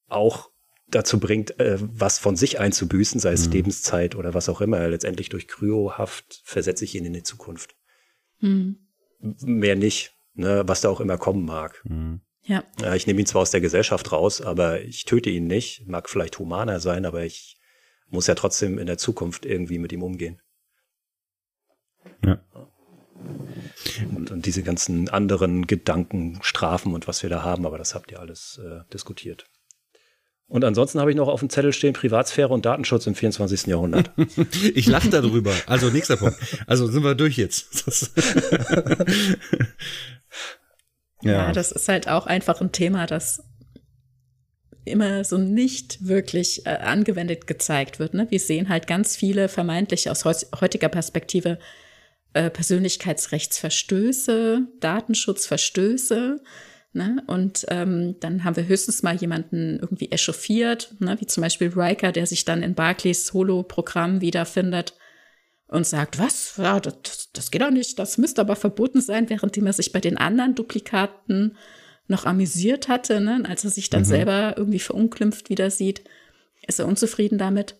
auch 0.08 0.50
dazu 0.88 1.20
bringt, 1.20 1.60
äh, 1.60 1.78
was 1.78 2.20
von 2.20 2.38
sich 2.38 2.62
einzubüßen, 2.62 3.20
sei 3.20 3.34
es 3.34 3.48
mhm. 3.48 3.52
Lebenszeit 3.52 4.16
oder 4.16 4.34
was 4.34 4.48
auch 4.48 4.62
immer. 4.62 4.88
Letztendlich 4.88 5.28
durch 5.28 5.50
Kryohaft 5.50 6.42
versetze 6.46 6.86
ich 6.86 6.96
ihn 6.96 7.04
in 7.04 7.14
die 7.14 7.24
Zukunft. 7.24 7.76
Mhm. 8.40 8.78
Mehr 9.20 9.76
nicht, 9.76 10.14
ne, 10.36 10.64
was 10.66 10.80
da 10.80 10.88
auch 10.88 11.02
immer 11.02 11.18
kommen 11.18 11.44
mag. 11.44 11.82
Mhm. 11.84 12.22
Ja. 12.44 12.64
ja. 12.80 12.96
Ich 12.96 13.08
nehme 13.08 13.20
ihn 13.20 13.26
zwar 13.26 13.42
aus 13.42 13.52
der 13.52 13.62
Gesellschaft 13.62 14.14
raus, 14.14 14.40
aber 14.40 14.80
ich 14.80 15.04
töte 15.04 15.30
ihn 15.30 15.48
nicht. 15.48 15.86
Mag 15.86 16.10
vielleicht 16.10 16.40
humaner 16.40 16.80
sein, 16.80 17.06
aber 17.06 17.26
ich 17.26 17.58
muss 18.14 18.28
ja 18.28 18.36
trotzdem 18.36 18.80
in 18.80 18.86
der 18.86 18.98
Zukunft 18.98 19.46
irgendwie 19.46 19.80
mit 19.80 19.92
ihm 19.92 20.04
umgehen. 20.04 20.42
Ja. 22.24 22.40
Und, 24.16 24.32
und 24.32 24.46
diese 24.46 24.64
ganzen 24.64 25.10
anderen 25.10 25.68
Gedanken, 25.68 26.40
Strafen 26.42 26.94
und 26.94 27.08
was 27.08 27.24
wir 27.24 27.30
da 27.30 27.44
haben, 27.44 27.66
aber 27.66 27.78
das 27.78 27.96
habt 27.96 28.12
ihr 28.12 28.20
alles 28.20 28.60
äh, 28.64 28.82
diskutiert. 28.92 29.46
Und 30.48 30.64
ansonsten 30.66 31.00
habe 31.00 31.10
ich 31.10 31.18
noch 31.18 31.30
auf 31.30 31.40
dem 31.40 31.50
Zettel 31.50 31.74
stehen 31.74 31.94
Privatsphäre 31.94 32.54
und 32.54 32.66
Datenschutz 32.66 33.08
im 33.08 33.16
24. 33.16 33.66
Jahrhundert. 33.68 34.12
ich 34.76 34.86
lache 34.86 35.10
darüber. 35.10 35.54
Also 35.66 35.90
nächster 35.90 36.18
Punkt. 36.18 36.38
Also 36.68 36.86
sind 36.88 37.04
wir 37.04 37.16
durch 37.16 37.38
jetzt. 37.38 37.86
ja. 41.22 41.32
ja, 41.32 41.52
das 41.54 41.72
ist 41.72 41.88
halt 41.88 42.08
auch 42.08 42.28
einfach 42.28 42.62
ein 42.62 42.72
Thema, 42.72 43.08
das 43.08 43.44
immer 44.86 45.24
so 45.24 45.38
nicht 45.38 46.08
wirklich 46.08 46.66
äh, 46.66 46.72
angewendet 46.72 47.48
gezeigt 47.48 48.00
wird. 48.00 48.14
Ne? 48.14 48.28
Wir 48.30 48.40
sehen 48.40 48.70
halt 48.70 48.88
ganz 48.88 49.16
viele 49.16 49.50
vermeintlich 49.50 50.10
aus 50.10 50.26
heutiger 50.26 50.90
Perspektive 50.90 51.60
äh, 52.34 52.50
Persönlichkeitsrechtsverstöße, 52.50 54.68
Datenschutzverstöße 54.80 56.42
Ne? 56.94 57.24
Und 57.26 57.66
ähm, 57.70 58.20
dann 58.20 58.44
haben 58.44 58.56
wir 58.56 58.68
höchstens 58.68 59.02
mal 59.02 59.16
jemanden 59.16 59.80
irgendwie 59.80 60.12
echauffiert, 60.12 60.94
ne? 61.00 61.20
wie 61.20 61.26
zum 61.26 61.42
Beispiel 61.42 61.74
Riker, 61.76 62.12
der 62.12 62.28
sich 62.28 62.46
dann 62.46 62.62
in 62.62 62.76
Barclays 62.76 63.34
Holo-Programm 63.34 64.22
wiederfindet 64.22 64.94
und 65.68 65.88
sagt, 65.88 66.20
was, 66.20 66.54
ja, 66.58 66.80
das, 66.80 67.32
das 67.34 67.50
geht 67.50 67.64
doch 67.64 67.72
nicht, 67.72 67.98
das 67.98 68.20
müsste 68.20 68.42
aber 68.42 68.56
verboten 68.56 69.02
sein, 69.02 69.28
währenddem 69.28 69.66
er 69.66 69.74
sich 69.74 69.92
bei 69.92 70.00
den 70.00 70.18
anderen 70.18 70.54
Duplikaten 70.54 71.58
noch 72.08 72.26
amüsiert 72.26 72.88
hatte, 72.88 73.22
ne? 73.22 73.44
als 73.48 73.64
er 73.64 73.70
sich 73.70 73.90
dann 73.90 74.02
mhm. 74.02 74.08
selber 74.08 74.56
irgendwie 74.58 74.80
verunglimpft 74.80 75.50
wieder 75.50 75.70
sieht, 75.70 76.04
ist 76.68 76.80
er 76.80 76.88
unzufrieden 76.88 77.38
damit. 77.38 77.76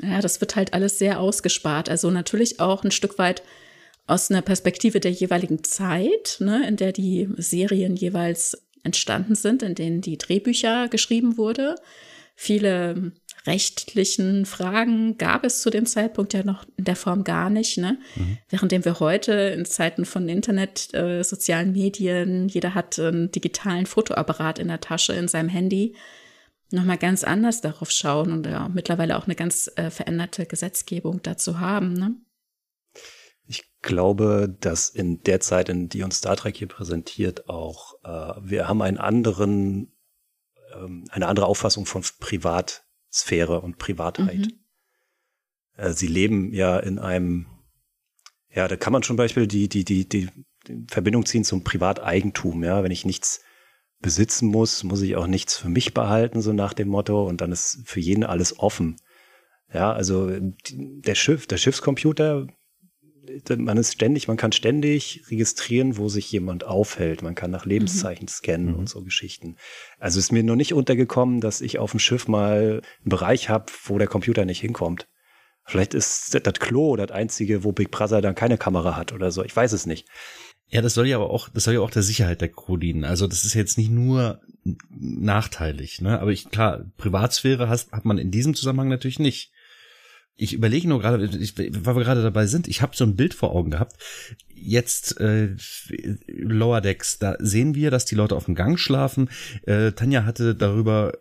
Ja, 0.00 0.20
das 0.20 0.40
wird 0.40 0.56
halt 0.56 0.74
alles 0.74 0.98
sehr 0.98 1.20
ausgespart. 1.20 1.88
Also 1.88 2.10
natürlich 2.10 2.60
auch 2.60 2.84
ein 2.84 2.90
Stück 2.90 3.18
weit 3.18 3.42
aus 4.06 4.30
einer 4.30 4.42
Perspektive 4.42 5.00
der 5.00 5.12
jeweiligen 5.12 5.62
Zeit, 5.62 6.36
ne, 6.40 6.66
in 6.66 6.76
der 6.76 6.92
die 6.92 7.28
Serien 7.36 7.94
jeweils 7.94 8.66
entstanden 8.82 9.34
sind, 9.34 9.62
in 9.62 9.74
denen 9.74 10.00
die 10.00 10.18
Drehbücher 10.18 10.88
geschrieben 10.88 11.36
wurde. 11.36 11.76
Viele 12.34 13.12
rechtlichen 13.46 14.46
Fragen 14.46 15.18
gab 15.18 15.44
es 15.44 15.62
zu 15.62 15.70
dem 15.70 15.86
Zeitpunkt 15.86 16.32
ja 16.32 16.44
noch 16.44 16.64
in 16.76 16.84
der 16.84 16.96
Form 16.96 17.24
gar 17.24 17.50
nicht. 17.50 17.78
Ne? 17.78 17.98
Mhm. 18.14 18.38
Währenddem 18.48 18.84
wir 18.84 19.00
heute 19.00 19.32
in 19.32 19.64
Zeiten 19.64 20.04
von 20.04 20.28
Internet, 20.28 20.94
äh, 20.94 21.22
sozialen 21.22 21.72
Medien, 21.72 22.48
jeder 22.48 22.74
hat 22.74 22.98
einen 22.98 23.30
digitalen 23.30 23.86
Fotoapparat 23.86 24.58
in 24.58 24.68
der 24.68 24.80
Tasche, 24.80 25.14
in 25.14 25.28
seinem 25.28 25.48
Handy, 25.48 25.96
nochmal 26.70 26.98
ganz 26.98 27.24
anders 27.24 27.60
darauf 27.60 27.90
schauen 27.90 28.32
und 28.32 28.46
ja, 28.46 28.68
mittlerweile 28.68 29.18
auch 29.18 29.24
eine 29.24 29.34
ganz 29.34 29.70
äh, 29.76 29.90
veränderte 29.90 30.46
Gesetzgebung 30.46 31.20
dazu 31.22 31.60
haben. 31.60 31.92
Ne? 31.92 32.14
Ich 33.46 33.64
glaube, 33.82 34.56
dass 34.60 34.88
in 34.88 35.22
der 35.24 35.40
Zeit, 35.40 35.68
in 35.68 35.88
die 35.88 36.02
uns 36.02 36.18
Star 36.18 36.36
Trek 36.36 36.56
hier 36.56 36.68
präsentiert, 36.68 37.48
auch 37.48 37.94
äh, 38.04 38.40
wir 38.40 38.68
haben 38.68 38.82
einen 38.82 38.98
anderen, 38.98 39.92
ähm, 40.74 41.04
eine 41.10 41.26
andere 41.26 41.46
Auffassung 41.46 41.86
von 41.86 42.02
Privatsphäre 43.12 43.60
und 43.60 43.78
Privatheit. 43.78 44.38
Mhm. 44.38 44.52
Äh, 45.76 45.92
sie 45.92 46.06
leben 46.06 46.52
ja 46.52 46.78
in 46.78 46.98
einem, 46.98 47.46
ja, 48.50 48.66
da 48.68 48.76
kann 48.76 48.92
man 48.92 49.02
zum 49.02 49.16
Beispiel 49.16 49.46
die, 49.46 49.68
die, 49.68 49.84
die, 49.84 50.08
die, 50.08 50.28
die 50.66 50.86
Verbindung 50.88 51.26
ziehen 51.26 51.44
zum 51.44 51.62
Privateigentum, 51.62 52.64
ja, 52.64 52.82
wenn 52.82 52.90
ich 52.90 53.04
nichts 53.04 53.42
besitzen 54.00 54.48
muss, 54.48 54.82
muss 54.82 55.02
ich 55.02 55.16
auch 55.16 55.26
nichts 55.26 55.56
für 55.56 55.68
mich 55.68 55.94
behalten, 55.94 56.40
so 56.40 56.52
nach 56.52 56.72
dem 56.72 56.88
Motto, 56.88 57.28
und 57.28 57.40
dann 57.40 57.52
ist 57.52 57.82
für 57.84 58.00
jeden 58.00 58.24
alles 58.24 58.58
offen. 58.58 58.96
Ja, 59.72 59.92
also 59.92 60.30
der 60.70 61.14
Schiff, 61.14 61.46
der 61.46 61.56
Schiffscomputer, 61.56 62.46
man 63.56 63.76
ist 63.76 63.92
ständig, 63.92 64.28
man 64.28 64.36
kann 64.36 64.52
ständig 64.52 65.22
registrieren, 65.30 65.96
wo 65.96 66.08
sich 66.08 66.30
jemand 66.32 66.64
aufhält. 66.64 67.22
Man 67.22 67.34
kann 67.34 67.50
nach 67.50 67.66
Lebenszeichen 67.66 68.24
mhm. 68.24 68.28
scannen 68.28 68.72
mhm. 68.72 68.78
und 68.78 68.88
so 68.88 69.02
Geschichten. 69.02 69.56
Also 69.98 70.18
ist 70.18 70.32
mir 70.32 70.42
noch 70.42 70.56
nicht 70.56 70.74
untergekommen, 70.74 71.40
dass 71.40 71.60
ich 71.60 71.78
auf 71.78 71.92
dem 71.92 72.00
Schiff 72.00 72.28
mal 72.28 72.82
einen 72.82 73.10
Bereich 73.10 73.48
habe, 73.48 73.66
wo 73.84 73.98
der 73.98 74.08
Computer 74.08 74.44
nicht 74.44 74.60
hinkommt. 74.60 75.08
Vielleicht 75.64 75.94
ist 75.94 76.34
das 76.34 76.54
Klo 76.54 76.96
das 76.96 77.12
einzige, 77.12 77.62
wo 77.62 77.72
Big 77.72 77.90
Brother 77.90 78.20
dann 78.20 78.34
keine 78.34 78.58
Kamera 78.58 78.96
hat 78.96 79.12
oder 79.12 79.30
so. 79.30 79.44
Ich 79.44 79.54
weiß 79.54 79.72
es 79.72 79.86
nicht. 79.86 80.08
Ja, 80.68 80.80
das 80.80 80.94
soll 80.94 81.06
ja 81.06 81.16
aber 81.16 81.30
auch, 81.30 81.48
das 81.50 81.64
soll 81.64 81.74
ja 81.74 81.80
auch 81.80 81.90
der 81.90 82.02
Sicherheit 82.02 82.40
der 82.40 82.48
Crew 82.48 82.78
dienen. 82.78 83.04
Also 83.04 83.26
das 83.26 83.44
ist 83.44 83.54
jetzt 83.54 83.78
nicht 83.78 83.90
nur 83.90 84.40
nachteilig, 84.90 86.00
ne? 86.00 86.18
Aber 86.18 86.30
ich, 86.30 86.48
klar, 86.50 86.86
Privatsphäre 86.96 87.68
hast, 87.68 87.92
hat 87.92 88.04
man 88.04 88.18
in 88.18 88.30
diesem 88.30 88.54
Zusammenhang 88.54 88.88
natürlich 88.88 89.18
nicht. 89.18 89.52
Ich 90.34 90.54
überlege 90.54 90.88
nur 90.88 91.00
gerade, 91.00 91.24
ich, 91.24 91.56
weil 91.58 91.96
wir 91.96 92.04
gerade 92.04 92.22
dabei 92.22 92.46
sind, 92.46 92.66
ich 92.66 92.82
habe 92.82 92.96
so 92.96 93.04
ein 93.04 93.16
Bild 93.16 93.34
vor 93.34 93.52
Augen 93.52 93.70
gehabt. 93.70 93.96
Jetzt 94.48 95.20
äh, 95.20 95.56
Lower 96.26 96.80
Decks, 96.80 97.18
da 97.18 97.36
sehen 97.38 97.74
wir, 97.74 97.90
dass 97.90 98.06
die 98.06 98.14
Leute 98.14 98.34
auf 98.34 98.46
dem 98.46 98.54
Gang 98.54 98.78
schlafen. 98.78 99.28
Äh, 99.66 99.92
Tanja 99.92 100.24
hatte 100.24 100.54
darüber 100.54 101.12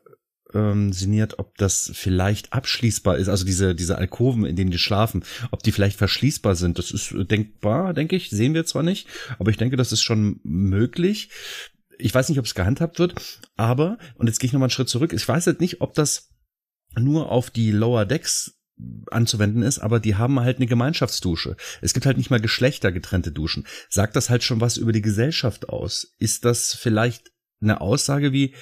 ähm, 0.53 0.93
sinniert, 0.93 1.40
ob 1.40 1.57
das 1.57 1.91
vielleicht 1.93 2.53
abschließbar 2.53 3.17
ist, 3.17 3.30
also 3.30 3.45
diese, 3.45 3.75
diese 3.75 3.98
Alkoven, 3.98 4.45
in 4.45 4.56
denen 4.56 4.72
die 4.72 4.77
schlafen, 4.77 5.23
ob 5.51 5.64
die 5.64 5.72
vielleicht 5.72 5.98
verschließbar 5.98 6.56
sind. 6.56 6.77
Das 6.77 6.91
ist 6.91 7.14
denkbar, 7.30 7.93
denke 7.93 8.15
ich, 8.15 8.30
sehen 8.30 8.53
wir 8.53 8.65
zwar 8.65 8.83
nicht, 8.83 9.07
aber 9.40 9.51
ich 9.51 9.57
denke, 9.57 9.77
das 9.77 9.91
ist 9.91 10.03
schon 10.03 10.40
möglich. 10.43 11.30
Ich 11.98 12.14
weiß 12.14 12.30
nicht, 12.30 12.40
ob 12.40 12.45
es 12.45 12.56
gehandhabt 12.56 12.99
wird, 12.99 13.15
aber, 13.56 13.98
und 14.15 14.27
jetzt 14.27 14.40
gehe 14.40 14.48
ich 14.48 14.53
nochmal 14.53 14.67
einen 14.67 14.72
Schritt 14.72 14.90
zurück, 14.90 15.14
ich 15.14 15.27
weiß 15.27 15.48
halt 15.48 15.61
nicht, 15.61 15.81
ob 15.81 15.93
das 15.93 16.30
nur 16.98 17.31
auf 17.31 17.49
die 17.49 17.72
Lower 17.72 18.06
Decks 18.06 18.60
anzuwenden 19.10 19.64
ist, 19.64 19.80
aber 19.80 20.00
die 20.00 20.16
haben 20.16 20.40
halt 20.40 20.58
eine 20.58 20.68
Gemeinschaftsdusche. 20.68 21.56
Es 21.82 21.93
gibt 21.93 22.06
halt 22.06 22.18
nicht 22.18 22.30
mal 22.30 22.42
geschlechtergetrennte 22.42 23.32
Duschen. 23.32 23.66
Sagt 23.90 24.16
das 24.16 24.30
halt 24.30 24.43
schon 24.43 24.61
was 24.61 24.77
über 24.77 24.92
die 24.92 25.01
Gesellschaft 25.01 25.69
aus? 25.69 26.14
Ist 26.19 26.45
das 26.45 26.74
vielleicht 26.74 27.32
eine 27.61 27.82
Aussage 27.82 28.32
wie, 28.32 28.56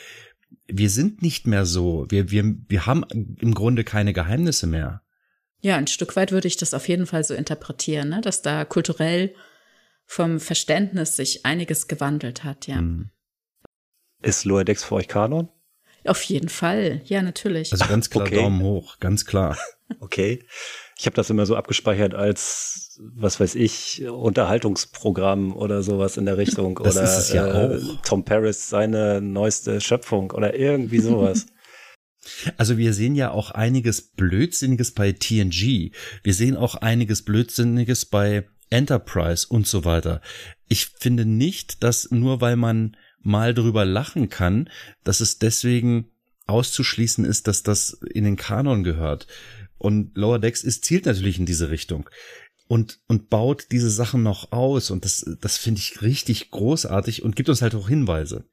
wir 0.68 0.90
sind 0.90 1.22
nicht 1.22 1.48
mehr 1.48 1.66
so. 1.66 2.06
Wir, 2.10 2.32
wir, 2.32 2.56
wir 2.68 2.86
haben 2.86 3.04
im 3.40 3.54
Grunde 3.54 3.84
keine 3.84 4.14
Geheimnisse 4.14 4.68
mehr. 4.68 5.04
Ja, 5.62 5.76
ein 5.76 5.88
Stück 5.88 6.16
weit 6.16 6.32
würde 6.32 6.48
ich 6.48 6.58
das 6.58 6.74
auf 6.74 6.88
jeden 6.88 7.06
Fall 7.06 7.24
so 7.24 7.34
interpretieren, 7.34 8.10
ne? 8.10 8.22
dass 8.22 8.42
da 8.42 8.66
kulturell 8.66 9.36
vom 10.06 10.40
Verständnis 10.40 11.16
sich 11.16 11.46
einiges 11.46 11.88
gewandelt 11.88 12.44
hat, 12.44 12.68
ja. 12.68 12.82
Mhm. 12.82 13.12
Ist 14.22 14.44
Lower 14.46 14.66
Decks 14.66 14.84
für 14.84 14.96
euch 14.96 15.08
Kanon? 15.08 15.50
Auf 16.06 16.24
jeden 16.24 16.50
Fall, 16.50 17.02
ja, 17.06 17.22
natürlich. 17.22 17.72
Also 17.72 17.86
ganz 17.86 18.10
klar 18.10 18.26
okay. 18.26 18.36
Daumen 18.36 18.62
hoch, 18.62 19.00
ganz 19.00 19.26
klar. 19.26 19.58
Okay. 20.02 20.44
Ich 21.00 21.08
habe 21.08 21.16
das 21.16 21.32
immer 21.32 21.48
so 21.48 21.56
abgespeichert 21.56 22.14
als, 22.14 23.00
was 23.16 23.40
weiß 23.40 23.56
ich, 23.56 24.06
Unterhaltungsprogramm 24.08 25.56
oder 25.56 25.82
sowas 25.82 26.18
in 26.18 26.26
der 26.26 26.38
Richtung. 26.38 26.80
Das 26.84 26.96
oder 26.96 27.06
ist 27.06 27.18
es 27.18 27.34
ja 27.34 27.48
äh, 27.48 27.78
auch. 27.78 28.02
Tom 28.04 28.24
Paris 28.24 28.70
seine 28.70 29.20
neueste 29.20 29.82
Schöpfung 29.82 30.30
oder 30.30 30.54
irgendwie 30.54 31.00
sowas. 31.00 31.48
Also 32.58 32.78
wir 32.78 32.94
sehen 32.94 33.16
ja 33.16 33.32
auch 33.32 33.52
einiges 33.52 34.12
Blödsinniges 34.12 34.92
bei 34.92 35.14
TNG. 35.14 35.92
Wir 36.22 36.34
sehen 36.34 36.58
auch 36.58 36.76
einiges 36.76 37.24
Blödsinniges 37.24 38.06
bei 38.06 38.46
Enterprise 38.70 39.48
und 39.48 39.68
so 39.68 39.86
weiter. 39.86 40.22
Ich 40.68 40.88
finde 40.88 41.26
nicht, 41.26 41.82
dass 41.82 42.12
nur 42.12 42.42
weil 42.42 42.58
man 42.58 42.96
mal 43.22 43.54
drüber 43.54 43.86
lachen 43.86 44.30
kann, 44.30 44.70
dass 45.04 45.20
es 45.20 45.40
deswegen 45.40 46.12
auszuschließen 46.48 47.26
ist, 47.26 47.48
dass 47.48 47.64
das 47.64 48.00
in 48.14 48.24
den 48.24 48.36
Kanon 48.36 48.84
gehört. 48.84 49.28
Und 49.78 50.12
Lower 50.16 50.40
Decks 50.40 50.64
ist, 50.64 50.84
zielt 50.84 51.06
natürlich 51.06 51.40
in 51.40 51.46
diese 51.46 51.70
Richtung 51.70 52.10
und, 52.68 53.00
und 53.08 53.30
baut 53.30 53.68
diese 53.72 53.90
Sachen 53.90 54.24
noch 54.24 54.52
aus. 54.52 54.92
Und 54.92 55.06
das, 55.06 55.26
das 55.42 55.58
finde 55.58 55.80
ich 55.80 56.02
richtig 56.02 56.52
großartig 56.52 57.24
und 57.24 57.36
gibt 57.36 57.50
uns 57.50 57.62
halt 57.62 57.76
auch 57.76 57.90
Hinweise. 57.90 58.46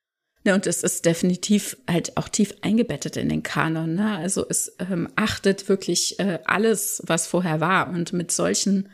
Ja, 0.44 0.54
und 0.54 0.66
es 0.66 0.84
ist 0.84 1.04
definitiv 1.04 1.76
halt 1.88 2.16
auch 2.16 2.28
tief 2.28 2.54
eingebettet 2.62 3.16
in 3.16 3.28
den 3.28 3.42
Kanon. 3.42 3.94
Ne? 3.94 4.16
Also 4.16 4.46
es 4.48 4.76
ähm, 4.78 5.08
achtet 5.16 5.68
wirklich 5.68 6.20
äh, 6.20 6.38
alles, 6.44 7.02
was 7.04 7.26
vorher 7.26 7.60
war. 7.60 7.88
Und 7.90 8.12
mit 8.12 8.30
solchen 8.30 8.88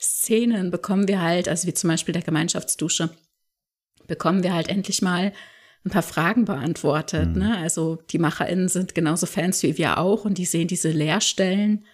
Szenen 0.00 0.70
bekommen 0.70 1.06
wir 1.06 1.20
halt, 1.20 1.48
also 1.48 1.68
wie 1.68 1.74
zum 1.74 1.88
Beispiel 1.88 2.14
der 2.14 2.22
Gemeinschaftsdusche, 2.22 3.10
bekommen 4.06 4.42
wir 4.42 4.54
halt 4.54 4.68
endlich 4.68 5.02
mal 5.02 5.32
ein 5.84 5.90
paar 5.90 6.02
Fragen 6.02 6.44
beantwortet. 6.44 7.34
Mhm. 7.34 7.42
Ne? 7.42 7.58
Also 7.58 7.98
die 8.10 8.18
MacherInnen 8.18 8.68
sind 8.68 8.94
genauso 8.94 9.26
Fans 9.26 9.62
wie 9.62 9.76
wir 9.76 9.98
auch 9.98 10.24
und 10.24 10.38
die 10.38 10.46
sehen 10.46 10.68
diese 10.68 10.90
Leerstellen 10.90 11.84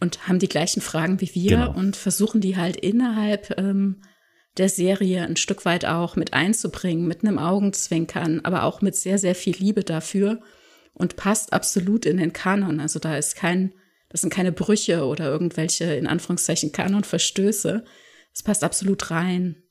und 0.00 0.26
haben 0.26 0.38
die 0.38 0.48
gleichen 0.48 0.80
Fragen 0.80 1.20
wie 1.20 1.34
wir 1.34 1.58
genau. 1.58 1.74
und 1.74 1.96
versuchen 1.96 2.40
die 2.40 2.56
halt 2.56 2.76
innerhalb 2.76 3.58
ähm, 3.58 4.02
der 4.56 4.68
Serie 4.68 5.22
ein 5.24 5.36
Stück 5.36 5.64
weit 5.64 5.84
auch 5.84 6.16
mit 6.16 6.32
einzubringen, 6.32 7.06
mit 7.06 7.22
einem 7.22 7.38
Augenzwinkern, 7.38 8.40
aber 8.44 8.62
auch 8.64 8.80
mit 8.80 8.96
sehr, 8.96 9.18
sehr 9.18 9.34
viel 9.34 9.56
Liebe 9.56 9.82
dafür 9.82 10.40
und 10.94 11.16
passt 11.16 11.52
absolut 11.52 12.06
in 12.06 12.16
den 12.16 12.32
Kanon. 12.32 12.80
Also 12.80 12.98
da 12.98 13.16
ist 13.16 13.36
kein, 13.36 13.74
das 14.08 14.20
sind 14.20 14.32
keine 14.32 14.52
Brüche 14.52 15.04
oder 15.06 15.26
irgendwelche, 15.26 15.84
in 15.94 16.06
Anführungszeichen, 16.06 16.72
Kanonverstöße. 16.72 17.84
Es 18.32 18.42
passt 18.42 18.62
absolut 18.62 19.10
rein. 19.10 19.63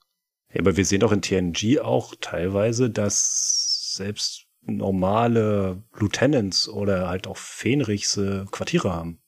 Ja, 0.54 0.62
aber 0.62 0.78
wir 0.78 0.86
sehen 0.86 1.04
auch 1.04 1.12
in 1.12 1.22
TNG 1.22 1.80
auch 1.80 2.16
teilweise, 2.20 2.90
dass 2.90 3.94
selbst 3.96 4.46
normale 4.66 5.84
Lieutenants 5.98 6.70
oder 6.70 7.10
halt 7.10 7.28
auch 7.28 7.38
Fähnrichse 7.38 8.46
Quartiere 8.52 8.94
haben. 8.94 9.20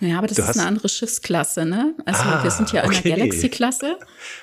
Ja, 0.00 0.16
aber 0.16 0.26
das 0.26 0.38
du 0.38 0.42
ist 0.42 0.58
eine 0.58 0.66
andere 0.66 0.88
Schiffsklasse, 0.88 1.66
ne? 1.66 1.94
Also 2.06 2.22
ah, 2.22 2.42
wir 2.42 2.50
sind 2.50 2.72
ja 2.72 2.82
in 2.82 2.90
der 2.90 3.02
Galaxy-Klasse. 3.02 3.98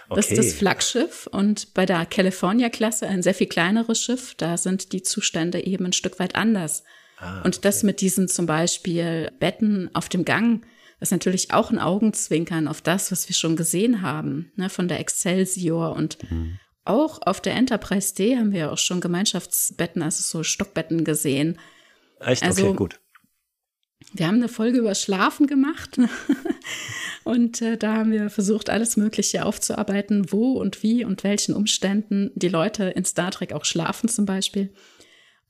Das 0.08 0.26
okay. 0.26 0.36
ist 0.36 0.38
das 0.38 0.54
Flaggschiff. 0.54 1.28
Und 1.32 1.74
bei 1.74 1.88
der 1.88 2.06
California-Klasse, 2.06 3.08
ein 3.08 3.24
sehr 3.24 3.34
viel 3.34 3.48
kleineres 3.48 4.00
Schiff, 4.00 4.36
da 4.36 4.58
sind 4.58 4.94
die 4.94 5.02
Zustände 5.02 5.66
eben 5.66 5.86
ein 5.86 5.94
Stück 5.94 6.20
weit 6.20 6.36
anders. 6.36 6.84
Ah, 7.18 7.42
und 7.42 7.66
das 7.66 7.82
mit 7.82 8.02
diesen 8.02 8.28
zum 8.28 8.46
Beispiel 8.46 9.32
Betten 9.40 9.90
auf 9.94 10.10
dem 10.10 10.26
Gang, 10.26 10.64
das 11.00 11.08
ist 11.08 11.12
natürlich 11.12 11.54
auch 11.54 11.70
ein 11.70 11.80
Augenzwinkern 11.80 12.68
auf 12.68 12.82
das, 12.82 13.12
was 13.12 13.30
wir 13.30 13.36
schon 13.36 13.56
gesehen 13.56 14.02
haben, 14.02 14.52
ne, 14.56 14.70
von 14.70 14.88
der 14.88 15.00
Excelsior 15.00 15.96
und 15.96 16.18
mhm. 16.32 16.60
auch 16.86 17.22
auf 17.22 17.40
der 17.40 17.54
Enterprise 17.54 18.16
D 18.16 18.36
haben 18.36 18.52
wir 18.52 18.72
auch 18.72 18.78
schon 18.78 19.00
Gemeinschaftsbetten, 19.00 20.02
also 20.02 20.24
so 20.24 20.44
Stockbetten 20.44 21.04
gesehen. 21.04 21.60
Echt? 22.20 22.42
Also, 22.44 22.68
okay, 22.68 22.76
gut. 22.76 23.00
Wir 24.14 24.28
haben 24.28 24.36
eine 24.36 24.48
Folge 24.48 24.80
über 24.80 24.96
Schlafen 24.96 25.48
gemacht 25.48 26.00
und 27.24 27.62
äh, 27.62 27.78
da 27.78 27.94
haben 27.94 28.12
wir 28.12 28.30
versucht, 28.30 28.70
alles 28.70 28.96
Mögliche 28.96 29.46
aufzuarbeiten, 29.46 30.32
wo 30.32 30.54
und 30.54 30.82
wie 30.82 31.04
und 31.04 31.24
welchen 31.24 31.54
Umständen 31.54 32.32
die 32.36 32.48
Leute 32.48 32.86
in 32.86 33.06
Star 33.06 33.32
Trek 33.32 33.54
auch 33.54 33.66
schlafen 33.66 34.08
zum 34.08 34.26
Beispiel. 34.26 34.74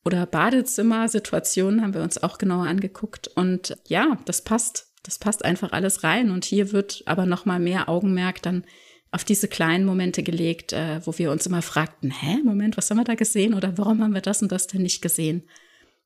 Oder 0.04 0.26
Badezimmer-Situationen 0.26 1.82
haben 1.82 1.94
wir 1.94 2.02
uns 2.02 2.22
auch 2.22 2.38
genauer 2.38 2.66
angeguckt. 2.66 3.28
Und 3.28 3.76
ja, 3.88 4.18
das 4.26 4.42
passt 4.42 4.87
das 5.04 5.20
passt 5.20 5.46
einfach 5.46 5.72
alles 5.72 6.04
rein. 6.04 6.32
Und 6.32 6.46
hier 6.46 6.72
wird 6.72 7.04
aber 7.06 7.26
noch 7.26 7.46
mal 7.46 7.60
mehr 7.60 7.90
Augenmerk 7.90 8.42
dann 8.42 8.66
auf 9.12 9.24
diese 9.24 9.48
kleinen 9.48 9.86
Momente 9.86 10.22
gelegt, 10.22 10.74
äh, 10.74 11.00
wo 11.06 11.18
wir 11.18 11.32
uns 11.32 11.46
immer 11.46 11.62
fragten, 11.62 12.12
hä, 12.12 12.40
Moment, 12.44 12.78
was 12.78 12.90
haben 12.90 12.98
wir 12.98 13.06
da 13.06 13.16
gesehen 13.16 13.54
oder 13.54 13.78
warum 13.78 14.02
haben 14.02 14.14
wir 14.14 14.22
das 14.22 14.42
und 14.42 14.52
das 14.52 14.68
denn 14.68 14.82
nicht 14.82 15.02
gesehen? 15.02 15.44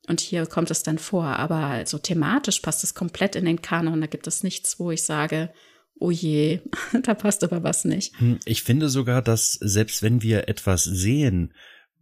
Und 0.08 0.20
hier 0.20 0.45
kommt 0.45 0.72
es 0.72 0.84
dann 0.84 0.98
vor. 0.98 1.26
Aber 1.26 1.86
so 1.86 1.98
thematisch 1.98 2.60
passt 2.60 2.84
es 2.84 2.94
komplett 2.94 3.36
in 3.36 3.45
den 3.45 3.61
Kanon. 3.61 4.02
Da 4.02 4.08
gibt 4.08 4.28
es 4.28 4.44
nichts, 4.44 4.80
wo 4.80 4.92
ich 4.92 5.03
sage, 5.03 5.52
oh 6.00 6.11
je, 6.11 6.61
da 7.03 7.14
passt 7.14 7.44
aber 7.44 7.64
was 7.64 7.86
nicht. 7.86 8.20
Hm, 8.20 8.40
ich 8.45 8.64
finde 8.64 8.90
sogar, 8.90 9.22
dass 9.22 9.53
selbst 9.53 10.03
wenn 10.03 10.22
wir 10.22 10.48
etwas 10.48 10.84
sehen, 10.84 11.53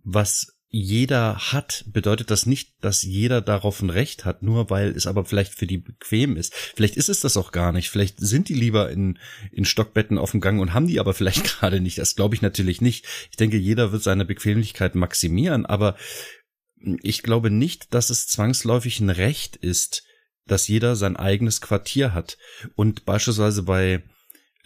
was 0.03 0.58
jeder 0.71 1.51
hat, 1.51 1.83
bedeutet 1.87 2.29
das 2.29 2.45
nicht, 2.45 2.73
dass 2.81 3.01
jeder 3.01 3.41
darauf 3.41 3.81
ein 3.81 3.89
Recht 3.89 4.23
hat, 4.23 4.43
nur 4.43 4.69
weil 4.69 4.89
es 4.89 5.07
aber 5.07 5.25
vielleicht 5.25 5.53
für 5.55 5.65
die 5.65 5.79
bequem 5.79 6.37
ist. 6.37 6.53
Vielleicht 6.53 6.95
ist 6.95 7.09
es 7.09 7.21
das 7.21 7.37
auch 7.37 7.51
gar 7.51 7.71
nicht. 7.71 7.89
Vielleicht 7.89 8.19
sind 8.19 8.49
die 8.49 8.53
lieber 8.53 8.91
in, 8.91 9.17
in 9.51 9.65
Stockbetten 9.65 10.19
auf 10.19 10.31
dem 10.31 10.41
Gang 10.41 10.61
und 10.61 10.73
haben 10.73 10.87
die 10.87 10.99
aber 10.99 11.15
vielleicht 11.15 11.43
gerade 11.59 11.81
nicht. 11.81 11.97
Das 11.97 12.15
glaube 12.15 12.35
ich 12.35 12.43
natürlich 12.43 12.81
nicht. 12.81 13.05
Ich 13.31 13.37
denke, 13.37 13.57
jeder 13.57 13.91
wird 13.91 14.03
seine 14.03 14.25
Bequemlichkeit 14.25 14.93
maximieren, 14.93 15.65
aber 15.65 15.97
ich 17.01 17.23
glaube 17.23 17.49
nicht, 17.49 17.93
dass 17.93 18.11
es 18.11 18.27
zwangsläufig 18.27 18.99
ein 18.99 19.09
Recht 19.09 19.55
ist, 19.55 20.03
dass 20.45 20.67
jeder 20.67 20.95
sein 20.95 21.15
eigenes 21.15 21.61
Quartier 21.61 22.13
hat. 22.13 22.37
Und 22.75 23.05
beispielsweise 23.05 23.63
bei 23.63 24.03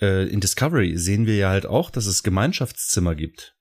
äh, 0.01 0.27
in 0.27 0.41
Discovery 0.41 0.98
sehen 0.98 1.27
wir 1.27 1.38
ja 1.38 1.49
halt 1.49 1.65
auch, 1.65 1.90
dass 1.90 2.07
es 2.07 2.23
Gemeinschaftszimmer 2.23 3.15
gibt. 3.15 3.52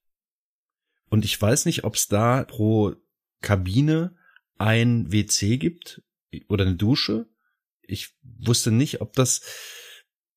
Und 1.13 1.27
ich 1.27 1.41
weiß 1.41 1.67
nicht, 1.67 1.85
ob 1.85 1.97
es 1.97 2.09
da 2.09 2.43
pro 2.43 2.95
Kabine 3.43 4.17
ein 4.57 5.13
WC 5.13 5.59
gibt 5.59 6.01
oder 6.49 6.65
eine 6.65 6.77
Dusche. 6.77 7.27
Ich 7.83 8.15
wusste 8.23 8.71
nicht, 8.71 9.03
ob 9.03 9.13
das, 9.13 9.43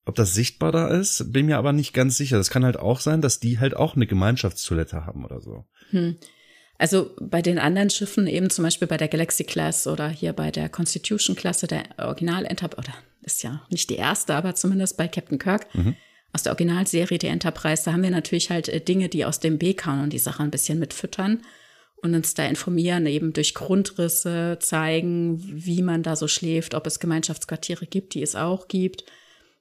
ob 0.03 0.15
das 0.15 0.33
sichtbar 0.33 0.73
da 0.73 0.89
ist, 0.89 1.31
bin 1.31 1.45
mir 1.45 1.59
aber 1.59 1.71
nicht 1.71 1.93
ganz 1.93 2.17
sicher. 2.17 2.35
Das 2.35 2.49
kann 2.49 2.65
halt 2.65 2.75
auch 2.75 2.99
sein, 2.99 3.21
dass 3.21 3.39
die 3.39 3.57
halt 3.57 3.73
auch 3.73 3.95
eine 3.95 4.05
Gemeinschaftstoilette 4.05 5.05
haben 5.05 5.23
oder 5.23 5.39
so. 5.39 5.63
Hm. 5.91 6.17
Also 6.77 7.15
bei 7.21 7.41
den 7.41 7.57
anderen 7.57 7.89
Schiffen, 7.89 8.27
eben 8.27 8.49
zum 8.49 8.63
Beispiel 8.63 8.89
bei 8.89 8.97
der 8.97 9.07
Galaxy 9.07 9.45
Class 9.45 9.87
oder 9.87 10.09
hier 10.09 10.33
bei 10.33 10.51
der 10.51 10.67
Constitution 10.67 11.37
Klasse, 11.37 11.67
der 11.67 11.85
Original 11.99 12.43
Enterprise, 12.43 12.89
oder 12.89 12.97
ist 13.21 13.43
ja 13.43 13.65
nicht 13.69 13.89
die 13.89 13.95
erste, 13.95 14.35
aber 14.35 14.55
zumindest 14.55 14.97
bei 14.97 15.07
Captain 15.07 15.39
Kirk, 15.39 15.73
mhm 15.73 15.95
aus 16.35 16.43
der 16.43 16.51
Originalserie, 16.51 17.17
die 17.17 17.27
Enterprise, 17.27 17.83
da 17.85 17.93
haben 17.93 18.03
wir 18.03 18.11
natürlich 18.11 18.49
halt 18.49 18.67
äh, 18.67 18.81
Dinge, 18.81 19.07
die 19.07 19.23
aus 19.23 19.39
dem 19.39 19.57
B-Kanon 19.57 20.09
die 20.09 20.19
Sache 20.19 20.43
ein 20.43 20.51
bisschen 20.51 20.79
mitfüttern 20.79 21.41
und 21.95 22.13
uns 22.13 22.33
da 22.33 22.45
informieren, 22.45 23.07
eben 23.07 23.31
durch 23.31 23.53
Grundrisse 23.53 24.57
zeigen, 24.59 25.39
wie 25.41 25.81
man 25.81 26.03
da 26.03 26.17
so 26.17 26.27
schläft, 26.27 26.75
ob 26.75 26.85
es 26.87 26.99
Gemeinschaftsquartiere 26.99 27.87
gibt, 27.87 28.13
die 28.13 28.21
es 28.21 28.35
auch 28.35 28.67
gibt. 28.67 29.05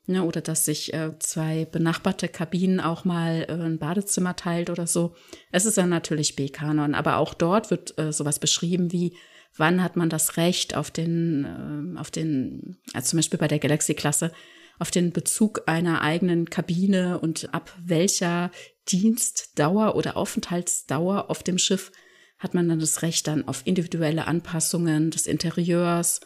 Ne, 0.07 0.23
oder 0.23 0.43
dass 0.43 0.67
sich 0.67 0.93
äh, 0.93 1.19
zwei 1.19 1.65
benachbarte 1.65 2.28
Kabinen 2.28 2.78
auch 2.78 3.07
mal 3.07 3.47
äh, 3.49 3.53
ein 3.53 3.78
Badezimmer 3.78 4.36
teilt 4.36 4.69
oder 4.69 4.86
so. 4.86 5.15
Es 5.51 5.65
ist 5.65 5.78
ja 5.78 5.86
natürlich 5.86 6.36
B-Kanon, 6.36 6.94
aber 6.94 7.17
auch 7.17 7.33
dort 7.33 7.70
wird 7.70 7.99
äh, 7.99 8.12
sowas 8.12 8.39
beschrieben 8.39 8.93
wie, 8.93 9.17
wann 9.57 9.83
hat 9.83 9.97
man 9.97 10.11
das 10.11 10.36
Recht 10.36 10.77
auf 10.77 10.91
den, 10.91 11.94
äh, 11.97 11.99
auf 11.99 12.11
den, 12.11 12.77
also 12.93 13.11
zum 13.11 13.19
Beispiel 13.19 13.39
bei 13.39 13.49
der 13.49 13.61
Galaxy-Klasse, 13.61 14.31
auf 14.78 14.91
den 14.91 15.12
Bezug 15.12 15.62
einer 15.67 16.03
eigenen 16.03 16.51
Kabine 16.51 17.19
und 17.19 17.53
ab 17.55 17.77
welcher 17.85 18.51
Dienstdauer 18.89 19.94
oder 19.97 20.17
Aufenthaltsdauer 20.17 21.31
auf 21.31 21.43
dem 21.43 21.59
Schiff 21.59 21.93
hat 22.39 22.55
man 22.55 22.69
dann 22.69 22.81
das 22.81 23.03
Recht 23.03 23.27
dann 23.27 23.47
auf 23.49 23.62
individuelle 23.65 24.27
Anpassungen 24.27 25.11
des 25.11 25.27
Interieurs. 25.27 26.20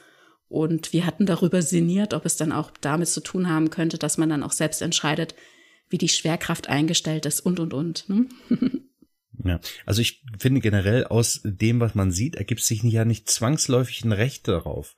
Und 0.49 0.93
wir 0.93 1.07
hatten 1.07 1.27
darüber 1.27 1.63
sinniert, 1.63 2.15
ob 2.15 2.25
es 2.25 2.37
dann 2.37 2.53
auch 2.53 2.71
damit 2.81 3.09
zu 3.09 3.21
tun 3.21 3.49
haben 3.49 3.71
könnte, 3.71 3.99
dass 3.99 4.19
man 4.19 4.31
dann 4.31 4.43
auch 4.43 4.53
selbst 4.53 4.83
entscheidet, 4.83 5.35
wie 5.91 5.99
die 5.99 6.09
Schwerkraft 6.09 6.69
eingestellt 6.69 7.27
ist 7.27 7.41
und, 7.41 7.61
und, 7.61 7.75
und. 7.75 8.09
Ne? 8.09 8.27
Ja, 9.45 9.61
also 9.87 10.03
ich 10.03 10.25
finde 10.39 10.61
generell 10.61 11.05
aus 11.05 11.41
dem, 11.45 11.79
was 11.79 11.95
man 11.95 12.11
sieht, 12.11 12.35
ergibt 12.35 12.61
sich 12.61 12.83
ja 12.83 13.05
nicht 13.05 13.31
zwangsläufig 13.31 14.05
ein 14.05 14.11
Recht 14.11 14.49
darauf. 14.49 14.97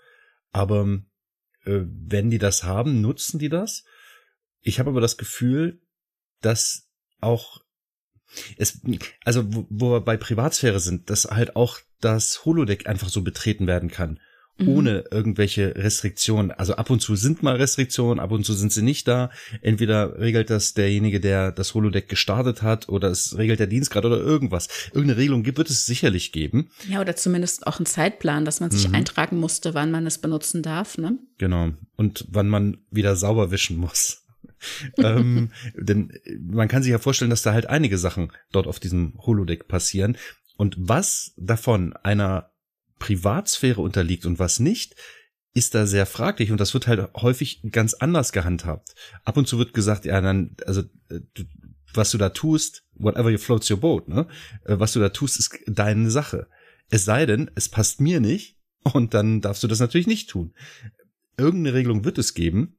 Aber 0.50 0.86
äh, 0.86 1.00
wenn 1.64 2.30
die 2.30 2.38
das 2.38 2.64
haben, 2.64 3.00
nutzen 3.00 3.38
die 3.38 3.48
das. 3.48 3.84
Ich 4.60 4.78
habe 4.78 4.90
aber 4.90 5.00
das 5.00 5.16
Gefühl, 5.16 5.80
dass 6.40 6.88
auch 7.20 7.60
es, 8.56 8.80
also 9.24 9.52
wo, 9.52 9.66
wo 9.68 9.90
wir 9.92 10.00
bei 10.00 10.16
Privatsphäre 10.16 10.80
sind, 10.80 11.10
dass 11.10 11.24
halt 11.24 11.56
auch 11.56 11.80
das 12.00 12.44
Holodeck 12.44 12.86
einfach 12.86 13.08
so 13.08 13.22
betreten 13.22 13.66
werden 13.66 13.90
kann. 13.90 14.20
Ohne 14.66 15.04
irgendwelche 15.10 15.74
Restriktionen. 15.76 16.50
Also 16.50 16.74
ab 16.74 16.90
und 16.90 17.00
zu 17.00 17.16
sind 17.16 17.42
mal 17.42 17.56
Restriktionen, 17.56 18.20
ab 18.20 18.32
und 18.32 18.44
zu 18.44 18.52
sind 18.54 18.72
sie 18.72 18.82
nicht 18.82 19.08
da. 19.08 19.30
Entweder 19.62 20.18
regelt 20.18 20.50
das 20.50 20.74
derjenige, 20.74 21.20
der 21.20 21.52
das 21.52 21.74
Holodeck 21.74 22.08
gestartet 22.08 22.62
hat, 22.62 22.88
oder 22.88 23.08
es 23.08 23.36
regelt 23.36 23.60
der 23.60 23.66
Dienstgrad 23.66 24.04
oder 24.04 24.18
irgendwas. 24.18 24.68
Irgendeine 24.92 25.18
Regelung 25.18 25.42
gibt, 25.42 25.58
wird 25.58 25.70
es 25.70 25.86
sicherlich 25.86 26.32
geben. 26.32 26.70
Ja, 26.88 27.00
oder 27.00 27.16
zumindest 27.16 27.66
auch 27.66 27.78
einen 27.78 27.86
Zeitplan, 27.86 28.44
dass 28.44 28.60
man 28.60 28.70
sich 28.70 28.88
mhm. 28.88 28.94
eintragen 28.94 29.38
musste, 29.38 29.74
wann 29.74 29.90
man 29.90 30.06
es 30.06 30.18
benutzen 30.18 30.62
darf, 30.62 30.98
ne? 30.98 31.18
Genau. 31.38 31.70
Und 31.96 32.26
wann 32.30 32.48
man 32.48 32.78
wieder 32.90 33.16
sauber 33.16 33.50
wischen 33.50 33.76
muss. 33.76 34.24
ähm, 34.98 35.50
denn 35.74 36.12
man 36.40 36.68
kann 36.68 36.82
sich 36.82 36.92
ja 36.92 36.98
vorstellen, 36.98 37.30
dass 37.30 37.42
da 37.42 37.52
halt 37.52 37.66
einige 37.66 37.98
Sachen 37.98 38.32
dort 38.52 38.66
auf 38.66 38.80
diesem 38.80 39.14
Holodeck 39.18 39.68
passieren. 39.68 40.16
Und 40.56 40.76
was 40.78 41.32
davon 41.36 41.94
einer 41.94 42.50
Privatsphäre 43.00 43.80
unterliegt 43.80 44.26
und 44.26 44.38
was 44.38 44.60
nicht, 44.60 44.94
ist 45.52 45.74
da 45.74 45.86
sehr 45.86 46.06
fraglich 46.06 46.52
und 46.52 46.60
das 46.60 46.74
wird 46.74 46.86
halt 46.86 47.12
häufig 47.14 47.60
ganz 47.72 47.94
anders 47.94 48.30
gehandhabt. 48.30 48.94
Ab 49.24 49.36
und 49.36 49.48
zu 49.48 49.58
wird 49.58 49.74
gesagt, 49.74 50.04
ja, 50.04 50.20
dann, 50.20 50.54
also, 50.64 50.82
äh, 51.08 51.20
was 51.92 52.12
du 52.12 52.18
da 52.18 52.28
tust, 52.28 52.84
whatever 52.94 53.30
you 53.30 53.38
floats 53.38 53.68
your 53.68 53.78
boat, 53.78 54.06
ne? 54.06 54.28
Äh, 54.64 54.78
was 54.78 54.92
du 54.92 55.00
da 55.00 55.08
tust, 55.08 55.40
ist 55.40 55.58
deine 55.66 56.10
Sache. 56.10 56.46
Es 56.88 57.04
sei 57.04 57.26
denn, 57.26 57.50
es 57.56 57.68
passt 57.68 58.00
mir 58.00 58.20
nicht 58.20 58.58
und 58.84 59.12
dann 59.12 59.40
darfst 59.40 59.64
du 59.64 59.66
das 59.66 59.80
natürlich 59.80 60.06
nicht 60.06 60.30
tun. 60.30 60.54
Irgendeine 61.36 61.74
Regelung 61.74 62.04
wird 62.04 62.18
es 62.18 62.34
geben, 62.34 62.78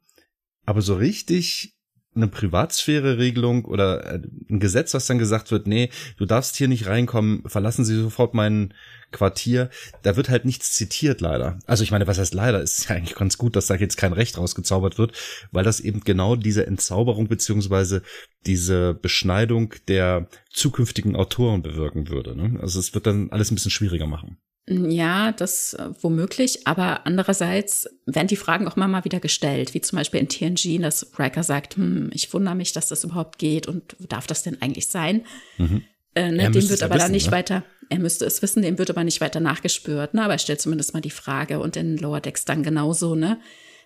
aber 0.65 0.81
so 0.81 0.95
richtig 0.95 1.77
eine 2.15 2.27
Privatsphäre-Regelung 2.27 3.65
oder 3.65 4.05
äh, 4.05 4.19
ein 4.49 4.59
Gesetz, 4.59 4.93
was 4.93 5.07
dann 5.07 5.17
gesagt 5.17 5.51
wird, 5.51 5.67
nee, 5.67 5.89
du 6.17 6.25
darfst 6.25 6.57
hier 6.57 6.67
nicht 6.67 6.87
reinkommen, 6.87 7.43
verlassen 7.45 7.85
Sie 7.85 7.95
sofort 7.95 8.33
mein 8.33 8.73
Quartier. 9.11 9.69
Da 10.03 10.15
wird 10.15 10.29
halt 10.29 10.45
nichts 10.45 10.73
zitiert, 10.73 11.21
leider. 11.21 11.59
Also 11.65 11.83
ich 11.83 11.91
meine, 11.91 12.07
was 12.07 12.17
heißt 12.17 12.33
leider? 12.33 12.61
Ist 12.61 12.89
ja 12.89 12.95
eigentlich 12.95 13.15
ganz 13.15 13.37
gut, 13.37 13.55
dass 13.55 13.67
da 13.67 13.75
jetzt 13.75 13.97
kein 13.97 14.13
Recht 14.13 14.37
rausgezaubert 14.37 14.97
wird, 14.97 15.13
weil 15.51 15.63
das 15.63 15.79
eben 15.79 16.01
genau 16.01 16.35
diese 16.35 16.65
Entzauberung 16.67 17.27
beziehungsweise 17.27 18.01
diese 18.45 18.93
Beschneidung 18.93 19.73
der 19.87 20.27
zukünftigen 20.49 21.15
Autoren 21.15 21.61
bewirken 21.61 22.09
würde. 22.09 22.35
Ne? 22.35 22.59
Also 22.61 22.79
es 22.79 22.93
wird 22.93 23.05
dann 23.05 23.29
alles 23.31 23.51
ein 23.51 23.55
bisschen 23.55 23.71
schwieriger 23.71 24.07
machen. 24.07 24.37
Ja, 24.67 25.31
das 25.31 25.73
äh, 25.73 25.89
womöglich, 26.01 26.67
aber 26.67 27.05
andererseits 27.05 27.89
werden 28.05 28.27
die 28.27 28.35
Fragen 28.35 28.67
auch 28.67 28.77
immer 28.77 28.87
mal 28.87 29.05
wieder 29.05 29.19
gestellt, 29.19 29.73
wie 29.73 29.81
zum 29.81 29.97
Beispiel 29.97 30.19
in 30.19 30.29
TNG, 30.29 30.79
dass 30.81 31.17
Riker 31.17 31.43
sagt, 31.43 31.77
hm, 31.77 32.11
ich 32.13 32.31
wundere 32.33 32.55
mich, 32.55 32.71
dass 32.71 32.87
das 32.87 33.03
überhaupt 33.03 33.39
geht 33.39 33.67
und 33.67 33.95
darf 33.99 34.27
das 34.27 34.43
denn 34.43 34.61
eigentlich 34.61 34.87
sein? 34.87 35.25
Mhm. 35.57 35.83
Äh, 36.13 36.31
ne, 36.31 36.51
dem 36.51 36.69
wird 36.69 36.83
aber 36.83 36.95
wissen, 36.95 37.05
dann 37.05 37.11
nicht 37.11 37.27
ne? 37.27 37.31
weiter, 37.31 37.63
er 37.89 37.99
müsste 37.99 38.25
es 38.25 38.41
wissen, 38.41 38.61
dem 38.61 38.77
wird 38.77 38.89
aber 38.89 39.03
nicht 39.03 39.19
weiter 39.19 39.39
nachgespürt, 39.39 40.13
ne? 40.13 40.23
aber 40.23 40.33
er 40.33 40.39
stellt 40.39 40.61
zumindest 40.61 40.93
mal 40.93 41.01
die 41.01 41.09
Frage 41.09 41.59
und 41.59 41.75
in 41.75 41.97
Lower 41.97 42.21
Decks 42.21 42.45
dann 42.45 42.63
genauso, 42.63 43.15
ne? 43.15 43.39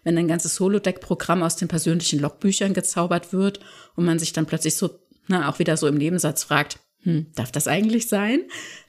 Wenn 0.03 0.17
ein 0.19 0.27
ganzes 0.27 0.59
Holodeck-Programm 0.59 1.41
aus 1.41 1.55
den 1.55 1.67
persönlichen 1.67 2.19
Logbüchern 2.19 2.75
gezaubert 2.75 3.33
wird 3.33 3.59
und 3.95 4.05
man 4.05 4.19
sich 4.19 4.33
dann 4.33 4.45
plötzlich 4.45 4.75
so, 4.75 4.99
ne, 5.27 5.49
auch 5.49 5.57
wieder 5.57 5.77
so 5.77 5.87
im 5.87 5.95
Nebensatz 5.95 6.43
fragt, 6.43 6.79
hm, 7.01 7.27
darf 7.33 7.51
das 7.51 7.67
eigentlich 7.67 8.07
sein? 8.07 8.41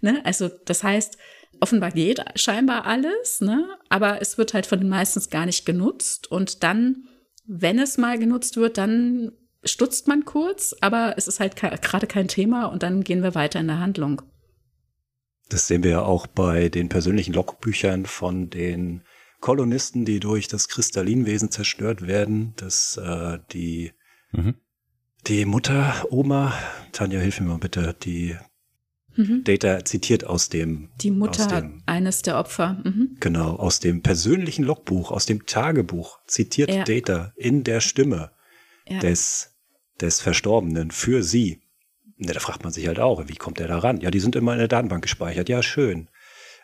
Ne? 0.02 0.20
Also 0.24 0.50
das 0.66 0.82
heißt, 0.82 1.16
offenbar 1.60 1.90
geht 1.90 2.22
scheinbar 2.34 2.86
alles, 2.86 3.40
ne? 3.40 3.66
aber 3.88 4.20
es 4.20 4.38
wird 4.38 4.54
halt 4.54 4.66
von 4.66 4.80
den 4.80 4.88
meistens 4.88 5.30
gar 5.30 5.46
nicht 5.46 5.66
genutzt. 5.66 6.30
Und 6.30 6.62
dann, 6.62 7.08
wenn 7.46 7.78
es 7.78 7.98
mal 7.98 8.18
genutzt 8.18 8.56
wird, 8.56 8.78
dann 8.78 9.32
stutzt 9.64 10.08
man 10.08 10.24
kurz, 10.24 10.74
aber 10.80 11.14
es 11.16 11.28
ist 11.28 11.40
halt 11.40 11.56
gerade 11.56 12.06
kein 12.06 12.28
Thema 12.28 12.66
und 12.66 12.82
dann 12.82 13.02
gehen 13.02 13.22
wir 13.22 13.34
weiter 13.34 13.60
in 13.60 13.66
der 13.66 13.80
Handlung. 13.80 14.22
Das 15.48 15.68
sehen 15.68 15.84
wir 15.84 15.90
ja 15.92 16.02
auch 16.02 16.26
bei 16.26 16.68
den 16.68 16.88
persönlichen 16.88 17.32
Logbüchern 17.32 18.06
von 18.06 18.50
den 18.50 19.02
Kolonisten, 19.40 20.04
die 20.04 20.18
durch 20.18 20.48
das 20.48 20.68
Kristallinwesen 20.68 21.50
zerstört 21.50 22.06
werden, 22.06 22.54
dass 22.56 22.96
äh, 22.96 23.38
die, 23.52 23.92
mhm. 24.32 24.54
die 25.26 25.44
Mutter, 25.44 26.06
Oma, 26.10 26.52
Tanja, 26.92 27.20
hilf 27.20 27.40
mir 27.40 27.48
mal 27.48 27.58
bitte, 27.58 27.94
die 28.02 28.36
Mhm. 29.16 29.44
Data 29.44 29.84
zitiert 29.84 30.24
aus 30.24 30.48
dem. 30.48 30.90
Die 31.00 31.10
Mutter 31.10 31.46
dem, 31.46 31.82
eines 31.86 32.22
der 32.22 32.38
Opfer. 32.38 32.80
Mhm. 32.84 33.16
Genau, 33.20 33.56
aus 33.56 33.80
dem 33.80 34.02
persönlichen 34.02 34.64
Logbuch, 34.64 35.10
aus 35.10 35.26
dem 35.26 35.46
Tagebuch 35.46 36.18
zitiert 36.26 36.70
ja. 36.70 36.84
Data 36.84 37.32
in 37.36 37.64
der 37.64 37.80
Stimme 37.80 38.30
ja. 38.88 38.98
des, 38.98 39.54
des 40.00 40.20
Verstorbenen 40.20 40.90
für 40.90 41.22
sie. 41.22 41.62
Ja, 42.18 42.32
da 42.32 42.40
fragt 42.40 42.64
man 42.64 42.72
sich 42.72 42.86
halt 42.86 42.98
auch, 42.98 43.28
wie 43.28 43.36
kommt 43.36 43.58
der 43.58 43.68
da 43.68 43.78
ran? 43.78 44.00
Ja, 44.00 44.10
die 44.10 44.20
sind 44.20 44.36
immer 44.36 44.52
in 44.52 44.58
der 44.58 44.68
Datenbank 44.68 45.02
gespeichert. 45.02 45.48
Ja, 45.48 45.62
schön. 45.62 46.08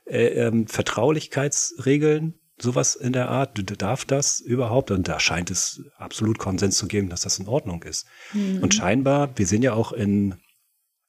Äh, 0.05 0.29
ähm, 0.29 0.67
Vertraulichkeitsregeln, 0.67 2.35
sowas 2.59 2.95
in 2.95 3.13
der 3.13 3.29
Art, 3.29 3.61
darf 3.81 4.05
das 4.05 4.41
überhaupt? 4.41 4.91
Und 4.91 5.09
da 5.09 5.21
scheint 5.21 5.51
es 5.51 5.83
absolut 5.99 6.39
Konsens 6.39 6.77
zu 6.77 6.87
geben, 6.87 7.09
dass 7.09 7.23
das 7.23 7.39
in 7.39 7.49
Ordnung 7.49 7.83
ist. 7.83 8.07
Mhm. 8.33 8.63
Und 8.63 8.75
scheinbar, 8.75 9.37
wir 9.37 9.47
sehen 9.47 9.63
ja 9.63 9.75
auch 9.75 9.93
in 9.93 10.37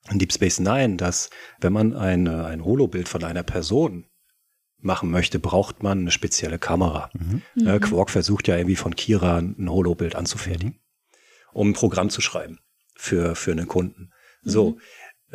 in 0.10 0.20
Deep 0.20 0.34
Space 0.34 0.60
Nine, 0.60 0.98
dass 0.98 1.30
wenn 1.62 1.74
man 1.74 1.94
eine, 1.94 2.46
ein 2.46 2.64
Holobild 2.66 3.08
von 3.08 3.24
einer 3.24 3.44
Person 3.44 4.06
machen 4.80 5.10
möchte, 5.12 5.40
braucht 5.40 5.82
man 5.82 6.00
eine 6.00 6.12
spezielle 6.12 6.60
Kamera. 6.60 7.10
Mhm. 7.14 7.42
Äh, 7.66 7.80
Quark 7.80 8.10
versucht 8.10 8.48
ja 8.48 8.58
irgendwie 8.58 8.76
von 8.76 8.96
Kira 8.96 9.38
ein 9.38 9.70
Holobild 9.70 10.16
anzufertigen. 10.16 10.80
um 11.54 11.70
ein 11.70 11.74
Programm 11.74 12.10
zu 12.10 12.20
schreiben 12.20 12.60
für, 12.96 13.36
für 13.36 13.52
einen 13.52 13.68
Kunden. 13.68 14.12
So. 14.42 14.72
Mhm. 14.72 14.80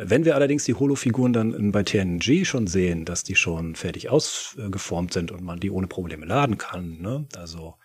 Wenn 0.01 0.23
wir 0.23 0.35
allerdings 0.35 0.63
die 0.63 0.75
Holo-Figuren 0.75 1.33
dann 1.33 1.71
bei 1.73 1.83
TNG 1.83 2.45
schon 2.45 2.67
sehen, 2.67 3.03
dass 3.03 3.25
die 3.25 3.35
schon 3.35 3.75
fertig 3.75 4.09
ausgeformt 4.09 5.11
sind 5.11 5.29
und 5.31 5.43
man 5.43 5.59
die 5.59 5.71
ohne 5.71 5.87
Probleme 5.87 6.25
laden 6.25 6.57
kann, 6.57 7.01
ne? 7.01 7.27
also 7.35 7.75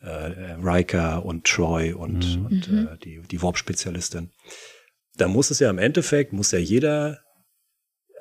äh, 0.00 0.56
Riker 0.62 1.24
und 1.24 1.46
Troy 1.46 1.94
und, 1.94 2.36
mhm. 2.36 2.46
und 2.46 2.70
mhm. 2.70 2.88
äh, 2.88 2.98
die, 2.98 3.22
die 3.22 3.40
Warp-Spezialistin, 3.40 4.30
da 5.16 5.28
muss 5.28 5.50
es 5.50 5.58
ja 5.58 5.70
im 5.70 5.78
Endeffekt, 5.78 6.32
muss 6.32 6.52
ja 6.52 6.58
jeder 6.58 7.20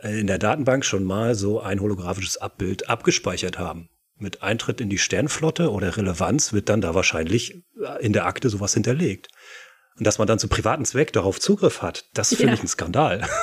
äh, 0.02 0.20
in 0.20 0.28
der 0.28 0.38
Datenbank 0.38 0.86
schon 0.86 1.03
mal 1.03 1.36
so 1.36 1.60
ein 1.60 1.80
holographisches 1.80 2.38
Abbild 2.38 2.90
abgespeichert 2.90 3.58
haben. 3.60 3.90
Mit 4.18 4.44
Eintritt 4.44 4.82
in 4.82 4.90
die 4.90 4.98
Sternflotte 4.98 5.72
oder 5.72 5.98
Relevanz 5.98 6.53
wird 6.53 6.70
dann 6.70 6.82
da 6.82 6.94
wahrscheinlich 6.94 7.64
äh, 7.82 8.06
in 8.06 8.14
der 8.14 8.26
Akte 8.26 8.50
sowas 8.50 8.74
hinterlegt. 8.74 9.30
Und 9.98 10.08
dass 10.08 10.18
man 10.18 10.28
dann 10.28 10.40
zu 10.40 10.48
privaten 10.48 10.86
Zweck 10.86 11.14
darauf 11.14 11.40
Zugriff 11.40 11.82
hat, 11.82 12.06
das 12.14 12.30
finde 12.30 12.48
ja. 12.48 12.53
ich 12.53 12.64
ein 12.64 12.68
Skandal. 12.68 13.28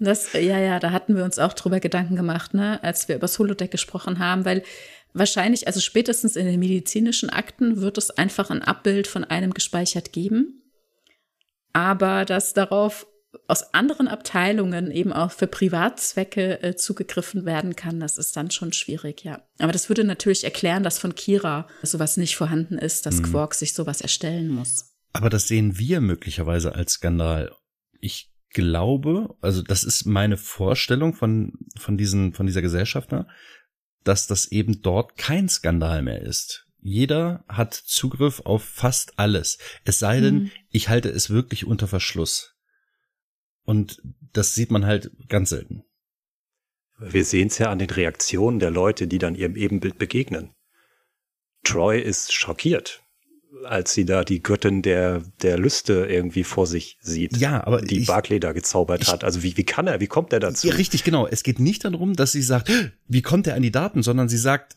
Das, 0.00 0.32
ja, 0.32 0.58
ja, 0.58 0.78
da 0.78 0.92
hatten 0.92 1.16
wir 1.16 1.24
uns 1.24 1.40
auch 1.40 1.52
drüber 1.54 1.80
Gedanken 1.80 2.14
gemacht, 2.14 2.54
ne, 2.54 2.80
als 2.84 3.08
wir 3.08 3.16
über 3.16 3.22
das 3.22 3.38
Holodeck 3.38 3.72
gesprochen 3.72 4.20
haben, 4.20 4.44
weil 4.44 4.62
wahrscheinlich, 5.12 5.66
also 5.66 5.80
spätestens 5.80 6.36
in 6.36 6.46
den 6.46 6.60
medizinischen 6.60 7.30
Akten 7.30 7.80
wird 7.80 7.98
es 7.98 8.10
einfach 8.10 8.50
ein 8.50 8.62
Abbild 8.62 9.08
von 9.08 9.24
einem 9.24 9.52
gespeichert 9.52 10.12
geben. 10.12 10.62
Aber 11.72 12.24
dass 12.24 12.54
darauf 12.54 13.06
aus 13.46 13.74
anderen 13.74 14.08
Abteilungen 14.08 14.90
eben 14.90 15.12
auch 15.12 15.32
für 15.32 15.46
Privatzwecke 15.46 16.62
äh, 16.62 16.76
zugegriffen 16.76 17.44
werden 17.44 17.76
kann, 17.76 18.00
das 18.00 18.18
ist 18.18 18.36
dann 18.36 18.50
schon 18.50 18.72
schwierig, 18.72 19.24
ja. 19.24 19.42
Aber 19.58 19.72
das 19.72 19.88
würde 19.88 20.04
natürlich 20.04 20.44
erklären, 20.44 20.82
dass 20.82 20.98
von 20.98 21.14
Kira 21.14 21.66
sowas 21.82 22.16
nicht 22.16 22.36
vorhanden 22.36 22.78
ist, 22.78 23.06
dass 23.06 23.18
mhm. 23.18 23.24
Quark 23.24 23.54
sich 23.54 23.74
sowas 23.74 24.00
erstellen 24.00 24.48
muss. 24.48 24.94
Aber 25.12 25.30
das 25.30 25.48
sehen 25.48 25.78
wir 25.78 26.00
möglicherweise 26.00 26.74
als 26.74 26.94
Skandal. 26.94 27.54
Ich 28.00 28.32
glaube, 28.50 29.36
also 29.40 29.62
das 29.62 29.84
ist 29.84 30.06
meine 30.06 30.36
Vorstellung 30.36 31.14
von, 31.14 31.52
von 31.76 31.98
diesen, 31.98 32.32
von 32.32 32.46
dieser 32.46 32.62
Gesellschaft, 32.62 33.12
ne, 33.12 33.26
dass 34.04 34.26
das 34.26 34.50
eben 34.50 34.80
dort 34.80 35.16
kein 35.16 35.48
Skandal 35.48 36.02
mehr 36.02 36.22
ist. 36.22 36.67
Jeder 36.80 37.44
hat 37.48 37.74
Zugriff 37.74 38.40
auf 38.40 38.64
fast 38.64 39.18
alles. 39.18 39.58
Es 39.84 39.98
sei 39.98 40.20
denn, 40.20 40.34
mhm. 40.34 40.50
ich 40.70 40.88
halte 40.88 41.08
es 41.08 41.30
wirklich 41.30 41.66
unter 41.66 41.88
Verschluss. 41.88 42.54
Und 43.64 44.00
das 44.32 44.54
sieht 44.54 44.70
man 44.70 44.86
halt 44.86 45.10
ganz 45.28 45.50
selten. 45.50 45.84
Wir 46.98 47.24
sehen 47.24 47.48
es 47.48 47.58
ja 47.58 47.70
an 47.70 47.78
den 47.78 47.90
Reaktionen 47.90 48.58
der 48.58 48.70
Leute, 48.70 49.06
die 49.06 49.18
dann 49.18 49.34
ihrem 49.34 49.56
Ebenbild 49.56 49.98
begegnen. 49.98 50.52
Troy 51.64 52.00
ist 52.00 52.32
schockiert 52.32 53.02
als 53.64 53.92
sie 53.92 54.04
da 54.04 54.24
die 54.24 54.42
Göttin 54.42 54.82
der, 54.82 55.22
der 55.42 55.58
Lüste 55.58 56.06
irgendwie 56.08 56.44
vor 56.44 56.66
sich 56.66 56.98
sieht. 57.00 57.36
Ja, 57.36 57.66
aber. 57.66 57.80
Die 57.82 58.00
ich, 58.00 58.06
Barclay 58.06 58.40
da 58.40 58.52
gezaubert 58.52 59.02
ich, 59.02 59.08
hat. 59.08 59.24
Also 59.24 59.42
wie, 59.42 59.56
wie 59.56 59.64
kann 59.64 59.86
er, 59.86 60.00
wie 60.00 60.06
kommt 60.06 60.32
er 60.32 60.40
dazu? 60.40 60.68
Ja, 60.68 60.74
richtig, 60.74 61.04
genau. 61.04 61.26
Es 61.26 61.42
geht 61.42 61.58
nicht 61.58 61.84
darum, 61.84 62.14
dass 62.14 62.32
sie 62.32 62.42
sagt, 62.42 62.70
wie 63.06 63.22
kommt 63.22 63.46
er 63.46 63.54
an 63.54 63.62
die 63.62 63.70
Daten, 63.70 64.02
sondern 64.02 64.28
sie 64.28 64.38
sagt, 64.38 64.76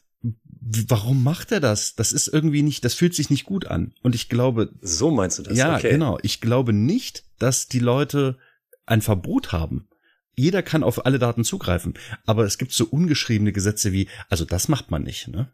warum 0.62 1.24
macht 1.24 1.52
er 1.52 1.60
das? 1.60 1.96
Das 1.96 2.14
ist 2.14 2.28
irgendwie 2.28 2.62
nicht, 2.62 2.86
das 2.86 2.94
fühlt 2.94 3.16
sich 3.16 3.30
nicht 3.30 3.46
gut 3.46 3.66
an. 3.66 3.94
Und 4.04 4.16
ich 4.16 4.30
glaube. 4.30 4.72
So 4.82 5.10
meinst 5.12 5.40
du 5.40 5.44
das? 5.44 5.58
Ja, 5.58 5.76
okay. 5.76 5.90
genau. 5.90 6.20
Ich 6.22 6.40
glaube 6.40 6.72
nicht, 6.72 7.26
dass 7.40 7.68
die 7.68 7.80
Leute 7.80 8.38
ein 8.86 9.02
Verbot 9.02 9.52
haben. 9.52 9.90
Jeder 10.36 10.64
kann 10.64 10.84
auf 10.84 11.06
alle 11.06 11.20
Daten 11.20 11.44
zugreifen. 11.44 11.96
Aber 12.26 12.46
es 12.46 12.58
gibt 12.58 12.72
so 12.72 12.86
ungeschriebene 12.86 13.52
Gesetze 13.52 13.92
wie, 13.92 14.08
also 14.30 14.46
das 14.46 14.68
macht 14.68 14.92
man 14.92 15.04
nicht, 15.04 15.28
ne? 15.28 15.52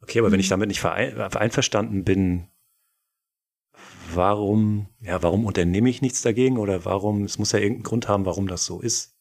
Okay, 0.00 0.20
aber 0.20 0.32
wenn 0.32 0.40
ich 0.40 0.46
mhm. 0.46 0.50
damit 0.50 0.68
nicht 0.68 0.84
einverstanden 0.84 2.04
bin, 2.04 2.48
warum, 4.14 4.88
ja, 5.00 5.22
warum 5.22 5.44
unternehme 5.44 5.90
ich 5.90 6.02
nichts 6.02 6.22
dagegen 6.22 6.58
oder 6.58 6.84
warum, 6.84 7.24
es 7.24 7.38
muss 7.38 7.52
ja 7.52 7.58
irgendeinen 7.58 7.84
Grund 7.84 8.08
haben, 8.08 8.24
warum 8.24 8.48
das 8.48 8.64
so 8.64 8.80
ist. 8.80 9.17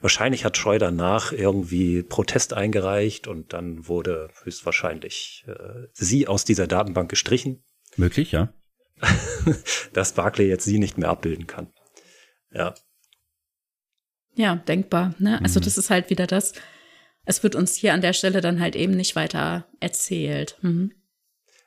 Wahrscheinlich 0.00 0.44
hat 0.44 0.56
Troy 0.56 0.78
danach 0.78 1.32
irgendwie 1.32 2.02
Protest 2.02 2.54
eingereicht 2.54 3.26
und 3.26 3.52
dann 3.52 3.86
wurde 3.86 4.30
höchstwahrscheinlich 4.42 5.44
äh, 5.46 5.88
sie 5.92 6.26
aus 6.26 6.44
dieser 6.44 6.66
Datenbank 6.66 7.10
gestrichen. 7.10 7.62
Möglich, 7.96 8.32
ja. 8.32 8.52
dass 9.92 10.14
Barclay 10.14 10.48
jetzt 10.48 10.64
sie 10.64 10.78
nicht 10.78 10.98
mehr 10.98 11.08
abbilden 11.08 11.46
kann. 11.46 11.72
Ja. 12.52 12.74
Ja, 14.34 14.56
denkbar. 14.56 15.14
Ne? 15.18 15.40
Also 15.42 15.60
mhm. 15.60 15.64
das 15.64 15.76
ist 15.76 15.90
halt 15.90 16.10
wieder 16.10 16.26
das, 16.26 16.52
es 17.24 17.42
wird 17.42 17.54
uns 17.54 17.74
hier 17.74 17.92
an 17.92 18.00
der 18.00 18.12
Stelle 18.12 18.40
dann 18.40 18.60
halt 18.60 18.76
eben 18.76 18.96
nicht 18.96 19.16
weiter 19.16 19.66
erzählt. 19.80 20.56
Mhm. 20.62 20.92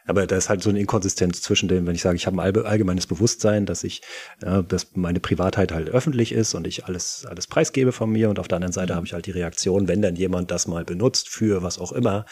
Aber 0.06 0.28
da 0.28 0.36
ist 0.36 0.50
halt 0.50 0.62
so 0.62 0.70
eine 0.70 0.80
Inkonsistenz 0.80 1.42
zwischen 1.42 1.70
dem, 1.70 1.88
wenn 1.88 1.96
ich 1.96 2.02
sage, 2.02 2.16
ich 2.16 2.28
habe 2.28 2.42
ein 2.42 2.66
allgemeines 2.66 3.08
Bewusstsein, 3.08 3.66
dass 3.66 3.84
ich, 3.84 4.02
dass 4.40 4.96
meine 4.96 5.20
Privatheit 5.20 5.72
halt 5.72 5.90
öffentlich 5.90 6.32
ist 6.32 6.54
und 6.54 6.68
ich 6.68 6.86
alles, 6.86 7.26
alles 7.26 7.48
preisgebe 7.48 7.92
von 7.92 8.12
mir 8.12 8.30
und 8.30 8.40
auf 8.40 8.48
der 8.48 8.58
anderen 8.58 8.74
Seite 8.74 8.96
habe 8.96 9.06
ich 9.06 9.14
halt 9.14 9.26
die 9.26 9.32
Reaktion, 9.32 9.88
wenn 9.88 10.02
dann 10.02 10.16
jemand 10.16 10.52
das 10.52 10.68
mal 10.68 10.84
benutzt 10.84 11.30
für 11.30 11.64
was 11.64 11.80
auch 11.80 11.92
immer, 11.94 12.26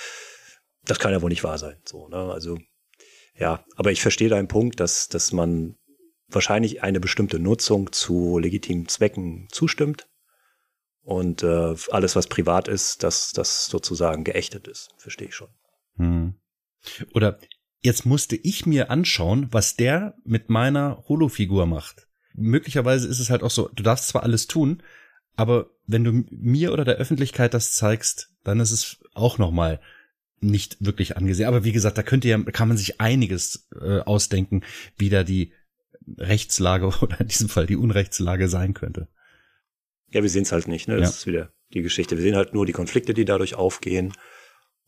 das 0.85 0.99
kann 0.99 1.11
ja 1.11 1.21
wohl 1.21 1.29
nicht 1.29 1.43
wahr 1.43 1.57
sein. 1.57 1.77
So, 1.85 2.07
ne? 2.09 2.31
Also, 2.31 2.57
ja, 3.37 3.63
aber 3.75 3.91
ich 3.91 4.01
verstehe 4.01 4.29
deinen 4.29 4.47
Punkt, 4.47 4.79
dass, 4.79 5.07
dass 5.07 5.31
man 5.31 5.75
wahrscheinlich 6.27 6.83
eine 6.83 6.99
bestimmte 6.99 7.39
Nutzung 7.39 7.91
zu 7.91 8.37
legitimen 8.39 8.87
Zwecken 8.87 9.47
zustimmt 9.51 10.07
und 11.03 11.43
äh, 11.43 11.75
alles, 11.89 12.15
was 12.15 12.27
privat 12.27 12.67
ist, 12.67 13.03
dass 13.03 13.31
das 13.31 13.65
sozusagen 13.65 14.23
geächtet 14.23 14.67
ist. 14.67 14.89
Verstehe 14.97 15.29
ich 15.29 15.35
schon. 15.35 15.49
Hm. 15.97 16.35
Oder 17.13 17.39
jetzt 17.81 18.05
musste 18.05 18.35
ich 18.35 18.65
mir 18.65 18.89
anschauen, 18.89 19.47
was 19.51 19.75
der 19.75 20.15
mit 20.23 20.49
meiner 20.49 21.03
Holo-Figur 21.07 21.65
macht. 21.65 22.07
Möglicherweise 22.33 23.07
ist 23.07 23.19
es 23.19 23.29
halt 23.29 23.43
auch 23.43 23.51
so, 23.51 23.69
du 23.73 23.83
darfst 23.83 24.07
zwar 24.07 24.23
alles 24.23 24.47
tun, 24.47 24.81
aber 25.35 25.71
wenn 25.87 26.03
du 26.03 26.23
mir 26.29 26.71
oder 26.71 26.85
der 26.85 26.95
Öffentlichkeit 26.95 27.53
das 27.53 27.73
zeigst, 27.73 28.29
dann 28.43 28.59
ist 28.59 28.71
es 28.71 28.99
auch 29.13 29.37
nochmal 29.37 29.81
nicht 30.39 30.77
wirklich 30.79 31.17
angesehen. 31.17 31.47
Aber 31.47 31.63
wie 31.63 31.71
gesagt, 31.71 31.97
da 31.97 32.03
könnte 32.03 32.27
ja, 32.27 32.37
kann 32.39 32.67
man 32.67 32.77
sich 32.77 32.99
einiges 32.99 33.67
äh, 33.79 33.99
ausdenken, 33.99 34.61
wie 34.97 35.09
da 35.09 35.23
die 35.23 35.53
Rechtslage 36.17 36.87
oder 37.01 37.19
in 37.19 37.27
diesem 37.27 37.49
Fall 37.49 37.67
die 37.67 37.75
Unrechtslage 37.75 38.47
sein 38.47 38.73
könnte. 38.73 39.07
Ja, 40.09 40.21
wir 40.21 40.29
sehen 40.29 40.43
es 40.43 40.51
halt 40.51 40.67
nicht. 40.67 40.87
Ne? 40.87 40.97
Das 40.97 41.09
ja. 41.09 41.15
ist 41.15 41.27
wieder 41.27 41.53
die 41.73 41.81
Geschichte. 41.81 42.17
Wir 42.17 42.23
sehen 42.23 42.35
halt 42.35 42.53
nur 42.53 42.65
die 42.65 42.73
Konflikte, 42.73 43.13
die 43.13 43.25
dadurch 43.25 43.55
aufgehen. 43.55 44.13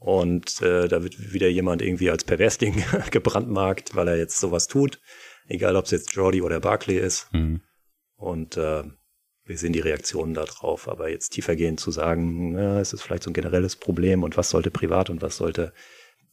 Und 0.04 0.62
äh, 0.62 0.90
da 0.90 1.02
wird 1.02 1.32
wieder 1.32 1.48
jemand 1.48 1.82
irgendwie 1.82 2.10
als 2.10 2.26
Perversling 2.26 2.84
gebrandmarkt, 3.12 3.96
weil 3.96 4.10
er 4.10 4.18
jetzt 4.18 4.38
sowas 4.38 4.68
tut. 4.68 5.00
Egal, 5.48 5.78
ob 5.78 5.86
es 5.86 5.92
jetzt 5.92 6.12
Jordi 6.12 6.42
oder 6.42 6.60
Barclay 6.60 6.98
ist. 6.98 7.30
Mhm. 7.32 7.62
Und 8.18 8.58
äh, 8.58 8.84
wir 9.46 9.58
sehen 9.58 9.72
die 9.72 9.80
Reaktionen 9.80 10.34
darauf. 10.34 10.90
Aber 10.90 11.10
jetzt 11.10 11.30
tiefergehend 11.30 11.80
zu 11.80 11.90
sagen, 11.92 12.54
ja, 12.54 12.82
es 12.82 12.92
ist 12.92 13.02
vielleicht 13.02 13.24
so 13.24 13.30
ein 13.30 13.34
generelles 13.34 13.78
Problem 13.78 14.24
und 14.24 14.36
was 14.36 14.50
sollte 14.50 14.72
privat 14.72 15.10
und 15.10 15.22
was 15.22 15.38
sollte 15.38 15.74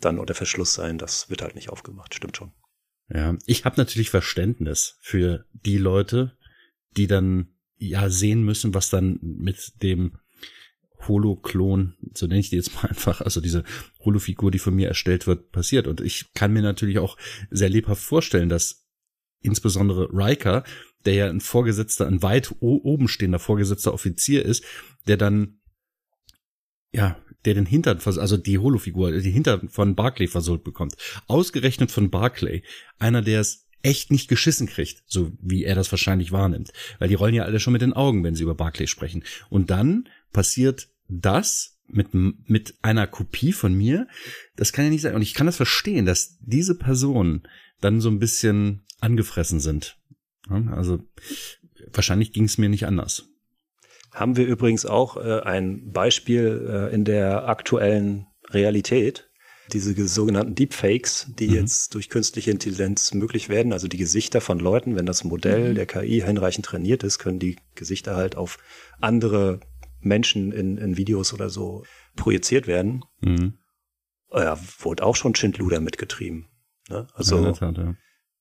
dann 0.01 0.19
unter 0.19 0.35
Verschluss 0.35 0.75
sein, 0.75 0.99
das 0.99 1.31
wird 1.31 1.43
halt 1.43 1.55
nicht 1.55 1.69
aufgemacht. 1.69 2.13
Stimmt 2.13 2.37
schon. 2.37 2.51
Ja, 3.09 3.37
ich 3.47 3.65
habe 3.65 3.77
natürlich 3.77 4.11
Verständnis 4.11 4.99
für 5.01 5.45
die 5.53 5.79
Leute, 5.79 6.37
die 6.97 7.07
dann 7.07 7.55
ja 7.77 8.11
sehen 8.11 8.43
müssen, 8.43 8.75
was 8.75 8.91
dann 8.91 9.21
mit 9.23 9.81
dem 9.81 10.19
Holo-Klon, 11.09 11.95
so 12.15 12.27
nenne 12.27 12.41
ich 12.41 12.51
die 12.51 12.57
jetzt 12.57 12.75
mal 12.75 12.87
einfach, 12.89 13.21
also 13.21 13.41
diese 13.41 13.65
Holo-Figur, 14.05 14.51
die 14.51 14.59
von 14.59 14.75
mir 14.75 14.89
erstellt 14.89 15.27
wird, 15.27 15.53
passiert. 15.53 15.87
Und 15.87 16.01
ich 16.01 16.33
kann 16.35 16.53
mir 16.53 16.63
natürlich 16.63 16.99
auch 16.99 17.17
sehr 17.51 17.69
lebhaft 17.69 18.03
vorstellen, 18.03 18.49
dass 18.49 18.87
insbesondere 19.43 20.09
Riker, 20.13 20.65
der 21.05 21.15
ja 21.15 21.29
ein 21.31 21.41
Vorgesetzter, 21.41 22.07
ein 22.07 22.23
weit 22.23 22.55
oben 22.61 23.09
stehender 23.09 23.39
Vorgesetzter 23.39 23.95
Offizier 23.95 24.45
ist, 24.45 24.65
der 25.07 25.17
dann, 25.17 25.61
ja, 26.93 27.17
der 27.47 27.55
den 27.55 27.67
Hintern, 27.67 27.99
also 28.05 28.37
die 28.37 28.59
Holo-Figur, 28.59 29.13
die 29.13 29.31
Hintern 29.31 29.71
von 29.71 29.95
Barclay 29.95 30.27
versohlt 30.27 30.63
bekommt. 30.63 30.97
Ausgerechnet 31.27 31.91
von 31.91 32.11
Barclay, 32.11 32.63
einer, 32.99 33.23
der 33.23 33.41
es 33.41 33.70
echt 33.83 34.11
nicht 34.11 34.29
geschissen 34.29 34.67
kriegt, 34.67 35.03
so 35.07 35.33
wie 35.41 35.65
er 35.65 35.75
das 35.75 35.91
wahrscheinlich 35.93 36.33
wahrnimmt. 36.33 36.73
Weil 36.99 37.09
die 37.09 37.15
rollen 37.15 37.35
ja 37.35 37.45
alle 37.45 37.61
schon 37.61 37.73
mit 37.73 37.83
den 37.83 37.93
Augen, 37.93 38.25
wenn 38.25 38.35
sie 38.35 38.43
über 38.43 38.55
Barclay 38.55 38.87
sprechen. 38.87 39.25
Und 39.49 39.71
dann 39.71 40.09
passiert 40.33 40.89
das 41.09 41.79
mit, 41.89 42.09
mit 42.13 42.75
einer 42.83 43.07
Kopie 43.07 43.53
von 43.53 43.75
mir. 43.75 44.07
Das 44.57 44.73
kann 44.73 44.85
ja 44.85 44.91
nicht 44.91 45.03
sein. 45.03 45.15
Und 45.15 45.23
ich 45.23 45.35
kann 45.35 45.47
das 45.47 45.57
verstehen, 45.57 46.07
dass 46.07 46.39
diese 46.41 46.77
Personen 46.77 47.43
dann 47.81 48.01
so 48.01 48.11
ein 48.11 48.19
bisschen 48.19 48.85
angefressen 49.01 49.61
sind. 49.61 49.97
Also 50.49 51.01
wahrscheinlich 51.93 52.33
ging 52.33 52.45
es 52.45 52.59
mir 52.59 52.69
nicht 52.69 52.87
anders. 52.87 53.27
Haben 54.13 54.37
wir 54.37 54.47
übrigens 54.47 54.87
auch 54.87 55.17
äh, 55.17 55.41
ein 55.41 55.93
Beispiel 55.93 56.67
äh, 56.69 56.95
in 56.95 57.05
der 57.05 57.49
aktuellen 57.49 58.27
Realität 58.51 59.30
diese 59.75 60.09
sogenannten 60.09 60.55
Deepfakes, 60.55 61.27
die 61.39 61.49
mhm. 61.49 61.55
jetzt 61.55 61.95
durch 61.95 62.09
künstliche 62.09 62.51
Intelligenz 62.51 63.15
möglich 63.15 63.49
werden, 63.49 63.73
also 63.73 63.89
die 63.89 63.97
Gesichter 63.97 64.41
von 64.41 64.59
Leuten, 64.59 64.97
wenn 64.97 65.07
das 65.07 65.25
Modell 65.25 65.71
mhm. 65.71 65.75
der 65.75 65.87
KI 65.87 66.21
hinreichend 66.21 66.67
trainiert 66.67 67.03
ist, 67.03 67.19
können 67.19 67.39
die 67.39 67.57
Gesichter 67.75 68.17
halt 68.17 68.37
auf 68.37 68.59
andere 69.01 69.61
Menschen 70.01 70.53
in, 70.53 70.77
in 70.79 70.97
Videos 70.97 71.33
oder 71.33 71.51
so 71.51 71.85
projiziert 72.17 72.67
werden. 72.67 73.05
Mhm. 73.21 73.55
Ja, 74.33 74.59
wurde 74.79 75.05
auch 75.05 75.17
schon 75.17 75.35
Schindluder 75.35 75.81
mitgetrieben. 75.81 76.47
Ne? 76.89 77.07
Also 77.15 77.45
ja, 77.45 77.53
Tat, 77.53 77.79
ja. 77.79 77.95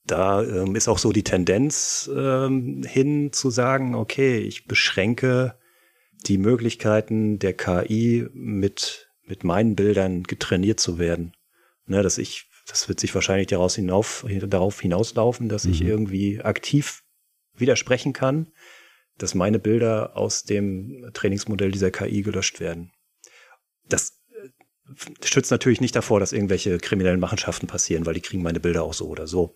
da 0.05 0.43
ähm, 0.43 0.75
ist 0.75 0.87
auch 0.87 0.99
so 0.99 1.11
die 1.11 1.23
Tendenz 1.23 2.09
ähm, 2.13 2.83
hin 2.83 3.31
zu 3.33 3.49
sagen, 3.49 3.95
okay, 3.95 4.37
ich 4.39 4.65
beschränke 4.65 5.57
die 6.25 6.37
Möglichkeiten 6.37 7.39
der 7.39 7.53
KI 7.53 8.27
mit, 8.33 9.08
mit 9.29 9.43
meinen 9.43 9.75
Bildern 9.75 10.23
getrainiert 10.23 10.79
zu 10.79 10.97
werden. 10.97 11.33
Ne, 11.85 12.03
dass 12.03 12.17
ich, 12.17 12.45
das 12.67 12.89
wird 12.89 12.99
sich 12.99 13.15
wahrscheinlich 13.15 13.47
daraus 13.47 13.75
hinauf, 13.75 14.25
darauf 14.27 14.81
hinauslaufen, 14.81 15.49
dass 15.49 15.65
mhm. 15.65 15.71
ich 15.71 15.81
irgendwie 15.81 16.41
aktiv 16.41 17.03
widersprechen 17.55 18.13
kann, 18.13 18.51
dass 19.17 19.35
meine 19.35 19.59
Bilder 19.59 20.15
aus 20.15 20.43
dem 20.43 21.09
Trainingsmodell 21.13 21.71
dieser 21.71 21.91
KI 21.91 22.21
gelöscht 22.21 22.59
werden. 22.59 22.91
Das 23.87 24.21
äh, 24.31 25.25
schützt 25.25 25.51
natürlich 25.51 25.81
nicht 25.81 25.95
davor, 25.95 26.19
dass 26.19 26.33
irgendwelche 26.33 26.77
kriminellen 26.77 27.19
Machenschaften 27.19 27.67
passieren, 27.67 28.05
weil 28.05 28.13
die 28.13 28.21
kriegen 28.21 28.43
meine 28.43 28.59
Bilder 28.59 28.83
auch 28.83 28.93
so 28.93 29.07
oder 29.07 29.27
so. 29.27 29.55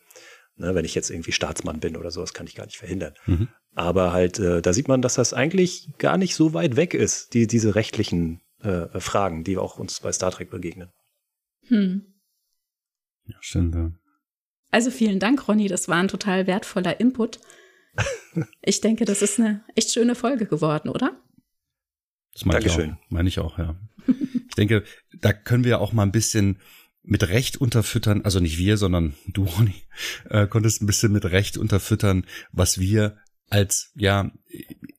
Ne, 0.55 0.75
wenn 0.75 0.85
ich 0.85 0.93
jetzt 0.93 1.09
irgendwie 1.09 1.31
Staatsmann 1.31 1.79
bin 1.79 1.97
oder 1.97 2.11
so, 2.11 2.21
das 2.21 2.33
kann 2.33 2.45
ich 2.45 2.53
gar 2.53 2.65
nicht 2.65 2.77
verhindern. 2.77 3.15
Mhm. 3.25 3.47
Aber 3.73 4.13
halt, 4.13 4.37
äh, 4.37 4.61
da 4.61 4.71
sieht 4.71 4.87
man, 4.87 5.01
dass 5.01 5.15
das 5.15 5.33
eigentlich 5.33 5.89
gar 5.97 6.17
nicht 6.17 6.35
so 6.35 6.53
weit 6.53 6.75
weg 6.75 6.93
ist, 6.93 7.33
die, 7.33 7.47
diese 7.47 7.73
rechtlichen 7.73 8.42
äh, 8.63 8.99
Fragen, 8.99 9.43
die 9.43 9.57
auch 9.57 9.77
uns 9.77 9.99
bei 9.99 10.11
Star 10.11 10.31
Trek 10.31 10.49
begegnen. 10.49 10.89
Hm. 11.67 12.13
Ja, 13.25 13.35
stimmt. 13.39 13.75
Ja. 13.75 13.91
Also 14.71 14.89
vielen 14.89 15.19
Dank, 15.19 15.47
Ronny. 15.47 15.67
Das 15.67 15.87
war 15.87 15.97
ein 15.97 16.07
total 16.07 16.47
wertvoller 16.47 16.99
Input. 16.99 17.39
Ich 18.63 18.81
denke, 18.81 19.05
das 19.05 19.21
ist 19.21 19.39
eine 19.39 19.63
echt 19.75 19.91
schöne 19.91 20.15
Folge 20.15 20.47
geworden, 20.47 20.89
oder? 20.89 21.21
Das 22.33 22.45
meine 22.45 22.65
ich 22.65 22.71
auch. 22.71 22.97
Meine 23.09 23.29
ich 23.29 23.37
auch, 23.37 23.59
ja. 23.59 23.75
ich 24.07 24.55
denke, 24.55 24.83
da 25.19 25.33
können 25.33 25.63
wir 25.63 25.79
auch 25.79 25.93
mal 25.93 26.01
ein 26.01 26.11
bisschen 26.11 26.59
mit 27.03 27.27
Recht 27.29 27.57
unterfüttern, 27.57 28.21
also 28.23 28.39
nicht 28.39 28.57
wir, 28.57 28.77
sondern 28.77 29.13
du, 29.27 29.43
Ronny, 29.43 29.83
äh, 30.29 30.47
konntest 30.47 30.81
ein 30.81 30.87
bisschen 30.87 31.11
mit 31.11 31.25
Recht 31.25 31.57
unterfüttern, 31.57 32.25
was 32.51 32.79
wir 32.79 33.17
als 33.49 33.91
ja 33.95 34.31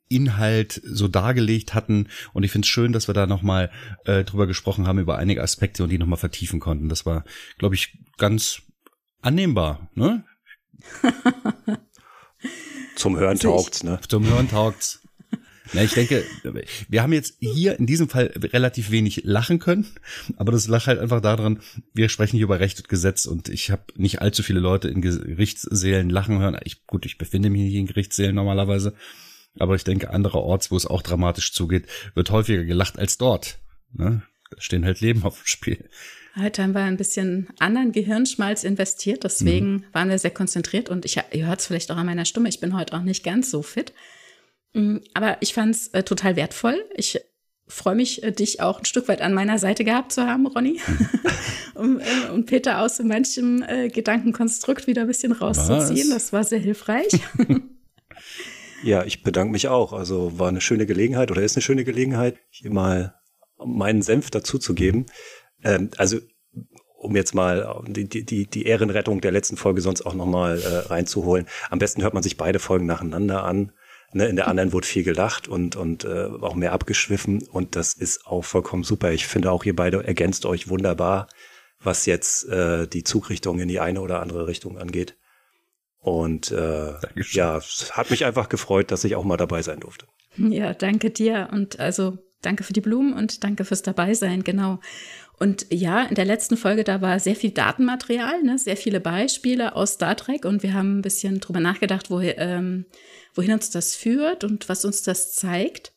Inhalt 0.08 0.80
so 0.84 1.08
dargelegt 1.08 1.74
hatten. 1.74 2.08
Und 2.32 2.42
ich 2.44 2.52
finde 2.52 2.66
es 2.66 2.70
schön, 2.70 2.92
dass 2.92 3.08
wir 3.08 3.14
da 3.14 3.26
nochmal 3.26 3.70
äh, 4.04 4.24
drüber 4.24 4.46
gesprochen 4.46 4.86
haben, 4.86 4.98
über 4.98 5.18
einige 5.18 5.42
Aspekte 5.42 5.82
und 5.82 5.90
die 5.90 5.98
nochmal 5.98 6.18
vertiefen 6.18 6.60
konnten. 6.60 6.88
Das 6.88 7.06
war, 7.06 7.24
glaube 7.58 7.74
ich, 7.74 7.98
ganz 8.18 8.62
annehmbar, 9.20 9.90
ne? 9.94 10.24
Zum 12.96 13.16
Hören 13.16 13.38
taugt's, 13.38 13.82
ne? 13.82 13.98
Zum 14.06 14.26
Hören 14.26 14.48
taugt's. 14.48 15.00
Na, 15.72 15.82
ich 15.82 15.92
denke, 15.92 16.24
wir 16.88 17.02
haben 17.02 17.12
jetzt 17.12 17.36
hier 17.40 17.78
in 17.78 17.86
diesem 17.86 18.08
Fall 18.08 18.32
relativ 18.36 18.90
wenig 18.90 19.22
lachen 19.24 19.58
können, 19.58 19.86
aber 20.36 20.52
das 20.52 20.68
lag 20.68 20.86
halt 20.86 20.98
einfach 20.98 21.22
daran, 21.22 21.60
wir 21.94 22.10
sprechen 22.10 22.36
hier 22.36 22.44
über 22.44 22.60
Recht 22.60 22.78
und 22.78 22.88
Gesetz 22.88 23.24
und 23.24 23.48
ich 23.48 23.70
habe 23.70 23.84
nicht 23.96 24.20
allzu 24.20 24.42
viele 24.42 24.60
Leute 24.60 24.88
in 24.88 25.00
Gerichtssälen 25.00 26.10
lachen 26.10 26.38
hören. 26.38 26.58
Ich, 26.64 26.86
gut, 26.86 27.06
ich 27.06 27.16
befinde 27.16 27.48
mich 27.48 27.62
nicht 27.62 27.74
in 27.74 27.86
Gerichtssälen 27.86 28.34
normalerweise, 28.34 28.94
aber 29.58 29.74
ich 29.74 29.84
denke, 29.84 30.10
andererorts, 30.10 30.70
wo 30.70 30.76
es 30.76 30.86
auch 30.86 31.02
dramatisch 31.02 31.52
zugeht, 31.52 31.86
wird 32.14 32.30
häufiger 32.30 32.64
gelacht 32.64 32.98
als 32.98 33.18
dort. 33.18 33.58
Ne? 33.92 34.22
Da 34.50 34.60
stehen 34.60 34.84
halt 34.84 35.00
Leben 35.00 35.22
auf 35.24 35.36
dem 35.38 35.46
Spiel. 35.46 35.88
Heute 36.36 36.64
haben 36.64 36.74
wir 36.74 36.82
ein 36.82 36.96
bisschen 36.96 37.48
anderen 37.60 37.92
Gehirnschmalz 37.92 38.64
investiert, 38.64 39.22
deswegen 39.22 39.72
mhm. 39.72 39.84
waren 39.92 40.08
wir 40.08 40.18
sehr 40.18 40.32
konzentriert 40.32 40.88
und 40.88 41.04
ich, 41.04 41.20
ihr 41.32 41.46
hört 41.46 41.60
es 41.60 41.66
vielleicht 41.68 41.92
auch 41.92 41.96
an 41.96 42.06
meiner 42.06 42.24
Stimme, 42.24 42.48
ich 42.48 42.58
bin 42.58 42.76
heute 42.76 42.94
auch 42.94 43.02
nicht 43.02 43.22
ganz 43.22 43.50
so 43.50 43.62
fit. 43.62 43.92
Mm, 44.72 44.96
aber 45.14 45.36
ich 45.40 45.54
fand 45.54 45.76
es 45.76 45.88
äh, 45.88 46.02
total 46.02 46.34
wertvoll. 46.34 46.84
Ich 46.96 47.20
freue 47.68 47.94
mich, 47.94 48.24
äh, 48.24 48.32
dich 48.32 48.60
auch 48.60 48.80
ein 48.80 48.84
Stück 48.84 49.06
weit 49.06 49.22
an 49.22 49.32
meiner 49.32 49.60
Seite 49.60 49.84
gehabt 49.84 50.10
zu 50.10 50.26
haben, 50.26 50.46
Ronny. 50.46 50.80
um, 51.76 52.00
äh, 52.00 52.30
und 52.32 52.46
Peter 52.46 52.80
aus 52.80 52.98
manchem 52.98 53.62
äh, 53.62 53.88
Gedankenkonstrukt 53.88 54.88
wieder 54.88 55.02
ein 55.02 55.06
bisschen 55.06 55.30
rauszuziehen. 55.30 56.08
Was? 56.08 56.14
Das 56.14 56.32
war 56.32 56.42
sehr 56.42 56.58
hilfreich. 56.58 57.20
ja, 58.84 59.04
ich 59.04 59.22
bedanke 59.22 59.52
mich 59.52 59.68
auch. 59.68 59.92
Also 59.92 60.38
war 60.38 60.48
eine 60.48 60.60
schöne 60.60 60.86
Gelegenheit 60.86 61.30
oder 61.30 61.42
ist 61.42 61.56
eine 61.56 61.62
schöne 61.62 61.84
Gelegenheit, 61.84 62.36
hier 62.50 62.70
mal 62.70 63.14
meinen 63.64 64.02
Senf 64.02 64.30
dazuzugeben. 64.30 65.06
Ähm, 65.62 65.90
also 65.96 66.18
um 66.96 67.16
jetzt 67.16 67.34
mal 67.34 67.82
die, 67.86 68.08
die, 68.08 68.46
die 68.46 68.64
Ehrenrettung 68.64 69.20
der 69.20 69.32
letzten 69.32 69.56
Folge 69.56 69.82
sonst 69.82 70.02
auch 70.02 70.14
nochmal 70.14 70.60
äh, 70.60 70.88
reinzuholen. 70.88 71.46
Am 71.70 71.78
besten 71.78 72.02
hört 72.02 72.14
man 72.14 72.22
sich 72.22 72.38
beide 72.38 72.58
Folgen 72.58 72.86
nacheinander 72.86 73.44
an. 73.44 73.72
Ne, 74.12 74.26
in 74.26 74.36
der 74.36 74.46
anderen 74.46 74.72
wurde 74.72 74.86
viel 74.86 75.02
gelacht 75.02 75.48
und, 75.48 75.74
und 75.74 76.04
äh, 76.04 76.28
auch 76.40 76.54
mehr 76.54 76.72
abgeschwiffen 76.72 77.48
und 77.48 77.74
das 77.74 77.94
ist 77.94 78.26
auch 78.26 78.44
vollkommen 78.44 78.84
super. 78.84 79.10
Ich 79.10 79.26
finde 79.26 79.50
auch, 79.50 79.64
ihr 79.64 79.74
beide 79.74 80.04
ergänzt 80.04 80.46
euch 80.46 80.68
wunderbar, 80.68 81.26
was 81.80 82.06
jetzt 82.06 82.48
äh, 82.48 82.86
die 82.86 83.02
Zugrichtung 83.02 83.58
in 83.58 83.66
die 83.66 83.80
eine 83.80 84.00
oder 84.00 84.22
andere 84.22 84.46
Richtung 84.46 84.78
angeht. 84.78 85.16
Und 86.04 86.50
äh, 86.50 86.92
ja, 87.32 87.56
es 87.56 87.92
hat 87.96 88.10
mich 88.10 88.26
einfach 88.26 88.50
gefreut, 88.50 88.90
dass 88.90 89.04
ich 89.04 89.16
auch 89.16 89.24
mal 89.24 89.38
dabei 89.38 89.62
sein 89.62 89.80
durfte. 89.80 90.06
Ja, 90.36 90.74
danke 90.74 91.08
dir 91.08 91.48
und 91.50 91.80
also 91.80 92.18
danke 92.42 92.62
für 92.62 92.74
die 92.74 92.82
Blumen 92.82 93.14
und 93.14 93.42
danke 93.42 93.64
fürs 93.64 93.80
Dabeisein, 93.80 94.44
genau. 94.44 94.80
Und 95.38 95.66
ja, 95.72 96.02
in 96.02 96.14
der 96.14 96.26
letzten 96.26 96.58
Folge, 96.58 96.84
da 96.84 97.00
war 97.00 97.18
sehr 97.20 97.34
viel 97.34 97.52
Datenmaterial, 97.52 98.42
ne, 98.42 98.58
sehr 98.58 98.76
viele 98.76 99.00
Beispiele 99.00 99.74
aus 99.74 99.94
Star 99.94 100.14
Trek 100.14 100.44
und 100.44 100.62
wir 100.62 100.74
haben 100.74 100.98
ein 100.98 101.02
bisschen 101.02 101.40
drüber 101.40 101.60
nachgedacht, 101.60 102.10
wo, 102.10 102.20
ähm, 102.20 102.84
wohin 103.34 103.52
uns 103.52 103.70
das 103.70 103.94
führt 103.94 104.44
und 104.44 104.68
was 104.68 104.84
uns 104.84 105.00
das 105.02 105.32
zeigt. 105.32 105.94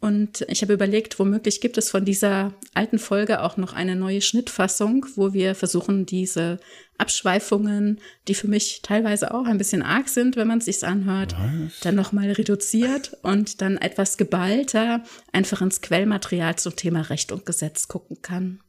Und 0.00 0.44
ich 0.48 0.60
habe 0.60 0.74
überlegt, 0.74 1.20
womöglich 1.20 1.60
gibt 1.60 1.78
es 1.78 1.88
von 1.88 2.04
dieser 2.04 2.52
alten 2.74 2.98
Folge 2.98 3.42
auch 3.42 3.56
noch 3.56 3.72
eine 3.74 3.94
neue 3.94 4.20
Schnittfassung, 4.20 5.06
wo 5.14 5.32
wir 5.32 5.54
versuchen, 5.54 6.04
diese 6.04 6.58
Abschweifungen, 6.98 8.00
die 8.28 8.34
für 8.34 8.48
mich 8.48 8.80
teilweise 8.82 9.34
auch 9.34 9.46
ein 9.46 9.58
bisschen 9.58 9.82
arg 9.82 10.08
sind, 10.08 10.36
wenn 10.36 10.48
man 10.48 10.58
es 10.58 10.66
sich 10.66 10.84
anhört, 10.84 11.34
Was? 11.38 11.80
dann 11.80 11.94
nochmal 11.94 12.30
reduziert 12.30 13.16
und 13.22 13.60
dann 13.60 13.76
etwas 13.78 14.16
geballter 14.16 15.02
einfach 15.32 15.60
ins 15.60 15.80
Quellmaterial 15.80 16.56
zum 16.56 16.76
Thema 16.76 17.02
Recht 17.02 17.32
und 17.32 17.46
Gesetz 17.46 17.88
gucken 17.88 18.22
kann. 18.22 18.60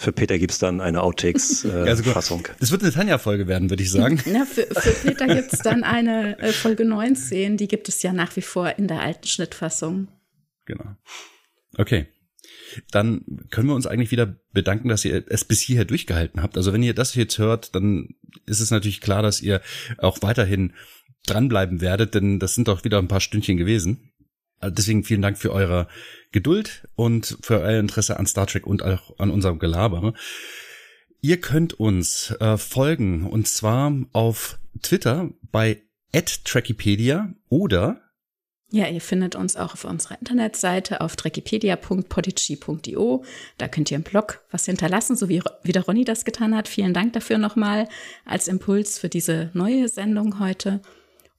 Für 0.00 0.12
Peter 0.12 0.38
gibt's 0.38 0.58
dann 0.58 0.80
eine 0.80 1.02
Outtakes-Fassung. 1.02 2.46
Äh, 2.46 2.54
das 2.58 2.70
wird 2.70 2.82
eine 2.82 2.90
Tanja-Folge 2.90 3.46
werden, 3.46 3.68
würde 3.68 3.82
ich 3.82 3.90
sagen. 3.90 4.18
Ja, 4.24 4.46
für, 4.46 4.62
für 4.62 4.92
Peter 4.92 5.26
gibt's 5.34 5.58
dann 5.58 5.84
eine 5.84 6.38
äh, 6.38 6.52
Folge 6.52 6.86
19, 6.86 7.58
die 7.58 7.68
gibt 7.68 7.86
es 7.90 8.02
ja 8.02 8.14
nach 8.14 8.34
wie 8.34 8.40
vor 8.40 8.78
in 8.78 8.88
der 8.88 9.02
alten 9.02 9.26
Schnittfassung. 9.26 10.08
Genau. 10.64 10.96
Okay. 11.76 12.06
Dann 12.90 13.24
können 13.50 13.68
wir 13.68 13.74
uns 13.74 13.86
eigentlich 13.86 14.10
wieder 14.10 14.36
bedanken, 14.52 14.88
dass 14.88 15.04
ihr 15.04 15.24
es 15.28 15.44
bis 15.44 15.60
hierher 15.60 15.84
durchgehalten 15.84 16.42
habt. 16.42 16.56
Also 16.56 16.72
wenn 16.72 16.82
ihr 16.82 16.94
das 16.94 17.14
jetzt 17.14 17.38
hört, 17.38 17.74
dann 17.74 18.14
ist 18.46 18.60
es 18.60 18.70
natürlich 18.70 19.00
klar, 19.00 19.22
dass 19.22 19.40
ihr 19.40 19.60
auch 19.98 20.22
weiterhin 20.22 20.72
dranbleiben 21.26 21.80
werdet, 21.80 22.14
denn 22.14 22.38
das 22.38 22.54
sind 22.54 22.68
doch 22.68 22.84
wieder 22.84 22.98
ein 22.98 23.08
paar 23.08 23.20
Stündchen 23.20 23.56
gewesen. 23.56 24.10
Also 24.58 24.74
deswegen 24.74 25.04
vielen 25.04 25.22
Dank 25.22 25.38
für 25.38 25.52
eure 25.52 25.88
Geduld 26.32 26.86
und 26.94 27.38
für 27.42 27.60
euer 27.60 27.80
Interesse 27.80 28.18
an 28.18 28.26
Star 28.26 28.46
Trek 28.46 28.66
und 28.66 28.82
auch 28.82 29.18
an 29.18 29.30
unserem 29.30 29.58
Gelaber. 29.58 30.12
Ihr 31.22 31.40
könnt 31.40 31.74
uns 31.74 32.30
äh, 32.40 32.56
folgen 32.56 33.26
und 33.26 33.48
zwar 33.48 33.92
auf 34.12 34.58
Twitter 34.82 35.30
bei 35.50 35.82
@trackipedia 36.12 37.34
oder 37.48 38.00
ja, 38.72 38.86
ihr 38.86 39.00
findet 39.00 39.34
uns 39.34 39.56
auch 39.56 39.74
auf 39.74 39.84
unserer 39.84 40.16
Internetseite 40.20 41.00
auf 41.00 41.16
trekipedia.podigy.io. 41.16 43.24
Da 43.58 43.66
könnt 43.66 43.90
ihr 43.90 43.96
im 43.96 44.04
Blog 44.04 44.40
was 44.52 44.66
hinterlassen, 44.66 45.16
so 45.16 45.28
wie, 45.28 45.42
wie 45.64 45.72
der 45.72 45.84
Ronny 45.84 46.04
das 46.04 46.24
getan 46.24 46.56
hat. 46.56 46.68
Vielen 46.68 46.94
Dank 46.94 47.14
dafür 47.14 47.38
nochmal 47.38 47.88
als 48.24 48.46
Impuls 48.46 48.96
für 48.98 49.08
diese 49.08 49.50
neue 49.54 49.88
Sendung 49.88 50.38
heute 50.38 50.80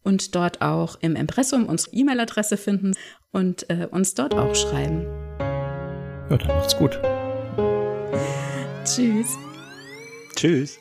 und 0.03 0.35
dort 0.35 0.61
auch 0.61 0.97
im 0.99 1.15
Impressum 1.15 1.67
unsere 1.67 1.95
E-Mail-Adresse 1.95 2.57
finden 2.57 2.95
und 3.31 3.69
äh, 3.69 3.87
uns 3.89 4.13
dort 4.13 4.33
auch 4.33 4.53
schreiben. 4.53 5.05
Ja, 6.29 6.37
dann 6.37 6.47
macht's 6.47 6.75
gut. 6.75 6.99
Tschüss. 8.83 9.37
Tschüss. 10.35 10.77